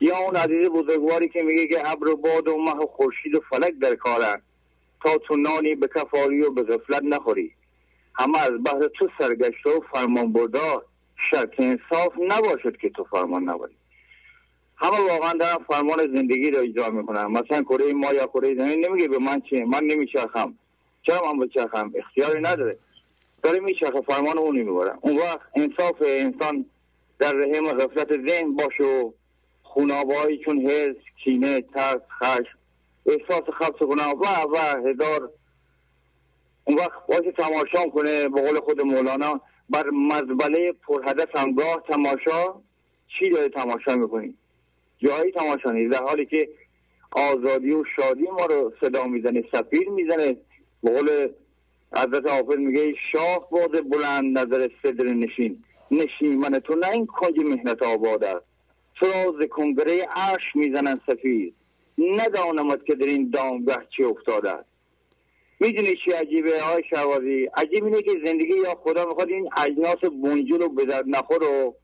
یا 0.00 0.16
اون 0.16 0.36
عزیز 0.36 0.68
بزرگواری 0.68 1.28
که 1.28 1.42
میگه 1.42 1.66
که 1.66 1.90
ابر 1.90 2.08
و 2.08 2.16
باد 2.16 2.48
و 2.48 2.56
مه 2.56 2.72
و 2.72 2.86
خورشید 2.86 3.34
و 3.34 3.40
فلک 3.50 3.72
در 3.80 3.94
کارن 3.94 4.42
تا 5.02 5.18
تو 5.18 5.36
نانی 5.36 5.74
به 5.74 5.88
کفاری 5.88 6.42
و 6.42 6.50
به 6.50 6.62
غفلت 6.62 7.02
نخوری. 7.02 7.52
همه 8.14 8.38
از 8.38 8.50
بحر 8.64 8.88
تو 8.98 9.08
سرگشته 9.18 9.70
و 9.70 9.80
فرمان 9.92 10.32
بردار 10.32 10.84
شرط 11.30 11.54
انصاف 11.58 12.12
نباشد 12.28 12.76
که 12.76 12.90
تو 12.90 13.04
فرمان 13.04 13.42
نبری. 13.42 13.74
همه 14.76 15.08
واقعا 15.08 15.32
دارن 15.32 15.58
فرمان 15.68 15.98
زندگی 15.98 16.50
رو 16.50 16.58
اجرا 16.58 16.90
می‌کنن. 16.90 17.24
مثلا 17.24 17.62
کره 17.62 17.92
ما 17.92 18.12
یا 18.12 18.26
کره 18.26 18.54
زمین 18.54 18.86
نمیگه 18.86 19.08
به 19.08 19.18
من 19.18 19.40
چیه؟ 19.40 19.64
من 19.64 19.84
نمیچرخم. 19.84 20.54
چرا 21.02 21.32
من 21.32 21.46
بچرخم؟ 21.46 21.92
اختیاری 21.94 22.40
نداره. 22.40 22.78
داره 23.46 23.60
میچرخه 23.60 24.00
فرمان 24.00 24.38
اون 24.38 24.56
می‌بره. 24.56 24.92
اون 25.00 25.16
وقت 25.16 25.40
انصاف 25.54 26.02
انسان 26.06 26.66
در 27.18 27.32
رحم 27.32 27.72
غفلت 27.72 28.28
ذهن 28.28 28.56
باشه 28.56 28.84
و 28.84 29.12
خونابایی 29.62 30.38
چون 30.44 30.58
حس 30.58 30.96
کینه 31.24 31.60
ترس 31.60 32.00
خشم 32.22 32.58
احساس 33.06 33.42
خبس 33.58 33.78
کنه 33.78 34.04
و 34.04 34.24
و 34.52 34.56
هزار. 34.88 35.30
اون 36.64 36.76
وقت 36.76 37.06
باشه 37.08 37.32
تماشا 37.32 37.90
کنه 37.90 38.28
به 38.28 38.40
قول 38.42 38.60
خود 38.60 38.80
مولانا 38.80 39.40
بر 39.70 39.90
مزبله 39.90 40.72
پرهدف 40.72 41.36
همگاه 41.36 41.82
تماشا. 41.88 42.54
چی 43.18 43.30
داره 43.30 43.48
تماشا 43.48 43.96
می‌کنی؟ 43.96 44.34
جایی 44.98 45.32
تماشا 45.32 45.70
نیست. 45.70 45.92
در 45.92 46.02
حالی 46.02 46.26
که 46.26 46.48
آزادی 47.10 47.72
و 47.72 47.84
شادی 47.96 48.22
ما 48.22 48.46
رو 48.46 48.72
صدا 48.80 49.06
می‌زنه 49.06 49.44
سفیر 49.52 49.88
می‌زنه. 49.88 50.36
به 50.82 50.90
قول 50.90 51.28
حضرت 51.92 52.30
حافظ 52.30 52.56
میگه 52.56 52.94
شاه 53.12 53.50
باز 53.50 53.70
بلند 53.90 54.38
نظر 54.38 54.68
صدر 54.82 55.04
نشین. 55.04 55.64
نشین 55.90 56.38
من 56.38 56.58
تو 56.58 56.74
نه 56.74 56.90
این 56.90 57.06
کنج 57.06 57.38
مهنت 57.38 57.82
آباد 57.82 58.24
است. 58.24 58.46
سراز 59.00 59.34
کنگره 59.50 60.06
عرش 60.16 60.42
می‌زنن 60.54 61.00
سفیر؟ 61.06 61.52
ندانمت 61.98 62.84
که 62.86 62.94
در 62.94 63.06
این 63.06 63.30
دامگه 63.30 63.78
چی 63.96 64.04
افتاده 64.04 64.50
است. 64.50 64.68
می‌دونی 65.60 65.94
چی 66.04 66.10
عجیبه 66.10 66.60
های 66.60 66.82
شوازی 66.90 67.48
عجیب 67.56 67.84
اینه 67.84 68.02
که 68.02 68.10
زندگی 68.24 68.56
یا 68.56 68.74
خدا 68.74 69.04
می‌خواد 69.04 69.28
این 69.28 69.48
اجناس 69.56 70.04
بونجول 70.22 70.62
و 70.62 70.68
بدر 70.68 71.02
نخور 71.06 71.42
و 71.42 71.74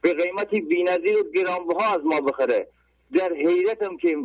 به 0.00 0.14
قیمتی 0.14 0.60
بینظیر 0.60 1.18
و 1.18 1.30
گرانبها 1.34 1.94
از 1.94 2.00
ما 2.04 2.20
بخره. 2.20 2.68
در 3.14 3.32
حیرتم 3.32 3.96
که 3.96 4.16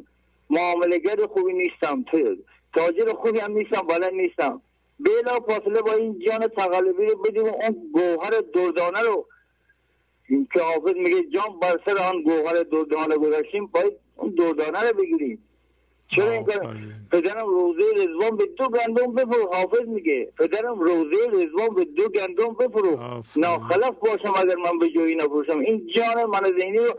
معاملگر 0.50 1.26
خوبی 1.26 1.53
نیستم 1.53 2.06
تاجر 2.74 3.14
خوبی 3.14 3.40
هم 3.40 3.52
نیستم 3.52 3.82
بلند 3.82 4.14
نیستم. 4.14 4.62
بلا 5.00 5.40
فاصله 5.40 5.82
با 5.82 5.94
این 5.94 6.20
جان 6.20 6.48
تقلبی 6.48 7.06
رو 7.06 7.18
بدیم 7.18 7.46
اون 7.46 7.92
گوهر 7.94 8.44
دردانه 8.54 9.00
رو 9.00 9.26
که 10.54 10.60
حافظ 10.60 10.96
میگه 10.96 11.24
جان 11.24 11.60
بر 11.62 11.80
سر 11.86 11.98
آن 11.98 12.22
گوهر 12.22 12.64
دردانه 12.64 13.18
گذاشتیم 13.18 13.68
باید 13.68 13.94
اون 14.16 14.30
دردانه 14.30 14.90
رو 14.90 14.98
بگیریم. 14.98 15.44
چرا 16.08 16.32
این 16.32 16.46
کار؟ 16.46 16.78
پدرم 17.12 17.48
روزه 17.48 17.84
رزوان 17.96 18.38
به 18.38 18.46
دو 18.46 18.68
گندم 18.68 19.14
بفرو 19.14 19.50
حافظ 19.54 19.88
میگه. 19.88 20.32
پدرم 20.40 20.80
روزه 20.80 21.18
رزوان 21.32 21.76
به 21.76 21.86
دو 21.86 22.10
گندم 22.10 22.54
بفرو 22.54 23.22
ناخلف 23.36 23.96
باشم 24.00 24.34
اگر 24.36 24.56
من 24.56 24.80
به 24.80 24.90
جایی 24.90 25.16
نفروشم. 25.16 25.60
این 25.60 25.88
جان 25.96 26.26
من 26.26 26.42
ذهنی 26.60 26.78
رو 26.78 26.94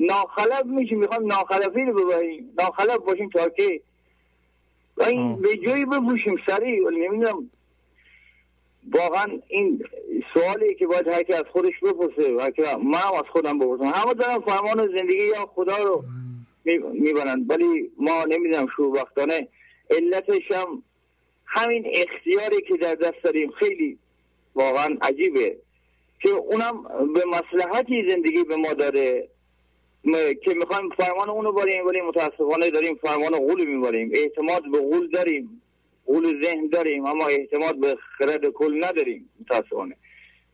ناخلف 0.00 0.64
میشه 0.64 0.94
می‌خوام 0.94 1.26
ناخلفی 1.26 1.80
رو 1.80 2.04
ببریم. 2.04 2.54
ناخلف 2.58 2.96
باشیم 2.96 3.30
تا 3.30 3.48
که 3.48 3.82
این 5.06 5.36
به 5.36 5.56
جایی 5.56 5.84
بفروشیم 5.84 6.36
سریع 6.46 6.86
ولی 6.86 7.08
نمی‌دونم. 7.08 7.50
واقعا 8.92 9.26
این 9.48 9.84
سوالی 10.34 10.74
که 10.74 10.86
باید 10.86 11.08
هر 11.08 11.36
از 11.36 11.44
خودش 11.52 11.72
بپرسه 11.82 12.32
من 12.76 12.98
هم 12.98 13.14
از 13.14 13.24
خودم 13.32 13.58
بپرسم. 13.58 13.84
همه 13.84 14.14
دارم 14.14 14.40
فرمان 14.40 14.98
زندگی 14.98 15.26
یا 15.26 15.46
خدا 15.54 15.76
رو 15.76 16.04
می‌برند 16.92 17.50
ولی 17.50 17.90
ما 17.98 18.24
نمی‌دونم 18.24 18.66
وقتانه 18.94 19.48
علتش 19.90 20.52
هم 20.52 20.82
همین 21.46 21.84
اختیاری 21.86 22.62
که 22.68 22.76
در 22.76 22.94
دست 22.94 23.22
داریم 23.22 23.50
خیلی 23.50 23.98
واقعا 24.54 24.96
عجیبه. 25.02 25.56
که 26.22 26.28
اونم 26.28 26.82
به 27.14 27.22
مسلحتی 27.26 28.10
زندگی 28.10 28.44
به 28.44 28.56
ما 28.56 28.72
داره 28.72 29.28
که 30.44 30.54
می‌خوایم 30.54 30.88
فرمان 30.96 31.30
اونو 31.30 31.52
باریم 31.52 31.86
ولی 31.86 32.00
متاسفانه 32.00 32.70
داریم 32.70 32.94
فرمان 32.94 33.38
غول 33.38 33.64
میباریم. 33.64 34.10
اعتماد 34.14 34.62
به 34.72 34.78
غول 34.78 35.08
داریم 35.08 35.62
غول 36.06 36.42
ذهن 36.44 36.68
داریم 36.68 37.06
اما 37.06 37.26
اعتماد 37.26 37.80
به 37.80 37.96
خرد 38.18 38.48
کل 38.48 38.84
نداریم 38.84 39.30
متاسفانه. 39.40 39.96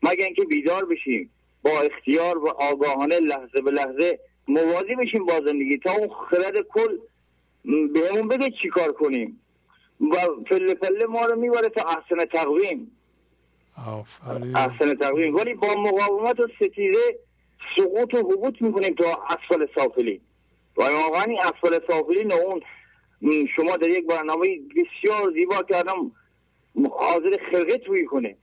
مگر 0.03 0.25
اینکه 0.25 0.45
بیدار 0.45 0.85
بشیم 0.85 1.29
با 1.63 1.81
اختیار 1.81 2.37
و 2.37 2.47
آگاهانه 2.47 3.19
لحظه 3.19 3.61
به 3.61 3.71
لحظه 3.71 4.19
موازی 4.47 4.95
بشیم 4.95 5.25
با 5.25 5.41
زندگی. 5.45 5.77
تا 5.77 5.91
اون 5.91 6.09
خرد 6.29 6.61
کل 6.73 6.97
بهمون 7.93 8.27
بگه 8.27 8.49
چی 8.61 8.69
کار 8.69 8.91
کنیم. 8.91 9.41
و 10.01 10.15
پله 10.49 10.73
پله 10.73 11.05
ما 11.05 11.25
رو 11.25 11.39
می‌بره 11.39 11.69
تا 11.69 11.81
احسن 11.81 12.25
تقویم. 12.25 12.91
احسن 14.55 14.95
تقویم. 14.95 15.35
ولی 15.35 15.53
با 15.53 15.67
مقاومت 15.67 16.39
و 16.39 16.47
ستیزه 16.55 17.19
سقوط 17.75 18.13
و 18.13 18.17
حبوط 18.17 18.61
می‌کنیم 18.61 18.95
تا 18.95 19.19
اسفل 19.29 19.67
سافلی. 19.75 20.21
و 20.77 20.83
واقعا 20.83 21.23
این 21.23 21.39
اسفل 21.39 21.79
سافلی 21.87 22.23
نه 22.23 22.35
اون 22.35 22.61
شما 23.55 23.77
در 23.77 23.89
یک 23.89 24.07
برنامه 24.07 24.59
بسیار 24.75 25.33
زیبا 25.33 25.63
کردم 25.63 26.11
حاضر 26.91 27.37
خلقه 27.51 27.77
توی 27.77 28.05
کنه 28.05 28.35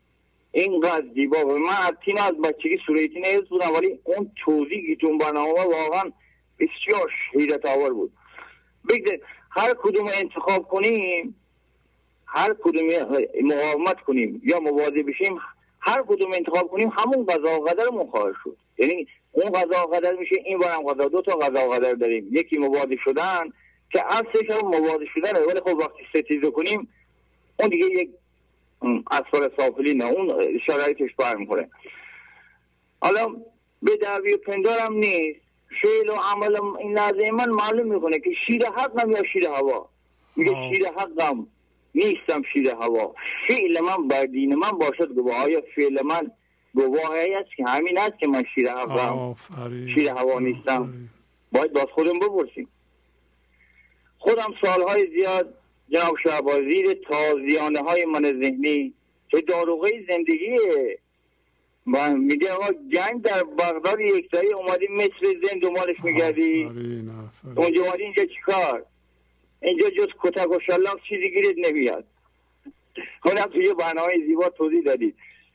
اینقدر 0.52 1.04
زیبا. 1.14 1.46
و 1.46 1.58
من 1.58 1.96
تین 2.04 2.18
از 2.18 2.32
بچگی 2.32 2.78
سوره 2.86 3.08
تین 3.08 3.24
بودم 3.50 3.72
ولی 3.72 3.98
اون 4.04 4.30
توضیحی 4.44 4.96
تو 4.96 5.18
برنامه 5.18 5.52
واقعا 5.52 6.12
بسیار 6.58 7.12
حیرت 7.32 7.66
آور 7.66 7.92
بود. 7.92 8.12
بگذارید 8.88 9.22
هر 9.50 9.74
کدوم 9.82 10.08
انتخاب 10.14 10.68
کنیم 10.68 11.34
هر 12.26 12.54
کدوم 12.62 12.86
مقاومت 13.42 14.00
کنیم 14.00 14.42
یا 14.44 14.60
موازی 14.60 15.02
بشیم 15.02 15.38
هر 15.80 16.02
کدوم 16.08 16.32
انتخاب 16.32 16.68
کنیم 16.68 16.92
همون 16.98 17.26
قضا 17.26 17.60
و 17.60 17.64
قدر 17.64 17.84
خواهد 18.10 18.34
شد. 18.44 18.56
یعنی 18.78 19.06
اون 19.32 19.50
قضا 19.52 19.86
و 19.86 19.94
قدر 19.94 20.12
میشه 20.12 20.36
این 20.44 20.58
بارم 20.58 20.82
قضا 20.82 21.08
دو 21.08 21.22
تا 21.22 21.32
قضا 21.32 21.68
و 21.68 21.72
قدر 21.72 21.92
داریم. 21.92 22.28
یکی 22.32 22.58
موازی 22.58 22.98
شدن 23.04 23.52
که 23.92 24.04
اصلش 24.06 24.50
هم 24.50 24.68
موازی 24.68 25.06
شدنه 25.14 25.40
ولی 25.40 25.60
خب 25.60 25.78
وقتی 25.78 26.02
ستیزه 26.14 26.50
کنیم 26.50 26.88
اون 27.60 27.68
دیگه 27.68 27.86
یک 27.86 28.10
اسفال 29.10 29.50
سافلی 29.56 29.94
نه 29.94 30.04
اون 30.04 30.58
شرایطش 30.66 31.10
می‌کنه 31.38 31.68
حالا 33.00 33.36
به 33.82 33.96
دعوی 33.96 34.36
پندارم 34.36 34.94
نیست. 34.94 35.40
فعل 35.82 36.10
و 36.10 36.14
عمل 36.32 36.56
این 37.18 37.30
من 37.30 37.50
معلوم 37.50 37.94
می‌کنه 37.94 38.18
که 38.18 38.30
شیر 38.46 38.66
حقم 38.66 39.10
یا 39.10 39.22
شیر 39.32 39.46
هوا؟ 39.46 39.88
میگه 40.36 40.52
شیر 40.74 40.86
حقم 40.86 41.46
نیستم 41.94 42.42
شیر 42.52 42.68
هوا. 42.68 43.14
فعل 43.48 43.80
من 43.80 44.08
بر 44.08 44.24
دین 44.24 44.54
من 44.54 44.70
باشد 44.70 45.12
گواه 45.12 45.44
آیا 45.44 45.62
فعل 45.76 46.02
من 46.04 46.30
گواهی 46.74 47.34
است 47.34 47.50
که 47.56 47.64
همین 47.64 47.98
است 47.98 48.18
که 48.18 48.26
من 48.28 48.44
شیر 48.54 48.70
حقم 48.70 49.34
شیر 49.94 50.08
هوا 50.08 50.38
نیستم. 50.38 50.94
باید 51.52 51.72
باز 51.72 51.86
خودم 51.94 52.18
بپرسیم. 52.18 52.68
خودم 54.18 54.54
سالهای 54.62 55.06
زیاد 55.10 55.54
جناب 55.88 56.16
شعبازی 56.22 56.94
تازیانه 56.94 57.80
های 57.80 58.04
من 58.04 58.22
ذهنی 58.22 58.94
که 59.28 59.40
داروغه 59.40 59.90
زندگیه. 60.08 60.98
من 61.86 62.16
میگه 62.16 62.52
آقا 62.52 62.68
جنگ 62.92 63.22
در 63.22 63.42
بغداد 63.42 64.00
یک 64.00 64.28
سایی 64.34 64.52
اومدی 64.52 64.86
مثل 64.90 65.40
زن 65.42 65.58
دنبالش 65.58 65.96
میگردی. 66.04 66.64
اونجا 67.56 67.82
اومدی 67.82 68.02
اینجا 68.02 68.24
چیکار 68.24 68.84
اینجا 69.62 69.90
جز 69.90 70.08
کتک 70.22 70.50
و 70.50 70.58
شلاق 70.66 71.00
چیزی 71.08 71.30
گیرت 71.30 71.54
نمیاد. 71.68 72.04
خودم 73.22 73.44
توی 73.44 73.74
برنامه 73.74 74.12
زیبا 74.26 74.48
توضیح 74.48 74.82
دادید. 74.82 75.14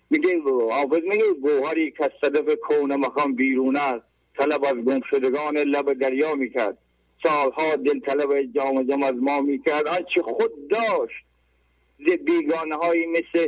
میگه 0.09 0.41
حافظ 0.71 1.01
میگه 1.03 1.33
گوهری 1.41 1.91
که 1.91 2.11
صدف 2.21 2.55
کون 2.55 2.95
مخام 2.95 3.35
بیرون 3.35 3.75
است 3.75 4.05
طلب 4.38 4.63
از 4.63 4.73
گم 4.73 5.01
شدگان 5.09 5.57
لب 5.57 5.93
دریا 5.93 6.35
می‌کرد. 6.35 6.77
سالها 7.23 7.75
دل 7.75 7.99
طلب 7.99 8.41
جام 8.41 8.83
جام 8.83 9.03
از 9.03 9.15
ما 9.15 9.41
می‌کرد. 9.41 9.88
آنچه 9.88 10.21
خود 10.21 10.67
داشت؟ 10.67 11.25
ز 12.07 12.11
بیگانه 12.11 12.75
هایی 12.75 13.05
مثل 13.05 13.47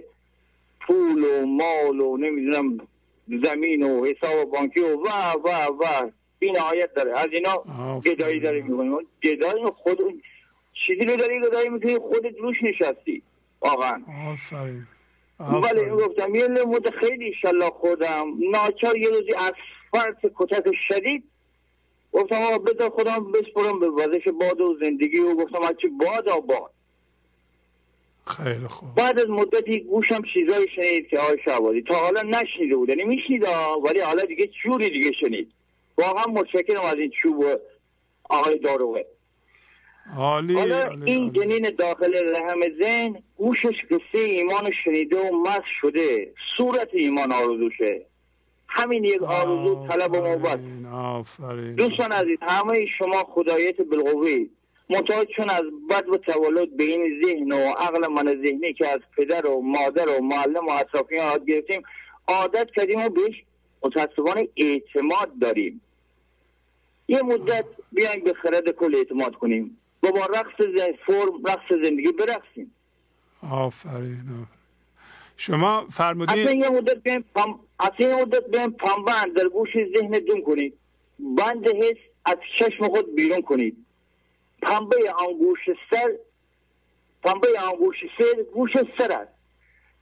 پول 0.81 1.23
و 1.23 1.45
مال 1.45 1.99
و 1.99 2.17
نمی‌دونم 2.17 2.87
زمین 3.43 3.83
و 3.83 4.05
حساب 4.05 4.51
بانکی 4.51 4.79
و 4.79 4.95
و 4.95 5.09
و 5.43 5.49
و 5.79 6.09
این 6.39 6.59
آیت 6.59 6.93
داره. 6.93 7.19
از 7.19 7.27
اینا 7.31 7.63
گدایی 8.05 8.39
داری 8.39 8.61
می‌کنیم. 8.61 9.07
گدایی 9.23 9.65
خود 9.65 9.99
چیزی 10.87 11.01
رو 11.01 11.15
داری 11.15 11.41
گدایی 11.41 11.69
می‌کنی 11.69 11.97
خودت 11.97 12.37
روش 12.39 12.57
نشستی. 12.63 13.21
واقعا. 13.61 14.01
آفرین. 14.33 14.87
ولی 15.49 15.89
گفتم 15.89 16.35
یه 16.35 16.47
نمود 16.47 16.89
خیلی 16.89 17.33
شلا 17.41 17.69
خودم. 17.69 18.25
ناچار 18.51 18.97
یه 18.97 19.09
روزی 19.09 19.33
از 19.33 19.53
فرط 19.91 20.17
کتک 20.35 20.75
شدید. 20.87 21.23
گفتم 22.13 22.35
آقا 22.35 22.57
بذار 22.57 22.89
خودم 22.89 23.31
بسپرم 23.31 23.79
به 23.79 23.89
وزش 23.89 24.27
باد 24.39 24.61
و 24.61 24.77
زندگی 24.83 25.19
و 25.19 25.35
گفتم 25.35 25.63
هرچی 25.63 25.87
باد 25.87 26.29
آباد 26.29 26.71
خیلی 28.27 28.67
خوب. 28.67 28.95
بعد 28.95 29.19
از 29.19 29.29
مدتی 29.29 29.79
گوشم 29.79 30.21
چیزایی 30.33 30.67
شنید 30.75 31.07
که 31.07 31.19
آقای 31.19 31.37
شعبادی 31.45 31.81
تا 31.81 31.95
حالا 31.95 32.21
نشنیده 32.21 32.75
بود 32.75 32.89
یعنی 32.89 33.03
میشنید 33.03 33.47
ولی 33.83 33.99
حالا 33.99 34.23
دیگه 34.23 34.49
چوری 34.63 34.89
دیگه 34.89 35.11
شنید. 35.19 35.51
واقعا 35.97 36.23
متشکرم 36.33 36.85
از 36.85 36.95
این 36.95 37.11
چوب 37.23 37.45
آقای 38.29 38.57
داروغه. 38.57 39.05
حالی 40.15 40.53
حالا 40.53 40.89
این 41.05 41.33
جنین 41.33 41.69
داخل 41.79 42.13
رحم 42.35 42.59
ذهن 42.83 43.23
گوشش 43.37 43.85
قصه 43.89 44.23
ایمان 44.23 44.71
شنیده 44.83 45.29
و 45.29 45.41
مست 45.41 45.61
شده. 45.81 46.33
صورت 46.57 46.89
ایمان 46.93 47.31
آرزوشه. 47.31 48.05
همین 48.67 49.03
یک 49.03 49.23
آرزو 49.23 49.87
طلب 49.87 50.13
و 50.13 50.21
موبت 50.21 50.59
دوستان 51.75 52.11
عزیز 52.11 52.37
همه 52.41 52.85
شما 52.99 53.23
خدایت 53.23 53.81
بالقوه. 53.81 54.45
منتها 54.89 55.25
چون 55.25 55.49
از 55.49 55.63
بد 55.89 56.09
و 56.09 56.17
تولد 56.17 56.77
به 56.77 56.83
این 56.83 57.23
ذهن 57.25 57.51
و 57.51 57.71
عقل 57.71 58.07
من 58.07 58.41
ذهنی 58.45 58.73
که 58.73 58.87
از 58.87 58.99
پدر 59.17 59.47
و 59.47 59.61
مادر 59.61 60.09
و 60.09 60.21
معلم 60.21 60.67
و 60.67 60.71
اطرافیان 60.71 61.25
یاد 61.25 61.45
گرفتیم 61.45 61.83
عادت 62.27 62.67
کردیم 62.75 62.99
و 62.99 63.09
بهش 63.09 63.43
متاسفانه 63.83 64.47
اعتماد 64.55 65.31
داریم. 65.41 65.81
یه 67.07 67.21
مدت 67.21 67.65
بیایم 67.91 68.23
به 68.23 68.33
خرد 68.33 68.69
کل 68.69 68.95
اعتماد 68.95 69.35
کنیم. 69.35 69.77
و 70.03 70.11
با 70.11 70.25
رقص 70.25 70.55
فرم 71.05 71.43
رقص 71.45 71.83
زندگی 71.83 72.11
برقصیم. 72.11 72.75
آفرین 73.51 74.47
شما 75.37 75.87
فرمودید 75.91 76.39
اصلا 76.39 76.53
یه 76.53 76.69
مدت 76.69 76.97
بیایم 77.03 77.25
پم... 77.35 77.59
اصلا 77.79 78.07
یه 78.07 78.15
مدت 78.15 78.47
بیایم 78.47 78.71
پنبند 78.71 79.33
در 79.33 79.47
گوش 79.47 79.69
ذهن 79.97 80.11
دون 80.11 80.41
کنید. 80.41 80.73
بند 81.19 81.67
حس 81.67 81.97
از 82.25 82.37
چشم 82.59 82.87
خود 82.87 83.15
بیرون 83.15 83.41
کنید. 83.41 83.85
پنبه 84.61 85.11
آنگوش 85.11 85.59
سر 85.91 86.11
پنبه 87.23 87.47
آنگوش 87.59 87.95
سر 88.19 88.43
گوش 88.53 88.71
سر 88.97 89.11
است. 89.11 89.31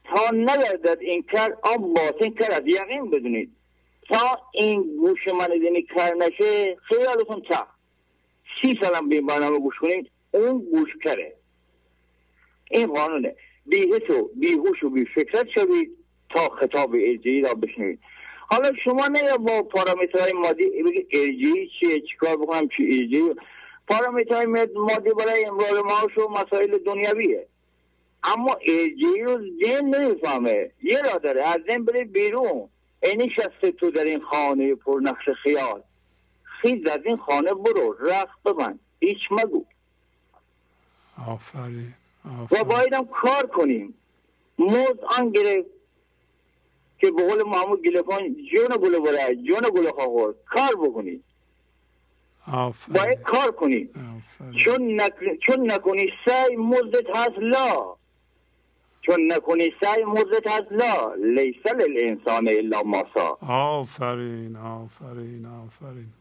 تا 0.03 0.29
نگردد 0.33 0.97
این 1.01 1.25
کار 1.31 1.57
آن 1.63 1.93
باطن 1.93 2.29
کر 2.29 2.51
از 2.51 2.63
یقین 2.65 3.09
بدونید. 3.09 3.55
تا 4.09 4.41
این 4.53 4.97
گوش 4.97 5.27
من 5.27 5.47
دینی 5.47 5.81
کر 5.81 6.13
نشه 6.13 6.75
خیالتون 6.75 7.41
تا 7.41 7.67
سی 8.61 8.79
سالم 8.81 9.09
به 9.09 9.21
برنامه 9.21 9.59
گوش 9.59 9.75
کنید 9.81 10.11
اون 10.31 10.59
گوش 10.59 10.89
کره. 11.03 11.33
این 12.71 12.87
قانونه. 12.87 13.35
بیهس 13.65 14.09
و 14.09 14.29
بیهوش 14.35 14.83
و 14.83 14.89
بی 14.89 15.05
فکرت 15.05 15.47
شوید 15.55 15.97
تا 16.29 16.49
خطاب 16.49 16.93
ارجعی 16.93 17.41
را 17.41 17.53
بشنوید. 17.53 17.99
حالا 18.51 18.71
شما 18.83 19.07
نه 19.07 19.37
با 19.37 19.63
پارامترهای 19.63 20.33
مادی 20.33 20.69
بگید 20.69 21.07
ارجعی 21.11 21.69
چیه 21.79 22.01
چیکار 22.11 22.37
بکنم 22.37 22.67
چی 22.77 22.83
ارجعی 22.83 23.35
پارامترهای 23.87 24.45
مادی 24.75 25.09
برای 25.09 25.45
امرار 25.45 25.81
معاش 25.85 26.17
و 26.17 26.29
مسائل 26.29 26.77
دنیاویه. 26.77 27.47
اما 28.23 28.57
ارجعی 28.67 29.23
رو 29.23 29.41
ذهن 29.63 29.95
نمی‌فهمه. 29.95 30.71
یه 30.83 31.01
را 31.01 31.17
داره. 31.17 31.43
از 31.47 31.57
ذهن 31.69 31.85
بره 31.85 32.03
بیرون. 32.03 32.69
اینی 33.03 33.29
شسته 33.29 33.71
تو 33.71 33.91
در 33.91 34.03
این 34.03 34.19
خانه 34.19 34.75
پر 34.75 34.99
نقش 35.03 35.29
خیال 35.43 35.83
خیز 36.61 36.87
از 36.87 36.99
این 37.05 37.17
خانه 37.17 37.53
برو. 37.53 37.95
رخت 37.99 38.43
ببند. 38.45 38.79
هیچ 38.99 39.19
مگو. 39.31 39.65
آفرین. 41.27 41.93
و 42.51 42.63
باید 42.63 42.93
هم 42.93 43.05
کار 43.05 43.47
کنیم. 43.47 43.93
موز 44.59 44.97
آن 45.17 45.29
گرفت 45.29 45.69
که 46.99 47.11
به 47.11 47.27
قول 47.27 47.43
محمود 47.43 47.83
گلفان 47.85 48.35
جون 48.51 48.77
گل 48.81 48.99
بره 48.99 49.35
جون 49.35 49.69
گل 49.73 49.91
خواهد 49.91 50.35
کار 50.45 50.87
بکنید 50.89 51.23
باید 52.95 53.21
کار 53.21 53.51
کنید 53.51 53.95
چون, 54.63 55.01
نک... 55.01 55.13
چون 55.47 55.71
نکنی 55.71 56.09
سعی 56.25 56.55
مزدت 56.55 57.15
هست 57.15 57.37
لا. 57.37 57.95
چون 59.01 59.33
نکنی 59.33 59.73
سعی 59.81 60.03
مزدت 60.03 60.47
هست 60.47 60.71
لا. 60.71 61.13
لیسل 61.13 61.81
الانسان 61.81 62.49
الا 62.49 62.83
ماسا 62.83 63.37
آفرین. 63.47 64.55
آفرین. 64.55 65.45
آفرین. 65.45 66.13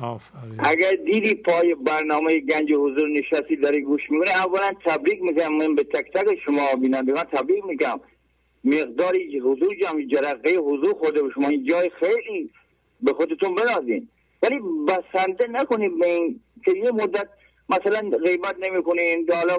آفرین. 0.00 0.56
اگر 0.58 0.90
دیدی 0.90 1.34
پای 1.34 1.74
برنامه 1.74 2.40
گنج 2.40 2.72
حضور 2.72 3.08
نشستی 3.08 3.56
داری 3.56 3.80
گوش 3.80 4.10
می‌کنی 4.10 4.30
اولا 4.30 4.72
تبریک 4.84 5.22
میگم 5.22 5.52
من 5.52 5.74
به 5.74 5.84
تک 5.84 6.12
تک 6.12 6.38
شما 6.44 6.74
بینندگان 6.80 7.24
تبریک 7.24 7.64
میگم. 7.64 8.00
مقداری 8.64 9.38
حضور 9.38 9.74
جمعی 9.82 10.06
جرقه 10.06 10.50
حضور 10.50 10.94
خورده 10.94 11.22
به 11.22 11.30
شما 11.34 11.48
این 11.48 11.64
جای 11.64 11.90
خیلی 12.00 12.50
به 13.00 13.12
خودتون 13.12 13.54
بنازین. 13.54 14.08
ولی 14.42 14.60
بسنده 14.88 15.46
نکنید 15.48 15.98
به 15.98 16.06
این 16.06 16.40
که 16.64 16.72
یه 16.72 16.90
مدت 16.90 17.28
مثلا 17.68 18.10
غیبت 18.24 18.56
نمی‌کنین 18.68 19.30
حالا 19.32 19.56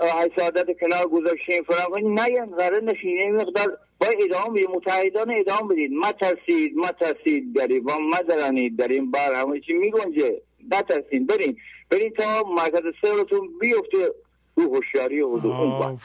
حسادت 0.00 0.78
کنار 0.80 1.08
گذاشتین 1.08 1.64
کنین 1.90 2.18
نه 2.18 2.46
قرار 2.46 2.82
نشین 2.82 3.36
مقدار 3.36 3.78
باید 4.00 4.18
ادامه 4.22 4.50
بدید 4.50 4.70
متحدانه 4.70 5.36
ادامه 5.40 5.74
بدید 5.74 5.92
ما 5.92 6.12
ترسید 6.12 6.76
ما 6.76 6.88
ترسید 6.88 7.58
گریبان 7.58 8.02
ما 8.02 8.16
درنید 8.28 8.76
در 8.76 8.88
این 8.88 9.10
بر. 9.10 9.32
همه 9.34 9.60
چی 9.60 9.72
میگنجه. 9.72 10.40
نترسین. 10.72 11.26
برین. 11.26 11.56
برین 11.90 12.10
تا 12.10 12.42
مرکز 12.42 12.82
سرتون 13.02 13.48
بیفته. 13.60 14.10
رو 14.56 14.74
هوشیاری 14.74 15.20
و 15.20 15.26
اون 15.26 15.98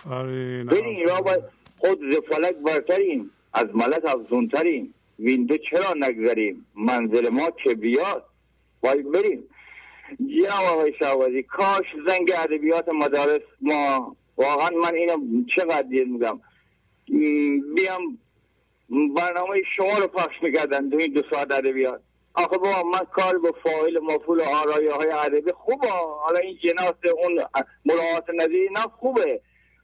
برین. 0.65 1.07
را 1.07 1.21
باید 1.21 1.43
خود 1.77 1.99
ز 2.11 2.15
فلک 2.15 2.55
برتریم 2.55 3.31
از 3.53 3.65
ملک 3.73 4.05
افزونتریم 4.05 4.93
ویندو 5.19 5.57
چرا 5.57 5.93
نگذاریم 5.99 6.65
منزل 6.75 7.29
ما 7.29 7.49
که 7.63 7.75
بیاد. 7.75 8.25
باید 8.81 9.11
بریم 9.11 9.43
جناب 10.19 10.65
آقای 10.71 10.93
شعبازی 10.99 11.43
کاش 11.43 11.85
زنگ 12.07 12.31
ادبیات 12.37 12.89
مدارس 12.89 13.41
ما. 13.61 14.15
واقعا 14.37 14.69
من 14.83 14.95
اینو 14.95 15.43
چقدر 15.55 15.81
دیر 15.81 16.07
میگم. 16.07 16.39
بیام 17.75 18.17
برنامه 18.89 19.61
شما 19.77 19.97
رو 19.97 20.07
پخش 20.07 20.35
می‌کردن 20.41 20.89
تو 20.89 20.97
این 20.97 21.13
دو 21.13 21.21
ساعت 21.31 21.51
ادبیات. 21.51 22.01
آخه 22.33 22.57
با 22.57 22.83
من 22.83 23.05
کار 23.13 23.37
به 23.37 23.53
فایل 23.63 23.99
مفول 23.99 24.41
آرایه 24.41 24.93
های 24.93 25.11
ادبی 25.11 25.51
خوبه. 25.51 25.87
حالا 26.23 26.39
این 26.39 26.57
جناس 26.63 26.93
اون 27.23 27.43
ملاحات 27.85 28.29
نظری 28.33 28.69
نه 28.71 28.81
خوبه. 28.99 29.41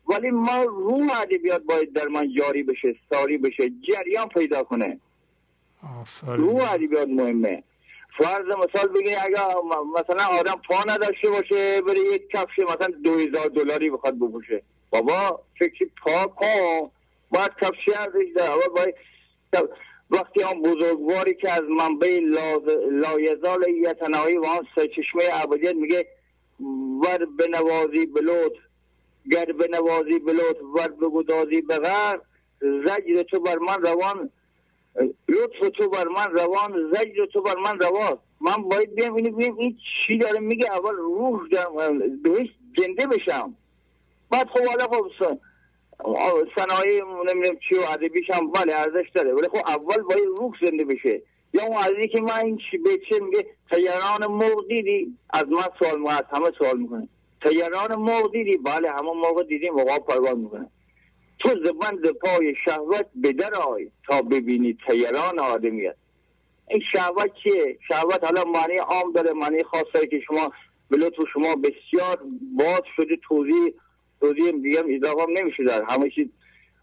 ولی 0.07 0.31
ما 0.31 0.63
روح 0.63 1.21
ادبیات 1.21 1.61
باید 1.61 1.93
در 1.93 2.07
من 2.07 2.33
جاری 2.33 2.63
بشه 2.63 2.95
ساری 3.09 3.37
بشه 3.37 3.63
جریان 3.87 4.27
پیدا 4.27 4.63
کنه. 4.63 4.99
روح 6.25 6.73
ادبیات 6.73 7.07
مهمه. 7.07 7.63
فرض 8.17 8.45
مثال 8.45 8.87
بگید 8.87 9.17
اگر 9.21 9.41
مثلا 9.95 10.25
آدم 10.39 10.61
پا 10.67 10.83
نداشته 10.87 11.29
باشه 11.29 11.81
بره 11.81 11.99
یک 11.99 12.29
کفش 12.29 12.59
مثلا 12.59 12.87
دو 13.03 13.17
هزار 13.17 13.47
دلاری 13.47 13.89
بخواد 13.89 14.15
بپوشه. 14.15 14.63
بابا 14.89 15.41
فکر 15.59 15.85
پا 16.05 16.27
کن. 16.27 16.91
باید 17.29 17.51
کفشی 17.61 17.93
ارزش 17.93 18.27
داره. 18.35 18.67
باید 18.75 18.95
وقتی 20.09 20.43
آن 20.43 20.61
بزرگواری 20.61 21.33
که 21.33 21.51
از 21.51 21.61
منبع 21.61 22.19
لایزال 22.91 23.65
یتنایی 23.67 24.37
و 24.37 24.45
آن 24.45 24.67
سرچشمه 24.75 25.23
عبادیت 25.43 25.75
میگه 25.75 26.07
ور 27.03 27.25
به 27.37 27.47
نوازی 27.47 28.05
بلوت 28.05 28.53
گر 29.31 29.45
به 29.45 29.67
نوازی 29.67 30.19
بلوت 30.19 30.57
ور 30.75 30.87
به 30.87 31.09
گدازی 31.09 31.61
بغر 31.61 32.17
زجر 32.61 33.23
تو 33.23 33.39
بر 33.39 33.57
من 33.57 33.81
روان 33.81 34.29
لطف 35.29 35.69
تو 35.77 35.89
بر 35.89 36.07
من 36.07 36.31
روان 36.31 36.91
زجر 36.93 37.25
تو 37.33 37.41
بر 37.41 37.55
من 37.55 37.79
رواست. 37.79 38.21
من 38.41 38.63
باید 38.69 38.95
بیام 38.95 39.13
اینو 39.15 39.31
بیم 39.31 39.57
این 39.57 39.77
چی 40.07 40.17
داره 40.17 40.39
میگه؟ 40.39 40.71
اول 40.71 40.95
روح 40.95 41.47
دارم 41.51 42.21
بهش 42.21 42.47
زنده 42.77 43.07
بشم. 43.07 43.55
بعد 44.29 44.47
خب 44.47 44.65
حالا 44.65 44.87
خب 44.87 45.37
صنایع 46.55 47.03
نمی‌دونم 47.27 47.57
چی 47.69 47.75
و 47.75 47.81
ادبیش 47.89 48.29
هم 48.29 48.51
بله 48.51 48.75
ارزش 48.75 49.09
داره. 49.13 49.33
ولی 49.33 49.47
خب 49.47 49.67
اول 49.67 50.01
باید 50.01 50.23
روح 50.37 50.51
زنده 50.61 50.85
بشه. 50.85 51.21
یا 51.53 51.63
اون 51.63 51.77
عزیزی 51.77 52.07
که 52.07 52.21
من 52.21 52.39
این 52.45 52.59
به 52.83 52.89
چه 53.09 53.19
میگه؟ 53.19 53.45
تیران 53.71 54.31
مرغ 54.31 54.67
دیدی؟ 54.67 55.17
از 55.29 55.45
من 55.47 55.63
سوال 55.79 56.07
از 56.07 56.23
همه 56.31 56.51
سوال 56.57 56.77
می‌کنه. 56.77 57.07
تیران 57.41 57.95
مرغ 57.95 58.31
دیدی؟ 58.31 58.57
بله 58.57 58.91
همه 58.91 59.11
موقع 59.13 59.43
دیدیم 59.43 59.75
وقا 59.75 59.99
پروان 59.99 60.39
می‌کنه. 60.39 60.69
تو 61.39 61.49
زبند 61.49 62.11
پای 62.11 62.55
شهوت 62.65 63.05
بدر 63.23 63.53
آی 63.53 63.91
تا 64.07 64.21
ببینی 64.21 64.77
تیران 64.87 65.39
آدمیت. 65.39 65.95
این 66.69 66.81
شهوت 66.91 67.31
چیه؟ 67.43 67.77
شهوت 67.87 68.23
حالا 68.23 68.43
معنی 68.43 68.77
عام 68.77 69.11
داره 69.11 69.33
معنی 69.33 69.63
خاص 69.63 69.85
داره 69.93 70.07
که 70.07 70.19
شما 70.27 70.51
به 70.89 70.97
لطف 70.97 71.15
شما 71.33 71.55
بسیار 71.55 72.19
باز 72.57 72.81
شده 72.95 73.15
توضیح 73.27 73.73
توضیح 74.21 74.51
دیگه 74.51 74.83
اضافه 74.89 75.25
نمیشه 75.31 75.63
در 75.63 75.83
همه 75.89 76.09
چیز 76.09 76.27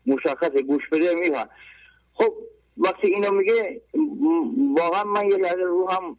مشخص 0.07 0.51
گوش 0.51 0.89
بده 0.93 1.15
میفهم 1.15 1.49
خب 2.15 2.35
وقتی 2.79 3.07
اینو 3.07 3.31
میگه 3.31 3.81
واقعا 4.77 5.05
من 5.05 5.31
یه 5.31 5.37
لحظه 5.37 5.63
رو 5.63 5.91
هم 5.91 6.17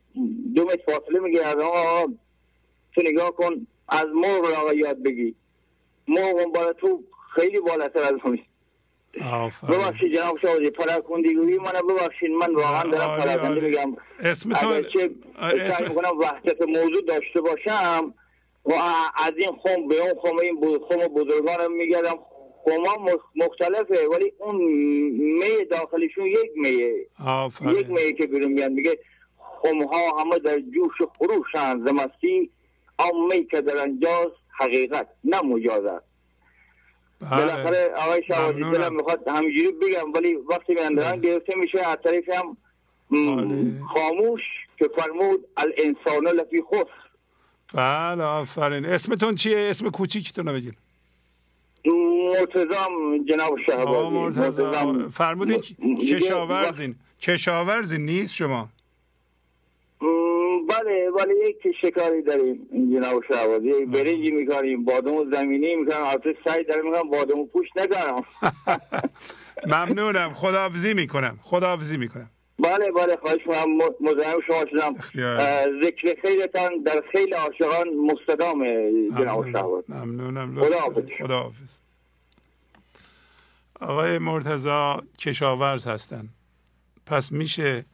دو 0.56 0.66
متر 0.66 0.83
فاصله 0.85 1.19
میگه 1.19 1.45
از 1.48 1.56
آقا 1.56 2.14
تو 2.95 3.01
نگاه 3.06 3.32
کن 3.32 3.67
از 3.88 4.06
مرغ 4.14 4.45
آقا 4.45 4.74
یاد 4.74 5.03
بگی. 5.03 5.35
مرغ 6.08 6.53
بالا 6.53 6.74
تو 6.74 7.03
خیلی 7.35 7.59
بالاتر 7.59 8.00
از 8.00 8.14
همین 8.24 8.43
ببخشید 9.69 10.16
جناب 10.16 10.40
شاهدی 10.40 10.69
پراکندگوی 10.69 11.58
من 11.58 11.72
ببخشید. 11.90 12.32
من 12.32 12.56
واقعا 12.56 12.83
دارم 12.83 13.19
پراکنده 13.19 13.61
میگم. 13.61 13.95
اسم 14.19 14.53
تو 14.53 14.82
چه 14.82 15.09
اسم... 15.42 15.88
می‌کنم 15.88 16.17
وحدت 16.19 16.61
موضوع 16.61 17.01
داشته 17.08 17.42
باشم 17.42 18.14
و 18.66 18.74
از 19.16 19.32
این 19.38 19.51
خم 19.64 19.88
به 19.88 19.95
اون 20.01 20.14
خم 20.22 20.38
این 20.38 20.80
خم 20.90 21.08
بزرگان 21.08 21.72
میگردم. 21.72 22.19
خما 22.66 23.06
مختلفه 23.35 24.08
ولی 24.08 24.33
اون 24.40 24.56
می 24.56 25.66
داخلشون 25.72 26.25
یک 26.25 26.51
میه. 26.56 27.08
یک 27.61 27.90
میه 27.90 28.14
که 28.14 28.27
بیرون 28.27 28.51
میگن 28.51 28.72
میگه 28.72 29.00
خمها 29.61 30.22
همه 30.22 30.40
در 30.40 30.59
جوش 30.59 31.09
خروشن 31.17 31.85
زمستی 31.85 32.50
آن 32.98 33.25
می 33.32 33.45
که 33.45 33.61
در 33.61 33.77
انجاز 33.77 34.27
حقیقت 34.59 35.08
نه 35.24 35.42
مجاز 35.42 35.85
است. 35.85 36.06
بله. 37.22 37.45
بالاخره 37.45 37.93
آقای 37.95 38.24
شهبازی 38.24 38.59
دلم 38.59 38.95
می‌خواد 38.95 39.27
همینجوری 39.27 39.72
بگم 39.72 40.14
ولی 40.14 40.35
وقتی 40.35 40.74
میاندران 40.74 41.22
بله. 41.22 41.32
گرفته 41.32 41.56
میشه 41.56 41.88
از 41.88 41.98
طریق 42.03 42.30
هم 42.30 42.58
بله. 43.11 43.72
خاموش 43.93 44.42
که 44.77 44.90
فرمود 44.98 45.48
الانسان 45.58 46.27
لفی 46.27 46.61
خسر. 46.61 47.02
بله 47.74 48.24
آفرین. 48.24 48.85
اسمتون 48.85 49.35
چیه؟ 49.35 49.58
اسم 49.58 49.90
کوچیکتون 49.90 50.48
رو 50.48 50.53
بگین. 50.53 50.74
مرتزم 52.40 53.26
جناب 53.30 53.60
شهبازی. 53.66 54.10
مرتزم 54.10 55.10
فرمودین 55.10 55.61
کشاورزین. 56.10 56.95
کشاورزین 57.22 58.06
نیست 58.06 58.34
شما؟ 58.34 58.69
بله 60.69 61.10
ولی 61.10 61.34
یک 61.50 61.76
شکاری 61.82 62.22
داریم 62.22 62.68
جناب 62.93 63.24
شهبازی. 63.27 63.85
برنجی 63.85 64.32
می‌کنیم 64.32 64.85
بادم 64.85 65.32
زمینی 65.32 65.76
می‌کنم 65.76 66.03
البته 66.03 66.35
سعی 66.45 66.64
دارم 66.64 66.85
می‌کنم 66.85 67.10
بادم 67.10 67.45
پوش 67.45 67.68
نکنم 67.76 68.24
ممنونم. 69.74 70.34
خداحافظی 70.34 70.93
می‌کنم. 70.93 71.40
خداحافظی 71.42 71.98
می‌کنم. 71.98 72.30
بله 72.59 72.91
بله 72.91 73.17
خواهش 73.22 73.40
می‌کنم. 73.48 73.77
مزاحم 74.01 74.40
شما 74.48 74.65
شدم. 74.65 74.95
ذکر 75.83 76.22
خیرتان 76.22 76.83
در 76.83 77.03
خیلی 77.11 77.33
عاشقان 77.33 77.88
مستدام 78.11 78.64
جناب 79.09 79.51
شهبازی 79.51 79.85
ممنونم. 79.90 80.59
خداحافظ 80.59 81.03
خداحافظ. 81.22 81.80
آقای 83.80 84.17
مرتزا 84.17 85.03
کشاورز 85.19 85.88
هستن. 85.88 86.30
پس 87.06 87.32
میشه 87.32 87.85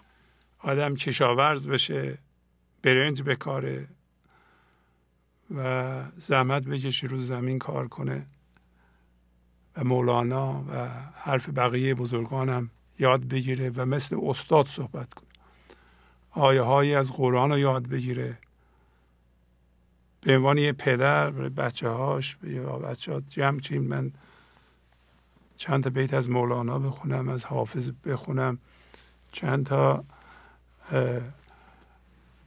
آدم 0.59 0.95
کشاورز 0.95 1.67
بشه 1.67 2.17
برنج 2.83 3.23
بکاره 3.23 3.88
و 5.55 6.01
زحمت 6.17 6.67
بکشه 6.67 7.07
رو 7.07 7.19
زمین 7.19 7.59
کار 7.59 7.88
کنه. 7.88 8.25
و 9.77 9.83
مولانا 9.83 10.63
و 10.69 10.88
حرف 11.15 11.49
بقیه 11.49 11.95
بزرگانم 11.95 12.69
یاد 12.99 13.27
بگیره 13.27 13.69
و 13.69 13.85
مثل 13.85 14.17
استاد 14.23 14.67
صحبت 14.67 15.13
کنه. 15.13 15.29
آیه 16.31 16.61
هایی 16.61 16.95
از 16.95 17.11
قرآن 17.11 17.51
رو 17.51 17.57
یاد 17.59 17.87
بگیره. 17.87 18.37
به 20.21 20.37
عنوان 20.37 20.57
یه 20.57 20.71
پدر 20.71 21.29
برای 21.31 21.49
بچه 21.49 21.89
هاش 21.89 22.37
یا 22.43 22.79
بچه 22.79 23.13
ها 23.13 23.21
جمع 23.21 23.59
چین. 23.59 23.81
من 23.81 24.11
چند 25.57 25.83
تا 25.83 25.89
بیت 25.89 26.13
از 26.13 26.29
مولانا 26.29 26.79
بخونم 26.79 27.29
از 27.29 27.45
حافظ 27.45 27.91
بخونم. 28.05 28.59
چند 29.31 29.65
تا 29.65 30.03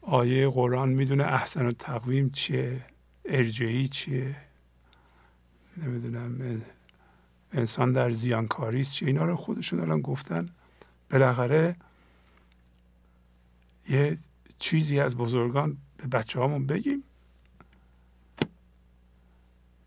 آیه 0.03 0.49
قرآن 0.49 0.89
می‌دونه 0.89 1.25
احسن 1.25 1.67
و 1.67 1.73
تقویم 1.73 2.31
چیه 2.31 2.81
ارجعی 3.25 3.89
چیه 3.89 4.37
نمی‌دونم 5.77 6.63
انسان 7.53 7.93
در 7.93 8.13
زیانکاری 8.13 8.85
چیه 8.85 9.09
اینا 9.09 9.25
رو 9.25 9.37
خودشون 9.37 9.81
الان 9.81 10.01
گفتن؟ 10.01 10.49
بالاخره 11.11 11.77
یه 13.89 14.19
چیزی 14.59 15.01
از 15.01 15.17
بزرگان 15.17 15.77
به 15.97 16.07
بچه 16.07 16.41
هامون 16.41 16.67
بگیم. 16.67 17.05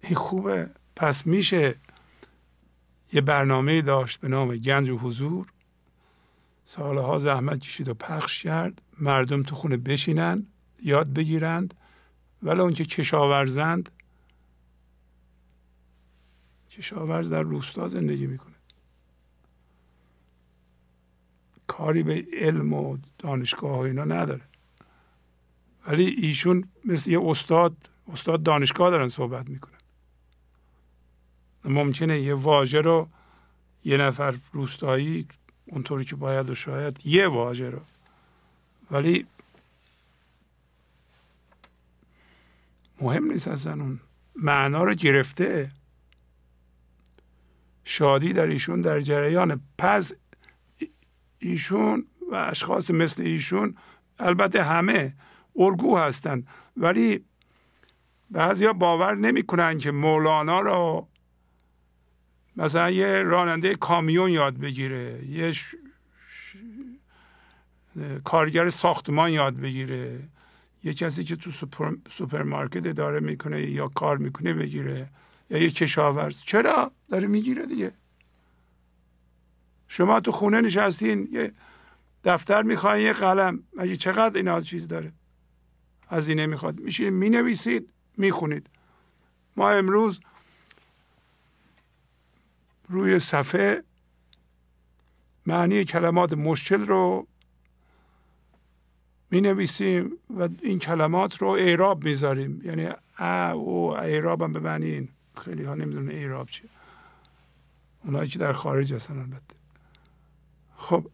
این 0.01 0.15
خوبه. 0.15 0.69
پس 0.95 1.27
میشه 1.27 1.75
یه 3.13 3.21
برنامه 3.21 3.81
داشت 3.81 4.19
به 4.19 4.27
نام 4.27 4.55
گنج 4.55 4.89
و 4.89 4.97
حضور. 4.97 5.47
سالها 6.63 7.17
زحمت 7.17 7.59
کشید 7.59 7.89
و 7.89 7.93
پخش 7.93 8.43
کرد. 8.43 8.81
مردم 8.99 9.43
تو 9.43 9.55
خونه 9.55 9.77
بشینن 9.77 10.45
یاد 10.83 11.13
بگیرند. 11.13 11.73
ولی 12.43 12.59
اون 12.59 12.73
که 12.73 12.85
کشاورزند 12.85 13.91
کشاورز 16.77 17.29
در 17.29 17.41
روستا 17.41 17.87
زندگی 17.87 18.27
می‌کنه. 18.27 18.55
کاری 21.67 22.03
به 22.03 22.25
علم 22.33 22.73
و 22.73 22.97
دانشگاه 23.17 23.77
و 23.77 23.79
اینا 23.79 24.03
نداره. 24.03 24.41
ولی 25.87 26.05
ایشون 26.05 26.69
مثل 26.85 27.11
یه 27.11 27.21
استاد 27.21 27.89
استاد 28.07 28.43
دانشگاه 28.43 28.89
دارن 28.89 29.07
صحبت 29.07 29.49
می‌کنن. 29.49 29.77
ممکنه 31.65 32.19
یه 32.19 32.33
واژه 32.33 32.81
رو 32.81 33.07
یه 33.85 33.97
نفر 33.97 34.35
روستایی 34.53 35.27
اونطوری 35.65 36.05
که 36.05 36.15
باید 36.15 36.49
و 36.49 36.55
شاید 36.55 37.05
یه 37.05 37.27
واژه 37.27 37.69
رو. 37.69 37.81
ولی 38.91 39.27
مهم 43.01 43.31
نیست 43.31 43.47
اصلا 43.47 43.73
اون 43.73 43.99
معنا 44.35 44.83
رو 44.83 44.93
گرفته. 44.93 45.71
شادی 47.85 48.33
در 48.33 48.47
ایشون 48.47 48.81
در 48.81 49.01
جریان 49.01 49.61
پس 49.77 50.13
ایشون 51.39 52.05
و 52.31 52.35
اشخاص 52.35 52.91
مثل 52.91 53.23
ایشون 53.23 53.75
البته 54.19 54.63
همه 54.63 55.13
الگو 55.55 55.97
هستند. 55.97 56.47
ولی 56.77 57.25
بعضیا 58.29 58.73
باور 58.73 59.15
نمی‌کنن 59.15 59.77
که 59.77 59.91
مولانا 59.91 60.59
رو 60.59 61.07
مثلا 62.55 62.89
یه 62.89 63.23
راننده 63.23 63.75
کامیون 63.75 64.31
یاد 64.31 64.57
بگیره 64.57 65.25
یه 65.27 65.51
ش... 65.51 65.75
کارگر 68.23 68.69
ساختمان 68.69 69.31
یاد 69.31 69.55
بگیره 69.55 70.19
یه 70.83 70.93
کسی 70.93 71.23
که 71.23 71.35
تو 71.35 71.51
سوپر... 71.51 71.95
سوپرمارکت 72.11 72.87
اداره 72.87 73.19
می‌کنه 73.19 73.61
یا 73.61 73.87
کار 73.87 74.17
می‌کنه 74.17 74.53
بگیره. 74.53 75.09
یا 75.49 75.57
یه 75.57 75.69
کشاورز. 75.69 76.41
چرا؟ 76.41 76.91
داره 77.09 77.27
می‌گیره 77.27 77.65
دیگه. 77.65 77.91
شما 79.87 80.19
تو 80.19 80.31
خونه 80.31 80.61
نشستین 80.61 81.27
یه 81.31 81.51
دفتر 82.23 82.61
می‌خواین 82.61 83.05
یه 83.05 83.13
قلم. 83.13 83.63
مگه 83.73 83.95
چقدر 83.95 84.37
اینا 84.37 84.61
چیز 84.61 84.87
داره؟ 84.87 85.11
هزینه 86.09 86.45
می‌خواد. 86.45 86.79
میشین 86.79 87.09
می‌نویسید 87.09 87.89
می‌خونید. 88.17 88.67
ما 89.55 89.69
امروز 89.71 90.19
روی 92.89 93.19
صفحه 93.19 93.83
معنی 95.45 95.85
کلمات 95.85 96.33
مشکل 96.33 96.85
رو 96.85 97.27
می 99.31 99.41
نویسیم 99.41 100.11
و 100.37 100.49
این 100.61 100.79
کلمات 100.79 101.41
رو 101.41 101.47
اعراب 101.47 102.03
می‌ذاریم. 102.03 102.61
یعنی 102.63 102.89
ا 103.19 103.51
او 103.51 103.97
اعراب 103.97 104.53
به 104.53 104.59
معنی 104.59 104.85
این. 104.85 105.09
خیلی 105.39 105.63
ها 105.63 105.75
نمی‌دونه 105.75 106.13
اعراب 106.13 106.49
چیه. 106.49 106.69
اونایی 108.03 108.29
که 108.29 108.39
در 108.39 108.53
خارج 108.53 108.93
هستن 108.93 109.19
البته. 109.19 109.55
خب 110.75 111.07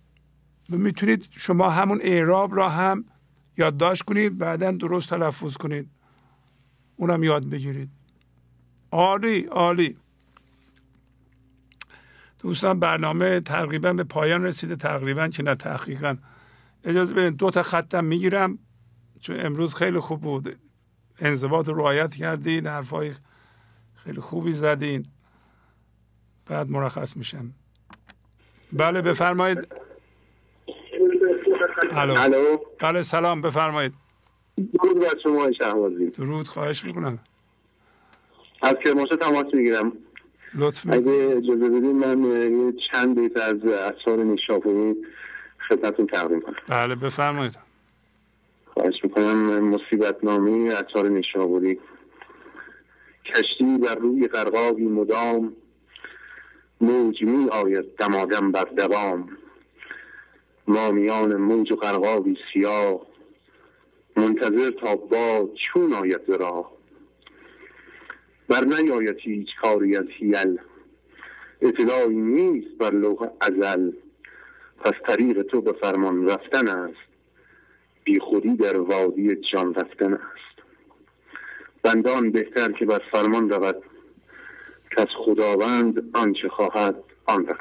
می‌تونید 0.69 1.27
شما 1.31 1.69
همون 1.69 1.99
اعراب 2.01 2.55
را 2.55 2.69
هم 2.69 3.05
یادداشت 3.57 4.03
کنید 4.03 4.37
بعدا 4.37 4.71
درست 4.71 5.09
تلفظ 5.09 5.53
کنید. 5.53 5.89
اونم 6.95 7.23
یاد 7.23 7.49
بگیرید. 7.49 7.89
عالی 8.91 9.41
عالی. 9.41 9.97
دوستان 12.39 12.79
برنامه 12.79 13.39
تقریبا 13.39 13.93
به 13.93 14.03
پایان 14.03 14.43
رسیده. 14.43 14.75
تقریبا 14.75 15.27
که 15.27 15.43
نه 15.43 15.55
تحقیقا. 15.55 16.17
اجازه 16.83 17.15
بدین 17.15 17.29
دو 17.29 17.49
تا 17.49 17.63
خطم 17.63 18.05
می‌گیرم 18.05 18.59
چون 19.19 19.45
امروز 19.45 19.75
خیلی 19.75 19.99
خوب 19.99 20.21
بود. 20.21 20.59
انضباط 21.19 21.67
رو 21.67 21.73
رعایت 21.73 22.15
کردین 22.15 22.67
حرفای 22.67 23.13
خیلی 24.03 24.21
خوبی 24.21 24.51
زدین. 24.51 25.05
بعد 26.45 26.69
مرخص 26.69 27.17
میشم 27.17 27.51
بله 28.73 29.01
بفرمایید. 29.01 29.67
الو. 31.91 32.57
بله 32.79 33.01
سلام 33.01 33.41
بفرمایید. 33.41 33.93
درود 34.73 34.99
بر 34.99 35.13
شما 35.23 35.51
شهبازی. 35.51 36.09
درود 36.09 36.47
خواهش 36.47 36.85
می‌کنم. 36.85 37.19
از 38.61 38.75
کرمانشاه 38.85 39.17
تماس 39.17 39.45
می‌گیرم. 39.53 39.93
لطف 40.53 40.87
اگه 40.89 41.11
اجازه 41.11 41.69
بدین 41.69 41.99
من 41.99 42.23
یه 42.23 42.73
چند 42.91 43.19
بیت 43.19 43.37
از 43.37 43.65
اثار 43.65 44.17
نیشاپوری 44.17 44.95
خدمتتون 45.69 46.07
تقدیم 46.07 46.41
کنم. 46.41 46.55
بله 46.67 46.95
بفرمایید. 46.95 47.59
خواهش 48.65 48.95
می‌کنم 49.03 49.59
مصیبت 49.59 50.23
نامی 50.23 50.69
اثار 50.69 51.09
نیشابوری 51.09 51.79
کشتی 53.35 53.77
بر 53.77 53.95
روی 53.95 54.27
غرقابی 54.27 54.85
مدام 54.85 55.55
موج 56.81 57.23
می 57.23 57.49
آید 57.49 57.95
دمادم 57.95 58.51
بر 58.51 58.63
دوام. 58.63 59.37
ما 60.67 60.91
میان 60.91 61.35
موج 61.35 61.71
و 61.71 61.75
غرقابی 61.75 62.37
سیاه 62.53 63.01
منتظر 64.17 64.71
تا 64.71 64.95
با 64.95 65.49
چون 65.55 65.93
آید 65.93 66.21
راه. 66.27 66.71
بر 68.47 68.63
نیاید 68.63 69.17
هیچ 69.19 69.47
کاری 69.61 69.97
از 69.97 70.05
هیل 70.09 70.59
اطلاعی 71.61 72.15
نیست 72.15 72.77
بر 72.77 72.91
لوح 72.91 73.29
ازل. 73.41 73.91
پس 74.79 74.93
طریق 75.07 75.41
تو 75.41 75.61
به 75.61 75.73
فرمان 75.73 76.29
رفتن 76.29 76.67
است 76.67 77.11
بی 78.03 78.19
خودی 78.19 78.55
در 78.55 78.77
وادی 78.77 79.35
جان 79.35 79.73
رفتن 79.73 80.13
است. 80.13 80.30
بندان 81.83 82.31
بهتر 82.31 82.71
که 82.71 82.85
بر 82.85 83.01
فرمان 83.11 83.49
رود. 83.49 83.83
که 84.95 85.01
از 85.01 85.07
خداوند 85.25 86.03
آنچه 86.13 86.49
خواهد 86.49 86.95
آن 87.25 87.43
دهد 87.43 87.57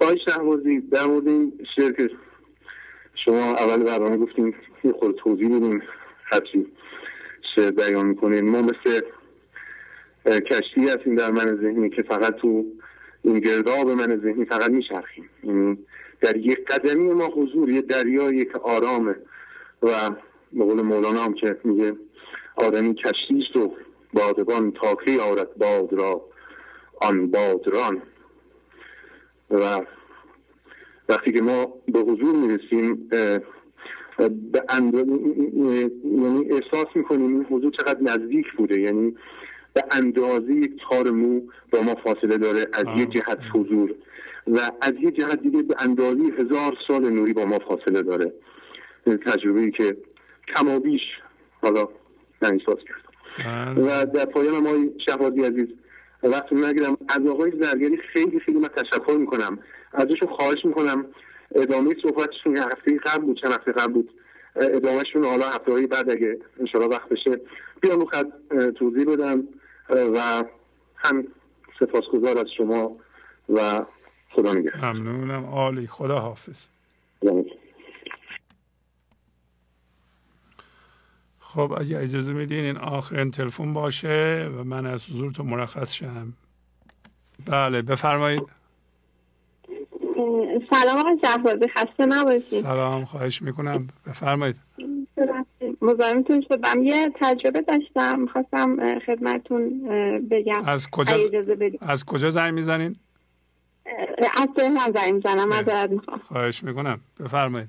آقای 0.00 0.18
شهبازی 0.24 0.80
در 0.80 1.06
مورد 1.06 1.28
این 1.28 1.52
شعر 1.76 1.92
که 1.92 2.10
شما 3.24 3.54
اول 3.54 3.84
برنامه 3.84 4.16
گفتیم 4.16 4.54
یه 4.84 4.92
خورده 4.92 5.18
توضیح 5.18 5.48
بدیم 5.48 5.82
هرچی 6.24 6.66
شعر 7.54 7.70
بیان 7.70 8.06
می‌کنین. 8.06 8.48
ما 8.48 8.62
مثل 8.62 9.00
کشتی 10.26 10.88
هستیم 10.88 11.16
در 11.16 11.30
من 11.30 11.56
ذهنی 11.56 11.90
که 11.90 12.02
فقط 12.02 12.34
تو 12.36 12.64
این 13.22 13.40
گرداب 13.40 13.90
من 13.90 14.20
ذهنی 14.20 14.44
فقط 14.44 14.70
میچرخیم. 14.70 15.28
یعنی 15.44 15.78
در 16.20 16.36
یک 16.36 16.64
قدمی 16.64 17.12
ما 17.12 17.26
حضور 17.26 17.70
یه 17.70 17.82
دریایی 17.82 18.44
که 18.44 18.58
آرامه 18.58 19.16
و 19.82 20.10
به 20.52 20.64
قول 20.64 20.82
مولانا 20.82 21.20
هم 21.20 21.34
که 21.34 21.56
میگه 21.64 21.96
آدمی 22.56 22.94
کشتیست 22.94 23.56
و 23.56 23.74
بادبان 24.12 24.72
تاکی 24.72 25.18
آرد 25.18 25.54
باد 25.54 25.92
را 25.92 26.24
آن 27.00 27.30
بادران 27.30 28.02
و 29.50 29.80
وقتی 31.08 31.32
که 31.32 31.42
ما 31.42 31.74
به 31.88 31.98
حضور 32.00 32.36
می‌رسیم 32.36 33.08
به 33.08 33.42
یعنی 36.04 36.50
احساس 36.50 36.86
می‌کنیم 36.94 37.34
این 37.34 37.44
حضور 37.44 37.72
چقدر 37.72 38.00
نزدیک 38.00 38.46
بوده. 38.56 38.80
یعنی 38.80 39.16
به 39.74 39.84
اندازه 39.90 40.52
یک 40.52 40.72
تار 40.90 41.10
مو 41.10 41.40
با 41.72 41.82
ما 41.82 41.94
فاصله 41.94 42.38
داره 42.38 42.66
از 42.72 42.84
یه 42.96 43.06
جهت 43.06 43.38
حضور. 43.54 43.94
و 44.46 44.70
از 44.80 44.92
یه 45.00 45.10
جهت 45.10 45.42
دیگه 45.42 45.62
به 45.62 45.74
اندازه 45.78 46.22
هزار 46.38 46.76
سال 46.88 47.10
نوری 47.10 47.32
با 47.32 47.44
ما 47.44 47.58
فاصله 47.58 48.02
داره. 48.02 48.32
تجربه 49.26 49.60
ای 49.60 49.70
که 49.70 49.96
کمابیش. 50.56 51.02
حالا 51.62 51.88
من 52.42 52.52
احساس 52.52 52.78
کردم. 52.78 53.74
بله. 53.74 54.02
و 54.02 54.06
در 54.06 54.24
پایان 54.24 54.62
ما 54.62 54.90
شهبازی 55.06 55.44
عزیز 55.44 55.68
وقتی 56.22 56.54
نگیرم 56.54 56.96
از 57.08 57.26
آقای 57.26 57.52
زرگری 57.60 57.96
خیلی 58.12 58.40
خیلی 58.40 58.58
من 58.58 58.68
تشکر 58.68 59.16
می‌کنم. 59.18 59.58
ازشون 59.92 60.28
خواهش 60.28 60.64
می‌کنم 60.64 61.06
ادامه 61.54 61.94
صحبتشون 62.02 62.56
یه 62.56 62.62
هفته 62.62 62.98
قبل 62.98 63.22
بود 63.22 63.40
چند 63.42 63.52
هفته 63.52 63.72
قبل 63.72 63.92
بود 63.92 64.10
ادامهشون 64.56 65.24
حالا 65.24 65.48
هفته 65.48 65.72
های 65.72 65.86
بعد 65.86 66.10
اگه 66.10 66.38
انشاءالله 66.60 66.96
وقت 66.96 67.08
بشه 67.08 67.40
بیان 67.82 68.06
خط 68.06 68.26
توضیح 68.78 69.04
بدم 69.04 69.44
و 69.90 70.44
هم 70.96 71.26
سپاسگزار 71.80 72.38
از 72.38 72.46
شما 72.56 72.96
و 73.48 73.84
خدا 74.30 74.52
نگهدار. 74.52 74.92
ممنونم. 74.92 75.44
عالی. 75.44 75.86
خدا 75.86 76.18
حافظ 76.18 76.68
خب 81.54 81.72
اگه 81.80 81.98
اجازه 81.98 82.32
میدین 82.32 82.64
این 82.64 82.76
آخرین 82.76 83.30
تلفن 83.30 83.72
باشه 83.72 84.50
و 84.56 84.64
من 84.64 84.86
از 84.86 85.06
حضورتون 85.10 85.46
مرخص 85.46 85.94
شم. 85.94 86.32
بله 87.46 87.82
بفرمایید. 87.82 88.42
سلام 90.70 90.98
آقای 90.98 91.18
جهبازی 91.24 91.68
خسته 91.68 92.06
نباشید. 92.06 92.62
سلام 92.62 93.04
خواهش 93.04 93.42
می‌کنم. 93.42 93.88
بفرمایید. 94.06 94.56
مزاحمتون 95.82 96.44
شدم. 96.48 96.82
یه 96.82 97.12
تجربه 97.20 97.60
داشتم. 97.60 98.20
می‌خواستم 98.20 98.98
خدمتون 99.06 99.80
بگم. 100.30 100.64
از 100.66 100.90
کجا 100.90 101.16
از 101.80 102.04
کجا 102.04 102.30
زنگ 102.30 102.54
می‌زنین؟ 102.54 102.96
از 104.36 104.48
تهران 104.56 104.92
زنگ 104.94 105.14
می‌زنم 105.14 105.48
معذرت 105.48 105.90
می‌خوام. 105.90 106.18
خواهش 106.18 106.62
می‌کنم. 106.62 107.00
بفرمایید. 107.20 107.68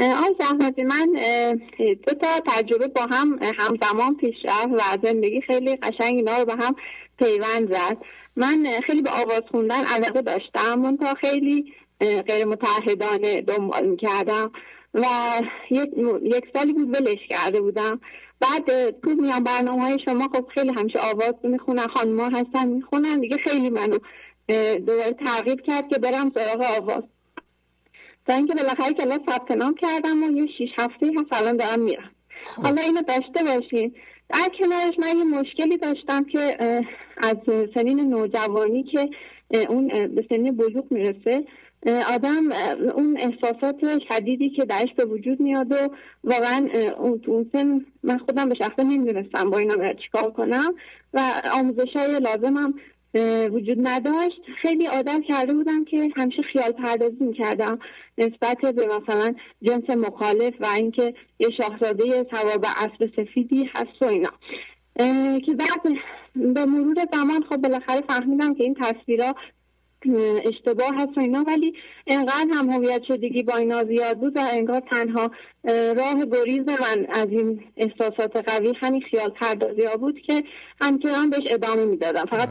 آقای 0.00 0.34
زحمتی 0.40 0.84
من 0.84 1.12
دو 1.78 2.14
تا 2.14 2.40
تجربه 2.46 2.88
با 2.88 3.06
هم 3.10 3.38
همزمان 3.58 4.16
پیش 4.16 4.34
رفت 4.44 4.68
و 4.72 5.06
زندگی 5.06 5.40
خیلی 5.40 5.76
قشنگ 5.76 6.14
اینا 6.14 6.38
رو 6.38 6.44
به 6.44 6.54
هم 6.54 6.76
پیوند 7.18 7.74
زد. 7.74 7.96
من 8.36 8.66
خیلی 8.86 9.02
به 9.02 9.10
آواز 9.10 9.42
خوندن 9.50 9.84
علاقه 9.84 10.22
داشتم 10.22 10.96
تا 10.96 11.14
خیلی 11.14 11.74
غیر 12.00 12.44
متحدانه 12.44 13.42
دنبال 13.42 13.86
می‌کردم 13.86 14.52
و 14.94 15.06
یک, 15.70 16.44
سالی 16.54 16.72
بود 16.72 16.88
ولش 16.88 17.26
کرده 17.28 17.60
بودم. 17.60 18.00
بعد 18.40 18.90
تو 18.90 19.10
میام 19.10 19.44
برنامه 19.44 19.82
های 19.82 19.98
شما 20.04 20.28
خب 20.28 20.48
خیلی 20.54 20.72
همیشه 20.72 20.98
آواز 20.98 21.34
می‌خونن 21.42 21.86
خانما 21.86 22.24
هستن 22.24 22.68
می‌خونن 22.68 23.20
دیگه 23.20 23.36
خیلی 23.36 23.70
منو 23.70 23.98
دوباره 24.78 25.16
تغییر 25.26 25.60
کرد 25.60 25.88
که 25.88 25.98
برم 25.98 26.32
سراغ 26.34 26.62
آواز. 26.62 27.02
تا 28.28 28.34
اینکه 28.34 28.54
بالاخره 28.54 28.92
کلاس 28.92 29.20
ثبت 29.28 29.50
نام 29.50 29.74
کردم 29.74 30.22
و 30.22 30.30
یه 30.30 30.46
شیش 30.58 30.70
هفته 30.78 31.06
هست 31.06 31.32
الان 31.42 31.56
دارم 31.56 31.80
میرم 31.80 32.10
خب. 32.42 32.62
حالا 32.62 32.82
اینو 32.82 33.02
داشته 33.02 33.44
باشین 33.44 33.94
در 34.28 34.48
کنارش 34.58 34.94
من 34.98 35.18
یه 35.18 35.24
مشکلی 35.24 35.76
داشتم 35.76 36.24
که 36.24 36.56
از 37.16 37.36
سنین 37.74 38.00
نوجوانی 38.00 38.82
که 38.82 39.10
اون 39.68 39.88
به 39.88 40.24
سنین 40.28 40.56
بلوغ 40.56 40.84
می‌رسه 40.90 41.44
آدم 42.14 42.52
اون 42.94 43.18
احساسات 43.20 43.76
شدیدی 44.08 44.50
که 44.50 44.64
درش 44.64 44.94
به 44.96 45.04
وجود 45.04 45.40
میاد 45.40 45.72
و 45.72 45.76
واقعا 46.24 46.68
اون 46.98 47.18
تو 47.18 47.32
اون 47.32 47.50
سن 47.52 47.86
من 48.02 48.18
خودم 48.18 48.48
به 48.48 48.54
شخصه 48.54 48.82
نمی‌دونستم 48.82 49.50
با 49.50 49.58
اینا 49.58 49.92
چیکار 49.92 50.30
کنم 50.30 50.74
و 51.14 51.20
آموزش 51.52 51.96
های 51.96 52.20
لازمم 52.20 52.74
وجود 53.50 53.78
نداشت. 53.82 54.40
خیلی 54.62 54.86
عادت 54.86 55.20
کرده 55.28 55.52
بودم 55.52 55.84
که 55.84 56.10
همیشه 56.16 56.42
خیال 56.42 56.72
پردازی 56.72 57.24
می‌کردم 57.24 57.78
نسبت 58.18 58.58
به 58.60 58.86
مثلا 58.86 59.34
جنس 59.62 59.90
مخالف 59.90 60.54
و 60.60 60.66
اینکه 60.66 61.14
یه 61.38 61.48
شاهزاده 61.50 62.26
سوار 62.30 62.58
به 62.58 62.68
اسب 62.76 63.10
سفیدی 63.16 63.70
هست 63.74 64.02
و 64.02 64.04
اینا. 64.04 64.30
که 65.38 65.54
بعد 65.54 65.98
به 66.34 66.64
مرور 66.64 66.96
زمان 67.12 67.42
خب 67.48 67.56
بالاخره 67.56 68.00
فهمیدم 68.08 68.54
که 68.54 68.64
این 68.64 68.76
تصویرها 68.80 69.34
اشتباه 70.44 70.94
هست 70.94 71.18
و 71.18 71.20
اینا 71.20 71.44
ولی 71.46 71.72
انقدر 72.06 72.46
هم 72.54 72.70
هویت 72.70 73.02
شدگی 73.08 73.42
با 73.42 73.56
اینا 73.56 73.84
زیاد 73.84 74.18
بود 74.18 74.36
و 74.36 74.40
انگار 74.52 74.80
تنها 74.80 75.30
راه 75.96 76.26
گریز 76.26 76.68
من 76.68 77.06
از 77.08 77.26
این 77.30 77.64
احساسات 77.76 78.36
قوی 78.36 78.74
همین 78.80 79.00
خیال 79.00 79.30
پردازی 79.30 79.82
ها 79.82 79.96
بود 79.96 80.20
که 80.20 80.44
همچنان 80.80 81.30
بهش 81.30 81.44
ادامه 81.50 81.84
می‌دادم. 81.84 82.24
فقط 82.24 82.48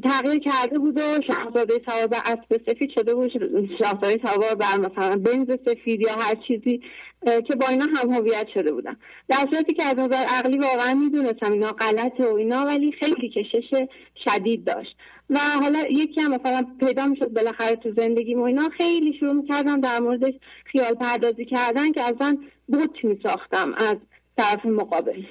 تغییر 0.00 0.38
کرده 0.38 0.78
بود 0.78 0.98
و 0.98 1.00
شاهزاده 1.26 1.80
سوار 1.86 2.22
اسب 2.24 2.60
سفید 2.66 2.90
شده 2.94 3.14
بود 3.14 3.30
شاهزاده 3.78 4.20
سوار 4.26 4.54
بر 4.54 4.76
مثلا 4.78 5.16
بنز 5.16 5.58
سفید 5.66 6.00
یا 6.00 6.12
هر 6.12 6.34
چیزی 6.48 6.80
که 7.24 7.56
با 7.60 7.66
اینا 7.68 7.84
هم 7.84 8.12
هویت 8.12 8.46
شده 8.54 8.72
بودم 8.72 8.96
در 9.28 9.36
صورتی 9.52 9.74
که 9.74 9.84
از 9.84 9.98
نظر 9.98 10.24
عقلی 10.38 10.58
واقعا 10.58 10.94
می‌دونستم 10.94 11.52
اینا 11.52 11.72
غلطه 11.72 12.24
و 12.24 12.34
اینا 12.34 12.64
ولی 12.64 12.92
خیلی 12.92 13.28
کشش 13.28 13.86
شدید 14.24 14.64
داشت. 14.64 14.96
و 15.30 15.38
حالا 15.62 15.78
یکی 15.90 16.20
هم 16.20 16.30
مثلا 16.30 16.66
پیدا 16.80 17.06
می‌شد 17.06 17.28
بالاخره 17.28 17.76
تو 17.76 17.92
زندگی 17.96 18.34
و 18.34 18.40
اینا 18.40 18.68
خیلی 18.68 19.16
شروع 19.20 19.32
می‌کردم 19.32 19.80
در 19.80 20.00
موردش 20.00 20.34
خیال 20.64 20.94
پردازی 20.94 21.44
کردن 21.44 21.92
که 21.92 22.02
اصلا 22.02 22.38
بوت 22.68 23.04
میساختم 23.04 23.74
از 23.74 23.96
طرف 24.36 24.66
مقابل. 24.66 25.22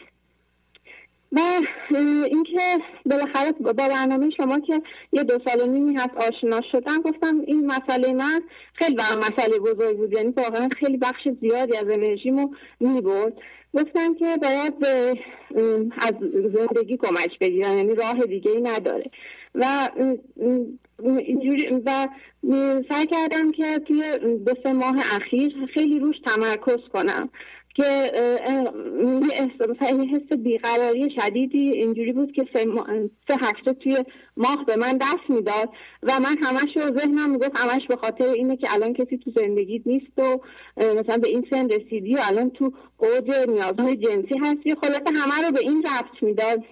و 1.32 1.40
اینکه 2.26 2.60
بالاخره 3.06 3.52
با 3.52 3.74
برنامه 3.74 4.30
شما 4.38 4.60
که 4.60 4.82
یه 5.12 5.24
دو 5.24 5.40
سال 5.48 5.62
و 5.62 5.72
نیمی 5.72 5.96
هست 5.96 6.16
آشنا 6.18 6.62
شدم 6.72 7.02
گفتم 7.02 7.40
این 7.48 7.66
مسئله 7.66 8.14
من 8.14 8.42
خیلی 8.74 8.96
برام 8.96 9.20
مسئله 9.20 9.60
بزرگ 9.60 9.98
بود 9.98 10.14
یعنی 10.14 10.30
واقعا 10.30 10.70
خیلی 10.80 10.98
بخش 10.98 11.28
زیادی 11.42 11.78
از 11.78 11.86
انرژیمو 11.90 12.50
می‌برد. 12.80 13.34
گفتم 13.74 14.16
که 14.16 14.38
باید 14.42 14.74
از 16.00 16.14
زندگی 16.56 16.98
کمک 16.98 17.40
بگیرم 17.40 17.78
یعنی 17.78 17.96
راه 17.96 18.26
دیگه 18.26 18.52
ای 18.52 18.62
نداره. 18.62 19.12
و 19.56 19.90
اینجوری 21.00 21.82
و 21.86 22.08
سعی 22.90 23.06
کردم 23.06 23.52
که 23.52 23.80
توی 23.88 24.04
دو 24.46 24.54
سه 24.64 24.74
ماه 24.74 24.96
اخیر 25.16 25.54
خیلی 25.74 26.00
روش 26.00 26.16
تمرکز 26.26 26.88
کنم. 26.94 27.30
که 27.80 28.12
مثلا 29.70 30.08
حس 30.14 30.38
بیقراری 30.38 31.10
شدیدی 31.20 31.72
اینجوری 31.72 32.14
بود 32.14 32.32
که 32.32 32.46
سه, 32.54 32.66
سه 33.28 33.36
هفته 33.42 33.74
توی 33.74 33.98
ماه 34.38 34.66
به 34.66 34.76
من 34.76 34.98
دست 34.98 35.30
می‌داد 35.30 35.70
و 36.04 36.20
من 36.20 36.38
همش 36.42 36.78
رو 36.78 37.00
ذهنم 37.00 37.30
می‌گفت 37.30 37.60
همش 37.60 37.88
به 37.88 37.96
خاطر 37.96 38.28
اینه 38.28 38.58
که 38.58 38.74
الان 38.74 38.94
کسی 38.94 39.18
تو 39.18 39.32
زندگیت 39.36 39.82
نیست 39.88 40.12
و 40.18 40.40
مثلا 40.78 41.18
به 41.18 41.28
این 41.28 41.48
سن 41.50 41.70
رسیدی 41.70 42.16
و 42.16 42.20
الان 42.24 42.50
تو 42.50 42.74
اوج 42.98 43.32
نیازهای 43.50 43.96
جنسی 43.96 44.38
هستی. 44.42 44.76
خلاصه 44.76 45.04
همه 45.16 45.46
رو 45.46 45.52
به 45.52 45.60
این 45.60 45.84
رفت 45.84 46.24
می‌داد 46.24 46.64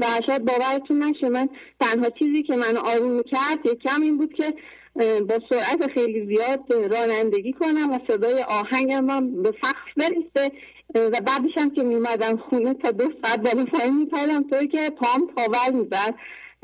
و 0.00 0.06
شاید 0.26 0.44
باورتون 0.44 1.02
نشه 1.02 1.28
من 1.28 1.48
تنها 1.80 2.10
چیزی 2.10 2.42
که 2.42 2.56
من 2.56 2.76
آروم 2.76 3.22
کرد 3.22 3.66
یکم 3.66 4.02
این 4.02 4.18
بود 4.18 4.32
که 4.32 4.54
با 5.00 5.38
سرعت 5.50 5.92
خیلی 5.94 6.26
زیاد 6.26 6.72
رانندگی 6.72 7.52
کنم 7.52 7.92
و 7.92 7.98
صدای 8.08 8.42
آهنگم 8.42 9.10
هم 9.10 9.42
به 9.42 9.54
سقف 9.62 9.94
برسه. 9.96 10.52
و 10.94 11.20
بعدش 11.20 11.56
هم 11.56 11.70
که 11.70 11.82
میمدم 11.82 12.36
خونه 12.36 12.74
تا 12.74 12.90
دو 12.90 13.04
ساعت 13.22 13.40
بالا 13.40 13.64
پایین 13.64 13.96
میپردم 13.96 14.48
طوری 14.50 14.68
که 14.68 14.90
پام 14.90 15.26
پاور 15.36 15.70
می‌زد. 15.70 16.14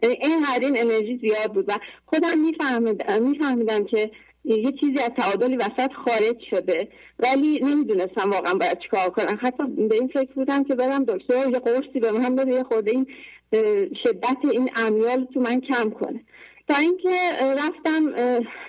این 0.02 0.42
هر 0.44 0.58
این 0.60 0.81
انرژی 0.81 1.18
زیاد 1.23 1.52
بود. 1.52 1.65
و 1.68 1.73
خودم 2.06 2.39
میفهمیدم 2.39 3.23
میفهمیدم 3.23 3.84
که 3.84 4.10
یه 4.44 4.73
چیزی 4.81 4.98
از 4.98 5.10
تعادلی 5.16 5.56
وسط 5.56 5.92
خارج 5.92 6.40
شده. 6.50 6.89
ولی 7.18 7.60
نمی‌دونستم 7.60 8.31
واقعا 8.31 8.55
باید 8.55 8.78
چیکار 8.78 9.10
کنم. 9.10 9.39
حتی 9.40 9.65
به 9.66 9.94
این 9.94 10.08
فکر 10.08 10.32
بودم 10.34 10.65
که 10.65 10.74
برم 10.74 11.05
دکتر 11.05 11.48
یه 11.48 11.58
قرصی 11.58 12.00
به 12.00 12.10
من 12.10 12.36
بده 12.36 12.52
یه 12.52 12.62
خورده 12.62 12.90
این 12.90 13.06
شدت 14.05 14.36
این 14.52 14.70
امیال 14.76 15.24
تو 15.34 15.40
من 15.40 15.60
کم 15.60 15.90
کنه. 15.90 16.20
تا 16.69 16.77
اینکه 16.77 17.19
رفتم 17.59 18.15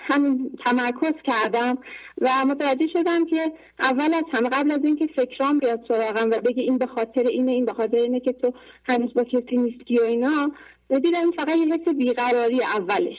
همین 0.02 0.58
تمرکز 0.64 1.12
کردم 1.24 1.78
و 2.20 2.28
متوجه 2.46 2.86
شدم 2.92 3.26
که 3.26 3.52
اول 3.80 4.14
از 4.14 4.24
همه 4.32 4.48
قبل 4.48 4.70
از 4.70 4.80
اینکه 4.84 5.06
فکرام 5.06 5.58
بیاد 5.58 5.84
سراغم 5.88 6.30
و 6.30 6.38
بگه 6.38 6.62
این 6.62 6.78
به 6.78 6.86
خاطر 6.86 7.22
اینه 7.22 7.52
این 7.52 7.64
به 7.64 7.72
خاطر 7.72 7.96
اینه 7.96 8.20
که 8.20 8.32
تو 8.32 8.52
هنوز 8.88 9.14
با 9.14 9.24
کسی 9.24 9.56
نیستی 9.56 9.98
و 9.98 10.02
اینا 10.02 10.52
دیدم 10.88 11.30
فقط 11.30 11.56
یه 11.56 11.74
حس 11.74 11.88
بیقراری 11.88 12.62
اولش. 12.62 13.18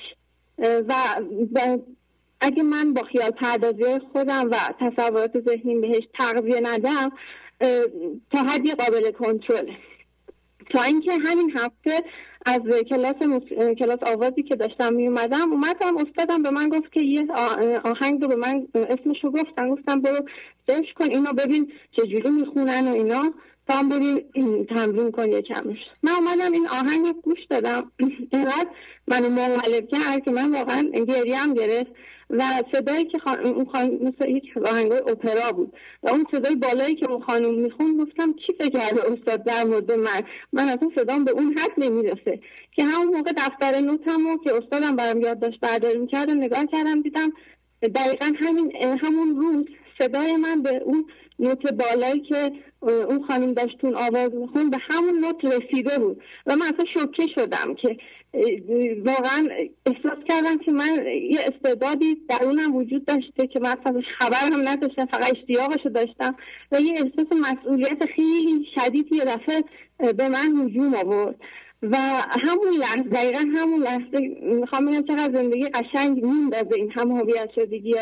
و 0.60 0.94
اگه 2.42 2.64
من 2.64 2.94
با 2.94 3.04
خیال 3.04 3.32
پردازی 3.32 4.00
خودم 4.12 4.50
و 4.52 4.56
تصورات 4.80 5.40
ذهنیم 5.40 5.82
بهش 5.82 6.04
تغذیه 6.20 6.62
ندم 6.62 7.12
تا 8.32 8.40
حدی 8.48 8.72
قابل 8.72 9.12
کنترله. 9.12 9.78
تا 10.72 10.84
اینکه 10.84 11.12
همین 11.12 11.52
هفته 11.58 12.04
از 12.46 12.62
کلاس 12.90 13.16
کلاس 13.80 14.00
آوازی 14.02 14.44
که 14.44 14.56
داشتم 14.56 14.94
می 14.94 15.08
اومدم 15.08 15.52
اومدم 15.52 15.98
استادم 15.98 16.44
به 16.44 16.52
من 16.52 16.70
گفت 16.70 16.92
که 16.92 17.04
یه 17.04 17.28
آهنگ 17.84 18.22
رو 18.22 18.28
به 18.28 18.36
من 18.36 18.68
اسمش 18.74 19.24
رو 19.24 19.32
گفتن. 19.32 19.70
گفتم 19.70 20.02
برو 20.02 20.26
سرچ 20.68 20.94
کن 20.96 21.06
اینو 21.06 21.34
ببین 21.34 21.72
چجوری 21.92 22.30
می‌خونن 22.30 22.88
و 22.88 22.94
اینا. 22.94 23.34
تا 23.70 23.76
هم 23.76 23.90
تمرین 24.70 25.12
کن 25.12 25.32
یه 25.32 25.42
کمش 25.42 25.78
من 26.04 26.12
اومدم 26.12 26.52
این 26.52 26.68
آهنگ 26.68 27.06
رو 27.06 27.14
گوش 27.14 27.40
دادم. 27.50 27.92
اینقدر 28.34 28.68
منو 29.08 29.30
منقلب 29.30 29.88
کرد 29.88 30.24
که 30.26 30.32
من 30.32 30.52
واقعا 30.52 30.82
گریم 31.08 31.54
گرفت. 31.54 31.92
و 32.30 32.44
صدایی 32.74 33.06
که 33.06 33.20
خان... 33.20 33.40
اون 33.40 33.66
خانم 33.66 33.94
مثل 33.94 34.30
یک 34.30 34.58
آهنگ 34.66 34.92
اپرا 34.92 35.52
بود. 35.52 35.74
و 36.04 36.10
اون 36.10 36.26
صدای 36.32 36.56
بالایی 36.56 36.96
که 36.96 37.12
اون 37.12 37.22
خانم 37.22 37.54
میخون 37.54 37.98
گفتم 37.98 38.34
چی 38.34 38.54
فکر 38.60 38.70
کرده 38.70 39.12
استاد 39.12 39.44
در 39.44 39.64
مورد 39.64 39.92
من؟ 39.92 40.22
من 40.54 40.70
اصلا 40.70 40.90
صدام 40.96 41.24
به 41.24 41.32
اون 41.32 41.58
حد 41.58 41.72
نمی‌رسه. 41.78 42.40
که 42.72 42.84
همون 42.84 43.18
موقع 43.18 43.32
دفتر 43.32 43.80
نوتمو 43.80 44.38
که 44.38 44.54
استادم 44.56 44.96
برام 44.96 45.22
یادداشت 45.22 45.60
برداری 45.60 45.98
می‌کرد 45.98 46.30
نگاه 46.30 46.66
کردم 46.66 47.02
دیدم 47.02 47.32
دقیقا 47.82 48.32
همین 48.40 48.72
همون 48.76 49.36
روز 49.36 49.66
صدای 50.00 50.36
من 50.36 50.62
به 50.62 50.82
اون 50.86 51.06
نوت 51.40 51.74
بالایی 51.74 52.22
که 52.22 52.52
اون 52.82 53.26
خانم 53.28 53.54
داشت 53.54 53.78
اون 53.82 53.96
آواز 53.96 54.34
میخون 54.34 54.70
به 54.70 54.78
همون 54.90 55.20
نوت 55.20 55.46
رسیده 55.46 56.00
بود. 56.00 56.22
و 56.46 56.56
من 56.56 56.66
اصلا 56.66 56.86
شوکه 56.94 57.28
شدم 57.36 57.76
که 57.76 57.98
واقعا 59.06 59.50
احساس 59.86 60.24
کردم 60.30 60.58
که 60.58 60.72
من 60.72 61.06
یه 61.32 61.40
استعدادی 61.40 62.18
درونم 62.30 62.76
وجود 62.76 63.06
داشته 63.06 63.48
که 63.48 63.60
من 63.60 63.70
اصلا 63.70 64.02
خبر 64.20 64.56
نداشتم 64.64 65.06
فقط 65.06 65.38
اشتیاقش 65.38 65.86
داشتم 65.94 66.36
و 66.72 66.80
یه 66.80 66.92
احساس 66.92 67.28
مسئولیت 67.32 68.06
خیلی 68.16 68.66
شدیدی 68.76 69.16
یه 69.16 69.26
دفعه 69.26 69.64
به 70.14 70.30
من 70.30 70.66
هجوم 70.66 70.96
آورد. 70.96 71.36
و 71.82 71.98
همون 72.30 72.74
لحظه 72.80 73.02
دقیقا 73.02 73.40
همون 73.40 73.84
لحظه 73.84 74.20
می‌خوام 74.42 74.86
بگم 74.86 75.02
چقدر 75.02 75.42
زندگی 75.42 75.70
قشنگ 75.70 76.24
میندازه 76.24 76.76
این 76.76 76.92
هم 76.92 77.12
هویت 77.12 77.50
شدگی 77.56 77.96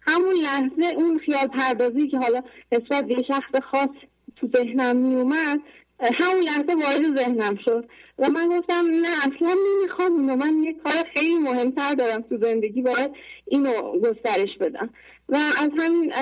همون 0.00 0.34
لحظه 0.34 0.94
اون 0.96 1.18
خیال 1.18 1.46
پردازی 1.46 2.08
که 2.08 2.18
حالا 2.18 2.42
نسبت 2.72 3.04
به 3.04 3.22
شخص 3.28 3.60
خاص 3.62 3.88
تو 4.36 4.48
ذهنم 4.56 4.96
میومد 4.96 5.60
همون 6.00 6.42
لحظه 6.42 6.74
وارد 6.74 7.16
ذهنم 7.18 7.58
شد. 7.64 7.88
و 8.18 8.28
من 8.28 8.48
گفتم 8.48 8.84
نه 9.02 9.08
اصلا 9.18 9.56
نمی‌خوام. 9.78 10.16
اینو 10.18 10.36
من 10.36 10.62
یه 10.62 10.74
کار 10.84 10.92
خیلی 11.14 11.38
مهمتر 11.38 11.94
دارم 11.94 12.22
تو 12.22 12.38
زندگی 12.38 12.82
باید 12.82 13.10
اینو 13.46 13.72
گسترش 13.98 14.58
بدم. 14.60 14.90
و 15.28 15.36
از 15.36 15.70
همین 15.78 16.12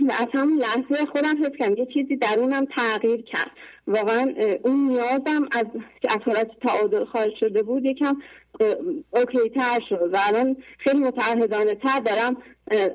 و 0.00 0.12
از 0.12 0.26
همون 0.34 0.58
لحظه 0.58 1.06
خودم 1.06 1.44
حس 1.44 1.50
کردم 1.58 1.76
یه 1.76 1.86
چیزی 1.94 2.16
درونم 2.16 2.64
تغییر 2.76 3.22
کرد. 3.22 3.50
واقعا 3.86 4.34
اون 4.62 4.88
نیازم 4.88 5.48
از 5.52 5.64
که 6.02 6.08
از 6.12 6.18
حالت 6.24 6.50
تعادل 6.66 7.04
خارج 7.04 7.32
شده 7.40 7.62
بود. 7.62 7.84
یکم 7.84 8.16
اوکی 9.10 9.50
تر 9.54 9.80
شد. 9.88 10.10
و 10.12 10.18
الان 10.26 10.56
خیلی 10.78 10.98
متعهدانه 10.98 11.74
تر 11.74 12.00
دارم 12.00 12.36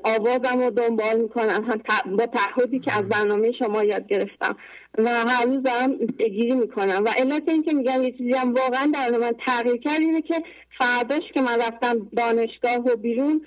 آوازم 0.04 0.60
رو 0.60 0.70
دنبال 0.70 1.20
می‌کنم 1.20 1.64
هم 1.70 2.16
با 2.16 2.26
تعهدی 2.26 2.80
که 2.80 2.98
از 2.98 3.08
برنامه 3.08 3.52
شما 3.52 3.84
یاد 3.84 4.06
گرفتم. 4.06 4.56
و 4.98 5.08
هر 5.08 5.44
روز 5.44 5.62
دارم 5.62 5.96
بگیری 6.18 6.54
می‌کنم. 6.54 7.04
و 7.04 7.08
علت 7.08 7.48
این 7.48 7.62
که 7.62 7.74
میگم 7.74 8.02
یه 8.02 8.12
چیزی 8.12 8.32
هم 8.32 8.54
واقعا 8.54 8.90
در 8.94 9.18
من 9.18 9.32
تغییر 9.46 9.76
کرد 9.76 10.00
اینه 10.00 10.22
که 10.22 10.42
فرداش 10.78 11.22
که 11.34 11.40
من 11.40 11.58
رفتم 11.58 12.08
دانشگاه 12.16 12.76
و 12.76 12.96
بیرون 12.96 13.46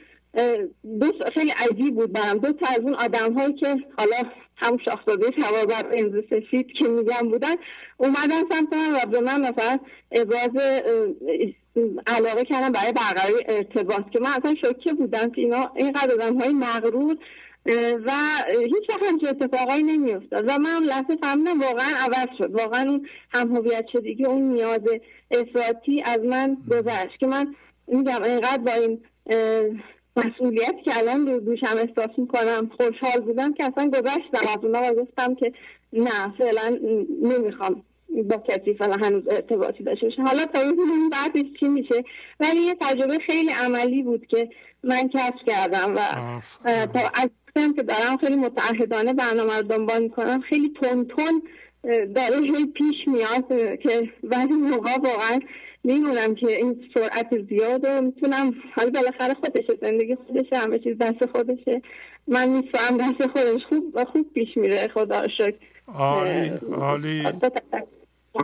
دو 0.99 1.11
خیلی 1.33 1.51
عجیب 1.51 1.95
بود 1.95 2.13
برم 2.13 2.37
دو 2.37 2.51
تا 2.51 2.65
از 2.67 2.79
اون 2.79 2.93
آدم 2.93 3.33
هایی 3.33 3.53
که 3.53 3.75
حالا 3.97 4.17
هم 4.57 4.77
شاخزاده 4.77 5.29
توابر 5.29 5.85
انزو 5.91 6.21
سفید 6.29 6.67
که 6.79 6.87
میگم 6.87 7.29
بودن 7.29 7.55
اومدن 7.97 8.41
سمت 8.51 8.73
من 8.73 8.95
و 8.95 9.05
به 9.11 9.19
من 9.21 9.41
مثلا 9.41 9.79
ابراز 10.11 10.49
علاقه 12.07 12.43
کردم 12.43 12.71
برای 12.71 12.91
برقراری 12.91 13.43
ارتباط 13.47 14.09
که 14.09 14.19
من 14.19 14.29
اصلا 14.29 14.55
شوکه 14.61 14.93
بودم 14.93 15.31
که 15.31 15.41
اینا 15.41 15.71
اینقدر 15.75 16.13
آدم 16.13 16.39
های 16.39 16.53
مغرور 16.53 17.17
و 18.05 18.11
هیچ 18.59 18.89
وقت 18.89 19.03
همچه 19.03 19.29
اتفاقایی 19.29 19.83
نمیافتاد. 19.83 20.45
و 20.47 20.59
من 20.59 20.83
لحظه 20.83 21.15
فهمیدم 21.21 21.61
واقعا 21.61 21.89
عوض 22.05 22.37
شد. 22.37 22.51
واقعا 22.51 22.89
اون 22.89 23.07
هم 23.29 23.55
هویت 23.55 23.85
شدگی 23.93 24.25
اون 24.25 24.41
نیاز 24.41 24.81
افراطی 25.31 26.01
از 26.05 26.19
من 26.19 26.57
گذشت 26.71 27.19
که 27.19 27.27
من 27.27 27.55
میگم 27.87 28.23
اینقدر 28.23 28.57
با 28.57 28.71
این 28.71 29.01
مسئولیت 30.17 30.75
که 30.85 30.97
الان 30.97 31.27
رو 31.27 31.39
دوشم 31.39 31.77
احساس 31.77 32.09
می‌کنم 32.17 32.71
خوشحال 32.77 33.21
بودم 33.21 33.53
که 33.53 33.63
اصلا 33.63 33.89
گذشتم. 33.89 34.47
از 34.57 34.63
اونا 34.63 34.91
و 34.91 34.95
گفتم 34.95 35.35
که 35.35 35.53
نه 35.93 36.33
فعلا 36.37 36.79
نمی‌خوام 37.21 37.83
با 38.09 38.37
کسی 38.37 38.73
فعلا 38.73 38.95
هنوز 38.95 39.23
ارتباطی 39.27 39.83
داشته 39.83 40.05
باشه 40.05 40.21
حالا 40.21 40.45
تا 40.45 40.59
ببینیم 40.59 41.09
بعدش 41.09 41.45
چی 41.59 41.67
میشه؟ 41.67 42.03
ولی 42.39 42.59
یه 42.59 42.75
تجربه 42.81 43.19
خیلی 43.19 43.49
عملی 43.49 44.03
بود 44.03 44.27
که 44.27 44.49
من 44.83 45.09
کسب 45.09 45.45
کردم 45.47 45.95
و 45.95 45.99
تا 46.85 46.99
از 47.13 47.29
که 47.55 47.83
دارم 47.83 48.17
خیلی 48.17 48.35
متعهدانه 48.35 49.13
برنامه 49.13 49.57
رو 49.57 49.63
دنبال 49.63 50.03
می‌کنم. 50.03 50.41
خیلی 50.41 50.69
تون 50.69 51.05
تون 51.05 51.43
داره 52.15 52.65
پیش 52.65 52.95
میاد 53.07 53.47
که 53.81 54.09
بعضی 54.23 54.53
موقع 54.53 54.91
واقعا 54.91 55.39
میمونم 55.83 56.35
که 56.35 56.47
این 56.47 56.89
سرعت 56.93 57.27
زیاده 57.49 58.01
می‌تونم 58.01 58.53
حالا 58.75 58.89
بالاخره 58.89 59.33
خودشه 59.33 59.77
زندگی 59.81 60.15
خودشه 60.15 60.57
همه 60.57 60.79
چیز 60.79 60.97
دست 60.97 61.25
خودشه. 61.25 61.81
من 62.27 62.49
می‌تونم 62.49 62.97
دست 62.97 63.27
خودش 63.27 63.61
خوب 63.69 63.91
و 63.93 64.05
خوب 64.05 64.33
پیش 64.33 64.57
میره. 64.57 64.87
خدا 64.87 65.27
شکر. 65.27 65.55
عالی 65.87 66.49
عالی. 66.77 67.23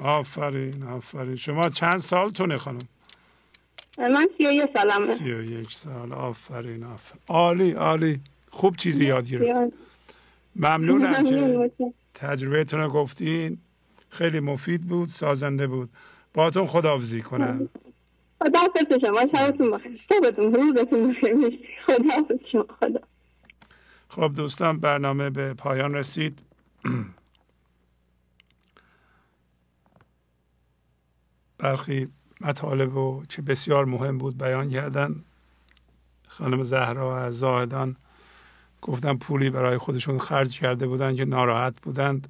آفرین 0.04 0.84
آفرین. 0.84 1.36
شما 1.36 1.70
چند 1.70 1.98
سالتونه 1.98 2.58
خانم؟ 2.58 2.88
من 3.98 4.28
سی 4.38 4.48
و 4.48 4.52
یک 4.52 4.70
سالمه. 4.76 5.06
سی 5.06 5.34
و 5.34 5.44
یک 5.44 5.72
سال. 5.72 6.14
آفرین 6.14 6.84
آفرین. 6.84 7.22
عالی 7.28 7.72
عالی. 7.72 8.20
خوب 8.52 8.76
چیزی 8.76 9.06
یاد 9.06 9.30
گرفت 9.30 9.74
ممنونم 10.56 11.24
که 11.24 11.72
تجربهتون 12.14 12.80
رو 12.80 12.90
گفتین. 12.90 13.58
خیلی 14.10 14.40
مفید 14.40 14.82
بود 14.82 15.10
سازنده 15.10 15.68
بود. 15.68 15.90
باهاتون 16.34 16.68
خداحافظی 16.68 17.22
کنم. 17.22 17.70
خداحافظ 18.44 18.86
شما. 19.02 19.22
شبتون 19.38 19.70
بخیر. 19.70 20.02
صبحتون 20.10 20.54
روزتون 20.54 21.10
بخیر. 21.10 21.60
خداحافظ 21.88 22.36
شما. 22.52 22.66
خدا. 22.80 23.00
خب 24.10 24.34
دوستان 24.36 24.80
برنامه 24.80 25.30
به 25.30 25.54
پایان 25.54 25.96
رسید. 25.96 26.42
برخی 31.58 32.08
مطالب 32.42 32.98
و 32.98 33.24
که 33.30 33.42
بسیار 33.42 33.86
مهم 33.86 34.18
بود 34.18 34.38
بیان 34.38 34.70
کردن. 34.70 35.24
خانم 36.28 36.64
زهرا 36.64 37.18
از 37.18 37.40
زاهدان 37.40 37.96
گفتن 38.82 39.18
پولی 39.18 39.50
برای 39.50 39.78
خودشون 39.78 40.20
خرج 40.20 40.60
کرده 40.60 40.88
بودن 40.88 41.16
که 41.16 41.26
ناراحت 41.26 41.82
بودند. 41.82 42.28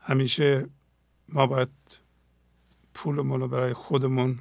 همیشه 0.00 0.66
ما 1.28 1.46
باید 1.46 1.68
پولمون 2.94 3.40
رو 3.40 3.48
برای 3.48 3.72
خودمون 3.72 4.38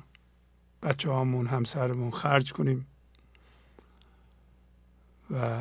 بچه 0.83 1.11
هامون 1.11 1.47
همسرمون 1.47 2.11
خرج 2.11 2.53
کنیم 2.53 2.87
و 5.31 5.59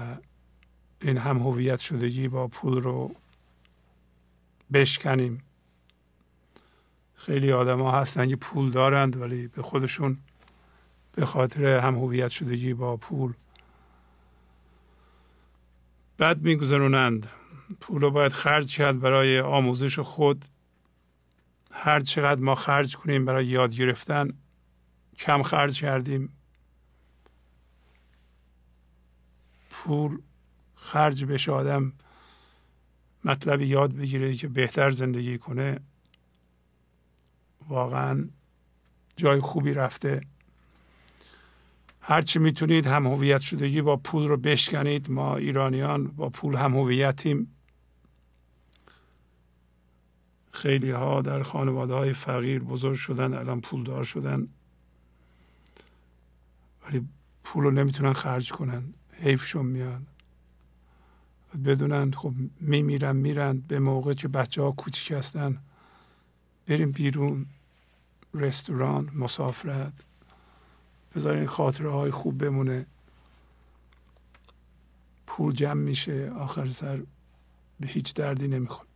این 1.02 1.18
هم 1.18 1.38
هویت 1.38 1.78
شدگی 1.78 2.28
با 2.28 2.48
پول 2.48 2.82
رو 2.82 3.14
بشکنیم. 4.72 5.42
خیلی 7.14 7.52
آدم 7.52 7.82
ها 7.82 8.00
هستن 8.00 8.28
که 8.28 8.36
پول 8.36 8.70
دارند 8.70 9.20
ولی 9.20 9.48
به 9.48 9.62
خودشون 9.62 10.18
به 11.20 11.26
خاطر 11.26 11.78
هم 11.78 11.94
هویت 11.94 12.28
شدگی 12.28 12.74
با 12.74 12.97
پول. 12.97 13.34
بد 16.18 16.42
میگذرونند. 16.42 17.28
پول 17.81 18.02
رو 18.02 18.10
باید 18.10 18.32
خرج 18.32 18.76
کرد 18.76 19.00
برای 19.00 19.40
آموزش 19.40 19.99
خود. 19.99 20.44
هر 21.70 22.00
چقدر 22.00 22.40
ما 22.40 22.55
خرج 22.55 22.97
کنیم 22.97 23.24
برای 23.24 23.47
یاد 23.47 23.74
گرفتن 23.74 24.32
کم 25.18 25.42
خرج 25.42 25.81
کردیم. 25.81 26.32
پول 29.70 30.23
خرج 30.74 31.24
بشه 31.24 31.52
آدم 31.52 31.92
مطلب 33.24 33.60
یاد 33.60 33.94
بگیره 33.94 34.34
که 34.34 34.49
بهتر 34.49 34.90
زندگی 34.90 35.39
کنه. 35.39 35.81
واقعا 37.68 38.28
جای 39.16 39.40
خوبی 39.40 39.74
رفته. 39.74 40.20
هرچی 42.10 42.39
می‌تونید 42.39 42.86
هم 42.86 43.06
هویت 43.06 43.40
شدگی 43.40 43.82
با 43.82 43.97
پول 43.97 44.28
رو 44.28 44.36
بشکنید 44.36 45.10
ما 45.10 45.36
ایرانیان 45.36 46.06
با 46.06 46.28
پول 46.28 46.55
هم 46.55 46.76
هویتیم. 46.76 47.56
خیلی 50.52 50.90
ها 50.90 51.22
در 51.22 51.42
خانواده 51.42 51.94
های 51.94 52.12
فقیر 52.12 52.62
بزرگ 52.62 52.97
شدن 52.97 53.34
الان 53.34 53.60
پولدار 53.60 54.05
شدن. 54.05 54.48
ولی 56.86 57.08
پول 57.44 57.64
رو 57.64 57.70
نمی‌تونن 57.70 58.12
خرج 58.12 58.52
کنن 58.52 58.94
حیفشون 59.12 59.66
میاد 59.66 60.02
بدونن 61.64 62.10
خب 62.10 62.34
میمیرن 62.60 63.16
میرن. 63.16 63.58
به 63.68 63.78
موقع 63.78 64.12
که 64.14 64.28
بچه 64.28 64.62
ها 64.62 64.70
کوچیک 64.72 65.10
هستن 65.10 65.58
بریم 66.66 66.90
بیرون. 66.92 67.47
رستوران 68.34 69.10
مسافرت. 69.14 69.92
بذارین 71.14 71.47
خاطره 71.47 71.90
های 71.90 72.10
خوب 72.10 72.39
بمونه. 72.44 72.86
پول 75.26 75.55
جمع 75.55 75.80
میشه 75.80 76.30
آخر 76.30 76.68
سر 76.68 77.02
به 77.80 77.86
هیچ 77.86 78.14
دردی 78.14 78.48
نمی‌خوره. 78.48 78.89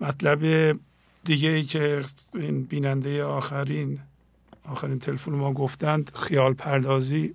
مطلب 0.00 0.72
دیگه 1.24 1.48
ای 1.48 1.62
که 1.62 2.04
این 2.34 2.62
بیننده 2.62 3.24
آخرین 3.24 4.00
آخرین 4.64 4.98
تلفن 4.98 5.32
ما 5.32 5.52
گفتند 5.52 6.10
خیال 6.14 6.54
پردازی. 6.54 7.34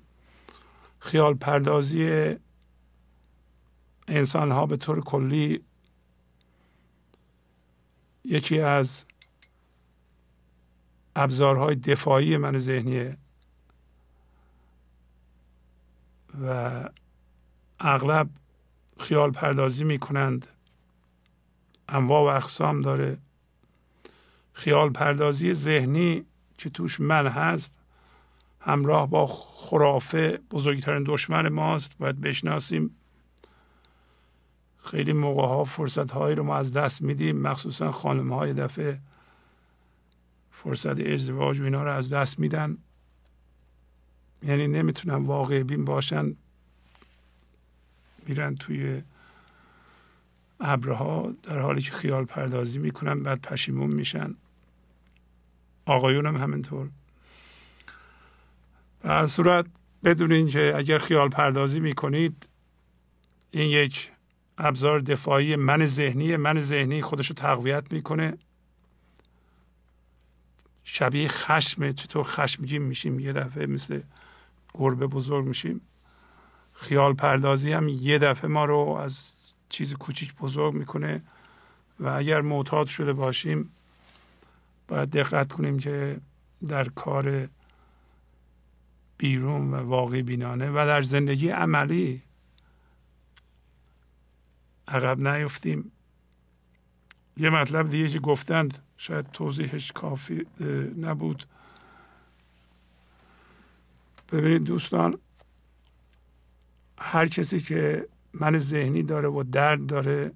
خیال 1.00 1.34
پردازی 1.34 2.36
انسان 4.08 4.52
ها 4.52 4.66
به 4.66 4.78
طور 4.78 5.02
کلی 5.02 5.64
یکی 8.26 8.60
از 8.60 9.06
ابزارهای 11.20 11.76
دفاعی 11.76 12.38
من 12.38 12.58
ذهنیه. 12.58 13.18
و 16.46 16.90
اغلب 17.80 18.30
خیال 19.00 19.32
پردازی 19.32 19.84
می 19.84 20.00
کنند 20.00 20.48
انواع 21.90 22.34
و 22.34 22.38
اقسام 22.38 22.82
داره. 22.82 23.18
خیال 24.54 24.90
پردازی 24.90 25.54
ذهنی 25.54 26.26
که 26.58 26.70
توش 26.70 27.00
من 27.00 27.28
هست 27.28 27.78
همراه 28.60 29.10
با 29.10 29.28
خرافه 29.28 30.40
بزرگترین 30.52 31.04
دشمن 31.08 31.50
ماست 31.50 31.98
باید 31.98 32.22
بشناسیم. 32.22 32.96
خیلی 34.84 35.14
موقع 35.14 35.48
ها 35.48 35.64
فرصت 35.64 36.12
هایی 36.12 36.36
رو 36.36 36.44
ما 36.44 36.58
از 36.58 36.74
دست 36.74 37.02
میدیم 37.02 37.42
مخصوصا 37.42 37.92
خانم 37.92 38.34
های 38.34 38.54
دفعه. 38.54 39.00
فرصت 40.64 41.00
ازدواج 41.00 41.60
و 41.60 41.64
اینا 41.64 41.84
رو 41.84 41.92
از 41.92 42.10
دست 42.10 42.40
میدن. 42.40 42.78
یعنی 44.44 44.68
نمی‌تونن 44.68 45.26
واقع 45.26 45.64
بین 45.64 45.86
باشن 45.86 46.36
میرن 48.28 48.56
توی 48.56 49.02
ابرها 50.60 51.36
در 51.44 51.60
حالی 51.60 51.82
که 51.82 51.92
خیال 51.92 52.26
پردازی 52.26 52.80
می‌کنن 52.80 53.24
بعد 53.24 53.42
پشیمون 53.42 53.90
میشن. 53.90 54.36
آقایون 55.86 56.26
هم 56.26 56.38
همینطور. 56.38 56.90
به 59.02 59.10
هر 59.10 59.28
صورت 59.28 59.66
بدونین 60.04 60.48
که 60.48 60.74
اگر 60.76 60.98
خیال 60.98 61.30
پردازی 61.30 61.80
می‌کنید 61.80 62.50
این 63.52 63.70
یک 63.70 64.12
ابزار 64.58 65.00
دفاعی 65.00 65.56
من 65.56 65.86
ذهنی 65.86 66.36
من 66.36 66.62
ذهنی 66.62 67.02
خودش 67.02 67.28
رو 67.28 67.36
تقویت 67.36 67.94
می‌کنه. 67.94 68.38
شبیه 70.92 71.28
خشم 71.28 71.92
چطور 71.92 72.24
خشمگین 72.24 72.82
میشیم. 72.82 73.20
یه 73.20 73.34
دفعه 73.34 73.66
مثل 73.66 74.02
گربه 74.74 75.08
بزرگ 75.08 75.46
میشیم. 75.46 75.82
خیال 76.74 77.14
پردازی 77.14 77.72
هم 77.72 77.88
یه 77.88 78.20
دفعه 78.20 78.50
ما 78.50 78.66
رو 78.66 78.78
از 78.78 79.34
چیز 79.70 79.94
کوچیک 79.94 80.36
بزرگ 80.36 80.74
می‌کنه 80.74 81.24
و 82.00 82.08
اگر 82.08 82.42
معتاد 82.42 82.88
شده 82.88 83.14
باشیم 83.14 83.72
باید 84.88 85.10
دقت 85.10 85.54
کنیم 85.54 85.80
که 85.80 86.22
در 86.68 86.90
کار 86.90 87.50
بیرون 89.18 89.74
و 89.74 89.78
واقعی 89.78 90.22
بینانه 90.22 90.70
و 90.70 90.74
در 90.74 91.02
زندگی 91.02 91.50
عملی 91.50 92.22
عقب 94.88 95.28
نیفتیم. 95.28 95.92
یه 97.38 97.50
مطلب 97.50 97.90
دیگه 97.90 98.10
که 98.10 98.20
گفتند 98.20 98.80
شاید 99.02 99.32
توضیحش 99.32 99.92
کافی 99.92 100.46
نبود. 100.98 101.46
ببینید 104.32 104.64
دوستان 104.64 105.18
هر 106.98 107.28
کسی 107.28 107.60
که 107.60 108.08
من 108.34 108.58
ذهنی 108.58 109.04
داره 109.04 109.28
و 109.28 109.44
درد 109.44 109.86
داره 109.86 110.32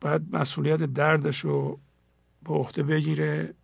باید 0.00 0.36
مسئولیت 0.36 0.82
دردش 0.82 1.40
رو 1.40 1.80
به 2.42 2.54
عهده 2.54 2.82
بگیره 2.82 3.54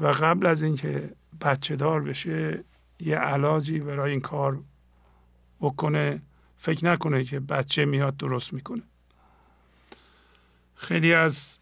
و 0.00 0.06
قبل 0.06 0.46
از 0.46 0.62
اینکه 0.62 1.14
بچه 1.40 1.76
دار 1.76 2.02
بشه 2.02 2.64
یه 3.00 3.16
علاجی 3.16 3.80
برای 3.80 4.10
این 4.10 4.20
کار 4.20 4.62
بکنه. 5.60 6.22
فکر 6.56 6.84
نکنه 6.84 7.24
که 7.24 7.40
بچه 7.40 7.84
میاد 7.84 8.16
درست 8.16 8.52
می‌کنه. 8.52 8.82
خیلی 10.82 11.14
از 11.14 11.58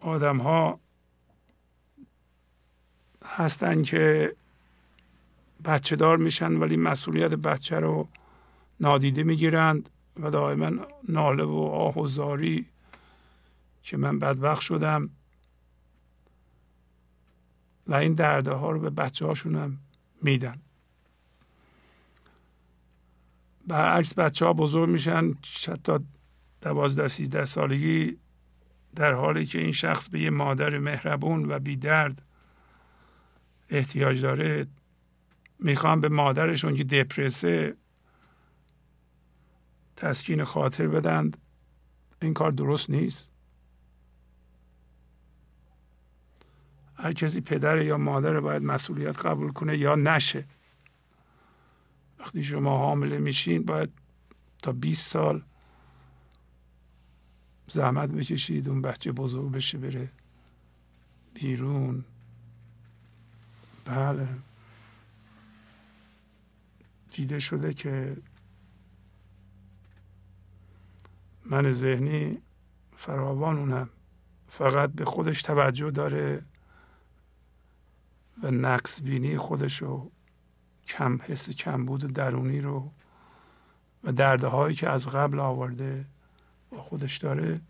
آدم 0.00 0.38
ها 0.38 0.80
هستن 3.24 3.82
که 3.82 4.34
بچه 5.64 5.96
دار 5.96 6.16
میشن 6.16 6.52
ولی 6.52 6.76
مسئولیت 6.76 7.34
بچه 7.34 7.78
رو 7.78 8.08
نادیده 8.80 9.22
می‌گیرند 9.22 9.90
و 10.20 10.30
دائما 10.30 10.86
ناله 11.08 11.44
و 11.44 11.56
آه 11.56 11.98
و 11.98 12.06
زاری 12.06 12.66
که 13.82 13.96
من 13.96 14.18
بدبخت 14.18 14.62
شدم 14.62 15.10
و 17.86 17.94
این 17.94 18.14
درده 18.14 18.52
ها 18.52 18.70
رو 18.70 18.80
به 18.80 18.90
بچه 18.90 19.26
هم 19.44 19.78
میدن. 20.22 20.58
برعکس 23.66 24.14
بچه 24.14 24.44
ها 24.44 24.52
بزرگ 24.52 24.88
میشن 24.88 25.34
حتی 25.68 25.98
دوازده 26.60 27.08
سیزده 27.08 27.44
سالگی 27.44 28.18
در 28.94 29.12
حالی 29.12 29.46
که 29.46 29.58
این 29.58 29.72
شخص 29.72 30.08
به 30.08 30.20
یه 30.20 30.30
مادر 30.30 30.78
مهربون 30.78 31.44
و 31.50 31.58
بی 31.58 31.76
درد 31.76 32.22
احتیاج 33.68 34.20
داره 34.22 34.66
می‌خوام 35.58 36.00
به 36.00 36.08
مادرشون 36.08 36.74
که 36.74 36.84
دپرسه 36.84 37.76
تسکین 39.96 40.44
خاطر 40.44 40.88
بدند. 40.88 41.36
این 42.22 42.34
کار 42.34 42.50
درست 42.50 42.90
نیست. 42.90 43.30
هر 46.94 47.12
کسی 47.12 47.40
پدر 47.40 47.82
یا 47.82 47.98
مادر 47.98 48.40
باید 48.40 48.62
مسئولیت 48.62 49.26
قبول 49.26 49.52
کنه 49.52 49.78
یا 49.78 49.94
نشه. 49.94 50.44
وقتی 52.18 52.44
شما 52.44 52.78
حامله 52.78 53.18
میشین 53.18 53.62
باید 53.62 53.90
تا 54.62 54.72
20 54.72 55.10
سال 55.10 55.42
زحمت 57.68 58.08
بکشید 58.08 58.68
اون 58.68 58.82
بچه 58.82 59.12
بزرگ 59.12 59.52
بشه 59.52 59.78
بره 59.78 60.10
بیرون. 61.34 62.04
بله. 63.84 64.28
دیده 67.10 67.38
شده 67.38 67.72
که 67.72 68.16
من 71.44 71.72
ذهنی 71.72 72.38
فراوان 72.96 73.58
اونم. 73.58 73.90
فقط 74.48 74.90
به 74.90 75.04
خودش 75.04 75.42
توجه 75.42 75.90
داره 75.90 76.42
و 78.42 78.50
نقص 78.50 79.02
بینی 79.02 79.38
خودش 79.38 79.82
رو 79.82 80.10
کم 80.86 81.18
حس 81.22 81.50
کمبود 81.50 82.00
درونی 82.12 82.60
رو 82.60 82.90
و 84.04 84.12
دردهایی 84.12 84.76
که 84.76 84.88
از 84.88 85.08
قبل 85.08 85.40
آورده 85.40 86.04
با 86.70 86.78
خودش 86.78 87.16
داره 87.16 87.60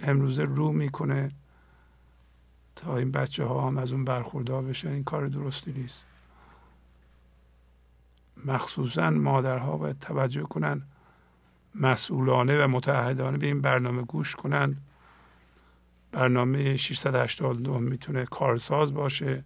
امروزه 0.00 0.44
رو 0.44 0.72
می‌کنه 0.72 1.32
تا 2.76 2.96
این 2.96 3.10
بچه 3.10 3.44
ها 3.44 3.66
هم 3.66 3.78
از 3.78 3.92
اون 3.92 4.04
برخوردار 4.04 4.62
بشن 4.62 4.88
این 4.88 5.04
کار 5.04 5.26
درستی 5.26 5.72
نیست. 5.72 6.06
مخصوصا 8.44 9.10
مادرها 9.10 9.76
باید 9.76 9.98
توجه 9.98 10.42
کنن 10.42 10.82
مسئولانه 11.74 12.64
و 12.64 12.68
متحدانه 12.68 13.38
به 13.38 13.46
این 13.46 13.60
برنامه 13.60 14.02
گوش 14.02 14.34
کنند 14.34 14.80
برنامه 16.12 16.76
682 16.76 17.78
می‌تونه 17.78 18.24
کارساز 18.24 18.94
باشه. 18.94 19.44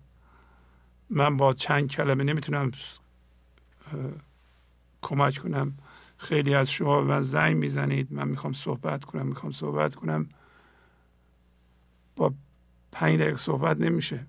من 1.11 1.37
با 1.37 1.53
چند 1.53 1.89
کلمه 1.89 2.25
نمی‌تونم 2.25 2.73
کمک 5.03 5.39
کنم. 5.39 5.79
خیلی 6.19 6.55
از 6.55 6.71
شما 6.71 7.01
من 7.01 7.23
زنگ 7.23 7.57
می‌زنید. 7.57 8.13
من 8.13 8.29
می‌خوام 8.29 8.53
صحبت 8.53 9.05
کنم 9.05 9.27
می‌خوام 9.27 9.53
صحبت 9.53 9.95
کنم. 9.95 10.29
با 12.17 12.35
پنج 12.93 13.21
دقیقه 13.21 13.37
صحبت 13.37 13.77
نمیشه. 13.77 14.27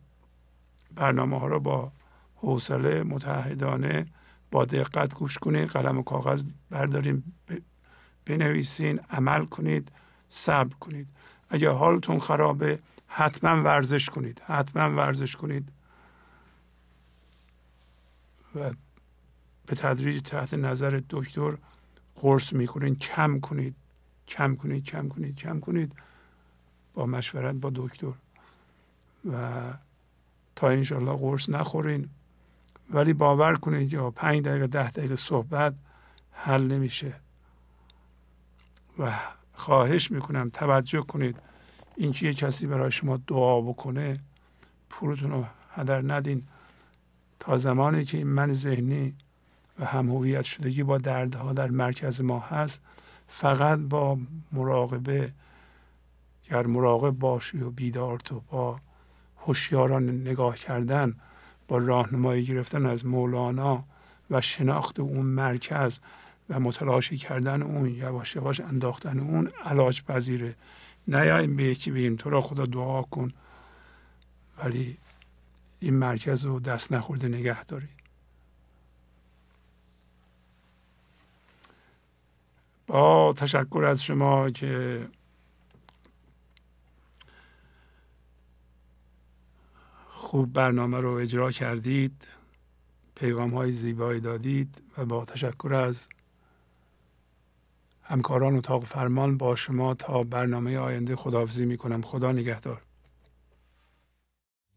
برنامه 0.95 1.39
ها 1.39 1.47
رو 1.47 1.59
با 1.59 1.91
حوصله 2.35 3.03
متحدانه 3.03 4.05
با 4.51 4.65
دقت 4.65 5.13
گوش 5.13 5.37
کنید 5.37 5.69
قلم 5.69 5.97
و 5.97 6.03
کاغذ 6.03 6.43
بردارین 6.69 7.23
بنویسین 8.25 8.99
عمل 9.09 9.45
کنید 9.45 9.91
صبر 10.29 10.73
کنید. 10.73 11.07
اگر 11.49 11.71
حالتون 11.71 12.19
خرابه 12.19 12.79
حتما 13.07 13.63
ورزش 13.63 14.09
کنید. 14.09 14.41
حتما 14.45 14.95
ورزش 14.95 15.35
کنید. 15.35 15.71
و 18.55 18.71
به 19.65 19.75
تدریج 19.75 20.21
تحت 20.21 20.53
نظر 20.53 21.01
دکتر 21.09 21.57
قرص 22.21 22.53
می‌کنید 22.53 22.99
کم 22.99 23.39
کنید 23.39 23.75
کم 24.27 24.55
کنید 24.55 24.83
کم 24.83 25.09
کنید 25.09 25.35
کم 25.35 25.59
کنید. 25.59 25.93
با 26.93 27.05
مشورت 27.05 27.55
با 27.55 27.71
دکتر. 27.75 28.13
و 29.31 29.61
تا 30.55 30.69
انشالله 30.69 31.17
قرص 31.17 31.49
نخورین. 31.49 32.09
ولی 32.89 33.13
باور 33.13 33.55
کنید 33.55 33.93
یا 33.93 34.11
پنج 34.11 34.45
دقیقه 34.45 34.67
ده 34.67 34.91
دقیقه 34.91 35.15
صحبت 35.15 35.73
حل 36.31 36.63
نمیشه. 36.63 37.13
و 38.99 39.13
خواهش 39.53 40.11
می‌کنم 40.11 40.49
توجه 40.49 41.01
کنید. 41.01 41.37
اینکه 41.95 42.25
یه 42.25 42.33
کسی 42.33 42.67
برای 42.67 42.91
شما 42.91 43.17
دعا 43.17 43.61
بکنه 43.61 44.19
پولتون 44.89 45.31
رو 45.31 45.45
هدر 45.71 46.13
ندین. 46.13 46.47
تا 47.39 47.57
زمانی 47.57 48.05
که 48.05 48.17
این 48.17 48.27
من 48.27 48.53
ذهنی 48.53 49.15
و 49.79 49.85
هم 49.85 50.09
هویت 50.09 50.41
شدگی 50.41 50.83
با 50.83 50.97
دردها 50.97 51.53
در 51.53 51.69
مرکز 51.69 52.21
ما 52.21 52.39
هست 52.39 52.81
فقط 53.27 53.79
با 53.79 54.17
مراقبه 54.51 55.33
گر 56.49 56.65
مراقب 56.65 57.09
باشی 57.11 57.57
و 57.57 57.69
بیدار 57.69 58.19
تو 58.19 58.41
با 58.51 58.79
هوشیاران 59.37 60.09
نگاه 60.09 60.55
کردن 60.55 61.15
با 61.67 61.77
راهنمایی 61.77 62.45
گرفتن 62.45 62.85
از 62.85 63.05
مولانا 63.05 63.83
و 64.31 64.41
شناخت 64.41 64.99
اون 64.99 65.25
مرکز 65.25 65.99
و 66.49 66.59
متلاشی 66.59 67.17
کردن 67.17 67.61
اون 67.61 67.89
یواش 67.89 68.35
یواش 68.35 68.59
انداختن 68.59 69.19
اون 69.19 69.51
علاج 69.65 70.03
پذیره. 70.03 70.55
نیاییم 71.07 71.55
به 71.55 71.63
یکی 71.63 71.91
بگیم 71.91 72.15
تو 72.15 72.29
را 72.29 72.41
خدا 72.41 72.65
دعا 72.65 73.01
کن 73.01 73.33
ولی 74.63 74.97
این 75.79 75.93
مرکز 75.93 76.45
رو 76.45 76.59
دست 76.59 76.91
نخورده 76.91 77.27
نگه 77.27 77.63
داری. 77.63 77.87
با 82.89 83.33
تشکر 83.33 83.83
از 83.89 84.03
شما 84.03 84.49
که 84.49 85.07
خوب 90.09 90.53
برنامه 90.53 90.97
رو 90.99 91.13
اجرا 91.13 91.51
کردید 91.51 92.27
پیغام 93.15 93.49
های 93.49 93.71
زیبایی 93.71 94.19
دادید 94.19 94.81
و 94.97 95.05
با 95.05 95.25
تشکر 95.25 95.73
از 95.73 96.07
همکاران 98.01 98.55
اتاق 98.55 98.83
فرمان 98.83 99.37
با 99.37 99.55
شما 99.55 99.93
تا 99.93 100.23
برنامه 100.23 100.77
آینده 100.77 101.15
خداحافظی 101.15 101.65
می 101.65 101.77
کنم 101.77 102.01
خدا 102.01 102.31
نگهدار. 102.31 102.81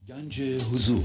گنج 0.08 0.40
حضور 0.42 1.04